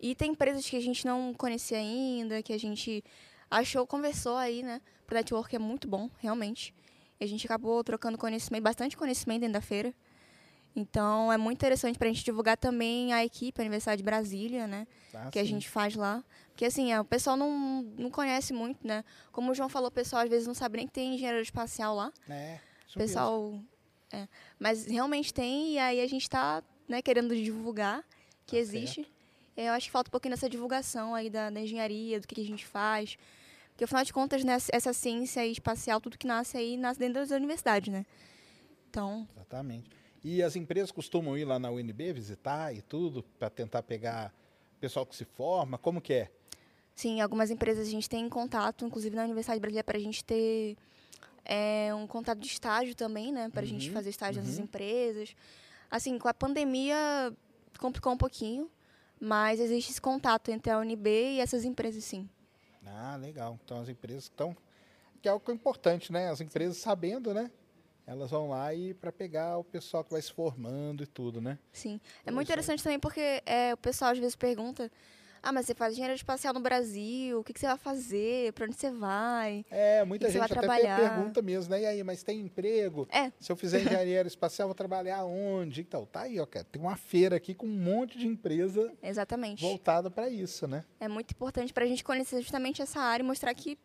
E 0.00 0.14
tem 0.14 0.32
empresas 0.32 0.68
que 0.68 0.76
a 0.76 0.80
gente 0.80 1.04
não 1.04 1.34
conhecia 1.34 1.78
ainda, 1.78 2.42
que 2.42 2.52
a 2.52 2.58
gente 2.58 3.04
achou, 3.50 3.86
conversou 3.86 4.36
aí, 4.36 4.62
né? 4.62 4.80
O 5.12 5.14
network 5.14 5.54
é 5.54 5.58
muito 5.58 5.86
bom, 5.86 6.10
realmente. 6.18 6.74
E 7.20 7.24
a 7.24 7.28
gente 7.28 7.46
acabou 7.46 7.82
trocando 7.84 8.18
conhecimento, 8.18 8.62
bastante 8.62 8.96
conhecimento 8.96 9.40
dentro 9.40 9.54
da 9.54 9.60
feira. 9.60 9.94
Então, 10.74 11.30
é 11.30 11.36
muito 11.36 11.58
interessante 11.58 11.98
pra 11.98 12.08
gente 12.08 12.24
divulgar 12.24 12.56
também 12.56 13.12
a 13.12 13.22
equipe, 13.24 13.60
a 13.60 13.62
Universidade 13.62 13.98
de 13.98 14.04
Brasília, 14.04 14.66
né? 14.66 14.86
Tá, 15.12 15.30
que 15.30 15.38
a 15.38 15.42
sim. 15.42 15.50
gente 15.50 15.68
faz 15.68 15.94
lá. 15.94 16.24
Porque, 16.48 16.64
assim, 16.64 16.92
é, 16.92 17.00
o 17.00 17.04
pessoal 17.04 17.36
não, 17.36 17.82
não 17.98 18.10
conhece 18.10 18.54
muito, 18.54 18.86
né? 18.86 19.04
Como 19.30 19.50
o 19.50 19.54
João 19.54 19.68
falou, 19.68 19.88
o 19.88 19.92
pessoal 19.92 20.22
às 20.22 20.30
vezes 20.30 20.46
não 20.46 20.54
sabe 20.54 20.78
nem 20.78 20.86
que 20.86 20.92
tem 20.92 21.14
engenheiro 21.14 21.40
espacial 21.42 21.94
lá. 21.94 22.10
É, 22.28 22.58
O 22.94 22.98
pessoal. 22.98 23.60
é. 24.10 24.26
Mas 24.58 24.86
realmente 24.86 25.32
tem, 25.32 25.74
e 25.74 25.78
aí 25.78 26.00
a 26.00 26.06
gente 26.06 26.22
está 26.22 26.62
né, 26.88 27.02
querendo 27.02 27.36
divulgar 27.36 28.02
que 28.46 28.56
Tá 28.56 28.62
existe. 28.62 29.06
E 29.56 29.62
Eu 29.62 29.72
acho 29.74 29.86
que 29.86 29.92
falta 29.92 30.08
um 30.08 30.12
pouquinho 30.12 30.34
dessa 30.34 30.48
divulgação 30.48 31.14
aí 31.14 31.28
da, 31.28 31.50
da 31.50 31.60
engenharia, 31.60 32.18
do 32.18 32.26
que, 32.26 32.34
que 32.34 32.40
a 32.40 32.46
gente 32.46 32.66
faz. 32.66 33.18
Porque, 33.72 33.84
afinal 33.84 34.04
de 34.04 34.12
contas, 34.12 34.44
né, 34.44 34.56
essa 34.72 34.92
ciência 34.92 35.46
espacial, 35.46 36.00
tudo 36.00 36.18
que 36.18 36.26
nasce 36.26 36.56
aí, 36.56 36.76
nasce 36.76 37.00
dentro 37.00 37.14
das 37.14 37.30
universidades, 37.30 37.92
né? 37.92 38.06
Então, 38.90 39.26
Exatamente. 39.34 39.90
E 40.22 40.42
as 40.42 40.54
empresas 40.56 40.92
costumam 40.92 41.36
ir 41.36 41.44
lá 41.44 41.58
na 41.58 41.70
UNB 41.70 42.12
visitar 42.12 42.72
e 42.74 42.82
tudo, 42.82 43.22
para 43.38 43.50
tentar 43.50 43.82
pegar 43.82 44.32
pessoal 44.80 45.06
que 45.06 45.16
se 45.16 45.24
forma? 45.24 45.78
Como 45.78 46.00
que 46.00 46.12
é? 46.14 46.30
sim, 46.94 47.20
algumas 47.20 47.50
empresas 47.50 47.88
a 47.88 47.90
gente 47.90 48.08
tem 48.08 48.28
contato, 48.28 48.84
inclusive 48.84 49.16
na 49.16 49.24
Universidade 49.24 49.60
Brasileira, 49.60 49.84
para 49.84 49.98
a 49.98 50.00
gente 50.00 50.24
ter 50.24 50.76
é, 51.44 51.92
um 51.94 52.06
contato 52.06 52.38
de 52.38 52.46
estágio 52.46 52.94
também, 52.94 53.32
né? 53.32 53.48
Para 53.48 53.62
a 53.62 53.66
gente 53.66 53.88
Uhum, 53.88 53.94
fazer 53.94 54.10
estágio 54.10 54.40
nessas 54.42 54.58
uhum. 54.58 54.64
empresas. 54.64 55.34
Assim, 55.90 56.18
com 56.18 56.28
a 56.28 56.34
pandemia 56.34 57.32
complicou 57.78 58.12
um 58.12 58.16
pouquinho, 58.16 58.70
Mas 59.20 59.60
existe 59.60 59.92
esse 59.92 60.00
contato 60.00 60.50
entre 60.50 60.70
a 60.72 60.78
UNB 60.78 61.08
e 61.36 61.40
essas 61.40 61.64
empresas, 61.64 62.02
sim. 62.04 62.28
Ah, 62.86 63.16
legal. 63.16 63.58
Então 63.64 63.80
as 63.80 63.88
empresas 63.88 64.24
estão. 64.24 64.56
Que 65.20 65.28
é 65.28 65.32
o 65.32 65.38
que 65.38 65.50
é 65.50 65.54
importante, 65.54 66.12
né? 66.12 66.30
As 66.30 66.40
empresas 66.40 66.76
sabendo, 66.78 67.32
né? 67.32 67.50
Elas 68.06 68.30
vão 68.30 68.48
lá 68.48 68.74
e 68.74 68.94
para 68.94 69.12
pegar 69.12 69.58
o 69.58 69.64
pessoal 69.64 70.02
que 70.02 70.10
vai 70.10 70.20
se 70.20 70.32
formando 70.32 71.04
e 71.04 71.06
tudo, 71.06 71.40
né? 71.40 71.58
Sim. 71.72 72.00
É 72.26 72.30
muito 72.30 72.48
é. 72.48 72.52
interessante 72.52 72.82
também 72.82 72.98
porque 72.98 73.42
é, 73.46 73.72
o 73.72 73.76
pessoal 73.76 74.10
às 74.10 74.18
vezes 74.18 74.34
pergunta: 74.34 74.90
ah, 75.42 75.52
mas 75.52 75.66
você 75.66 75.74
faz 75.74 75.94
engenharia 75.94 76.14
espacial 76.14 76.54
no 76.54 76.60
Brasil, 76.60 77.40
o 77.40 77.44
que, 77.44 77.52
que 77.52 77.58
você 77.58 77.66
vai 77.66 77.76
fazer? 77.76 78.52
Para 78.52 78.66
onde 78.66 78.76
você 78.76 78.92
vai? 78.92 79.64
É, 79.70 80.04
muita 80.04 80.26
que 80.26 80.32
gente 80.32 80.38
vai 80.38 80.46
até 80.46 80.60
trabalhar? 80.60 81.00
pergunta 81.00 81.42
mesmo, 81.42 81.72
né? 81.72 81.82
E 81.82 81.86
aí, 81.86 82.04
mas 82.04 82.22
tem 82.22 82.40
emprego? 82.40 83.08
É. 83.10 83.32
Se 83.40 83.50
eu 83.50 83.56
fizer 83.56 83.80
engenharia 83.80 84.18
aeroespacial, 84.18 84.68
vou 84.68 84.74
trabalhar 84.74 85.24
onde? 85.24 85.80
Então, 85.80 86.06
tá 86.06 86.22
aí, 86.22 86.38
ó, 86.38 86.46
cara. 86.46 86.64
Tem 86.70 86.80
uma 86.80 86.94
feira 86.94 87.34
aqui 87.34 87.54
com 87.54 87.66
um 87.66 87.70
monte 87.70 88.16
de 88.16 88.28
empresa 88.28 88.92
Exatamente. 89.02 89.60
voltada 89.60 90.08
para 90.08 90.28
isso, 90.28 90.68
né? 90.68 90.84
É 91.00 91.08
muito 91.08 91.32
importante 91.32 91.72
para 91.72 91.84
a 91.84 91.88
gente 91.88 92.04
conhecer 92.04 92.40
justamente 92.40 92.80
essa 92.80 93.00
área 93.00 93.24
e 93.24 93.26
mostrar 93.26 93.52
que 93.52 93.76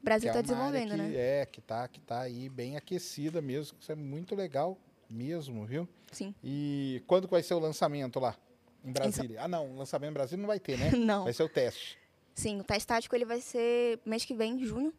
o 0.00 0.04
Brasil 0.04 0.30
Que 0.30 0.38
é 0.38 0.40
está 0.40 0.54
área 0.54 0.70
desenvolvendo, 0.70 0.90
que, 0.90 0.96
né? 0.96 1.16
É, 1.16 1.46
que 1.46 1.60
tá, 1.60 1.88
que 1.88 2.00
tá 2.00 2.20
aí 2.20 2.48
bem 2.48 2.76
aquecida 2.76 3.42
mesmo. 3.42 3.76
Isso 3.80 3.90
é 3.90 3.96
muito 3.96 4.36
legal 4.36 4.78
mesmo, 5.10 5.66
viu? 5.66 5.88
Sim. 6.12 6.32
E 6.42 7.02
quando 7.08 7.26
que 7.26 7.32
vai 7.32 7.42
ser 7.42 7.54
o 7.54 7.58
lançamento 7.58 8.20
lá? 8.20 8.36
Em 8.84 8.92
Brasília? 8.92 9.42
Ah, 9.42 9.48
não, 9.48 9.72
o 9.72 9.76
lançamento 9.76 10.10
em 10.10 10.14
Brasília 10.14 10.40
não 10.40 10.48
vai 10.48 10.58
ter, 10.58 10.78
né? 10.78 10.90
Não. 10.96 11.24
Vai 11.24 11.32
ser 11.32 11.44
o 11.44 11.48
teste. 11.48 11.98
Sim, 12.34 12.60
o 12.60 12.64
teste 12.64 12.86
tático 12.86 13.14
ele 13.14 13.24
vai 13.24 13.40
ser 13.40 14.00
mês 14.04 14.24
que 14.24 14.34
vem, 14.34 14.54
em 14.54 14.64
junho. 14.64 14.92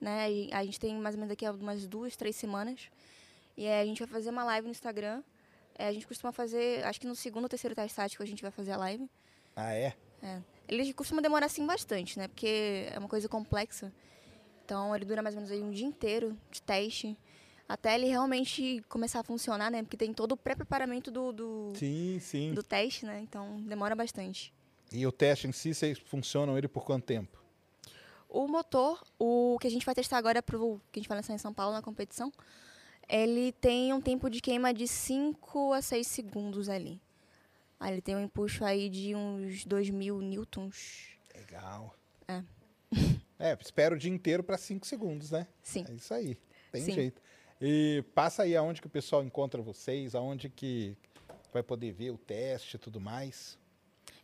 Né? 0.00 0.30
E 0.30 0.52
a 0.52 0.64
gente 0.64 0.78
tem 0.78 0.94
mais 0.96 1.14
ou 1.14 1.20
menos 1.20 1.30
daqui 1.30 1.44
a 1.44 1.52
umas 1.52 1.86
duas, 1.86 2.16
três 2.16 2.36
semanas. 2.36 2.88
E 3.56 3.66
aí 3.66 3.82
a 3.82 3.84
gente 3.84 3.98
vai 3.98 4.08
fazer 4.08 4.30
uma 4.30 4.44
live 4.44 4.66
no 4.66 4.70
Instagram. 4.70 5.22
É, 5.76 5.88
a 5.88 5.92
gente 5.92 6.06
costuma 6.06 6.32
fazer, 6.32 6.84
acho 6.84 7.00
que 7.00 7.06
no 7.06 7.14
segundo 7.14 7.44
ou 7.44 7.48
terceiro 7.48 7.74
teste 7.74 7.96
tático 7.96 8.22
a 8.22 8.26
gente 8.26 8.42
vai 8.42 8.50
fazer 8.50 8.72
a 8.72 8.76
live. 8.76 9.10
Ah, 9.56 9.74
é? 9.74 9.94
Ele 10.68 10.92
costuma 10.92 11.20
demorar 11.20 11.46
assim 11.46 11.66
bastante, 11.66 12.18
né? 12.18 12.28
Porque 12.28 12.86
é 12.92 12.98
uma 12.98 13.08
coisa 13.08 13.28
complexa. 13.28 13.92
Então 14.64 14.94
ele 14.94 15.04
dura 15.04 15.22
mais 15.22 15.34
ou 15.34 15.40
menos 15.40 15.50
aí 15.50 15.62
um 15.62 15.70
dia 15.70 15.86
inteiro 15.86 16.38
de 16.50 16.62
teste. 16.62 17.16
Até 17.70 17.94
ele 17.94 18.06
realmente 18.06 18.82
começar 18.88 19.20
a 19.20 19.22
funcionar, 19.22 19.70
né? 19.70 19.84
Porque 19.84 19.96
tem 19.96 20.12
todo 20.12 20.32
o 20.32 20.36
pré-preparamento 20.36 21.08
do, 21.08 21.30
do, 21.30 21.72
Sim, 21.76 22.18
sim. 22.20 22.52
do 22.52 22.64
teste, 22.64 23.06
né? 23.06 23.20
Então 23.20 23.60
demora 23.60 23.94
bastante. 23.94 24.52
E 24.90 25.06
o 25.06 25.12
teste 25.12 25.46
em 25.46 25.52
si, 25.52 25.72
vocês 25.72 25.96
funcionam 25.96 26.58
ele 26.58 26.66
por 26.66 26.84
quanto 26.84 27.04
tempo? 27.04 27.40
O 28.28 28.48
motor, 28.48 29.00
o 29.16 29.56
que 29.60 29.68
a 29.68 29.70
gente 29.70 29.86
vai 29.86 29.94
testar 29.94 30.18
agora 30.18 30.42
pro 30.42 30.80
que 30.90 30.98
a 30.98 31.00
gente 31.00 31.08
vai 31.08 31.18
lançar 31.18 31.32
em 31.32 31.38
São 31.38 31.54
Paulo 31.54 31.72
na 31.72 31.80
competição, 31.80 32.32
ele 33.08 33.52
tem 33.52 33.92
um 33.92 34.00
tempo 34.00 34.28
de 34.28 34.40
queima 34.40 34.74
de 34.74 34.88
5 34.88 35.72
a 35.72 35.80
6 35.80 36.04
segundos 36.08 36.68
ali. 36.68 37.00
Aí 37.78 37.92
ele 37.92 38.02
tem 38.02 38.16
um 38.16 38.20
empuxo 38.20 38.64
aí 38.64 38.88
de 38.88 39.14
uns 39.14 39.64
2.000 39.64 40.20
newtons. 40.20 41.10
Legal. 41.32 41.94
É. 42.26 42.42
É, 43.42 43.56
espera 43.58 43.94
o 43.94 43.98
dia 43.98 44.12
inteiro 44.12 44.42
para 44.44 44.58
5 44.58 44.86
segundos, 44.86 45.30
né? 45.30 45.46
Sim. 45.62 45.86
É 45.88 45.94
isso 45.94 46.12
aí. 46.12 46.36
Tem 46.70 46.84
Sim. 46.84 46.92
jeito. 46.92 47.22
E 47.60 48.02
passa 48.14 48.42
aí 48.44 48.56
aonde 48.56 48.80
que 48.80 48.86
o 48.86 48.90
pessoal 48.90 49.22
encontra 49.22 49.60
vocês, 49.60 50.14
aonde 50.14 50.48
que 50.48 50.96
vai 51.52 51.62
poder 51.62 51.92
ver 51.92 52.10
o 52.10 52.16
teste 52.18 52.76
e 52.76 52.78
tudo 52.78 53.00
mais. 53.00 53.58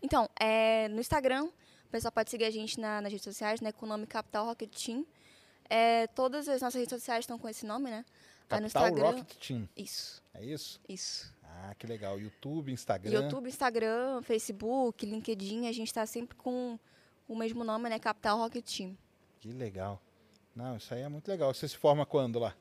Então, 0.01 0.29
é, 0.41 0.89
no 0.89 1.01
Instagram, 1.01 1.45
o 1.45 1.89
pessoal 1.91 2.13
pode 2.13 2.31
seguir 2.31 2.45
a 2.45 2.51
gente 2.51 2.79
na- 2.81 3.01
nas 3.01 3.11
redes 3.13 3.25
sociais, 3.25 3.61
né? 3.61 3.73
Com 3.73 3.85
o 3.85 3.89
nome 3.89 4.07
Capital 4.07 4.47
Rocket 4.47 4.71
Team. 4.85 5.05
É, 5.69 6.07
todas 6.09 6.49
as 6.49 6.63
nossas 6.63 6.79
redes 6.79 6.91
sociais 6.95 7.21
estão 7.25 7.39
com 7.39 7.49
esse 7.49 7.67
nome, 7.67 7.91
né? 7.91 8.05
Aí 8.49 8.61
no 8.61 8.71
Capital 8.71 8.89
Instagram. 8.89 9.19
Rocket 9.19 9.47
Team. 9.49 9.69
Isso, 9.77 10.23
É 10.33 10.45
isso? 10.45 10.81
isso. 10.89 11.35
Ah, 11.43 11.75
que 11.77 11.87
legal. 11.87 12.19
YouTube, 12.21 12.71
Instagram. 12.73 13.11
YouTube, 13.23 13.49
Instagram, 13.49 14.23
Facebook, 14.23 15.05
LinkedIn, 15.05 15.67
a 15.67 15.73
gente 15.73 15.89
está 15.89 16.07
sempre 16.07 16.37
com 16.37 16.79
o 17.29 17.35
mesmo 17.35 17.65
nome, 17.65 17.89
né? 17.89 17.99
Capital 17.99 18.39
Rocket 18.39 18.65
Team. 18.77 18.97
Que 19.41 19.51
legal. 19.53 20.01
Não, 20.55 20.77
isso 20.77 20.95
aí 20.95 21.01
é 21.03 21.09
muito 21.09 21.27
legal. 21.29 21.53
Você 21.53 21.67
se 21.67 21.77
forma 21.77 22.07
quando 22.07 22.39
lá? 22.39 22.55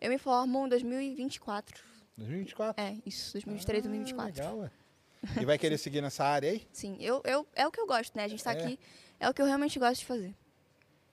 Eu 0.00 0.08
me 0.10 0.18
formo 0.18 0.66
em 0.66 0.68
2024. 0.68 1.82
2024? 2.16 2.82
É, 2.82 2.96
isso, 3.06 3.32
2023, 3.34 3.78
Ah, 3.84 3.88
2024. 3.88 4.34
Legal, 4.42 4.58
ué. 4.58 4.70
E 5.40 5.44
vai 5.44 5.58
querer 5.58 5.76
seguir 5.78 6.00
nessa 6.00 6.24
área 6.24 6.50
aí? 6.50 6.66
Sim, 6.72 6.96
eu, 7.00 7.20
eu, 7.24 7.46
é 7.54 7.66
o 7.66 7.70
que 7.70 7.80
eu 7.80 7.86
gosto, 7.86 8.16
né? 8.16 8.24
A 8.24 8.28
gente 8.28 8.42
tá 8.42 8.52
É? 8.54 8.62
aqui, 8.64 8.78
é 9.18 9.28
o 9.28 9.34
que 9.34 9.42
eu 9.42 9.46
realmente 9.46 9.78
gosto 9.78 10.00
de 10.00 10.06
fazer. 10.06 10.34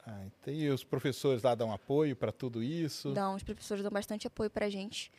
Ah, 0.05 0.23
então, 0.25 0.53
e 0.53 0.69
os 0.69 0.85
professores 0.85 1.43
lá 1.43 1.53
dão 1.53 1.71
apoio 1.73 2.15
para 2.15 2.31
tudo 2.31 2.63
isso? 2.63 3.11
Dão, 3.11 3.35
os 3.35 3.43
professores 3.43 3.83
dão 3.83 3.91
bastante 3.91 4.25
apoio 4.25 4.49
pra 4.49 4.69
gente. 4.69 5.11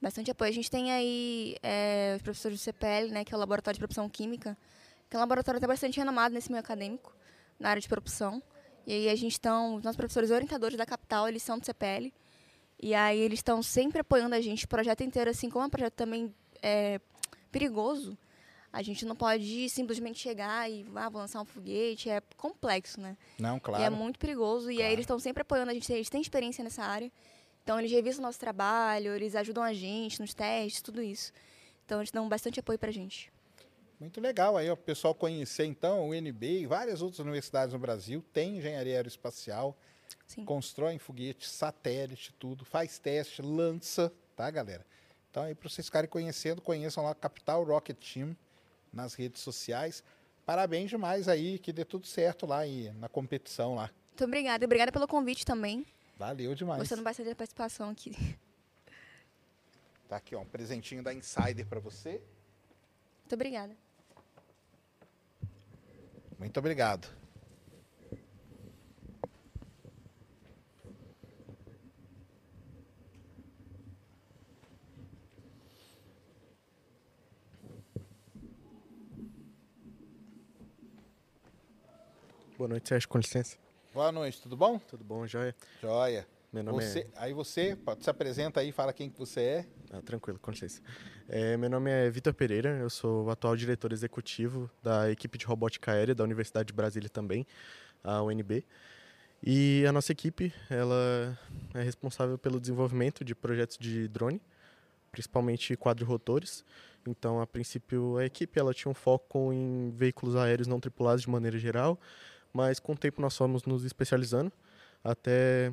Bastante 0.00 0.30
apoio. 0.30 0.50
A 0.50 0.54
gente 0.54 0.70
tem 0.70 0.90
aí 0.92 1.56
é, 1.62 2.14
os 2.16 2.22
professores 2.22 2.58
do 2.58 2.62
CPL, 2.62 3.10
né? 3.10 3.24
Que 3.24 3.34
é 3.34 3.36
o 3.36 3.40
Laboratório 3.40 3.74
de 3.76 3.80
Propulsão 3.80 4.08
Química, 4.08 4.56
que 5.10 5.16
é 5.16 5.18
um 5.18 5.20
laboratório 5.20 5.58
até 5.58 5.66
bastante 5.66 5.98
renomado 5.98 6.34
nesse 6.34 6.50
meio 6.50 6.60
acadêmico, 6.60 7.14
na 7.58 7.68
área 7.70 7.80
de 7.82 7.88
propulsão. 7.88 8.42
E 8.86 8.92
aí 8.92 9.08
a 9.10 9.14
gente 9.16 9.32
estão, 9.32 9.74
os 9.74 9.82
nossos 9.82 9.96
professores 9.96 10.30
orientadores 10.30 10.78
da 10.78 10.86
capital, 10.86 11.28
eles 11.28 11.42
são 11.42 11.58
do 11.58 11.66
CPL. 11.66 12.12
E 12.80 12.94
aí 12.94 13.18
eles 13.18 13.38
estão 13.38 13.62
sempre 13.62 14.00
apoiando 14.00 14.34
a 14.34 14.40
gente, 14.40 14.64
o 14.64 14.68
projeto 14.68 15.02
inteiro, 15.02 15.30
assim, 15.30 15.48
como 15.48 15.64
é 15.64 15.66
um 15.66 15.70
projeto 15.70 15.94
também 15.94 16.34
é, 16.62 17.00
perigoso, 17.50 18.16
a 18.72 18.82
gente 18.82 19.06
não 19.06 19.16
pode 19.16 19.70
simplesmente 19.70 20.18
chegar 20.18 20.70
e, 20.70 20.86
ah, 20.94 21.08
vou 21.08 21.20
lançar 21.22 21.40
um 21.40 21.46
foguete, 21.46 22.10
é 22.10 22.20
complexo, 22.36 23.00
né? 23.00 23.16
Não, 23.38 23.58
claro. 23.58 23.82
E 23.82 23.86
é 23.86 23.88
muito 23.88 24.18
perigoso. 24.18 24.70
E 24.70 24.74
aí 24.74 24.78
Claro. 24.80 24.92
eles 24.92 25.02
estão 25.04 25.18
sempre 25.18 25.40
apoiando 25.40 25.70
a 25.70 25.74
gente, 25.74 25.90
eles 25.90 26.10
têm 26.10 26.20
experiência 26.20 26.62
nessa 26.62 26.82
área. 26.82 27.10
Então 27.64 27.78
eles 27.78 27.90
revisam 27.90 28.20
o 28.22 28.26
nosso 28.26 28.38
trabalho, 28.38 29.14
eles 29.14 29.34
ajudam 29.34 29.62
a 29.62 29.72
gente 29.72 30.20
nos 30.20 30.34
testes, 30.34 30.82
tudo 30.82 31.02
isso. 31.02 31.32
Então 31.86 32.00
eles 32.00 32.10
dão 32.10 32.28
bastante 32.28 32.60
apoio 32.60 32.78
pra 32.78 32.90
gente. 32.90 33.32
Muito 33.98 34.20
legal 34.20 34.58
aí, 34.58 34.70
o 34.70 34.76
pessoal 34.76 35.14
conhecer 35.14 35.64
então 35.64 36.06
o 36.06 36.10
UNB 36.10 36.60
e 36.60 36.66
várias 36.66 37.00
outras 37.00 37.20
universidades 37.20 37.72
no 37.72 37.78
Brasil 37.78 38.22
tem 38.30 38.58
engenharia 38.58 38.96
aeroespacial, 38.96 39.74
Sim. 40.26 40.44
constroem 40.44 40.98
foguete, 40.98 41.48
satélite, 41.48 42.32
tudo, 42.38 42.64
faz 42.64 42.98
teste, 42.98 43.42
lança, 43.42 44.12
tá, 44.34 44.50
galera? 44.50 44.84
Então 45.30 45.42
aí 45.42 45.54
para 45.54 45.68
vocês 45.68 45.86
ficarem 45.86 46.08
conhecendo, 46.08 46.60
conheçam 46.60 47.04
lá 47.04 47.14
Capital 47.14 47.62
Rocket 47.64 47.96
Team 47.96 48.36
nas 48.92 49.14
redes 49.14 49.40
sociais. 49.42 50.02
Parabéns 50.44 50.90
demais 50.90 51.28
aí, 51.28 51.58
que 51.58 51.72
dê 51.72 51.84
tudo 51.84 52.06
certo 52.06 52.46
lá 52.46 52.66
e 52.66 52.90
na 52.94 53.08
competição 53.08 53.74
lá. 53.74 53.90
Muito 54.10 54.24
obrigada. 54.24 54.64
Obrigada 54.64 54.92
pelo 54.92 55.06
convite 55.06 55.44
também. 55.44 55.84
Valeu 56.16 56.54
demais. 56.54 56.78
Gostando 56.78 57.02
bastante 57.02 57.28
da 57.28 57.34
participação 57.34 57.90
aqui. 57.90 58.12
Tá 60.08 60.16
aqui, 60.16 60.34
ó, 60.34 60.40
um 60.40 60.46
presentinho 60.46 61.02
da 61.02 61.12
Insider 61.12 61.66
para 61.66 61.80
você. 61.80 62.22
Muito 63.20 63.34
obrigada. 63.34 63.76
Muito 66.38 66.58
obrigado. 66.58 67.08
Boa 82.56 82.68
noite, 82.68 82.88
Sérgio, 82.88 83.06
com 83.06 83.18
licença. 83.18 83.58
Boa 83.92 84.10
noite, 84.10 84.40
tudo 84.40 84.56
bom? 84.56 84.78
Tudo 84.78 85.04
bom, 85.04 85.26
Joia? 85.26 85.54
Joia. 85.82 86.26
Meu 86.50 86.62
nome 86.62 86.82
Você, 86.82 87.06
aí 87.14 87.34
você, 87.34 87.76
se 88.00 88.08
apresenta 88.08 88.60
aí, 88.60 88.72
fala 88.72 88.94
quem 88.94 89.10
que 89.10 89.18
você 89.18 89.40
é. 89.40 89.54
é... 89.54 89.66
Ah, 89.98 90.00
tranquilo, 90.00 90.38
com 90.38 90.50
licença. 90.50 90.80
É, 91.28 91.54
meu 91.58 91.68
nome 91.68 91.90
é 91.90 92.08
Vitor 92.08 92.32
Pereira, 92.32 92.70
eu 92.78 92.88
sou 92.88 93.26
o 93.26 93.30
atual 93.30 93.54
diretor 93.54 93.92
executivo 93.92 94.70
da 94.82 95.10
equipe 95.10 95.36
de 95.36 95.44
robótica 95.44 95.92
aérea 95.92 96.14
da 96.14 96.24
Universidade 96.24 96.68
de 96.68 96.72
Brasília 96.72 97.10
também, 97.10 97.46
a 98.02 98.22
UNB. 98.22 98.64
E 99.42 99.84
a 99.86 99.92
nossa 99.92 100.12
equipe, 100.12 100.50
ela 100.70 101.38
é 101.74 101.82
responsável 101.82 102.38
pelo 102.38 102.58
desenvolvimento 102.58 103.22
de 103.22 103.34
projetos 103.34 103.76
de 103.76 104.08
drone, 104.08 104.40
principalmente 105.12 105.76
quadrirotores. 105.76 106.64
Então, 107.06 107.38
a 107.38 107.46
princípio, 107.46 108.16
a 108.16 108.24
equipe 108.24 108.58
ela 108.58 108.72
tinha 108.72 108.90
um 108.90 108.94
foco 108.94 109.52
em 109.52 109.90
veículos 109.94 110.34
aéreos 110.36 110.66
não 110.66 110.80
tripulados 110.80 111.20
de 111.20 111.28
maneira 111.28 111.58
geral, 111.58 112.00
mas 112.52 112.78
com 112.78 112.92
o 112.92 112.96
tempo 112.96 113.20
nós 113.20 113.36
fomos 113.36 113.64
nos 113.64 113.84
especializando 113.84 114.52
até 115.02 115.72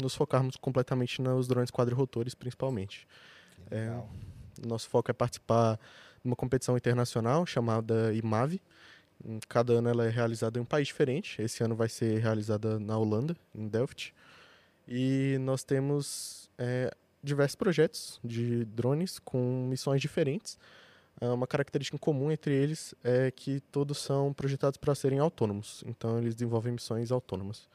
nos 0.00 0.14
focarmos 0.14 0.56
completamente 0.56 1.20
nos 1.22 1.46
drones 1.46 1.70
quadrirotores, 1.70 2.34
principalmente. 2.34 3.06
É, 3.70 3.96
nosso 4.66 4.88
foco 4.88 5.10
é 5.10 5.14
participar 5.14 5.76
de 5.76 6.28
uma 6.28 6.36
competição 6.36 6.76
internacional 6.76 7.46
chamada 7.46 8.12
IMAVE. 8.12 8.60
Em 9.24 9.38
Cada 9.48 9.74
ano 9.74 9.88
ela 9.88 10.06
é 10.06 10.10
realizada 10.10 10.58
em 10.58 10.62
um 10.62 10.64
país 10.64 10.88
diferente. 10.88 11.40
Esse 11.40 11.62
ano 11.62 11.74
vai 11.74 11.88
ser 11.88 12.18
realizada 12.20 12.78
na 12.78 12.98
Holanda, 12.98 13.36
em 13.54 13.68
Delft. 13.68 14.12
E 14.88 15.36
nós 15.40 15.62
temos 15.62 16.50
é, 16.58 16.90
diversos 17.22 17.54
projetos 17.54 18.20
de 18.24 18.64
drones 18.64 19.18
com 19.20 19.66
missões 19.68 20.00
diferentes. 20.00 20.58
Ah, 21.20 21.32
Uma 21.34 21.46
característica 21.46 21.94
em 21.96 21.98
comum 21.98 22.30
entre 22.32 22.52
eles 22.54 22.94
é 23.04 23.30
que 23.30 23.60
todos 23.60 23.98
são 23.98 24.32
projetados 24.32 24.76
para 24.76 24.94
serem 24.94 25.18
autônomos. 25.18 25.82
Então 25.86 26.18
eles 26.18 26.34
desenvolvem 26.34 26.72
missões 26.72 27.10
autônomas. 27.12 27.68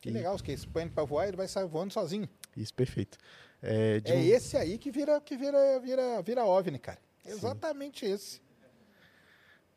Que 0.00 0.08
E- 0.10 0.12
legal, 0.12 0.36
que 0.38 0.56
você 0.56 0.66
põe 0.66 0.82
ele 0.82 0.90
pra 0.92 1.04
voar, 1.04 1.26
ele 1.28 1.36
vai 1.36 1.48
sair 1.48 1.66
voando 1.66 1.92
sozinho. 1.92 2.28
Isso, 2.56 2.72
perfeito. 2.72 3.18
É, 3.62 4.00
É 4.04 4.14
um- 4.14 4.20
esse 4.20 4.56
aí 4.56 4.78
que 4.78 4.90
vira, 4.90 5.20
que 5.20 5.36
vira, 5.36 5.80
vira, 5.80 6.22
vira 6.22 6.44
OVNI, 6.44 6.78
cara. 6.78 6.98
Exatamente 7.26 8.06
esse. 8.06 8.40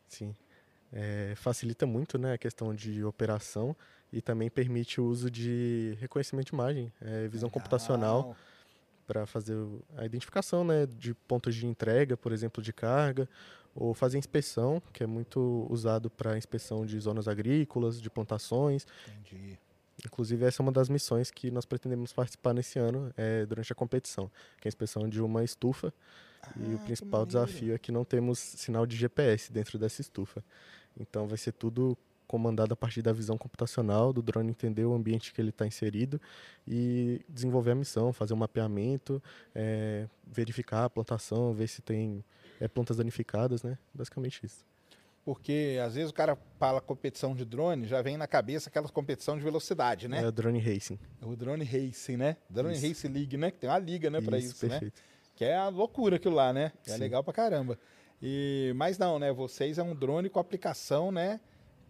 Sim. 0.08 0.36
É, 0.94 1.34
facilita 1.36 1.86
muito 1.86 2.18
né, 2.18 2.34
a 2.34 2.38
questão 2.38 2.76
de 2.76 3.04
operação 3.04 3.76
e 4.12 4.22
também 4.22 4.50
permite 4.50 5.00
o 5.00 5.06
uso 5.06 5.32
de 5.32 5.98
reconhecimento 6.00 6.48
de 6.48 6.54
imagem, 6.54 6.92
é, 7.02 7.28
visão 7.30 7.50
computacional 7.50 8.36
para 9.12 9.26
fazer 9.26 9.58
a 9.98 10.06
identificação 10.06 10.64
né, 10.64 10.86
de 10.86 11.14
pontos 11.14 11.54
de 11.54 11.68
entrega, 11.68 12.16
por 12.16 12.32
exemplo, 12.32 12.64
de 12.64 12.72
carga, 12.72 13.28
ou 13.76 13.94
fazer 13.94 14.18
inspeção, 14.18 14.82
que 14.94 15.04
é 15.04 15.06
muito 15.06 15.68
usado 15.70 16.10
para 16.10 16.38
inspeção 16.38 16.86
de 16.86 16.98
zonas 16.98 17.28
agrícolas, 17.28 18.02
de 18.02 18.10
plantações. 18.10 18.88
Entendi. 19.20 19.60
Inclusive, 20.06 20.46
essa 20.46 20.62
é 20.62 20.64
uma 20.64 20.72
das 20.72 20.88
missões 20.88 21.30
que 21.30 21.52
nós 21.52 21.66
pretendemos 21.66 22.14
participar 22.14 22.54
nesse 22.54 22.80
ano, 22.80 23.12
é, 23.18 23.46
durante 23.46 23.72
a 23.74 23.76
competição, 23.76 24.32
que 24.62 24.66
é 24.66 24.70
a 24.70 24.72
inspeção 24.72 25.10
de 25.10 25.22
uma 25.22 25.44
estufa. 25.44 25.94
e 26.56 26.74
o 26.74 26.78
Ah, 26.78 26.80
principal 26.86 27.26
desafio 27.26 27.76
é 27.76 27.78
que 27.78 27.92
não 27.92 28.06
temos 28.06 28.40
sinal 28.40 28.86
de 28.86 28.96
GPS 28.96 29.52
dentro 29.52 29.78
dessa 29.78 30.00
estufa. 30.00 30.42
Então, 30.98 31.28
vai 31.28 31.38
ser 31.38 31.52
tudo 31.52 31.98
comandado 32.32 32.74
a 32.74 32.78
partir 32.78 33.02
da 33.02 33.12
visão 33.12 33.38
computacional 33.38 34.14
do 34.14 34.22
drone 34.22 34.52
entender 34.52 34.86
o 34.86 34.94
ambiente 34.94 35.34
que 35.34 35.42
ele 35.42 35.50
está 35.50 35.68
inserido 35.68 36.20
e 36.66 37.20
desenvolver 37.28 37.72
a 37.72 37.76
missão, 37.76 38.14
fazer 38.14 38.34
um 38.34 38.38
mapeamento, 38.38 39.22
é, 39.54 40.08
verificar 40.26 40.86
a 40.86 40.90
plantação, 40.90 41.54
ver 41.54 41.68
se 41.68 41.82
tem 41.82 42.24
é, 42.58 42.70
plantas 42.70 42.96
danificadas, 42.96 43.64
né? 43.64 43.78
Basicamente 43.94 44.46
isso. 44.46 44.64
Porque 45.26 45.78
às 45.86 45.96
vezes 45.96 46.10
o 46.10 46.14
cara 46.14 46.38
fala 46.58 46.80
competição 46.80 47.36
de 47.36 47.44
drone, 47.44 47.86
já 47.86 48.02
vem 48.02 48.16
na 48.16 48.28
cabeça 48.28 48.70
aquela 48.70 48.88
competição 48.88 49.38
de 49.38 49.44
velocidade, 49.44 50.08
né? 50.08 50.24
É 50.24 50.28
o 50.28 50.32
drone 50.32 50.60
racing. 50.60 50.98
O 51.22 51.36
drone 51.36 51.66
racing, 51.66 52.16
né? 52.16 52.38
Drone 52.50 52.74
Isso. 52.76 52.88
Race 52.88 53.08
League, 53.10 53.36
né? 53.36 53.52
Que 53.52 53.58
tem 53.58 53.70
uma 53.70 53.78
liga, 53.78 54.10
né, 54.10 54.22
pra 54.22 54.38
isso, 54.38 54.66
né? 54.66 54.70
perfeito. 54.70 55.02
Que 55.36 55.44
é 55.44 55.58
a 55.58 55.68
loucura 55.68 56.16
aquilo 56.16 56.36
lá, 56.36 56.54
né? 56.54 56.72
É 56.88 56.92
Sim. 56.92 56.98
legal 56.98 57.24
pra 57.26 57.34
caramba. 57.34 57.78
E, 58.22 58.72
mas 58.78 58.98
não, 58.98 59.20
né? 59.20 59.34
Vocês 59.34 59.78
é 59.78 59.84
um 59.84 59.94
drone 59.94 60.30
com 60.30 60.40
aplicação, 60.40 61.12
né? 61.12 61.42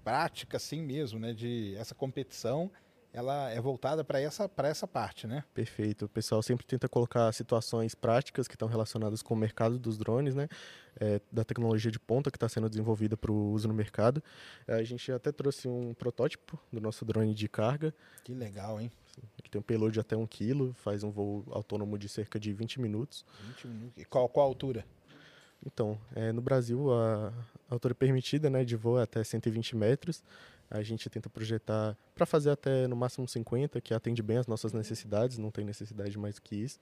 Prática, 0.04 0.58
assim 0.58 0.82
mesmo, 0.82 1.20
né? 1.20 1.34
De 1.34 1.76
essa 1.78 1.94
competição, 1.96 2.72
ela 3.14 3.50
é 3.50 3.60
voltada 3.60 4.04
para 4.04 4.20
essa, 4.20 4.48
pra 4.48 4.68
essa 4.68 4.88
parte, 4.88 5.28
né? 5.28 5.44
Perfeito. 5.54 6.06
O 6.06 6.10
pessoal 6.10 6.42
sempre 6.42 6.66
tenta 6.66 6.88
colocar 6.88 7.32
situações 7.34 7.94
práticas 7.94 8.48
que 8.48 8.56
estão 8.56 8.68
relacionadas 8.68 9.22
com 9.22 9.34
o 9.34 9.38
mercado 9.38 9.78
dos 9.78 9.98
drones, 9.98 10.34
né? 10.34 10.48
É, 11.00 11.22
da 11.32 11.44
tecnologia 11.44 11.92
de 11.92 12.00
ponta 12.00 12.30
que 12.32 12.38
está 12.38 12.48
sendo 12.50 12.70
desenvolvida 12.70 13.16
para 13.18 13.32
o 13.32 13.52
uso 13.52 13.68
no 13.68 13.74
mercado. 13.74 14.24
É, 14.68 14.76
A 14.76 14.84
gente 14.84 15.12
até 15.12 15.32
trouxe 15.32 15.68
um 15.68 15.94
protótipo 15.94 16.60
do 16.72 16.80
nosso 16.82 17.04
drone 17.06 17.34
de 17.34 17.48
carga, 17.48 17.94
Que 18.24 18.34
legal, 18.34 18.80
hein? 18.80 18.92
que 19.44 19.50
tem 19.50 19.60
um 19.60 19.64
payload 19.64 19.94
de 19.94 20.00
até 20.00 20.16
1 20.16 20.26
kg, 20.26 20.74
faz 20.74 21.04
um 21.04 21.12
voo 21.12 21.44
autônomo 21.52 21.98
de 21.98 22.08
cerca 22.08 22.40
de 22.40 22.54
20 22.54 22.80
minutos. 22.80 23.26
20 23.48 23.68
minutos. 23.68 24.02
E 24.02 24.06
qual, 24.06 24.28
qual 24.30 24.46
a 24.46 24.50
altura? 24.50 24.86
Então, 25.66 26.00
é, 26.16 26.32
no 26.32 26.42
Brasil, 26.42 26.92
a 26.94 27.32
altura 27.76 27.96
permitida 27.96 28.50
né, 28.50 28.64
de 28.64 28.76
voo 28.76 29.00
é 29.00 29.04
até 29.04 29.24
120 29.24 29.76
metros. 29.76 30.24
A 30.70 30.82
gente 30.82 31.10
tenta 31.10 31.30
projetar 31.30 31.98
para 32.16 32.26
fazer 32.26 32.50
até 32.50 32.88
no 32.88 32.96
máximo 32.96 33.28
50, 33.28 33.82
que 33.82 33.94
atende 33.94 34.22
bem 34.24 34.38
às 34.38 34.48
nossas 34.48 34.72
necessidades, 34.72 35.38
não 35.38 35.52
tem 35.52 35.66
necessidade 35.66 36.12
de 36.12 36.18
mais 36.18 36.36
do 36.36 36.42
que 36.42 36.56
isso. 36.56 36.80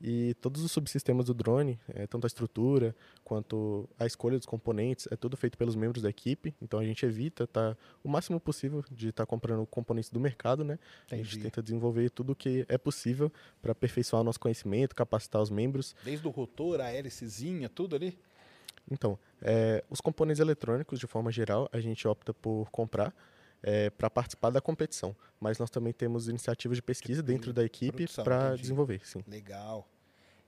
E 0.00 0.34
todos 0.34 0.62
os 0.62 0.70
subsistemas 0.70 1.26
do 1.26 1.34
drone, 1.34 1.78
é, 1.88 2.06
tanto 2.06 2.26
a 2.26 2.28
estrutura 2.28 2.94
quanto 3.24 3.88
a 3.98 4.04
escolha 4.04 4.36
dos 4.36 4.46
componentes, 4.46 5.08
é 5.10 5.16
tudo 5.16 5.36
feito 5.36 5.56
pelos 5.56 5.74
membros 5.74 6.02
da 6.02 6.10
equipe. 6.10 6.54
Então 6.60 6.78
a 6.78 6.84
gente 6.84 7.06
evita 7.06 7.46
tá, 7.46 7.76
o 8.02 8.08
máximo 8.08 8.38
possível 8.38 8.84
de 8.90 9.08
estar 9.08 9.24
comprando 9.24 9.64
componentes 9.66 10.10
do 10.10 10.20
mercado, 10.20 10.64
né? 10.64 10.78
A 11.10 11.16
gente 11.16 11.38
tenta 11.38 11.62
desenvolver 11.62 12.10
tudo 12.10 12.32
o 12.32 12.36
que 12.36 12.66
é 12.68 12.76
possível 12.76 13.32
para 13.62 13.72
aperfeiçoar 13.72 14.20
o 14.20 14.24
nosso 14.24 14.40
conhecimento, 14.40 14.94
capacitar 14.94 15.40
os 15.40 15.50
membros 15.50 15.96
Desde 16.04 16.26
o 16.26 16.30
rotor, 16.30 16.80
a 16.80 16.90
hélicezinha, 16.90 17.68
tudo 17.68 17.96
ali? 17.96 18.18
Então, 18.90 19.18
é, 19.40 19.82
os 19.88 20.00
componentes 20.00 20.40
eletrônicos, 20.40 20.98
de 20.98 21.06
forma 21.06 21.30
geral, 21.30 21.68
a 21.72 21.80
gente 21.80 22.06
opta 22.06 22.32
por 22.34 22.70
comprar 22.70 23.14
para 23.96 24.10
participar 24.10 24.50
da 24.50 24.60
competição. 24.60 25.16
Mas 25.40 25.58
nós 25.58 25.70
também 25.70 25.90
temos 25.90 26.28
iniciativas 26.28 26.76
de 26.76 26.82
pesquisa 26.82 27.22
dentro 27.22 27.50
da 27.50 27.64
equipe 27.64 28.06
para 28.22 28.56
desenvolver, 28.56 29.00
sim. 29.06 29.24
Legal. 29.26 29.88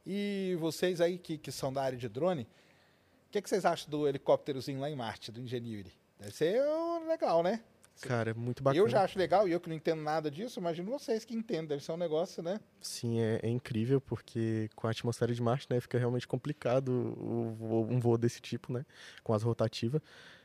E 0.04 0.56
vocês 0.60 1.00
aí 1.00 1.18
que, 1.18 1.38
que 1.38 1.50
são 1.50 1.72
da 1.72 1.82
área 1.82 1.98
de 1.98 2.08
drone, 2.08 2.42
o 2.42 3.30
que, 3.30 3.40
que 3.40 3.48
vocês 3.48 3.64
acham 3.64 3.90
do 3.90 4.06
helicópterozinho 4.06 4.80
lá 4.80 4.88
em 4.88 4.94
Marte, 4.94 5.32
do 5.32 5.40
Engineering? 5.40 5.90
Deve 6.18 6.32
ser 6.32 6.62
uh, 6.62 7.08
legal, 7.08 7.42
né? 7.42 7.62
Cara, 8.01 8.31
é 8.31 8.35
muito 8.35 8.62
bacana. 8.62 8.82
Eu 8.85 8.89
já 8.89 9.02
acho 9.02 9.18
legal, 9.18 9.48
e 9.48 9.52
eu 9.52 9.60
que 9.60 9.68
não 9.68 9.77
entendo 9.77 10.02
nada 10.02 10.31
disso, 10.31 10.60
imagino 10.60 10.90
vocês 10.90 11.24
que 11.24 11.35
entendem, 11.35 11.66
deve 11.66 11.82
ser 11.85 11.93
um 11.93 11.97
negócio, 11.97 12.43
né? 12.43 12.60
Sim, 12.81 13.20
é, 13.20 13.40
é 13.43 13.48
incrível 13.48 14.01
porque 14.01 14.68
com 14.77 14.86
a 14.86 14.90
atmosfera 14.90 15.32
de 15.32 15.40
Marte, 15.43 15.66
né, 15.70 15.81
fica 15.81 15.98
realmente 15.98 16.27
complicado 16.28 16.89
o 16.90 17.55
voo- 17.59 17.86
um 17.90 17.98
voo 17.98 18.18
desse 18.18 18.40
tipo, 18.40 18.73
né, 18.73 18.85
com 19.23 19.32
as 19.32 19.43
rotativas. 19.43 20.01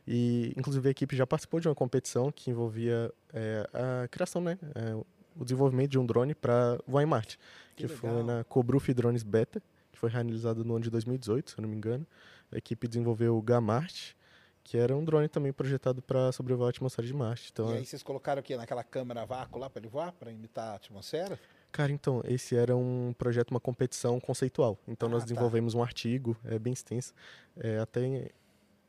E 0.08 0.54
inclusive 0.58 0.88
a 0.88 0.92
equipe 0.92 1.16
já 1.16 1.28
participou 1.28 1.60
de 1.60 1.68
uma 1.68 1.76
competição 1.76 2.32
que 2.32 2.50
envolvia 2.50 3.14
é, 3.34 3.70
a 4.04 4.08
criação, 4.08 4.42
né, 4.42 4.58
é, 4.76 4.96
o 5.40 5.44
desenvolvimento 5.46 5.92
de 5.92 6.00
um 6.00 6.06
drone 6.06 6.34
para 6.36 6.80
voar 6.88 7.04
em 7.04 7.06
Marte, 7.06 7.38
Que 7.76 7.88
que, 7.88 7.94
foi 7.94 8.24
na 8.24 8.44
Cobruf 8.44 8.94
Drones 8.94 9.24
Beta, 9.24 9.62
que 9.92 9.98
foi 9.98 10.10
realizado 10.10 10.64
no 10.66 10.76
ano 10.76 10.84
de 10.84 10.90
2018, 10.90 11.52
se 11.52 11.58
eu 11.58 11.62
não 11.62 11.70
me 11.70 11.76
engano. 11.76 12.06
A 12.52 12.58
equipe 12.58 12.88
desenvolveu 12.88 13.38
o 13.38 13.42
Gamart, 13.42 14.14
que 14.64 14.78
era 14.78 14.96
um 14.96 15.04
drone 15.04 15.28
também 15.28 15.52
projetado 15.52 16.02
para 16.02 16.32
sobrevoar 16.32 16.68
a 16.68 16.70
atmosfera 16.70 17.08
de 17.08 17.14
Marte. 17.14 17.50
Então, 17.52 17.70
e 17.72 17.74
é- 17.76 17.78
aí 17.80 17.86
vocês 17.86 18.04
colocaram 18.04 18.40
o 18.40 18.44
quê? 18.44 18.56
Naquela 18.56 18.84
câmera 18.84 19.26
vácuo 19.26 19.60
lá 19.60 19.70
para 19.70 19.80
ele 19.82 19.90
voar, 19.90 20.12
para 20.14 20.32
imitar 20.32 20.70
a 20.74 20.76
atmosfera? 20.76 21.40
Cara, 21.72 21.92
então, 21.92 22.22
esse 22.26 22.56
era 22.56 22.76
um 22.76 23.14
projeto, 23.18 23.52
uma 23.52 23.60
competição 23.60 24.20
conceitual. 24.20 24.78
Então, 24.88 25.08
Ah, 25.08 25.12
nós 25.14 25.22
tá. 25.24 25.28
desenvolvemos 25.28 25.74
um 25.74 25.82
artigo, 25.82 26.36
é 26.44 26.60
bem 26.60 26.74
extenso. 26.74 27.14
É, 27.58 27.80
até 27.80 28.30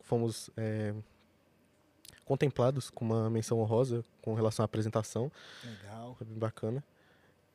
fomos 0.01 0.51
é, 0.57 0.93
contemplados 2.25 2.91
com 2.91 3.05
uma 3.05 3.29
menção 3.31 3.59
honrosa 3.61 4.05
com 4.21 4.35
relação 4.35 4.63
à 4.63 4.67
apresentação. 4.67 5.31
Legal. 5.65 6.15
Foi 6.17 6.27
bem 6.27 6.39
bacana. 6.39 6.83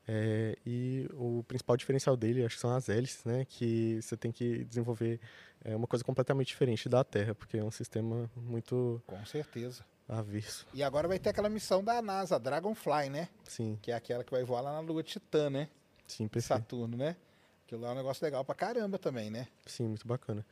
É, 0.09 0.57
e 0.65 1.05
o 1.13 1.43
principal 1.45 1.75
diferencial 1.75 2.15
dele, 2.15 2.45
acho 2.45 2.55
que 2.55 2.61
são 2.61 2.73
as 2.73 2.87
hélices, 2.87 3.25
né? 3.25 3.43
Que 3.45 3.99
você 4.01 4.15
tem 4.15 4.31
que 4.31 4.63
desenvolver 4.63 5.19
é, 5.67 5.75
uma 5.75 5.85
coisa 5.85 6.03
completamente 6.03 6.47
diferente 6.47 6.87
da 6.87 7.03
Terra, 7.03 7.35
porque 7.35 7.57
é 7.57 7.63
um 7.63 7.69
sistema 7.71 8.29
muito 8.35 9.01
Com 9.05 9.23
certeza. 9.25 9.85
averso. 10.07 10.65
E 10.73 10.81
agora 10.81 11.07
vai 11.07 11.19
ter 11.19 11.29
aquela 11.29 11.49
missão 11.49 11.83
da 11.83 12.01
NASA, 12.01 12.39
Dragonfly, 12.39 13.09
né? 13.09 13.27
Sim, 13.43 13.77
Que 13.81 13.91
é 13.91 13.95
aquela 13.95 14.23
que 14.23 14.31
vai 14.31 14.43
voar 14.43 14.61
lá 14.61 14.71
na 14.71 14.79
Lua 14.79 15.03
Titã, 15.03 15.49
né? 15.49 15.67
sim, 16.07 16.27
perfeito. 16.27 16.47
Saturno, 16.61 16.95
né? 16.95 17.17
Aquilo 17.65 17.81
lá 17.81 17.89
é 17.89 17.91
um 17.91 17.95
negócio 17.95 18.23
legal 18.23 18.45
pra 18.45 18.55
caramba 18.55 18.97
também, 18.97 19.29
né? 19.29 19.45
Sim, 19.65 19.89
muito 19.89 20.07
bacana. 20.07 20.45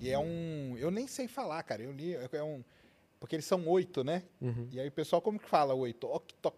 E 0.00 0.08
é 0.08 0.16
um. 0.18 0.76
Eu 0.78 0.88
nem 0.90 1.08
sei 1.08 1.26
falar, 1.26 1.60
cara. 1.64 1.82
Eu 1.82 1.90
li. 1.92 2.14
É 2.14 2.42
um. 2.44 2.62
Porque 3.18 3.34
eles 3.34 3.44
são 3.44 3.66
oito, 3.66 4.04
né? 4.04 4.22
Uhum. 4.40 4.68
E 4.70 4.78
aí 4.78 4.86
o 4.86 4.92
pessoal, 4.92 5.20
como 5.20 5.38
que 5.38 5.48
fala 5.48 5.74
oito? 5.74 6.06
Octo... 6.06 6.52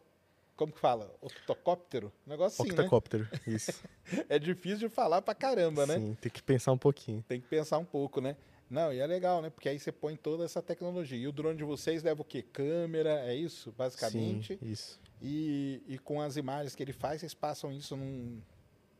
Como 0.57 0.73
que 0.73 0.79
fala? 0.79 1.13
Octocóptero? 1.21 2.13
Um 2.27 2.31
negócio 2.31 2.63
assim, 2.63 2.73
Octocóptero, 2.73 3.29
isso. 3.47 3.73
né? 3.73 4.25
É 4.29 4.39
difícil 4.39 4.89
de 4.89 4.95
falar 4.95 5.23
pra 5.23 5.35
caramba, 5.35 5.87
né? 5.87 5.99
Sim, 5.99 6.17
tem 6.21 6.31
que 6.31 6.43
pensar 6.43 6.73
um 6.73 6.79
pouquinho. 6.79 7.25
Tem 7.27 7.41
que 7.41 7.49
pensar 7.49 7.79
um 7.79 7.85
pouco, 7.85 8.21
né? 8.21 8.37
Não, 8.69 8.93
e 8.93 8.99
é 8.99 9.07
legal, 9.07 9.43
né? 9.43 9.51
Porque 9.51 9.69
aí 9.69 9.79
você 9.79 9.93
põe 9.93 10.17
toda 10.17 10.45
essa 10.45 10.63
tecnologia. 10.63 11.19
E 11.19 11.27
o 11.27 11.33
drone 11.33 11.57
de 11.57 11.65
vocês 11.65 12.03
leva 12.03 12.23
o 12.23 12.25
quê? 12.25 12.43
Câmera, 12.43 13.21
é 13.27 13.35
isso, 13.35 13.73
basicamente. 13.77 14.59
Sim, 14.59 14.71
isso. 14.71 15.01
E, 15.23 15.83
e 15.87 15.99
com 15.99 16.21
as 16.21 16.37
imagens 16.37 16.75
que 16.75 16.83
ele 16.83 16.93
faz, 16.93 17.21
vocês 17.21 17.35
passam 17.35 17.73
isso 17.73 17.97
num. 17.97 18.41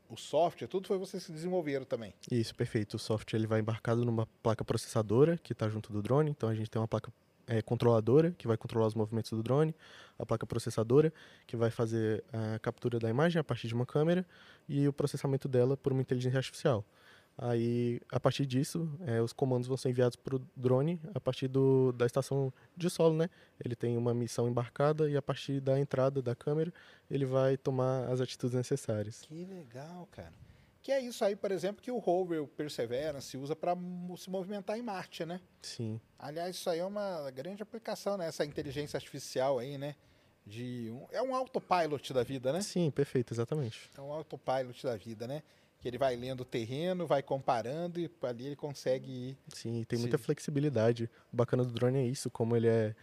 O 0.07 0.15
software, 0.15 0.67
tudo 0.67 0.87
foi 0.87 0.99
vocês 0.99 1.25
que 1.25 1.31
desenvolveram 1.31 1.83
também. 1.83 2.13
Isso, 2.31 2.53
perfeito. 2.53 2.93
O 2.93 2.99
software 2.99 3.39
ele 3.39 3.47
vai 3.47 3.59
embarcado 3.59 4.05
numa 4.05 4.27
placa 4.43 4.63
processadora 4.63 5.37
que 5.37 5.51
está 5.51 5.67
junto 5.67 5.91
do 5.91 6.01
drone. 6.01 6.29
Então 6.29 6.47
a 6.47 6.53
gente 6.53 6.69
tem 6.69 6.79
uma 6.79 6.87
placa 6.87 7.11
é, 7.47 7.61
controladora 7.61 8.31
que 8.31 8.47
vai 8.47 8.57
controlar 8.57 8.87
os 8.87 8.95
movimentos 8.95 9.31
do 9.31 9.43
drone, 9.43 9.75
a 10.17 10.25
placa 10.25 10.45
processadora 10.45 11.13
que 11.45 11.55
vai 11.55 11.69
fazer 11.69 12.23
a 12.31 12.59
captura 12.59 12.99
da 12.99 13.09
imagem 13.09 13.39
a 13.39 13.43
partir 13.43 13.67
de 13.67 13.73
uma 13.73 13.85
câmera 13.85 14.25
e 14.67 14.87
o 14.87 14.93
processamento 14.93 15.47
dela 15.47 15.75
por 15.77 15.91
uma 15.91 16.01
inteligência 16.01 16.37
artificial. 16.37 16.85
Aí, 17.37 17.99
a 18.09 18.17
partir 18.17 18.45
disso, 18.45 18.89
é, 19.05 19.21
os 19.21 19.33
comandos 19.33 19.67
vão 19.67 19.75
ser 19.75 19.89
enviados 19.89 20.15
para 20.15 20.37
o 20.37 20.41
drone 20.55 21.01
a 21.13 21.19
partir 21.19 21.49
do, 21.49 21.91
da 21.91 22.05
estação 22.05 22.51
de 22.77 22.89
solo, 22.89 23.17
né? 23.17 23.29
Ele 23.63 23.75
tem 23.75 23.97
uma 23.97 24.13
missão 24.13 24.47
embarcada 24.47 25.09
e 25.09 25.17
a 25.17 25.21
partir 25.21 25.59
da 25.59 25.77
entrada 25.77 26.21
da 26.21 26.33
câmera 26.33 26.73
ele 27.11 27.25
vai 27.25 27.57
tomar 27.57 28.07
as 28.09 28.21
atitudes 28.21 28.55
necessárias. 28.55 29.21
Que 29.23 29.43
legal, 29.43 30.07
cara. 30.11 30.31
Que 30.85 30.91
é 30.91 31.01
isso 31.01 31.25
aí, 31.25 31.35
por 31.35 31.51
exemplo, 31.51 31.81
que 31.81 31.89
o 31.89 31.97
rover 31.97 32.45
Perseverance 32.45 33.35
usa 33.35 33.55
para 33.55 33.75
se 34.19 34.29
movimentar 34.29 34.77
em 34.77 34.83
Marte, 34.83 35.25
né? 35.25 35.41
Sim, 35.59 35.99
Aliás, 36.19 36.55
isso 36.55 36.69
aí 36.69 36.77
é 36.77 36.85
uma 36.85 37.31
grande 37.31 37.63
aplicação, 37.63 38.15
né? 38.17 38.27
Essa 38.27 38.45
inteligência 38.45 38.95
artificial 38.95 39.57
aí, 39.57 39.79
né? 39.79 39.95
De 40.45 40.91
um, 40.91 41.07
é 41.09 41.23
um 41.23 41.33
autopilot 41.33 42.13
da 42.13 42.21
vida, 42.21 42.53
né? 42.53 42.61
sim, 42.61 42.91
perfeito, 42.91 43.33
exatamente. 43.33 43.89
É 43.97 43.99
um 44.01 44.11
autopilot 44.11 44.83
da 44.83 44.95
vida, 44.95 45.25
né? 45.25 45.41
Que 45.79 45.87
ele 45.87 45.97
vai 45.97 46.15
lendo 46.15 46.41
o 46.41 46.45
terreno, 46.45 47.07
vai 47.07 47.23
comparando 47.23 47.99
e 47.99 48.07
ali 48.21 48.45
ele 48.45 48.55
consegue 48.55 49.11
ir. 49.11 49.37
Sim, 49.47 49.83
tem 49.85 49.97
muita 49.97 50.19
flexibilidade. 50.19 51.09
O 51.33 51.35
bacana 51.35 51.65
do 51.65 51.71
drone 51.71 51.97
é 51.97 52.05
isso, 52.05 52.29
como 52.29 52.55
ele 52.55 52.67
é, 52.67 52.95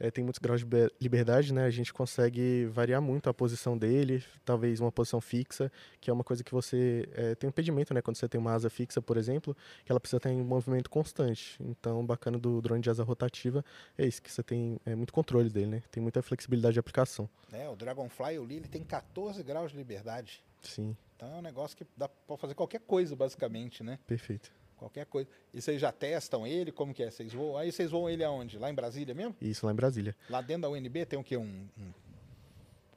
é, 0.00 0.10
tem 0.10 0.24
muitos 0.24 0.38
graus 0.38 0.60
de 0.60 0.64
liber- 0.64 0.90
liberdade, 1.00 1.52
né? 1.52 1.64
A 1.66 1.70
gente 1.70 1.92
consegue 1.92 2.64
variar 2.66 3.00
muito 3.02 3.28
a 3.28 3.34
posição 3.34 3.76
dele, 3.76 4.24
talvez 4.44 4.80
uma 4.80 4.90
posição 4.90 5.20
fixa, 5.20 5.70
que 6.00 6.08
é 6.10 6.12
uma 6.12 6.24
coisa 6.24 6.42
que 6.42 6.50
você 6.52 7.06
é, 7.12 7.34
tem 7.34 7.46
um 7.46 7.50
impedimento, 7.50 7.92
né? 7.92 8.00
Quando 8.00 8.16
você 8.16 8.26
tem 8.28 8.40
uma 8.40 8.52
asa 8.52 8.70
fixa, 8.70 9.02
por 9.02 9.16
exemplo, 9.18 9.54
que 9.84 9.92
ela 9.92 10.00
precisa 10.00 10.16
estar 10.16 10.30
em 10.30 10.42
movimento 10.42 10.88
constante. 10.88 11.56
Então, 11.62 12.04
bacana 12.04 12.38
do 12.38 12.60
drone 12.62 12.80
de 12.82 12.88
asa 12.88 13.04
rotativa 13.04 13.62
é 13.98 14.06
isso, 14.06 14.22
que 14.22 14.32
você 14.32 14.42
tem 14.42 14.80
é, 14.86 14.94
muito 14.94 15.12
controle 15.12 15.50
dele, 15.50 15.66
né? 15.66 15.82
Tem 15.90 16.02
muita 16.02 16.22
flexibilidade 16.22 16.72
de 16.74 16.80
aplicação. 16.80 17.28
É, 17.52 17.68
o 17.68 17.76
Dragonfly, 17.76 18.34
eu 18.36 18.44
li, 18.44 18.56
ele 18.56 18.68
tem 18.68 18.82
14 18.82 19.42
graus 19.42 19.70
de 19.70 19.76
liberdade. 19.76 20.42
Sim, 20.62 20.96
Então 21.16 21.28
é 21.34 21.36
um 21.38 21.42
negócio 21.42 21.76
que 21.76 21.86
dá 21.96 22.08
pra 22.08 22.36
fazer 22.36 22.54
qualquer 22.54 22.80
coisa, 22.80 23.14
basicamente, 23.14 23.82
né? 23.82 23.98
perfeito. 24.06 24.50
Qualquer 24.80 25.04
coisa. 25.04 25.28
E 25.52 25.60
vocês 25.60 25.78
já 25.78 25.92
testam 25.92 26.46
ele? 26.46 26.72
Como 26.72 26.94
que 26.94 27.02
é? 27.02 27.10
Vocês 27.10 27.32
voam? 27.34 27.54
Aí 27.58 27.70
vocês 27.70 27.90
voam 27.90 28.08
ele 28.08 28.24
aonde? 28.24 28.58
Lá 28.58 28.70
em 28.70 28.74
Brasília 28.74 29.14
mesmo? 29.14 29.36
Isso 29.38 29.66
lá 29.66 29.72
em 29.72 29.74
Brasília. 29.76 30.16
Lá 30.30 30.40
dentro 30.40 30.62
da 30.62 30.70
UNB 30.70 31.04
tem 31.04 31.18
o 31.18 31.22
quê? 31.22 31.36
Um, 31.36 31.66
um, 31.78 31.92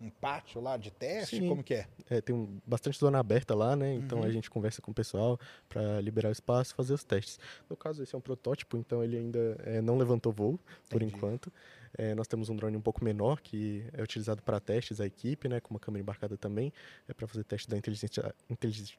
um 0.06 0.10
pátio 0.10 0.62
lá 0.62 0.78
de 0.78 0.92
teste? 0.92 1.38
Sim. 1.40 1.48
Como 1.50 1.62
que 1.62 1.74
é? 1.74 1.88
É, 2.10 2.22
tem 2.22 2.34
um- 2.34 2.58
bastante 2.66 2.98
zona 2.98 3.20
aberta 3.20 3.54
lá, 3.54 3.76
né? 3.76 3.94
Então 3.96 4.20
Uhum. 4.20 4.24
a 4.26 4.30
gente 4.32 4.50
conversa 4.50 4.82
com 4.82 4.92
o 4.92 4.94
pessoal 4.94 5.38
para 5.68 6.00
liberar 6.00 6.30
o 6.30 6.32
espaço 6.32 6.72
e 6.72 6.76
fazer 6.76 6.94
os 6.94 7.04
testes. 7.04 7.38
No 7.70 7.76
caso, 7.76 8.02
esse 8.02 8.16
é 8.16 8.18
um 8.18 8.22
protótipo, 8.22 8.78
então 8.78 9.04
ele 9.04 9.18
ainda 9.18 9.58
é, 9.66 9.82
não 9.82 9.98
levantou 9.98 10.32
voo, 10.32 10.58
por 10.90 11.02
Entendi. 11.02 11.18
enquanto. 11.18 11.52
É, 11.98 12.16
nós 12.16 12.28
temos 12.28 12.50
um 12.50 12.56
drone 12.56 12.76
um 12.78 12.82
pouco 12.82 13.04
menor, 13.04 13.40
que 13.42 13.86
é 13.94 14.02
utilizado 14.02 14.42
para 14.42 14.58
testes 14.60 15.00
da 15.00 15.06
equipe, 15.06 15.50
né? 15.50 15.60
Com 15.60 15.74
uma 15.74 15.80
câmera 15.82 16.02
embarcada 16.02 16.36
também. 16.38 16.72
É 17.10 17.14
para 17.14 17.28
fazer 17.28 17.44
teste 17.44 17.70
da 17.70 17.78
inteligência, 17.78 18.34
inteligência, 18.50 18.96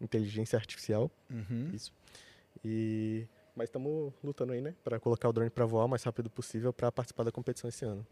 inteligência 0.00 0.56
artificial. 0.56 1.10
Uhum. 1.30 1.70
Isso. 1.72 1.92
E... 2.64 3.26
Mas 3.54 3.68
estamos 3.68 4.12
lutando 4.22 4.52
aí, 4.52 4.60
né? 4.60 4.74
Para 4.84 5.00
colocar 5.00 5.28
o 5.28 5.32
drone 5.32 5.50
para 5.50 5.66
voar 5.66 5.84
o 5.84 5.88
mais 5.88 6.02
rápido 6.04 6.30
possível 6.30 6.72
para 6.72 6.92
participar 6.92 7.24
da 7.24 7.32
competição 7.32 7.68
esse 7.68 7.84
ano. 7.84 8.06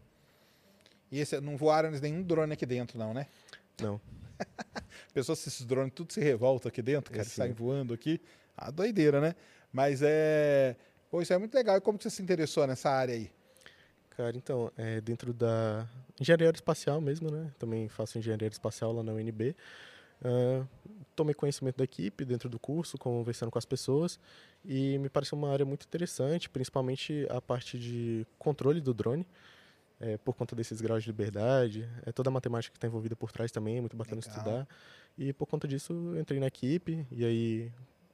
E 1.09 1.19
esse, 1.19 1.39
não 1.39 1.55
voaram 1.55 1.89
nenhum 1.89 2.21
drone 2.21 2.51
aqui 2.51 2.65
dentro, 2.65 2.99
não, 2.99 3.13
né? 3.13 3.27
Não. 3.81 3.99
Pessoas, 5.13 5.39
se 5.39 5.49
esses 5.49 5.65
drones 5.65 5.93
tudo 5.93 6.11
se 6.11 6.19
revolta 6.19 6.67
aqui 6.67 6.81
dentro, 6.81 7.11
cara, 7.11 7.25
É, 7.25 7.29
saem 7.29 7.53
voando 7.53 7.93
aqui. 7.93 8.19
A 8.57 8.69
doideira, 8.71 9.21
né? 9.21 9.35
Mas 9.71 10.01
é. 10.03 10.75
Pô, 11.09 11.21
isso 11.21 11.31
é 11.31 11.37
muito 11.37 11.53
legal. 11.55 11.77
E 11.77 11.81
como 11.81 12.01
você 12.01 12.09
se 12.09 12.21
interessou 12.21 12.67
nessa 12.67 12.89
área 12.89 13.13
aí? 13.13 13.31
Cara, 14.17 14.35
então, 14.35 14.71
é 14.75 14.99
dentro 14.99 15.31
da 15.31 15.87
engenharia 16.19 16.47
aeroespacial 16.47 16.99
mesmo, 16.99 17.29
né? 17.29 17.51
Também 17.59 17.87
faço 17.87 18.17
engenharia 18.17 18.45
aeroespacial 18.45 18.91
lá 18.91 19.03
na 19.03 19.13
UNB. 19.13 19.55
Ah, 20.23 20.65
tomei 21.15 21.33
conhecimento 21.33 21.77
da 21.77 21.83
equipe 21.83 22.23
dentro 22.23 22.47
do 22.47 22.59
curso, 22.59 22.97
conversando 22.97 23.51
com 23.51 23.57
as 23.57 23.65
pessoas, 23.65 24.19
e 24.63 24.97
me 24.99 25.09
pareceu 25.09 25.37
uma 25.37 25.51
área 25.51 25.65
muito 25.65 25.85
interessante, 25.85 26.49
principalmente 26.49 27.25
a 27.29 27.41
parte 27.41 27.77
de 27.79 28.25
controle 28.37 28.79
do 28.79 28.93
drone, 28.93 29.25
é, 29.99 30.15
por 30.17 30.35
conta 30.35 30.55
desses 30.55 30.79
graus 30.79 31.03
de 31.03 31.09
liberdade, 31.09 31.89
é 32.05 32.11
toda 32.11 32.29
a 32.29 32.31
matemática 32.31 32.71
que 32.71 32.77
está 32.77 32.85
envolvida 32.85 33.15
por 33.15 33.31
trás 33.31 33.51
também, 33.51 33.77
é 33.77 33.81
muito 33.81 33.97
bacana 33.97 34.21
Legal. 34.23 34.37
estudar. 34.37 34.67
E 35.17 35.33
por 35.33 35.47
conta 35.47 35.67
disso, 35.67 35.93
entrei 36.19 36.39
na 36.39 36.45
equipe, 36.45 37.03
e 37.11 37.25
aí 37.25 37.71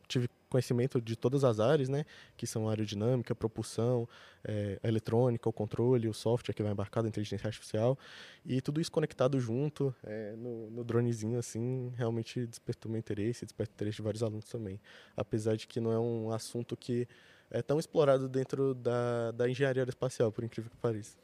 tive 0.07 0.29
conhecimento 0.49 1.01
de 1.01 1.15
todas 1.15 1.43
as 1.43 1.59
áreas, 1.59 1.89
né? 1.89 2.05
Que 2.37 2.45
são 2.45 2.69
aerodinâmica, 2.69 3.33
propulsão, 3.33 4.07
é, 4.43 4.79
a 4.83 4.87
eletrônica, 4.87 5.49
o 5.49 5.53
controle, 5.53 6.07
o 6.07 6.13
software 6.13 6.53
que 6.53 6.61
vai 6.61 6.71
embarcado, 6.71 7.07
a 7.07 7.09
inteligência 7.09 7.47
artificial. 7.47 7.97
E 8.45 8.61
tudo 8.61 8.79
isso 8.79 8.91
conectado 8.91 9.39
junto 9.39 9.93
é, 10.03 10.33
no, 10.37 10.69
no 10.69 10.83
dronezinho, 10.83 11.39
assim, 11.39 11.91
realmente 11.95 12.45
despertou 12.45 12.91
meu 12.91 12.99
interesse, 12.99 13.45
despertou 13.45 13.73
o 13.73 13.75
interesse 13.75 13.95
de 13.97 14.03
vários 14.03 14.21
alunos 14.21 14.45
também. 14.45 14.79
Apesar 15.17 15.55
de 15.55 15.67
que 15.67 15.79
não 15.79 15.91
é 15.91 15.99
um 15.99 16.31
assunto 16.31 16.77
que 16.77 17.07
é 17.49 17.61
tão 17.61 17.79
explorado 17.79 18.29
dentro 18.29 18.75
da, 18.75 19.31
da 19.31 19.49
engenharia 19.49 19.81
aeroespacial, 19.81 20.31
por 20.31 20.43
incrível 20.43 20.69
que 20.69 20.77
pareça. 20.77 21.17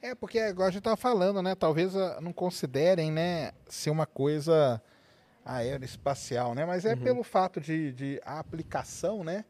É, 0.00 0.14
porque 0.14 0.38
agora 0.38 0.68
a 0.68 0.72
gente 0.72 0.82
tava 0.82 0.96
falando, 0.96 1.40
né? 1.40 1.54
Talvez 1.54 1.94
ah, 1.94 2.20
não 2.20 2.32
considerem, 2.32 3.12
né, 3.12 3.52
ser 3.68 3.90
uma 3.90 4.04
coisa 4.04 4.82
aeroespacial, 5.44 6.54
né? 6.54 6.64
Mas 6.64 6.84
é 6.84 6.94
Uhum. 6.94 7.00
pelo 7.00 7.22
fato 7.22 7.60
de, 7.60 7.92
de 7.92 8.20
a 8.24 8.38
aplicação, 8.38 9.24
né? 9.24 9.44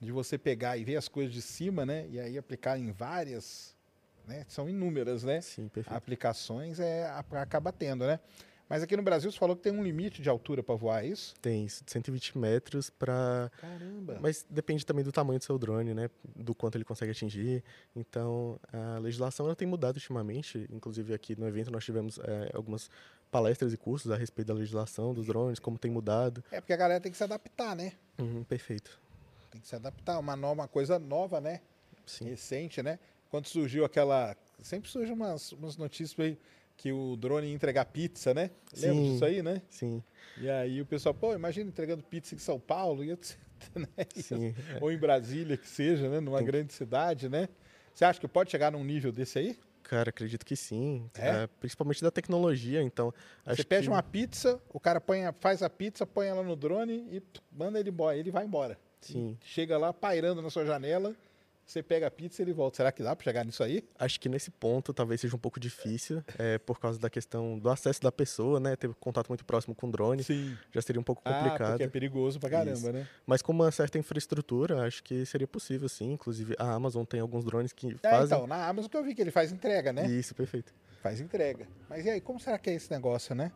De 0.00 0.12
você 0.12 0.38
pegar 0.38 0.76
e 0.76 0.84
ver 0.84 0.96
as 0.96 1.08
coisas 1.08 1.32
de 1.32 1.42
cima, 1.42 1.84
né? 1.84 2.06
E 2.08 2.20
aí 2.20 2.38
aplicar 2.38 2.78
em 2.78 2.90
várias, 2.92 3.76
né? 4.26 4.44
São 4.48 4.68
inúmeras, 4.68 5.24
né? 5.24 5.40
Sim, 5.40 5.68
perfeito. 5.68 5.96
Aplicações 5.96 6.78
é 6.80 7.06
acaba 7.32 7.72
tendo, 7.72 8.06
né? 8.06 8.20
Mas 8.68 8.82
aqui 8.82 8.94
no 8.98 9.02
Brasil 9.02 9.32
você 9.32 9.38
falou 9.38 9.56
que 9.56 9.62
tem 9.62 9.72
um 9.72 9.82
limite 9.82 10.20
de 10.20 10.28
altura 10.28 10.62
para 10.62 10.74
voar, 10.74 11.02
é 11.02 11.08
isso? 11.08 11.34
Tem 11.40 11.64
isso, 11.64 11.82
de 11.82 11.90
120 11.90 12.36
metros 12.36 12.90
para 12.90 13.50
Caramba. 13.58 14.18
Mas 14.20 14.44
depende 14.48 14.84
também 14.84 15.02
do 15.02 15.10
tamanho 15.10 15.38
do 15.38 15.44
seu 15.44 15.58
drone, 15.58 15.94
né? 15.94 16.10
Do 16.36 16.54
quanto 16.54 16.76
ele 16.76 16.84
consegue 16.84 17.10
atingir. 17.10 17.64
Então, 17.96 18.60
a 18.70 18.98
legislação 18.98 19.46
ela 19.46 19.56
tem 19.56 19.66
mudado 19.66 19.96
ultimamente. 19.96 20.68
Inclusive, 20.70 21.14
aqui 21.14 21.34
no 21.34 21.48
evento 21.48 21.70
nós 21.70 21.82
tivemos 21.82 22.18
é, 22.18 22.50
algumas 22.52 22.90
palestras 23.30 23.72
e 23.72 23.76
cursos 23.76 24.10
a 24.10 24.16
respeito 24.16 24.48
da 24.48 24.54
legislação 24.54 25.12
dos 25.14 25.26
drones, 25.26 25.58
como 25.58 25.78
tem 25.78 25.90
mudado. 25.90 26.42
É 26.50 26.60
porque 26.60 26.72
a 26.72 26.76
galera 26.76 27.00
tem 27.00 27.10
que 27.12 27.18
se 27.18 27.24
adaptar, 27.24 27.74
né? 27.76 27.92
Uhum, 28.18 28.42
perfeito. 28.44 28.98
Tem 29.50 29.60
que 29.60 29.66
se 29.68 29.74
adaptar, 29.76 30.18
uma, 30.18 30.36
nova, 30.36 30.54
uma 30.62 30.68
coisa 30.68 30.98
nova, 30.98 31.40
né? 31.40 31.60
Sim. 32.06 32.26
Recente, 32.26 32.82
né? 32.82 32.98
Quando 33.30 33.46
surgiu 33.46 33.84
aquela. 33.84 34.36
Sempre 34.62 34.90
surgem 34.90 35.14
umas, 35.14 35.52
umas 35.52 35.76
notícias 35.76 36.18
aí 36.18 36.38
que 36.76 36.92
o 36.92 37.16
drone 37.16 37.48
ia 37.48 37.54
entregar 37.54 37.84
pizza, 37.86 38.32
né? 38.32 38.50
Lembra 38.76 39.02
Sim. 39.04 39.12
disso 39.12 39.24
aí, 39.24 39.42
né? 39.42 39.62
Sim, 39.68 40.02
E 40.36 40.48
aí 40.48 40.80
o 40.80 40.86
pessoal, 40.86 41.12
pô, 41.14 41.34
imagina 41.34 41.68
entregando 41.68 42.02
pizza 42.04 42.34
em 42.34 42.38
São 42.38 42.58
Paulo, 42.58 43.04
ia, 43.04 43.18
né? 43.74 43.88
sim. 44.14 44.54
ou 44.80 44.90
em 44.90 44.96
Brasília, 44.96 45.56
que 45.56 45.68
seja, 45.68 46.08
né? 46.08 46.20
Numa 46.20 46.38
Tem- 46.38 46.46
grande 46.46 46.72
cidade, 46.72 47.28
né? 47.28 47.48
Você 47.94 48.04
acha 48.04 48.20
que 48.20 48.28
pode 48.28 48.50
chegar 48.50 48.70
num 48.70 48.84
nível 48.84 49.10
desse 49.10 49.38
aí? 49.40 49.58
Cara, 49.88 50.10
acredito 50.10 50.44
que 50.44 50.54
sim. 50.54 51.10
É? 51.18 51.44
É, 51.44 51.46
principalmente 51.46 52.02
da 52.02 52.10
tecnologia, 52.10 52.82
então. 52.82 53.12
Você 53.46 53.64
pede 53.64 53.84
que... 53.86 53.88
uma 53.88 54.02
pizza, 54.02 54.60
o 54.68 54.78
cara 54.78 55.00
põe, 55.00 55.24
a- 55.24 55.32
faz 55.32 55.62
a 55.62 55.70
pizza, 55.70 56.06
põe 56.06 56.26
ela 56.26 56.42
no 56.42 56.54
drone 56.54 57.08
e 57.10 57.22
manda 57.50 57.80
ele 57.80 57.88
embora. 57.88 58.14
Ele 58.14 58.30
vai 58.30 58.44
embora. 58.44 58.78
Sim. 59.00 59.38
Chega 59.40 59.78
lá 59.78 59.90
pairando 59.90 60.42
na 60.42 60.50
sua 60.50 60.66
janela, 60.66 61.16
você 61.70 61.82
pega 61.82 62.06
a 62.06 62.10
pizza 62.10 62.40
e 62.40 62.44
ele 62.44 62.52
volta. 62.54 62.78
Será 62.78 62.90
que 62.90 63.02
dá 63.02 63.14
pra 63.14 63.22
chegar 63.24 63.44
nisso 63.44 63.62
aí? 63.62 63.84
Acho 63.98 64.18
que 64.18 64.28
nesse 64.28 64.50
ponto 64.50 64.94
talvez 64.94 65.20
seja 65.20 65.36
um 65.36 65.38
pouco 65.38 65.60
difícil, 65.60 66.24
é, 66.38 66.56
por 66.56 66.80
causa 66.80 66.98
da 66.98 67.10
questão 67.10 67.58
do 67.58 67.68
acesso 67.68 68.00
da 68.00 68.10
pessoa, 68.10 68.58
né? 68.58 68.74
Ter 68.74 68.88
contato 68.94 69.28
muito 69.28 69.44
próximo 69.44 69.74
com 69.74 69.86
o 69.86 69.90
drone 69.90 70.24
Sim. 70.24 70.56
já 70.72 70.80
seria 70.80 70.98
um 70.98 71.04
pouco 71.04 71.20
Ah, 71.26 71.34
complicado. 71.34 71.70
porque 71.72 71.82
é 71.84 71.88
perigoso 71.88 72.40
pra 72.40 72.48
caramba, 72.48 72.72
Isso. 72.78 72.90
né? 72.92 73.06
Mas 73.26 73.42
com 73.42 73.52
uma 73.52 73.70
certa 73.70 73.98
infraestrutura, 73.98 74.86
acho 74.86 75.02
que 75.04 75.26
seria 75.26 75.46
possível, 75.46 75.88
sim. 75.88 76.12
Inclusive, 76.12 76.54
a 76.58 76.72
Amazon 76.72 77.04
tem 77.04 77.20
alguns 77.20 77.44
drones 77.44 77.72
que 77.72 77.88
É, 78.02 78.10
fazem. 78.10 78.24
então, 78.36 78.46
na 78.46 78.66
Amazon 78.66 78.90
que 78.90 78.96
eu 78.96 79.04
vi 79.04 79.14
que 79.14 79.20
ele 79.20 79.30
faz 79.30 79.52
entrega, 79.52 79.92
né? 79.92 80.06
Isso, 80.08 80.34
perfeito. 80.34 80.72
Faz 81.02 81.20
entrega. 81.20 81.68
Mas 81.88 82.06
e 82.06 82.10
aí, 82.10 82.20
como 82.20 82.40
será 82.40 82.58
que 82.58 82.70
é 82.70 82.74
esse 82.74 82.90
negócio, 82.90 83.34
né? 83.34 83.52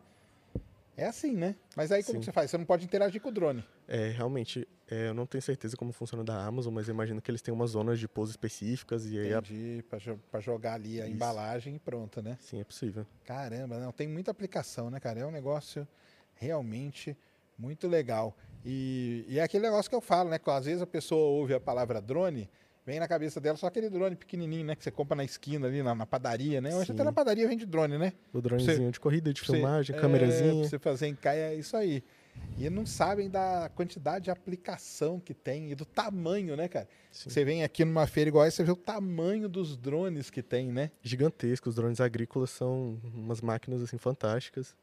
É 0.95 1.07
assim, 1.07 1.31
né? 1.35 1.55
Mas 1.75 1.91
aí 1.91 2.03
como 2.03 2.23
você 2.23 2.31
faz? 2.31 2.51
Você 2.51 2.57
não 2.57 2.65
pode 2.65 2.85
interagir 2.85 3.19
com 3.19 3.29
o 3.29 3.31
drone. 3.31 3.65
É, 3.87 4.09
realmente, 4.09 4.67
é, 4.93 5.07
eu 5.09 5.13
não 5.13 5.25
tenho 5.25 5.41
certeza 5.41 5.75
como 5.75 5.91
funciona 5.91 6.23
da 6.23 6.43
Amazon, 6.45 6.73
mas 6.73 6.87
imagino 6.87 7.21
que 7.21 7.29
eles 7.31 7.41
têm 7.41 7.53
umas 7.53 7.71
zonas 7.71 7.99
de 7.99 8.07
pouso 8.07 8.31
específicas 8.31 9.05
e 9.05 9.17
aí, 9.19 9.33
a- 9.33 9.39
Entendi, 9.39 9.83
jo- 9.99 10.19
pra 10.29 10.39
jogar 10.39 10.73
ali 10.75 11.01
a 11.01 11.05
Isso. 11.05 11.15
embalagem 11.15 11.75
e 11.75 11.79
pronto, 11.79 12.21
né? 12.21 12.37
sim, 12.41 12.59
é 12.59 12.63
possível. 12.63 13.05
Caramba, 13.25 13.79
não, 13.79 13.91
tem 13.91 14.07
muita 14.07 14.31
aplicação, 14.31 14.89
né, 14.89 14.99
cara? 14.99 15.19
É 15.19 15.25
um 15.25 15.31
negócio 15.31 15.87
realmente 16.35 17.15
muito 17.57 17.87
legal. 17.87 18.35
E, 18.65 19.25
e 19.27 19.39
é 19.39 19.43
aquele 19.43 19.63
negócio 19.65 19.89
que 19.89 19.95
eu 19.95 20.01
falo, 20.01 20.29
né? 20.29 20.39
Que 20.39 20.49
às 20.49 20.65
vezes 20.65 20.81
a 20.81 20.87
pessoa 20.87 21.25
ouve 21.27 21.53
a 21.53 21.59
palavra 21.59 22.01
drone, 22.01 22.49
vem 22.85 22.99
na 22.99 23.07
cabeça 23.07 23.39
dela 23.39 23.57
só 23.57 23.67
aquele 23.67 23.89
drone 23.89 24.15
pequenininho, 24.15 24.65
né? 24.65 24.75
Que 24.75 24.83
você 24.83 24.91
compra 24.91 25.15
na 25.15 25.23
esquina 25.23 25.67
ali, 25.67 25.83
na, 25.83 25.93
na 25.93 26.05
padaria, 26.05 26.59
né? 26.61 26.75
Hoje 26.75 26.87
Sim. 26.87 26.93
até 26.93 27.03
na 27.03 27.11
padaria 27.13 27.47
vende 27.47 27.65
drone, 27.65 27.97
né? 27.97 28.13
O 28.33 28.41
dronezinho 28.41 28.91
de 28.91 28.99
corrida, 28.99 29.33
de 29.33 29.41
você- 29.41 29.53
filmagem, 29.53 29.95
é, 29.95 29.99
câmerazinha. 29.99 30.61
pra 30.61 30.69
você 30.69 30.79
fazer 30.79 31.07
em 31.07 31.15
caia, 31.15 31.51
é 31.51 31.55
isso 31.55 31.75
aí. 31.77 32.03
E 32.57 32.69
não 32.69 32.85
sabem 32.85 33.29
da 33.29 33.69
quantidade 33.73 34.25
de 34.25 34.31
aplicação 34.31 35.19
que 35.19 35.33
tem 35.33 35.71
e 35.71 35.75
do 35.75 35.85
tamanho, 35.85 36.55
né, 36.55 36.67
cara? 36.67 36.87
Sim. 37.11 37.29
Você 37.29 37.43
vem 37.43 37.63
aqui 37.63 37.83
numa 37.83 38.05
feira 38.05 38.29
igual 38.29 38.45
essa, 38.45 38.57
você 38.57 38.63
vê 38.63 38.71
o 38.71 38.75
tamanho 38.75 39.49
dos 39.49 39.75
drones 39.75 40.29
que 40.29 40.43
tem, 40.43 40.71
né? 40.71 40.91
Gigantescos, 41.01 41.71
os 41.71 41.75
drones 41.75 41.99
agrícolas 41.99 42.51
são 42.51 42.99
umas 43.03 43.41
máquinas 43.41 43.81
assim 43.81 43.97
fantásticas. 43.97 44.75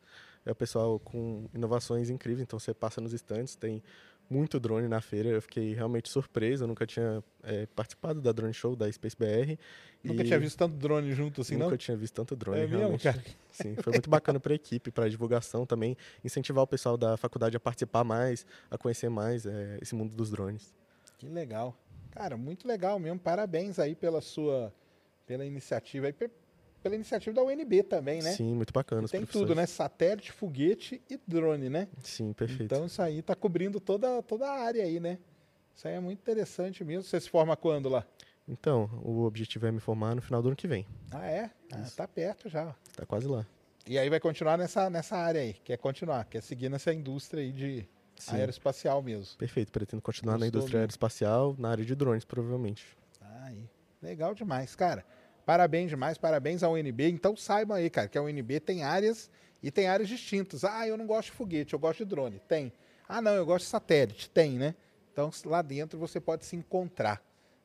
É 0.45 0.51
o 0.51 0.55
pessoal 0.55 0.99
com 0.99 1.49
inovações 1.55 2.11
incríveis, 2.11 2.43
então 2.43 2.59
você 2.59 2.75
passa 2.75 3.01
nos 3.01 3.13
estantes, 3.13 3.55
tem 3.55 3.83
muito 4.31 4.61
drone 4.61 4.87
na 4.87 5.01
feira. 5.01 5.29
Eu 5.29 5.43
fiquei 5.43 5.75
realmente 5.75 6.09
surpreso, 6.09 6.63
eu 6.65 6.69
nunca 6.69 6.87
tinha 6.87 7.23
é, 7.43 7.67
participado 7.67 8.21
da 8.23 8.31
Drone 8.31 8.55
Show 8.55 8.77
da 8.77 8.91
Space 8.91 9.17
BR. 9.17 9.59
Nunca 10.05 10.23
e 10.23 10.27
tinha 10.27 10.39
visto 10.39 10.57
tanto 10.57 10.77
drone 10.77 11.13
junto 11.13 11.41
assim, 11.41 11.57
nunca 11.57 11.71
não? 11.71 11.77
tinha 11.77 11.97
visto 11.97 12.15
tanto 12.15 12.37
drone, 12.37 12.59
É 12.61 12.63
mesmo, 12.63 12.79
realmente. 12.79 13.03
cara? 13.03 13.23
Sim, 13.53 13.75
foi 13.77 13.93
muito 13.93 14.09
bacana 14.09 14.39
para 14.39 14.53
a 14.53 14.57
equipe, 14.57 14.91
para 14.91 15.05
a 15.05 15.09
divulgação 15.09 15.67
também, 15.67 15.97
incentivar 16.25 16.63
o 16.63 16.67
pessoal 16.67 16.97
da 16.97 17.17
faculdade 17.17 17.57
a 17.57 17.61
participar 17.61 18.05
mais, 18.05 18.47
a 18.71 18.79
conhecer 18.79 19.11
mais 19.11 19.45
é, 19.45 19.79
esse 19.83 19.95
mundo 19.95 20.15
dos 20.15 20.31
drones. 20.31 20.73
Que 21.19 21.29
legal. 21.29 21.77
Cara, 22.13 22.37
muito 22.37 22.67
legal 22.67 22.99
mesmo. 22.99 23.19
Parabéns 23.19 23.79
aí 23.79 23.95
pela 23.95 24.21
sua 24.21 24.73
pela 25.27 25.45
iniciativa 25.45 26.13
pe- 26.13 26.31
pela 26.83 26.95
iniciativa 26.95 27.35
da 27.35 27.43
UNB 27.43 27.83
também, 27.83 28.23
né? 28.23 28.33
Sim, 28.33 28.55
muito 28.55 28.73
bacana. 28.73 29.09
Tem 29.09 29.25
tudo, 29.25 29.55
né? 29.55 29.67
Satélite, 29.67 30.33
foguete 30.33 31.03
e 31.09 31.19
drone, 31.27 31.69
né? 31.69 31.89
Sim, 32.03 32.33
perfeito. 32.33 32.65
Então 32.65 32.87
isso 32.87 33.01
aí 33.01 33.23
tá 33.23 33.35
cobrindo 33.35 33.81
toda, 33.81 34.23
toda 34.23 34.47
a 34.49 34.61
área 34.61 34.83
aí, 34.85 34.99
né? 35.01 35.19
Isso 35.75 35.87
aí 35.89 35.95
é 35.95 36.01
muito 36.01 36.19
interessante 36.21 36.85
mesmo. 36.85 37.05
Você 37.05 37.21
se 37.21 37.29
forma 37.29 37.57
quando 37.57 37.89
lá? 37.89 38.07
Então, 38.49 38.91
o 39.05 39.23
objetivo 39.25 39.67
é 39.67 39.73
me 39.73 39.81
formar 39.81 40.15
no 40.15 40.23
final 40.23 40.43
do 40.43 40.49
ano 40.49 40.57
que 40.57 40.67
vem. 40.67 40.87
Ah, 41.11 41.27
é? 41.27 41.51
Ah, 41.73 41.87
tá 41.97 42.09
perto 42.09 42.49
já. 42.49 42.75
Tá 42.97 43.07
quase 43.07 43.29
lá. 43.29 43.47
E 43.87 43.99
aí 43.99 44.11
vai 44.11 44.21
continuar 44.21 44.59
nessa, 44.59 44.91
nessa 44.91 45.17
área 45.17 45.41
aí, 45.41 45.55
quer 45.55 45.77
continuar, 45.79 46.25
quer 46.25 46.43
seguir 46.43 46.69
nessa 46.69 46.93
indústria 46.93 47.43
aí 47.43 47.53
de 47.53 47.89
Sim. 48.17 48.37
aeroespacial 48.37 49.03
mesmo. 49.03 49.37
Perfeito, 49.39 49.73
pretendo 49.73 50.03
continuar 50.03 50.35
na 50.35 50.39
Gostou 50.41 50.49
indústria 50.49 50.77
mesmo. 50.79 50.83
aeroespacial, 50.83 51.57
na 51.59 51.71
área 51.71 51.85
de 51.85 51.95
drones, 51.95 52.25
provavelmente. 52.25 52.85
Aí, 53.21 53.69
legal 54.03 54.35
demais, 54.35 54.75
cara. 54.75 55.05
Parabéns 55.51 55.91
demais, 55.91 56.17
parabéns 56.17 56.63
ao 56.63 56.75
UNB. 56.75 57.11
Então 57.11 57.35
saibam 57.35 57.77
aí, 57.77 57.91
cara, 57.91 58.07
que 58.07 58.17
a 58.17 58.23
UNB 58.23 58.61
tem 58.61 58.85
áreas 58.85 59.29
e 59.61 59.69
tem 59.69 59.89
áreas 59.89 60.09
distintas. 60.09 60.63
Ah, 60.63 60.87
eu 60.87 60.97
não 60.97 61.09
gosto 61.09 61.33
de 61.33 61.33
foguete, 61.33 61.73
eu 61.73 61.79
gosto 61.81 61.99
de 61.99 62.05
drone. 62.05 62.41
Tem. 62.47 62.73
Ah, 63.09 63.21
não, 63.21 63.33
eu 63.33 63.45
gosto 63.45 63.65
de 63.65 63.71
satélite. 63.73 64.31
Tem, 64.31 64.53
né? 64.53 64.77
Então 65.13 65.29
lá 65.47 65.61
dentro 65.61 65.99
você 65.99 66.21
pode 66.21 66.45
se 66.45 66.55
encontrar, 66.55 67.21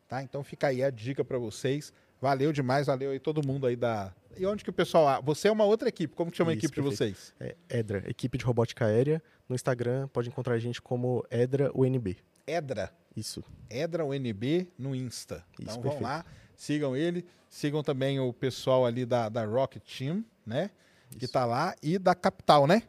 tá? 0.08 0.24
Então 0.24 0.44
fica 0.44 0.66
aí 0.66 0.82
a 0.82 0.90
dica 0.90 1.24
para 1.24 1.38
vocês. 1.38 1.94
Valeu 2.20 2.52
demais, 2.52 2.88
valeu 2.88 3.12
aí 3.12 3.20
todo 3.20 3.46
mundo 3.46 3.68
aí 3.68 3.76
da. 3.76 4.12
E 4.36 4.44
onde 4.48 4.64
que 4.64 4.72
o 4.72 4.74
pessoal. 4.74 5.08
Ah, 5.08 5.22
você 5.22 5.48
é 5.48 5.52
uma 5.52 5.66
outra 5.66 5.88
equipe. 5.88 6.16
Como 6.16 6.32
que 6.32 6.38
chama 6.38 6.54
a 6.54 6.56
Isso, 6.56 6.66
equipe 6.66 6.82
de 6.82 6.90
perfeito. 6.90 7.16
vocês? 7.16 7.36
É 7.40 7.56
EDRA, 7.70 8.04
Equipe 8.10 8.36
de 8.36 8.46
Robótica 8.46 8.86
Aérea. 8.88 9.22
No 9.48 9.54
Instagram 9.54 10.08
pode 10.08 10.28
encontrar 10.28 10.56
a 10.56 10.60
gente 10.60 10.82
como 10.82 11.24
EDRA 11.30 11.72
UNB. 11.76 12.18
Edra. 12.48 12.92
Isso. 13.16 13.44
Edra 13.70 14.04
UNB 14.04 14.68
no 14.76 14.96
Insta. 14.96 15.46
Isso, 15.60 15.62
então 15.62 15.74
vão 15.76 15.84
perfeito. 15.84 16.04
lá, 16.04 16.26
sigam 16.56 16.96
ele, 16.96 17.26
sigam 17.50 17.84
também 17.84 18.20
o 18.20 18.32
pessoal 18.34 18.86
ali 18.86 19.06
da, 19.06 19.30
da 19.30 19.46
Rocket 19.46 19.84
Team, 19.98 20.24
né? 20.46 20.70
Que 21.18 21.26
Isso. 21.26 21.34
tá 21.34 21.46
lá, 21.46 21.76
e 21.82 21.98
da 22.00 22.14
Capital, 22.16 22.66
né? 22.68 22.84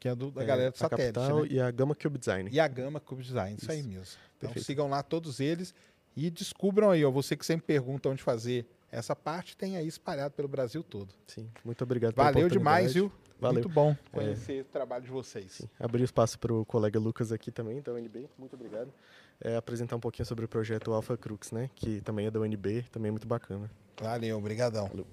Que 0.00 0.08
é 0.08 0.14
do, 0.14 0.30
da 0.30 0.42
É, 0.42 0.46
galera 0.46 0.70
do 0.70 0.74
a 0.74 0.78
satélite. 0.78 1.14
Capital 1.14 1.42
né? 1.42 1.48
e 1.50 1.60
a 1.60 1.70
Gama 1.70 1.94
Cube 1.94 2.18
Design. 2.18 2.50
E 2.52 2.58
a 2.60 2.66
Gama 2.68 3.00
Cube 3.00 3.22
Design, 3.22 3.56
isso, 3.60 3.70
aí 3.70 3.80
Isso. 3.80 3.88
mesmo. 3.88 4.04
Então 4.36 4.48
Perfeito. 4.50 4.66
sigam 4.66 4.88
lá 4.88 5.02
todos 5.02 5.40
eles 5.40 5.74
e 6.16 6.30
descubram 6.30 6.90
aí, 6.90 7.04
ó. 7.04 7.10
Você 7.10 7.36
que 7.36 7.44
sempre 7.46 7.66
pergunta 7.66 8.08
onde 8.08 8.22
fazer 8.22 8.66
essa 8.90 9.14
parte, 9.16 9.56
tem 9.56 9.76
aí 9.76 9.86
espalhado 9.86 10.34
pelo 10.34 10.48
Brasil 10.48 10.82
todo. 10.82 11.12
Sim, 11.26 11.50
muito 11.64 11.82
obrigado 11.82 12.14
pela 12.14 12.30
Valeu 12.30 12.48
demais, 12.48 12.94
viu? 12.94 13.10
Valeu. 13.38 13.54
Muito 13.62 13.68
bom 13.68 13.90
É. 13.90 13.96
conhecer 14.12 14.62
o 14.62 14.64
trabalho 14.64 15.04
de 15.04 15.10
vocês. 15.10 15.52
Sim. 15.52 15.68
Abrir 15.78 16.02
espaço 16.04 16.38
para 16.38 16.52
o 16.54 16.64
colega 16.64 16.98
Lucas 16.98 17.32
aqui 17.32 17.50
também, 17.50 17.82
da 17.82 17.92
UNB. 17.92 18.28
Muito 18.38 18.54
obrigado. 18.54 18.90
É, 19.40 19.56
apresentar 19.56 19.96
um 19.96 20.00
pouquinho 20.00 20.26
sobre 20.26 20.44
o 20.44 20.48
projeto 20.48 20.92
Alpha 20.92 21.16
Crux, 21.16 21.52
né? 21.52 21.70
Que 21.74 22.00
também 22.00 22.26
é 22.26 22.30
da 22.30 22.40
UNB, 22.40 22.84
também 22.90 23.08
é 23.08 23.12
muito 23.12 23.26
bacana. 23.26 23.70
Valeu, 24.00 24.38
obrigadão. 24.38 24.88
Valeu. 24.88 25.06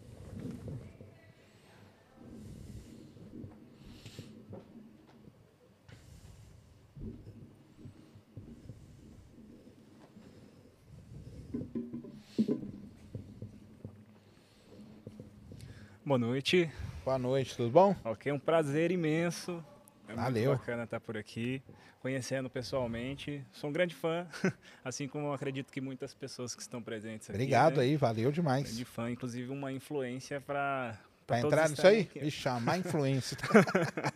Boa 16.05 16.19
noite. 16.19 16.69
Boa 17.05 17.17
noite, 17.17 17.55
tudo 17.55 17.69
bom? 17.69 17.95
Ok, 18.03 18.31
um 18.31 18.39
prazer 18.39 18.91
imenso. 18.91 19.63
É 20.07 20.13
Valeu. 20.15 20.49
muito 20.49 20.59
bacana 20.59 20.83
estar 20.83 20.99
por 20.99 21.17
aqui, 21.17 21.61
conhecendo 21.99 22.49
pessoalmente. 22.49 23.43
Sou 23.51 23.69
um 23.69 23.73
grande 23.73 23.95
fã, 23.95 24.27
assim 24.83 25.07
como 25.07 25.31
acredito 25.31 25.71
que 25.71 25.79
muitas 25.79 26.13
pessoas 26.13 26.55
que 26.55 26.61
estão 26.61 26.81
presentes 26.81 27.29
aqui. 27.29 27.37
Obrigado 27.37 27.77
né? 27.77 27.83
aí, 27.83 27.95
valeu 27.95 28.31
demais. 28.31 28.63
Grande 28.63 28.85
fã, 28.85 29.09
inclusive 29.09 29.49
uma 29.51 29.71
influência 29.71 30.41
para 30.41 30.97
Pra 31.25 31.39
entrar 31.39 31.69
nisso 31.69 31.87
aí? 31.87 32.09
Ixi, 32.15 32.49
má 32.61 32.77
influência. 32.77 33.37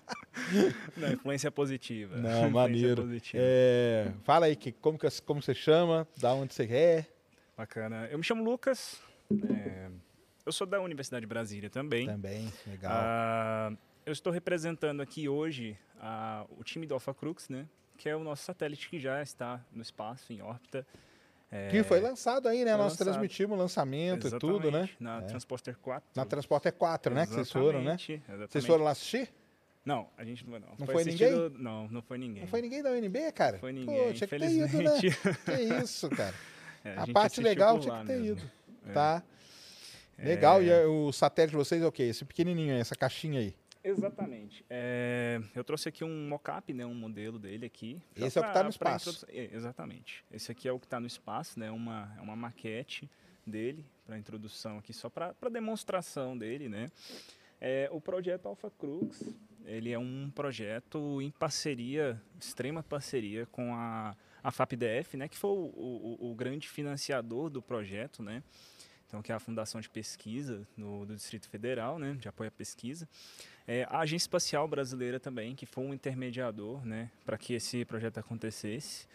Não, 0.97 1.13
influência 1.13 1.49
positiva. 1.49 2.15
Não, 2.17 2.29
Influência 2.29 2.49
maneiro. 2.49 3.01
positiva. 3.03 3.43
É, 3.45 4.11
fala 4.23 4.45
aí, 4.47 4.55
que, 4.55 4.71
como, 4.73 4.97
que, 4.97 5.07
como 5.21 5.41
você 5.41 5.53
chama, 5.53 6.07
da 6.17 6.33
onde 6.33 6.53
você 6.53 6.63
é. 6.65 7.05
Bacana. 7.55 8.07
Eu 8.11 8.17
me 8.17 8.23
chamo 8.23 8.43
Lucas. 8.43 9.01
é, 9.31 9.89
eu 10.45 10.51
sou 10.51 10.67
da 10.67 10.79
Universidade 10.81 11.21
de 11.21 11.27
Brasília 11.27 11.69
também. 11.69 12.05
Também, 12.05 12.51
legal. 12.65 12.91
Ah, 12.93 13.71
eu 14.07 14.13
estou 14.13 14.31
representando 14.31 15.01
aqui 15.01 15.27
hoje 15.27 15.77
ah, 15.99 16.45
o 16.57 16.63
time 16.63 16.85
do 16.87 16.93
Alpha 16.93 17.13
Crux, 17.13 17.49
né? 17.49 17.67
Que 17.97 18.07
é 18.07 18.15
o 18.15 18.23
nosso 18.23 18.43
satélite 18.43 18.89
que 18.89 18.99
já 18.99 19.21
está 19.21 19.63
no 19.71 19.81
espaço, 19.81 20.31
em 20.31 20.41
órbita. 20.41 20.87
É, 21.51 21.69
que 21.69 21.83
foi 21.83 21.99
lançado 21.99 22.47
aí, 22.47 22.63
né? 22.65 22.71
foi 22.71 22.77
Nós 22.83 22.91
lançado. 22.93 23.05
transmitimos 23.07 23.57
o 23.57 23.59
lançamento 23.61 24.27
e 24.27 24.31
tudo, 24.39 24.71
né? 24.71 24.79
Exatamente, 24.79 24.97
Na 25.03 25.17
É. 25.19 25.21
Transporter 25.21 25.75
4. 25.77 26.09
Na 26.15 26.25
Transporter 26.25 26.71
4, 26.73 27.13
né? 27.13 27.25
Que 27.25 27.33
vocês 27.33 27.51
foram, 27.51 27.81
né? 27.81 27.93
Exatamente, 27.95 28.05
Vocês 28.25 28.39
exatamente. 28.39 28.67
foram 28.67 28.83
lá 28.85 28.91
assistir? 28.91 29.29
Não, 29.85 30.09
a 30.17 30.23
gente 30.25 30.43
não 30.45 30.51
foi 30.51 30.59
não. 30.59 30.67
Não 30.77 30.85
foi 30.85 31.01
assistido- 31.01 31.49
Não, 31.57 31.87
não 31.87 32.01
foi 32.01 32.17
ninguém. 32.17 32.41
Não 32.41 32.47
foi 32.49 32.61
ninguém 32.61 32.83
da 32.83 32.91
UNB, 32.91 33.31
cara? 33.33 33.57
Foi 33.59 33.71
ninguém, 33.71 34.07
Pô, 34.07 34.13
tinha 34.13 34.27
que 34.27 34.37
ter 34.39 34.51
ido, 34.51 34.81
né? 34.83 34.91
Que 35.45 35.83
isso, 35.83 36.09
cara. 36.09 36.35
É, 36.83 36.91
a 36.95 36.99
gente 37.05 37.13
parte 37.13 37.41
legal 37.41 37.79
tinha 37.79 37.99
que 38.01 38.05
ter 38.07 38.17
mesmo. 38.19 38.37
ido. 38.37 38.51
É. 38.87 38.91
Tá? 38.93 39.23
Legal. 40.17 40.61
É. 40.61 40.63
E 40.63 40.69
é, 40.69 40.85
o 40.85 41.11
satélite 41.11 41.51
de 41.51 41.57
vocês 41.57 41.81
é 41.81 41.85
o 41.85 41.91
quê? 41.91 42.03
Esse 42.03 42.23
pequenininho 42.23 42.73
aí, 42.73 42.79
essa 42.79 42.95
caixinha 42.95 43.39
aí. 43.41 43.53
Exatamente. 43.89 44.65
É, 44.69 45.39
eu 45.55 45.63
trouxe 45.63 45.87
aqui 45.89 46.03
um 46.03 46.27
mockup, 46.27 46.73
né, 46.73 46.85
um 46.85 46.93
modelo 46.93 47.39
dele 47.39 47.65
aqui. 47.65 48.01
Esse 48.15 48.37
é 48.37 48.41
o 48.41 48.43
que 48.43 48.51
pra- 48.51 48.61
tá 48.61 48.63
no 48.63 48.77
pra 48.77 48.95
espaço. 48.95 49.25
é, 49.29 49.49
exatamente. 49.53 50.23
Esse 50.31 50.51
aqui 50.51 50.67
é 50.67 50.71
o 50.71 50.79
que 50.79 50.85
está 50.85 50.99
no 50.99 51.07
espaço, 51.07 51.59
né, 51.59 51.71
uma, 51.71 52.13
é 52.17 52.21
uma 52.21 52.35
maquete 52.35 53.09
dele 53.45 53.85
para 54.05 54.17
introdução 54.17 54.77
aqui, 54.77 54.91
só 54.93 55.09
para 55.09 55.33
demonstração 55.51 56.37
dele, 56.37 56.67
né. 56.67 56.91
É, 57.61 57.87
o 57.91 57.99
projeto 58.01 58.45
Alpha 58.47 58.69
Crux, 58.69 59.23
ele 59.65 59.91
é 59.91 59.97
um 59.97 60.29
projeto 60.35 61.21
em 61.21 61.31
parceria, 61.31 62.21
extrema 62.39 62.83
parceria 62.83 63.45
com 63.47 63.73
a, 63.73 64.15
a 64.43 64.51
FAPDF, 64.51 65.15
né, 65.17 65.27
que 65.27 65.37
foi 65.37 65.49
o, 65.51 65.71
o, 66.19 66.31
o 66.31 66.35
grande 66.35 66.67
financiador 66.67 67.49
do 67.49 67.61
projeto, 67.61 68.21
né. 68.21 68.43
Então, 69.07 69.21
que 69.21 69.31
é 69.31 69.35
a 69.35 69.39
Fundação 69.39 69.79
de 69.79 69.89
Pesquisa 69.89 70.67
no, 70.75 71.05
do 71.05 71.15
Distrito 71.15 71.47
Federal, 71.47 71.97
né, 71.97 72.17
de 72.19 72.27
apoio 72.27 72.49
à 72.49 72.51
pesquisa. 72.51 73.07
É, 73.67 73.85
a 73.89 73.99
Agência 73.99 74.23
Espacial 74.23 74.65
Brasileira 74.65 75.19
também, 75.19 75.53
que 75.53 75.65
foi 75.65 75.83
um 75.83 75.93
intermediador 75.93 76.85
né, 76.85 77.11
para 77.25 77.37
que 77.37 77.53
esse 77.53 77.83
projeto 77.83 78.17
acontecesse. 78.17 79.05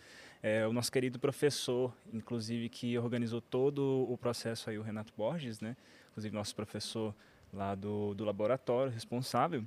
É, 0.43 0.67
o 0.67 0.73
nosso 0.73 0.93
querido 0.93 1.19
professor, 1.19 1.95
inclusive, 2.13 2.69
que 2.69 2.99
organizou 2.99 3.41
todo 3.41 4.07
o 4.11 4.19
processo 4.19 4.69
aí, 4.69 4.79
o 4.79 4.83
Renato 4.83 5.13
Borges, 5.17 5.61
né, 5.61 5.75
inclusive 6.11 6.35
nosso 6.35 6.55
professor 6.55 7.15
lá 7.51 7.75
do, 7.75 8.13
do 8.13 8.25
laboratório 8.25 8.93
responsável. 8.93 9.65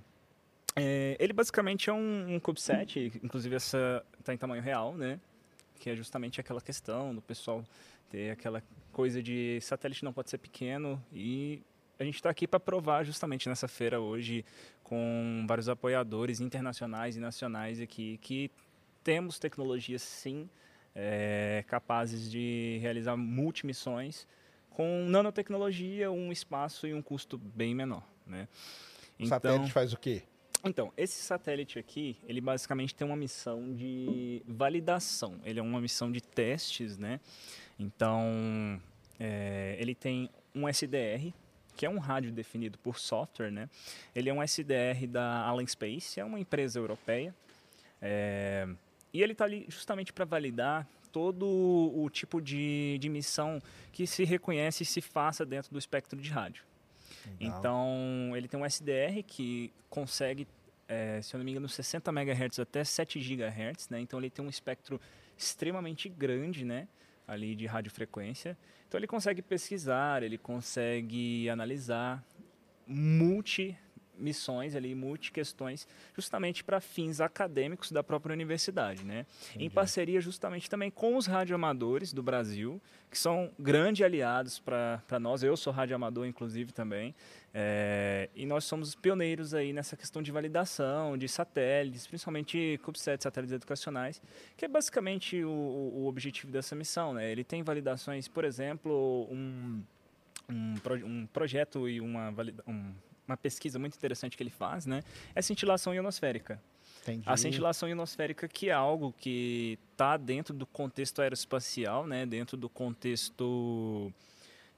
É, 0.76 1.16
ele 1.20 1.34
basicamente 1.34 1.90
é 1.90 1.94
um, 1.94 2.36
um 2.36 2.40
CubeSat, 2.40 3.12
inclusive 3.24 3.56
essa 3.56 4.06
está 4.20 4.34
em 4.34 4.38
tamanho 4.38 4.62
real, 4.62 4.94
né, 4.94 5.20
que 5.80 5.90
é 5.90 5.96
justamente 5.96 6.40
aquela 6.40 6.62
questão 6.62 7.16
do 7.16 7.22
pessoal 7.22 7.64
ter 8.12 8.32
aquela 8.32 8.62
coisa 8.92 9.24
de 9.24 9.60
satélite 9.62 10.04
não 10.04 10.14
pode 10.14 10.30
ser 10.30 10.38
pequeno 10.38 11.04
e 11.12 11.62
a 12.00 12.04
gente 12.04 12.16
está 12.16 12.30
aqui 12.30 12.48
para 12.48 12.60
provar 12.60 13.04
justamente 13.04 13.48
nessa 13.48 13.68
feira 13.68 14.00
hoje 14.00 14.46
com 14.84 15.46
vários 15.48 15.70
apoiadores 15.70 16.40
internacionais 16.40 17.16
e 17.16 17.20
nacionais 17.20 17.80
aqui 17.80 18.18
que 18.22 18.52
temos 19.04 19.40
tecnologias 19.40 20.02
sim 20.02 20.50
é, 20.96 21.64
capazes 21.68 22.30
de 22.30 22.80
realizar 22.82 23.16
multimissões 23.16 24.28
com 24.70 25.06
nanotecnologia, 25.08 26.12
um 26.12 26.32
espaço 26.32 26.86
e 26.86 26.94
um 26.94 27.02
custo 27.02 27.38
bem 27.38 27.74
menor, 27.74 28.04
né? 28.28 28.48
O 29.18 29.26
satélite 29.26 29.72
faz 29.72 29.94
o 29.94 29.98
quê? 29.98 30.24
Então, 30.66 30.92
esse 30.98 31.22
satélite 31.22 31.78
aqui, 31.78 32.18
ele 32.28 32.42
basicamente 32.42 32.94
tem 32.94 33.06
uma 33.06 33.16
missão 33.16 33.72
de 33.74 34.42
validação. 34.48 35.40
Ele 35.46 35.60
é 35.60 35.64
uma 35.64 35.80
missão 35.80 36.12
de 36.12 36.22
testes, 36.22 36.98
né? 36.98 37.20
Então, 37.80 38.82
é, 39.20 39.78
ele 39.80 39.94
tem 39.94 40.30
um 40.54 40.68
SDR, 40.68 41.32
que 41.76 41.86
é 41.86 41.90
um 41.90 42.00
rádio 42.00 42.32
definido 42.32 42.78
por 42.80 42.98
software, 42.98 43.52
né? 43.52 43.70
Ele 44.16 44.30
é 44.30 44.34
um 44.34 44.42
SDR 44.42 45.08
da 45.08 45.42
Allen 45.46 45.68
Space, 45.68 46.20
é 46.20 46.26
uma 46.26 46.40
empresa 46.40 46.80
europeia. 46.80 47.36
É, 48.02 48.68
e 49.14 49.22
ele 49.22 49.32
está 49.34 49.46
ali 49.46 49.66
justamente 49.70 50.12
para 50.12 50.26
validar 50.26 50.88
todo 51.12 51.46
o 51.48 52.10
tipo 52.10 52.42
de, 52.42 52.98
de 53.00 53.08
missão 53.08 53.62
que 53.94 54.06
se 54.06 54.26
reconhece 54.26 54.84
e 54.84 54.86
se 54.86 55.00
faça 55.00 55.46
dentro 55.46 55.72
do 55.72 55.80
espectro 55.80 56.20
de 56.20 56.30
rádio. 56.30 56.66
Legal. 57.40 57.60
Então, 57.60 58.34
ele 58.36 58.48
tem 58.48 58.60
um 58.60 58.66
SDR 58.66 59.24
que 59.26 59.72
consegue, 59.90 60.46
eh, 60.88 61.22
se 61.22 61.34
eu 61.34 61.38
não 61.38 61.46
me 61.46 61.52
engano, 61.52 61.70
60 61.70 62.12
MHz 62.12 62.60
até 62.60 62.84
7 62.84 63.20
GHz, 63.20 63.90
né? 63.90 64.00
Então, 64.02 64.20
ele 64.20 64.30
tem 64.30 64.44
um 64.44 64.50
espectro 64.50 65.00
extremamente 65.38 66.10
grande, 66.10 66.66
né? 66.66 66.88
Ali 67.28 67.56
de 67.56 67.66
radiofrequência. 67.66 68.58
Então, 68.88 69.00
ele 69.00 69.08
consegue 69.08 69.42
pesquisar, 69.42 70.24
ele 70.24 70.38
consegue 70.38 71.50
analisar 71.50 72.24
multi 72.88 73.78
missões 74.18 74.76
ali, 74.76 74.94
multi-questões, 74.96 75.88
justamente 76.16 76.64
para 76.64 76.80
fins 76.80 77.22
acadêmicos 77.22 77.92
da 77.92 78.04
própria 78.04 78.34
universidade, 78.34 79.04
né? 79.04 79.26
Em 79.58 79.70
parceria 79.70 80.22
justamente 80.22 80.70
também 80.70 80.90
com 80.90 81.18
os 81.18 81.26
radioamadores 81.26 82.14
do 82.14 82.24
Brasil, 82.24 82.82
que 83.10 83.18
são 83.18 83.52
grandes 83.58 84.06
aliados 84.06 84.60
para 84.60 85.20
nós. 85.20 85.44
Eu 85.44 85.56
sou 85.56 85.72
radioamador, 85.72 86.26
inclusive, 86.26 86.74
também. 86.74 87.16
É, 87.54 88.30
e 88.36 88.46
nós 88.46 88.66
somos 88.66 88.94
pioneiros 88.96 89.54
aí 89.54 89.72
nessa 89.72 89.96
questão 89.96 90.22
de 90.22 90.30
validação 90.30 91.18
de 91.18 91.26
satélites, 91.30 92.06
principalmente 92.06 92.78
CubeSat, 92.84 93.24
satélites 93.24 93.54
educacionais, 93.54 94.22
que 94.58 94.66
é 94.66 94.68
basicamente 94.68 95.42
o, 95.46 95.50
o 95.50 96.06
objetivo 96.08 96.52
dessa 96.52 96.76
missão. 96.76 97.14
Né? 97.14 97.32
Ele 97.32 97.46
tem 97.46 97.64
validações, 97.64 98.28
por 98.28 98.44
exemplo, 98.44 99.26
um, 99.32 99.82
um, 100.50 100.74
um 101.06 101.28
projeto 101.28 101.88
e 101.88 102.02
uma, 102.02 102.34
um, 102.68 102.94
uma 103.28 103.38
pesquisa 103.38 103.80
muito 103.80 103.96
interessante 103.96 104.38
que 104.38 104.44
ele 104.44 104.50
faz, 104.50 104.86
né? 104.86 105.04
É 105.34 105.42
cintilação 105.42 105.94
ionosférica. 105.94 106.62
Entendi. 107.02 107.24
A 107.26 107.38
cintilação 107.38 107.88
ionosférica 107.88 108.48
que 108.48 108.70
é 108.70 108.74
algo 108.74 109.14
que 109.18 109.78
está 109.92 110.18
dentro 110.18 110.54
do 110.54 110.66
contexto 110.66 111.22
aeroespacial, 111.22 112.08
né? 112.08 112.26
Dentro 112.26 112.58
do 112.58 112.68
contexto, 112.68 114.12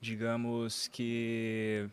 digamos 0.01 0.87
que 0.89 1.89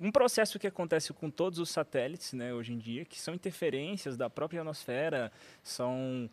um 0.00 0.10
processo 0.10 0.58
que 0.58 0.66
acontece 0.66 1.12
com 1.12 1.30
todos 1.30 1.58
os 1.58 1.70
satélites, 1.70 2.32
né? 2.32 2.52
Hoje 2.52 2.72
em 2.72 2.78
dia, 2.78 3.04
que 3.04 3.20
são 3.20 3.34
interferências 3.34 4.16
da 4.16 4.28
própria 4.28 4.58
ionosfera, 4.58 5.30
são 5.62 6.28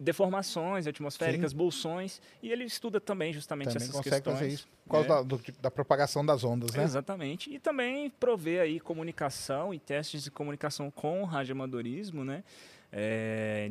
deformações 0.00 0.86
atmosféricas, 0.86 1.50
Sim. 1.50 1.56
bolsões, 1.56 2.20
e 2.42 2.50
ele 2.50 2.64
estuda 2.64 2.98
também 3.00 3.32
justamente 3.32 3.68
Também 3.68 3.82
essas 3.82 3.90
consegue 3.94 4.16
questões. 4.16 4.38
fazer 4.38 4.48
isso 4.52 4.66
por 4.86 4.92
causa 4.92 5.08
né? 5.08 5.14
da, 5.16 5.22
do- 5.22 5.42
da 5.60 5.70
propagação 5.70 6.24
das 6.24 6.42
ondas, 6.42 6.72
né? 6.74 6.82
Exatamente. 6.82 7.52
E 7.54 7.58
também 7.58 8.08
prover 8.10 8.62
aí 8.62 8.80
comunicação 8.80 9.72
e 9.74 9.78
testes 9.78 10.24
de 10.24 10.30
comunicação 10.30 10.90
com 10.90 11.22
o 11.22 11.24
radioamadorismo, 11.26 12.24
né? 12.24 12.42
É, 12.92 13.68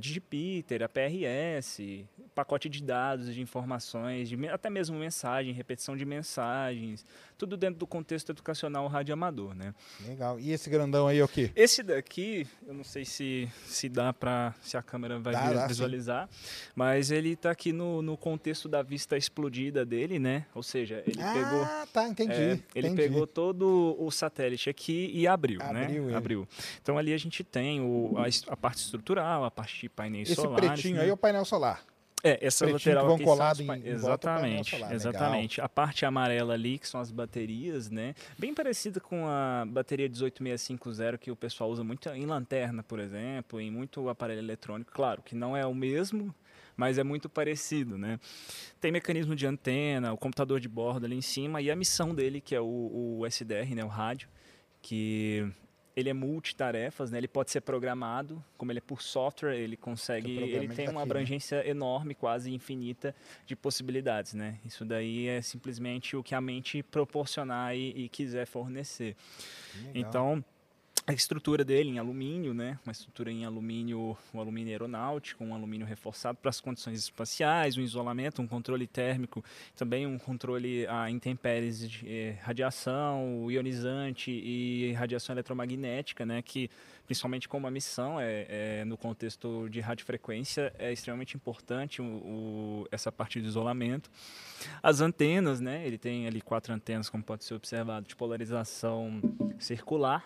a 0.84 0.88
PRS, 0.90 2.06
pacote 2.34 2.70
de 2.70 2.82
dados, 2.82 3.34
de 3.34 3.42
informações, 3.42 4.30
de 4.30 4.48
até 4.48 4.70
mesmo 4.70 4.98
mensagem, 4.98 5.54
repetição 5.54 5.96
de 5.98 6.06
mensagens, 6.06 7.06
tudo 7.38 7.58
dentro 7.58 7.80
do 7.80 7.88
contexto 7.88 8.32
educacional 8.32 8.88
radioamador, 8.88 9.54
né? 9.54 9.74
Legal. 10.08 10.40
E 10.40 10.52
esse 10.52 10.70
grandão 10.70 11.08
aí 11.08 11.20
é 11.20 11.24
o 11.24 11.28
quê? 11.28 11.52
Esse 11.56 11.84
daqui, 11.84 12.48
eu 12.66 12.74
não 12.74 12.84
sei 12.84 13.04
se, 13.04 13.50
se 13.66 13.90
dá 13.90 14.14
para 14.14 14.54
se 14.62 14.78
a 14.78 14.82
câmera 14.82 15.20
vai 15.20 15.34
Dá, 15.34 15.48
vi- 15.50 15.54
dá, 15.56 15.68
visualizar, 15.68 16.30
mas 16.76 17.12
ele 17.12 17.32
está 17.32 17.52
aqui 17.52 17.74
no, 17.74 18.02
no 18.02 18.16
contexto 18.18 18.70
da 18.70 18.82
vista 18.82 19.18
explodida 19.18 19.86
dele, 19.86 20.18
né? 20.20 20.46
Ou 20.56 20.64
seja, 20.64 21.04
ele 21.06 21.18
pegou 21.22 21.64
Ah, 21.64 21.88
tá, 21.92 22.08
entendi. 22.08 22.32
é, 22.34 22.60
ele 22.76 22.88
entendi. 22.88 22.96
pegou 22.96 23.28
todo 23.28 23.96
o 24.00 24.10
satélite 24.12 24.70
aqui 24.70 25.12
e 25.14 25.28
abriu, 25.28 25.62
Abriu 25.62 26.04
né? 26.04 26.08
ele. 26.08 26.16
Abriu. 26.16 26.48
Então 26.82 26.98
ali 26.98 27.14
a 27.14 27.18
gente 27.18 27.44
tem 27.44 27.82
o, 27.82 28.16
a, 28.18 28.28
a 28.54 28.58
parte 28.58 28.78
estrutural, 28.80 29.09
a 29.18 29.50
parte 29.50 29.82
de 29.82 29.90
painéis 29.90 30.30
Esse 30.30 30.42
solares. 30.42 30.70
pretinho 30.72 30.98
né? 30.98 31.04
aí 31.04 31.10
é 31.10 31.14
o 31.14 31.18
painel 31.18 31.46
solar. 31.46 31.82
É, 32.22 32.46
essa 32.46 32.66
pretinho 32.66 32.96
lateral 32.96 33.04
que 33.04 33.08
vão 33.08 33.16
aqui 33.16 33.24
colado 33.24 33.66
pa- 33.66 33.78
em- 33.78 33.88
Exatamente, 33.88 34.70
solar, 34.72 34.90
legal. 34.90 34.96
exatamente. 34.96 35.62
A 35.62 35.70
parte 35.70 36.06
amarela 36.06 36.54
ali, 36.54 36.78
que 36.78 36.86
são 36.86 37.00
as 37.00 37.12
baterias, 37.12 37.90
né? 37.90 38.14
Bem 38.38 38.54
parecida 38.54 39.00
com 39.00 39.26
a 39.26 39.64
bateria 39.66 40.10
18650 40.10 41.18
que 41.18 41.32
o 41.32 41.36
pessoal 41.36 41.70
usa 41.72 41.82
muito 41.82 42.10
em 42.10 42.26
lanterna, 42.26 42.84
por 42.84 43.00
exemplo, 43.00 43.62
em 43.62 43.72
muito 43.72 44.10
aparelho 44.10 44.40
eletrônico. 44.40 44.92
Claro 44.92 45.22
que 45.22 45.34
não 45.34 45.56
é 45.56 45.66
o 45.66 45.74
mesmo, 45.74 46.36
mas 46.76 46.98
é 46.98 47.06
muito 47.06 47.30
parecido, 47.30 47.98
né? 47.98 48.20
Tem 48.82 48.92
mecanismo 48.92 49.34
de 49.34 49.48
antena, 49.48 50.12
o 50.12 50.18
computador 50.18 50.60
de 50.60 50.68
bordo 50.68 51.06
ali 51.06 51.16
em 51.16 51.22
cima 51.22 51.62
e 51.62 51.72
a 51.72 51.76
missão 51.76 52.14
dele, 52.14 52.42
que 52.42 52.54
é 52.54 52.60
o, 52.60 53.20
o 53.22 53.26
SDR, 53.26 53.74
né? 53.76 53.84
O 53.86 53.88
rádio, 53.88 54.28
que 54.82 55.50
ele 55.96 56.10
é 56.10 56.14
multitarefas, 56.14 57.12
né? 57.12 57.18
Ele 57.18 57.28
pode 57.28 57.52
ser 57.52 57.62
programado, 57.62 58.44
como 58.58 58.72
ele 58.72 58.80
é 58.80 58.82
por 58.82 59.02
software, 59.02 59.56
ele 59.56 59.76
consegue, 59.76 60.36
programa, 60.36 60.64
ele 60.64 60.76
tem 60.76 60.86
tá 60.86 60.92
uma 60.92 61.02
aqui, 61.02 61.10
né? 61.10 61.12
abrangência 61.12 61.68
enorme, 61.68 62.16
quase 62.16 62.54
infinita 62.54 63.16
de 63.46 63.56
possibilidades, 63.56 64.34
né? 64.34 64.60
Isso 64.66 64.86
daí 64.86 65.28
é 65.28 65.42
simplesmente 65.42 66.16
o 66.16 66.24
que 66.24 66.34
a 66.34 66.42
mente 66.42 66.82
proporcionar 66.84 67.76
e, 67.76 68.06
e 68.06 68.10
quiser 68.10 68.46
fornecer. 68.46 69.16
Legal. 69.76 69.94
Então, 69.96 70.46
a 71.10 71.14
estrutura 71.14 71.66
dele 71.66 71.90
em 71.90 71.98
alumínio, 71.98 72.54
né? 72.54 72.78
Uma 72.86 72.92
estrutura 72.92 73.32
em 73.32 73.44
alumínio, 73.44 74.16
um 74.32 74.40
alumínio 74.40 74.72
aeronáutico, 74.72 75.44
um 75.44 75.56
alumínio 75.56 75.88
reforçado 75.88 76.38
para 76.38 76.50
as 76.50 76.62
condições 76.62 77.00
espaciais, 77.00 77.76
um 77.78 77.82
isolamento, 77.82 78.44
um 78.44 78.48
controle 78.48 78.86
térmico, 78.86 79.44
também 79.76 80.06
um 80.06 80.20
controle 80.20 80.86
a 80.86 81.10
intempéries 81.10 81.80
de 81.90 82.08
eh, 82.08 82.38
radiação 82.44 83.50
ionizante 83.50 84.30
e 84.30 84.94
radiação 84.94 85.34
eletromagnética, 85.34 86.28
né? 86.28 86.44
Que 86.44 86.70
principalmente 87.08 87.50
como 87.50 87.66
a 87.66 87.72
missão 87.72 88.20
é, 88.20 88.46
é 88.82 88.86
no 88.86 88.96
contexto 88.96 89.68
de 89.68 89.80
radiofrequência 89.80 90.72
é 90.78 90.94
extremamente 90.94 91.36
importante 91.36 92.04
o, 92.04 92.06
o- 92.06 92.88
essa 92.92 93.12
parte 93.12 93.42
de 93.42 93.48
isolamento. 93.48 94.12
As 94.84 95.02
antenas, 95.02 95.60
né? 95.60 95.88
Ele 95.88 95.98
tem 95.98 96.28
ali 96.28 96.40
quatro 96.40 96.72
antenas, 96.72 97.10
como 97.10 97.24
pode 97.24 97.44
ser 97.46 97.56
observado, 97.56 98.08
de 98.08 98.16
polarização 98.16 99.20
circular. 99.58 100.24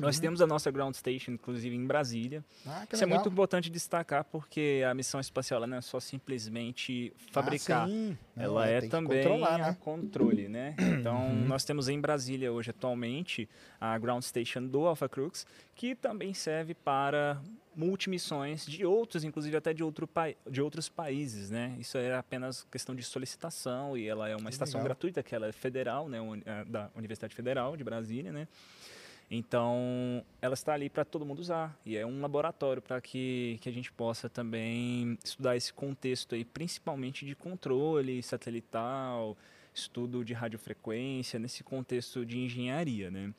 Nós 0.00 0.18
temos 0.18 0.40
a 0.40 0.46
nossa 0.46 0.70
ground 0.70 0.94
station, 0.94 1.32
inclusive 1.32 1.74
em 1.74 1.86
Brasília. 1.86 2.44
Ah, 2.66 2.84
Isso 2.92 3.02
é 3.02 3.06
legal. 3.06 3.20
muito 3.20 3.32
importante 3.32 3.70
destacar 3.70 4.24
porque 4.24 4.82
a 4.88 4.92
missão 4.92 5.20
espacial 5.20 5.64
não 5.66 5.76
é 5.76 5.80
só 5.80 6.00
simplesmente 6.00 7.12
fabricar, 7.30 7.88
Ah, 7.88 8.14
ela 8.36 8.68
é 8.68 8.80
que 8.82 8.88
também 8.88 9.22
controlar, 9.22 9.54
a 9.54 9.58
né? 9.58 9.76
controle, 9.80 10.48
né? 10.48 10.74
Então 11.00 11.32
nós 11.46 11.64
temos 11.64 11.88
em 11.88 12.00
Brasília 12.00 12.52
hoje 12.52 12.70
atualmente 12.70 13.48
a 13.80 13.96
ground 13.98 14.22
station 14.22 14.66
do 14.66 14.86
Alpha 14.86 15.08
Crux, 15.08 15.46
que 15.74 15.94
também 15.94 16.34
serve 16.34 16.74
para 16.74 17.40
multimissões 17.74 18.66
de 18.66 18.84
outros, 18.84 19.24
inclusive 19.24 19.56
até 19.56 19.72
de, 19.72 19.82
outro 19.82 20.08
de 20.50 20.60
outros 20.60 20.88
países, 20.88 21.48
né? 21.50 21.74
Isso 21.78 21.96
é 21.96 22.14
apenas 22.16 22.66
questão 22.70 22.94
de 22.94 23.02
solicitação 23.02 23.96
e 23.96 24.06
ela 24.06 24.28
é 24.28 24.34
uma 24.36 24.46
Que 24.46 24.54
estação 24.54 24.78
legal. 24.80 24.88
gratuita, 24.88 25.22
que 25.22 25.34
ela 25.34 25.46
é 25.46 25.52
federal, 25.52 26.08
né? 26.08 26.18
eh, 26.44 26.64
Da 26.66 26.90
Universidade 26.96 27.34
Federal 27.34 27.76
de 27.76 27.84
Brasília, 27.84 28.32
né? 28.32 28.46
Então, 29.30 30.24
ela 30.42 30.54
está 30.54 30.74
ali 30.74 30.90
para 30.90 31.04
todo 31.04 31.24
mundo 31.24 31.38
usar. 31.38 31.78
E 31.86 31.96
é 31.96 32.04
um 32.04 32.20
laboratório 32.20 32.82
para 32.82 33.00
que, 33.00 33.58
que 33.60 33.68
a 33.68 33.72
gente 33.72 33.92
possa 33.92 34.28
também 34.28 35.16
estudar 35.24 35.56
esse 35.56 35.72
contexto 35.72 36.34
aí, 36.34 36.44
principalmente 36.44 37.24
de 37.24 37.36
controle 37.36 38.20
satelital, 38.22 39.36
estudo 39.72 40.24
de 40.24 40.32
radiofrequência, 40.34 41.38
nesse 41.38 41.62
contexto 41.62 42.26
de 42.26 42.38
engenharia, 42.40 43.08
né? 43.10 43.32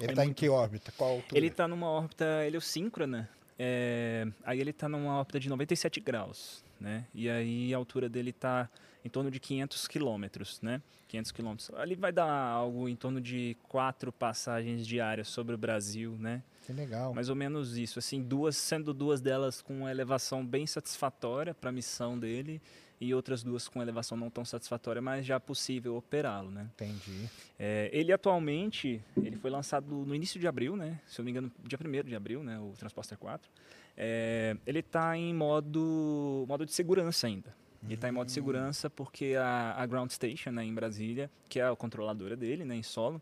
Ele 0.00 0.12
É 0.12 0.14
tá 0.14 0.22
em 0.22 0.26
muito- 0.26 0.38
que 0.38 0.48
órbita? 0.50 0.92
Qual 0.96 1.10
altura? 1.12 1.38
Ele 1.38 1.46
está 1.46 1.66
numa 1.66 1.88
órbita 1.88 2.24
heliosíncrona. 2.46 3.28
é, 3.58 4.26
aí 4.44 4.60
ele 4.60 4.70
está 4.70 4.88
numa 4.88 5.18
órbita 5.18 5.38
de 5.38 5.48
97 5.48 6.00
graus, 6.00 6.64
né? 6.80 7.04
E 7.14 7.28
aí 7.30 7.72
a 7.72 7.76
altura 7.76 8.08
dele 8.08 8.30
está 8.30 8.68
em 9.04 9.08
torno 9.08 9.30
de 9.30 9.40
500 9.40 9.88
quilômetros, 9.88 10.60
né? 10.60 10.80
500 11.08 11.32
quilômetros. 11.32 11.70
Ali 11.74 11.94
vai 11.94 12.12
dar 12.12 12.30
algo 12.30 12.88
em 12.88 12.96
torno 12.96 13.20
de 13.20 13.56
quatro 13.68 14.12
passagens 14.12 14.86
diárias 14.86 15.28
sobre 15.28 15.54
o 15.54 15.58
Brasil, 15.58 16.16
né? 16.18 16.42
Que 16.66 16.72
legal. 16.72 17.12
Mais 17.12 17.28
ou 17.28 17.34
menos 17.34 17.76
isso, 17.76 17.98
assim, 17.98 18.22
duas 18.22 18.56
sendo 18.56 18.94
duas 18.94 19.20
delas 19.20 19.60
com 19.60 19.78
uma 19.78 19.90
elevação 19.90 20.46
bem 20.46 20.66
satisfatória 20.66 21.52
para 21.52 21.70
a 21.70 21.72
missão 21.72 22.18
dele 22.18 22.62
e 23.00 23.12
outras 23.12 23.42
duas 23.42 23.66
com 23.66 23.82
elevação 23.82 24.16
não 24.16 24.30
tão 24.30 24.44
satisfatória, 24.44 25.02
mas 25.02 25.26
já 25.26 25.40
possível 25.40 25.96
operá-lo, 25.96 26.52
né? 26.52 26.70
Entendi. 26.74 27.28
É, 27.58 27.90
ele 27.92 28.12
atualmente, 28.12 29.02
ele 29.16 29.36
foi 29.36 29.50
lançado 29.50 29.92
no 29.92 30.14
início 30.14 30.38
de 30.38 30.46
abril, 30.46 30.76
né? 30.76 31.00
Se 31.08 31.20
eu 31.20 31.24
não 31.24 31.24
me 31.24 31.30
engano, 31.32 31.52
dia 31.64 31.76
1 31.76 32.08
de 32.08 32.14
abril, 32.14 32.44
né? 32.44 32.60
O 32.60 32.72
Transporter 32.78 33.18
4. 33.18 33.50
É, 33.96 34.56
ele 34.64 34.78
está 34.78 35.16
em 35.16 35.34
modo, 35.34 36.44
modo 36.46 36.64
de 36.64 36.72
segurança 36.72 37.26
ainda. 37.26 37.52
Ele 37.84 37.94
está 37.94 38.08
em 38.08 38.12
modo 38.12 38.26
de 38.26 38.32
segurança 38.32 38.88
porque 38.88 39.34
a, 39.38 39.74
a 39.76 39.86
Ground 39.86 40.10
Station, 40.10 40.50
né, 40.50 40.64
em 40.64 40.72
Brasília, 40.72 41.30
que 41.48 41.58
é 41.58 41.66
a 41.68 41.74
controladora 41.74 42.36
dele, 42.36 42.64
né, 42.64 42.76
em 42.76 42.82
solo, 42.82 43.20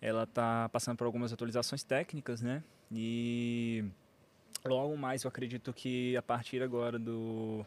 ela 0.00 0.24
está 0.24 0.68
passando 0.68 0.96
por 0.96 1.04
algumas 1.04 1.32
atualizações 1.32 1.82
técnicas, 1.82 2.42
né? 2.42 2.62
E 2.92 3.84
logo 4.64 4.96
mais 4.96 5.24
eu 5.24 5.28
acredito 5.28 5.72
que 5.72 6.16
a 6.16 6.22
partir 6.22 6.62
agora 6.62 6.98
do 6.98 7.64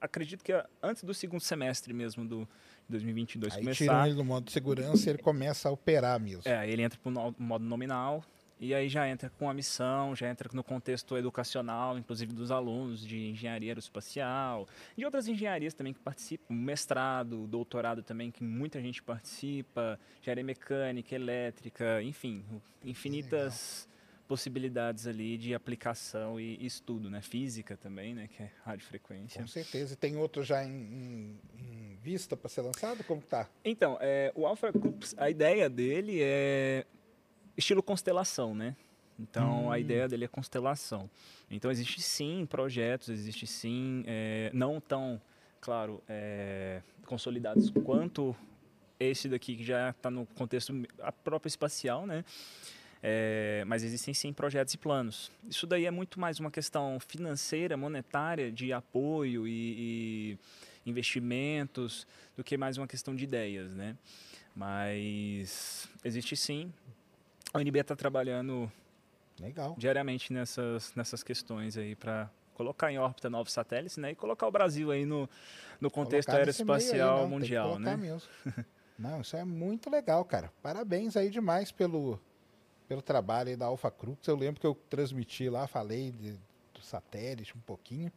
acredito 0.00 0.44
que 0.44 0.52
antes 0.82 1.02
do 1.02 1.12
segundo 1.12 1.40
semestre 1.40 1.92
mesmo 1.92 2.24
do 2.24 2.48
2022 2.88 3.54
Aí 3.54 3.58
começar 3.60 3.84
tiram 3.84 4.06
ele 4.06 4.14
do 4.14 4.24
modo 4.24 4.44
de 4.44 4.52
segurança 4.52 5.06
e 5.06 5.10
ele 5.10 5.18
começa 5.18 5.68
a 5.68 5.72
operar 5.72 6.20
mesmo. 6.20 6.42
é, 6.44 6.68
ele 6.70 6.82
entra 6.82 6.98
para 7.02 7.10
o 7.10 7.34
modo 7.38 7.64
nominal 7.64 8.24
e 8.60 8.74
aí 8.74 8.88
já 8.88 9.08
entra 9.08 9.30
com 9.38 9.48
a 9.48 9.54
missão, 9.54 10.14
já 10.16 10.28
entra 10.28 10.48
no 10.52 10.64
contexto 10.64 11.16
educacional, 11.16 11.96
inclusive 11.98 12.32
dos 12.32 12.50
alunos 12.50 13.06
de 13.06 13.28
engenharia 13.30 13.70
aeroespacial, 13.70 14.66
de 14.96 15.04
outras 15.04 15.28
engenharias 15.28 15.74
também 15.74 15.92
que 15.92 16.00
participam, 16.00 16.52
mestrado, 16.54 17.46
doutorado 17.46 18.02
também, 18.02 18.30
que 18.30 18.42
muita 18.42 18.80
gente 18.80 19.02
participa, 19.02 19.98
engenharia 20.20 20.44
mecânica, 20.44 21.14
elétrica, 21.14 22.02
enfim, 22.02 22.44
infinitas 22.84 23.88
possibilidades 24.26 25.06
ali 25.06 25.38
de 25.38 25.54
aplicação 25.54 26.38
e 26.38 26.58
estudo, 26.64 27.08
né? 27.08 27.22
Física 27.22 27.78
também, 27.78 28.14
né? 28.14 28.28
Que 28.28 28.42
é 28.42 28.50
radiofrequência. 28.62 29.40
Com 29.40 29.48
certeza. 29.48 29.94
E 29.94 29.96
tem 29.96 30.18
outro 30.18 30.42
já 30.42 30.62
em, 30.62 30.68
em- 30.70 31.40
em 31.58 31.96
vista 32.02 32.36
para 32.36 32.48
ser 32.50 32.60
lançado? 32.60 33.02
Como 33.04 33.22
que 33.22 33.26
tá? 33.28 33.48
Então, 33.64 33.96
é, 34.02 34.30
o 34.34 34.46
Alpha 34.46 34.70
Groups, 34.70 35.14
a 35.16 35.30
ideia 35.30 35.70
dele 35.70 36.20
é 36.22 36.84
estilo 37.58 37.82
constelação, 37.82 38.54
né? 38.54 38.74
Então, 39.18 39.70
a 39.70 39.74
Hum. 39.74 39.78
ideia 39.78 40.08
dele 40.08 40.24
é 40.24 40.28
constelação. 40.28 41.10
Então, 41.50 41.70
existe 41.70 42.00
sim 42.00 42.46
projetos, 42.46 43.08
existe 43.08 43.46
sim, 43.46 44.04
é, 44.06 44.48
não 44.54 44.80
tão, 44.80 45.20
claro, 45.60 46.00
é, 46.08 46.80
consolidados 47.04 47.70
quanto 47.82 48.34
esse 49.00 49.28
daqui, 49.28 49.56
que 49.56 49.64
já 49.64 49.90
está 49.90 50.08
no 50.10 50.24
contexto 50.26 50.72
a 51.02 51.10
própria 51.10 51.48
espacial, 51.48 52.06
né? 52.06 52.24
É, 53.02 53.64
mas 53.66 53.82
existem 53.84 54.12
sim 54.14 54.32
projetos 54.32 54.74
e 54.74 54.78
planos. 54.78 55.30
Isso 55.48 55.66
daí 55.66 55.84
é 55.86 55.90
muito 55.90 56.18
mais 56.18 56.38
uma 56.40 56.50
questão 56.50 56.98
financeira, 57.00 57.76
monetária, 57.76 58.50
de 58.50 58.72
apoio 58.72 59.46
e, 59.46 60.36
e 60.84 60.90
investimentos, 60.90 62.06
do 62.36 62.42
que 62.42 62.56
mais 62.56 62.76
uma 62.76 62.86
questão 62.88 63.14
de 63.14 63.24
ideias, 63.24 63.72
né? 63.74 63.96
Mas 64.54 65.88
existe 66.04 66.36
sim. 66.36 66.72
A 67.52 67.58
UNB 67.58 67.78
está 67.80 67.96
trabalhando 67.96 68.70
Legal. 69.40 69.74
diariamente 69.78 70.32
nessas, 70.32 70.94
nessas 70.94 71.22
questões 71.22 71.76
aí 71.76 71.94
para 71.94 72.30
colocar 72.54 72.90
em 72.92 72.98
órbita 72.98 73.30
novos 73.30 73.52
satélites, 73.52 73.96
né? 73.96 74.10
E 74.10 74.14
colocar 74.14 74.46
o 74.46 74.50
Brasil 74.50 74.90
aí 74.90 75.04
no, 75.04 75.28
no 75.80 75.90
contexto 75.90 76.26
Colocar 76.28 76.32
aí, 76.32 76.40
aeroespacial 76.40 77.18
não, 77.18 77.24
que 77.24 77.30
mundial, 77.30 77.78
né? 77.78 77.96
mesmo. 77.96 78.28
Não, 78.98 79.20
isso 79.20 79.36
é 79.36 79.44
muito 79.44 79.88
legal, 79.88 80.24
cara. 80.24 80.52
Parabéns 80.60 81.16
aí 81.16 81.30
demais 81.30 81.70
pelo, 81.70 82.20
pelo 82.88 83.00
trabalho 83.00 83.50
aí 83.50 83.56
da 83.56 83.66
Alpha 83.66 83.90
Crux. 83.92 84.26
Eu 84.26 84.34
lembro 84.36 84.60
que 84.60 84.66
eu 84.66 84.74
transmiti 84.90 85.48
lá, 85.48 85.68
falei 85.68 86.10
de- 86.10 86.32
do 86.74 86.82
satélite 86.82 87.56
um 87.56 87.60
pouquinho. 87.60 88.10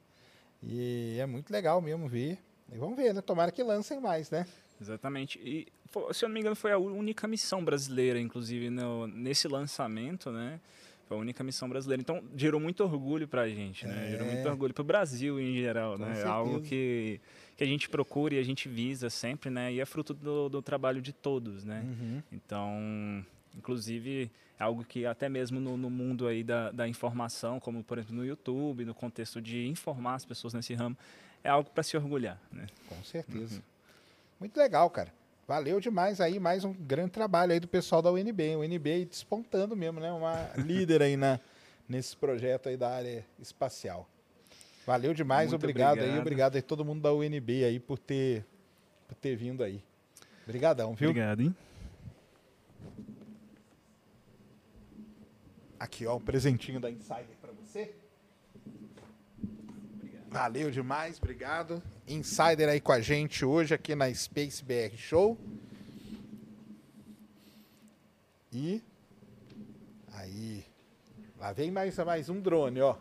E 0.64 1.18
é 1.20 1.26
muito 1.28 1.52
legal 1.54 1.80
mesmo 1.82 2.08
ver. 2.08 2.40
E 2.72 2.78
vamos 2.78 2.96
ver, 2.98 3.14
né? 3.14 3.22
Tomara 3.22 3.52
que 3.52 3.62
lancem 3.62 4.00
mais, 4.00 4.32
né? 4.32 4.46
Exatamente. 4.82 5.40
E, 5.40 5.68
se 6.12 6.26
eu 6.26 6.30
não 6.30 6.34
me 6.34 6.40
engano, 6.40 6.56
foi 6.56 6.72
a 6.72 6.78
única 6.78 7.28
missão 7.28 7.64
brasileira, 7.64 8.20
inclusive, 8.20 8.70
no, 8.70 9.06
nesse 9.08 9.48
lançamento, 9.48 10.32
né? 10.32 10.60
Foi 11.08 11.18
a 11.18 11.20
única 11.20 11.44
missão 11.44 11.70
brasileira. 11.70 12.02
Então, 12.02 12.24
gerou 12.36 12.60
muito 12.60 12.84
orgulho 12.84 13.28
pra 13.28 13.48
gente, 13.48 13.86
né? 13.86 14.10
Gerou 14.10 14.26
muito 14.26 14.48
É. 14.48 14.50
orgulho 14.50 14.74
pro 14.74 14.84
Brasil 14.84 15.40
em 15.40 15.54
geral, 15.56 15.98
Com 15.98 16.06
né? 16.06 16.24
Algo 16.24 16.52
certeza. 16.54 16.70
que, 16.70 17.22
que 17.58 17.64
a 17.64 17.68
gente 17.68 17.90
procura 17.90 18.34
e 18.36 18.40
a 18.40 18.44
gente 18.44 18.68
visa 18.68 19.10
sempre, 19.10 19.50
né? 19.50 19.72
E 19.74 19.80
é 19.80 19.86
fruto 19.86 20.14
do, 20.14 20.50
do 20.50 20.62
trabalho 20.62 21.02
de 21.02 21.14
todos, 21.14 21.64
né? 21.64 21.82
Uhum. 21.86 22.24
Então, 22.32 23.26
inclusive, 23.56 24.32
é 24.60 24.64
algo 24.64 24.84
que 24.86 25.06
até 25.06 25.28
mesmo 25.30 25.60
no, 25.60 25.76
no 25.78 25.90
mundo 25.90 26.28
aí 26.28 26.44
da, 26.44 26.72
da 26.72 26.88
informação, 26.88 27.60
como 27.60 27.84
por 27.84 27.98
exemplo 27.98 28.16
no 28.16 28.26
YouTube, 28.26 28.86
no 28.86 28.94
contexto 28.96 29.42
de 29.42 29.68
informar 29.68 30.16
as 30.16 30.26
pessoas 30.26 30.54
nesse 30.54 30.74
ramo, 30.74 30.98
é 31.44 31.50
algo 31.50 31.70
para 31.72 31.84
se 31.84 31.98
orgulhar, 31.98 32.40
né? 32.52 32.68
Com 32.88 33.04
certeza. 33.04 33.62
Muito 34.42 34.58
legal, 34.58 34.90
cara. 34.90 35.14
Valeu 35.48 35.80
demais 35.80 36.20
aí, 36.20 36.40
mais 36.40 36.64
um 36.64 36.74
grande 36.74 37.12
trabalho 37.12 37.52
aí 37.54 37.60
do 37.60 37.68
pessoal 37.68 38.02
da 38.02 38.12
UNB. 38.12 38.56
O 38.56 38.62
UNB 38.62 38.92
aí 38.92 39.06
despontando 39.06 39.76
mesmo, 39.76 40.00
né? 40.00 40.12
Uma 40.12 40.50
líder 40.58 41.04
aí 41.04 41.16
na, 41.16 41.40
nesse 41.88 42.18
projeto 42.18 42.68
aí 42.68 42.76
da 42.76 42.90
área 42.90 43.24
espacial. 43.40 44.10
Valeu 44.84 45.14
demais, 45.14 45.52
Muito 45.52 45.62
obrigado, 45.62 45.98
aí, 46.00 46.00
obrigado. 46.00 46.22
obrigado 46.22 46.56
aí 46.56 46.62
todo 46.64 46.84
mundo 46.84 47.04
da 47.04 47.14
UNB 47.14 47.66
aí 47.66 47.80
por 47.80 48.00
ter, 48.00 48.44
por 49.08 49.14
ter 49.14 49.36
vindo 49.36 49.64
aí. 49.64 49.84
Obrigadão, 50.44 50.96
viu? 50.96 51.12
Obrigado, 51.12 51.42
hein? 51.42 51.56
Aqui, 55.80 56.08
ó, 56.08 56.16
um 56.16 56.20
presentinho 56.20 56.80
da 56.80 56.90
Insider 56.90 57.38
pra 57.40 57.52
você. 57.52 57.94
Valeu 60.32 60.72
demais, 60.72 61.18
obrigado. 61.18 61.84
Insider 62.08 62.70
aí 62.70 62.80
com 62.80 62.94
a 62.94 63.02
gente 63.02 63.44
hoje 63.44 63.74
aqui 63.74 63.94
na 63.94 64.12
Space 64.14 64.64
BR 64.64 64.96
Show. 64.96 65.38
E 68.50 68.82
aí, 70.14 70.64
lá 71.38 71.52
vem 71.52 71.70
mais, 71.70 71.98
mais 71.98 72.30
um 72.30 72.40
drone, 72.40 72.80
ó. 72.80 72.96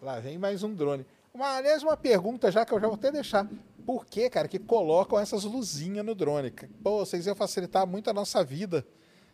Lá 0.00 0.20
vem 0.20 0.38
mais 0.38 0.62
um 0.62 0.72
drone. 0.72 1.04
Uma, 1.34 1.56
aliás, 1.56 1.82
uma 1.82 1.96
pergunta 1.96 2.48
já 2.52 2.64
que 2.64 2.72
eu 2.72 2.78
já 2.78 2.86
vou 2.86 2.94
até 2.94 3.10
deixar. 3.10 3.48
Por 3.84 4.06
que, 4.06 4.30
cara, 4.30 4.46
que 4.46 4.60
colocam 4.60 5.18
essas 5.18 5.42
luzinhas 5.42 6.06
no 6.06 6.14
drone? 6.14 6.52
Pô, 6.80 7.04
vocês 7.04 7.26
iam 7.26 7.34
facilitar 7.34 7.84
muito 7.88 8.08
a 8.08 8.12
nossa 8.12 8.44
vida 8.44 8.86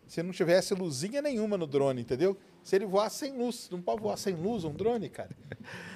se 0.06 0.22
não 0.22 0.32
tivesse 0.32 0.72
luzinha 0.72 1.20
nenhuma 1.20 1.58
no 1.58 1.66
drone, 1.66 2.00
entendeu? 2.00 2.38
Se 2.62 2.74
ele 2.74 2.86
voar 2.86 3.10
sem 3.10 3.36
luz. 3.36 3.68
Não 3.70 3.82
pode 3.82 4.00
voar 4.00 4.16
sem 4.16 4.34
luz 4.34 4.64
um 4.64 4.72
drone, 4.72 5.10
cara? 5.10 5.36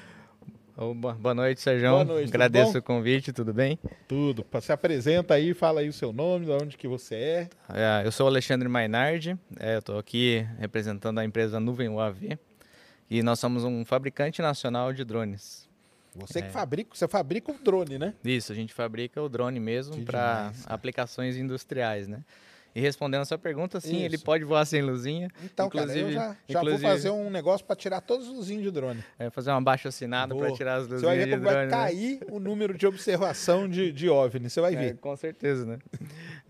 Ô, 0.80 0.94
boa 0.94 1.34
noite, 1.34 1.60
Sérgio. 1.60 1.90
Boa 1.90 2.04
noite, 2.04 2.28
Agradeço 2.28 2.74
bom? 2.74 2.78
o 2.78 2.82
convite, 2.82 3.32
tudo 3.32 3.52
bem? 3.52 3.80
Tudo. 4.06 4.46
Se 4.62 4.70
apresenta 4.70 5.34
aí, 5.34 5.52
fala 5.52 5.80
aí 5.80 5.88
o 5.88 5.92
seu 5.92 6.12
nome, 6.12 6.44
de 6.44 6.52
onde 6.52 6.76
que 6.76 6.86
você 6.86 7.16
é. 7.16 7.48
É, 7.74 8.06
eu 8.06 8.12
sou 8.12 8.28
Alexandre 8.28 8.68
Mainardi, 8.68 9.36
é, 9.58 9.74
eu 9.74 9.80
estou 9.80 9.98
aqui 9.98 10.46
representando 10.56 11.18
a 11.18 11.24
empresa 11.24 11.58
Nuvem 11.58 11.88
UAV 11.88 12.38
e 13.10 13.24
nós 13.24 13.40
somos 13.40 13.64
um 13.64 13.84
fabricante 13.84 14.40
nacional 14.40 14.92
de 14.92 15.04
drones. 15.04 15.68
Você 16.14 16.40
que 16.40 16.46
É. 16.46 16.50
fabrica, 16.52 16.90
você 16.94 17.08
fabrica 17.08 17.50
o 17.50 17.58
drone, 17.58 17.98
né? 17.98 18.14
Isso, 18.24 18.52
a 18.52 18.54
gente 18.54 18.72
fabrica 18.72 19.20
o 19.20 19.28
drone 19.28 19.58
mesmo 19.58 20.00
para 20.04 20.52
aplicações 20.66 21.36
industriais, 21.36 22.06
né? 22.06 22.22
E 22.74 22.80
respondendo 22.80 23.22
a 23.22 23.24
sua 23.24 23.38
pergunta, 23.38 23.80
sim, 23.80 24.02
ele 24.02 24.16
Isso. 24.16 24.24
pode 24.24 24.44
voar 24.44 24.64
sem 24.64 24.82
luzinha. 24.82 25.28
Então, 25.42 25.68
cara, 25.68 25.84
eu 25.86 25.88
inclusive, 25.88 26.12
já, 26.12 26.36
já 26.48 26.60
vou 26.60 26.68
inclusive, 26.70 26.82
fazer 26.90 27.10
um 27.10 27.30
negócio 27.30 27.66
para 27.66 27.74
tirar 27.74 28.00
todos 28.00 28.28
os 28.28 28.34
luzinhos 28.36 28.62
de 28.62 28.70
drone. 28.70 29.02
é, 29.18 29.30
fazer 29.30 29.50
uma 29.50 29.60
baixa 29.60 29.88
assinada 29.88 30.34
para 30.34 30.48
Vou. 30.48 30.56
tirar 30.56 30.76
as 30.76 30.86
Você 30.86 30.94
luzinhas 30.94 31.16
vai 31.16 31.18
ver 31.18 31.24
de 31.24 31.30
como 31.32 31.42
drone. 31.42 31.56
vai 31.56 31.66
né? 31.66 31.70
cair 31.70 32.20
o 32.30 32.38
número 32.38 32.76
de 32.76 32.86
observação 32.86 33.68
de, 33.68 33.90
de 33.90 34.08
OVNI, 34.08 34.48
você 34.50 34.60
vai 34.60 34.74
É, 34.76 34.76
ver. 34.76 34.96
com 34.98 35.16
certeza, 35.16 35.64
né? 35.66 35.78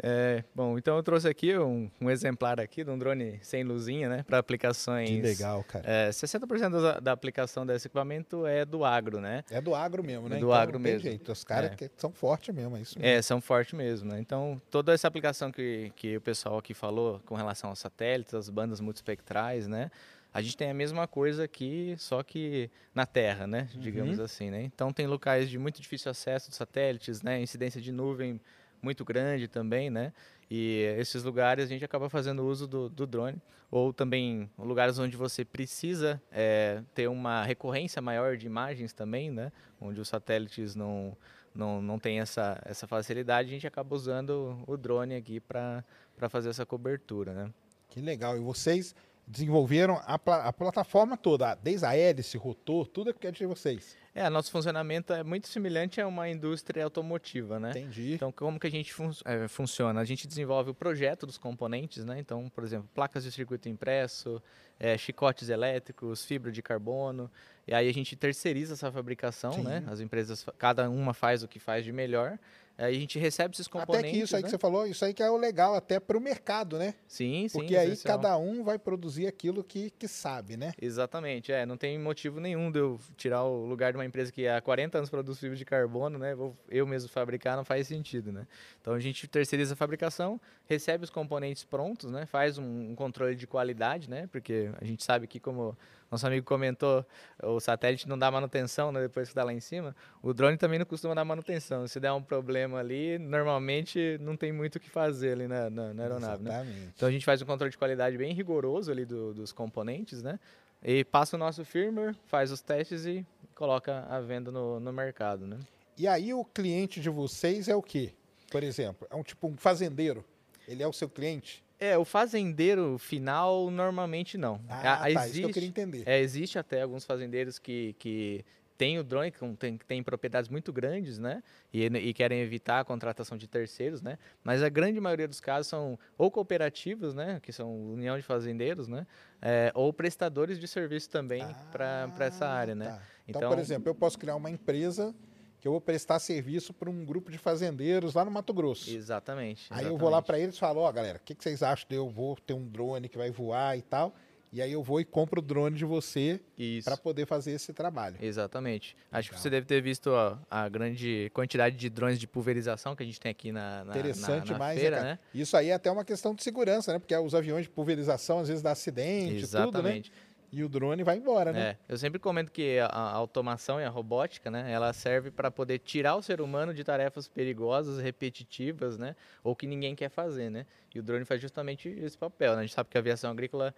É, 0.03 0.45
bom, 0.55 0.77
então 0.79 0.97
eu 0.97 1.03
trouxe 1.03 1.29
aqui 1.29 1.57
um, 1.59 1.91
um 2.01 2.11
exemplar 2.11 2.61
aqui 2.61 2.85
de 2.85 2.91
um 2.91 2.99
drone 2.99 3.39
sem 3.43 3.65
luzinha, 3.65 4.09
né? 4.09 4.25
Para 4.27 4.39
aplicações. 4.39 5.09
Que 5.09 5.21
legal, 5.23 5.65
cara. 5.65 5.85
É, 5.89 6.11
60% 6.11 6.71
da, 6.83 7.01
da 7.01 7.13
aplicação 7.13 7.65
desse 7.67 7.87
equipamento 7.89 8.47
é 8.47 8.65
do 8.65 8.85
agro, 8.85 9.21
né? 9.21 9.45
É 9.51 9.61
do 9.61 9.75
agro 9.75 10.03
mesmo, 10.05 10.29
né? 10.29 10.37
Do 10.37 10.47
Então, 10.47 10.53
agro 10.53 10.79
mesmo. 10.79 11.01
jeito. 11.01 11.33
Os 11.33 11.43
caras 11.45 11.71
É. 11.81 11.91
são 11.97 12.13
fortes 12.13 12.55
mesmo, 12.55 12.77
é 12.77 12.81
isso 12.81 12.99
mesmo. 12.99 13.09
É, 13.19 13.23
são 13.23 13.41
fortes 13.41 13.73
mesmo, 13.73 14.11
né? 14.11 14.21
Então, 14.21 14.61
toda 14.71 14.93
essa 14.93 15.09
aplicação 15.09 15.51
que, 15.51 15.93
que 15.97 16.08
o 16.17 16.21
pessoal 16.21 16.59
aqui 16.59 16.75
falou 16.75 17.21
com 17.27 17.35
relação 17.35 17.71
aos 17.71 17.79
satélites, 17.79 18.35
as 18.35 18.49
bandas 18.49 18.81
multispectrais, 18.81 19.67
né? 19.67 19.91
A 20.33 20.43
gente 20.43 20.57
tem 20.57 20.71
a 20.71 20.75
mesma 20.75 21.07
coisa 21.09 21.45
aqui, 21.45 21.95
só 21.99 22.23
que 22.23 22.71
na 22.95 23.07
Terra, 23.07 23.47
né? 23.47 23.69
Digamos 23.75 24.19
Uhum. 24.19 24.25
assim, 24.25 24.51
né? 24.51 24.63
Então, 24.63 24.93
tem 24.93 25.07
locais 25.07 25.49
de 25.49 25.59
muito 25.59 25.81
difícil 25.81 26.11
acesso 26.11 26.49
dos 26.49 26.57
satélites, 26.57 27.23
né? 27.23 27.41
Incidência 27.41 27.81
de 27.81 27.91
nuvem 27.91 28.41
muito 28.83 29.05
grande 29.05 29.49
também, 29.49 29.89
né? 29.91 30.13
E 30.51 30.83
esses 30.99 31.25
lugares 31.25 31.65
a 31.65 31.69
gente 31.69 31.85
acaba 31.85 32.09
fazendo 32.09 32.47
uso 32.47 32.67
do, 32.67 32.89
do 32.89 33.07
drone. 33.07 33.41
Ou 33.71 33.93
também 33.93 34.49
lugares 34.59 34.99
onde 34.99 35.17
você 35.17 35.45
precisa 35.45 36.23
é, 36.33 36.83
ter 36.95 37.07
uma 37.09 37.43
recorrência 37.45 38.01
maior 38.01 38.37
de 38.37 38.47
imagens 38.47 38.93
também, 38.93 39.31
né? 39.31 39.51
Onde 39.81 40.01
os 40.01 40.09
satélites 40.09 40.75
não, 40.75 41.17
não, 41.59 41.83
não 41.83 41.99
tem 41.99 42.21
essa, 42.21 42.59
essa 42.65 42.87
facilidade, 42.87 43.49
a 43.49 43.53
gente 43.53 43.67
acaba 43.67 43.95
usando 43.95 44.63
o 44.67 44.77
drone 44.77 45.17
aqui 45.17 45.41
para 45.41 45.85
fazer 46.31 46.49
essa 46.51 46.65
cobertura, 46.65 47.35
né? 47.35 47.53
Que 47.91 48.01
legal. 48.01 48.37
E 48.37 48.41
vocês 48.41 48.95
desenvolveram 49.27 50.01
a, 50.07 50.19
pla- 50.19 50.45
a 50.45 50.53
plataforma 50.53 51.17
toda, 51.17 51.55
desde 51.57 51.85
a 51.85 51.95
hélice, 51.95 52.39
rotor, 52.39 52.87
tudo 52.87 53.11
é 53.11 53.13
que 53.13 53.27
é 53.27 53.31
de 53.31 53.45
vocês. 53.45 53.97
É, 54.15 54.29
nosso 54.31 54.51
funcionamento 54.51 55.13
é 55.13 55.23
muito 55.23 55.49
semelhante 55.49 56.01
a 56.01 56.07
uma 56.07 56.29
indústria 56.29 56.83
automotiva, 56.83 57.61
né? 57.61 57.71
Entendi. 57.71 58.15
Então, 58.15 58.33
como 58.33 58.59
que 58.59 58.67
a 58.67 58.71
gente 58.71 58.93
fun 58.93 59.11
eh, 59.25 59.47
funciona? 59.47 60.01
A 60.01 60.05
gente 60.05 60.27
desenvolve 60.27 60.71
o 60.71 60.75
projeto 60.75 61.27
dos 61.27 61.37
componentes, 61.39 62.05
né? 62.05 62.19
Então, 62.19 62.49
por 62.49 62.65
exemplo, 62.65 62.89
placas 62.95 63.23
de 63.23 63.31
circuito 63.31 63.69
impresso, 63.69 64.43
eh, 64.81 64.97
chicotes 64.97 65.49
elétricos, 65.51 66.25
fibra 66.25 66.51
de 66.51 66.63
carbono. 66.63 67.31
E 67.69 67.75
aí 67.75 67.87
a 67.87 67.93
gente 67.93 68.17
terceiriza 68.17 68.73
essa 68.73 68.91
fabricação, 68.91 69.63
né? 69.63 69.83
Sim. 69.83 69.93
As 69.93 70.01
empresas, 70.01 70.47
cada 70.57 70.89
uma 70.89 71.13
faz 71.13 71.43
o 71.43 71.49
que 71.49 71.59
faz 71.59 71.85
de 71.85 71.93
melhor. 71.93 72.39
Aí 72.79 72.97
a 72.97 72.99
gente 72.99 73.19
recebe 73.19 73.53
esses 73.55 73.67
componentes. 73.67 74.09
Até 74.09 74.11
que 74.17 74.25
isso 74.25 74.37
aí 74.37 74.43
né? 74.43 74.47
que 74.47 74.51
você 74.53 74.59
falou, 74.59 74.87
isso 74.87 75.05
aí 75.05 75.13
que 75.13 75.23
é 75.23 75.29
o 75.29 75.37
legal 75.37 75.75
até 75.75 75.99
para 75.99 76.17
o 76.17 76.21
mercado, 76.21 76.79
né? 76.79 76.95
Sim, 77.09 77.49
sim. 77.49 77.59
Porque 77.59 77.77
aí 77.77 77.89
essencial. 77.89 78.17
cada 78.17 78.39
um 78.39 78.63
vai 78.63 78.79
produzir 78.79 79.27
aquilo 79.27 79.65
que, 79.65 79.91
que 79.91 80.07
sabe, 80.07 80.57
né? 80.57 80.73
Exatamente, 80.81 81.51
é, 81.51 81.67
não 81.67 81.77
tem 81.77 81.99
motivo 81.99 82.39
nenhum 82.39 82.71
de 82.71 82.79
eu 82.79 82.99
tirar 83.17 83.43
o 83.43 83.67
lugar 83.67 83.91
de 83.91 83.99
uma 83.99 84.05
empresa 84.05 84.31
que 84.31 84.47
há 84.47 84.61
40 84.61 84.97
anos 84.97 85.11
produz 85.11 85.41
fibra 85.41 85.57
de 85.57 85.65
carbono, 85.65 86.19
né? 86.21 86.37
Vou 86.37 86.57
eu 86.71 86.87
mesmo 86.87 87.09
fabricar, 87.09 87.57
não 87.57 87.65
faz 87.65 87.89
sentido, 87.89 88.31
né? 88.31 88.47
Então 88.81 88.95
a 88.95 89.01
gente 89.01 89.27
terceiriza 89.27 89.75
a 89.75 89.77
fabricação, 89.77 90.41
recebe 90.67 91.03
os 91.03 91.11
componentes 91.11 91.65
prontos, 91.65 92.13
né? 92.13 92.27
Faz 92.27 92.59
um, 92.59 92.93
um 92.93 92.95
controle 92.95 93.35
de 93.35 93.47
qualidade, 93.47 94.09
né? 94.09 94.29
Porque 94.31 94.71
a 94.81 94.85
gente 94.85 95.03
sabe 95.03 95.27
que 95.27 95.41
como 95.41 95.77
nosso 96.11 96.27
amigo 96.27 96.47
comentou, 96.47 97.05
o 97.43 97.61
satélite 97.61 98.09
não 98.09 98.19
dá 98.19 98.31
manutenção, 98.31 98.91
né? 98.91 99.01
Depois 99.03 99.29
que 99.29 99.33
está 99.33 99.45
lá 99.45 99.53
em 99.53 99.61
cima, 99.61 99.95
o 100.23 100.33
drone 100.33 100.57
também 100.57 100.79
não 100.79 100.87
costuma 100.87 101.15
dar 101.15 101.25
manutenção. 101.25 101.87
Se 101.87 102.01
der 102.01 102.13
um 102.13 102.23
problema 102.23 102.79
ali, 102.79 103.19
normalmente 103.19 104.17
não 104.21 104.37
tem 104.37 104.53
muito 104.53 104.77
o 104.77 104.81
que 104.81 104.89
fazer 104.89 105.33
ali 105.33 105.47
na, 105.49 105.69
na, 105.69 105.93
na 105.95 106.03
aeronave, 106.03 106.43
né? 106.43 106.51
Exatamente. 106.51 106.93
Então 106.97 107.09
a 107.09 107.13
gente 107.13 107.25
faz 107.25 107.43
um 107.43 107.47
controle 107.47 107.71
de 107.71 107.79
qualidade 107.79 108.17
bem 108.17 108.33
rigoroso 108.33 108.91
ali 108.91 109.05
do- 109.05 109.35
dos 109.35 109.53
componentes, 109.53 110.23
né? 110.23 110.39
E 110.83 111.05
passa 111.05 111.37
o 111.37 111.39
nosso 111.39 111.65
firmware, 111.65 112.15
faz 112.27 112.51
os 112.53 112.61
testes 112.61 113.05
e 113.05 113.27
coloca 113.55 114.07
a 114.09 114.21
venda 114.21 114.51
no, 114.51 114.79
no 114.79 114.93
mercado, 114.93 115.47
né? 115.47 115.59
E 115.97 116.07
aí 116.07 116.33
o 116.33 116.45
cliente 116.45 117.01
de 117.01 117.11
vocês 117.11 117.69
é 117.69 117.75
o 117.75 117.83
quê? 117.83 118.13
Por 118.51 118.63
exemplo, 118.63 119.07
é 119.11 119.17
um 119.17 119.23
tipo 119.23 119.49
um 119.49 119.57
fazendeiro. 119.57 120.25
Ele 120.67 120.83
é 120.83 120.87
o 120.87 120.93
seu 120.93 121.09
cliente? 121.09 121.65
É, 121.79 121.97
o 121.97 122.05
fazendeiro 122.05 122.99
final 122.99 123.71
normalmente 123.71 124.37
não. 124.37 124.61
Ah, 124.69 124.95
A- 125.05 125.13
tá, 125.13 125.27
isso 125.27 125.35
que 125.41 125.45
eu 125.45 125.51
queria 125.51 125.69
entender. 125.69 126.03
É, 126.07 126.19
existe 126.21 126.59
até 126.59 126.83
alguns 126.83 127.05
fazendeiros 127.05 127.59
que, 127.59 127.95
que 127.99 128.45
têm 128.77 128.99
o 128.99 129.05
drone, 129.05 129.31
que 129.31 129.39
tem, 129.57 129.77
têm 129.79 130.03
propriedades 130.03 130.49
muito 130.49 130.73
grandes, 130.73 131.19
né? 131.19 131.43
E, 131.73 131.85
e 131.85 132.13
querem 132.15 132.41
evitar 132.41 132.81
a 132.81 132.85
contratação 132.85 133.37
de 133.39 133.47
terceiros, 133.47 134.03
né? 134.03 134.19
Mas 134.43 134.63
a 134.63 134.69
grande 134.69 135.01
maioria 135.01 135.29
dos 135.29 135.41
casos 135.41 135.69
são 135.69 135.99
ou 136.17 136.31
cooperativos, 136.31 137.15
né? 137.15 137.39
Que 137.41 137.53
são 137.53 137.93
união 137.93 138.17
de 138.17 138.23
fazendeiros, 138.23 138.89
né? 138.89 139.07
É, 139.41 139.71
ou 139.75 139.93
prestadores 139.93 140.59
de 140.59 140.67
serviço 140.67 141.09
também 141.11 141.47
para 141.71 142.11
essa 142.27 142.47
área, 142.47 142.75
né? 142.75 142.87
Tá. 142.87 143.03
Então, 143.27 143.49
por 143.51 143.59
exemplo, 143.59 143.89
eu 143.89 143.95
posso 143.95 144.19
criar 144.19 144.35
uma 144.37 144.51
empresa 144.51 145.15
que 145.61 145.67
eu 145.67 145.73
vou 145.73 145.81
prestar 145.81 146.19
serviço 146.19 146.73
para 146.73 146.89
um 146.89 147.05
grupo 147.05 147.31
de 147.31 147.39
fazendeiros 147.39 148.15
lá 148.15 148.25
no 148.25 148.31
Mato 148.31 148.53
Grosso. 148.55 148.91
Exatamente. 148.91 149.67
Aí 149.71 149.87
eu 149.87 149.97
vou 149.97 150.09
lá 150.09 150.23
para 150.23 150.39
eles 150.39 150.55
e 150.55 150.59
falo, 150.59 150.81
ó, 150.81 150.93
galera, 150.93 151.19
o 151.19 151.21
que, 151.21 151.35
que 151.35 151.43
vocês 151.43 151.63
acham 151.63 151.87
de 151.89 151.97
eu 151.97 152.09
vou 152.09 152.37
ter 152.37 152.55
um 152.55 152.67
drone 152.67 153.09
que 153.09 153.19
vai 153.19 153.31
voar 153.31 153.77
e 153.77 153.83
tal? 153.83 154.15
E 154.51 154.63
aí 154.63 154.73
eu 154.73 154.83
vou 154.83 155.01
e 155.01 155.05
compro 155.05 155.41
o 155.41 155.43
drone 155.43 155.77
de 155.77 155.85
você 155.85 156.41
para 156.83 156.97
poder 156.97 157.27
fazer 157.27 157.53
esse 157.53 157.73
trabalho. 157.73 158.17
Exatamente. 158.21 158.97
Acho 159.13 159.31
que 159.31 159.39
você 159.39 159.51
deve 159.51 159.67
ter 159.67 159.83
visto 159.83 160.09
ó, 160.09 160.39
a 160.51 160.69
grande 160.69 161.31
quantidade 161.35 161.77
de 161.77 161.91
drones 161.91 162.19
de 162.19 162.27
pulverização 162.27 162.97
que 162.97 163.03
a 163.03 163.07
gente 163.07 163.21
tem 163.21 163.31
aqui 163.31 163.53
na, 163.53 163.85
na, 163.85 163.93
Interessante 163.93 164.31
na, 164.31 164.37
na 164.37 164.45
demais, 164.45 164.81
feira, 164.81 164.97
né, 164.97 165.03
né? 165.03 165.19
Isso 165.35 165.57
aí 165.57 165.69
é 165.69 165.75
até 165.75 165.91
uma 165.91 166.05
questão 166.05 166.35
de 166.35 166.43
segurança, 166.43 166.93
né? 166.93 166.99
Porque 166.99 167.15
os 167.15 167.35
aviões 167.35 167.65
de 167.65 167.71
pulverização 167.71 168.39
às 168.39 168.49
vezes 168.49 168.63
dá 168.63 168.73
acidente, 168.73 169.47
tudo, 169.51 169.83
né? 169.83 170.03
Exatamente. 170.51 170.61
E 170.61 170.65
o 170.65 170.69
drone 170.69 171.03
vai 171.03 171.17
embora, 171.17 171.53
né? 171.53 171.61
É, 171.61 171.77
eu 171.93 171.97
sempre 171.99 172.19
comento 172.19 172.51
que 172.51 172.79
a, 172.79 172.87
a 172.87 173.13
automação 173.13 173.81
e 173.81 173.85
a 173.85 173.89
robótica, 173.89 174.51
né, 174.51 174.71
ela 174.71 174.93
serve 174.93 175.31
para 175.31 175.51
poder 175.51 175.79
tirar 175.79 176.17
o 176.17 176.23
ser 176.23 176.41
humano 176.41 176.73
de 176.73 176.83
tarefas 176.85 177.29
perigosas, 177.29 178.01
repetitivas, 178.03 178.97
né, 178.99 179.15
ou 179.45 179.55
que 179.55 179.67
ninguém 179.67 179.95
quer 179.95 180.09
fazer, 180.09 180.51
né? 180.51 180.67
E 180.95 180.99
o 180.99 181.03
drone 181.03 181.25
faz 181.25 181.41
justamente 181.41 181.89
esse 181.89 182.17
papel. 182.17 182.53
Né? 182.55 182.61
A 182.61 182.63
gente 182.63 182.75
sabe 182.75 182.89
que 182.89 182.97
a 182.97 183.01
aviação 183.01 183.31
agrícola, 183.31 183.75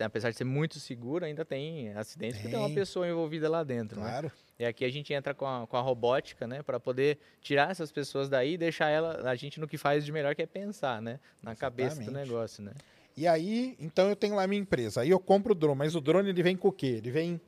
apesar 0.00 0.30
de 0.30 0.36
ser 0.36 0.44
muito 0.44 0.80
segura, 0.80 1.26
ainda 1.26 1.44
tem 1.44 1.90
acidentes 1.94 2.38
porque 2.40 2.50
tem 2.50 2.58
uma 2.58 2.74
pessoa 2.74 3.08
envolvida 3.08 3.48
lá 3.48 3.62
dentro, 3.62 4.00
Claro. 4.00 4.26
né? 4.26 4.32
E 4.58 4.64
aqui 4.64 4.84
a 4.84 4.90
gente 4.90 5.12
entra 5.14 5.32
com 5.34 5.46
a, 5.46 5.68
com 5.68 5.76
a 5.76 5.80
robótica, 5.80 6.44
né, 6.48 6.62
para 6.64 6.80
poder 6.80 7.16
tirar 7.40 7.70
essas 7.70 7.92
pessoas 7.92 8.28
daí 8.28 8.54
e 8.54 8.58
deixar 8.58 8.88
ela, 8.88 9.30
a 9.30 9.34
gente 9.36 9.60
no 9.60 9.68
que 9.68 9.78
faz 9.78 10.04
de 10.04 10.10
melhor 10.10 10.34
que 10.34 10.42
é 10.42 10.46
pensar, 10.46 11.00
né, 11.00 11.20
na 11.40 11.54
cabeça 11.54 11.94
do 11.96 12.02
Exatamente. 12.02 12.26
negócio, 12.28 12.62
né? 12.64 12.72
E 13.18 13.26
aí, 13.26 13.76
então 13.80 14.08
eu 14.08 14.14
tenho 14.14 14.36
lá 14.36 14.46
minha 14.46 14.60
empresa. 14.62 15.00
Aí 15.00 15.10
eu 15.10 15.18
compro 15.18 15.50
o 15.50 15.54
drone, 15.54 15.76
mas 15.76 15.96
o 15.96 16.00
drone 16.00 16.28
ele 16.28 16.40
vem 16.40 16.56
com 16.56 16.68
o 16.68 16.72
quê? 16.72 16.86
Ele 16.86 17.10
vem 17.10 17.40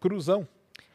cruzão. 0.00 0.48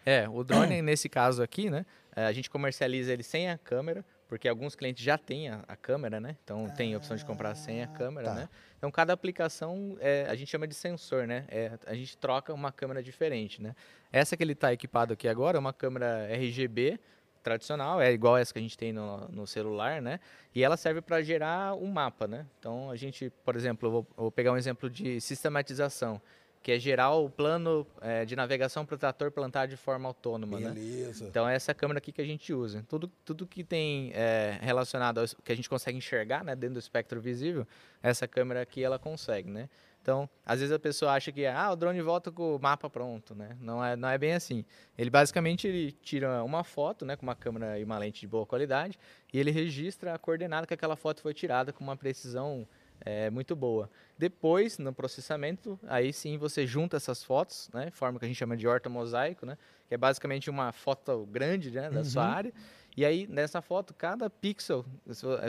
É, 0.03 0.27
o 0.27 0.43
drone 0.43 0.81
nesse 0.81 1.07
caso 1.07 1.43
aqui, 1.43 1.69
né? 1.69 1.85
eh, 2.15 2.25
A 2.25 2.31
gente 2.31 2.49
comercializa 2.49 3.13
ele 3.13 3.21
sem 3.21 3.51
a 3.51 3.57
câmera, 3.59 4.03
porque 4.27 4.47
alguns 4.47 4.75
clientes 4.75 5.03
já 5.03 5.15
têm 5.15 5.49
a, 5.49 5.63
a 5.67 5.75
câmera, 5.75 6.19
né? 6.19 6.35
Então 6.43 6.67
tem 6.69 6.95
a 6.95 6.97
opção 6.97 7.15
de 7.15 7.23
comprar 7.23 7.53
sem 7.53 7.83
a 7.83 7.87
câmera, 7.87 8.29
tá. 8.29 8.33
né? 8.33 8.49
Então 8.79 8.89
cada 8.89 9.13
aplicação 9.13 9.95
é, 9.99 10.25
a 10.27 10.33
gente 10.33 10.49
chama 10.49 10.67
de 10.67 10.73
sensor, 10.73 11.27
né? 11.27 11.45
É, 11.47 11.77
a 11.85 11.93
gente 11.93 12.17
troca 12.17 12.51
uma 12.51 12.71
câmera 12.71 13.03
diferente, 13.03 13.61
né? 13.61 13.75
Essa 14.11 14.35
que 14.35 14.41
ele 14.41 14.53
está 14.53 14.73
equipado 14.73 15.13
aqui 15.13 15.27
agora 15.27 15.57
é 15.57 15.59
uma 15.59 15.71
câmera 15.73 16.27
RGB 16.33 16.99
tradicional, 17.45 18.01
é 18.01 18.11
igual 18.11 18.35
essa 18.35 18.51
que 18.51 18.57
a 18.57 18.61
gente 18.61 18.75
tem 18.75 18.91
no, 18.91 19.27
no 19.29 19.45
celular, 19.45 20.01
né? 20.01 20.19
E 20.53 20.63
ela 20.63 20.75
serve 20.75 20.99
para 20.99 21.21
gerar 21.21 21.75
um 21.75 21.85
mapa, 21.85 22.27
né? 22.27 22.43
Então 22.59 22.89
a 22.89 22.95
gente, 22.95 23.31
por 23.45 23.55
exemplo, 23.55 23.87
eu 23.87 23.91
vou, 23.91 24.07
eu 24.17 24.21
vou 24.23 24.31
pegar 24.31 24.51
um 24.51 24.57
exemplo 24.57 24.89
de 24.89 25.21
sistematização, 25.21 26.19
que 26.63 26.71
é 26.71 26.79
gerar 26.79 27.11
o 27.11 27.29
plano 27.29 27.85
eh, 28.01 28.25
de 28.25 28.35
navegação 28.35 28.83
para 28.83 28.95
o 28.95 28.97
trator 28.97 29.29
plantar 29.29 29.67
de 29.67 29.77
forma 29.77 30.09
autônoma, 30.09 30.59
né? 30.59 30.71
Beleza. 30.71 31.25
Então 31.25 31.47
é 31.47 31.53
essa 31.53 31.75
câmera 31.75 31.99
aqui 31.99 32.11
que 32.11 32.21
a 32.21 32.25
gente 32.25 32.51
usa. 32.51 32.83
Tudo, 32.89 33.07
tudo 33.23 33.45
que 33.45 33.63
tem 33.63 34.11
eh, 34.15 34.57
relacionado 34.59 35.19
ao 35.19 35.27
que 35.43 35.51
a 35.51 35.55
gente 35.55 35.69
consegue 35.69 35.99
enxergar, 35.99 36.43
né, 36.43 36.55
dentro 36.55 36.73
do 36.73 36.79
espectro 36.79 37.21
visível, 37.21 37.67
essa 38.01 38.27
câmera 38.27 38.63
aqui 38.63 38.83
ela 38.83 38.97
consegue, 38.97 39.51
né? 39.51 39.69
Então, 40.05 40.29
às 40.45 40.59
vezes 40.59 40.71
a 40.71 40.77
pessoa 40.77 41.13
acha 41.13 41.31
que 41.31 41.47
ah, 41.47 41.71
o 41.71 41.75
drone 41.75 41.99
volta 41.99 42.31
com 42.31 42.55
o 42.57 42.59
mapa 42.61 42.87
pronto, 42.87 43.33
né? 43.33 43.57
Não 43.59 43.83
é, 43.83 43.95
não 43.95 44.07
é 44.07 44.19
bem 44.19 44.33
assim. 44.33 44.63
Ele 44.95 45.09
basicamente 45.09 45.67
ele 45.67 45.91
tira 45.91 46.43
uma 46.43 46.63
foto, 46.63 47.03
né, 47.03 47.15
com 47.15 47.23
uma 47.23 47.33
câmera 47.35 47.79
e 47.79 47.83
uma 47.83 47.97
lente 47.97 48.19
de 48.21 48.27
boa 48.27 48.45
qualidade, 48.45 48.99
e 49.33 49.39
ele 49.39 49.49
registra 49.49 50.13
a 50.13 50.19
coordenada 50.19 50.67
que 50.67 50.75
aquela 50.75 50.95
foto 50.95 51.21
foi 51.23 51.33
tirada 51.33 51.73
com 51.73 51.83
uma 51.83 51.97
precisão 51.97 52.67
é, 53.01 53.31
muito 53.31 53.55
boa. 53.55 53.89
Depois, 54.15 54.77
no 54.77 54.93
processamento, 54.93 55.79
aí 55.87 56.13
sim 56.13 56.37
você 56.37 56.67
junta 56.67 56.97
essas 56.97 57.23
fotos, 57.23 57.67
né, 57.73 57.89
forma 57.89 58.19
que 58.19 58.25
a 58.25 58.27
gente 58.27 58.37
chama 58.37 58.55
de 58.55 58.67
ortomosaico, 58.67 59.43
né, 59.43 59.57
que 59.87 59.95
é 59.95 59.97
basicamente 59.97 60.51
uma 60.51 60.71
foto 60.71 61.25
grande 61.25 61.71
né, 61.71 61.89
da 61.89 62.03
sua 62.03 62.21
Uhum. 62.25 62.29
área. 62.29 62.53
E 62.95 63.03
aí, 63.03 63.25
nessa 63.27 63.59
foto, 63.59 63.91
cada 63.93 64.29
pixel, 64.29 64.85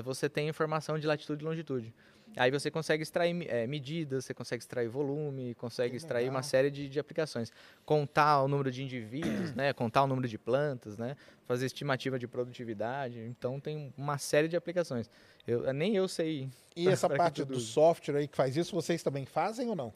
você 0.02 0.30
tem 0.30 0.48
informação 0.48 0.98
de 0.98 1.06
latitude 1.06 1.44
e 1.44 1.46
longitude. 1.46 1.94
Aí 2.36 2.50
você 2.50 2.70
consegue 2.70 3.02
extrair 3.02 3.34
eh, 3.48 3.66
medidas, 3.66 4.24
você 4.24 4.34
consegue 4.34 4.62
extrair 4.62 4.88
volume, 4.88 5.54
consegue 5.54 5.96
extrair 5.96 6.28
uma 6.28 6.42
série 6.42 6.70
de, 6.70 6.88
de 6.88 6.98
aplicações. 6.98 7.50
Contar 7.84 8.42
o 8.42 8.48
número 8.48 8.70
de 8.70 8.82
indivíduos, 8.82 9.54
né? 9.54 9.72
contar 9.72 10.02
o 10.02 10.06
número 10.06 10.28
de 10.28 10.36
plantas, 10.36 10.98
né? 10.98 11.16
fazer 11.46 11.66
estimativa 11.66 12.18
de 12.18 12.26
produtividade. 12.26 13.20
Então 13.20 13.58
tem 13.60 13.92
uma 13.96 14.18
série 14.18 14.48
de 14.48 14.56
aplicações. 14.56 15.08
Eu, 15.46 15.72
nem 15.72 15.96
eu 15.96 16.08
sei. 16.08 16.50
E 16.74 16.88
essa 16.88 17.06
pra 17.08 17.16
que 17.16 17.22
parte 17.22 17.44
do 17.44 17.60
software 17.60 18.16
aí 18.16 18.28
que 18.28 18.36
faz 18.36 18.56
isso, 18.56 18.74
vocês 18.74 19.02
também 19.02 19.24
fazem 19.24 19.68
ou 19.68 19.76
não? 19.76 19.92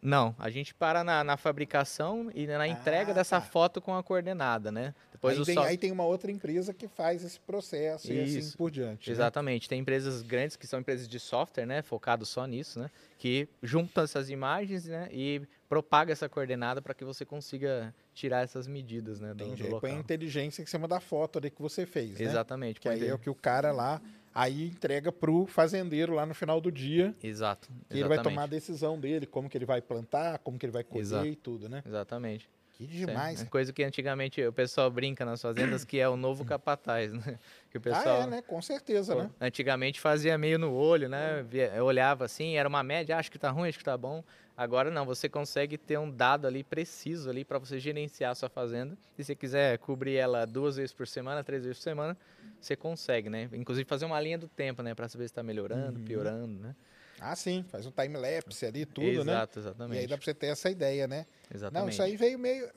Não, 0.00 0.34
a 0.38 0.48
gente 0.48 0.74
para 0.74 1.02
na, 1.02 1.24
na 1.24 1.36
fabricação 1.36 2.30
e 2.34 2.46
na 2.46 2.68
entrega 2.68 3.12
dessa 3.12 3.40
foto 3.40 3.80
com 3.80 3.94
a 3.96 4.02
coordenada, 4.02 4.70
né? 4.70 4.94
Depois 5.12 5.36
aí, 5.36 5.44
tem, 5.44 5.54
soft- 5.56 5.68
aí 5.68 5.76
tem 5.76 5.90
uma 5.90 6.04
outra 6.04 6.30
empresa 6.30 6.72
que 6.72 6.86
faz 6.86 7.24
esse 7.24 7.40
processo 7.40 8.12
e 8.12 8.20
assim 8.20 8.38
Isso. 8.38 8.56
por 8.56 8.70
diante. 8.70 9.10
né? 9.10 9.12
Exatamente. 9.14 9.68
Tem 9.68 9.80
empresas 9.80 10.22
grandes 10.22 10.56
que 10.56 10.66
são 10.66 10.78
empresas 10.78 11.08
de 11.08 11.18
software, 11.18 11.66
né? 11.66 11.82
Focado 11.82 12.24
só 12.24 12.46
nisso, 12.46 12.78
né? 12.78 12.88
Que 13.18 13.48
juntam 13.60 14.04
essas 14.04 14.30
imagens, 14.30 14.84
né? 14.86 15.08
E 15.10 15.42
propaga 15.68 16.12
essa 16.12 16.28
coordenada 16.28 16.80
para 16.80 16.94
que 16.94 17.04
você 17.04 17.24
consiga 17.24 17.92
tirar 18.14 18.44
essas 18.44 18.68
medidas, 18.68 19.18
né? 19.18 19.34
Do, 19.34 19.42
Entendi. 19.44 19.62
do 19.64 19.74
Aí 19.74 19.80
Põe 19.80 19.90
a 19.90 19.92
local. 19.94 20.00
inteligência 20.04 20.62
em 20.62 20.66
cima 20.66 20.86
da 20.86 21.00
foto 21.00 21.38
ali 21.40 21.50
que 21.50 21.60
você 21.60 21.84
fez, 21.84 22.18
né? 22.20 22.24
Exatamente, 22.24 22.78
Que 22.80 22.88
aí 22.88 23.08
é 23.08 23.12
o 23.14 23.18
que 23.18 23.28
o 23.28 23.34
cara 23.34 23.72
lá 23.72 24.00
aí 24.38 24.68
entrega 24.68 25.10
pro 25.10 25.46
fazendeiro 25.46 26.14
lá 26.14 26.24
no 26.24 26.34
final 26.34 26.60
do 26.60 26.70
dia. 26.70 27.14
Exato. 27.22 27.68
Que 27.90 27.98
ele 27.98 28.08
vai 28.08 28.22
tomar 28.22 28.44
a 28.44 28.46
decisão 28.46 28.98
dele, 28.98 29.26
como 29.26 29.48
que 29.48 29.58
ele 29.58 29.66
vai 29.66 29.80
plantar, 29.82 30.38
como 30.38 30.58
que 30.58 30.64
ele 30.64 30.72
vai 30.72 30.84
colher 30.84 31.02
Exato. 31.02 31.26
e 31.26 31.34
tudo, 31.36 31.68
né? 31.68 31.82
Exatamente. 31.84 32.48
Que 32.74 32.86
demais. 32.86 33.42
É 33.42 33.44
coisa 33.46 33.72
que 33.72 33.82
antigamente 33.82 34.40
o 34.40 34.52
pessoal 34.52 34.88
brinca 34.88 35.24
nas 35.24 35.42
fazendas 35.42 35.84
que 35.84 35.98
é 35.98 36.08
o 36.08 36.16
novo 36.16 36.44
capataz, 36.44 37.12
né? 37.12 37.36
Que 37.68 37.78
o 37.78 37.80
pessoal 37.80 38.20
Ah, 38.20 38.24
é, 38.24 38.26
né? 38.28 38.42
Com 38.42 38.62
certeza, 38.62 39.16
Pô, 39.16 39.22
né? 39.22 39.30
Antigamente 39.40 39.98
fazia 40.00 40.38
meio 40.38 40.60
no 40.60 40.72
olho, 40.72 41.08
né? 41.08 41.44
Eu 41.74 41.84
olhava 41.84 42.24
assim, 42.24 42.54
era 42.56 42.68
uma 42.68 42.84
média, 42.84 43.16
"Ah, 43.16 43.18
acho 43.18 43.32
que 43.32 43.38
tá 43.38 43.50
ruim, 43.50 43.68
acho 43.68 43.78
que 43.78 43.84
tá 43.84 43.96
bom. 43.96 44.22
Agora 44.58 44.90
não, 44.90 45.06
você 45.06 45.28
consegue 45.28 45.78
ter 45.78 46.00
um 46.00 46.10
dado 46.10 46.44
ali 46.44 46.64
preciso 46.64 47.30
ali 47.30 47.44
para 47.44 47.60
você 47.60 47.78
gerenciar 47.78 48.32
a 48.32 48.34
sua 48.34 48.48
fazenda. 48.48 48.98
E 49.16 49.22
se 49.22 49.28
você 49.28 49.36
quiser 49.36 49.78
cobrir 49.78 50.16
ela 50.16 50.44
duas 50.44 50.74
vezes 50.74 50.92
por 50.92 51.06
semana, 51.06 51.44
três 51.44 51.62
vezes 51.62 51.78
por 51.78 51.84
semana, 51.84 52.18
você 52.60 52.74
consegue, 52.74 53.30
né? 53.30 53.48
Inclusive 53.52 53.88
fazer 53.88 54.04
uma 54.04 54.20
linha 54.20 54.36
do 54.36 54.48
tempo, 54.48 54.82
né? 54.82 54.96
Para 54.96 55.08
saber 55.08 55.26
se 55.26 55.30
está 55.30 55.44
melhorando, 55.44 56.00
Uhum. 56.00 56.04
piorando, 56.04 56.60
né? 56.60 56.74
Ah, 57.20 57.36
sim, 57.36 57.64
faz 57.68 57.86
um 57.86 57.92
time-lapse 57.92 58.66
ali, 58.66 58.84
tudo, 58.84 59.06
né? 59.24 59.32
Exato, 59.32 59.60
exatamente. 59.60 59.96
E 59.96 60.00
aí 60.00 60.06
dá 60.08 60.16
pra 60.16 60.24
você 60.24 60.34
ter 60.34 60.48
essa 60.48 60.68
ideia, 60.68 61.06
né? 61.06 61.24
Não, 61.48 61.54
Exatamente. 61.54 61.92
isso 61.92 62.02
aí 62.02 62.16
veio 62.16 62.36
meio, 62.36 62.68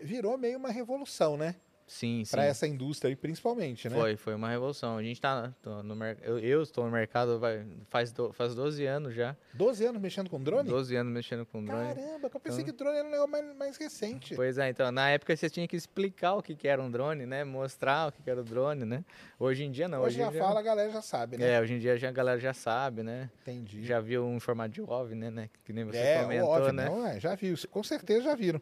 virou 0.00 0.38
meio 0.38 0.56
uma 0.56 0.70
revolução, 0.70 1.36
né? 1.36 1.56
Sim, 1.86 2.24
sim. 2.24 2.30
Pra 2.30 2.44
essa 2.46 2.66
indústria 2.66 3.10
aí, 3.10 3.16
principalmente, 3.16 3.88
né? 3.90 3.96
Foi, 3.96 4.16
foi 4.16 4.34
uma 4.34 4.48
revolução. 4.48 4.96
A 4.96 5.02
gente 5.02 5.20
tá 5.20 5.52
no 5.84 5.94
mercado. 5.94 6.38
Eu, 6.38 6.62
estou 6.62 6.84
no 6.84 6.90
mercado 6.90 7.38
vai, 7.38 7.64
faz, 7.90 8.10
do, 8.10 8.32
faz 8.32 8.54
12 8.54 8.86
anos 8.86 9.14
já. 9.14 9.36
12 9.52 9.84
anos 9.84 10.00
mexendo 10.00 10.30
com 10.30 10.42
drone? 10.42 10.68
12 10.68 10.96
anos 10.96 11.12
mexendo 11.12 11.44
com 11.44 11.62
drone. 11.62 11.94
Caramba, 11.94 12.30
que 12.30 12.36
eu 12.36 12.40
pensei 12.40 12.62
Então- 12.62 12.72
que 12.72 12.78
drone 12.78 12.98
era 12.98 13.06
um 13.06 13.10
negócio 13.10 13.30
mais, 13.30 13.56
mais 13.56 13.76
recente. 13.76 14.34
Pois 14.34 14.56
é, 14.56 14.70
então, 14.70 14.90
na 14.90 15.10
época 15.10 15.36
você 15.36 15.50
tinha 15.50 15.68
que 15.68 15.76
explicar 15.76 16.34
o 16.34 16.42
que, 16.42 16.56
que 16.56 16.66
era 16.66 16.80
um 16.82 16.90
drone, 16.90 17.26
né? 17.26 17.44
Mostrar 17.44 18.08
o 18.08 18.12
que, 18.12 18.22
que 18.22 18.30
era 18.30 18.40
o 18.40 18.44
drone, 18.44 18.84
né? 18.86 19.04
Hoje 19.38 19.64
em 19.64 19.70
dia 19.70 19.86
não. 19.86 20.00
Hoje 20.02 20.16
já 20.16 20.28
em 20.28 20.30
dia- 20.30 20.40
fala, 20.40 20.60
a 20.60 20.62
galera 20.62 20.90
já 20.90 21.02
sabe, 21.02 21.36
né? 21.36 21.52
É, 21.52 21.60
hoje 21.60 21.74
em 21.74 21.78
dia 21.78 21.98
já, 21.98 22.08
a 22.08 22.12
galera 22.12 22.40
já 22.40 22.54
sabe, 22.54 23.02
né? 23.02 23.28
Entendi. 23.42 23.84
Já 23.84 24.00
viu 24.00 24.24
um 24.24 24.40
formato 24.40 24.70
de 24.70 24.80
OVNI, 24.80 25.30
né? 25.30 25.50
Que 25.62 25.72
nem 25.72 25.84
você 25.84 25.98
é, 25.98 26.22
comentou, 26.22 26.48
óbvio, 26.48 26.72
né? 26.72 26.86
não, 26.86 27.06
é, 27.06 27.20
já 27.20 27.34
viu, 27.34 27.54
com 27.70 27.82
certeza 27.82 28.22
já 28.22 28.34
viram. 28.34 28.60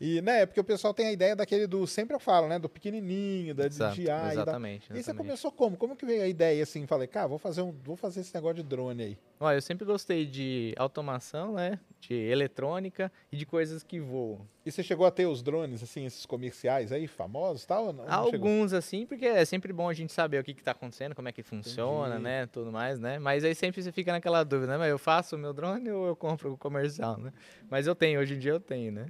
E, 0.00 0.20
né, 0.22 0.40
é 0.42 0.46
porque 0.46 0.60
o 0.60 0.64
pessoal 0.64 0.92
tem 0.92 1.06
a 1.06 1.12
ideia 1.12 1.36
daquele 1.36 1.66
do, 1.66 1.86
sempre 1.86 2.14
eu 2.16 2.20
falo, 2.20 2.48
né, 2.48 2.53
do 2.58 2.68
pequenininho, 2.68 3.54
da 3.54 3.66
Exato, 3.66 3.96
DJI. 3.96 4.06
da- 4.06 4.32
exatamente, 4.32 4.92
E 4.92 5.02
você 5.02 5.12
começou 5.14 5.50
como? 5.52 5.76
Como 5.76 5.96
que 5.96 6.04
veio 6.06 6.22
a 6.22 6.28
ideia, 6.28 6.62
assim, 6.62 6.86
falei, 6.86 7.06
cara, 7.06 7.26
vou 7.26 7.38
fazer, 7.38 7.62
um, 7.62 7.72
vou 7.82 7.96
fazer 7.96 8.20
esse 8.20 8.34
negócio 8.34 8.56
de 8.56 8.62
drone 8.62 9.02
aí. 9.02 9.18
Olha, 9.40 9.56
eu 9.56 9.62
sempre 9.62 9.84
gostei 9.84 10.24
de 10.24 10.72
automação, 10.78 11.52
né? 11.54 11.78
De 12.00 12.14
eletrônica 12.14 13.10
e 13.32 13.36
de 13.36 13.44
coisas 13.44 13.82
que 13.82 13.98
voam. 13.98 14.46
E 14.64 14.70
você 14.70 14.82
chegou 14.82 15.04
a 15.06 15.10
ter 15.10 15.26
os 15.26 15.42
drones, 15.42 15.82
assim, 15.82 16.06
esses 16.06 16.24
comerciais 16.24 16.92
aí, 16.92 17.06
famosos 17.06 17.64
e 17.64 17.66
tal? 17.66 17.92
não- 17.92 18.04
não 18.06 18.24
chegou? 18.30 18.48
Alguns, 18.48 18.72
assim, 18.72 19.04
porque 19.06 19.26
é 19.26 19.44
sempre 19.44 19.72
bom 19.72 19.88
a 19.88 19.92
gente 19.94 20.12
saber 20.12 20.38
o 20.40 20.44
que, 20.44 20.54
que 20.54 20.62
tá 20.62 20.70
acontecendo, 20.70 21.14
como 21.14 21.28
é 21.28 21.32
que 21.32 21.42
funciona, 21.42 22.10
Entendi. 22.14 22.22
né? 22.22 22.46
Tudo 22.46 22.70
mais, 22.70 22.98
né? 23.00 23.18
Mas 23.18 23.44
aí 23.44 23.54
sempre 23.54 23.82
você 23.82 23.90
fica 23.92 24.12
naquela 24.12 24.44
dúvida, 24.44 24.72
né? 24.72 24.78
Mas 24.78 24.90
eu 24.90 24.98
faço 24.98 25.36
o 25.36 25.38
meu 25.38 25.52
drone 25.52 25.90
ou 25.90 26.06
eu 26.06 26.16
compro 26.16 26.52
o 26.52 26.56
comercial, 26.58 27.18
né? 27.18 27.32
Mas 27.68 27.86
eu 27.86 27.94
tenho, 27.94 28.20
hoje 28.20 28.34
em 28.34 28.38
dia 28.38 28.52
eu 28.52 28.60
tenho, 28.60 28.92
né? 28.92 29.06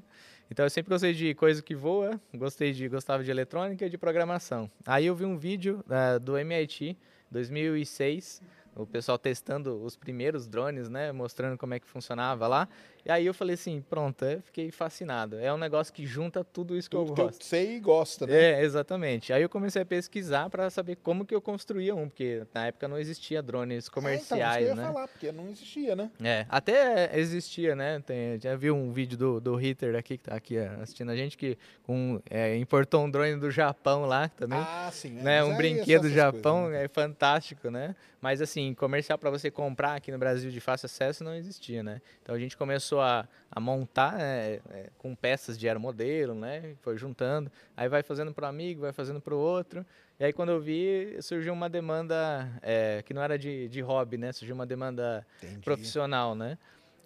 Então 0.51 0.65
eu 0.65 0.71
sempre 0.71 0.91
gostei 0.91 1.13
de 1.13 1.35
coisa 1.35 1.63
que 1.63 1.75
voa, 1.75 2.21
gostei 2.33 2.73
de, 2.73 2.89
gostava 2.89 3.25
de 3.25 3.31
eletrônica 3.31 3.87
e 3.87 3.89
de 3.91 3.99
programação. 3.99 4.71
Aí 4.87 5.07
eu 5.07 5.15
vi 5.15 5.25
um 5.25 5.37
vídeo 5.37 5.85
eh, 5.89 6.19
do 6.19 6.37
MIT, 6.37 6.97
2006, 7.31 8.43
o 8.77 8.87
pessoal 8.87 9.17
testando 9.19 9.83
os 9.83 9.97
primeiros 9.97 10.47
drones, 10.47 10.89
né? 10.89 11.13
Mostrando 11.13 11.57
como 11.57 11.75
é 11.75 11.81
que 11.81 11.87
funcionava 11.87 12.47
lá. 12.47 12.69
E 13.07 13.11
aí 13.11 13.27
eu 13.27 13.35
falei 13.35 13.55
assim, 13.55 13.83
pronto, 13.89 14.25
eu 14.25 14.41
fiquei 14.43 14.71
fascinado. 14.71 15.39
É 15.39 15.53
um 15.53 15.59
negócio 15.59 15.93
que 15.93 16.07
junta 16.07 16.43
tudo 16.43 16.77
isso 16.77 16.89
que 16.89 16.97
Tudo 16.97 17.11
eu 17.11 17.15
que 17.15 17.21
eu 17.21 17.25
gosto. 17.27 17.45
sei 17.45 17.77
e 17.77 17.81
gosta, 17.81 18.27
né? 18.27 18.35
É, 18.35 18.63
exatamente. 18.63 19.33
Aí 19.33 19.43
eu 19.43 19.49
comecei 19.49 19.83
a 19.83 19.85
pesquisar 19.85 20.49
para 20.49 20.71
saber 20.71 20.97
como 20.97 21.25
que 21.27 21.35
eu 21.35 21.41
construía 21.43 21.95
um, 21.95 22.09
porque 22.09 22.43
na 22.55 22.67
época 22.69 22.89
não 22.89 22.99
existia 22.99 23.43
drones 23.43 23.85
É, 23.85 23.89
então, 23.89 23.95
comerciais, 24.03 24.63
eu 24.63 24.69
ia 24.71 24.75
né? 24.75 24.85
falar, 24.87 25.09
porque 25.09 25.31
não 25.33 25.49
existia, 25.51 25.95
né? 25.95 26.11
É, 26.23 26.47
até 26.49 27.11
existia, 27.19 27.77
né? 27.77 28.01
Tem, 28.07 28.41
já 28.41 28.57
viu 28.57 28.75
um 28.75 28.91
vídeo 28.91 29.19
do, 29.19 29.41
do 29.41 29.61
Hitter 29.61 29.95
aqui, 29.97 30.17
que 30.17 30.25
tá 30.25 30.35
aqui 30.35 30.57
assistindo 30.59 31.11
a 31.11 31.17
gente, 31.17 31.37
que 31.37 31.59
um, 31.87 32.19
é, 32.31 32.57
importou 32.57 33.05
um 33.05 33.11
drone 33.11 33.37
do 33.37 33.51
Japão 33.51 34.07
lá 34.07 34.29
também. 34.31 34.59
Ah, 34.59 34.89
sim. 34.91 35.19
é, 35.19 35.23
né? 35.23 35.41
mas 35.43 35.49
Um 35.51 35.53
é 35.53 35.57
brinquedo 35.57 36.03
do 36.03 36.11
Japão 36.11 36.63
coisas, 36.63 36.79
né? 36.79 36.85
é 36.85 36.89
fantástico, 36.89 37.71
né? 37.71 37.95
Mas 38.21 38.41
assim, 38.41 38.73
comercial 38.73 39.19
para 39.19 39.29
você 39.29 39.51
comprar 39.51 39.97
aqui 39.97 40.11
no 40.11 40.17
Brasil 40.19 40.51
de 40.51 40.59
fácil 40.59 40.87
acesso 40.87 41.23
não 41.23 41.35
existia, 41.35 41.83
né? 41.83 42.01
Então 42.23 42.35
a 42.35 42.39
gente 42.39 42.57
começou 42.57 42.94
a, 43.01 43.27
a 43.51 43.61
montar 43.61 44.19
né, 44.19 44.61
é, 44.71 44.91
com 44.99 45.15
peças 45.15 45.59
de 45.59 45.67
aeromodelo, 45.67 46.35
né? 46.35 46.75
Foi 46.81 46.97
juntando, 46.97 47.51
aí 47.77 47.89
vai 47.89 48.03
fazendo 48.03 48.33
para 48.33 48.47
um 48.47 48.51
amigo, 48.51 48.83
vai 48.83 48.93
fazendo 48.93 49.21
para 49.21 49.35
o 49.35 49.39
outro. 49.39 49.85
E 50.19 50.25
aí 50.25 50.33
quando 50.33 50.51
eu 50.51 50.61
vi, 50.61 51.17
surgiu 51.21 51.53
uma 51.53 51.69
demanda 51.69 52.49
é, 52.63 53.03
que 53.05 53.13
não 53.13 53.23
era 53.23 53.39
de, 53.39 53.69
de 53.69 53.81
hobby, 53.81 54.17
né? 54.17 54.33
Surgiu 54.33 54.55
uma 54.55 54.67
demanda 54.67 55.27
Entendi. 55.43 55.61
profissional, 55.61 56.35
né? 56.35 56.59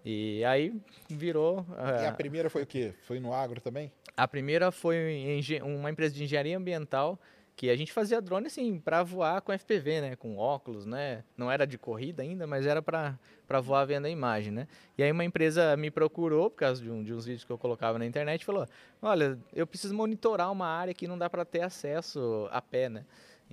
E 0.05 0.45
aí 0.45 0.75
virou. 1.09 1.67
E 1.77 2.07
a 2.07 2.11
ah, 2.11 2.13
primeira 2.13 2.49
foi 2.49 2.63
o 2.63 2.67
quê? 2.67 2.95
Foi 3.03 3.19
no 3.19 3.33
agro 3.33 3.61
também? 3.61 3.93
a 4.19 4.27
primeira 4.27 4.73
foi 4.73 5.41
uma 5.63 5.91
empresa 5.91 6.13
de 6.13 6.25
engenharia 6.25 6.59
ambiental 6.59 7.21
que 7.59 7.69
a 7.69 7.77
gente 7.77 7.93
fazia 7.93 8.23
drone 8.23 8.47
assim 8.47 8.79
para 8.79 9.03
voar 9.03 9.41
com 9.43 9.53
FPV, 9.53 10.01
né, 10.01 10.17
com 10.17 10.37
óculos, 10.37 10.87
né? 10.87 11.25
Não 11.37 11.51
era 11.51 11.67
de 11.67 11.77
corrida 11.77 12.23
ainda, 12.23 12.47
mas 12.47 12.65
era 12.65 12.81
para 12.81 13.19
para 13.49 13.61
voar 13.61 13.85
vendo 13.85 14.05
a 14.05 14.11
imagem, 14.11 14.53
né? 14.53 14.69
E 14.97 15.03
aí 15.03 15.11
uma 15.11 15.25
empresa 15.25 15.77
me 15.77 15.91
procurou 15.91 16.51
por 16.51 16.59
causa 16.59 16.81
de, 16.81 16.89
um, 16.89 17.03
de 17.03 17.13
uns 17.13 17.25
vídeos 17.25 17.45
que 17.45 17.51
eu 17.51 17.59
colocava 17.59 17.99
na 17.99 18.07
internet 18.07 18.43
e 18.43 18.45
falou: 18.45 18.65
"Olha, 19.03 19.37
eu 19.53 19.67
preciso 19.67 19.93
monitorar 19.93 20.53
uma 20.53 20.69
área 20.69 20.95
que 20.95 21.09
não 21.09 21.19
dá 21.19 21.29
para 21.29 21.45
ter 21.45 21.63
acesso 21.63 22.49
a 22.53 22.63
pé, 22.63 22.89
né? 22.89 23.05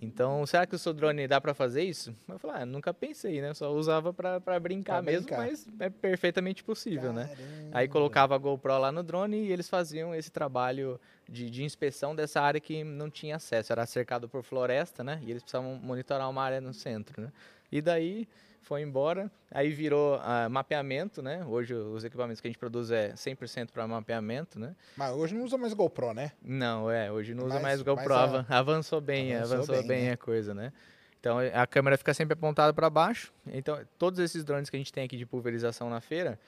Então, 0.01 0.45
será 0.45 0.65
que 0.65 0.75
o 0.75 0.79
seu 0.79 0.93
drone 0.93 1.27
dá 1.27 1.39
para 1.39 1.53
fazer 1.53 1.83
isso? 1.83 2.13
Eu 2.27 2.37
falei, 2.37 2.61
ah, 2.61 2.65
nunca 2.65 2.93
pensei, 2.93 3.41
né? 3.41 3.53
Só 3.53 3.71
usava 3.71 4.13
para 4.13 4.59
brincar 4.59 4.95
Pra 4.95 5.01
mesmo, 5.01 5.25
brincar. 5.27 5.37
mas 5.37 5.67
é 5.79 5.89
perfeitamente 5.89 6.63
possível, 6.63 7.13
né? 7.13 7.29
Aí 7.71 7.87
Caramba. 7.87 7.87
colocava 7.87 8.35
a 8.35 8.37
GoPro 8.37 8.77
lá 8.77 8.91
no 8.91 9.01
drone 9.01 9.37
e 9.37 9.51
eles 9.51 9.69
faziam 9.69 10.13
esse 10.13 10.29
trabalho 10.29 10.99
de, 11.29 11.49
de 11.49 11.63
inspeção 11.63 12.13
dessa 12.15 12.41
área 12.41 12.59
que 12.59 12.83
não 12.83 13.09
tinha 13.09 13.37
acesso. 13.37 13.71
Era 13.71 13.85
cercado 13.85 14.27
por 14.27 14.43
floresta, 14.43 15.03
né? 15.03 15.19
E 15.23 15.31
eles 15.31 15.41
precisavam 15.41 15.75
monitorar 15.75 16.29
uma 16.29 16.43
área 16.43 16.59
no 16.59 16.73
centro, 16.73 17.21
né? 17.21 17.31
E 17.71 17.81
daí 17.81 18.27
foi 18.65 18.81
embora, 18.81 19.31
aí 19.51 19.69
virou 19.69 20.19
ah, 20.23 20.49
mapeamento, 20.49 21.21
né? 21.21 21.45
Hoje 21.47 21.73
os 21.75 22.03
equipamentos 22.03 22.41
que 22.41 22.47
a 22.47 22.49
gente 22.49 22.57
produz 22.57 22.89
é 22.89 23.13
100% 23.13 23.69
para 23.71 23.87
mapeamento, 23.87 24.59
né? 24.59 24.75
Mas 24.97 25.13
hoje 25.15 25.35
não 25.35 25.45
usa 25.45 25.55
mais 25.55 25.71
GoPro, 25.73 26.13
né? 26.15 26.31
Não, 26.43 26.89
é, 26.89 27.11
hoje 27.11 27.35
não 27.35 27.45
usa 27.45 27.59
mais 27.59 27.81
GoPro, 27.83 28.03
mas 28.09 28.11
a- 28.11 28.23
avan- 28.23 28.45
avançou 28.49 28.99
bem, 28.99 29.35
avançou 29.35 29.55
avançou, 29.57 29.75
bem, 29.77 29.87
bem, 29.87 30.03
né? 30.07 30.11
a 30.13 30.17
coisa, 30.17 30.53
né? 30.55 30.73
Então 31.19 31.37
a 31.39 31.67
câmera 31.67 31.95
fica 31.97 32.11
sempre 32.13 32.33
apontada 32.33 32.73
para 32.73 32.89
baixo. 32.89 33.31
Então 33.47 33.79
todos 33.99 34.19
esses 34.19 34.43
drones 34.43 34.69
que 34.69 34.75
a 34.75 34.79
gente 34.79 34.91
tem 34.91 35.03
aqui 35.03 35.15
de 35.15 35.25
pulverização 35.27 35.87
na 35.89 36.01
feira, 36.01 36.39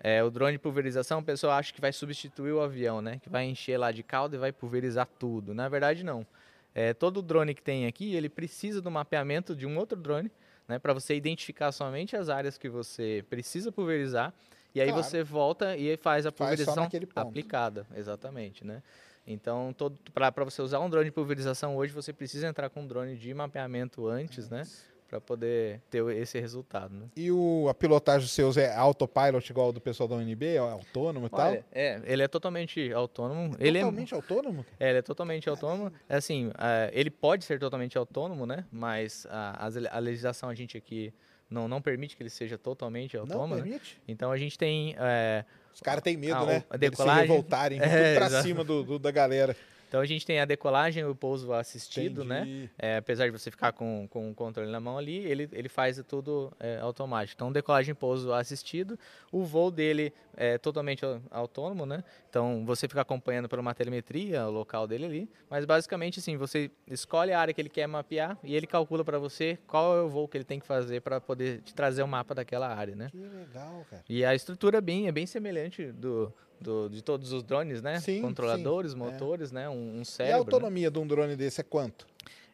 é, 0.00 0.22
o 0.22 0.30
drone 0.30 0.52
de 0.52 0.58
pulverização, 0.60 1.18
o 1.18 1.24
pessoal 1.24 1.54
acha 1.54 1.72
que 1.72 1.80
vai 1.80 1.92
substituir 1.92 2.52
o 2.52 2.60
avião, 2.60 3.02
né? 3.02 3.18
Que 3.20 3.28
vai 3.28 3.44
encher 3.46 3.76
lá 3.78 3.90
de 3.90 4.02
caldo 4.04 4.36
e 4.36 4.38
vai 4.38 4.52
pulverizar 4.52 5.08
tudo. 5.18 5.52
Na 5.52 5.68
verdade 5.68 6.04
não. 6.04 6.24
É, 6.72 6.92
todo 6.94 7.20
drone 7.22 7.52
que 7.54 7.62
tem 7.62 7.86
aqui, 7.86 8.14
ele 8.14 8.28
precisa 8.28 8.80
do 8.80 8.90
mapeamento 8.90 9.54
de 9.56 9.66
um 9.66 9.76
outro 9.78 9.96
drone, 9.98 10.30
né? 10.68 10.78
Para 10.78 10.92
você 10.92 11.14
identificar 11.14 11.72
somente 11.72 12.16
as 12.16 12.28
áreas 12.28 12.56
que 12.58 12.68
você 12.68 13.24
precisa 13.28 13.70
pulverizar. 13.70 14.32
E 14.74 14.80
aí 14.80 14.88
Claro. 14.90 15.02
você 15.04 15.22
volta 15.22 15.76
e 15.76 15.96
faz 15.96 16.26
a 16.26 16.30
Faz 16.32 16.38
pulverização 16.38 16.88
ponto. 16.88 17.14
aplicada, 17.14 17.86
exatamente, 17.94 18.64
né? 18.66 18.82
Então, 19.26 19.74
para 20.12 20.44
você 20.44 20.60
usar 20.60 20.80
um 20.80 20.90
drone 20.90 21.06
de 21.06 21.12
pulverização 21.12 21.76
hoje, 21.76 21.92
você 21.92 22.12
precisa 22.12 22.46
entrar 22.46 22.68
com 22.68 22.82
um 22.82 22.86
drone 22.86 23.16
de 23.16 23.32
mapeamento 23.32 24.06
antes, 24.06 24.50
né? 24.50 24.66
Para 25.14 25.20
poder 25.20 25.80
ter 25.88 26.04
esse 26.16 26.40
resultado, 26.40 26.92
né? 26.92 27.06
E 27.14 27.30
o, 27.30 27.68
a 27.68 27.74
pilotagem 27.74 28.22
dos 28.22 28.32
seus 28.32 28.56
é 28.56 28.74
autopilot 28.74 29.48
igual 29.48 29.72
do 29.72 29.80
pessoal 29.80 30.08
da 30.08 30.16
UNB? 30.16 30.44
É 30.56 30.58
autônomo 30.58 31.26
e 31.26 31.30
tal? 31.30 31.56
É, 31.70 32.00
ele 32.04 32.20
é 32.24 32.26
totalmente 32.26 32.92
autônomo. 32.92 33.54
ele 33.60 33.78
Totalmente 33.78 34.12
autônomo? 34.12 34.66
É, 34.80 34.88
ele 34.90 34.98
é 34.98 35.02
totalmente 35.02 35.48
autônomo. 35.48 35.92
É 36.08 36.16
Assim, 36.16 36.50
é, 36.58 36.90
ele 36.92 37.10
pode 37.10 37.44
ser 37.44 37.60
totalmente 37.60 37.96
autônomo, 37.96 38.44
né? 38.44 38.64
Mas 38.72 39.24
a, 39.30 39.66
a 39.92 39.98
legislação 40.00 40.48
a 40.48 40.54
gente 40.56 40.76
aqui 40.76 41.14
não, 41.48 41.68
não 41.68 41.80
permite 41.80 42.16
que 42.16 42.22
ele 42.24 42.30
seja 42.30 42.58
totalmente 42.58 43.16
autônomo. 43.16 43.54
né? 43.54 43.62
permite? 43.62 44.00
Então 44.08 44.32
a 44.32 44.36
gente 44.36 44.58
tem. 44.58 44.96
é, 44.98 45.44
Os 45.72 45.80
caras 45.80 46.02
têm 46.02 46.16
medo, 46.16 46.34
a- 46.34 46.44
né? 46.46 46.64
A 46.68 46.76
Deles 46.76 46.96
se 46.96 47.04
decolagem. 47.04 47.28
revoltarem, 47.28 47.78
pra 48.16 48.26
exato. 48.26 48.42
cima 48.48 48.64
do, 48.64 48.82
do- 48.82 48.98
da 48.98 49.12
galera. 49.12 49.54
Então 49.94 50.02
a 50.02 50.06
gente 50.06 50.26
tem 50.26 50.40
a 50.40 50.44
decolagem 50.44 51.04
e 51.04 51.06
o 51.06 51.14
pouso 51.14 51.52
assistido, 51.52 52.24
né? 52.24 52.40
Entendi. 52.40 52.70
É, 52.76 52.96
apesar 52.96 53.26
de 53.26 53.30
você 53.30 53.48
ficar 53.48 53.70
com, 53.72 54.08
com 54.10 54.28
o 54.28 54.34
controle 54.34 54.68
na 54.68 54.80
mão 54.80 54.98
ali, 54.98 55.18
ele, 55.18 55.48
ele 55.52 55.68
faz 55.68 56.02
tudo 56.08 56.52
é, 56.58 56.80
automático. 56.80 57.36
Então, 57.36 57.52
decolagem 57.52 57.92
e 57.92 57.94
pouso 57.94 58.32
assistido. 58.32 58.98
O 59.30 59.44
voo 59.44 59.70
dele 59.70 60.12
é 60.36 60.58
totalmente 60.58 61.04
au- 61.04 61.22
autônomo, 61.30 61.86
né? 61.86 62.02
Então, 62.28 62.64
você 62.66 62.88
fica 62.88 63.02
acompanhando 63.02 63.48
por 63.48 63.60
uma 63.60 63.72
telemetria 63.72 64.44
o 64.48 64.50
local 64.50 64.88
dele 64.88 65.04
ali. 65.04 65.30
Mas, 65.48 65.64
basicamente, 65.64 66.18
assim, 66.18 66.36
você 66.36 66.72
escolhe 66.88 67.30
a 67.32 67.38
área 67.38 67.54
que 67.54 67.60
ele 67.60 67.68
quer 67.68 67.86
mapear 67.86 68.36
e 68.42 68.56
ele 68.56 68.66
calcula 68.66 69.04
para 69.04 69.20
você 69.20 69.56
qual 69.64 69.96
é 69.96 70.02
o 70.02 70.08
voo 70.08 70.26
que 70.26 70.36
ele 70.36 70.44
tem 70.44 70.58
que 70.58 70.66
fazer 70.66 71.02
para 71.02 71.20
poder 71.20 71.60
te 71.60 71.72
trazer 71.72 72.02
o 72.02 72.08
mapa 72.08 72.34
daquela 72.34 72.66
área, 72.66 72.96
né? 72.96 73.10
Que 73.12 73.18
legal, 73.18 73.86
cara. 73.88 74.02
E 74.08 74.24
a 74.24 74.34
estrutura 74.34 74.78
é 74.78 74.80
bem, 74.80 75.06
é 75.06 75.12
bem 75.12 75.24
semelhante 75.24 75.92
do, 75.92 76.34
do- 76.64 76.88
de 76.88 77.02
todos 77.02 77.32
os 77.32 77.42
drones, 77.42 77.82
né? 77.82 78.00
Sim, 78.00 78.20
Controladores, 78.22 78.92
sim, 78.92 78.96
é. 78.96 79.00
motores, 79.00 79.52
né? 79.52 79.68
Um, 79.68 79.96
um 79.96 79.98
E 79.98 80.00
a 80.00 80.04
cérebro. 80.04 80.34
né? 80.36 80.38
autonomia 80.54 80.90
de 80.90 80.98
um 80.98 81.06
drone 81.06 81.36
desse 81.36 81.60
é 81.60 81.64
quanto? 81.64 82.06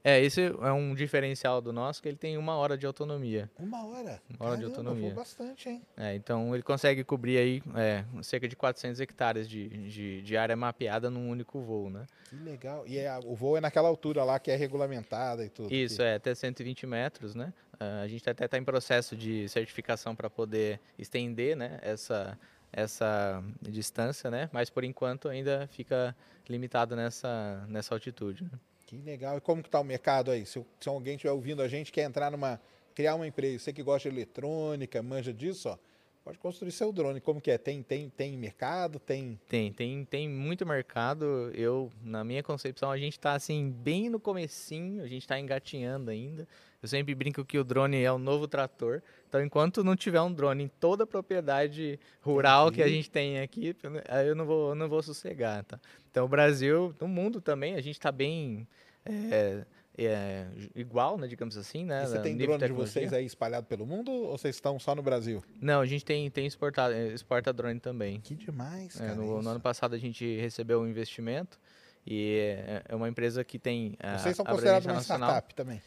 É, 0.03 0.19
esse 0.19 0.41
é 0.41 0.73
um 0.73 0.95
diferencial 0.95 1.61
do 1.61 1.75
nosso, 1.75 2.01
que 2.03 2.09
ele 2.09 2.17
tem 2.17 2.39
uma 2.39 2.57
hora 2.57 2.77
de 2.77 2.87
autonomia. 2.87 3.51
Uma 3.59 3.85
hora? 3.87 4.23
Uma 4.31 4.47
hora 4.49 4.57
de 4.57 4.63
Caramba, 4.63 4.67
autonomia. 4.69 5.09
Foi 5.09 5.15
bastante, 5.15 5.69
hein? 5.69 5.83
É, 5.95 6.15
então 6.15 6.55
ele 6.55 6.63
consegue 6.63 7.05
cobrir 7.05 7.37
aí 7.37 7.63
é, 7.77 8.03
cerca 8.23 8.49
de 8.49 8.57
400 8.57 8.99
hectares 8.99 9.47
de, 9.47 9.69
de, 9.69 10.23
de 10.23 10.37
área 10.39 10.57
mapeada 10.57 11.11
num 11.11 11.29
único 11.29 11.61
voo, 11.61 11.91
né? 11.91 12.07
Que 12.31 12.37
legal. 12.37 12.85
E 12.87 12.97
é- 12.97 13.19
o 13.27 13.35
voo 13.35 13.59
é 13.59 13.61
naquela 13.61 13.89
altura 13.89 14.25
lá 14.25 14.39
que 14.39 14.51
é 14.51 14.57
regulamentada 14.57 15.45
e 15.45 15.51
tudo. 15.51 15.71
Isso, 15.73 15.97
que- 15.97 16.03
é, 16.03 16.15
até 16.15 16.35
120 16.35 16.87
metros, 16.87 17.35
né? 17.35 17.53
Ah, 17.79 18.01
a 18.01 18.09
gente 18.09 18.29
até 18.29 18.47
está 18.47 18.57
em 18.57 18.65
processo 18.65 19.15
de 19.15 19.51
certificação 19.51 20.17
para 20.17 20.31
poder 20.31 20.81
estender, 20.99 21.55
né, 21.55 21.79
essa, 21.83 22.39
essa 22.73 23.43
distância, 23.63 24.31
né? 24.31 24.49
Mas 24.53 24.71
por 24.71 24.85
enquanto 24.85 25.29
ainda 25.29 25.67
fica 25.69 26.15
limitado 26.49 26.95
nessa, 26.97 27.65
nessa 27.69 27.95
altitude. 27.95 28.45
né? 28.45 28.51
Que 28.87 28.97
legal. 28.99 29.39
E 29.39 29.41
como 29.41 29.63
que 29.63 29.71
tá 29.71 29.81
o 29.81 29.85
mercado 29.85 30.31
aí? 30.31 30.45
Se, 30.45 30.65
se 30.81 30.89
alguém 30.89 31.15
estiver 31.15 31.33
ouvindo 31.33 31.63
a 31.63 31.69
gente, 31.69 31.93
quer 31.93 32.03
entrar 32.03 32.31
numa... 32.31 32.61
Criar 32.93 33.15
uma 33.15 33.27
empresa, 33.27 33.61
você 33.61 33.73
que 33.73 33.85
gosta 33.85 34.11
de 34.11 34.17
eletrônica, 34.17 35.01
manja 35.01 35.33
disso, 35.33 35.69
ó. 35.69 35.79
Pode 36.23 36.39
construir 36.39 36.71
seu 36.71 36.93
drone. 36.93 37.21
Como 37.21 37.41
que 37.41 37.51
é? 37.51 37.57
Tem, 37.57 37.83
tem, 37.83 38.11
tem 38.11 38.37
mercado? 38.37 38.99
Tem... 38.99 39.41
Tem, 39.49 39.73
tem, 39.73 40.05
tem 40.05 40.29
muito 40.29 40.67
mercado. 40.67 41.51
Eu, 41.55 41.91
na 42.03 42.23
minha 42.23 42.43
concepção, 42.43 42.91
a 42.91 42.99
gente 42.99 43.15
está 43.15 43.33
assim 43.33 43.71
bem 43.71 44.11
no 44.11 44.21
comecinho, 44.21 45.03
a 45.03 45.07
gente 45.07 45.23
está 45.23 45.41
engatinhando 45.41 46.11
ainda. 46.11 46.47
Eu 46.83 46.89
sempre 46.89 47.15
brinco 47.15 47.45
que 47.45 47.59
o 47.59 47.65
drone 47.65 48.03
é 48.03 48.13
o 48.13 48.19
novo 48.19 48.47
trator. 48.47 49.03
Então, 49.29 49.43
enquanto 49.43 49.83
não 49.83 49.97
tiver 49.97 50.21
um 50.21 50.33
drone 50.33 50.65
em 50.65 50.69
toda 50.69 51.05
a 51.05 51.07
propriedade 51.07 51.99
rural 52.21 52.71
que 52.71 52.83
a 52.83 52.85
Entendi. 52.85 52.97
gente 52.97 53.11
tem 53.11 53.41
aqui, 53.41 53.75
eu 53.83 53.91
não- 53.91 54.03
aí 54.09 54.29
eu 54.29 54.35
não 54.35 54.45
vou, 54.45 54.69
eu 54.71 54.75
não 54.75 54.89
vou 54.89 55.03
sossegar, 55.03 55.65
tá? 55.65 55.81
Então, 56.11 56.27
o 56.27 56.29
Brasil, 56.29 56.95
no 57.01 57.09
mundo 57.09 57.41
também, 57.41 57.75
a 57.75 57.81
gente 57.81 57.97
está 57.99 58.13
bem 58.13 58.67
é, 59.05 59.65
é, 59.99 60.47
igual, 60.75 61.19
né, 61.19 61.27
digamos 61.27 61.57
assim, 61.57 61.85
né? 61.85 62.05
E 62.05 62.07
você 62.07 62.17
no 62.17 62.23
tem 62.23 62.37
drone 62.37 62.65
de 62.67 62.73
vocês 62.73 63.13
aí 63.13 63.25
espalhado 63.27 63.67
pelo 63.67 63.85
mundo 63.87 64.11
ou 64.11 64.39
vocês 64.39 64.55
estão 64.55 64.79
só 64.79 64.95
no 64.95 65.03
Brasil? 65.03 65.43
Não, 65.61 65.81
a 65.81 65.87
gente 65.87 66.05
tem, 66.05 66.31
tem 66.31 66.47
exportado, 66.47 66.95
exporta 66.95 67.53
drone 67.53 67.81
também. 67.81 68.21
Que 68.21 68.35
demais, 68.35 68.97
É, 69.01 69.07
cara. 69.07 69.15
no, 69.17 69.27
no 69.35 69.41
isso. 69.41 69.49
ano 69.49 69.61
passado 69.61 69.95
a 69.95 69.99
gente 69.99 70.39
recebeu 70.41 70.81
um 70.81 70.89
investimento 70.89 71.59
e 72.07 72.39
é, 72.67 72.83
é 72.89 72.97
uma 72.97 73.09
empresa 73.09 73.45
que 73.45 73.59
tem. 73.59 73.97
a 73.99 74.17
Vocês 74.19 74.37
são 74.37 74.45
abrangência 74.47 74.81
considerados 74.81 74.87
uma 74.87 75.01
startup 75.19 75.55
também? 75.55 75.83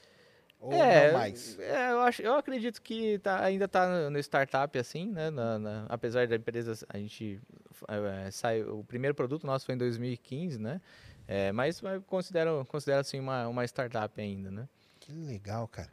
Ou 0.60 0.72
é, 0.72 1.08
não 1.12 1.20
mais? 1.20 1.60
é, 1.60 1.92
eu, 1.92 2.00
acho, 2.02 2.22
eu 2.22 2.36
acredito 2.36 2.82
que 2.82 3.20
tá, 3.20 3.44
ainda 3.44 3.66
está 3.66 4.10
no 4.10 4.18
startup 4.20 4.80
assim, 4.80 5.12
né? 5.12 5.30
na- 5.30 5.60
na- 5.60 5.86
apesar 5.90 6.26
da 6.26 6.38
empresa, 6.38 6.74
a 6.88 6.98
gente 6.98 7.42
é, 7.90 8.32
saiu, 8.32 8.80
o 8.80 8.84
primeiro 8.84 9.14
produto 9.14 9.46
nosso 9.46 9.66
foi 9.66 9.76
em 9.76 9.78
2015, 9.78 10.58
né? 10.60 10.80
É, 11.28 11.52
mas 11.52 11.82
considero, 12.08 12.66
considero 12.66 13.00
assim 13.02 13.20
uma, 13.20 13.48
uma 13.48 13.64
startup 13.66 14.20
ainda, 14.20 14.52
né? 14.52 14.68
Que 15.00 15.12
legal, 15.12 15.68
cara. 15.68 15.90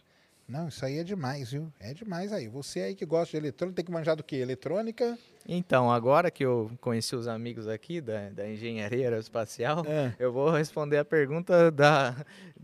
Não, 0.51 0.67
isso 0.69 0.85
aí 0.85 0.99
é 0.99 1.05
demais, 1.05 1.53
viu? 1.53 1.73
É 1.79 1.95
demais 1.95 2.33
aí. 2.33 2.49
Você 2.49 2.81
aí 2.81 2.95
que 2.97 3.07
gosta 3.07 3.31
de 3.31 3.37
eletrônica, 3.37 3.77
tem 3.77 3.85
que 3.85 3.93
manjar 3.93 4.17
do 4.17 4.25
quê? 4.25 4.37
Eletrônica? 4.37 5.17
Então, 5.49 5.91
agora 5.91 6.31
que 6.31 6.45
eu 6.45 6.71
conheci 6.81 7.15
os 7.17 7.27
amigos 7.29 7.67
aqui 7.69 8.01
da, 8.01 8.29
da 8.31 8.49
engenharia 8.49 9.05
aeroespacial, 9.07 9.85
É. 9.87 10.13
eu 10.19 10.33
vou 10.33 10.51
responder 10.51 10.99
a 10.99 11.05
pergunta 11.05 11.71
da 11.71 12.15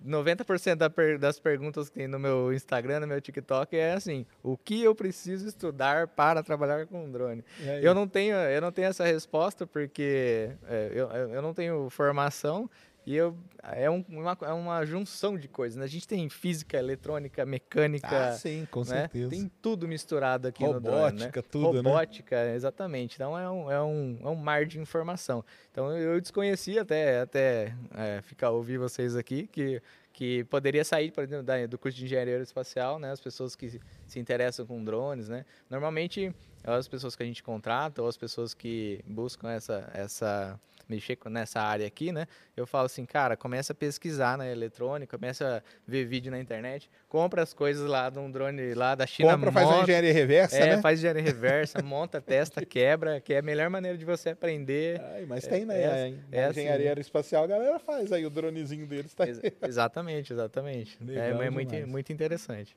90% 0.04 0.74
da 0.76 0.90
per- 0.90 1.18
das 1.18 1.38
perguntas 1.38 1.88
que 1.88 1.94
tem 1.94 2.06
no 2.08 2.18
meu 2.18 2.52
Instagram, 2.52 3.00
no 3.00 3.06
meu 3.06 3.20
TikTok 3.20 3.76
é 3.76 3.92
assim: 3.92 4.26
o 4.42 4.56
que 4.56 4.82
eu 4.82 4.94
preciso 4.94 5.48
estudar 5.48 6.06
para 6.08 6.42
trabalhar 6.42 6.86
com 6.86 7.10
drone? 7.10 7.42
Eu 7.82 7.94
não 7.94 8.06
tenho, 8.06 8.36
eu 8.36 8.60
não 8.60 8.70
tenho 8.70 8.88
essa 8.88 9.04
resposta 9.04 9.66
porque 9.66 10.50
é, 10.68 10.90
eu 10.92 11.08
eu 11.10 11.42
não 11.42 11.54
tenho 11.54 11.88
formação 11.90 12.68
e 13.06 13.14
eu, 13.14 13.36
é, 13.62 13.88
um- 13.88 14.04
uma, 14.08 14.36
é 14.42 14.52
uma 14.52 14.84
junção 14.84 15.38
de 15.38 15.46
coisas. 15.46 15.76
Né? 15.76 15.84
A 15.84 15.88
gente 15.88 16.08
tem 16.08 16.28
física, 16.28 16.76
eletrônica, 16.76 17.46
mecânica. 17.46 18.30
Ah, 18.30 18.32
sim, 18.32 18.66
com 18.70 18.80
né? 18.80 18.86
certeza. 18.86 19.30
Tem 19.30 19.48
tudo 19.62 19.86
misturado 19.86 20.48
aqui 20.48 20.64
no 20.64 20.80
drone. 20.80 20.98
Né? 21.20 21.26
Robótica, 21.26 21.42
tudo, 21.42 21.82
né? 21.82 21.88
Robótica, 21.88 22.52
exatamente. 22.54 23.14
Então 23.14 23.38
é 23.38 23.48
um, 23.50 23.70
é, 23.70 23.80
um, 23.82 24.18
é 24.22 24.28
um 24.28 24.34
mar 24.34 24.66
de 24.66 24.80
informação. 24.80 25.44
Então 25.70 25.96
eu 25.96 26.20
desconheci 26.20 26.78
até, 26.78 27.20
até 27.20 27.72
é, 27.94 28.20
ficar 28.22 28.50
ouvir 28.50 28.76
vocês 28.78 29.14
aqui 29.14 29.46
que, 29.46 29.80
que 30.12 30.42
poderia 30.44 30.84
sair 30.84 31.12
por 31.12 31.22
exemplo, 31.22 31.44
da- 31.44 31.64
do 31.66 31.78
curso 31.78 31.96
de 31.96 32.04
engenharia 32.06 32.32
aeroespacial, 32.34 32.98
né? 32.98 33.12
As 33.12 33.20
pessoas 33.20 33.54
que 33.54 33.70
se, 33.70 33.80
se 34.08 34.18
interessam 34.18 34.66
com 34.66 34.82
drones, 34.82 35.28
né? 35.28 35.44
Normalmente 35.70 36.34
as 36.64 36.88
pessoas 36.88 37.14
que 37.14 37.22
a 37.22 37.26
gente 37.26 37.42
contrata 37.44 38.02
ou 38.02 38.08
as 38.08 38.16
pessoas 38.16 38.52
que 38.52 39.00
buscam 39.06 39.48
essa 39.50 39.88
essa 39.94 40.58
mexer 40.88 41.18
nessa 41.26 41.60
área 41.60 41.86
aqui, 41.86 42.12
né? 42.12 42.26
Eu 42.56 42.66
falo 42.66 42.86
assim, 42.86 43.04
cara, 43.04 43.36
começa 43.36 43.72
a 43.72 43.76
pesquisar 43.76 44.38
na 44.38 44.46
eletrônica, 44.48 45.16
começa 45.18 45.58
a 45.58 45.62
ver 45.86 46.04
vídeo 46.04 46.30
na 46.30 46.38
internet, 46.38 46.88
compra 47.08 47.42
as 47.42 47.52
coisas 47.52 47.88
lá 47.88 48.08
de 48.08 48.18
um 48.18 48.30
drone 48.30 48.74
lá 48.74 48.94
da 48.94 49.06
China, 49.06 49.32
Compra, 49.34 49.50
faz 49.52 49.66
monta- 49.68 49.82
engenharia 49.82 50.12
reversa, 50.12 50.56
é, 50.56 50.76
né? 50.76 50.82
faz 50.82 50.98
engenharia 50.98 51.22
reversa, 51.24 51.82
monta, 51.82 52.20
testa, 52.20 52.64
quebra, 52.64 53.20
que 53.20 53.34
é 53.34 53.38
a 53.38 53.42
melhor 53.42 53.68
maneira 53.68 53.98
de 53.98 54.04
você 54.04 54.30
aprender. 54.30 55.00
Ai, 55.00 55.26
mas 55.26 55.44
É- 55.46 55.50
tem, 55.50 55.64
né? 55.64 55.74
é 55.76 55.82
É, 55.82 55.86
assim- 56.06 56.20
é 56.32 56.44
assim, 56.44 56.60
engenharia 56.60 56.84
né? 56.84 56.88
aeroespacial, 56.90 57.44
a 57.44 57.46
galera 57.48 57.78
faz 57.78 58.12
aí 58.12 58.24
o 58.24 58.30
dronezinho 58.30 58.86
deles. 58.86 59.12
Tá. 59.12 59.26
Ex- 59.26 59.40
exatamente, 59.66 60.32
exatamente. 60.32 60.96
É, 61.02 61.04
Legal 61.04 61.42
é 61.42 61.50
muito, 61.50 61.70
demais. 61.70 61.88
muito 61.88 62.12
interessante. 62.12 62.76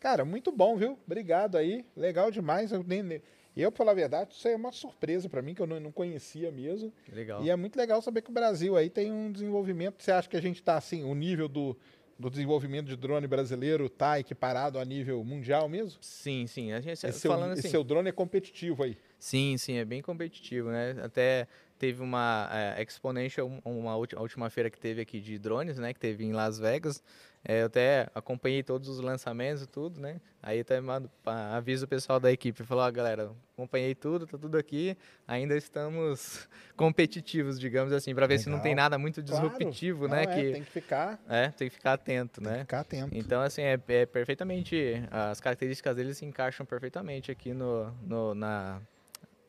Cara, 0.00 0.24
muito 0.24 0.50
bom, 0.50 0.76
viu? 0.76 0.98
Obrigado 1.06 1.56
aí. 1.56 1.84
Legal 1.96 2.30
demais. 2.30 2.72
Eu 2.72 2.82
nem, 2.82 3.22
eu, 3.60 3.70
pra 3.70 3.78
falar 3.78 3.92
a 3.92 3.94
verdade, 3.94 4.32
isso 4.32 4.48
é 4.48 4.56
uma 4.56 4.72
surpresa 4.72 5.28
pra 5.28 5.42
mim, 5.42 5.54
que 5.54 5.60
eu 5.60 5.66
não, 5.66 5.78
não 5.78 5.92
conhecia 5.92 6.50
mesmo. 6.50 6.92
Legal. 7.12 7.42
E 7.44 7.50
é 7.50 7.56
muito 7.56 7.76
legal 7.76 8.00
saber 8.00 8.22
que 8.22 8.30
o 8.30 8.32
Brasil 8.32 8.76
aí 8.76 8.88
tem 8.88 9.12
um 9.12 9.30
desenvolvimento. 9.30 10.02
Você 10.02 10.10
acha 10.10 10.28
que 10.28 10.36
a 10.36 10.40
gente 10.40 10.62
tá 10.62 10.76
assim, 10.76 11.04
o 11.04 11.14
nível 11.14 11.48
do, 11.48 11.76
do 12.18 12.30
desenvolvimento 12.30 12.86
de 12.86 12.96
drone 12.96 13.26
brasileiro 13.26 13.88
tá 13.90 14.18
equiparado 14.18 14.78
a 14.78 14.84
nível 14.84 15.22
mundial 15.22 15.68
mesmo? 15.68 15.98
Sim, 16.00 16.46
sim. 16.46 16.72
A 16.72 16.80
gente 16.80 17.04
Esse 17.06 17.20
seu, 17.20 17.30
falando 17.30 17.52
assim. 17.52 17.68
seu 17.68 17.84
drone 17.84 18.08
é 18.08 18.12
competitivo 18.12 18.82
aí. 18.84 18.96
Sim, 19.18 19.56
sim, 19.58 19.74
é 19.76 19.84
bem 19.84 20.00
competitivo, 20.02 20.70
né? 20.70 20.96
Até 21.02 21.46
teve 21.78 22.00
uma 22.02 22.48
é, 22.52 22.82
Exponential, 22.82 23.48
um- 23.64 23.78
uma 23.80 23.96
última 23.96 24.48
feira 24.50 24.70
que 24.70 24.78
teve 24.80 25.00
aqui 25.00 25.20
de 25.20 25.38
drones, 25.38 25.78
né? 25.78 25.92
Que 25.92 26.00
teve 26.00 26.24
em 26.24 26.32
Las 26.32 26.58
Vegas. 26.58 27.02
É, 27.44 27.62
eu 27.62 27.66
até 27.66 28.08
acompanhei 28.14 28.62
todos 28.62 28.88
os 28.88 29.00
lançamentos 29.00 29.62
e 29.62 29.66
tudo, 29.66 30.00
né? 30.00 30.20
Aí 30.40 30.60
até 30.60 30.80
mando, 30.80 31.10
aviso 31.24 31.84
o 31.86 31.88
pessoal 31.88 32.20
da 32.20 32.30
equipe, 32.30 32.62
falou, 32.62 32.84
ó, 32.84 32.90
galera, 32.90 33.32
acompanhei 33.54 33.94
tudo, 33.96 34.26
tá 34.28 34.38
tudo 34.38 34.56
aqui, 34.56 34.96
ainda 35.26 35.56
estamos 35.56 36.48
competitivos, 36.76 37.58
digamos 37.58 37.92
assim, 37.92 38.14
para 38.14 38.26
ver 38.28 38.38
se 38.38 38.48
não 38.48 38.60
tem 38.60 38.70
Legal. 38.72 38.84
nada 38.84 38.98
muito 38.98 39.22
Claro. 39.22 39.48
disruptivo, 39.50 40.06
Não, 40.06 40.14
né? 40.14 40.22
é, 40.22 40.26
que 40.26 40.52
tem 40.52 40.62
que 40.62 40.70
ficar. 40.70 41.20
É, 41.28 41.48
tem 41.48 41.68
que 41.68 41.74
ficar 41.74 41.94
atento, 41.94 42.40
né? 42.40 42.60
Ficar 42.60 42.80
atento. 42.80 43.10
Então, 43.16 43.40
assim, 43.42 43.62
é, 43.62 43.78
é 43.88 44.06
perfeitamente. 44.06 45.02
As 45.10 45.40
características 45.40 45.96
deles 45.96 46.18
se 46.18 46.24
encaixam 46.24 46.64
perfeitamente 46.64 47.30
aqui 47.32 47.52
no, 47.52 47.90
no- 48.02 48.34
na, 48.34 48.80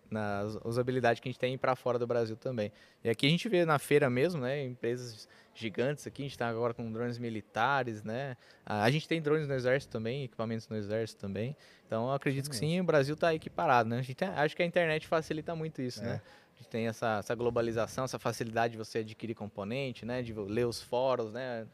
na 0.09 0.43
us- 0.43 0.59
usabilidade 0.65 1.21
que 1.21 1.27
a 1.29 1.31
gente 1.31 1.39
tem 1.39 1.57
para 1.57 1.75
fora 1.75 1.97
do 1.99 2.07
Brasil 2.07 2.35
também. 2.35 2.71
E 3.03 3.09
aqui 3.09 3.25
a 3.27 3.29
gente 3.29 3.47
vê 3.49 3.65
na 3.65 3.77
feira 3.79 4.09
mesmo, 4.09 4.41
né? 4.41 4.63
Empresas 4.63 5.27
gigantes 5.55 6.05
aqui, 6.07 6.21
a 6.21 6.25
gente 6.25 6.31
está 6.31 6.47
agora 6.47 6.73
com 6.73 6.91
drones 6.91 7.17
militares, 7.17 8.03
né? 8.03 8.35
A, 8.65 8.89
gente 8.89 9.07
tem 9.07 9.21
drones 9.21 9.47
no 9.47 9.53
exército 9.53 9.91
também, 9.91 10.23
equipamentos 10.23 10.67
no 10.67 10.75
exército 10.75 11.19
também. 11.21 11.55
Então, 11.85 12.07
eu 12.07 12.13
acredito 12.13 12.49
que 12.49 12.55
sim, 12.55 12.79
o 12.79 12.83
Brasil 12.83 13.13
está 13.13 13.33
equiparado, 13.33 13.89
né? 13.89 13.99
A 13.99 14.01
gente 14.01 14.15
tem- 14.15 14.27
acho 14.29 14.55
que 14.55 14.63
a 14.63 14.65
internet 14.65 15.05
facilita 15.07 15.55
muito 15.55 15.81
isso, 15.81 16.01
É. 16.01 16.05
né? 16.05 16.21
A 16.53 16.57
gente 16.57 16.69
tem 16.69 16.87
essa, 16.87 17.17
essa 17.19 17.35
globalização, 17.35 18.05
essa 18.05 18.17
facilidade 18.19 18.71
de 18.73 18.77
você 18.77 18.99
adquirir 18.99 19.35
componente, 19.35 20.05
né? 20.05 20.21
De 20.21 20.33
ler 20.33 20.65
os 20.65 20.81
fóruns, 20.81 21.31
né? 21.31 21.65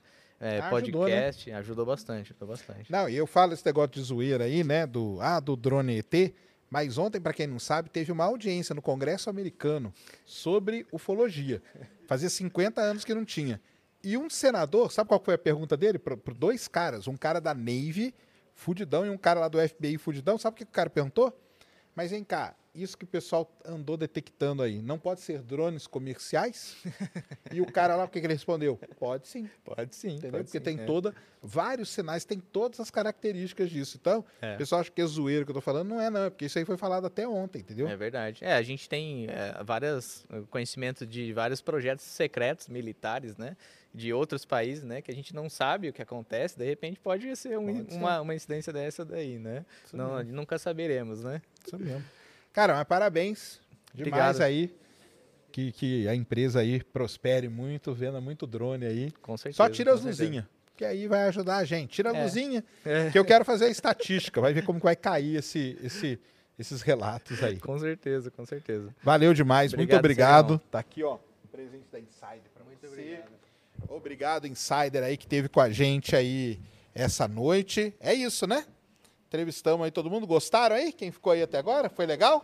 É, 0.41 0.59
Ah, 0.59 0.69
ajudou, 0.69 1.05
né? 1.05 1.15
podcast, 1.15 1.51
ajudou 1.51 1.85
bastante, 1.85 2.31
ajudou 2.31 2.47
bastante. 2.47 2.89
Não, 2.89 3.09
e 3.09 3.15
eu 3.15 3.27
falo 3.27 3.51
esse 3.53 3.65
negócio 3.65 3.89
de 3.91 4.01
zoeira 4.01 4.45
aí, 4.45 4.63
né? 4.63 4.87
Do, 4.87 5.17
ah, 5.19 5.39
do 5.39 5.55
drone 5.57 5.97
ET. 5.99 6.33
Mas 6.69 6.97
ontem, 6.97 7.19
para 7.19 7.33
quem 7.33 7.47
não 7.47 7.59
sabe, 7.59 7.89
teve 7.89 8.11
uma 8.11 8.25
audiência 8.25 8.75
no 8.75 8.81
Congresso 8.81 9.29
americano 9.29 9.93
sobre 10.25 10.85
ufologia. 10.91 11.61
Fazia 12.07 12.29
50 12.29 12.79
anos 12.79 13.03
que 13.03 13.13
não 13.13 13.25
tinha. 13.25 13.59
E 14.03 14.17
um 14.17 14.29
senador, 14.29 14.91
sabe 14.91 15.07
qual 15.07 15.21
foi 15.21 15.33
a 15.33 15.37
pergunta 15.37 15.75
dele? 15.75 15.99
Para 15.99 16.15
dois 16.33 16.67
caras, 16.67 17.07
um 17.07 17.17
cara 17.17 17.41
da 17.41 17.53
Navy, 17.53 18.13
fudidão, 18.53 19.05
e 19.05 19.09
um 19.09 19.17
cara 19.17 19.41
lá 19.41 19.47
do 19.47 19.57
FBI, 19.67 19.97
fudidão. 19.97 20.37
Sabe 20.37 20.53
o 20.53 20.57
que 20.57 20.63
o 20.63 20.67
cara 20.67 20.89
perguntou? 20.89 21.37
Mas 21.95 22.11
vem 22.11 22.23
cá, 22.23 22.55
isso 22.73 22.97
que 22.97 23.03
o 23.03 23.07
pessoal 23.07 23.51
andou 23.65 23.97
detectando 23.97 24.61
aí, 24.61 24.81
não 24.81 24.97
pode 24.99 25.21
ser 25.21 25.41
drones 25.41 25.87
comerciais? 25.87 26.77
e 27.51 27.61
o 27.61 27.65
cara 27.71 27.95
lá, 27.95 28.05
o 28.05 28.07
que, 28.07 28.19
que 28.19 28.25
ele 28.25 28.33
respondeu? 28.33 28.79
Pode 28.99 29.27
sim. 29.27 29.49
Pode 29.63 29.95
sim. 29.95 30.09
Entendeu? 30.15 30.31
pode 30.31 30.43
Porque 30.45 30.57
sim, 30.59 30.63
tem 30.63 30.79
é. 30.79 30.85
toda, 30.85 31.13
vários 31.41 31.89
sinais, 31.89 32.25
tem 32.25 32.39
todas 32.39 32.79
as 32.79 32.91
características 32.91 33.69
disso. 33.69 33.97
Então, 33.99 34.23
É. 34.41 34.55
o 34.55 34.57
pessoal 34.57 34.81
acha 34.81 34.91
que 34.91 35.01
é 35.01 35.05
zoeiro 35.05 35.45
que 35.45 35.51
eu 35.51 35.55
tô 35.55 35.61
falando, 35.61 35.89
não 35.89 35.99
é 36.01 36.09
não, 36.09 36.25
é 36.25 36.29
porque 36.29 36.45
isso 36.45 36.57
aí 36.59 36.65
foi 36.65 36.77
falado 36.77 37.05
até 37.05 37.27
ontem, 37.27 37.59
entendeu? 37.59 37.87
É 37.87 37.95
verdade. 37.95 38.43
É, 38.43 38.53
a 38.53 38.61
gente 38.61 38.87
tem 38.87 39.27
é, 39.29 39.61
várias 39.63 40.25
eh, 40.31 40.41
conhecimento 40.49 41.05
de 41.05 41.33
vários 41.33 41.61
projetos 41.61 42.05
secretos 42.05 42.67
militares, 42.67 43.35
né? 43.37 43.57
De 43.91 44.13
outros 44.13 44.45
países, 44.45 44.83
né? 44.83 45.01
Que 45.01 45.09
a 45.09 45.15
gente 45.15 45.33
não 45.33 45.49
sabe 45.49 45.89
o 45.89 45.93
que 45.93 46.01
acontece. 46.01 46.55
De 46.57 46.63
repente 46.63 46.99
pode 46.99 47.35
ser, 47.35 47.57
um- 47.57 47.65
Pode 47.73 47.93
ser. 47.93 47.97
Uma, 47.97 48.21
uma 48.21 48.35
incidência 48.35 48.71
dessa 48.71 49.03
daí, 49.03 49.39
né? 49.39 49.65
Isso 49.83 49.97
não, 49.97 50.23
nunca 50.23 50.59
saberemos, 50.59 51.23
né? 51.23 51.41
Isso 51.65 51.77
mesmo. 51.79 52.03
Cara, 52.53 52.73
mas 52.75 52.83
parabéns. 52.85 53.59
Demais 53.93 54.35
Obrigado. 54.37 54.41
aí. 54.41 54.75
Que, 55.51 55.71
que 55.71 56.07
a 56.07 56.13
empresa 56.13 56.59
aí 56.59 56.83
prospere 56.83 57.49
muito, 57.49 57.93
venda 57.93 58.21
muito 58.21 58.45
drone 58.45 58.85
aí. 58.85 59.11
Com 59.21 59.35
certeza. 59.35 59.57
Só 59.57 59.69
tira 59.69 59.93
as 59.93 60.01
luzinhas. 60.03 60.45
Que 60.77 60.85
aí 60.85 61.07
vai 61.07 61.23
ajudar 61.27 61.57
a 61.57 61.63
gente. 61.65 61.89
Tira 61.91 62.11
a 62.11 62.15
É. 62.15 62.23
luzinha, 62.23 62.63
É. 62.85 63.09
que 63.09 63.17
eu 63.17 63.25
quero 63.25 63.43
fazer 63.43 63.65
a 63.65 63.69
estatística. 63.69 64.39
Vai 64.39 64.53
ver 64.53 64.63
como 64.63 64.79
que 64.79 64.85
vai 64.85 64.95
cair 64.95 65.35
esse, 65.37 65.77
esse, 65.83 66.19
esses 66.57 66.81
relatos 66.83 67.41
aí. 67.43 67.59
Com 67.59 67.77
certeza, 67.79 68.29
com 68.31 68.45
certeza. 68.45 68.93
Valeu 69.03 69.33
demais, 69.33 69.73
muito 69.73 69.93
Obrigado, 69.95 69.99
obrigado. 69.99 70.47
Serão. 70.59 70.61
Tá 70.71 70.79
aqui, 70.79 71.03
ó, 71.03 71.15
o 71.15 71.47
presente 71.51 71.85
da 71.91 71.99
Insider 71.99 72.41
muito 72.65 72.79
você. 72.81 72.87
Obrigado. 73.01 73.29
obrigado, 73.89 74.47
Insider 74.47 75.03
aí 75.03 75.17
que 75.17 75.25
teve 75.27 75.49
com 75.49 75.59
a 75.59 75.69
gente 75.71 76.15
aí 76.15 76.59
essa 76.93 77.27
noite. 77.27 77.93
É 77.99 78.13
isso, 78.13 78.45
né? 78.47 78.65
Entrevistamos 79.29 79.85
aí 79.85 79.91
todo 79.91 80.09
mundo. 80.09 80.25
Gostaram 80.25 80.75
aí? 80.75 80.91
Quem 80.91 81.11
ficou 81.11 81.31
aí 81.31 81.43
até 81.43 81.59
agora? 81.59 81.87
Foi 81.87 82.07
legal? 82.07 82.43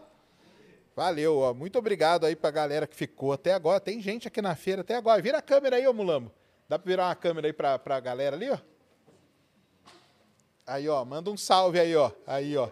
Valeu, 0.96 1.40
ó. 1.40 1.52
Muito 1.52 1.80
obrigado 1.80 2.28
aí 2.28 2.36
pra 2.36 2.52
galera 2.52 2.86
que 2.86 2.96
ficou 2.96 3.34
até 3.34 3.54
agora. 3.54 3.80
Tem 3.80 4.00
gente 4.00 4.28
aqui 4.28 4.40
na 4.40 4.56
feira 4.56 4.82
até 4.82 4.94
agora. 4.94 5.20
Vira 5.20 5.40
a 5.40 5.42
câmera 5.42 5.78
aí, 5.78 5.88
ô 5.88 5.94
Mulambo. 5.94 6.32
Dá 6.70 6.78
pra 6.78 6.88
virar 6.88 7.08
uma 7.08 7.16
câmera 7.16 7.48
aí 7.48 7.54
pra, 7.54 7.80
pra 7.80 8.00
galera 8.00 8.36
ali, 8.36 8.52
ó? 8.52 8.60
Aí, 10.68 10.88
ó. 10.88 11.04
Manda 11.04 11.32
um 11.32 11.36
salve 11.36 11.80
aí, 11.80 11.96
ó. 11.96 12.12
Aí, 12.28 12.56
ó. 12.56 12.70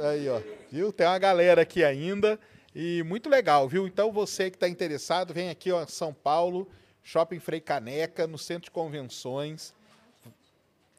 Aí, 0.00 0.28
ó. 0.28 0.40
Viu? 0.70 0.92
Tem 0.92 1.04
uma 1.04 1.18
galera 1.18 1.62
aqui 1.62 1.82
ainda. 1.82 2.38
E 2.72 3.02
muito 3.02 3.28
legal, 3.28 3.68
viu? 3.68 3.88
Então 3.88 4.12
você 4.12 4.52
que 4.52 4.56
está 4.56 4.68
interessado, 4.68 5.34
vem 5.34 5.50
aqui, 5.50 5.72
ó, 5.72 5.84
São 5.84 6.14
Paulo, 6.14 6.68
Shopping 7.02 7.40
Frei 7.40 7.60
Caneca, 7.60 8.24
no 8.24 8.38
Centro 8.38 8.66
de 8.66 8.70
Convenções. 8.70 9.74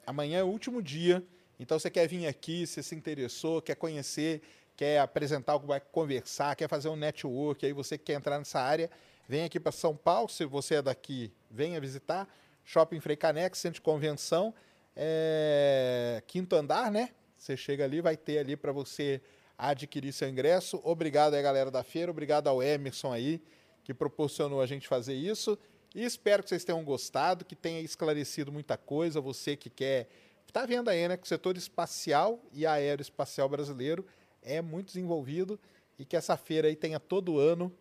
Amanhã 0.05 0.39
é 0.39 0.43
o 0.43 0.47
último 0.47 0.81
dia. 0.83 1.23
Então 1.59 1.77
você 1.77 1.89
quer 1.89 2.07
vir 2.07 2.25
aqui, 2.25 2.65
você 2.65 2.81
se 2.81 2.95
interessou, 2.95 3.61
quer 3.61 3.75
conhecer, 3.75 4.41
quer 4.75 4.99
apresentar 4.99 5.57
vai 5.57 5.79
conversar, 5.79 6.55
quer 6.55 6.69
fazer 6.69 6.87
um 6.87 6.95
network, 6.95 7.65
aí 7.65 7.73
você 7.73 7.97
que 7.97 8.05
quer 8.05 8.13
entrar 8.13 8.39
nessa 8.39 8.61
área, 8.61 8.89
vem 9.27 9.43
aqui 9.43 9.59
para 9.59 9.71
São 9.71 9.95
Paulo. 9.95 10.29
Se 10.29 10.45
você 10.45 10.75
é 10.75 10.81
daqui, 10.81 11.33
venha 11.51 11.79
visitar. 11.81 12.27
Shopping 12.63 12.99
Frei 12.99 13.17
Caneca, 13.17 13.55
Centro 13.55 13.75
de 13.75 13.81
Convenção. 13.81 14.53
É, 14.95 16.23
Quinto 16.27 16.55
andar, 16.55 16.91
né? 16.91 17.09
Você 17.37 17.57
chega 17.57 17.83
ali, 17.83 17.99
vai 17.99 18.15
ter 18.15 18.37
ali 18.39 18.55
para 18.55 18.71
você 18.71 19.21
adquirir 19.57 20.13
seu 20.13 20.29
ingresso. 20.29 20.79
Obrigado 20.83 21.33
aí, 21.33 21.41
galera 21.41 21.69
da 21.69 21.83
feira. 21.83 22.11
Obrigado 22.11 22.47
ao 22.47 22.63
Emerson 22.63 23.11
aí, 23.11 23.41
que 23.83 23.93
proporcionou 23.93 24.61
a 24.61 24.65
gente 24.65 24.87
fazer 24.87 25.13
isso. 25.13 25.57
E 25.93 26.05
espero 26.05 26.43
que 26.43 26.49
vocês 26.49 26.63
tenham 26.63 26.83
gostado, 26.83 27.43
que 27.43 27.55
tenha 27.55 27.81
esclarecido 27.81 28.51
muita 28.51 28.77
coisa. 28.77 29.19
Você 29.19 29.55
que 29.55 29.69
quer. 29.69 30.07
Está 30.49 30.65
vendo 30.65 30.89
aí, 30.89 31.07
né? 31.07 31.15
Que 31.15 31.25
o 31.25 31.27
setor 31.27 31.55
espacial 31.57 32.43
e 32.51 32.65
aeroespacial 32.65 33.47
brasileiro 33.47 34.03
é 34.41 34.63
muito 34.63 34.87
desenvolvido 34.87 35.59
e 35.97 36.03
que 36.03 36.17
essa 36.17 36.35
feira 36.35 36.67
aí 36.67 36.75
tenha 36.75 36.99
todo 36.99 37.37
ano, 37.37 37.71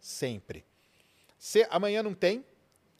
sempre. 0.00 0.64
Se, 1.38 1.64
amanhã 1.70 2.02
não 2.02 2.14
tem. 2.14 2.44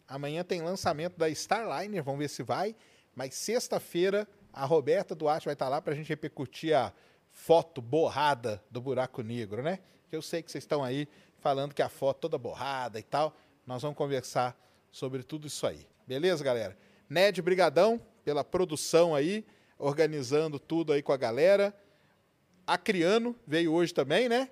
Amanhã 0.07 0.45
tem 0.45 0.63
lançamento 0.63 1.17
da 1.17 1.29
Starliner, 1.29 2.05
vamos 2.05 2.21
ver 2.21 2.29
se 2.29 2.45
vai. 2.45 2.77
Mas 3.17 3.35
sexta-feira 3.35 4.29
A 4.53 4.65
Roberta 4.65 5.13
Duarte 5.13 5.47
vai 5.47 5.55
estar 5.55 5.69
lá 5.69 5.83
para 5.83 5.93
a 5.93 5.97
gente 5.97 6.09
repercutir 6.09 6.77
a 6.77 6.93
foto 7.33 7.83
borrada 7.83 8.63
do 8.71 8.81
buraco 8.81 9.25
negro, 9.25 9.61
né? 9.61 9.81
Eu 10.13 10.23
sei 10.23 10.41
que 10.41 10.53
vocês 10.53 10.63
estão 10.63 10.85
aí 10.85 11.09
falando 11.41 11.75
que 11.75 11.83
a 11.83 11.89
foto 11.89 12.21
toda 12.21 12.39
borrada 12.39 13.01
e 13.01 13.03
tal. 13.03 13.37
Nós 13.67 13.83
vamos 13.83 13.99
conversar 13.99 14.57
sobre 14.93 15.25
tudo 15.25 15.49
isso 15.49 15.67
aí. 15.67 15.85
Beleza, 16.07 16.45
galera? 16.45 16.79
Ned, 17.11 17.43
brigadão 17.43 18.01
pela 18.27 18.43
produção 18.43 19.15
aí, 19.15 19.47
organizando 19.79 20.59
tudo 20.59 20.93
aí 20.93 21.01
com 21.01 21.13
a 21.13 21.17
galera. 21.17 21.73
Acriano 22.67 23.37
veio 23.47 23.73
hoje 23.73 23.95
também, 23.95 24.29
né? 24.29 24.51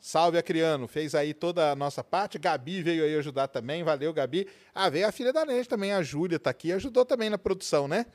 Salve, 0.00 0.38
Acriano. 0.38 0.88
Fez 0.88 1.14
aí 1.14 1.34
toda 1.34 1.70
a 1.72 1.76
nossa 1.76 2.02
parte. 2.02 2.38
Gabi 2.38 2.82
veio 2.82 3.04
aí 3.04 3.14
ajudar 3.16 3.48
também. 3.48 3.84
Valeu, 3.84 4.14
Gabi. 4.14 4.48
Ah, 4.74 4.88
veio 4.88 5.06
a 5.06 5.12
filha 5.12 5.30
da 5.30 5.44
Ned 5.44 5.68
também, 5.68 5.92
a 5.92 6.02
Júlia 6.02 6.38
tá 6.38 6.48
aqui. 6.48 6.72
Ajudou 6.72 7.04
também 7.04 7.28
na 7.28 7.36
produção, 7.36 7.86
né? 7.86 8.06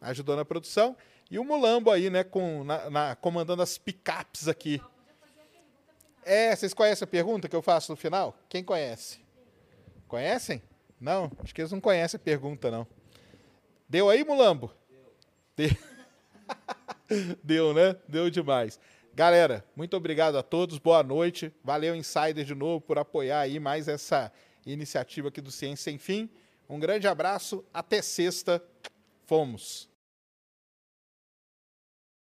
Ajudou 0.00 0.34
na 0.34 0.46
produção. 0.46 0.96
E 1.30 1.38
o 1.38 1.44
Mulambo 1.44 1.90
aí, 1.90 2.08
né? 2.08 2.24
Com, 2.24 2.64
na, 2.64 2.88
na- 2.88 3.16
comandando 3.16 3.60
as 3.60 3.76
picapes 3.76 4.48
aqui. 4.48 4.80
É, 6.24 6.56
vocês 6.56 6.72
conhecem 6.72 7.04
a 7.04 7.06
pergunta 7.08 7.50
que 7.50 7.54
eu 7.54 7.60
faço 7.60 7.92
no 7.92 7.96
final? 7.96 8.34
Quem 8.48 8.64
conhece? 8.64 9.20
Conhecem? 10.08 10.62
Não? 10.98 11.30
Acho 11.44 11.54
que 11.54 11.60
eles 11.60 11.70
não 11.70 11.82
conhecem 11.82 12.16
a 12.16 12.20
pergunta, 12.24 12.70
não. 12.70 12.86
Deu 13.88 14.10
aí, 14.10 14.22
Mulambo? 14.22 14.70
Deu. 15.56 15.70
Deu, 17.42 17.72
né? 17.72 17.96
Deu 18.06 18.28
demais. 18.28 18.78
Galera, 19.14 19.64
muito 19.74 19.96
obrigado 19.96 20.36
a 20.36 20.42
todos, 20.42 20.78
boa 20.78 21.02
noite. 21.02 21.50
Valeu, 21.64 21.96
Insider, 21.96 22.44
de 22.44 22.54
novo, 22.54 22.82
por 22.82 22.98
apoiar 22.98 23.40
aí 23.40 23.58
mais 23.58 23.88
essa 23.88 24.30
iniciativa 24.66 25.28
aqui 25.28 25.40
do 25.40 25.50
Ciência 25.50 25.84
Sem 25.84 25.96
Fim. 25.96 26.28
Um 26.68 26.78
grande 26.78 27.08
abraço, 27.08 27.64
até 27.72 28.02
sexta. 28.02 28.62
Fomos. 29.24 29.88